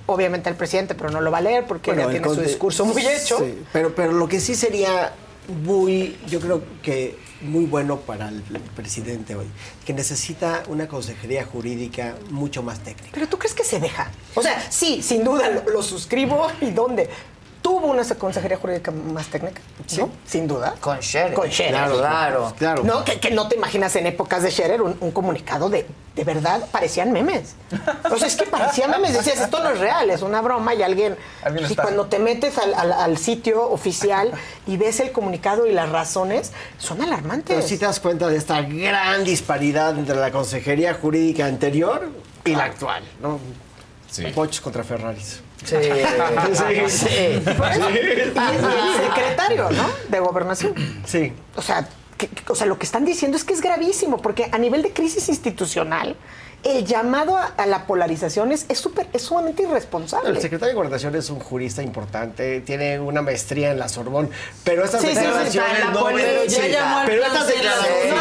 obviamente 0.08 0.50
al 0.50 0.56
presidente, 0.56 0.94
pero 0.94 1.10
no 1.10 1.22
lo 1.22 1.32
va 1.32 1.38
a 1.38 1.42
leer 1.42 1.66
porque 1.66 1.92
Bueno, 1.94 2.12
ya 2.12 2.20
tiene 2.20 2.36
su 2.36 2.42
discurso 2.42 2.84
muy 2.86 3.06
hecho. 3.08 3.38
Sí, 3.40 3.64
pero, 3.72 3.96
pero 3.96 4.12
lo 4.12 4.28
que 4.28 4.42
sí 4.42 4.56
sería 4.56 5.14
muy, 5.48 6.18
yo 6.28 6.40
creo 6.40 6.64
que 6.82 7.18
muy 7.42 7.66
bueno 7.66 8.00
para 8.00 8.30
el 8.30 8.42
presidente 8.76 9.36
hoy, 9.36 9.48
que 9.86 9.94
necesita 9.94 10.64
una 10.68 10.88
consejería 10.88 11.46
jurídica 11.46 12.16
mucho 12.30 12.64
más 12.64 12.80
técnica. 12.80 13.12
Pero 13.14 13.28
tú 13.28 13.38
crees 13.38 13.54
que 13.54 13.64
se 13.64 13.80
deja. 13.80 14.12
O 14.36 14.42
sea, 14.42 14.66
sí, 14.72 15.02
sin 15.04 15.24
duda 15.24 15.50
lo, 15.50 15.70
lo 15.70 15.84
suscribo. 15.84 16.48
¿Y 16.62 16.72
dónde? 16.72 17.10
Tuvo 17.64 17.88
una 17.88 18.04
consejería 18.16 18.58
jurídica 18.58 18.92
más 18.92 19.28
técnica, 19.28 19.62
¿no? 19.98 20.10
Sin 20.28 20.48
duda. 20.48 20.76
Con 20.82 21.02
Scherer. 21.02 21.34
Con 21.34 21.50
Scherer. 21.50 21.72
Claro, 21.74 21.98
claro. 21.98 22.54
Claro. 22.58 22.84
No, 22.84 23.04
que, 23.06 23.20
que 23.22 23.32
no 23.32 23.48
te 23.48 23.56
imaginas 23.56 23.96
en 23.96 24.06
épocas 24.06 24.44
de 24.44 24.52
Scherer 24.52 24.82
un, 24.82 24.96
un 25.00 25.12
comunicado 25.12 25.70
de, 25.70 25.88
de 26.14 26.24
verdad, 26.26 26.68
parecían 26.74 27.14
memes. 27.14 27.56
O 28.12 28.18
sea, 28.18 28.28
es 28.28 28.36
que 28.36 28.46
parecían 28.46 28.92
memes. 28.92 29.14
Decías, 29.14 29.40
esto 29.40 29.64
no 29.64 29.70
es 29.70 29.80
real, 29.80 30.10
es 30.10 30.22
una 30.22 30.42
broma 30.42 30.76
y 30.76 30.84
alguien... 30.84 31.16
Alguien 31.42 31.64
y 31.64 31.72
está- 31.72 31.84
cuando 31.84 32.06
te 32.08 32.20
metes 32.20 32.58
al, 32.58 32.74
al- 32.74 32.92
al 32.92 33.18
sitio 33.18 33.64
oficial 33.72 34.32
y 34.68 34.76
ves 34.76 35.00
el 35.00 35.14
comunicado 35.14 35.66
y 35.66 35.72
las 35.72 35.88
razones, 35.90 36.52
son 36.78 37.02
alarmantes. 37.02 37.56
Pero 37.56 37.66
si 37.68 37.78
te 37.78 37.86
das 37.86 38.02
cuenta 38.02 38.28
de 38.28 38.36
esta 38.36 38.62
gran 38.62 39.24
disparidad 39.24 39.98
entre 39.98 40.18
la 40.18 40.32
consejería 40.32 40.94
jurídica 40.96 41.46
anterior 41.46 42.10
y 42.44 42.56
la 42.56 42.66
actual, 42.66 43.04
¿no? 43.22 43.40
Pochos 44.36 44.60
contra 44.60 44.84
Ferraris. 44.84 45.40
Sí. 45.68 46.90
sí. 46.90 47.08
Sí. 47.08 47.42
Secretario, 49.08 49.70
¿no? 49.72 49.90
De 50.10 50.20
gobernación. 50.20 50.74
Sí. 51.06 51.34
O 51.56 51.62
sea, 51.62 51.88
que- 52.18 52.30
o 52.50 52.56
sea, 52.56 52.68
lo 52.68 52.78
que 52.78 52.86
están 52.86 53.06
diciendo 53.06 53.38
es 53.38 53.44
que 53.44 53.54
es 53.54 53.62
gravísimo, 53.62 54.18
porque 54.18 54.50
a 54.52 54.58
nivel 54.58 54.82
de 54.82 54.92
crisis 54.94 55.30
institucional, 55.30 56.16
el 56.64 56.86
llamado 56.86 57.36
a, 57.38 57.48
a 57.58 57.66
la 57.66 57.86
polarización 57.88 58.54
es, 58.54 58.66
es, 58.70 58.80
súper- 58.84 59.08
es 59.12 59.22
sumamente 59.24 59.64
irresponsable. 59.64 60.30
El 60.30 60.40
secretario 60.40 60.70
de 60.70 60.76
Gobernación 60.76 61.14
es 61.16 61.30
un 61.30 61.40
jurista 61.40 61.84
importante, 61.84 62.62
tiene 62.62 63.00
una 63.00 63.22
maestría 63.22 63.72
en 63.72 63.80
la 63.80 63.90
Sorbón, 63.90 64.30
pero 64.64 64.86
estas 64.86 65.02
Sí, 65.02 65.08
sí, 65.08 65.14
sí, 65.14 65.20
declaraciones 65.20 65.72
en 65.80 65.80
la 65.88 65.92
no 65.92 66.00
obedecen. 66.06 66.76
Pero 67.06 67.24
estas 67.26 67.48
declaraciones, 67.48 68.14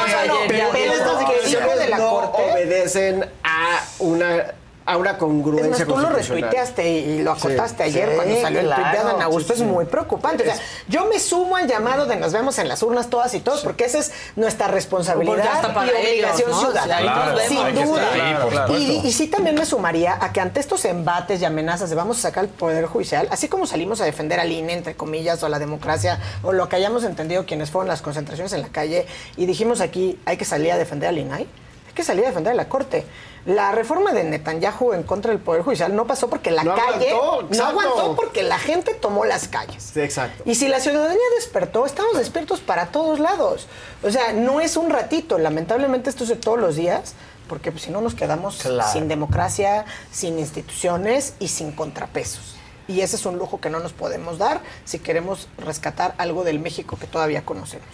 No, 1.99 2.21
obedecen 2.53 3.27
a 3.45 3.81
una 4.01 4.45
a 4.85 4.97
una 4.97 5.19
congruencia 5.19 5.87
más, 5.87 5.95
tú 5.95 5.97
lo 5.97 6.11
retuiteaste 6.11 6.91
y, 6.91 7.23
lo 7.23 7.33
acotaste 7.33 7.85
Sí. 7.85 7.91
ayer 7.91 8.11
Sí, 8.11 8.17
cuando 8.17 8.41
salió 8.41 8.61
el 8.61 8.67
tuit 8.67 8.77
de 8.77 8.83
claro. 8.83 9.09
Adán 9.09 9.23
Augusto. 9.23 9.55
Sí, 9.55 9.63
es 9.63 9.67
muy 9.69 9.85
preocupante. 9.85 10.43
O 10.43 10.47
sea, 10.47 10.57
yo 10.89 11.07
me 11.07 11.19
sumo 11.19 11.57
al 11.57 11.67
llamado 11.69 12.07
de 12.07 12.17
nos 12.17 12.33
vemos 12.33 12.59
en 12.59 12.69
las 12.69 12.83
urnas 12.83 13.09
todas 13.09 13.35
y 13.35 13.41
todos, 13.41 13.61
porque 13.61 13.85
esa 13.85 13.99
es 13.99 14.13
nuestra 14.37 14.69
responsabilidad 14.69 15.63
y 15.63 15.67
obligación 15.67 16.51
ellos, 16.51 16.63
¿no? 16.63 16.71
ciudadana. 16.71 17.35
Vemos. 17.35 17.75
Sin 17.75 17.85
duda. 17.85 18.69
y, 18.79 19.07
y 19.07 19.13
sí 19.13 19.29
también 19.29 19.55
me 19.57 19.67
sumaría 19.67 20.19
a 20.21 20.33
que 20.33 20.41
ante 20.41 20.61
estos 20.61 20.85
embates 20.85 21.41
y 21.41 21.45
amenazas 21.45 21.91
de 21.91 21.97
vamos 21.97 22.19
a 22.19 22.23
sacar 22.23 22.45
al 22.45 22.49
Poder 22.51 22.87
Judicial, 22.87 23.29
así 23.31 23.49
como 23.49 23.67
salimos 23.67 24.01
a 24.01 24.05
defender 24.05 24.41
al 24.41 24.51
INE, 24.51 24.73
entre 24.73 24.95
comillas, 24.95 25.43
o 25.43 25.47
a 25.47 25.49
la 25.49 25.59
democracia, 25.59 26.19
o 26.43 26.53
lo 26.53 26.69
que 26.69 26.77
hayamos 26.77 27.05
entendido 27.05 27.47
quienes 27.47 27.71
fueron 27.71 27.89
las 27.89 28.03
concentraciones 28.03 28.53
en 28.53 28.63
la 28.63 28.69
calle, 28.69 29.07
y 29.37 29.47
dijimos 29.47 29.81
aquí, 29.81 30.19
hay 30.25 30.37
que 30.37 30.45
salir 30.45 30.73
a 30.73 30.79
defender 30.79 31.09
al 31.09 31.19
INAI, 31.19 31.43
hay 31.43 31.95
que 31.95 32.05
salir 32.05 32.25
a 32.25 32.29
defender 32.29 32.53
a 32.53 32.57
la 32.57 32.69
Corte. 32.69 33.05
La 33.45 33.73
reforma 33.73 34.13
de 34.13 34.23
Netanyahu 34.23 34.93
en 34.93 35.03
contra 35.03 35.33
del 35.33 35.41
Poder 35.41 35.63
Judicial 35.63 35.97
no 35.97 36.07
pasó 36.07 36.31
porque 36.31 36.53
la 36.53 36.63
No 36.63 36.77
calle 36.77 37.11
aguantó, 37.11 37.49
no 37.57 37.65
aguantó 37.67 38.15
porque 38.15 38.45
la 38.45 38.59
gente 38.59 38.95
tomó 38.95 39.25
las 39.25 39.49
calles. 39.49 39.91
Sí, 39.93 40.01
exacto. 40.01 40.45
Y 40.47 40.55
si 40.55 40.69
la 40.69 40.79
ciudadanía 40.79 41.25
despertó, 41.37 41.85
estamos 41.85 42.17
despiertos 42.17 42.61
para 42.61 42.87
todos 42.87 43.19
lados. 43.19 43.67
O 44.05 44.11
sea, 44.13 44.33
no 44.33 44.61
es 44.61 44.77
un 44.77 44.91
ratito. 44.91 45.39
Lamentablemente 45.39 46.09
esto 46.09 46.23
es 46.23 46.31
de 46.31 46.37
todos 46.37 46.61
los 46.61 46.77
días, 46.77 47.15
porque 47.49 47.73
pues, 47.73 47.83
si 47.83 47.91
no 47.91 48.01
nos 48.01 48.15
quedamos 48.15 48.59
Claro. 48.63 48.89
sin 48.93 49.09
democracia, 49.09 49.87
sin 50.13 50.39
instituciones 50.39 51.35
y 51.41 51.49
sin 51.49 51.73
contrapesos. 51.73 52.55
Y 52.87 53.01
ese 53.01 53.17
es 53.17 53.27
un 53.27 53.39
lujo 53.39 53.61
que 53.61 53.71
no 53.71 53.81
nos 53.81 53.93
podemos 53.93 54.39
dar 54.39 54.61
si 54.85 54.99
queremos 55.01 55.49
rescatar 55.59 56.15
algo 56.19 56.45
del 56.45 56.61
México 56.61 56.97
que 56.97 57.07
todavía 57.09 57.45
conocemos. 57.45 57.87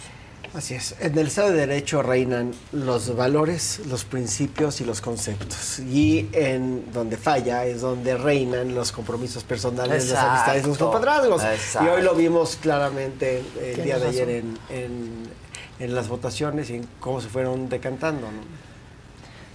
Así 0.53 0.73
es. 0.73 0.95
En 0.99 1.15
el 1.17 1.27
Estado 1.27 1.51
de 1.51 1.57
Derecho 1.67 2.01
reinan 2.01 2.53
los 2.71 3.15
valores, 3.15 3.81
los 3.87 4.03
principios 4.03 4.81
y 4.81 4.85
los 4.85 4.99
conceptos. 4.99 5.77
Y 5.79 6.27
en 6.33 6.91
donde 6.91 7.17
falla 7.17 7.65
es 7.65 7.81
donde 7.81 8.17
reinan 8.17 8.73
los 8.73 8.91
compromisos 8.91 9.43
personales, 9.43 10.05
las 10.05 10.11
Exacto. 10.13 10.31
amistades, 10.31 10.65
los 10.67 10.77
compadrazgos. 10.79 11.43
Exacto. 11.43 11.87
Y 11.87 11.95
hoy 11.95 12.01
lo 12.01 12.15
vimos 12.15 12.55
claramente 12.59 13.43
el 13.61 13.83
día 13.83 13.99
de 13.99 14.07
ayer 14.07 14.29
en, 14.29 14.57
en- 14.69 15.29
en 15.79 15.95
las 15.95 16.09
votaciones 16.09 16.69
y 16.71 16.75
en 16.77 16.87
cómo 16.99 17.21
se 17.21 17.29
fueron 17.29 17.69
decantando. 17.69 18.21
¿no? 18.27 18.41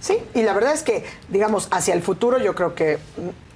Sí, 0.01 0.17
y 0.33 0.41
la 0.43 0.53
verdad 0.53 0.73
es 0.73 0.81
que, 0.81 1.03
digamos, 1.29 1.67
hacia 1.71 1.93
el 1.93 2.01
futuro 2.01 2.39
yo 2.39 2.55
creo 2.55 2.73
que 2.73 2.97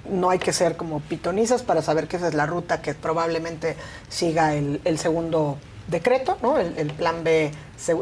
no 0.08 0.30
hay 0.30 0.38
que 0.38 0.52
ser 0.52 0.76
como 0.76 1.00
pitonizas 1.00 1.62
para 1.62 1.80
saber 1.82 2.06
que 2.06 2.16
esa 2.18 2.28
es 2.28 2.34
la 2.34 2.46
ruta 2.46 2.80
que 2.82 2.94
probablemente 2.94 3.76
siga 4.08 4.54
el, 4.54 4.80
el 4.84 4.98
segundo 4.98 5.58
decreto, 5.90 6.38
¿no? 6.42 6.58
El, 6.58 6.76
el 6.78 6.92
plan 6.92 7.22
B 7.24 7.50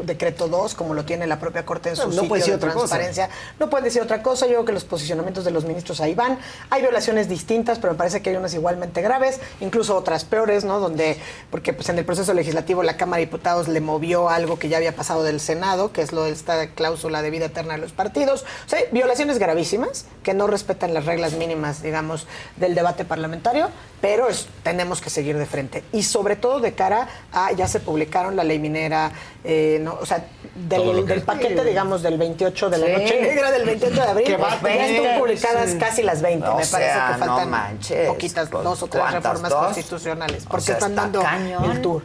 decreto 0.03 0.47
2, 0.47 0.75
como 0.75 0.93
lo 0.93 1.05
tiene 1.05 1.25
la 1.27 1.39
propia 1.39 1.65
Corte 1.65 1.89
en 1.89 1.95
su 1.95 2.09
No, 2.09 2.23
puede 2.23 2.43
de 2.43 2.53
otra 2.53 2.73
cosa. 2.73 2.87
transparencia. 2.87 3.29
No 3.59 3.69
pueden 3.69 3.85
decir 3.85 4.01
otra 4.01 4.21
cosa. 4.23 4.45
Yo 4.45 4.53
creo 4.53 4.65
que 4.65 4.71
los 4.73 4.83
posicionamientos 4.85 5.45
de 5.45 5.51
los 5.51 5.65
ministros 5.65 6.01
ahí 6.01 6.13
van. 6.15 6.37
Hay 6.69 6.81
violaciones 6.81 7.29
distintas, 7.29 7.79
pero 7.79 7.93
me 7.93 7.97
parece 7.97 8.21
que 8.21 8.29
hay 8.31 8.35
unas 8.35 8.53
igualmente 8.53 9.01
graves, 9.01 9.39
incluso 9.61 9.95
otras 9.95 10.25
peores, 10.25 10.63
¿no? 10.65 10.79
Donde, 10.79 11.17
porque 11.51 11.73
pues 11.73 11.89
en 11.89 11.97
el 11.97 12.05
proceso 12.05 12.33
legislativo 12.33 12.83
la 12.83 12.97
Cámara 12.97 13.19
de 13.19 13.25
Diputados 13.25 13.67
le 13.67 13.81
movió 13.81 14.29
algo 14.29 14.59
que 14.59 14.69
ya 14.69 14.77
había 14.77 14.95
pasado 14.95 15.23
del 15.23 15.39
Senado, 15.39 15.91
que 15.93 16.01
es 16.01 16.11
lo 16.11 16.23
de 16.23 16.31
esta 16.31 16.67
cláusula 16.71 17.21
de 17.21 17.29
vida 17.29 17.45
eterna 17.45 17.73
de 17.75 17.79
los 17.79 17.91
partidos. 17.91 18.43
O 18.65 18.69
sea, 18.69 18.79
violaciones 18.91 19.39
gravísimas 19.39 20.05
que 20.23 20.33
no 20.33 20.47
respetan 20.47 20.93
las 20.93 21.05
reglas 21.05 21.33
mínimas, 21.33 21.81
digamos, 21.81 22.27
del 22.57 22.75
debate 22.75 23.05
parlamentario, 23.05 23.69
pero 24.01 24.29
es- 24.29 24.47
tenemos 24.63 25.01
que 25.01 25.09
seguir 25.09 25.37
de 25.37 25.45
frente. 25.45 25.83
Y 25.91 26.03
sobre 26.03 26.35
todo 26.35 26.59
de 26.59 26.73
cara 26.73 27.07
a, 27.31 27.51
ya 27.53 27.67
se 27.67 27.79
publicaron 27.79 28.35
la 28.35 28.43
ley 28.43 28.59
minera, 28.59 29.11
eh, 29.43 29.68
no, 29.77 29.97
o 30.01 30.05
sea, 30.05 30.25
del, 30.55 31.05
que- 31.05 31.13
del 31.13 31.21
paquete, 31.21 31.63
digamos, 31.63 32.01
del 32.01 32.17
28 32.17 32.69
de 32.69 32.77
la 32.79 32.85
Sí. 32.87 32.91
noche 32.93 33.21
negra 33.21 33.51
del 33.51 33.65
28 33.65 33.95
de 33.95 34.01
abril, 34.01 34.37
va 34.41 34.49
ya 34.49 34.59
20, 34.61 34.97
están 34.97 35.19
publicadas 35.19 35.69
sí. 35.71 35.77
casi 35.77 36.01
las 36.03 36.21
20. 36.21 36.47
O 36.47 36.55
me 36.55 36.65
parece 36.65 36.93
que 36.93 37.11
no 37.11 37.17
faltan 37.27 37.49
manches. 37.49 38.07
poquitas, 38.07 38.49
dos 38.49 38.81
o 38.83 38.87
tres 38.87 39.01
¿Cuántas, 39.01 39.23
reformas 39.23 39.51
dos? 39.51 39.65
constitucionales, 39.65 40.45
O 40.45 40.49
porque 40.49 40.65
sea, 40.65 40.73
están 40.75 40.91
está 40.91 41.01
dando 41.03 41.21
cañón. 41.21 41.71
el 41.71 41.81
tour. 41.81 42.01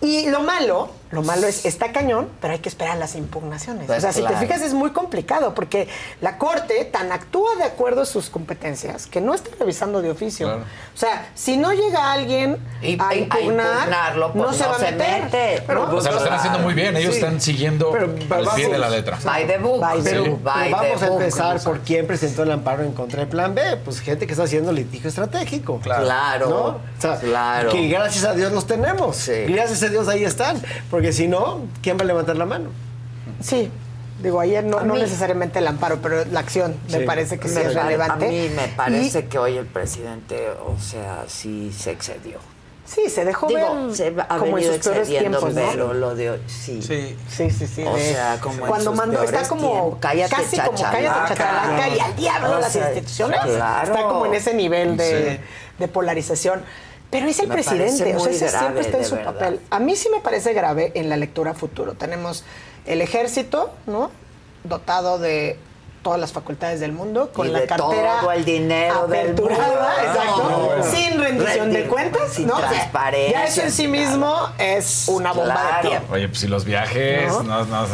Y 0.00 0.28
lo 0.28 0.40
malo, 0.40 0.90
lo 1.10 1.22
malo 1.22 1.46
es, 1.46 1.64
está 1.64 1.92
cañón, 1.92 2.28
pero 2.40 2.52
hay 2.54 2.58
que 2.60 2.68
esperar 2.68 2.96
las 2.98 3.14
impugnaciones. 3.14 3.86
Pues 3.86 3.98
o 3.98 4.00
sea, 4.00 4.12
si 4.12 4.22
te 4.22 4.36
fijas 4.36 4.60
es 4.62 4.74
muy 4.74 4.90
complicado, 4.90 5.54
porque 5.54 5.88
la 6.20 6.38
Corte 6.38 6.84
tan 6.86 7.12
actúa 7.12 7.54
de 7.56 7.64
acuerdo 7.64 8.02
a 8.02 8.06
sus 8.06 8.28
competencias 8.30 9.06
que 9.06 9.20
no 9.20 9.34
está 9.34 9.50
revisando 9.58 10.02
de 10.02 10.10
oficio. 10.10 10.46
Claro. 10.46 10.62
O 10.94 10.98
sea, 10.98 11.28
si 11.34 11.56
no 11.56 11.72
llega 11.72 12.12
alguien 12.12 12.58
Y- 12.82 12.98
a 13.00 13.14
impugnar, 13.14 13.66
impugnarlo, 13.82 14.32
pues 14.32 14.44
no 14.46 14.52
se 14.52 14.62
no 14.64 14.70
va 14.70 14.76
a 14.76 14.78
meter. 14.78 15.24
mete. 15.24 15.62
Pero, 15.66 15.96
o 15.96 16.00
sea, 16.00 16.12
lo 16.12 16.18
están 16.18 16.32
haciendo 16.34 16.58
muy 16.60 16.74
bien. 16.74 16.96
Ellos 16.96 17.14
Sí. 17.14 17.20
están 17.20 17.40
siguiendo 17.40 17.90
Pero- 17.92 18.14
pero 18.28 18.54
pie 18.54 18.68
de 18.68 18.78
la 18.78 18.88
letra. 18.90 19.18
By 19.24 19.46
the 19.46 19.58
book. 19.58 19.80
By 19.80 20.02
the 20.02 20.18
book. 20.20 20.40
vamos 20.42 20.80
the 20.80 21.04
a 21.04 21.08
book. 21.08 21.20
empezar 21.20 21.60
por 21.62 21.80
quién 21.80 22.06
presentó 22.06 22.42
el 22.42 22.50
amparo 22.50 22.82
en 22.82 22.92
contra 22.92 23.20
del 23.20 23.28
plan 23.28 23.54
B. 23.54 23.76
Pues 23.84 24.00
gente 24.00 24.26
que 24.26 24.32
está 24.32 24.44
haciendo 24.44 24.72
litigio 24.72 25.08
estratégico. 25.08 25.80
Claro, 25.80 26.48
¿no? 26.48 26.56
O 26.66 26.80
sea, 26.98 27.18
claro. 27.18 27.70
Que 27.70 27.88
gracias 27.88 28.24
a 28.24 28.32
Dios 28.34 28.52
los 28.52 28.66
tenemos. 28.66 29.16
Sí. 29.16 29.44
Gracias 29.48 29.82
a 29.82 29.88
Dios 29.88 30.08
ahí 30.08 30.24
están. 30.24 30.60
Porque 30.90 30.95
si 31.12 31.28
no, 31.28 31.60
¿quién 31.82 31.96
va 31.98 32.02
a 32.02 32.06
levantar 32.06 32.36
la 32.36 32.46
mano? 32.46 32.70
Sí, 33.40 33.70
digo, 34.22 34.40
ayer 34.40 34.64
no, 34.64 34.80
no 34.82 34.94
necesariamente 34.94 35.58
el 35.58 35.66
amparo, 35.66 35.98
pero 36.02 36.24
la 36.26 36.40
acción 36.40 36.76
me 36.90 37.00
parece 37.00 37.38
que 37.38 37.48
sí 37.48 37.58
es 37.58 37.74
relevante. 37.74 38.26
A 38.26 38.28
mí 38.28 38.48
me 38.54 38.68
parece 38.68 39.20
Y- 39.20 39.22
que 39.24 39.38
hoy 39.38 39.56
el 39.56 39.66
presidente, 39.66 40.48
o 40.64 40.78
sea, 40.80 41.24
sí 41.26 41.72
se 41.76 41.90
excedió. 41.90 42.38
sí, 42.86 43.10
se 43.10 43.24
dejó 43.24 43.48
Digo, 43.48 43.86
ver 43.86 43.96
se 43.96 44.14
ha 44.16 44.28
como 44.38 44.58
en 44.58 44.64
sus 44.64 44.76
peores 44.78 45.08
tiempos, 45.08 45.52
¿no? 45.54 45.60
pero 45.72 45.92
lo 45.92 46.14
de 46.14 46.30
hoy, 46.30 46.40
sí. 46.46 46.80
Sí. 46.80 47.16
Sí, 47.28 47.50
sí, 47.50 47.66
sí. 47.66 47.82
O 47.82 47.96
sea, 47.98 48.38
como 48.40 48.54
en 48.62 48.66
cuando 48.68 48.90
sus 48.92 48.96
mandó, 48.96 49.22
está 49.24 49.48
como 49.48 49.70
tiempos. 49.72 49.98
Cállate, 50.00 50.34
casi 50.36 50.56
como 50.58 50.78
cállate 50.78 51.04
chachalaca. 51.04 51.34
chachalaca 51.34 51.88
y 51.88 51.98
al 51.98 52.16
diablo 52.16 52.50
O 52.56 52.60
las 52.60 52.76
instituciones. 52.76 53.40
claro. 53.44 53.92
Está 53.92 54.02
como 54.04 54.26
en 54.26 54.34
ese 54.34 54.54
nivel 54.54 54.96
de, 54.96 55.32
Sí. 55.32 55.40
de 55.80 55.88
polarización. 55.88 56.62
Pero 57.10 57.28
es 57.28 57.38
el 57.38 57.48
Me 57.48 57.54
presidente, 57.54 58.16
o 58.16 58.20
sea, 58.20 58.32
ese 58.32 58.48
siempre 58.48 58.80
está 58.80 58.98
en 58.98 59.04
su 59.04 59.14
verdad. 59.14 59.32
papel. 59.34 59.60
A 59.70 59.78
mí 59.78 59.94
sí 59.96 60.08
me 60.10 60.20
parece 60.20 60.52
grave 60.52 60.92
en 60.94 61.08
la 61.08 61.16
lectura 61.16 61.54
futuro. 61.54 61.94
Tenemos 61.94 62.44
el 62.84 63.00
ejército, 63.00 63.70
¿no? 63.86 64.10
Dotado 64.64 65.18
de 65.18 65.56
todas 66.06 66.20
las 66.20 66.30
facultades 66.32 66.78
del 66.78 66.92
mundo, 66.92 67.30
con 67.32 67.48
Y 67.48 67.50
la 67.50 67.58
de 67.62 67.66
cartera 67.66 68.18
todo 68.20 68.30
el 68.30 68.44
dinero 68.44 69.08
del 69.08 69.30
aperturada, 69.30 69.92
exacto, 70.04 70.74
No. 70.78 70.84
sin 70.84 71.20
rendición 71.20 71.72
de 71.72 71.86
cuentas, 71.88 72.32
sin 72.32 72.46
¿no? 72.46 72.58
Transparencia, 72.58 73.32
ya 73.40 73.44
eso 73.44 73.62
en 73.62 73.72
sí 73.72 73.88
mismo 73.88 74.32
es 74.56 75.06
una 75.08 75.32
bomba 75.32 75.54
Claro. 75.54 75.82
de 75.82 75.88
tiempo. 75.88 76.14
Oye, 76.14 76.28
pues 76.28 76.38
si 76.38 76.46
los 76.46 76.64
viajes, 76.64 77.26
No. 77.28 77.42
no, 77.42 77.64
no, 77.64 77.86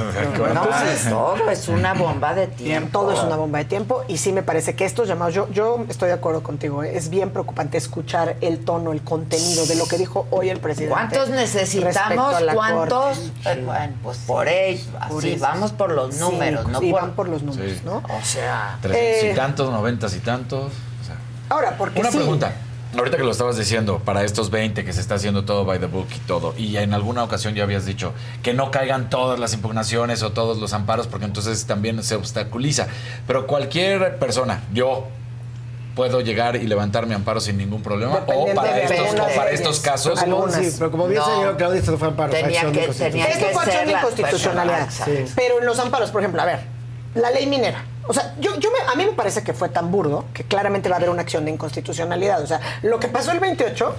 No, 0.53 0.63
todo 1.09 1.51
es 1.51 1.69
una 1.69 1.95
bomba 1.95 2.35
de 2.35 2.49
tiempo. 2.49 2.91
Todo 3.01 3.13
es 3.13 3.21
una 3.21 3.37
bomba 3.37 3.61
de 3.61 3.65
tiempo 3.65 4.05
y 4.09 4.19
sí 4.19 4.31
me 4.33 4.43
parece 4.43 4.77
que 4.77 4.85
estos 4.85 5.09
llamados, 5.09 5.33
yo, 5.33 5.49
yo 5.51 5.83
estoy 5.89 6.09
de 6.09 6.15
acuerdo 6.15 6.43
contigo, 6.43 6.83
¿eh? 6.83 6.95
es 6.95 7.09
bien 7.09 7.31
preocupante 7.31 7.79
escuchar 7.79 8.37
el 8.43 8.63
tono, 8.63 8.93
el 8.93 9.01
contenido 9.03 9.65
de 9.65 9.77
lo 9.77 9.87
que 9.87 9.97
dijo 9.97 10.27
hoy 10.31 10.51
el 10.51 10.61
presidente. 10.61 10.93
¿Cuántos 10.93 11.31
necesitamos? 11.31 12.35
¿Cuántos? 12.53 13.31
Bueno, 13.65 13.95
pues 14.03 14.19
por 14.27 14.49
ello, 14.49 14.85
así, 15.01 15.37
vamos 15.37 15.73
por 15.73 15.93
los 15.93 16.15
Sí, 16.15 16.21
números, 16.21 16.67
¿no? 16.69 16.83
y 16.83 16.91
por- 16.93 17.01
van 17.01 17.13
por 17.13 17.29
los 17.31 17.43
números, 17.43 17.73
Sí. 17.79 17.81
¿no? 17.87 18.02
O 18.09 18.25
sea, 18.25 18.79
Trescientos 18.81 19.23
Eh, 19.25 19.31
y 19.33 19.37
tantos, 19.37 19.71
noventas 19.71 20.15
y 20.15 20.21
tantos. 20.21 20.73
o 21.01 21.05
sea. 21.07 21.17
Ahora, 21.49 21.77
porque 21.79 22.01
Una 22.01 22.11
sí, 22.11 22.17
pregunta. 22.19 22.53
Ahorita 22.97 23.17
que 23.17 23.23
lo 23.23 23.31
estabas 23.31 23.57
diciendo, 23.57 24.01
para 24.05 24.23
estos 24.23 24.51
20 24.51 24.85
que 24.85 24.93
se 24.93 25.01
está 25.01 25.15
haciendo 25.15 25.47
todo 25.47 25.65
by 25.65 25.79
the 25.79 25.87
book 25.87 26.09
y 26.15 26.19
todo, 26.27 26.53
y 26.59 26.77
en 26.77 26.93
alguna 26.93 27.25
ocasión 27.25 27.55
ya 27.55 27.63
habías 27.63 27.87
dicho 27.87 28.13
que 28.43 28.53
no 28.53 28.71
caigan 28.71 29.09
todas 29.09 29.41
las 29.41 29.55
impugnaciones 29.55 30.23
o 30.23 30.33
todos 30.33 30.59
los 30.59 30.75
amparos, 30.75 31.07
porque 31.07 31.25
entonces 31.25 31.65
también 31.65 32.03
se 32.03 32.17
obstaculiza. 32.17 32.89
Pero 33.27 33.47
cualquier 33.47 34.19
persona, 34.19 34.61
yo, 34.75 35.07
puedo 35.95 36.21
llegar 36.21 36.57
y 36.57 36.67
levantar 36.67 37.07
mi 37.07 37.15
amparo 37.15 37.41
sin 37.41 37.57
ningún 37.57 37.83
problema, 37.83 38.25
o 38.27 38.47
para 38.55 38.73
de 38.75 38.85
estos, 38.85 38.99
algunas 38.99 39.27
o 39.27 39.35
para 39.37 39.45
leyes. 39.47 39.61
estos 39.61 39.81
casos. 39.81 40.19
Pero 40.21 40.31
como, 40.37 40.45
Algunas. 40.47 40.67
sí, 40.73 40.77
pero 40.79 40.91
como 40.91 41.07
bien 41.07 41.21
No. 41.21 41.27
señaló 41.35 41.57
Claudia, 41.57 41.79
esto 41.81 41.93
no 41.93 41.99
fue 41.99 42.09
amparo, 42.09 42.31
Tenía 42.33 42.73
que- 42.73 42.89
tenía 42.89 43.25
Esto 43.27 43.47
fue 43.53 43.63
acción 43.63 43.87
de 43.87 43.93
inconstitucionalidad. 43.93 44.89
Pero 45.35 45.61
en 45.61 45.67
los 45.67 45.79
amparos, 45.79 46.11
por 46.11 46.21
ejemplo, 46.21 46.43
a 46.43 46.45
ver, 46.45 46.61
la 47.15 47.31
ley 47.31 47.47
minera. 47.47 47.85
O 48.09 48.13
sea, 48.13 48.35
yo, 48.41 48.59
yo 48.59 48.71
me- 48.71 48.93
a 48.93 48.97
mí 48.97 49.05
me 49.07 49.13
parece 49.13 49.43
que 49.45 49.53
fue 49.53 49.69
tan 49.69 49.91
burdo 49.93 50.25
que 50.35 50.45
claramente 50.45 50.89
va 50.89 50.97
a 50.97 50.99
haber 50.99 51.11
una 51.11 51.23
acción 51.23 51.45
de 51.45 51.51
inconstitucionalidad. 51.53 52.43
O 52.43 52.47
sea, 52.47 52.61
lo 52.83 52.99
que 52.99 53.09
pasó 53.09 53.31
el 53.33 53.41
28 53.41 53.95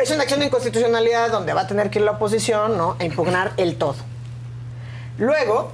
es 0.00 0.10
una 0.10 0.22
acción 0.22 0.40
de 0.40 0.46
inconstitucionalidad 0.46 1.30
donde 1.30 1.52
va 1.52 1.62
a 1.62 1.66
tener 1.66 1.90
que 1.90 1.98
ir 1.98 2.04
la 2.04 2.12
oposición, 2.12 2.76
¿no? 2.78 2.96
A 2.98 3.04
impugnar 3.04 3.52
el 3.56 3.76
todo. 3.76 3.96
Luego, 5.18 5.72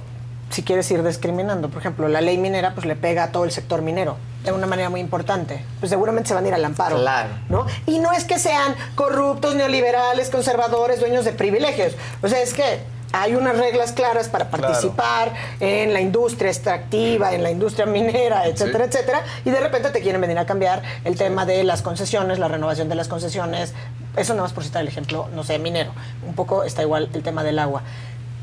si 0.49 0.63
quieres 0.63 0.89
ir 0.91 1.03
discriminando, 1.03 1.69
por 1.69 1.79
ejemplo, 1.79 2.07
la 2.07 2.21
ley 2.21 2.37
minera 2.37 2.73
pues 2.73 2.85
le 2.85 2.95
pega 2.95 3.23
a 3.25 3.31
todo 3.31 3.43
el 3.45 3.51
sector 3.51 3.81
minero 3.81 4.17
de 4.43 4.51
una 4.51 4.67
manera 4.67 4.89
muy 4.89 4.99
importante. 4.99 5.63
Pues 5.79 5.89
seguramente 5.89 6.27
se 6.29 6.33
van 6.35 6.45
a 6.45 6.47
ir 6.49 6.53
al 6.53 6.65
amparo. 6.65 6.97
Claro. 6.97 7.29
¿no? 7.49 7.65
Y 7.87 7.99
no 7.99 8.11
es 8.11 8.25
que 8.25 8.37
sean 8.39 8.75
corruptos, 8.95 9.55
neoliberales, 9.55 10.29
conservadores, 10.29 10.99
dueños 10.99 11.25
de 11.25 11.31
privilegios. 11.31 11.93
O 12.21 12.27
sea, 12.27 12.41
es 12.41 12.53
que 12.53 12.79
hay 13.11 13.35
unas 13.35 13.57
reglas 13.57 13.91
claras 13.93 14.27
para 14.29 14.49
participar 14.49 15.33
en 15.59 15.93
la 15.93 16.01
industria 16.01 16.49
extractiva, 16.51 17.33
en 17.33 17.43
la 17.43 17.51
industria 17.51 17.85
minera, 17.85 18.45
etcétera, 18.47 18.85
etcétera. 18.85 19.23
Y 19.45 19.51
de 19.51 19.59
repente 19.59 19.89
te 19.89 20.01
quieren 20.01 20.19
venir 20.21 20.37
a 20.37 20.45
cambiar 20.45 20.81
el 21.05 21.15
tema 21.17 21.45
de 21.45 21.63
las 21.63 21.81
concesiones, 21.81 22.39
la 22.39 22.47
renovación 22.47 22.89
de 22.89 22.95
las 22.95 23.07
concesiones. 23.07 23.73
Eso 24.17 24.33
nada 24.33 24.43
más 24.43 24.53
por 24.53 24.63
citar 24.63 24.81
el 24.81 24.87
ejemplo, 24.87 25.29
no 25.33 25.43
sé, 25.43 25.59
minero. 25.59 25.91
Un 26.27 26.35
poco 26.35 26.63
está 26.63 26.81
igual 26.81 27.09
el 27.13 27.23
tema 27.23 27.43
del 27.43 27.59
agua. 27.59 27.83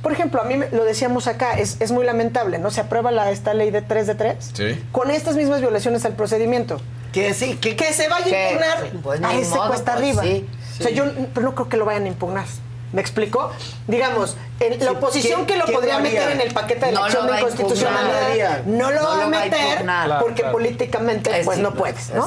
Por 0.03 0.13
ejemplo, 0.13 0.41
a 0.41 0.45
mí 0.45 0.57
me- 0.57 0.69
lo 0.71 0.85
decíamos 0.85 1.29
acá, 1.29 1.53
es, 1.59 1.77
es 1.81 1.93
muy 1.93 2.05
lamentable, 2.05 2.59
¿no? 2.59 2.71
Se 2.71 2.81
aprueba 2.81 3.11
la, 3.13 3.31
esta 3.31 3.55
ley 3.55 3.71
de 3.71 3.83
3 3.83 4.07
de 4.09 4.15
3 4.17 4.51
Sí. 4.53 4.85
con 4.91 5.11
estas 5.13 5.37
mismas 5.37 5.61
violaciones 5.61 6.05
al 6.05 6.15
procedimiento. 6.15 6.81
Que 7.13 7.35
sí, 7.35 7.57
que, 7.57 7.77
Que 7.77 7.93
se 7.93 8.09
vaya 8.09 8.25
a 8.25 8.51
impugnar 8.51 8.91
Pues 9.03 9.23
a 9.23 9.35
ese 9.35 9.51
modo, 9.55 9.69
cuesta 9.69 9.93
pues 9.95 10.05
arriba. 10.19 10.23
sí, 10.23 10.47
O 10.81 10.83
sea, 10.83 10.91
yo 10.93 11.05
pero 11.35 11.47
no 11.47 11.55
creo 11.55 11.69
que 11.69 11.77
lo 11.77 11.85
vayan 11.85 12.05
a 12.07 12.09
impugnar. 12.09 12.47
¿Me 12.93 13.01
explico? 13.01 13.51
Digamos, 13.89 14.37
en 14.61 14.85
la 14.85 14.93
oposición 14.93 15.47
¿quién- 15.47 15.61
que 15.61 15.67
lo 15.67 15.73
podría 15.73 15.97
lo 15.97 16.03
meter 16.03 16.31
en 16.31 16.41
el 16.43 16.53
paquete 16.53 16.87
de 16.87 16.93
la 16.93 17.01
No 17.01 17.05
acción 17.07 17.27
lo 17.27 17.33
de 17.33 17.39
inconstitucionalidad, 17.41 18.65
no 18.65 18.91
lo 18.91 19.01
No 19.01 19.09
va 19.09 19.13
a 19.13 19.17
lo 19.17 19.21
va 19.21 19.25
a 19.25 19.29
meter 19.45 20.19
porque 20.21 20.43
Claro. 20.43 20.53
políticamente 20.53 21.41
Es 21.41 21.47
pues 21.47 21.59
no 21.59 21.73
puedes, 21.75 22.11
es 22.11 22.15
¿no? 22.15 22.27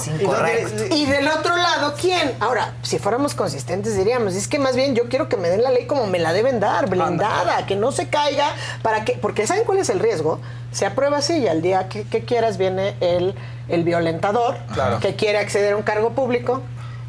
Y 0.96 1.06
del 1.06 1.28
otro 1.28 1.56
lado, 1.56 1.94
¿quién? 2.00 2.34
Ahora, 2.40 2.74
si 2.82 2.98
fuéramos 3.00 3.36
consistentes 3.36 3.96
diríamos, 3.96 4.34
es 4.36 4.48
que 4.48 4.58
más 4.60 4.76
bien 4.76 4.96
yo 4.96 5.08
quiero 5.08 5.30
que 5.30 5.38
me 5.38 5.50
den 5.50 5.62
la 5.64 5.70
ley 5.72 5.86
como 5.86 6.08
me 6.08 6.18
la 6.20 6.34
deben 6.34 6.60
dar, 6.60 6.90
blindada, 6.90 7.66
que 7.68 7.76
no 7.76 7.92
se 7.92 8.10
caiga, 8.10 8.48
para 8.82 9.06
que, 9.06 9.14
porque 9.14 9.46
¿saben 9.46 9.64
cuál 9.66 9.78
es 9.78 9.90
el 9.90 10.00
riesgo? 10.00 10.40
Se 10.72 10.86
aprueba 10.86 11.18
así 11.18 11.38
y 11.38 11.48
al 11.48 11.62
día 11.62 11.88
que, 11.90 12.04
que 12.04 12.26
quieras 12.26 12.58
viene 12.58 12.96
el, 13.02 13.36
el 13.70 13.84
violentador 13.84 14.58
Claro. 14.74 15.00
que 15.00 15.16
quiere 15.16 15.38
acceder 15.38 15.74
a 15.74 15.78
un 15.78 15.84
cargo 15.84 16.10
público, 16.12 16.62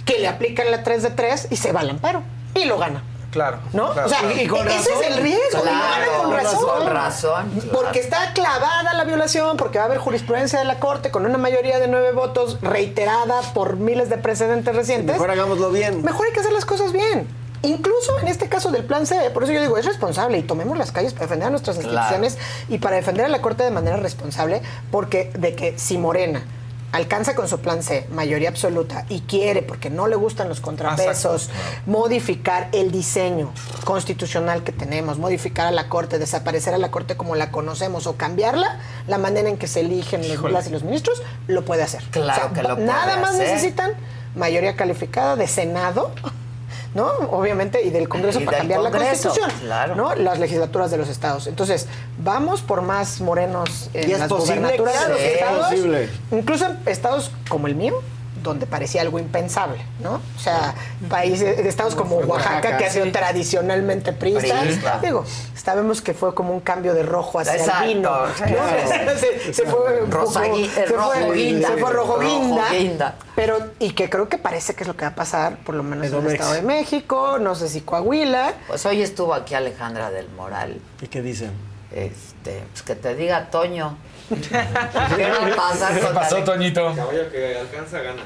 que 0.04 0.18
le 0.18 0.28
aplican 0.28 0.70
la 0.70 0.82
3 0.84 1.02
de 1.02 1.10
3 1.10 1.48
y 1.50 1.56
se 1.56 1.72
va 1.72 1.80
al 1.80 1.90
amparo 1.90 2.22
y 2.54 2.64
lo 2.66 2.78
gana. 2.78 3.02
Claro. 3.36 3.58
¿No? 3.72 3.92
claro. 3.92 4.06
o 4.06 4.10
sea, 4.10 4.32
Y- 4.32 4.40
y 4.40 4.46
con 4.46 4.66
ese 4.66 4.90
razón. 4.90 5.02
es 5.04 5.10
el 5.16 5.22
riesgo. 5.22 5.62
Claro, 5.62 6.22
con 6.22 6.32
razón. 6.32 6.64
con 6.64 6.86
razón, 6.88 7.50
claro. 7.60 7.68
Porque 7.72 8.00
está 8.00 8.32
clavada 8.32 8.92
la 8.94 9.04
violación, 9.04 9.56
porque 9.56 9.78
va 9.78 9.84
a 9.84 9.86
haber 9.86 9.98
jurisprudencia 9.98 10.58
de 10.58 10.64
la 10.64 10.78
Corte 10.80 11.10
con 11.10 11.24
una 11.26 11.38
mayoría 11.38 11.78
de 11.78 11.86
nueve 11.88 12.12
votos 12.12 12.58
reiterada 12.62 13.40
por 13.54 13.76
miles 13.76 14.08
de 14.08 14.18
precedentes 14.18 14.74
recientes. 14.74 15.14
Mejor 15.16 15.30
hagámoslo 15.30 15.70
bien. 15.70 16.02
Mejor 16.02 16.26
hay 16.26 16.32
que 16.32 16.40
hacer 16.40 16.52
las 16.52 16.64
cosas 16.64 16.92
bien. 16.92 17.28
Incluso 17.62 18.18
en 18.20 18.28
este 18.28 18.48
caso 18.48 18.70
del 18.70 18.84
plan 18.84 19.06
C, 19.06 19.30
por 19.30 19.42
eso 19.42 19.52
yo 19.52 19.60
digo, 19.60 19.76
es 19.78 19.84
responsable 19.86 20.38
y 20.38 20.42
tomemos 20.42 20.76
las 20.78 20.92
calles 20.92 21.12
para 21.14 21.26
defender 21.26 21.48
a 21.48 21.50
nuestras 21.50 21.78
Claro. 21.78 21.92
instituciones 21.94 22.38
y 22.68 22.78
para 22.78 22.96
defender 22.96 23.24
a 23.26 23.28
la 23.28 23.40
Corte 23.42 23.64
de 23.64 23.70
manera 23.70 23.96
responsable, 23.96 24.62
porque 24.90 25.30
de 25.36 25.54
que 25.56 25.78
si 25.78 25.98
Morena 25.98 26.42
alcanza 26.92 27.34
con 27.34 27.48
su 27.48 27.60
plan 27.60 27.82
C 27.82 28.06
mayoría 28.10 28.48
absoluta 28.48 29.04
y 29.08 29.20
quiere, 29.20 29.62
porque 29.62 29.90
no 29.90 30.08
le 30.08 30.16
gustan 30.16 30.48
los 30.48 30.60
contrapesos, 30.60 31.50
modificar 31.86 32.68
el 32.72 32.90
diseño 32.90 33.52
constitucional 33.84 34.62
que 34.62 34.72
tenemos, 34.72 35.18
modificar 35.18 35.66
a 35.66 35.70
la 35.70 35.88
Corte, 35.88 36.18
desaparecer 36.18 36.74
a 36.74 36.78
la 36.78 36.90
Corte 36.90 37.16
como 37.16 37.34
la 37.36 37.50
conocemos 37.50 38.06
o 38.06 38.16
cambiarla, 38.16 38.80
la 39.06 39.18
manera 39.18 39.48
en 39.48 39.58
que 39.58 39.66
se 39.66 39.80
eligen 39.80 40.26
los, 40.28 40.50
las 40.50 40.66
y 40.66 40.70
los 40.70 40.82
ministros, 40.82 41.22
lo 41.46 41.64
puede 41.64 41.82
hacer. 41.82 42.02
Claro 42.10 42.52
que 42.52 42.62
lo 42.62 42.74
puede 42.74 42.86
Nada 42.86 43.18
más 43.18 43.36
necesitan 43.36 43.92
mayoría 44.34 44.76
calificada 44.76 45.36
de 45.36 45.46
Senado 45.46 46.12
¿no? 46.96 47.06
Obviamente, 47.30 47.82
y 47.82 47.90
del 47.90 48.08
Congreso 48.08 48.40
Y 48.40 48.44
para 48.44 48.58
del 48.58 48.68
cambiar 48.68 48.80
Congreso, 48.90 49.28
la 49.28 49.34
Constitución, 49.34 49.50
claro. 49.60 49.94
¿no? 49.94 50.14
Las 50.16 50.40
legislaturas 50.40 50.90
de 50.90 50.96
los 50.96 51.08
estados. 51.08 51.46
Entonces, 51.46 51.86
vamos 52.18 52.62
por 52.62 52.80
más 52.82 53.20
morenos 53.20 53.90
en 53.94 54.08
¿Y 54.08 54.12
es 54.14 54.18
las 54.18 54.28
posible? 54.28 54.60
gubernaturas 54.62 55.02
de 55.06 55.12
los 55.12 55.20
es 55.20 55.32
estados, 55.34 55.66
posible. 55.66 56.08
incluso 56.32 56.66
en 56.66 56.78
estados 56.86 57.30
como 57.48 57.66
el 57.68 57.74
mío, 57.76 57.94
donde 58.50 58.66
parecía 58.66 59.02
algo 59.02 59.18
impensable, 59.18 59.78
¿no? 60.02 60.14
O 60.36 60.38
sea, 60.40 60.74
países, 61.08 61.58
estados 61.60 61.94
como 61.94 62.16
Oaxaca, 62.16 62.76
que 62.76 62.84
ha 62.86 62.90
sido 62.90 63.04
sí. 63.06 63.12
tradicionalmente 63.12 64.12
priista. 64.12 64.60
Priista. 64.60 64.98
Digo, 65.02 65.24
sabemos 65.54 66.00
que 66.00 66.14
fue 66.14 66.34
como 66.34 66.52
un 66.52 66.60
cambio 66.60 66.94
de 66.94 67.02
rojo 67.02 67.38
hacia 67.40 67.56
Exacto, 67.56 67.82
el 67.84 67.94
vino. 67.94 68.10
Se, 69.20 69.52
se 69.52 69.64
fue 69.66 70.02
un 70.02 70.10
poco- 70.10 70.32
se 70.32 70.86
rojo 70.86 71.12
fue- 71.12 71.34
guinda. 71.36 71.68
se 71.68 71.76
fue 71.76 71.90
rojo 71.92 72.16
Rojo 72.16 72.20
guinda. 72.20 72.70
guinda. 72.70 73.14
Pero, 73.34 73.58
y 73.78 73.90
que 73.92 74.08
creo 74.08 74.28
que 74.28 74.38
parece 74.38 74.74
que 74.74 74.84
es 74.84 74.88
lo 74.88 74.96
que 74.96 75.04
va 75.04 75.10
a 75.10 75.14
pasar, 75.14 75.56
por 75.58 75.74
lo 75.74 75.82
menos 75.82 76.06
en 76.06 76.14
el. 76.14 76.32
Estado 76.32 76.52
de 76.54 76.62
México, 76.62 77.38
no 77.40 77.54
sé 77.54 77.68
si 77.68 77.80
Coahuila. 77.82 78.54
Pues 78.66 78.84
hoy 78.86 79.02
estuvo 79.02 79.34
aquí 79.34 79.54
Alejandra 79.54 80.10
del 80.10 80.28
Moral. 80.30 80.80
¿Y 81.00 81.06
qué 81.08 81.22
dicen? 81.22 81.50
Este, 81.92 82.62
pues 82.72 82.82
que 82.82 82.94
te 82.94 83.14
diga 83.14 83.48
Toño. 83.50 83.96
¿Qué 84.28 85.30
va 85.30 85.46
a 85.46 85.56
pasar 85.56 86.00
¿Qué 86.00 86.06
pasó, 86.06 86.42
Toñito? 86.42 86.94
Caballo 86.94 87.30
que 87.30 87.58
alcanza 87.58 88.00
gana. 88.00 88.22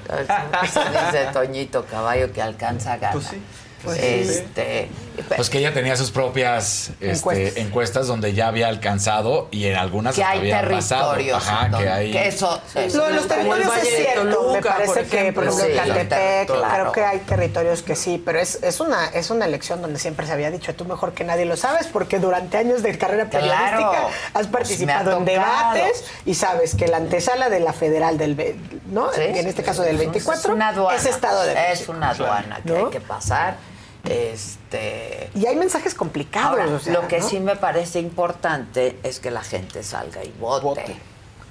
Dice 0.62 1.26
Toñito, 1.32 1.84
caballo 1.84 2.32
que 2.32 2.40
alcanza 2.40 2.96
gana. 2.96 3.12
Pues 3.12 3.26
sí. 3.26 3.42
Este, 3.88 4.88
Pues 5.36 5.50
que 5.50 5.58
ella 5.58 5.72
tenía 5.74 5.96
sus 5.96 6.10
propias 6.10 6.90
este, 7.00 7.10
Encuestas. 7.12 7.56
encuestas. 7.56 8.06
donde 8.06 8.32
ya 8.32 8.48
había 8.48 8.68
alcanzado 8.68 9.48
y 9.50 9.66
en 9.66 9.76
algunas 9.76 10.14
que 10.14 10.22
hasta 10.22 10.32
hay 10.32 10.38
había 10.38 10.60
territorios. 10.62 11.36
Ajá, 11.48 11.60
en 11.66 11.66
que 11.66 11.70
donde- 11.76 11.90
hay. 11.90 12.12
que 12.12 12.28
eso, 12.28 12.60
eso 12.74 12.98
Lo 12.98 13.06
de 13.06 13.12
los 13.14 13.22
es 13.22 13.28
territorios 13.28 13.76
es 13.76 13.88
cierto. 13.96 14.20
Toluca, 14.22 14.54
me 14.54 14.62
parece 14.62 14.86
por 14.86 15.06
que, 15.06 15.32
por 15.32 15.44
ejemplo, 15.44 15.64
Sí, 15.66 15.72
Catepec, 15.90 16.46
claro. 16.46 16.92
creo 16.92 16.92
que 16.92 17.04
hay 17.04 17.18
territorios 17.20 17.82
que 17.82 17.96
sí, 17.96 18.22
pero 18.24 18.38
es, 18.40 18.62
es, 18.62 18.80
una, 18.80 19.06
es 19.08 19.30
una 19.30 19.44
elección 19.44 19.82
donde 19.82 19.98
siempre 19.98 20.26
se 20.26 20.32
había 20.32 20.50
dicho, 20.50 20.74
tú 20.74 20.84
mejor 20.84 21.12
que 21.12 21.24
nadie 21.24 21.44
lo 21.44 21.56
sabes, 21.56 21.86
porque 21.86 22.18
durante 22.18 22.56
años 22.56 22.82
de 22.82 22.96
carrera 22.98 23.28
Claro. 23.28 23.46
periodística 23.46 24.06
has 24.32 24.32
Pues 24.32 24.46
participado 24.48 25.10
en 25.16 25.22
ha 25.22 25.24
debates 25.26 26.04
y 26.24 26.34
sabes 26.34 26.74
que 26.74 26.88
la 26.88 26.96
antesala 26.98 27.48
de 27.50 27.60
la 27.60 27.72
federal 27.72 28.16
del, 28.18 28.34
ve- 28.34 28.56
¿no? 28.86 29.12
Sí, 29.12 29.20
en 29.22 29.46
este 29.46 29.62
caso 29.62 29.82
del 29.82 29.96
es 29.96 30.06
un- 30.06 30.12
24, 30.12 30.40
es 30.52 30.56
una 30.56 30.68
aduana. 30.68 30.96
es 30.98 31.06
Estado 31.06 31.42
de 31.42 31.52
Es 31.52 31.58
México. 31.70 31.92
una 31.92 32.10
aduana 32.10 32.60
que 32.64 32.70
¿No? 32.72 32.86
hay 32.86 32.90
que 32.90 33.00
pasar. 33.00 33.56
Este. 34.04 35.30
Y 35.34 35.46
hay 35.46 35.56
mensajes 35.56 35.94
complicados. 35.94 36.50
Ahora, 36.60 36.66
o 36.74 36.78
sea, 36.78 36.92
lo 36.92 37.08
que 37.08 37.18
¿no? 37.20 37.28
sí 37.28 37.40
me 37.40 37.56
parece 37.56 38.00
importante 38.00 38.98
es 39.02 39.20
que 39.20 39.30
la 39.30 39.42
gente 39.42 39.82
salga 39.82 40.24
y 40.24 40.32
vote. 40.40 40.96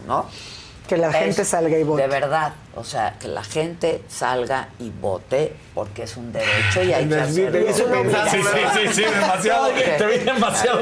¿No? 0.07 0.25
Que 0.87 0.97
la 0.97 1.09
Es- 1.09 1.15
gente 1.17 1.45
salga 1.45 1.77
y 1.77 1.83
vote. 1.83 2.01
De 2.03 2.07
verdad, 2.07 2.53
o 2.75 2.83
sea, 2.83 3.17
que 3.19 3.27
la 3.27 3.43
gente 3.43 4.01
salga 4.07 4.69
y 4.79 4.89
vote 4.89 5.53
porque 5.73 6.03
es 6.03 6.17
un 6.17 6.31
derecho 6.31 6.83
y 6.83 6.93
hay 6.93 7.07
que 7.07 7.15
hacerlo. 7.15 7.73
Sí, 7.73 7.83
sí, 8.31 8.39
sí, 8.73 8.93
sí, 8.93 9.01
demasiado. 9.13 9.67
Te 9.69 10.05
vi 10.05 10.17
demasiado 10.19 10.81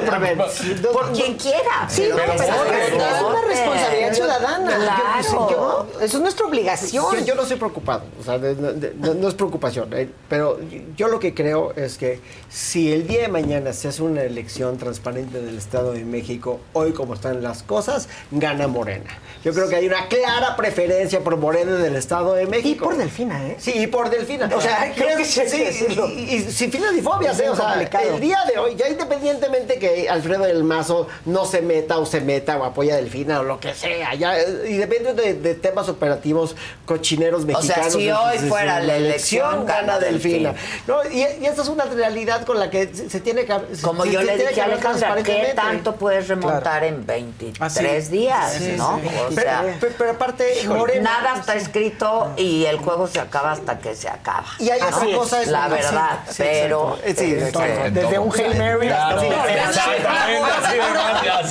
Por 0.92 1.12
quien 1.14 1.36
quiera. 1.36 1.88
Sí, 1.88 2.08
no, 2.10 2.16
Pero 2.16 2.34
es 2.34 3.22
una 3.22 3.42
responsabilidad 3.42 4.14
ciudadana. 4.14 4.76
Claro. 4.76 5.88
Eso 6.02 6.18
es 6.18 6.22
nuestra 6.22 6.46
obligación. 6.46 7.26
Yo, 7.26 7.36
no 7.36 7.44
estoy 7.44 7.58
preocupado, 7.58 8.04
o 8.20 8.24
sea, 8.24 8.38
no 8.38 9.28
es 9.28 9.34
preocupación, 9.34 9.92
eh, 9.94 10.10
pero 10.30 10.60
yo 10.96 11.08
lo 11.08 11.20
que 11.20 11.34
creo 11.34 11.74
es 11.76 11.98
que 11.98 12.20
si 12.50 12.92
el 12.92 13.08
día 13.08 13.22
de 13.22 13.28
mañana 13.28 13.74
se 13.74 13.88
hace 13.88 14.04
una 14.04 14.24
elección 14.24 14.78
transparente 14.78 15.42
del 15.42 15.58
Estado 15.58 15.94
de 15.94 16.04
México, 16.06 16.60
hoy 16.74 16.94
como 16.94 17.14
están 17.14 17.42
las 17.44 17.64
cosas, 17.64 18.10
gana 18.32 18.68
Morena. 18.68 19.18
Yo 19.44 19.54
creo 19.54 19.70
que 19.70 19.76
hay 19.76 19.88
una 19.88 20.08
clara 20.08 20.56
preferencia 20.56 21.22
por 21.22 21.38
Morena 21.38 21.77
del 21.78 21.96
Estado 21.96 22.34
de 22.34 22.44
Y 22.44 22.48
México. 22.48 22.86
por 22.86 22.98
Delfina, 22.98 23.46
¿eh? 23.48 23.56
Sí, 23.60 23.74
y 23.76 23.88
por 23.88 24.10
Delfina. 24.10 24.50
O 24.56 24.62
sea, 24.62 24.92
Creo 24.96 25.06
creo 25.08 25.18
que 25.18 25.26
sí 25.26 25.42
y, 25.48 26.34
y- 26.34 26.36
y 26.36 26.52
sin 26.52 26.72
finas 26.72 26.94
ni 26.94 27.02
fobias, 27.02 27.40
Es 27.40 27.46
¿eh? 27.46 27.50
O 27.50 27.56
sea, 27.56 27.66
complicado. 27.70 28.16
el 28.16 28.22
día 28.22 28.38
de 28.52 28.58
hoy, 28.60 28.76
ya 28.76 28.88
independientemente 28.90 29.80
que 29.80 30.10
Alfredo 30.10 30.44
del 30.44 30.64
Mazo 30.64 31.08
no 31.26 31.46
se 31.46 31.62
meta 31.62 31.98
o 32.00 32.06
se 32.06 32.22
meta 32.22 32.58
o 32.58 32.64
apoya 32.64 32.96
a 32.96 32.98
Delfina 32.98 33.40
o 33.40 33.44
lo 33.44 33.60
que 33.60 33.74
sea, 33.74 34.14
ya, 34.16 34.38
eh, 34.40 34.46
independientemente 34.70 35.22
de, 35.22 35.34
de 35.40 35.56
temas 35.56 35.90
operativos 35.90 36.56
cochineros 36.86 37.44
O 37.44 37.46
sea, 37.46 37.58
mexicanos. 37.58 37.94
si 37.94 38.10
hoy 38.12 38.38
de- 38.38 38.48
fuera 38.50 38.80
de 38.80 38.88
la 38.88 38.96
elección, 38.98 39.66
gana 39.66 40.00
Delfina. 40.00 40.54
Delfina. 40.54 40.56
No, 40.88 41.10
y, 41.10 41.20
y 41.42 41.46
esta 41.46 41.62
es 41.62 41.68
una 41.70 41.86
realidad 41.86 42.46
con 42.46 42.60
la 42.60 42.70
que 42.70 42.94
se, 42.94 43.10
se 43.10 43.20
tiene 43.20 43.46
que... 43.46 43.54
Como 43.82 44.04
se- 44.04 44.12
yo 44.12 44.20
se 44.22 44.26
le 44.26 44.38
dije 44.38 44.54
que 44.54 44.62
a 44.62 44.66
Alejandra, 44.66 45.16
¿qué 45.16 45.24
transparentemente. 45.24 45.54
tanto 45.56 45.96
puedes 45.96 46.28
remontar 46.28 46.84
en 46.84 47.06
23 47.06 47.58
Ah, 47.60 47.70
sí. 47.70 48.12
días, 48.12 48.54
Sí, 48.54 48.74
no? 48.78 49.00
sí. 49.02 49.08
O 49.08 49.30
Pero, 49.36 49.42
sea, 49.42 49.78
pero- 49.80 49.94
pero 49.98 50.12
aparte, 50.12 50.54
Morena... 50.68 51.12
nada 51.22 51.40
está 51.40 51.56
escrito 51.68 52.32
y 52.38 52.66
el 52.66 52.78
juego 52.78 53.08
se 53.08 53.20
acaba 53.20 53.52
hasta 53.52 53.78
que 53.80 53.96
se 53.96 54.10
acaba. 54.10 54.46
Y 54.60 54.70
hay 54.70 54.82
otra 54.82 55.06
cosa... 55.16 55.42
es- 55.42 55.48
La 55.50 55.68
verdad, 55.68 56.20
pero... 56.38 56.98
Desde 57.04 58.20
un 58.20 58.32
Hail 58.34 58.58
Mary 58.58 58.90
hasta- 58.90 59.22
de 59.22 59.30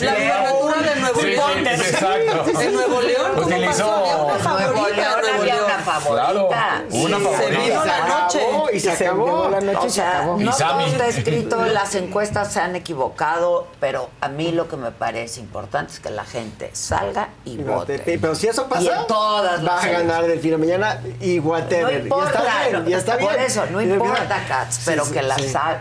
La 0.05 0.15
de 0.15 0.25
de 0.83 1.01
Nuevo 1.01 1.23
León. 1.23 1.67
En 1.67 2.73
Nuevo 2.75 3.01
León, 3.03 3.33
¿cómo 3.35 3.47
Utilizó- 3.47 4.39
Nuevo 4.45 4.89
León 4.89 5.21
favorita. 5.87 6.49
Claro, 6.49 6.49
una 6.91 7.19
Sí, 7.19 7.25
favorita. 7.25 7.43
se 7.43 7.51
vino 7.69 7.85
la 7.85 8.09
noche. 8.09 8.41
Y 8.73 8.81
se 8.81 8.91
acabó. 8.91 9.49
la 9.49 9.61
noche 9.61 9.79
O 9.87 9.91
se 9.91 10.03
acabó. 10.03 10.37
No 10.39 10.51
todo 10.57 10.81
está 10.81 11.07
escrito, 11.07 11.65
las 11.67 11.95
encuestas 11.95 12.53
se 12.53 12.61
han 12.61 12.77
equivocado, 12.77 13.67
pero 13.81 14.11
a 14.21 14.29
mí 14.29 14.53
lo 14.53 14.69
que 14.69 14.77
me 14.77 14.91
parece 14.91 15.41
importante 15.41 15.93
es 15.95 16.01
que 16.01 16.11
la 16.11 16.25
gente 16.25 16.71
salga 16.75 17.29
y 17.45 17.57
vote. 17.59 17.99
Pero 18.21 18.35
si 18.35 18.49
eso 18.49 18.67
pasa, 18.69 18.83
Y 18.83 18.89
en 18.89 19.07
todas 19.07 19.67
va 19.67 19.81
a 19.83 19.87
ganar 19.89 20.27
Delfina 20.27 20.59
mañana 20.59 21.01
y 21.21 21.37
No 21.39 21.45
whatever. 21.51 22.03
importa, 22.03 22.27
y 22.27 22.37
está 22.37 22.69
bien, 22.71 22.89
y 22.89 22.93
está 22.93 23.17
bien. 23.17 23.31
por 23.31 23.41
eso, 23.41 23.67
no 23.71 23.81
importa, 23.81 24.45
Katz, 24.49 24.81
pero 24.85 25.05
Sí, 25.05 25.13
que, 25.13 25.23
la, 25.23 25.37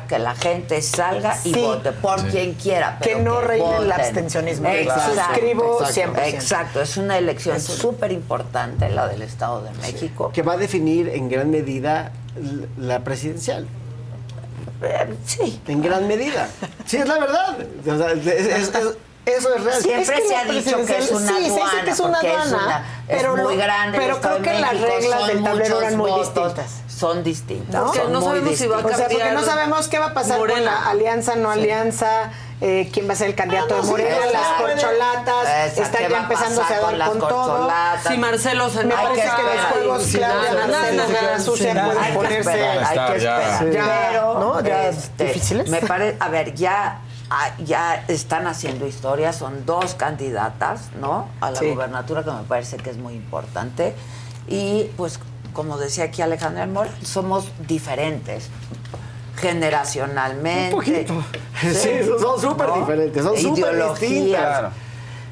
que 0.08 0.20
la 0.20 0.36
gente 0.36 0.82
salga 0.82 1.38
y 1.44 1.54
vote 1.54 1.92
por 1.94 2.22
quien 2.28 2.54
quiera. 2.54 2.98
Que 3.02 3.10
pero 3.10 3.20
no 3.24 3.42
reine 3.42 3.78
el 3.78 3.92
abstencionismo. 3.92 4.70
Exacto. 4.70 5.16
Suscribo 5.16 5.80
Exacto. 5.82 6.22
100%. 6.22 6.26
Exacto, 6.28 6.82
es 6.82 6.98
una 6.98 7.18
elección 7.18 7.60
súper 7.60 8.12
importante 8.12 8.90
la 8.90 9.08
del 9.08 9.22
Estado 9.22 9.62
de 9.62 9.72
México. 9.72 9.95
Que 10.34 10.42
va 10.42 10.54
a 10.54 10.58
definir 10.58 11.10
en 11.10 11.30
gran 11.30 11.50
medida 11.52 12.12
la 12.78 13.00
presidencial. 13.04 13.68
Eh, 14.84 15.14
sí. 15.26 15.60
En 15.68 15.82
gran 15.82 16.08
medida. 16.08 16.50
Sí, 16.86 16.98
es 16.98 17.08
la 17.08 17.18
verdad. 17.20 17.58
O 17.88 17.98
sea, 17.98 18.12
es- 18.12 18.28
es- 18.28 18.48
es- 18.76 18.98
eso 19.26 19.56
es 19.56 19.64
real. 19.64 19.82
Siempre 19.82 20.16
Es 20.18 20.22
que 20.22 20.28
se 20.28 20.36
ha 20.36 20.44
dicho 20.46 20.86
que 20.86 20.98
es 20.98 21.10
una 21.12 21.28
sí, 21.30 21.34
se 21.34 21.40
dice 21.40 21.62
aduana, 21.62 21.84
que 21.84 21.90
es 21.90 22.00
una 22.00 22.20
aduana, 22.20 22.86
es, 23.08 23.18
pero 23.18 23.36
es 23.38 23.44
muy 23.44 23.56
grande. 23.58 23.98
pero 23.98 24.22
creo 24.22 24.42
que 24.42 24.54
las 24.54 24.80
reglas 24.82 25.28
del 25.28 25.44
tablero 25.44 25.82
eran 25.82 25.98
muy 25.98 26.12
votos, 26.12 26.28
distintas. 26.56 26.72
Son 26.96 27.24
distintas. 27.24 27.82
¿No? 27.82 27.94
Son 27.94 28.12
sabemos 28.22 28.56
si 28.56 28.68
va 28.68 28.76
a 28.76 28.80
distintas. 28.80 28.86
O 28.86 28.88
sea, 28.98 29.08
porque 29.08 29.18
cambiar 29.18 29.34
no 29.34 29.42
sabemos 29.44 29.88
qué 29.88 30.00
va 30.00 30.06
a 30.08 30.14
pasar 30.14 30.38
con 30.38 30.64
la 30.64 30.90
alianza, 30.90 31.36
no 31.36 31.50
alianza, 31.50 32.32
eh, 32.62 32.90
quién 32.94 33.08
va 33.08 33.14
a 33.14 33.16
ser 33.16 33.28
el 33.28 33.36
candidato 33.36 33.76
Ah, 33.76 33.78
no, 33.78 33.84
de 33.84 33.90
Morena, 33.92 34.16
las 34.32 34.48
corcholatas, 34.62 35.44
Esa, 35.44 35.76
¿qué 35.76 35.82
están 35.82 36.10
ya 36.10 36.18
a 36.18 36.22
empezándose 36.22 36.62
pasar 36.62 36.78
a 36.78 36.98
dar 36.98 37.10
con 37.10 37.20
con 37.20 37.30
todo. 37.30 37.70
Si 38.08 38.18
Marcelo 38.18 38.70
se 38.70 38.84
Me 38.86 38.94
parece 38.96 39.22
que 39.22 39.44
los 39.44 39.66
juegos 39.72 40.04
Sí, 40.04 40.18
Claudia 40.18 40.52
nada, 40.54 40.68
Marcelo 40.68 40.98
nada. 40.98 41.08
pueden 41.08 41.42
Hay 41.98 42.08
que 42.12 42.16
ponerse 42.16 42.38
esperar, 42.40 42.84
hay 42.86 43.14
que 43.14 43.20
ya. 43.20 43.54
esperar. 43.60 43.74
Ya 44.64 44.90
este, 44.90 45.24
difíciles. 45.26 45.70
Me 45.70 45.82
parece, 45.82 46.18
a 46.20 46.30
ver, 46.30 46.56
ya, 46.56 47.00
ah, 47.30 47.50
ya 47.60 48.04
están 48.08 48.48
haciendo 48.48 48.88
historia, 48.88 49.34
son 49.34 49.66
dos 49.66 49.94
candidatas, 49.96 50.92
¿no? 51.00 51.28
A 51.42 51.52
la 51.52 51.60
Sí. 51.60 51.70
gubernatura, 51.70 52.24
que 52.24 52.32
me 52.32 52.44
parece 52.44 52.78
que 52.78 52.90
es 52.90 52.98
muy 52.98 53.14
importante. 53.16 53.94
Y 54.48 54.86
pues, 54.96 55.20
como 55.54 55.78
decía 55.78 56.06
aquí 56.06 56.22
Alejandra 56.22 56.66
Moral, 56.68 56.94
somos 57.04 57.48
diferentes 57.68 58.50
generacionalmente. 59.36 60.76
Un 60.76 60.80
poquito. 60.82 61.24
Sí, 61.62 61.90
son 62.20 62.40
súper 62.42 62.74
diferentes, 62.74 63.24
son 63.24 63.38
súper 63.38 63.74
Ideologías. 63.74 64.00
distintas. 64.02 64.74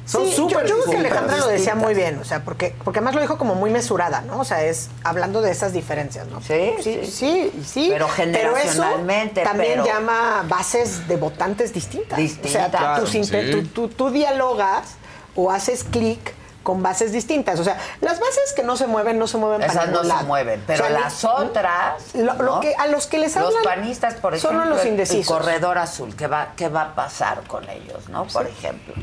Son 0.06 0.24
Sí, 0.26 0.30
yo- 0.32 0.36
súper 0.36 0.66
yo, 0.66 0.74
creo 0.82 0.90
que. 0.90 0.96
Alejandra 0.98 1.36
lo 1.38 1.46
decía 1.46 1.74
muy 1.74 1.94
bien, 1.94 2.18
o 2.18 2.24
sea, 2.24 2.44
porque, 2.44 2.74
porque 2.84 2.98
además 2.98 3.14
lo 3.14 3.22
dijo 3.22 3.38
como 3.38 3.54
muy 3.54 3.70
mesurada, 3.70 4.20
¿no? 4.20 4.40
O 4.40 4.44
sea, 4.44 4.62
es 4.62 4.90
hablando 5.02 5.40
de 5.40 5.50
esas 5.50 5.72
diferencias, 5.72 6.26
¿no? 6.26 6.42
Sí, 6.42 6.74
sí, 6.82 7.00
sí. 7.04 7.10
sí, 7.10 7.62
sí. 7.64 7.86
Pero 7.90 8.04
eso 8.06 8.14
generacionalmente, 8.16 9.40
también 9.42 9.80
pero- 9.82 9.86
llama 9.86 10.44
bases 10.46 11.08
de 11.08 11.16
votantes 11.16 11.72
distintas. 11.72 12.18
Distintas. 12.18 12.50
O 12.50 12.52
sea, 12.52 12.68
Claro, 12.70 13.06
sí. 13.06 13.22
tú, 13.50 13.62
tú- 13.68 13.88
tú 13.88 14.10
dialogas 14.10 14.96
o 15.34 15.50
haces 15.50 15.84
clic 15.84 16.34
con 16.64 16.82
bases 16.82 17.12
distintas. 17.12 17.60
O 17.60 17.64
sea, 17.64 17.78
las 18.00 18.18
bases 18.18 18.52
que 18.56 18.64
no 18.64 18.76
se 18.76 18.88
mueven, 18.88 19.18
no 19.20 19.28
se 19.28 19.36
mueven 19.38 19.60
para 19.60 19.72
Esas 19.72 19.88
no 19.90 20.02
ningún 20.02 20.18
se 20.18 20.24
mueven, 20.24 20.64
pero 20.66 20.82
O 20.82 20.86
sea, 20.88 20.98
las 20.98 21.24
otras. 21.24 22.14
Lo- 22.14 22.34
lo 22.34 22.42
¿no? 22.56 22.60
que- 22.60 22.74
a 22.74 22.88
los 22.88 23.06
que 23.06 23.18
les 23.18 23.36
Los 23.36 23.46
hablan 23.54 23.62
panistas, 23.62 24.14
por 24.14 24.36
son 24.40 24.56
ejemplo, 24.56 24.70
los 24.70 24.80
el- 24.80 24.86
el 24.88 24.92
indecisos. 24.94 25.26
corredor 25.36 25.78
azul, 25.78 26.16
¿qué 26.16 26.26
va, 26.26 26.48
¿qué 26.56 26.68
va 26.68 26.82
a 26.82 26.94
pasar 26.96 27.42
con 27.46 27.68
ellos, 27.70 28.08
no? 28.08 28.24
Por 28.26 28.46
ejemplo, 28.48 28.94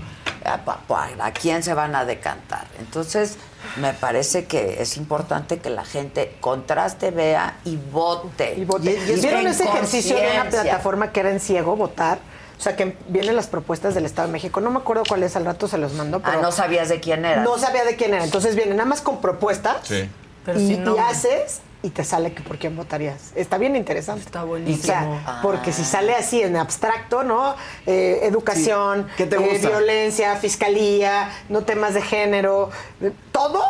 ¿a, 0.43 0.57
pa- 0.57 0.79
pa- 0.87 1.09
¿a 1.21 1.31
quién 1.31 1.63
se 1.63 1.73
van 1.73 1.95
a 1.95 2.03
decantar? 2.03 2.65
Entonces, 2.79 3.37
me 3.77 3.93
parece 3.93 4.45
que 4.45 4.81
es 4.81 4.97
importante 4.97 5.59
que 5.59 5.69
la 5.69 5.85
gente 5.85 6.35
contraste, 6.41 7.11
vea 7.11 7.57
y 7.63 7.77
vote. 7.77 8.55
Y 8.57 8.65
vote. 8.65 8.91
Y- 9.07 9.11
y 9.11 9.21
¿Vieron 9.21 9.45
ese 9.47 9.65
ejercicio 9.65 10.15
de 10.17 10.31
una 10.31 10.49
plataforma 10.49 11.11
que 11.11 11.19
era 11.19 11.29
en 11.29 11.39
ciego, 11.39 11.75
votar? 11.75 12.17
O 12.61 12.63
sea, 12.63 12.75
que 12.75 12.95
vienen 13.07 13.35
las 13.35 13.47
propuestas 13.47 13.95
del 13.95 14.05
Estado 14.05 14.27
de 14.27 14.33
México. 14.33 14.61
No 14.61 14.69
me 14.69 14.77
acuerdo 14.77 15.01
cuál 15.09 15.23
es, 15.23 15.35
al 15.35 15.45
rato 15.45 15.67
se 15.67 15.79
los 15.79 15.93
mando. 15.93 16.21
Ah, 16.23 16.37
no 16.43 16.51
sabías 16.51 16.89
de 16.89 16.99
quién 16.99 17.25
era. 17.25 17.41
No 17.41 17.57
sabía 17.57 17.83
de 17.83 17.95
quién 17.95 18.13
era. 18.13 18.23
Entonces 18.23 18.55
vienen 18.55 18.77
nada 18.77 18.87
más 18.87 19.01
con 19.01 19.19
propuestas 19.19 19.77
Sí. 19.81 20.07
Pero 20.45 20.59
y, 20.59 20.67
si 20.67 20.77
no- 20.77 20.95
y 20.95 20.99
haces 20.99 21.61
y 21.81 21.89
te 21.89 22.03
sale 22.03 22.33
que 22.35 22.43
por 22.43 22.59
quién 22.59 22.75
votarías. 22.75 23.31
Está 23.33 23.57
bien 23.57 23.75
interesante. 23.75 24.21
Está 24.23 24.43
buenísimo. 24.43 25.19
porque 25.41 25.73
si 25.73 25.83
sale 25.83 26.13
así 26.13 26.43
en 26.43 26.55
abstracto, 26.55 27.23
¿no? 27.23 27.55
Eh, 27.87 28.19
educación, 28.21 29.07
Sí. 29.07 29.13
¿Qué 29.17 29.25
te 29.25 29.37
eh, 29.37 29.57
violencia, 29.57 30.35
fiscalía, 30.35 31.31
no 31.49 31.63
temas 31.63 31.95
de 31.95 32.03
género, 32.03 32.69
eh, 33.01 33.11
todo 33.31 33.63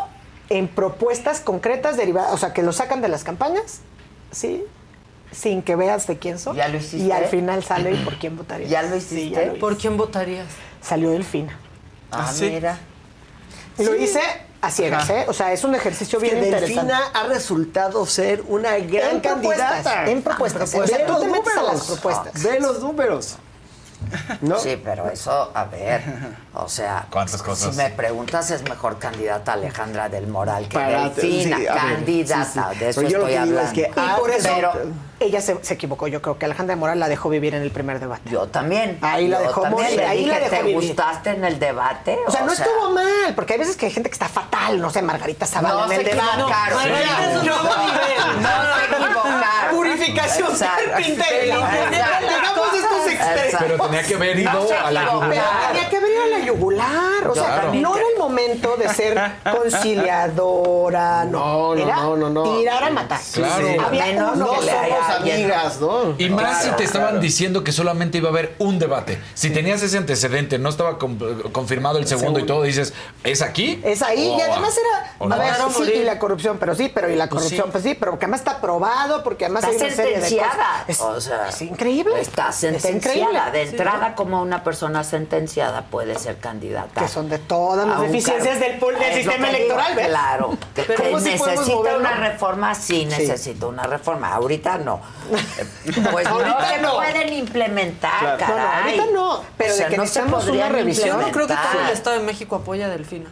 en 0.50 0.68
propuestas 0.68 1.40
concretas 1.40 1.96
derivadas, 1.96 2.34
o 2.34 2.38
sea, 2.38 2.52
que 2.52 2.62
lo 2.62 2.74
sacan 2.74 3.00
de 3.02 3.08
las 3.08 3.24
campañas, 3.24 3.80
¿sí? 4.32 4.66
Sin 5.32 5.62
que 5.62 5.76
veas 5.76 6.08
de 6.08 6.18
quién 6.20 6.38
son. 6.40 6.56
¿Ya 6.56 6.68
lo 6.68 6.78
hiciste? 6.78 6.98
Y 6.98 7.12
al 7.12 7.26
final 7.26 7.64
sale 7.64 7.92
y 7.94 7.98
por 8.04 8.16
quién 8.18 8.36
votarías. 8.38 8.70
¿Ya 8.70 8.82
lo 8.84 8.90
Sí, 8.92 8.96
hiciste? 8.98 9.30
ya 9.32 9.40
lo 9.46 9.52
hice. 9.52 9.60
¿Por 9.60 9.78
quién 9.78 9.98
votarías? 9.98 10.48
Salió 10.82 11.12
Delfina. 11.12 11.58
Ah, 12.12 12.26
¿Ah, 12.28 12.32
sí? 12.34 12.50
mira. 12.50 12.78
Lo 13.78 13.94
Sí. 13.94 14.04
hice 14.04 14.22
a 14.62 14.70
ciegas. 14.70 15.10
¿eh? 15.10 15.26
O 15.28 15.34
sea, 15.34 15.54
es 15.54 15.64
un 15.64 15.74
ejercicio 15.74 16.20
Es 16.20 16.24
que 16.26 16.32
bien 16.36 16.44
interesante. 16.46 16.76
Delfina 16.76 17.02
ha 17.14 17.24
resultado 17.28 18.06
ser 18.06 18.44
una 18.48 18.78
gran 18.78 19.12
En 19.16 19.22
propuestas, 19.22 19.70
candidata. 19.84 20.12
en 20.12 20.22
propuestas. 20.22 20.74
Ve 20.74 20.80
O 20.82 20.88
sea, 20.88 21.06
tú 21.06 21.14
los 21.14 21.22
te 21.22 21.26
a 21.26 21.30
las 21.30 21.56
números. 21.56 21.86
propuestas. 21.88 22.44
Ve 22.44 22.60
los 22.60 22.80
números. 22.82 23.38
¿No? 24.42 24.60
Sí, 24.60 24.82
pero 24.84 25.10
eso, 25.12 25.52
a 25.54 25.66
ver, 25.66 26.02
o 26.56 26.68
sea, 26.68 27.06
¿Cuántas 27.12 27.42
cosas? 27.44 27.70
si 27.76 27.78
me 27.82 27.92
preguntas 27.92 28.50
es 28.50 28.64
mejor 28.64 28.98
candidata 28.98 29.54
Alejandra 29.54 30.10
del 30.10 30.26
Moral 30.26 30.68
que 30.68 30.78
Delfina, 30.80 31.58
sí, 31.60 31.66
candidata, 31.66 32.46
sí, 32.46 32.60
sí. 32.74 32.80
de 32.80 32.90
eso 32.90 33.02
Pero 33.02 33.10
yo 33.12 33.18
lo 33.20 33.28
estoy 33.28 33.46
digo 33.46 33.60
hablando. 33.60 33.62
es 33.62 33.74
que 33.74 33.92
Y 34.02 34.20
por 34.20 34.32
eso 34.32 34.50
pero 34.56 34.72
ella 35.26 35.42
se, 35.42 35.58
se 35.64 35.74
equivocó. 35.76 36.08
Yo 36.08 36.22
creo 36.22 36.38
que 36.38 36.46
Alejandra 36.46 36.76
Moral 36.76 37.00
la 37.00 37.08
dejó 37.08 37.30
vivir 37.30 37.56
en 37.56 37.62
el 37.62 37.72
primer 37.72 38.00
debate. 38.00 38.30
yo 38.30 38.48
también. 38.48 38.98
Ahí 39.02 39.28
la 39.28 39.40
dejó 39.40 39.66
morir, 39.66 40.02
ahí 40.02 40.26
la 40.26 40.40
dejó 40.40 40.50
¿te 40.58 40.64
vivir. 40.64 40.76
gustaste 40.88 41.30
en 41.32 41.44
el 41.46 41.60
debate? 41.60 42.18
O 42.28 42.32
sea, 42.32 42.42
no 42.42 42.52
estuvo 42.52 42.90
mal, 42.92 43.34
porque 43.36 43.54
hay 43.54 43.60
veces 43.60 43.76
que 43.78 43.86
hay 43.88 43.92
gente 43.92 44.10
que 44.10 44.14
está 44.14 44.28
fatal, 44.30 44.80
no 44.80 44.90
sé, 44.90 45.02
Margarita 45.02 45.46
Zavala 45.46 45.86
No 45.86 45.92
en 45.92 46.00
el 46.00 46.06
debate. 46.06 46.30
equivocaron. 46.34 46.78
Margarita 46.80 47.32
es 47.32 47.38
un 47.38 47.46
No, 47.46 47.64
nuevo 47.64 47.78
nivel. 47.86 48.42
no 48.42 48.50
se 48.78 48.86
equivocaron. 48.86 49.42
Purificación 49.72 50.50
carpintera. 50.58 51.40
Digamos 51.42 52.74
estos 52.74 53.08
extremos. 53.08 53.56
Pero 53.60 53.78
tenía 53.86 54.04
que 54.04 54.16
haber 54.16 54.40
ido 54.40 54.70
a 54.86 54.92
la 54.92 55.04
yugular. 55.06 55.30
Pero 55.30 55.68
tenía 55.72 55.90
que 55.90 55.98
haber 55.98 56.12
ido 56.12 56.24
a 56.24 56.28
la 56.28 56.40
yugular. 56.46 57.28
O 57.30 57.34
sea, 57.36 57.70
no 57.74 57.96
era 57.98 58.06
el 58.14 58.18
momento 58.20 58.76
de 58.78 58.90
ser 58.90 59.20
conciliadora, 59.52 61.26
no. 61.26 61.76
No, 61.76 61.76
no, 61.76 61.86
no, 61.86 62.16
no, 62.18 62.30
no. 62.30 62.58
tirar 62.58 62.84
a 62.84 62.90
matar. 62.90 63.20
Había 63.86 64.08
Amigas, 65.18 65.80
¿no? 65.80 66.16
Y 66.18 66.30
más 66.30 66.42
Claro, 66.60 66.64
si 66.72 66.72
te 66.78 66.84
estaban 66.84 67.08
claro. 67.10 67.22
diciendo 67.22 67.64
que 67.64 67.72
solamente 67.72 68.18
iba 68.18 68.30
a 68.30 68.32
haber 68.32 68.56
un 68.60 68.80
debate. 68.80 69.20
Si 69.34 69.50
tenías 69.50 69.82
ese 69.82 69.98
antecedente, 69.98 70.58
no 70.60 70.70
estaba 70.70 70.98
com- 70.98 71.18
confirmado 71.52 71.98
el 71.98 72.08
segundo 72.08 72.40
y 72.40 72.46
todo, 72.46 72.64
dices, 72.64 72.94
¿es 73.24 73.42
aquí? 73.42 73.82
Es 73.84 74.02
ahí, 74.02 74.28
y 74.38 74.42
además 74.42 74.76
era, 74.78 75.16
o 75.20 75.32
a 75.32 75.38
ver, 75.38 75.54
sí, 75.76 75.92
y 76.02 76.04
la 76.04 76.20
corrupción, 76.20 76.58
pero 76.60 76.76
sí, 76.76 76.92
pero 76.94 77.10
y 77.10 77.16
la 77.16 77.30
corrupción, 77.30 77.70
pues 77.72 77.84
sí, 77.84 77.94
pero 77.94 78.18
que 78.18 78.26
además 78.26 78.42
está 78.42 78.60
probado, 78.62 79.24
porque 79.24 79.46
además 79.46 79.64
Está 79.64 79.76
hay 79.86 79.88
una 79.88 79.96
serie 79.96 80.16
de 80.20 80.22
sentenciada. 80.22 80.84
cosas. 80.86 80.90
Es, 80.90 81.02
o 81.02 81.22
sea, 81.22 81.50
es 81.50 81.62
increíble. 81.62 82.20
Está 82.22 82.50
increíble. 82.52 82.80
sentenciada. 82.80 83.52
De 83.52 83.64
Sí. 83.66 83.70
entrada, 83.72 84.16
como 84.16 84.42
una 84.42 84.64
persona 84.64 85.04
sentenciada 85.04 85.84
puede 85.84 86.18
ser 86.18 86.38
candidata. 86.38 87.02
Que 87.02 87.08
son 87.08 87.30
de 87.30 87.38
todas 87.40 87.88
las 87.88 88.02
deficiencias 88.02 88.60
del, 88.60 88.72
Es 88.76 88.82
lo 88.82 89.14
sistema 89.14 89.50
electoral, 89.50 89.96
¿ves? 89.96 90.08
Claro. 90.08 90.58
Que, 90.76 90.84
Pero 90.84 91.04
que 91.04 91.10
¿cómo 91.12 91.20
sí 91.20 91.30
podemos 91.38 91.48
necesita 91.48 91.76
moverlo? 91.78 92.00
una 92.00 92.12
reforma, 92.16 92.76
sí, 92.76 93.06
necesita 93.06 93.68
una 93.68 93.84
reforma. 93.84 94.34
Ahorita 94.34 94.78
no. 94.78 95.01
Pues 96.12 96.26
no 96.28 96.32
Ahorita 96.36 96.70
se 96.70 96.82
no. 96.82 96.96
pueden 96.96 97.34
implementar, 97.34 98.38
Claro. 98.38 98.56
No, 98.56 98.62
no, 98.62 98.66
caray. 98.68 98.84
ahorita 99.00 99.06
no, 99.14 99.44
pero 99.58 99.74
O 99.74 99.76
sea, 99.78 99.86
de 99.86 99.92
que 99.92 99.98
no 99.98 100.04
necesitamos 100.04 100.48
una 100.48 100.70
revisión. 100.70 101.08
Yo 101.08 101.18
no 101.18 101.32
creo 101.32 101.48
que 101.48 101.54
todo 101.54 101.82
el. 101.86 101.90
Estado 101.94 102.18
de 102.20 102.24
México 102.24 102.56
apoya 102.56 102.86
a 102.86 102.90
Delfina. 102.90 103.30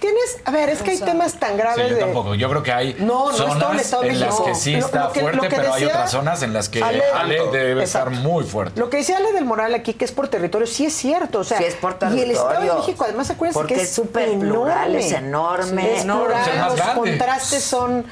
Tienes, 0.00 0.38
a 0.44 0.50
ver, 0.52 0.68
es 0.70 0.78
que 0.82 0.90
O 0.90 0.92
hay 0.92 0.96
sea, 0.98 1.06
temas 1.08 1.34
tan 1.40 1.56
graves 1.56 1.84
Sí, 1.84 1.90
yo 1.90 1.96
de... 1.96 2.00
tampoco. 2.02 2.34
Yo 2.36 2.48
creo 2.50 2.62
que 2.62 2.72
hay 2.72 2.94
No, 3.00 3.26
no 3.26 3.30
es 3.32 3.36
todo 3.36 3.52
el 3.52 3.60
zonas 3.60 3.82
Estado 3.82 4.02
de 4.02 4.08
en 4.10 4.20
las 4.20 4.28
México. 4.30 4.44
que 4.46 4.54
sí 4.54 4.72
Lo- 4.76 4.86
está 4.86 5.04
lo 5.04 5.12
que- 5.12 5.20
lo 5.20 5.26
fuerte, 5.28 5.48
que 5.48 5.56
pero 5.56 5.74
hay 5.74 5.84
otras 5.84 6.10
zonas 6.10 6.42
en 6.42 6.52
las 6.52 6.68
que 6.68 6.82
Ale- 6.82 7.02
Ale, 7.14 7.34
debe 7.50 7.82
Exacto. 7.82 8.10
estar 8.10 8.22
muy 8.22 8.44
fuerte. 8.44 8.78
Lo 8.78 8.90
que 8.90 8.98
decía 8.98 9.16
Ale 9.16 9.32
del 9.32 9.44
Moral 9.44 9.74
aquí, 9.74 9.94
que 9.94 10.04
es 10.04 10.12
por 10.12 10.28
territorio, 10.28 10.66
sí 10.68 10.86
es 10.86 10.92
cierto. 10.94 11.40
O 11.40 11.44
sea, 11.44 11.58
Sí, 11.58 11.64
es 11.64 11.74
por 11.74 11.96
Y 12.00 12.20
el 12.20 12.30
Estado 12.30 12.48
de 12.50 12.54
territorio. 12.56 12.74
México, 12.80 13.04
además, 13.04 13.30
acuérdense 13.30 13.58
Porque 13.58 13.74
que 13.74 13.82
es 13.82 13.92
súper 13.92 14.28
enorme. 14.28 14.48
plural, 14.50 14.94
es 14.94 15.12
enorme. 15.12 15.94
Es 15.96 16.02
Enorme. 16.02 16.24
plural, 16.26 16.42
Es 16.42 16.48
el 16.54 16.58
más 16.60 16.68
los 16.68 16.76
grande. 16.76 16.94
contrastes 17.00 17.64
son... 17.64 18.06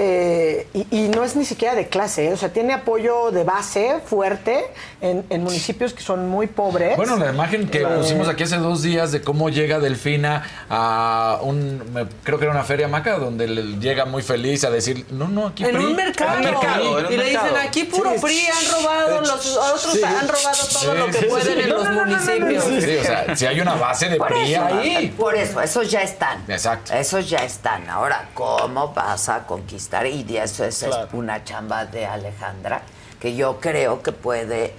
eh, 0.00 0.68
y, 0.72 0.86
y 0.96 1.08
no 1.08 1.24
es 1.24 1.34
ni 1.34 1.44
siquiera 1.44 1.74
de 1.74 1.88
clase, 1.88 2.28
¿eh? 2.28 2.32
o 2.32 2.36
sea, 2.36 2.52
tiene 2.52 2.72
apoyo 2.72 3.32
de 3.32 3.42
base 3.42 3.96
fuerte 4.06 4.64
en, 5.00 5.24
en 5.28 5.42
municipios 5.42 5.92
que 5.92 6.02
son 6.02 6.28
muy 6.28 6.46
pobres. 6.46 6.96
Bueno, 6.96 7.16
la 7.16 7.30
imagen 7.32 7.68
que 7.68 7.82
Eh, 7.82 7.86
pusimos 7.86 8.28
aquí 8.28 8.44
hace 8.44 8.58
dos 8.58 8.82
días 8.82 9.10
de 9.10 9.20
cómo 9.22 9.48
llega 9.50 9.80
Delfina 9.80 10.44
a 10.70 11.40
un, 11.42 11.82
me- 11.92 12.06
creo 12.22 12.38
que 12.38 12.44
era 12.44 12.52
una 12.54 12.62
feria 12.62 12.86
maca, 12.86 13.18
donde 13.18 13.48
le 13.48 13.62
llega 13.80 14.04
muy 14.04 14.22
feliz 14.22 14.62
a 14.64 14.70
decir, 14.70 15.04
no, 15.10 15.26
no, 15.26 15.48
aquí 15.48 15.64
En 15.64 15.72
PRI, 15.74 15.84
un 15.84 15.96
mercado. 15.96 16.30
aquí 16.30 16.44
mercado, 16.46 16.98
en 17.00 17.06
un 17.06 17.12
y 17.12 17.16
le 17.16 17.24
dicen, 17.24 17.56
aquí 17.60 17.84
puro 17.84 18.12
Sí. 18.14 18.20
PRI 18.20 18.46
han 18.46 18.72
robado, 18.82 19.20
los 19.20 19.56
otros 19.56 19.92
Sí. 19.94 20.02
han 20.04 20.28
robado 20.28 20.68
todo 20.80 20.94
lo 20.94 21.06
que 21.06 21.12
Sí, 21.12 21.18
sí, 21.22 21.26
pueden 21.28 21.54
sí. 21.54 21.60
en 21.62 21.68
No, 21.70 21.74
los 21.74 21.84
no, 21.84 21.90
no, 21.90 21.96
no, 21.96 22.06
no, 22.06 22.12
municipios. 22.12 22.64
Sí, 22.84 22.96
o 22.98 23.02
sea, 23.04 23.36
si 23.36 23.46
hay 23.46 23.60
una 23.60 23.74
base 23.74 24.08
de 24.08 24.16
Por 24.16 24.28
PRI 24.28 24.54
eso, 24.54 24.64
ahí. 24.64 25.14
por 25.18 25.34
eso, 25.34 25.60
esos 25.60 25.90
ya 25.90 26.02
están. 26.02 26.44
Exacto. 26.46 26.92
Esos 26.94 27.28
ya 27.28 27.38
están. 27.38 27.88
Ahora, 27.90 28.28
¿cómo 28.34 28.92
vas 28.94 29.28
a 29.28 29.44
conquistar? 29.44 29.87
Y 29.92 30.36
eso 30.36 30.64
es, 30.64 30.82
es 30.82 30.94
una 31.12 31.44
chamba 31.44 31.86
de 31.86 32.04
Alejandra 32.06 32.82
que 33.20 33.34
yo 33.34 33.58
creo 33.58 34.02
que 34.02 34.12
puede. 34.12 34.74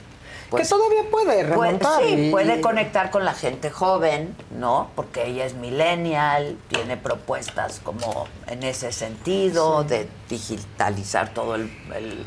pues, 0.50 0.64
que 0.64 0.70
todavía 0.76 1.02
puede 1.12 1.26
puede- 1.26 1.44
remontar. 1.44 2.02
sí, 2.04 2.14
y- 2.28 2.32
puede 2.32 2.62
conectar 2.62 3.10
con 3.12 3.26
la 3.26 3.34
gente 3.34 3.70
joven, 3.72 4.36
¿no? 4.52 4.90
Porque 4.96 5.26
ella 5.28 5.46
es 5.46 5.56
millennial, 5.56 6.58
tiene 6.70 6.96
propuestas 6.98 7.82
como 7.84 8.28
en 8.48 8.64
ese 8.64 8.92
sentido, 8.92 9.84
de 9.84 10.08
digitalizar 10.30 11.34
todo 11.34 11.56
el, 11.56 11.72
el- 11.96 12.26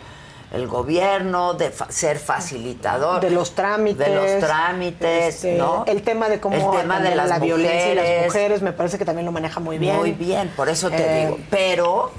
el 0.53 0.67
gobierno, 0.69 1.55
de 1.55 1.71
fa- 1.71 1.91
ser 1.91 2.19
facilitador. 2.19 3.23
de 3.23 3.31
los 3.31 3.55
trámites. 3.55 4.07
De 4.07 4.15
los 4.15 4.39
trámites, 4.47 5.35
este, 5.37 5.57
¿no? 5.57 5.85
El 5.87 6.03
tema 6.03 6.29
de 6.29 6.41
cómo 6.41 6.57
El 6.75 6.79
tema 6.83 7.01
de 7.01 7.15
las 7.15 7.29
la 7.31 7.39
violencia 7.39 7.93
y 7.93 7.95
las 7.95 8.05
mujeres. 8.05 8.27
mujeres, 8.27 8.63
me 8.63 8.73
parece 8.73 8.99
que 8.99 9.05
también 9.07 9.25
lo 9.25 9.33
maneja 9.33 9.61
muy 9.61 9.79
bien. 9.79 9.97
Muy 9.97 10.13
bien, 10.13 10.53
por 10.55 10.69
eso 10.69 10.91
te 10.91 10.97
Eh, 10.97 11.25
digo. 11.25 11.39
Pero, 11.49 12.13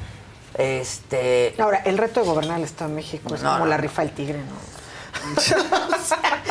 este. 0.58 1.56
Ahora, 1.58 1.82
el 1.86 1.98
reto 1.98 2.20
de 2.22 2.26
gobernar 2.28 2.58
el 2.60 2.66
Estado 2.66 2.90
de 2.90 2.96
México 2.96 3.34
es 3.36 3.42
No, 3.42 3.52
como 3.54 3.66
no, 3.66 3.70
la 3.70 3.78
no. 3.78 3.82
rifa 3.82 4.02
del 4.04 4.12
tigre, 4.12 4.40
¿no? 4.40 4.74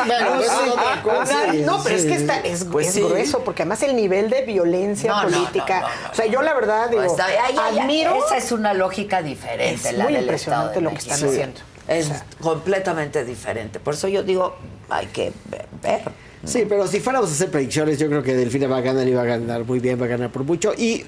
Bueno, 0.06 0.40
eso 0.40 0.64
es 0.64 0.70
otra 0.72 1.02
cosa. 1.02 1.36
Ah, 1.48 1.52
no, 1.52 1.82
pero 1.82 1.96
es 1.96 2.04
que 2.04 2.14
está, 2.14 2.38
es, 2.40 2.64
Pues 2.64 2.88
es 2.88 2.94
sí. 2.94 3.00
grueso, 3.02 3.40
porque 3.44 3.62
además 3.62 3.82
el 3.82 3.94
nivel 3.96 4.30
de 4.30 4.42
violencia 4.42 5.10
No, 5.10 5.22
no, 5.24 5.30
no, 5.30 5.36
política. 5.36 5.80
no, 5.80 5.88
no, 5.88 6.10
o 6.10 6.14
sea, 6.14 6.26
yo 6.26 6.42
la 6.42 6.54
verdad 6.54 6.88
digo, 6.88 7.02
Pues, 7.04 7.20
ay, 7.20 7.34
ay, 7.58 7.78
admiro. 7.78 8.24
Esa 8.26 8.36
es 8.36 8.52
una 8.52 8.72
lógica 8.74 9.22
diferente, 9.22 9.88
Es 9.90 9.96
la 9.96 10.04
muy 10.04 10.12
del 10.14 10.22
impresionante 10.22 10.66
Estado 10.66 10.74
de 10.74 10.80
lo 10.80 10.90
que 10.90 10.96
están 10.98 11.28
haciendo. 11.28 11.60
Es 11.88 12.10
completamente 12.40 13.24
diferente. 13.24 13.80
Por 13.80 13.94
eso 13.94 14.08
yo 14.08 14.22
digo, 14.22 14.56
hay 14.88 15.06
que 15.06 15.32
ve- 15.46 15.66
ver. 15.82 16.02
Sí, 16.44 16.64
pero 16.68 16.86
si 16.88 17.00
fuéramos 17.00 17.30
a 17.30 17.32
hacer 17.32 17.50
predicciones, 17.50 17.98
yo 17.98 18.08
creo 18.08 18.22
que 18.22 18.34
Delfina 18.34 18.66
va 18.66 18.78
a 18.78 18.80
ganar 18.80 19.06
y 19.06 19.12
va 19.12 19.22
a 19.22 19.26
ganar 19.26 19.64
muy 19.64 19.78
bien, 19.80 20.00
va 20.00 20.06
a 20.06 20.08
ganar 20.08 20.30
por 20.30 20.44
mucho. 20.44 20.72
Y 20.76 21.04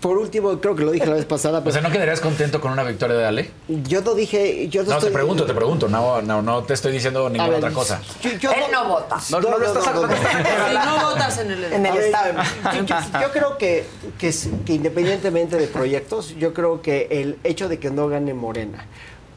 por 0.00 0.16
último, 0.18 0.60
creo 0.60 0.76
que 0.76 0.84
lo 0.84 0.92
dije 0.92 1.06
la 1.06 1.14
vez 1.14 1.24
pasada, 1.24 1.62
O 1.64 1.70
sea, 1.72 1.80
¿no 1.80 1.90
quedarías 1.90 2.20
contento 2.20 2.60
con 2.60 2.70
una 2.72 2.84
victoria 2.84 3.16
de 3.16 3.24
Ale? 3.26 3.50
yo 3.68 4.00
no 4.02 4.14
dije, 4.14 4.68
yo 4.68 4.82
no, 4.82 4.90
No, 4.90 4.94
estoy... 4.94 5.08
te 5.10 5.14
pregunto, 5.14 5.44
te 5.46 5.54
pregunto. 5.54 5.88
No, 5.88 6.22
no, 6.22 6.40
no 6.42 6.62
te 6.62 6.74
estoy 6.74 6.92
diciendo 6.92 7.28
ninguna 7.28 7.48
ver, 7.48 7.58
otra 7.58 7.70
cosa. 7.72 8.00
Yo, 8.22 8.30
yo 8.32 8.52
Él 8.52 8.64
no 8.72 8.88
vota. 8.88 9.16
No, 9.30 9.40
no, 9.40 9.58
lo 9.58 9.66
estás 9.66 9.94
no, 9.94 10.06
no. 10.06 10.16
Si 10.16 10.86
no 10.86 11.10
votas 11.10 11.38
en 11.38 11.50
el 11.50 11.64
En 11.64 11.86
el 11.86 11.92
A 11.92 11.94
ver, 11.94 12.04
Estado 12.04 13.20
yo, 13.20 13.32
creo 13.32 13.58
que, 13.58 13.86
que, 14.18 14.32
que 14.64 14.72
independientemente 14.72 15.56
de 15.56 15.66
proyectos, 15.66 16.34
yo 16.36 16.54
creo 16.54 16.80
que 16.82 17.08
el 17.10 17.38
hecho 17.44 17.68
de 17.68 17.78
que 17.78 17.90
no 17.90 18.08
gane 18.08 18.34
Morena 18.34 18.86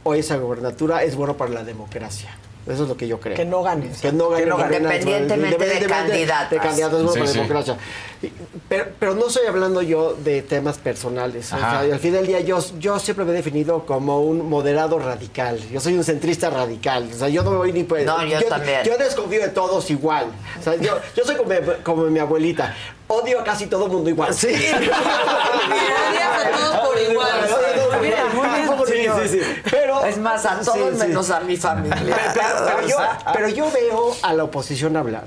o 0.03 0.13
esa 0.13 0.37
gobernatura 0.37 1.03
es 1.03 1.15
bueno 1.15 1.37
para 1.37 1.51
la 1.51 1.63
democracia. 1.63 2.35
Eso 2.67 2.83
es 2.83 2.89
lo 2.89 2.95
que 2.95 3.07
yo 3.07 3.19
creo. 3.19 3.35
Que 3.35 3.43
no 3.45 3.63
gane. 3.63 3.89
Que 4.01 4.11
no 4.11 4.29
gane 4.29 4.43
Que 4.43 4.49
no 4.49 4.57
gane. 4.57 4.79
Morena, 4.79 4.95
Independientemente 4.95 5.65
de 5.65 5.85
candidatas. 5.87 6.51
De 6.51 6.57
candidatos 6.59 6.99
es 6.99 7.05
bueno 7.05 7.13
Sí, 7.13 7.19
para 7.19 7.25
la 7.25 7.31
sí. 7.31 7.37
democracia. 7.39 7.77
Pero, 8.69 8.85
pero 8.99 9.15
no 9.15 9.27
estoy 9.27 9.47
hablando 9.47 9.81
yo 9.81 10.13
de 10.13 10.41
temas 10.43 10.77
personales. 10.77 11.51
O 11.51 11.55
Ajá. 11.55 11.81
sea, 11.83 11.93
al 11.93 11.99
fin 11.99 12.13
del 12.13 12.27
día 12.27 12.39
yo, 12.41 12.59
yo 12.77 12.99
siempre 12.99 13.25
me 13.25 13.31
he 13.31 13.35
definido 13.35 13.85
como 13.85 14.21
un 14.21 14.47
moderado 14.47 14.99
radical. 14.99 15.59
Yo 15.71 15.79
soy 15.79 15.95
un 15.95 16.03
centrista 16.03 16.49
radical. 16.49 17.09
O 17.13 17.17
sea, 17.17 17.29
yo 17.29 17.41
no 17.43 17.51
me 17.51 17.57
voy 17.57 17.73
ni 17.73 17.83
pues. 17.83 18.05
No, 18.05 18.23
yo 18.25 18.41
también. 18.43 18.83
Yo 18.83 18.97
desconfío 18.97 19.41
de 19.41 19.49
todos 19.49 19.89
igual. 19.89 20.27
O 20.59 20.63
sea, 20.63 20.75
yo, 20.75 20.97
yo 21.15 21.23
soy 21.25 21.35
como, 21.35 21.49
como 21.83 22.03
mi 22.03 22.19
abuelita. 22.19 22.75
Odio 23.07 23.41
a 23.41 23.43
casi 23.43 23.65
todo 23.67 23.87
el 23.87 23.91
mundo 23.91 24.09
igual. 24.09 24.33
Sí. 24.33 24.47
Odias 24.49 26.45
a 26.45 26.51
todos 26.51 26.87
por 26.87 26.99
igual. 26.99 27.27
Mira, 28.01 28.25
muy 28.33 28.47
bien, 28.47 29.11
Sí, 29.21 29.27
sí, 29.29 29.39
sí. 29.39 29.61
Pero, 29.69 30.05
Es 30.05 30.17
más, 30.17 30.45
a 30.45 30.59
todos 30.59 30.75
Sí, 30.75 30.83
sí. 30.93 30.97
menos 31.07 31.29
a 31.29 31.39
mi 31.41 31.57
familia. 31.57 32.17
pero, 32.33 32.47
pero 32.65 32.87
yo, 32.87 32.97
pero 33.33 33.47
yo 33.49 33.71
veo 33.71 34.15
a 34.21 34.33
la 34.33 34.43
oposición 34.43 34.95
hablar 34.97 35.25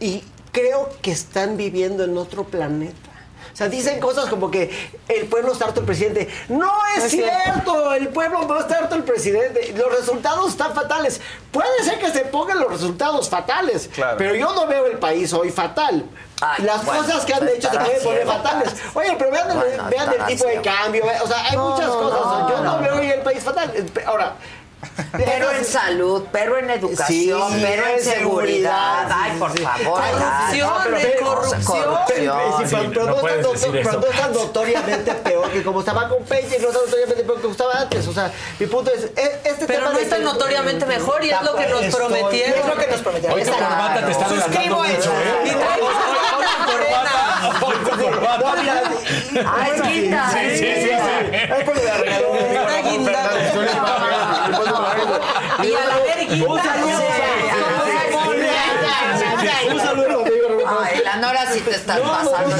y 0.00 0.22
creo 0.56 0.88
que 1.02 1.10
están 1.12 1.56
viviendo 1.58 2.02
en 2.04 2.16
otro 2.16 2.44
planeta. 2.44 3.10
O 3.52 3.56
sea, 3.56 3.68
dicen 3.68 4.00
cosas 4.00 4.26
como 4.26 4.50
que 4.50 4.70
el 5.08 5.26
pueblo 5.28 5.52
está 5.52 5.66
harto 5.66 5.80
del 5.80 5.86
presidente. 5.86 6.28
No 6.48 6.70
es, 6.94 6.98
No 6.98 7.04
es 7.04 7.10
cierto. 7.10 7.34
cierto, 7.44 7.94
el 7.94 8.08
pueblo 8.08 8.42
no 8.46 8.58
está 8.58 8.78
harto 8.78 8.94
del 8.94 9.04
presidente. 9.04 9.72
Los 9.76 9.96
resultados 9.98 10.50
están 10.50 10.74
fatales. 10.74 11.20
Puede 11.52 11.82
ser 11.84 11.98
que 11.98 12.10
se 12.10 12.20
pongan 12.26 12.58
los 12.60 12.70
resultados 12.70 13.28
fatales, 13.30 13.88
Claro. 13.94 14.16
pero 14.18 14.34
yo 14.34 14.52
no 14.54 14.66
veo 14.66 14.86
el 14.86 14.98
país 14.98 15.32
hoy 15.32 15.50
fatal. 15.50 16.04
Las 16.58 16.84
bueno, 16.84 17.02
cosas 17.02 17.24
que 17.24 17.32
han 17.32 17.40
pues 17.40 17.54
hecho 17.54 17.70
se 17.70 17.78
pueden 17.78 18.02
poner 18.02 18.26
fatales. 18.26 18.74
Oye, 18.94 19.14
pero 19.18 19.30
vean, 19.30 19.50
el- 19.50 19.56
Bueno, 19.56 19.84
vean 19.90 20.12
el 20.20 20.26
tipo 20.26 20.44
de 20.46 20.60
cambio. 20.60 21.04
O 21.22 21.26
sea, 21.26 21.46
hay 21.46 21.56
No, 21.56 21.70
muchas 21.70 21.88
cosas. 21.88 22.20
no, 22.20 22.50
yo 22.50 22.56
no, 22.62 22.76
no, 22.76 22.82
veo 22.82 22.96
hoy 22.96 23.06
el 23.10 23.20
país 23.20 23.42
fatal. 23.42 23.72
Ahora, 24.04 24.34
Pero 25.12 25.50
en 25.50 25.64
salud, 25.64 26.24
pero 26.30 26.58
en 26.58 26.70
educación, 26.70 27.50
Sí, 27.52 27.58
pero 27.62 27.86
en 27.86 28.00
seguridad. 28.04 29.08
Ay, 29.10 29.32
sí, 29.32 29.38
por 29.38 29.58
favor. 29.58 30.00
Corrupción, 30.00 30.70
corrupción. 30.70 31.12
corrupción. 31.24 31.64
Pero, 31.74 31.98
pero- 32.06 32.36
pero 32.36 32.36
no, 32.36 32.60
es 32.62 32.70
tan 32.70 32.92
noto- 32.92 33.70
pero 33.72 33.92
no 33.92 34.06
es 34.06 34.16
tan 34.20 34.32
notoriamente 34.32 35.12
peor 35.14 35.50
que 35.50 35.62
como 35.62 35.80
estaba 35.80 36.08
con 36.08 36.22
Peña 36.24 36.56
y 36.56 36.62
no 36.62 36.68
es 36.68 36.74
tan 36.74 36.84
notoriamente 36.84 37.22
peor 37.24 37.36
que 37.36 37.42
como 37.42 37.52
estaba 37.52 37.74
antes. 37.80 38.06
O 38.06 38.12
sea, 38.12 38.30
mi 38.58 38.66
punto 38.66 38.90
es, 38.92 39.04
e- 39.16 39.40
este 39.44 39.66
Pero 39.66 39.80
tema 39.80 39.92
no 39.92 39.98
de 39.98 40.04
es 40.04 40.10
tan 40.10 40.18
que- 40.20 40.24
notoriamente 40.24 40.86
mejor 40.86 41.24
y 41.24 41.30
es 41.30 41.42
lo 41.42 41.54
que 41.56 41.66
nos 41.66 41.82
Estoy- 41.82 42.00
prometieron. 42.06 42.58
Es 42.60 42.66
lo 42.66 42.76
que 42.76 42.86
nos 42.86 43.00
prometieron. 43.00 43.38
Hoy 43.38 43.44
tu 43.44 43.52
corbata 43.52 44.04
te 44.06 44.12
está 44.12 44.26
adelantando 44.26 44.56
Suscribo 44.56 44.76
mucho. 44.82 45.12
¿eh? 45.12 45.42
Y 45.44 45.50
traigo 45.50 45.86
una 45.86 46.66
corona. 46.66 47.12
No, 48.38 48.56
mira, 48.56 48.82
y- 48.82 49.38
Ah, 49.38 49.68
es 49.74 49.82
guinda. 49.82 50.30
Sí, 50.32 50.38
sí, 50.50 50.56
sí, 50.58 50.64
sí. 50.64 50.90
Es 51.32 51.66
regaló 51.66 52.30
un 52.30 52.38
libro 52.38 52.68
Está 52.68 52.82
con 52.82 52.90
guindado. 52.90 53.28
Fernando. 53.30 54.06
Y 55.62 55.74
a 55.74 55.84
la 55.86 55.96
ver, 55.98 56.25
Un 56.44 56.62
saludo. 56.62 56.98
Un 59.72 59.80
saludo. 59.80 60.24
Ay, 60.82 61.00
la 61.02 61.16
Nora 61.16 61.50
sí 61.52 61.60
te 61.60 61.70
estás 61.70 61.98
pasando. 62.00 62.56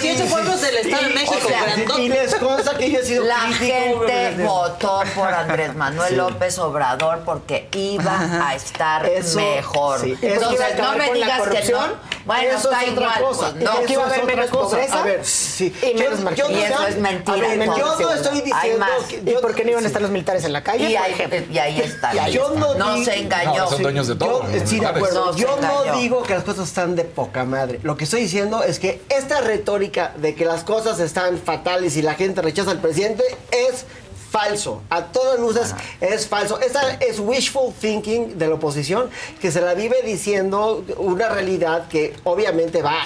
18 0.00 0.30
pueblos 0.30 0.60
del 0.60 0.76
Estado 0.78 1.02
de 1.08 1.14
México, 1.14 1.34
O 1.44 1.48
sea, 1.48 1.62
grandote. 1.64 2.02
Y 2.02 2.08
les 2.08 2.34
consta 2.36 2.76
que 2.78 2.90
yo 2.90 2.98
he 3.00 3.04
sido 3.04 3.24
La 3.24 3.46
crítico 3.58 4.06
gente 4.06 4.44
votó 4.44 5.02
por 5.14 5.28
Andrés 5.28 5.74
Manuel 5.74 6.08
Sí. 6.10 6.14
López 6.16 6.58
Obrador 6.58 7.20
porque 7.24 7.68
iba 7.72 8.46
a 8.48 8.54
estar 8.54 9.06
Eso, 9.06 9.36
mejor. 9.40 10.00
sí. 10.00 10.16
Entonces, 10.22 10.76
no 10.78 10.96
me 10.96 11.12
digas 11.12 11.30
que 11.30 11.36
no. 11.38 11.44
corrupción. 11.44 12.10
Bueno, 12.26 12.42
Eso 12.50 12.70
está 12.70 12.82
es 12.84 12.92
otra 12.92 13.06
igual. 13.06 13.22
cosa. 13.22 13.50
pues, 13.52 13.64
no. 13.64 13.70
Eso 13.72 13.82
que 13.86 13.92
iba 13.94 14.02
a 14.02 14.06
haber 14.06 14.24
menos 14.24 14.50
cosa. 14.50 14.76
pobreza 14.76 15.00
A 15.00 15.02
ver, 15.04 15.24
sí. 15.24 15.74
y 15.82 15.94
menos 15.98 16.20
Yo- 16.36 16.50
Y 16.50 16.60
eso 16.62 16.86
es 16.86 16.96
mentira, 16.98 17.36
ver, 17.48 17.58
yo 17.66 17.96
no 17.98 18.12
estoy 18.12 18.38
Hay 18.38 18.42
diciendo 18.44 18.78
más. 18.78 18.90
que- 19.08 19.22
¿Y 19.24 19.32
yo- 19.32 19.40
por 19.40 19.54
qué 19.54 19.64
no 19.64 19.70
iban 19.70 19.84
a 19.84 19.86
estar 19.86 20.02
los 20.02 20.10
militares 20.10 20.44
en 20.44 20.52
la 20.52 20.62
calle? 20.62 20.90
Y 20.90 20.96
ahí, 20.96 21.12
ejemplo? 21.12 21.38
y 21.50 21.58
ahí 21.58 21.80
está. 21.80 22.10
ahí 22.10 22.32
Yo 22.32 22.48
está. 22.48 22.60
no, 22.60 22.74
no 22.74 22.94
di- 22.94 23.04
se 23.04 23.18
engañó. 23.18 23.54
No, 23.64 23.70
son 23.70 23.82
dueños 23.82 24.06
de 24.06 24.14
todo. 24.16 24.42
Yo, 24.52 24.66
sí, 24.66 24.78
de 24.80 24.86
acuerdo. 24.86 25.34
Yo 25.36 25.58
no 25.60 25.96
digo 25.96 26.22
que 26.22 26.34
las 26.34 26.44
cosas 26.44 26.68
están 26.68 26.94
de 26.94 27.04
poca 27.04 27.44
madre. 27.44 27.80
Lo 27.82 27.96
que 27.96 28.04
estoy 28.04 28.20
diciendo 28.20 28.62
es 28.62 28.78
que 28.78 29.00
esta 29.08 29.40
retórica 29.40 29.89
de 29.90 30.34
que 30.34 30.44
las 30.44 30.64
cosas 30.64 31.00
están 31.00 31.38
fatales 31.38 31.96
y 31.96 32.02
la 32.02 32.14
gente 32.14 32.42
rechaza 32.42 32.70
al 32.70 32.80
presidente 32.80 33.24
es 33.50 33.84
falso. 34.30 34.82
A 34.90 35.06
todas 35.06 35.38
luces 35.38 35.74
es 36.00 36.26
falso. 36.26 36.60
Esta 36.60 36.92
es 36.94 37.18
wishful 37.18 37.72
thinking 37.72 38.38
de 38.38 38.48
la 38.48 38.54
oposición 38.54 39.10
que 39.40 39.50
se 39.50 39.60
la 39.60 39.74
vive 39.74 39.96
diciendo 40.04 40.84
una 40.98 41.28
realidad 41.28 41.88
que 41.88 42.14
obviamente 42.24 42.82
va 42.82 43.02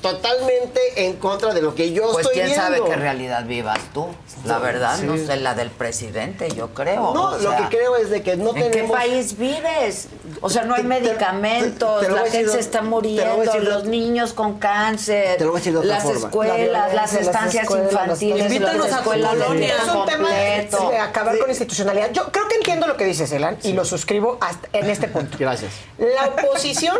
totalmente 0.00 0.80
en 1.06 1.14
contra 1.16 1.52
de 1.54 1.62
lo 1.62 1.74
que 1.74 1.92
yo 1.92 2.04
Pues 2.12 2.18
estoy 2.26 2.34
quién 2.34 2.46
viendo. 2.46 2.64
sabe 2.64 2.80
qué 2.84 2.96
realidad 2.96 3.44
vivas 3.44 3.78
tú. 3.92 4.06
La 4.44 4.58
verdad, 4.58 4.96
Sí. 4.98 5.04
no 5.06 5.16
sé, 5.16 5.36
la 5.36 5.54
del 5.54 5.70
presidente, 5.70 6.48
yo 6.54 6.68
creo. 6.74 7.12
No, 7.14 7.32
o 7.32 7.38
lo 7.38 7.50
que 7.56 7.76
creo 7.76 7.96
es 7.96 8.08
de 8.10 8.22
que 8.22 8.36
no 8.36 8.50
¿En 8.50 8.54
qué 8.56 8.70
tenemos... 8.70 8.96
país 8.96 9.36
vives? 9.36 10.08
O 10.40 10.48
sea, 10.48 10.62
no 10.62 10.74
hay 10.74 10.82
Te- 10.82 10.88
medicamentos, 10.88 12.00
te- 12.00 12.06
te 12.06 12.10
lo 12.10 12.16
la 12.16 12.22
decir 12.24 12.40
gente 12.40 12.52
se 12.54 12.60
está 12.60 12.82
muriendo, 12.82 13.58
los 13.60 13.84
niños 13.84 14.32
con 14.32 14.58
cáncer, 14.58 15.36
Te 15.38 15.44
lo 15.44 15.50
voy 15.50 15.56
a 15.56 15.60
decir 15.60 15.72
de 15.72 15.78
otra 15.80 15.90
las 15.94 16.02
forma. 16.04 16.20
La 16.20 16.26
escuelas, 16.28 16.94
las 16.94 17.14
estancias 17.14 17.66
infantiles, 17.70 18.52
Invítanos 18.52 18.92
a 18.92 18.96
escuelas 18.98 19.32
de 19.36 19.44
colonia. 19.44 19.74
Es 19.76 19.88
un 19.94 20.06
tema 20.06 20.30
de 20.30 20.98
acabar 21.00 21.38
con 21.38 21.48
institucionalidad. 21.48 22.10
Yo 22.12 22.30
creo 22.30 22.46
que 22.48 22.56
entiendo 22.56 22.86
lo 22.86 22.96
que 22.96 23.04
dice 23.04 23.26
Celan 23.26 23.58
y 23.62 23.72
lo 23.72 23.84
suscribo 23.84 24.38
hasta 24.40 24.68
en 24.72 24.88
este 24.90 25.08
punto. 25.08 25.36
Gracias. 25.40 25.72
La 25.98 26.28
oposición, 26.28 26.98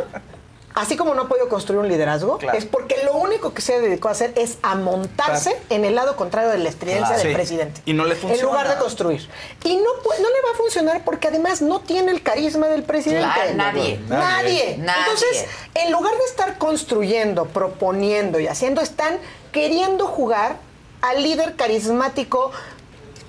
así 0.81 0.97
como 0.97 1.15
no 1.15 1.23
ha 1.23 1.29
podido 1.29 1.49
construir 1.49 1.81
un 1.81 1.89
liderazgo, 1.89 2.39
Claro. 2.39 2.57
es 2.59 2.65
porque 2.65 2.97
lo 3.05 3.15
único 3.15 3.53
que 3.55 3.63
se 3.63 3.81
dedicó 3.81 4.09
a 4.09 4.13
hacer 4.13 4.33
es 4.37 4.59
a 4.63 4.75
montarse 4.75 5.57
en 5.71 5.85
el 5.85 5.95
lado 5.95 6.17
contrario 6.17 6.51
de 6.51 6.59
la 6.59 6.69
estridencia 6.69 7.07
Claro. 7.09 7.23
del 7.23 7.29
Sí. 7.31 7.35
presidente. 7.35 7.81
Y 7.85 7.93
no 7.93 8.05
le 8.05 8.15
En 8.15 8.21
funciona. 8.21 8.43
lugar 8.43 8.69
de 8.69 8.77
construir. 8.77 9.29
Y 9.65 9.77
no, 9.77 9.83
no 9.83 10.29
le 10.29 10.41
va 10.43 10.51
a 10.55 10.57
funcionar 10.57 11.05
porque 11.05 11.29
además 11.29 11.61
no 11.63 11.81
tiene 11.81 12.13
el 12.13 12.23
carisma 12.23 12.69
del 12.69 12.83
presidente. 12.85 13.29
Claro, 13.35 13.55
nadie. 13.55 14.01
Nadie. 14.09 14.77
Nadie. 14.79 14.99
Entonces, 15.01 15.47
en 15.75 15.93
lugar 15.93 16.13
de 16.17 16.25
estar 16.25 16.59
construyendo, 16.59 17.47
proponiendo 17.47 18.39
y 18.41 18.47
haciendo, 18.47 18.81
están 18.81 19.19
queriendo 19.53 20.07
jugar 20.07 20.57
al 21.01 21.23
líder 21.23 21.55
carismático 21.57 22.51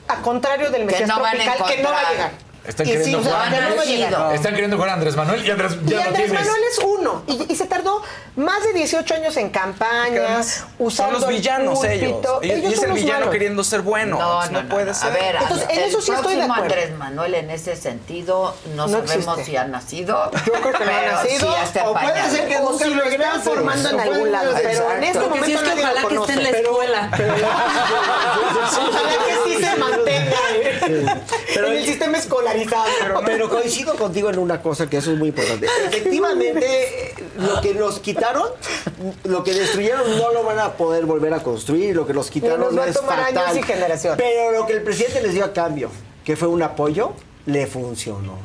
a 0.08 0.22
contrario 0.22 0.72
del 0.72 0.86
Mesías 0.86 1.08
no 1.08 1.16
tropical 1.20 1.58
que 1.68 1.84
no 1.84 1.92
va 1.92 2.00
a 2.02 2.12
llegar. 2.12 2.32
Están 2.66 2.88
Y 2.88 2.92
queriendo 2.92 3.20
sí, 3.22 3.28
o 3.28 3.30
sea, 3.30 3.46
jugar. 3.46 4.10
no 4.12 4.18
a. 4.30 4.36
Están 4.36 4.52
queriendo 4.54 4.76
jugar 4.78 4.90
a 4.92 4.94
Andrés 4.94 5.16
Manuel 5.16 5.46
y 5.46 5.50
Andrés 5.52 5.78
ya. 5.86 5.98
Manuel 6.12 6.62
es 6.72 6.80
uno. 6.86 7.24
Y, 7.28 7.52
y 7.52 7.56
se 7.56 7.66
tardó 7.66 8.02
más 8.36 8.64
de 8.64 8.74
18 8.74 9.14
años 9.16 9.36
en 9.38 9.50
campaña, 9.50 10.44
Son 10.44 10.66
usando 10.80 11.20
los 11.20 11.28
villanos 11.28 11.84
el 11.84 11.92
ellos. 11.92 12.18
Y, 12.42 12.50
es 12.52 12.76
son 12.76 12.86
el 12.90 12.94
villano 12.94 13.20
malos. 13.20 13.34
queriendo 13.34 13.64
ser 13.64 13.82
bueno. 13.82 14.18
No, 14.20 14.46
no, 14.46 14.52
no, 14.52 14.62
no, 14.64 14.70
puede 14.70 14.86
no. 14.86 14.94
ser. 14.94 15.08
A 15.10 15.14
ver, 15.14 15.36
Entonces, 15.42 15.68
en 15.70 15.80
el 15.80 15.90
eso 15.90 16.02
sí 16.02 16.12
estoy 16.12 16.36
de 16.36 16.42
acuerdo. 16.44 16.64
Andrés 16.64 16.92
Manuel 16.98 17.36
en 17.36 17.50
ese 17.50 17.76
sentido 17.76 18.56
no, 18.76 18.88
No 18.88 19.08
sabemos 19.08 19.12
existe. 19.40 19.44
si 19.46 19.58
ha 19.58 19.66
nacido. 19.66 20.32
Yo 20.46 20.54
creo 20.54 20.74
que 20.74 20.86
no 20.86 20.92
ha 20.92 21.12
nacido, 21.12 21.50
o 21.86 21.94
puede 21.94 22.30
ser 22.30 22.48
que 22.48 22.60
nunca 22.60 22.86
si 22.86 22.94
lo 22.94 23.04
están 23.04 23.42
formando 23.42 23.90
en 23.90 24.00
algún 24.00 24.32
lado. 24.32 24.52
Pero 24.62 24.92
en 24.94 25.04
este 25.04 25.20
momento 25.20 25.60
ojalá 25.64 26.08
que 26.08 26.16
esté 26.16 26.34
en 26.34 26.44
la 26.44 26.50
escuela. 26.50 27.10
Ojalá 28.70 29.12
que 29.26 29.50
sí 29.50 29.64
se 29.66 29.76
mantenga 29.76 30.38
eh, 30.56 30.79
Pero- 31.54 31.68
en 31.68 31.74
el 31.78 31.86
sistema 31.86 32.18
escolarizado. 32.18 32.86
Pero 33.26 33.50
coincido 33.50 33.96
contigo 33.96 34.30
en 34.30 34.40
una 34.40 34.62
cosa 34.62 34.90
que 34.90 34.98
eso 34.98 35.12
es 35.12 35.18
muy 35.18 35.30
importante. 35.30 35.68
Efectivamente, 35.88 37.14
lo 37.38 37.62
que 37.62 37.74
nos 37.74 38.00
quitaron, 38.00 38.48
lo 39.24 39.44
que 39.44 39.54
destruyeron 39.54 40.18
no 40.18 40.32
lo 40.34 40.44
van 40.44 40.60
a 40.60 40.74
poder 40.74 41.06
volver 41.06 41.34
a 41.34 41.42
construir. 41.44 41.96
Lo 41.96 42.06
que 42.06 42.14
nos 42.14 42.30
quitaron 42.30 42.60
nos 42.62 42.78
va 42.78 42.84
a 42.84 42.88
es 42.90 42.96
tomar 42.96 43.20
fatal. 43.20 43.46
años 43.46 43.58
y 43.58 43.64
generaciones. 43.64 44.18
Pero 44.22 44.52
lo 44.52 44.66
que 44.66 44.74
el 44.74 44.84
presidente 44.84 45.22
les 45.22 45.34
dio 45.34 45.46
a 45.46 45.54
cambio, 45.54 45.90
que 46.24 46.36
fue 46.36 46.48
un 46.48 46.62
apoyo, 46.64 47.14
le 47.46 47.68
funcionó. 47.68 48.38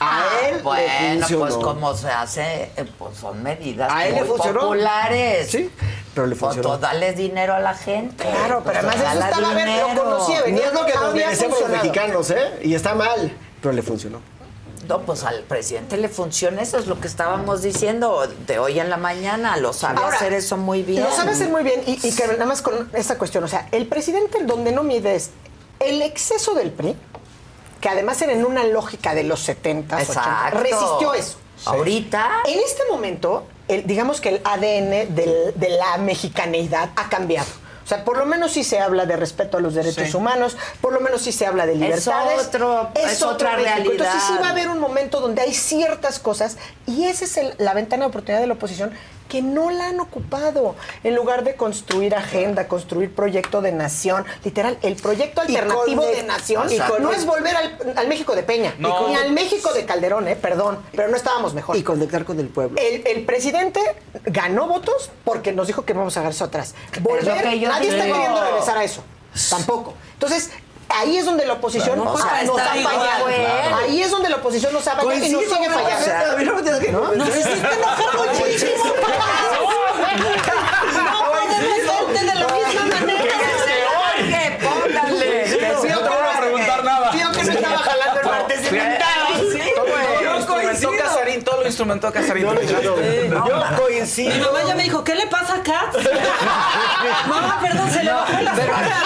A 0.00 0.22
él 0.48 0.56
Ah, 0.58 0.60
bueno, 0.62 0.86
le 0.86 1.18
funcionó. 1.20 1.40
pues 1.40 1.54
como 1.56 1.94
se 1.94 2.08
hace, 2.10 2.70
eh, 2.76 2.84
pues 2.98 3.16
son 3.18 3.42
medidas 3.42 3.90
A 3.92 4.06
él 4.06 4.14
le 4.14 4.20
muy 4.20 4.28
funcionó. 4.28 4.60
populares. 4.60 5.50
Sí, 5.50 5.70
pero 6.14 6.26
le 6.26 6.36
Pues 6.36 6.54
funcionó. 6.54 6.76
tú 6.76 6.80
dale 6.82 7.12
dinero 7.12 7.54
a 7.54 7.60
la 7.60 7.74
gente. 7.74 8.24
Claro, 8.24 8.62
pero 8.64 8.64
Pues 8.64 8.76
además 8.78 8.94
eso 8.96 9.04
regala 9.04 9.28
estaba 9.28 9.50
a 9.50 9.54
ver, 9.54 9.66
lo 9.68 9.72
dinero. 9.72 10.02
conocía, 10.04 10.38
No 10.40 10.44
venía- 10.44 10.66
es 10.66 10.72
lo 10.72 10.86
que 10.86 10.94
nos 10.94 11.14
merecemos 11.14 11.60
los 11.60 11.68
mexicanos, 11.70 12.30
¿eh? 12.30 12.58
Y 12.62 12.74
está 12.74 12.94
mal, 12.94 13.36
pero 13.62 13.72
le 13.72 13.82
funcionó. 13.82 14.20
No, 14.88 15.00
pues 15.00 15.24
al 15.24 15.42
presidente 15.42 15.96
le 15.96 16.08
funciona, 16.08 16.62
eso 16.62 16.78
es 16.78 16.86
lo 16.86 17.00
que 17.00 17.08
estábamos 17.08 17.60
diciendo 17.62 18.24
de 18.46 18.58
hoy 18.60 18.78
en 18.78 18.88
la 18.88 18.96
mañana, 18.96 19.56
lo 19.56 19.72
sabe 19.72 19.98
Ahora, 20.00 20.14
hacer 20.14 20.32
eso 20.32 20.56
muy 20.56 20.82
bien. 20.84 21.02
Lo 21.02 21.10
sabe 21.10 21.32
hacer 21.32 21.48
muy 21.48 21.64
bien 21.64 21.82
y, 21.86 21.98
y 22.06 22.12
que 22.14 22.24
nada 22.28 22.46
más 22.46 22.62
con 22.62 22.88
esta 22.92 23.18
cuestión, 23.18 23.42
o 23.42 23.48
sea, 23.48 23.66
el 23.72 23.86
presidente 23.88 24.44
donde 24.44 24.70
no 24.70 24.84
mide 24.84 25.16
es 25.16 25.30
el 25.80 26.02
exceso 26.02 26.54
del 26.54 26.70
PRI, 26.70 26.94
que 27.80 27.88
además 27.88 28.20
era 28.22 28.32
en 28.32 28.44
una 28.44 28.64
lógica 28.64 29.14
de 29.14 29.22
los 29.24 29.40
70, 29.40 29.96
80, 29.96 30.12
Exacto. 30.12 30.58
resistió 30.60 31.14
eso. 31.14 31.38
Ahorita 31.64 32.28
En 32.46 32.58
este 32.58 32.82
momento, 32.90 33.46
el- 33.68 33.86
digamos 33.86 34.20
que 34.20 34.28
el 34.30 34.40
ADN 34.44 35.06
del- 35.14 35.52
de 35.54 35.68
la 35.70 35.96
mexicaneidad 35.98 36.90
ha 36.96 37.08
cambiado. 37.08 37.48
O 37.84 37.88
sea, 37.88 38.04
por 38.04 38.18
lo 38.18 38.26
menos 38.26 38.50
sí 38.52 38.64
se 38.64 38.80
habla 38.80 39.06
de 39.06 39.14
respeto 39.16 39.58
a 39.58 39.60
los 39.60 39.74
derechos 39.74 40.08
Sí. 40.10 40.16
humanos, 40.16 40.56
por 40.80 40.92
lo 40.92 40.98
menos 41.00 41.22
sí 41.22 41.30
se 41.30 41.46
habla 41.46 41.66
de 41.66 41.76
libertades. 41.76 42.46
otro- 42.48 42.90
es 42.96 43.22
otra 43.22 43.52
México. 43.52 43.64
realidad. 43.70 43.92
Entonces 43.92 44.22
sí 44.26 44.34
va 44.42 44.48
a 44.48 44.50
haber 44.50 44.68
un 44.68 44.80
momento 44.80 45.20
donde 45.20 45.42
hay 45.42 45.54
ciertas 45.54 46.18
cosas 46.18 46.56
y 46.86 47.04
esa 47.04 47.24
es 47.24 47.36
el- 47.36 47.54
la 47.58 47.74
ventana 47.74 48.04
de 48.04 48.08
oportunidad 48.08 48.40
de 48.40 48.48
la 48.48 48.54
oposición 48.54 48.90
que 49.28 49.42
no 49.42 49.70
la 49.70 49.88
han 49.88 50.00
ocupado. 50.00 50.74
En 51.04 51.14
lugar 51.14 51.44
de 51.44 51.54
construir 51.56 52.14
agenda, 52.14 52.68
construir 52.68 53.14
proyecto 53.14 53.60
de 53.60 53.72
nación, 53.72 54.24
literal, 54.44 54.78
el 54.82 54.96
proyecto 54.96 55.40
alternativo 55.42 56.04
de 56.06 56.22
nación 56.22 56.72
y 56.72 56.78
con- 56.78 57.02
no 57.02 57.12
es 57.12 57.26
volver 57.26 57.56
al, 57.56 57.94
al 57.96 58.08
México 58.08 58.34
de 58.34 58.42
Peña, 58.42 58.74
No. 58.78 59.08
ni 59.08 59.14
al 59.14 59.32
México 59.32 59.72
de 59.72 59.84
Calderón, 59.84 60.28
eh, 60.28 60.36
perdón, 60.36 60.78
pero 60.94 61.08
no 61.08 61.16
estábamos 61.16 61.54
mejor. 61.54 61.76
Y 61.76 61.82
conectar 61.82 62.24
con 62.24 62.38
el 62.40 62.48
pueblo. 62.48 62.80
El, 62.80 63.06
el 63.06 63.24
presidente 63.24 63.80
ganó 64.24 64.66
votos 64.68 65.10
porque 65.24 65.52
nos 65.52 65.66
dijo 65.66 65.84
que 65.84 65.92
vamos 65.92 66.16
a 66.16 66.20
agarrar 66.20 66.42
atrás. 66.42 66.74
Volver, 67.00 67.44
nadie 67.44 67.88
está 67.88 68.04
queriendo 68.04 68.42
regresar 68.44 68.78
a 68.78 68.84
eso. 68.84 69.02
Tampoco. 69.50 69.94
Entonces, 70.14 70.50
ahí 70.96 71.16
es 71.18 71.24
donde 71.24 71.46
la 71.46 71.54
oposición 71.54 71.98
nos 71.98 72.08
o 72.08 72.16
sea, 72.16 72.26
ha 72.26 72.28
fallado. 72.36 72.78
igual, 72.78 72.94
claro. 72.96 73.76
Ahí 73.76 74.02
es 74.02 74.10
donde 74.10 74.28
la 74.30 74.36
oposición 74.36 74.72
nos 74.72 74.86
ha 74.86 74.96
fallado 74.96 75.14
y 75.14 75.28
nos 75.30 75.42
sigue 75.44 75.70
fallando. 75.70 77.14
Nos 77.16 77.28
hiciste 77.28 77.74
enojar 77.74 78.16
muchísimo, 78.16 78.84
No 80.96 81.32
podemos 81.32 81.58
verte 82.06 82.24
de 82.24 82.34
la 82.34 82.46
misma 82.46 82.84
manera. 82.86 83.22
Que 84.16 84.58
póngale. 84.64 85.28
No 85.70 85.80
te 85.80 86.08
voy 86.08 86.28
a 86.34 86.40
preguntar 86.40 86.84
nada. 86.84 87.10
Tío 87.10 87.32
que 87.32 87.44
no 87.44 87.52
estaba 87.52 87.78
jalando 87.78 88.20
el 88.20 88.26
martes 88.26 88.62
de 88.62 88.70
mentadas. 88.70 89.16
Todo 91.44 91.60
lo 91.60 91.66
instrumentó 91.66 92.12
Casarín. 92.12 92.46
Yo 92.46 92.54
coincido. 93.76 94.34
Mi 94.34 94.40
mamá 94.40 94.64
ya 94.66 94.74
me 94.74 94.82
dijo, 94.84 95.04
¿qué 95.04 95.14
le 95.14 95.26
pasa 95.26 95.56
a 95.56 95.62
Kat? 95.62 95.94
mamá, 97.28 97.58
perdón, 97.60 97.90
se 97.90 98.02
le 98.02 98.12
bajó 98.12 98.40
la 98.40 98.52
pero 98.54 98.72
cara. 98.72 99.02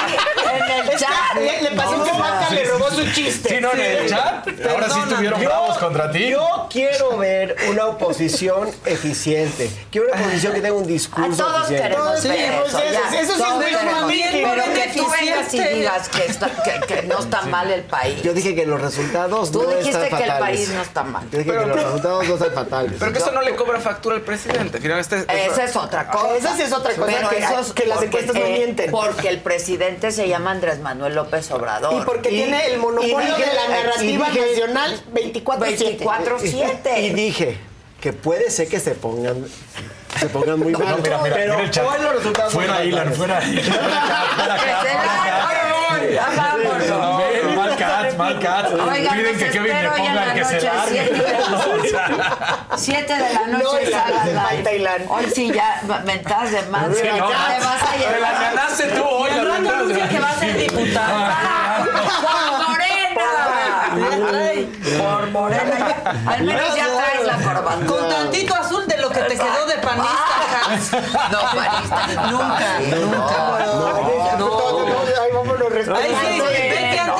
En 0.70 0.82
el 0.89 0.89
Es 0.90 1.00
chat. 1.00 1.34
le, 1.36 1.62
le 1.62 1.70
pasó 1.76 2.02
que 2.05 2.12
Marta 2.12 2.50
le 2.55 2.65
robó 2.65 2.90
su 2.90 3.10
chiste. 3.12 3.49
Sí, 3.49 3.60
no, 3.60 3.73
en 3.73 3.81
el 3.81 4.08
chat. 4.08 4.47
Ahora 4.70 4.90
sí 4.90 5.00
estuvieron 5.00 5.40
bravos 5.44 5.78
contra 5.78 6.10
ti. 6.10 6.31
Yo 6.31 6.66
quiero 6.70 7.18
ver 7.18 7.57
una 7.68 7.86
oposición 7.86 8.70
eficiente. 8.86 9.70
Quiero 9.90 10.08
una 10.12 10.20
oposición 10.20 10.52
que 10.55 10.60
tenga 10.60 10.74
un 10.74 10.86
discurso 10.86 11.42
A 11.42 11.47
todos 11.47 11.70
eficiente. 11.70 11.89
queremos 11.89 12.20
Sí, 12.20 12.28
ver 12.28 12.52
pues 12.60 12.68
eso, 12.68 12.78
eso- 12.78 12.92
ya. 12.92 13.00
eso 13.00 13.10
sí 13.10 13.32
es 13.32 13.39
Todos 13.39 13.55
muy 13.55 13.65
queremos. 13.65 14.10
Pero 14.32 14.74
que 14.74 14.92
tú 14.97 15.07
vengas 15.10 15.55
y 15.55 15.60
digas 15.60 16.08
que, 16.08 16.26
está- 16.26 16.50
que- 16.62 16.81
que 16.94 17.02
no 17.02 17.18
está 17.18 17.42
mal 17.42 17.70
el 17.70 17.82
país. 17.82 18.23
Yo 18.23 18.32
dije 18.34 18.55
que 18.55 18.66
los 18.66 18.81
resultados 18.81 19.50
Tú 19.52 19.62
no 19.62 19.68
dijiste 19.70 19.90
están 19.90 20.18
que 20.18 20.24
el 20.24 20.31
fatales. 20.31 20.57
país 20.58 20.68
no 20.70 20.82
está 20.82 21.02
mal. 21.05 21.31
Yo 21.31 21.39
dije 21.39 21.50
que 21.50 21.66
los 21.66 21.76
resultados 21.82 22.28
no 22.28 22.34
están 22.34 22.52
fatales. 22.52 22.92
Pero 22.99 23.12
que 23.12 23.18
eso 23.18 23.32
no 23.32 23.42
le 23.42 23.55
cobra 23.57 23.81
factura 23.81 24.16
al 24.16 24.23
presidente. 24.23 24.78
Finalmente, 24.81 25.24
Esa 25.47 25.65
es 25.65 25.76
otra 25.76 26.08
cosa. 26.08 26.36
Esa 26.36 26.57
sí 26.57 26.62
es 26.62 26.73
otra 26.73 26.94
cosa, 26.94 27.07
Pero 27.12 27.28
que- 27.31 27.39
eso 27.39 27.58
es 27.60 27.73
que 27.73 27.86
las 27.86 28.02
encuestas 28.02 28.34
no 28.34 28.40
eh, 28.44 28.52
mienten. 28.52 28.90
Porque 28.90 29.28
el 29.28 29.40
presidente 29.40 30.10
se 30.12 30.28
llama 30.28 30.52
Andrés 30.60 30.78
Manuel 30.80 31.14
López 31.14 31.50
Obrador. 31.52 32.02
Y 32.02 32.05
porque 32.05 32.28
tiene 32.28 32.66
el 32.66 32.78
monopolio 32.78 33.18
y 33.18 33.24
dije- 33.24 33.47
de 33.48 33.55
la 33.55 33.64
y 33.64 33.68
narrativa 33.70 34.28
dije- 34.28 34.40
nacional 34.50 35.00
24-7. 35.14 35.98
24-7. 36.05 37.00
Y 37.00 37.10
dije 37.14 37.56
que 38.00 38.12
puede 38.12 38.50
ser 38.50 38.68
que 38.68 38.78
se 38.78 38.90
pongan 38.92 39.47
se 40.18 40.26
pongan 40.28 40.58
muy 40.58 40.72
mal. 40.76 40.82
No, 40.90 40.97
mira, 40.98 41.18
mira, 41.22 41.34
pero 41.34 41.52
mira 41.55 41.64
el 41.64 41.70
chat. 41.70 41.84
los 42.02 42.14
resultados 42.16 42.52
Fuera 42.52 42.84
Ilan, 42.84 43.14
fuera 43.14 43.42
Ilan. 43.42 43.64
Fuera 44.36 44.56
Que 44.58 44.72
Kat, 48.20 48.31
se 48.31 48.36
fuera 48.36 48.36
la- 48.36 48.40
Kat. 48.40 48.70
Ya 48.70 48.70
vámonos. 48.70 48.70
No, 48.70 48.70
Mal 48.70 48.70
cat, 48.70 48.70
mal 48.70 48.78
cat. 48.78 48.89
Oigan, 48.90 49.15
Piden 49.16 49.32
los 49.32 49.42
que 49.42 49.50
Kevin 49.50 49.62
le 49.62 49.73
espero 49.73 49.92
hoy 49.92 50.00
en 50.00 50.07
ponga 50.07 50.15
la 50.15 50.24
el 50.24 50.39
que 50.39 50.44
se 50.44 50.55
noche, 50.55 50.66
largue. 50.66 51.02
siete 51.07 51.23
de 51.23 51.32
la- 51.32 52.76
Siete 52.76 53.15
de 53.15 53.34
la 53.34 53.47
noche, 53.47 53.90
No, 54.65 54.70
Ilan. 54.70 55.02
Hoy 55.08 55.24
sí 55.34 55.52
ya 55.52 55.81
mentadas 56.05 56.50
de 56.52 56.62
más. 56.65 56.86
Sí, 56.94 57.02
te 57.02 57.12
no. 57.12 57.28
vas 57.28 57.34
a 57.36 57.92
Te 57.92 57.99
la 57.99 58.15
llevar. 58.16 58.40
ganaste 58.42 58.84
tú 58.89 59.02
hoy. 59.05 59.31
La 59.31 59.44
rato 59.44 59.70
anuncia 59.70 60.08
que 60.08 60.18
va 60.20 60.31
a 60.31 60.34
ser 60.39 60.57
diputada. 60.57 61.84
¡Por 62.20 62.68
Morena! 62.68 63.28
Por 64.99 65.31
Morena. 65.31 65.78
ya- 65.78 66.32
Al 66.32 66.42
menos 66.44 66.76
ya 66.76 66.86
traes 66.86 67.26
la 67.26 67.34
corbata. 67.36 67.86
Con 67.86 68.08
tantito 68.08 68.55
azul 68.55 68.86
de 68.86 68.97
lo 68.99 69.10
que 69.10 69.20
te 69.20 69.34
quedó 69.36 69.66
de 69.66 69.74
panista. 69.78 71.08
No, 71.31 71.40
panista. 71.40 72.07
Nunca, 72.31 72.78
nunca. 72.97 73.36
Ay, 75.20 75.31
vámonos, 75.32 75.66
Ay, 75.70 75.70
sí, 75.70 75.90
respetando. 75.90 76.44
vete 76.44 76.69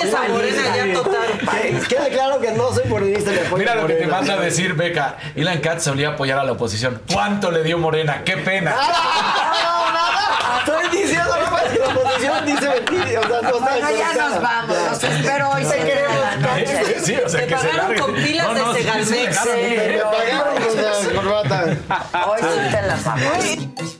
antes 0.01 0.15
a 0.15 0.29
Morena 0.29 0.77
ya 0.77 0.93
total. 0.93 1.21
Que- 1.63 1.81
Quede 1.97 2.09
claro 2.11 2.41
que 2.41 2.51
no 2.53 2.73
soy 2.73 2.85
morenista 2.87 3.31
Mira 3.57 3.75
lo 3.75 3.87
que 3.87 3.95
te 3.95 4.07
manda 4.07 4.35
a 4.35 4.37
decir, 4.41 4.75
Beca. 4.75 5.17
Ilan 5.35 5.61
Katz 5.61 5.85
solía 5.85 6.11
apoyar 6.11 6.39
a 6.39 6.45
la 6.45 6.53
oposición. 6.53 7.01
¿Cuánto 7.13 7.51
le 7.51 7.63
dio 7.63 7.79
Morena? 7.79 8.23
¡Qué 8.25 8.37
pena! 8.39 8.73
No, 8.73 9.93
nada. 9.93 10.59
Estoy 10.61 10.99
diciendo 11.01 11.37
nomás 11.45 11.63
que 11.65 11.79
la 11.79 11.87
oposición 11.89 12.47
dice 12.47 12.69
mentir. 12.69 13.19
O 13.19 13.23
sea, 13.29 13.43
no 13.43 13.61
Bueno, 13.61 13.89
ya 13.91 14.13
nos 14.29 14.43
vamos. 14.43 14.77
Los 14.91 15.05
espero 15.05 15.51
hoy. 15.51 15.65
Te 15.65 15.77
de 15.77 15.85
queremos. 15.85 16.11
Sí, 17.05 17.17
o 17.25 17.29
sea, 17.29 17.41
Te 17.41 17.47
que 17.47 17.57
se 17.59 17.67
pagaron 17.69 17.77
largue. 17.89 18.01
con 18.01 18.15
pilas 18.15 18.47
No, 18.47 18.55
de 18.55 18.61
no, 18.61 18.75
sí, 18.75 18.79
sí, 18.81 18.85
Segalmex. 18.85 19.45
Me 19.47 19.99
pagaron 19.99 20.63
con 20.63 20.83
la 20.83 21.23
corbata. 21.23 21.65
Hoy 22.27 22.41
sí 22.41 22.71
te 22.75 22.83
las 22.83 23.07
amo. 23.07 24.00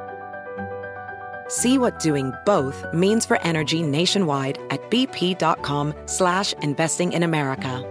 See 1.51 1.77
what 1.77 1.99
doing 1.99 2.31
both 2.45 2.85
means 2.93 3.25
for 3.25 3.37
energy 3.41 3.83
nationwide 3.83 4.57
at 4.69 4.89
bp.com 4.89 5.93
slash 6.05 6.53
investing 6.63 7.11
in 7.11 7.23
America. 7.23 7.83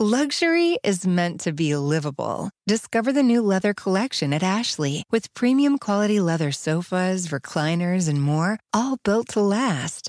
Luxury 0.00 0.78
is 0.84 1.04
meant 1.04 1.40
to 1.40 1.52
be 1.52 1.74
livable. 1.74 2.50
Discover 2.68 3.12
the 3.14 3.24
new 3.24 3.42
leather 3.42 3.74
collection 3.74 4.32
at 4.32 4.44
Ashley 4.44 5.02
with 5.10 5.34
premium 5.34 5.78
quality 5.78 6.20
leather 6.20 6.52
sofas, 6.52 7.26
recliners, 7.26 8.08
and 8.08 8.22
more, 8.22 8.60
all 8.72 8.98
built 9.02 9.26
to 9.30 9.40
last. 9.40 10.08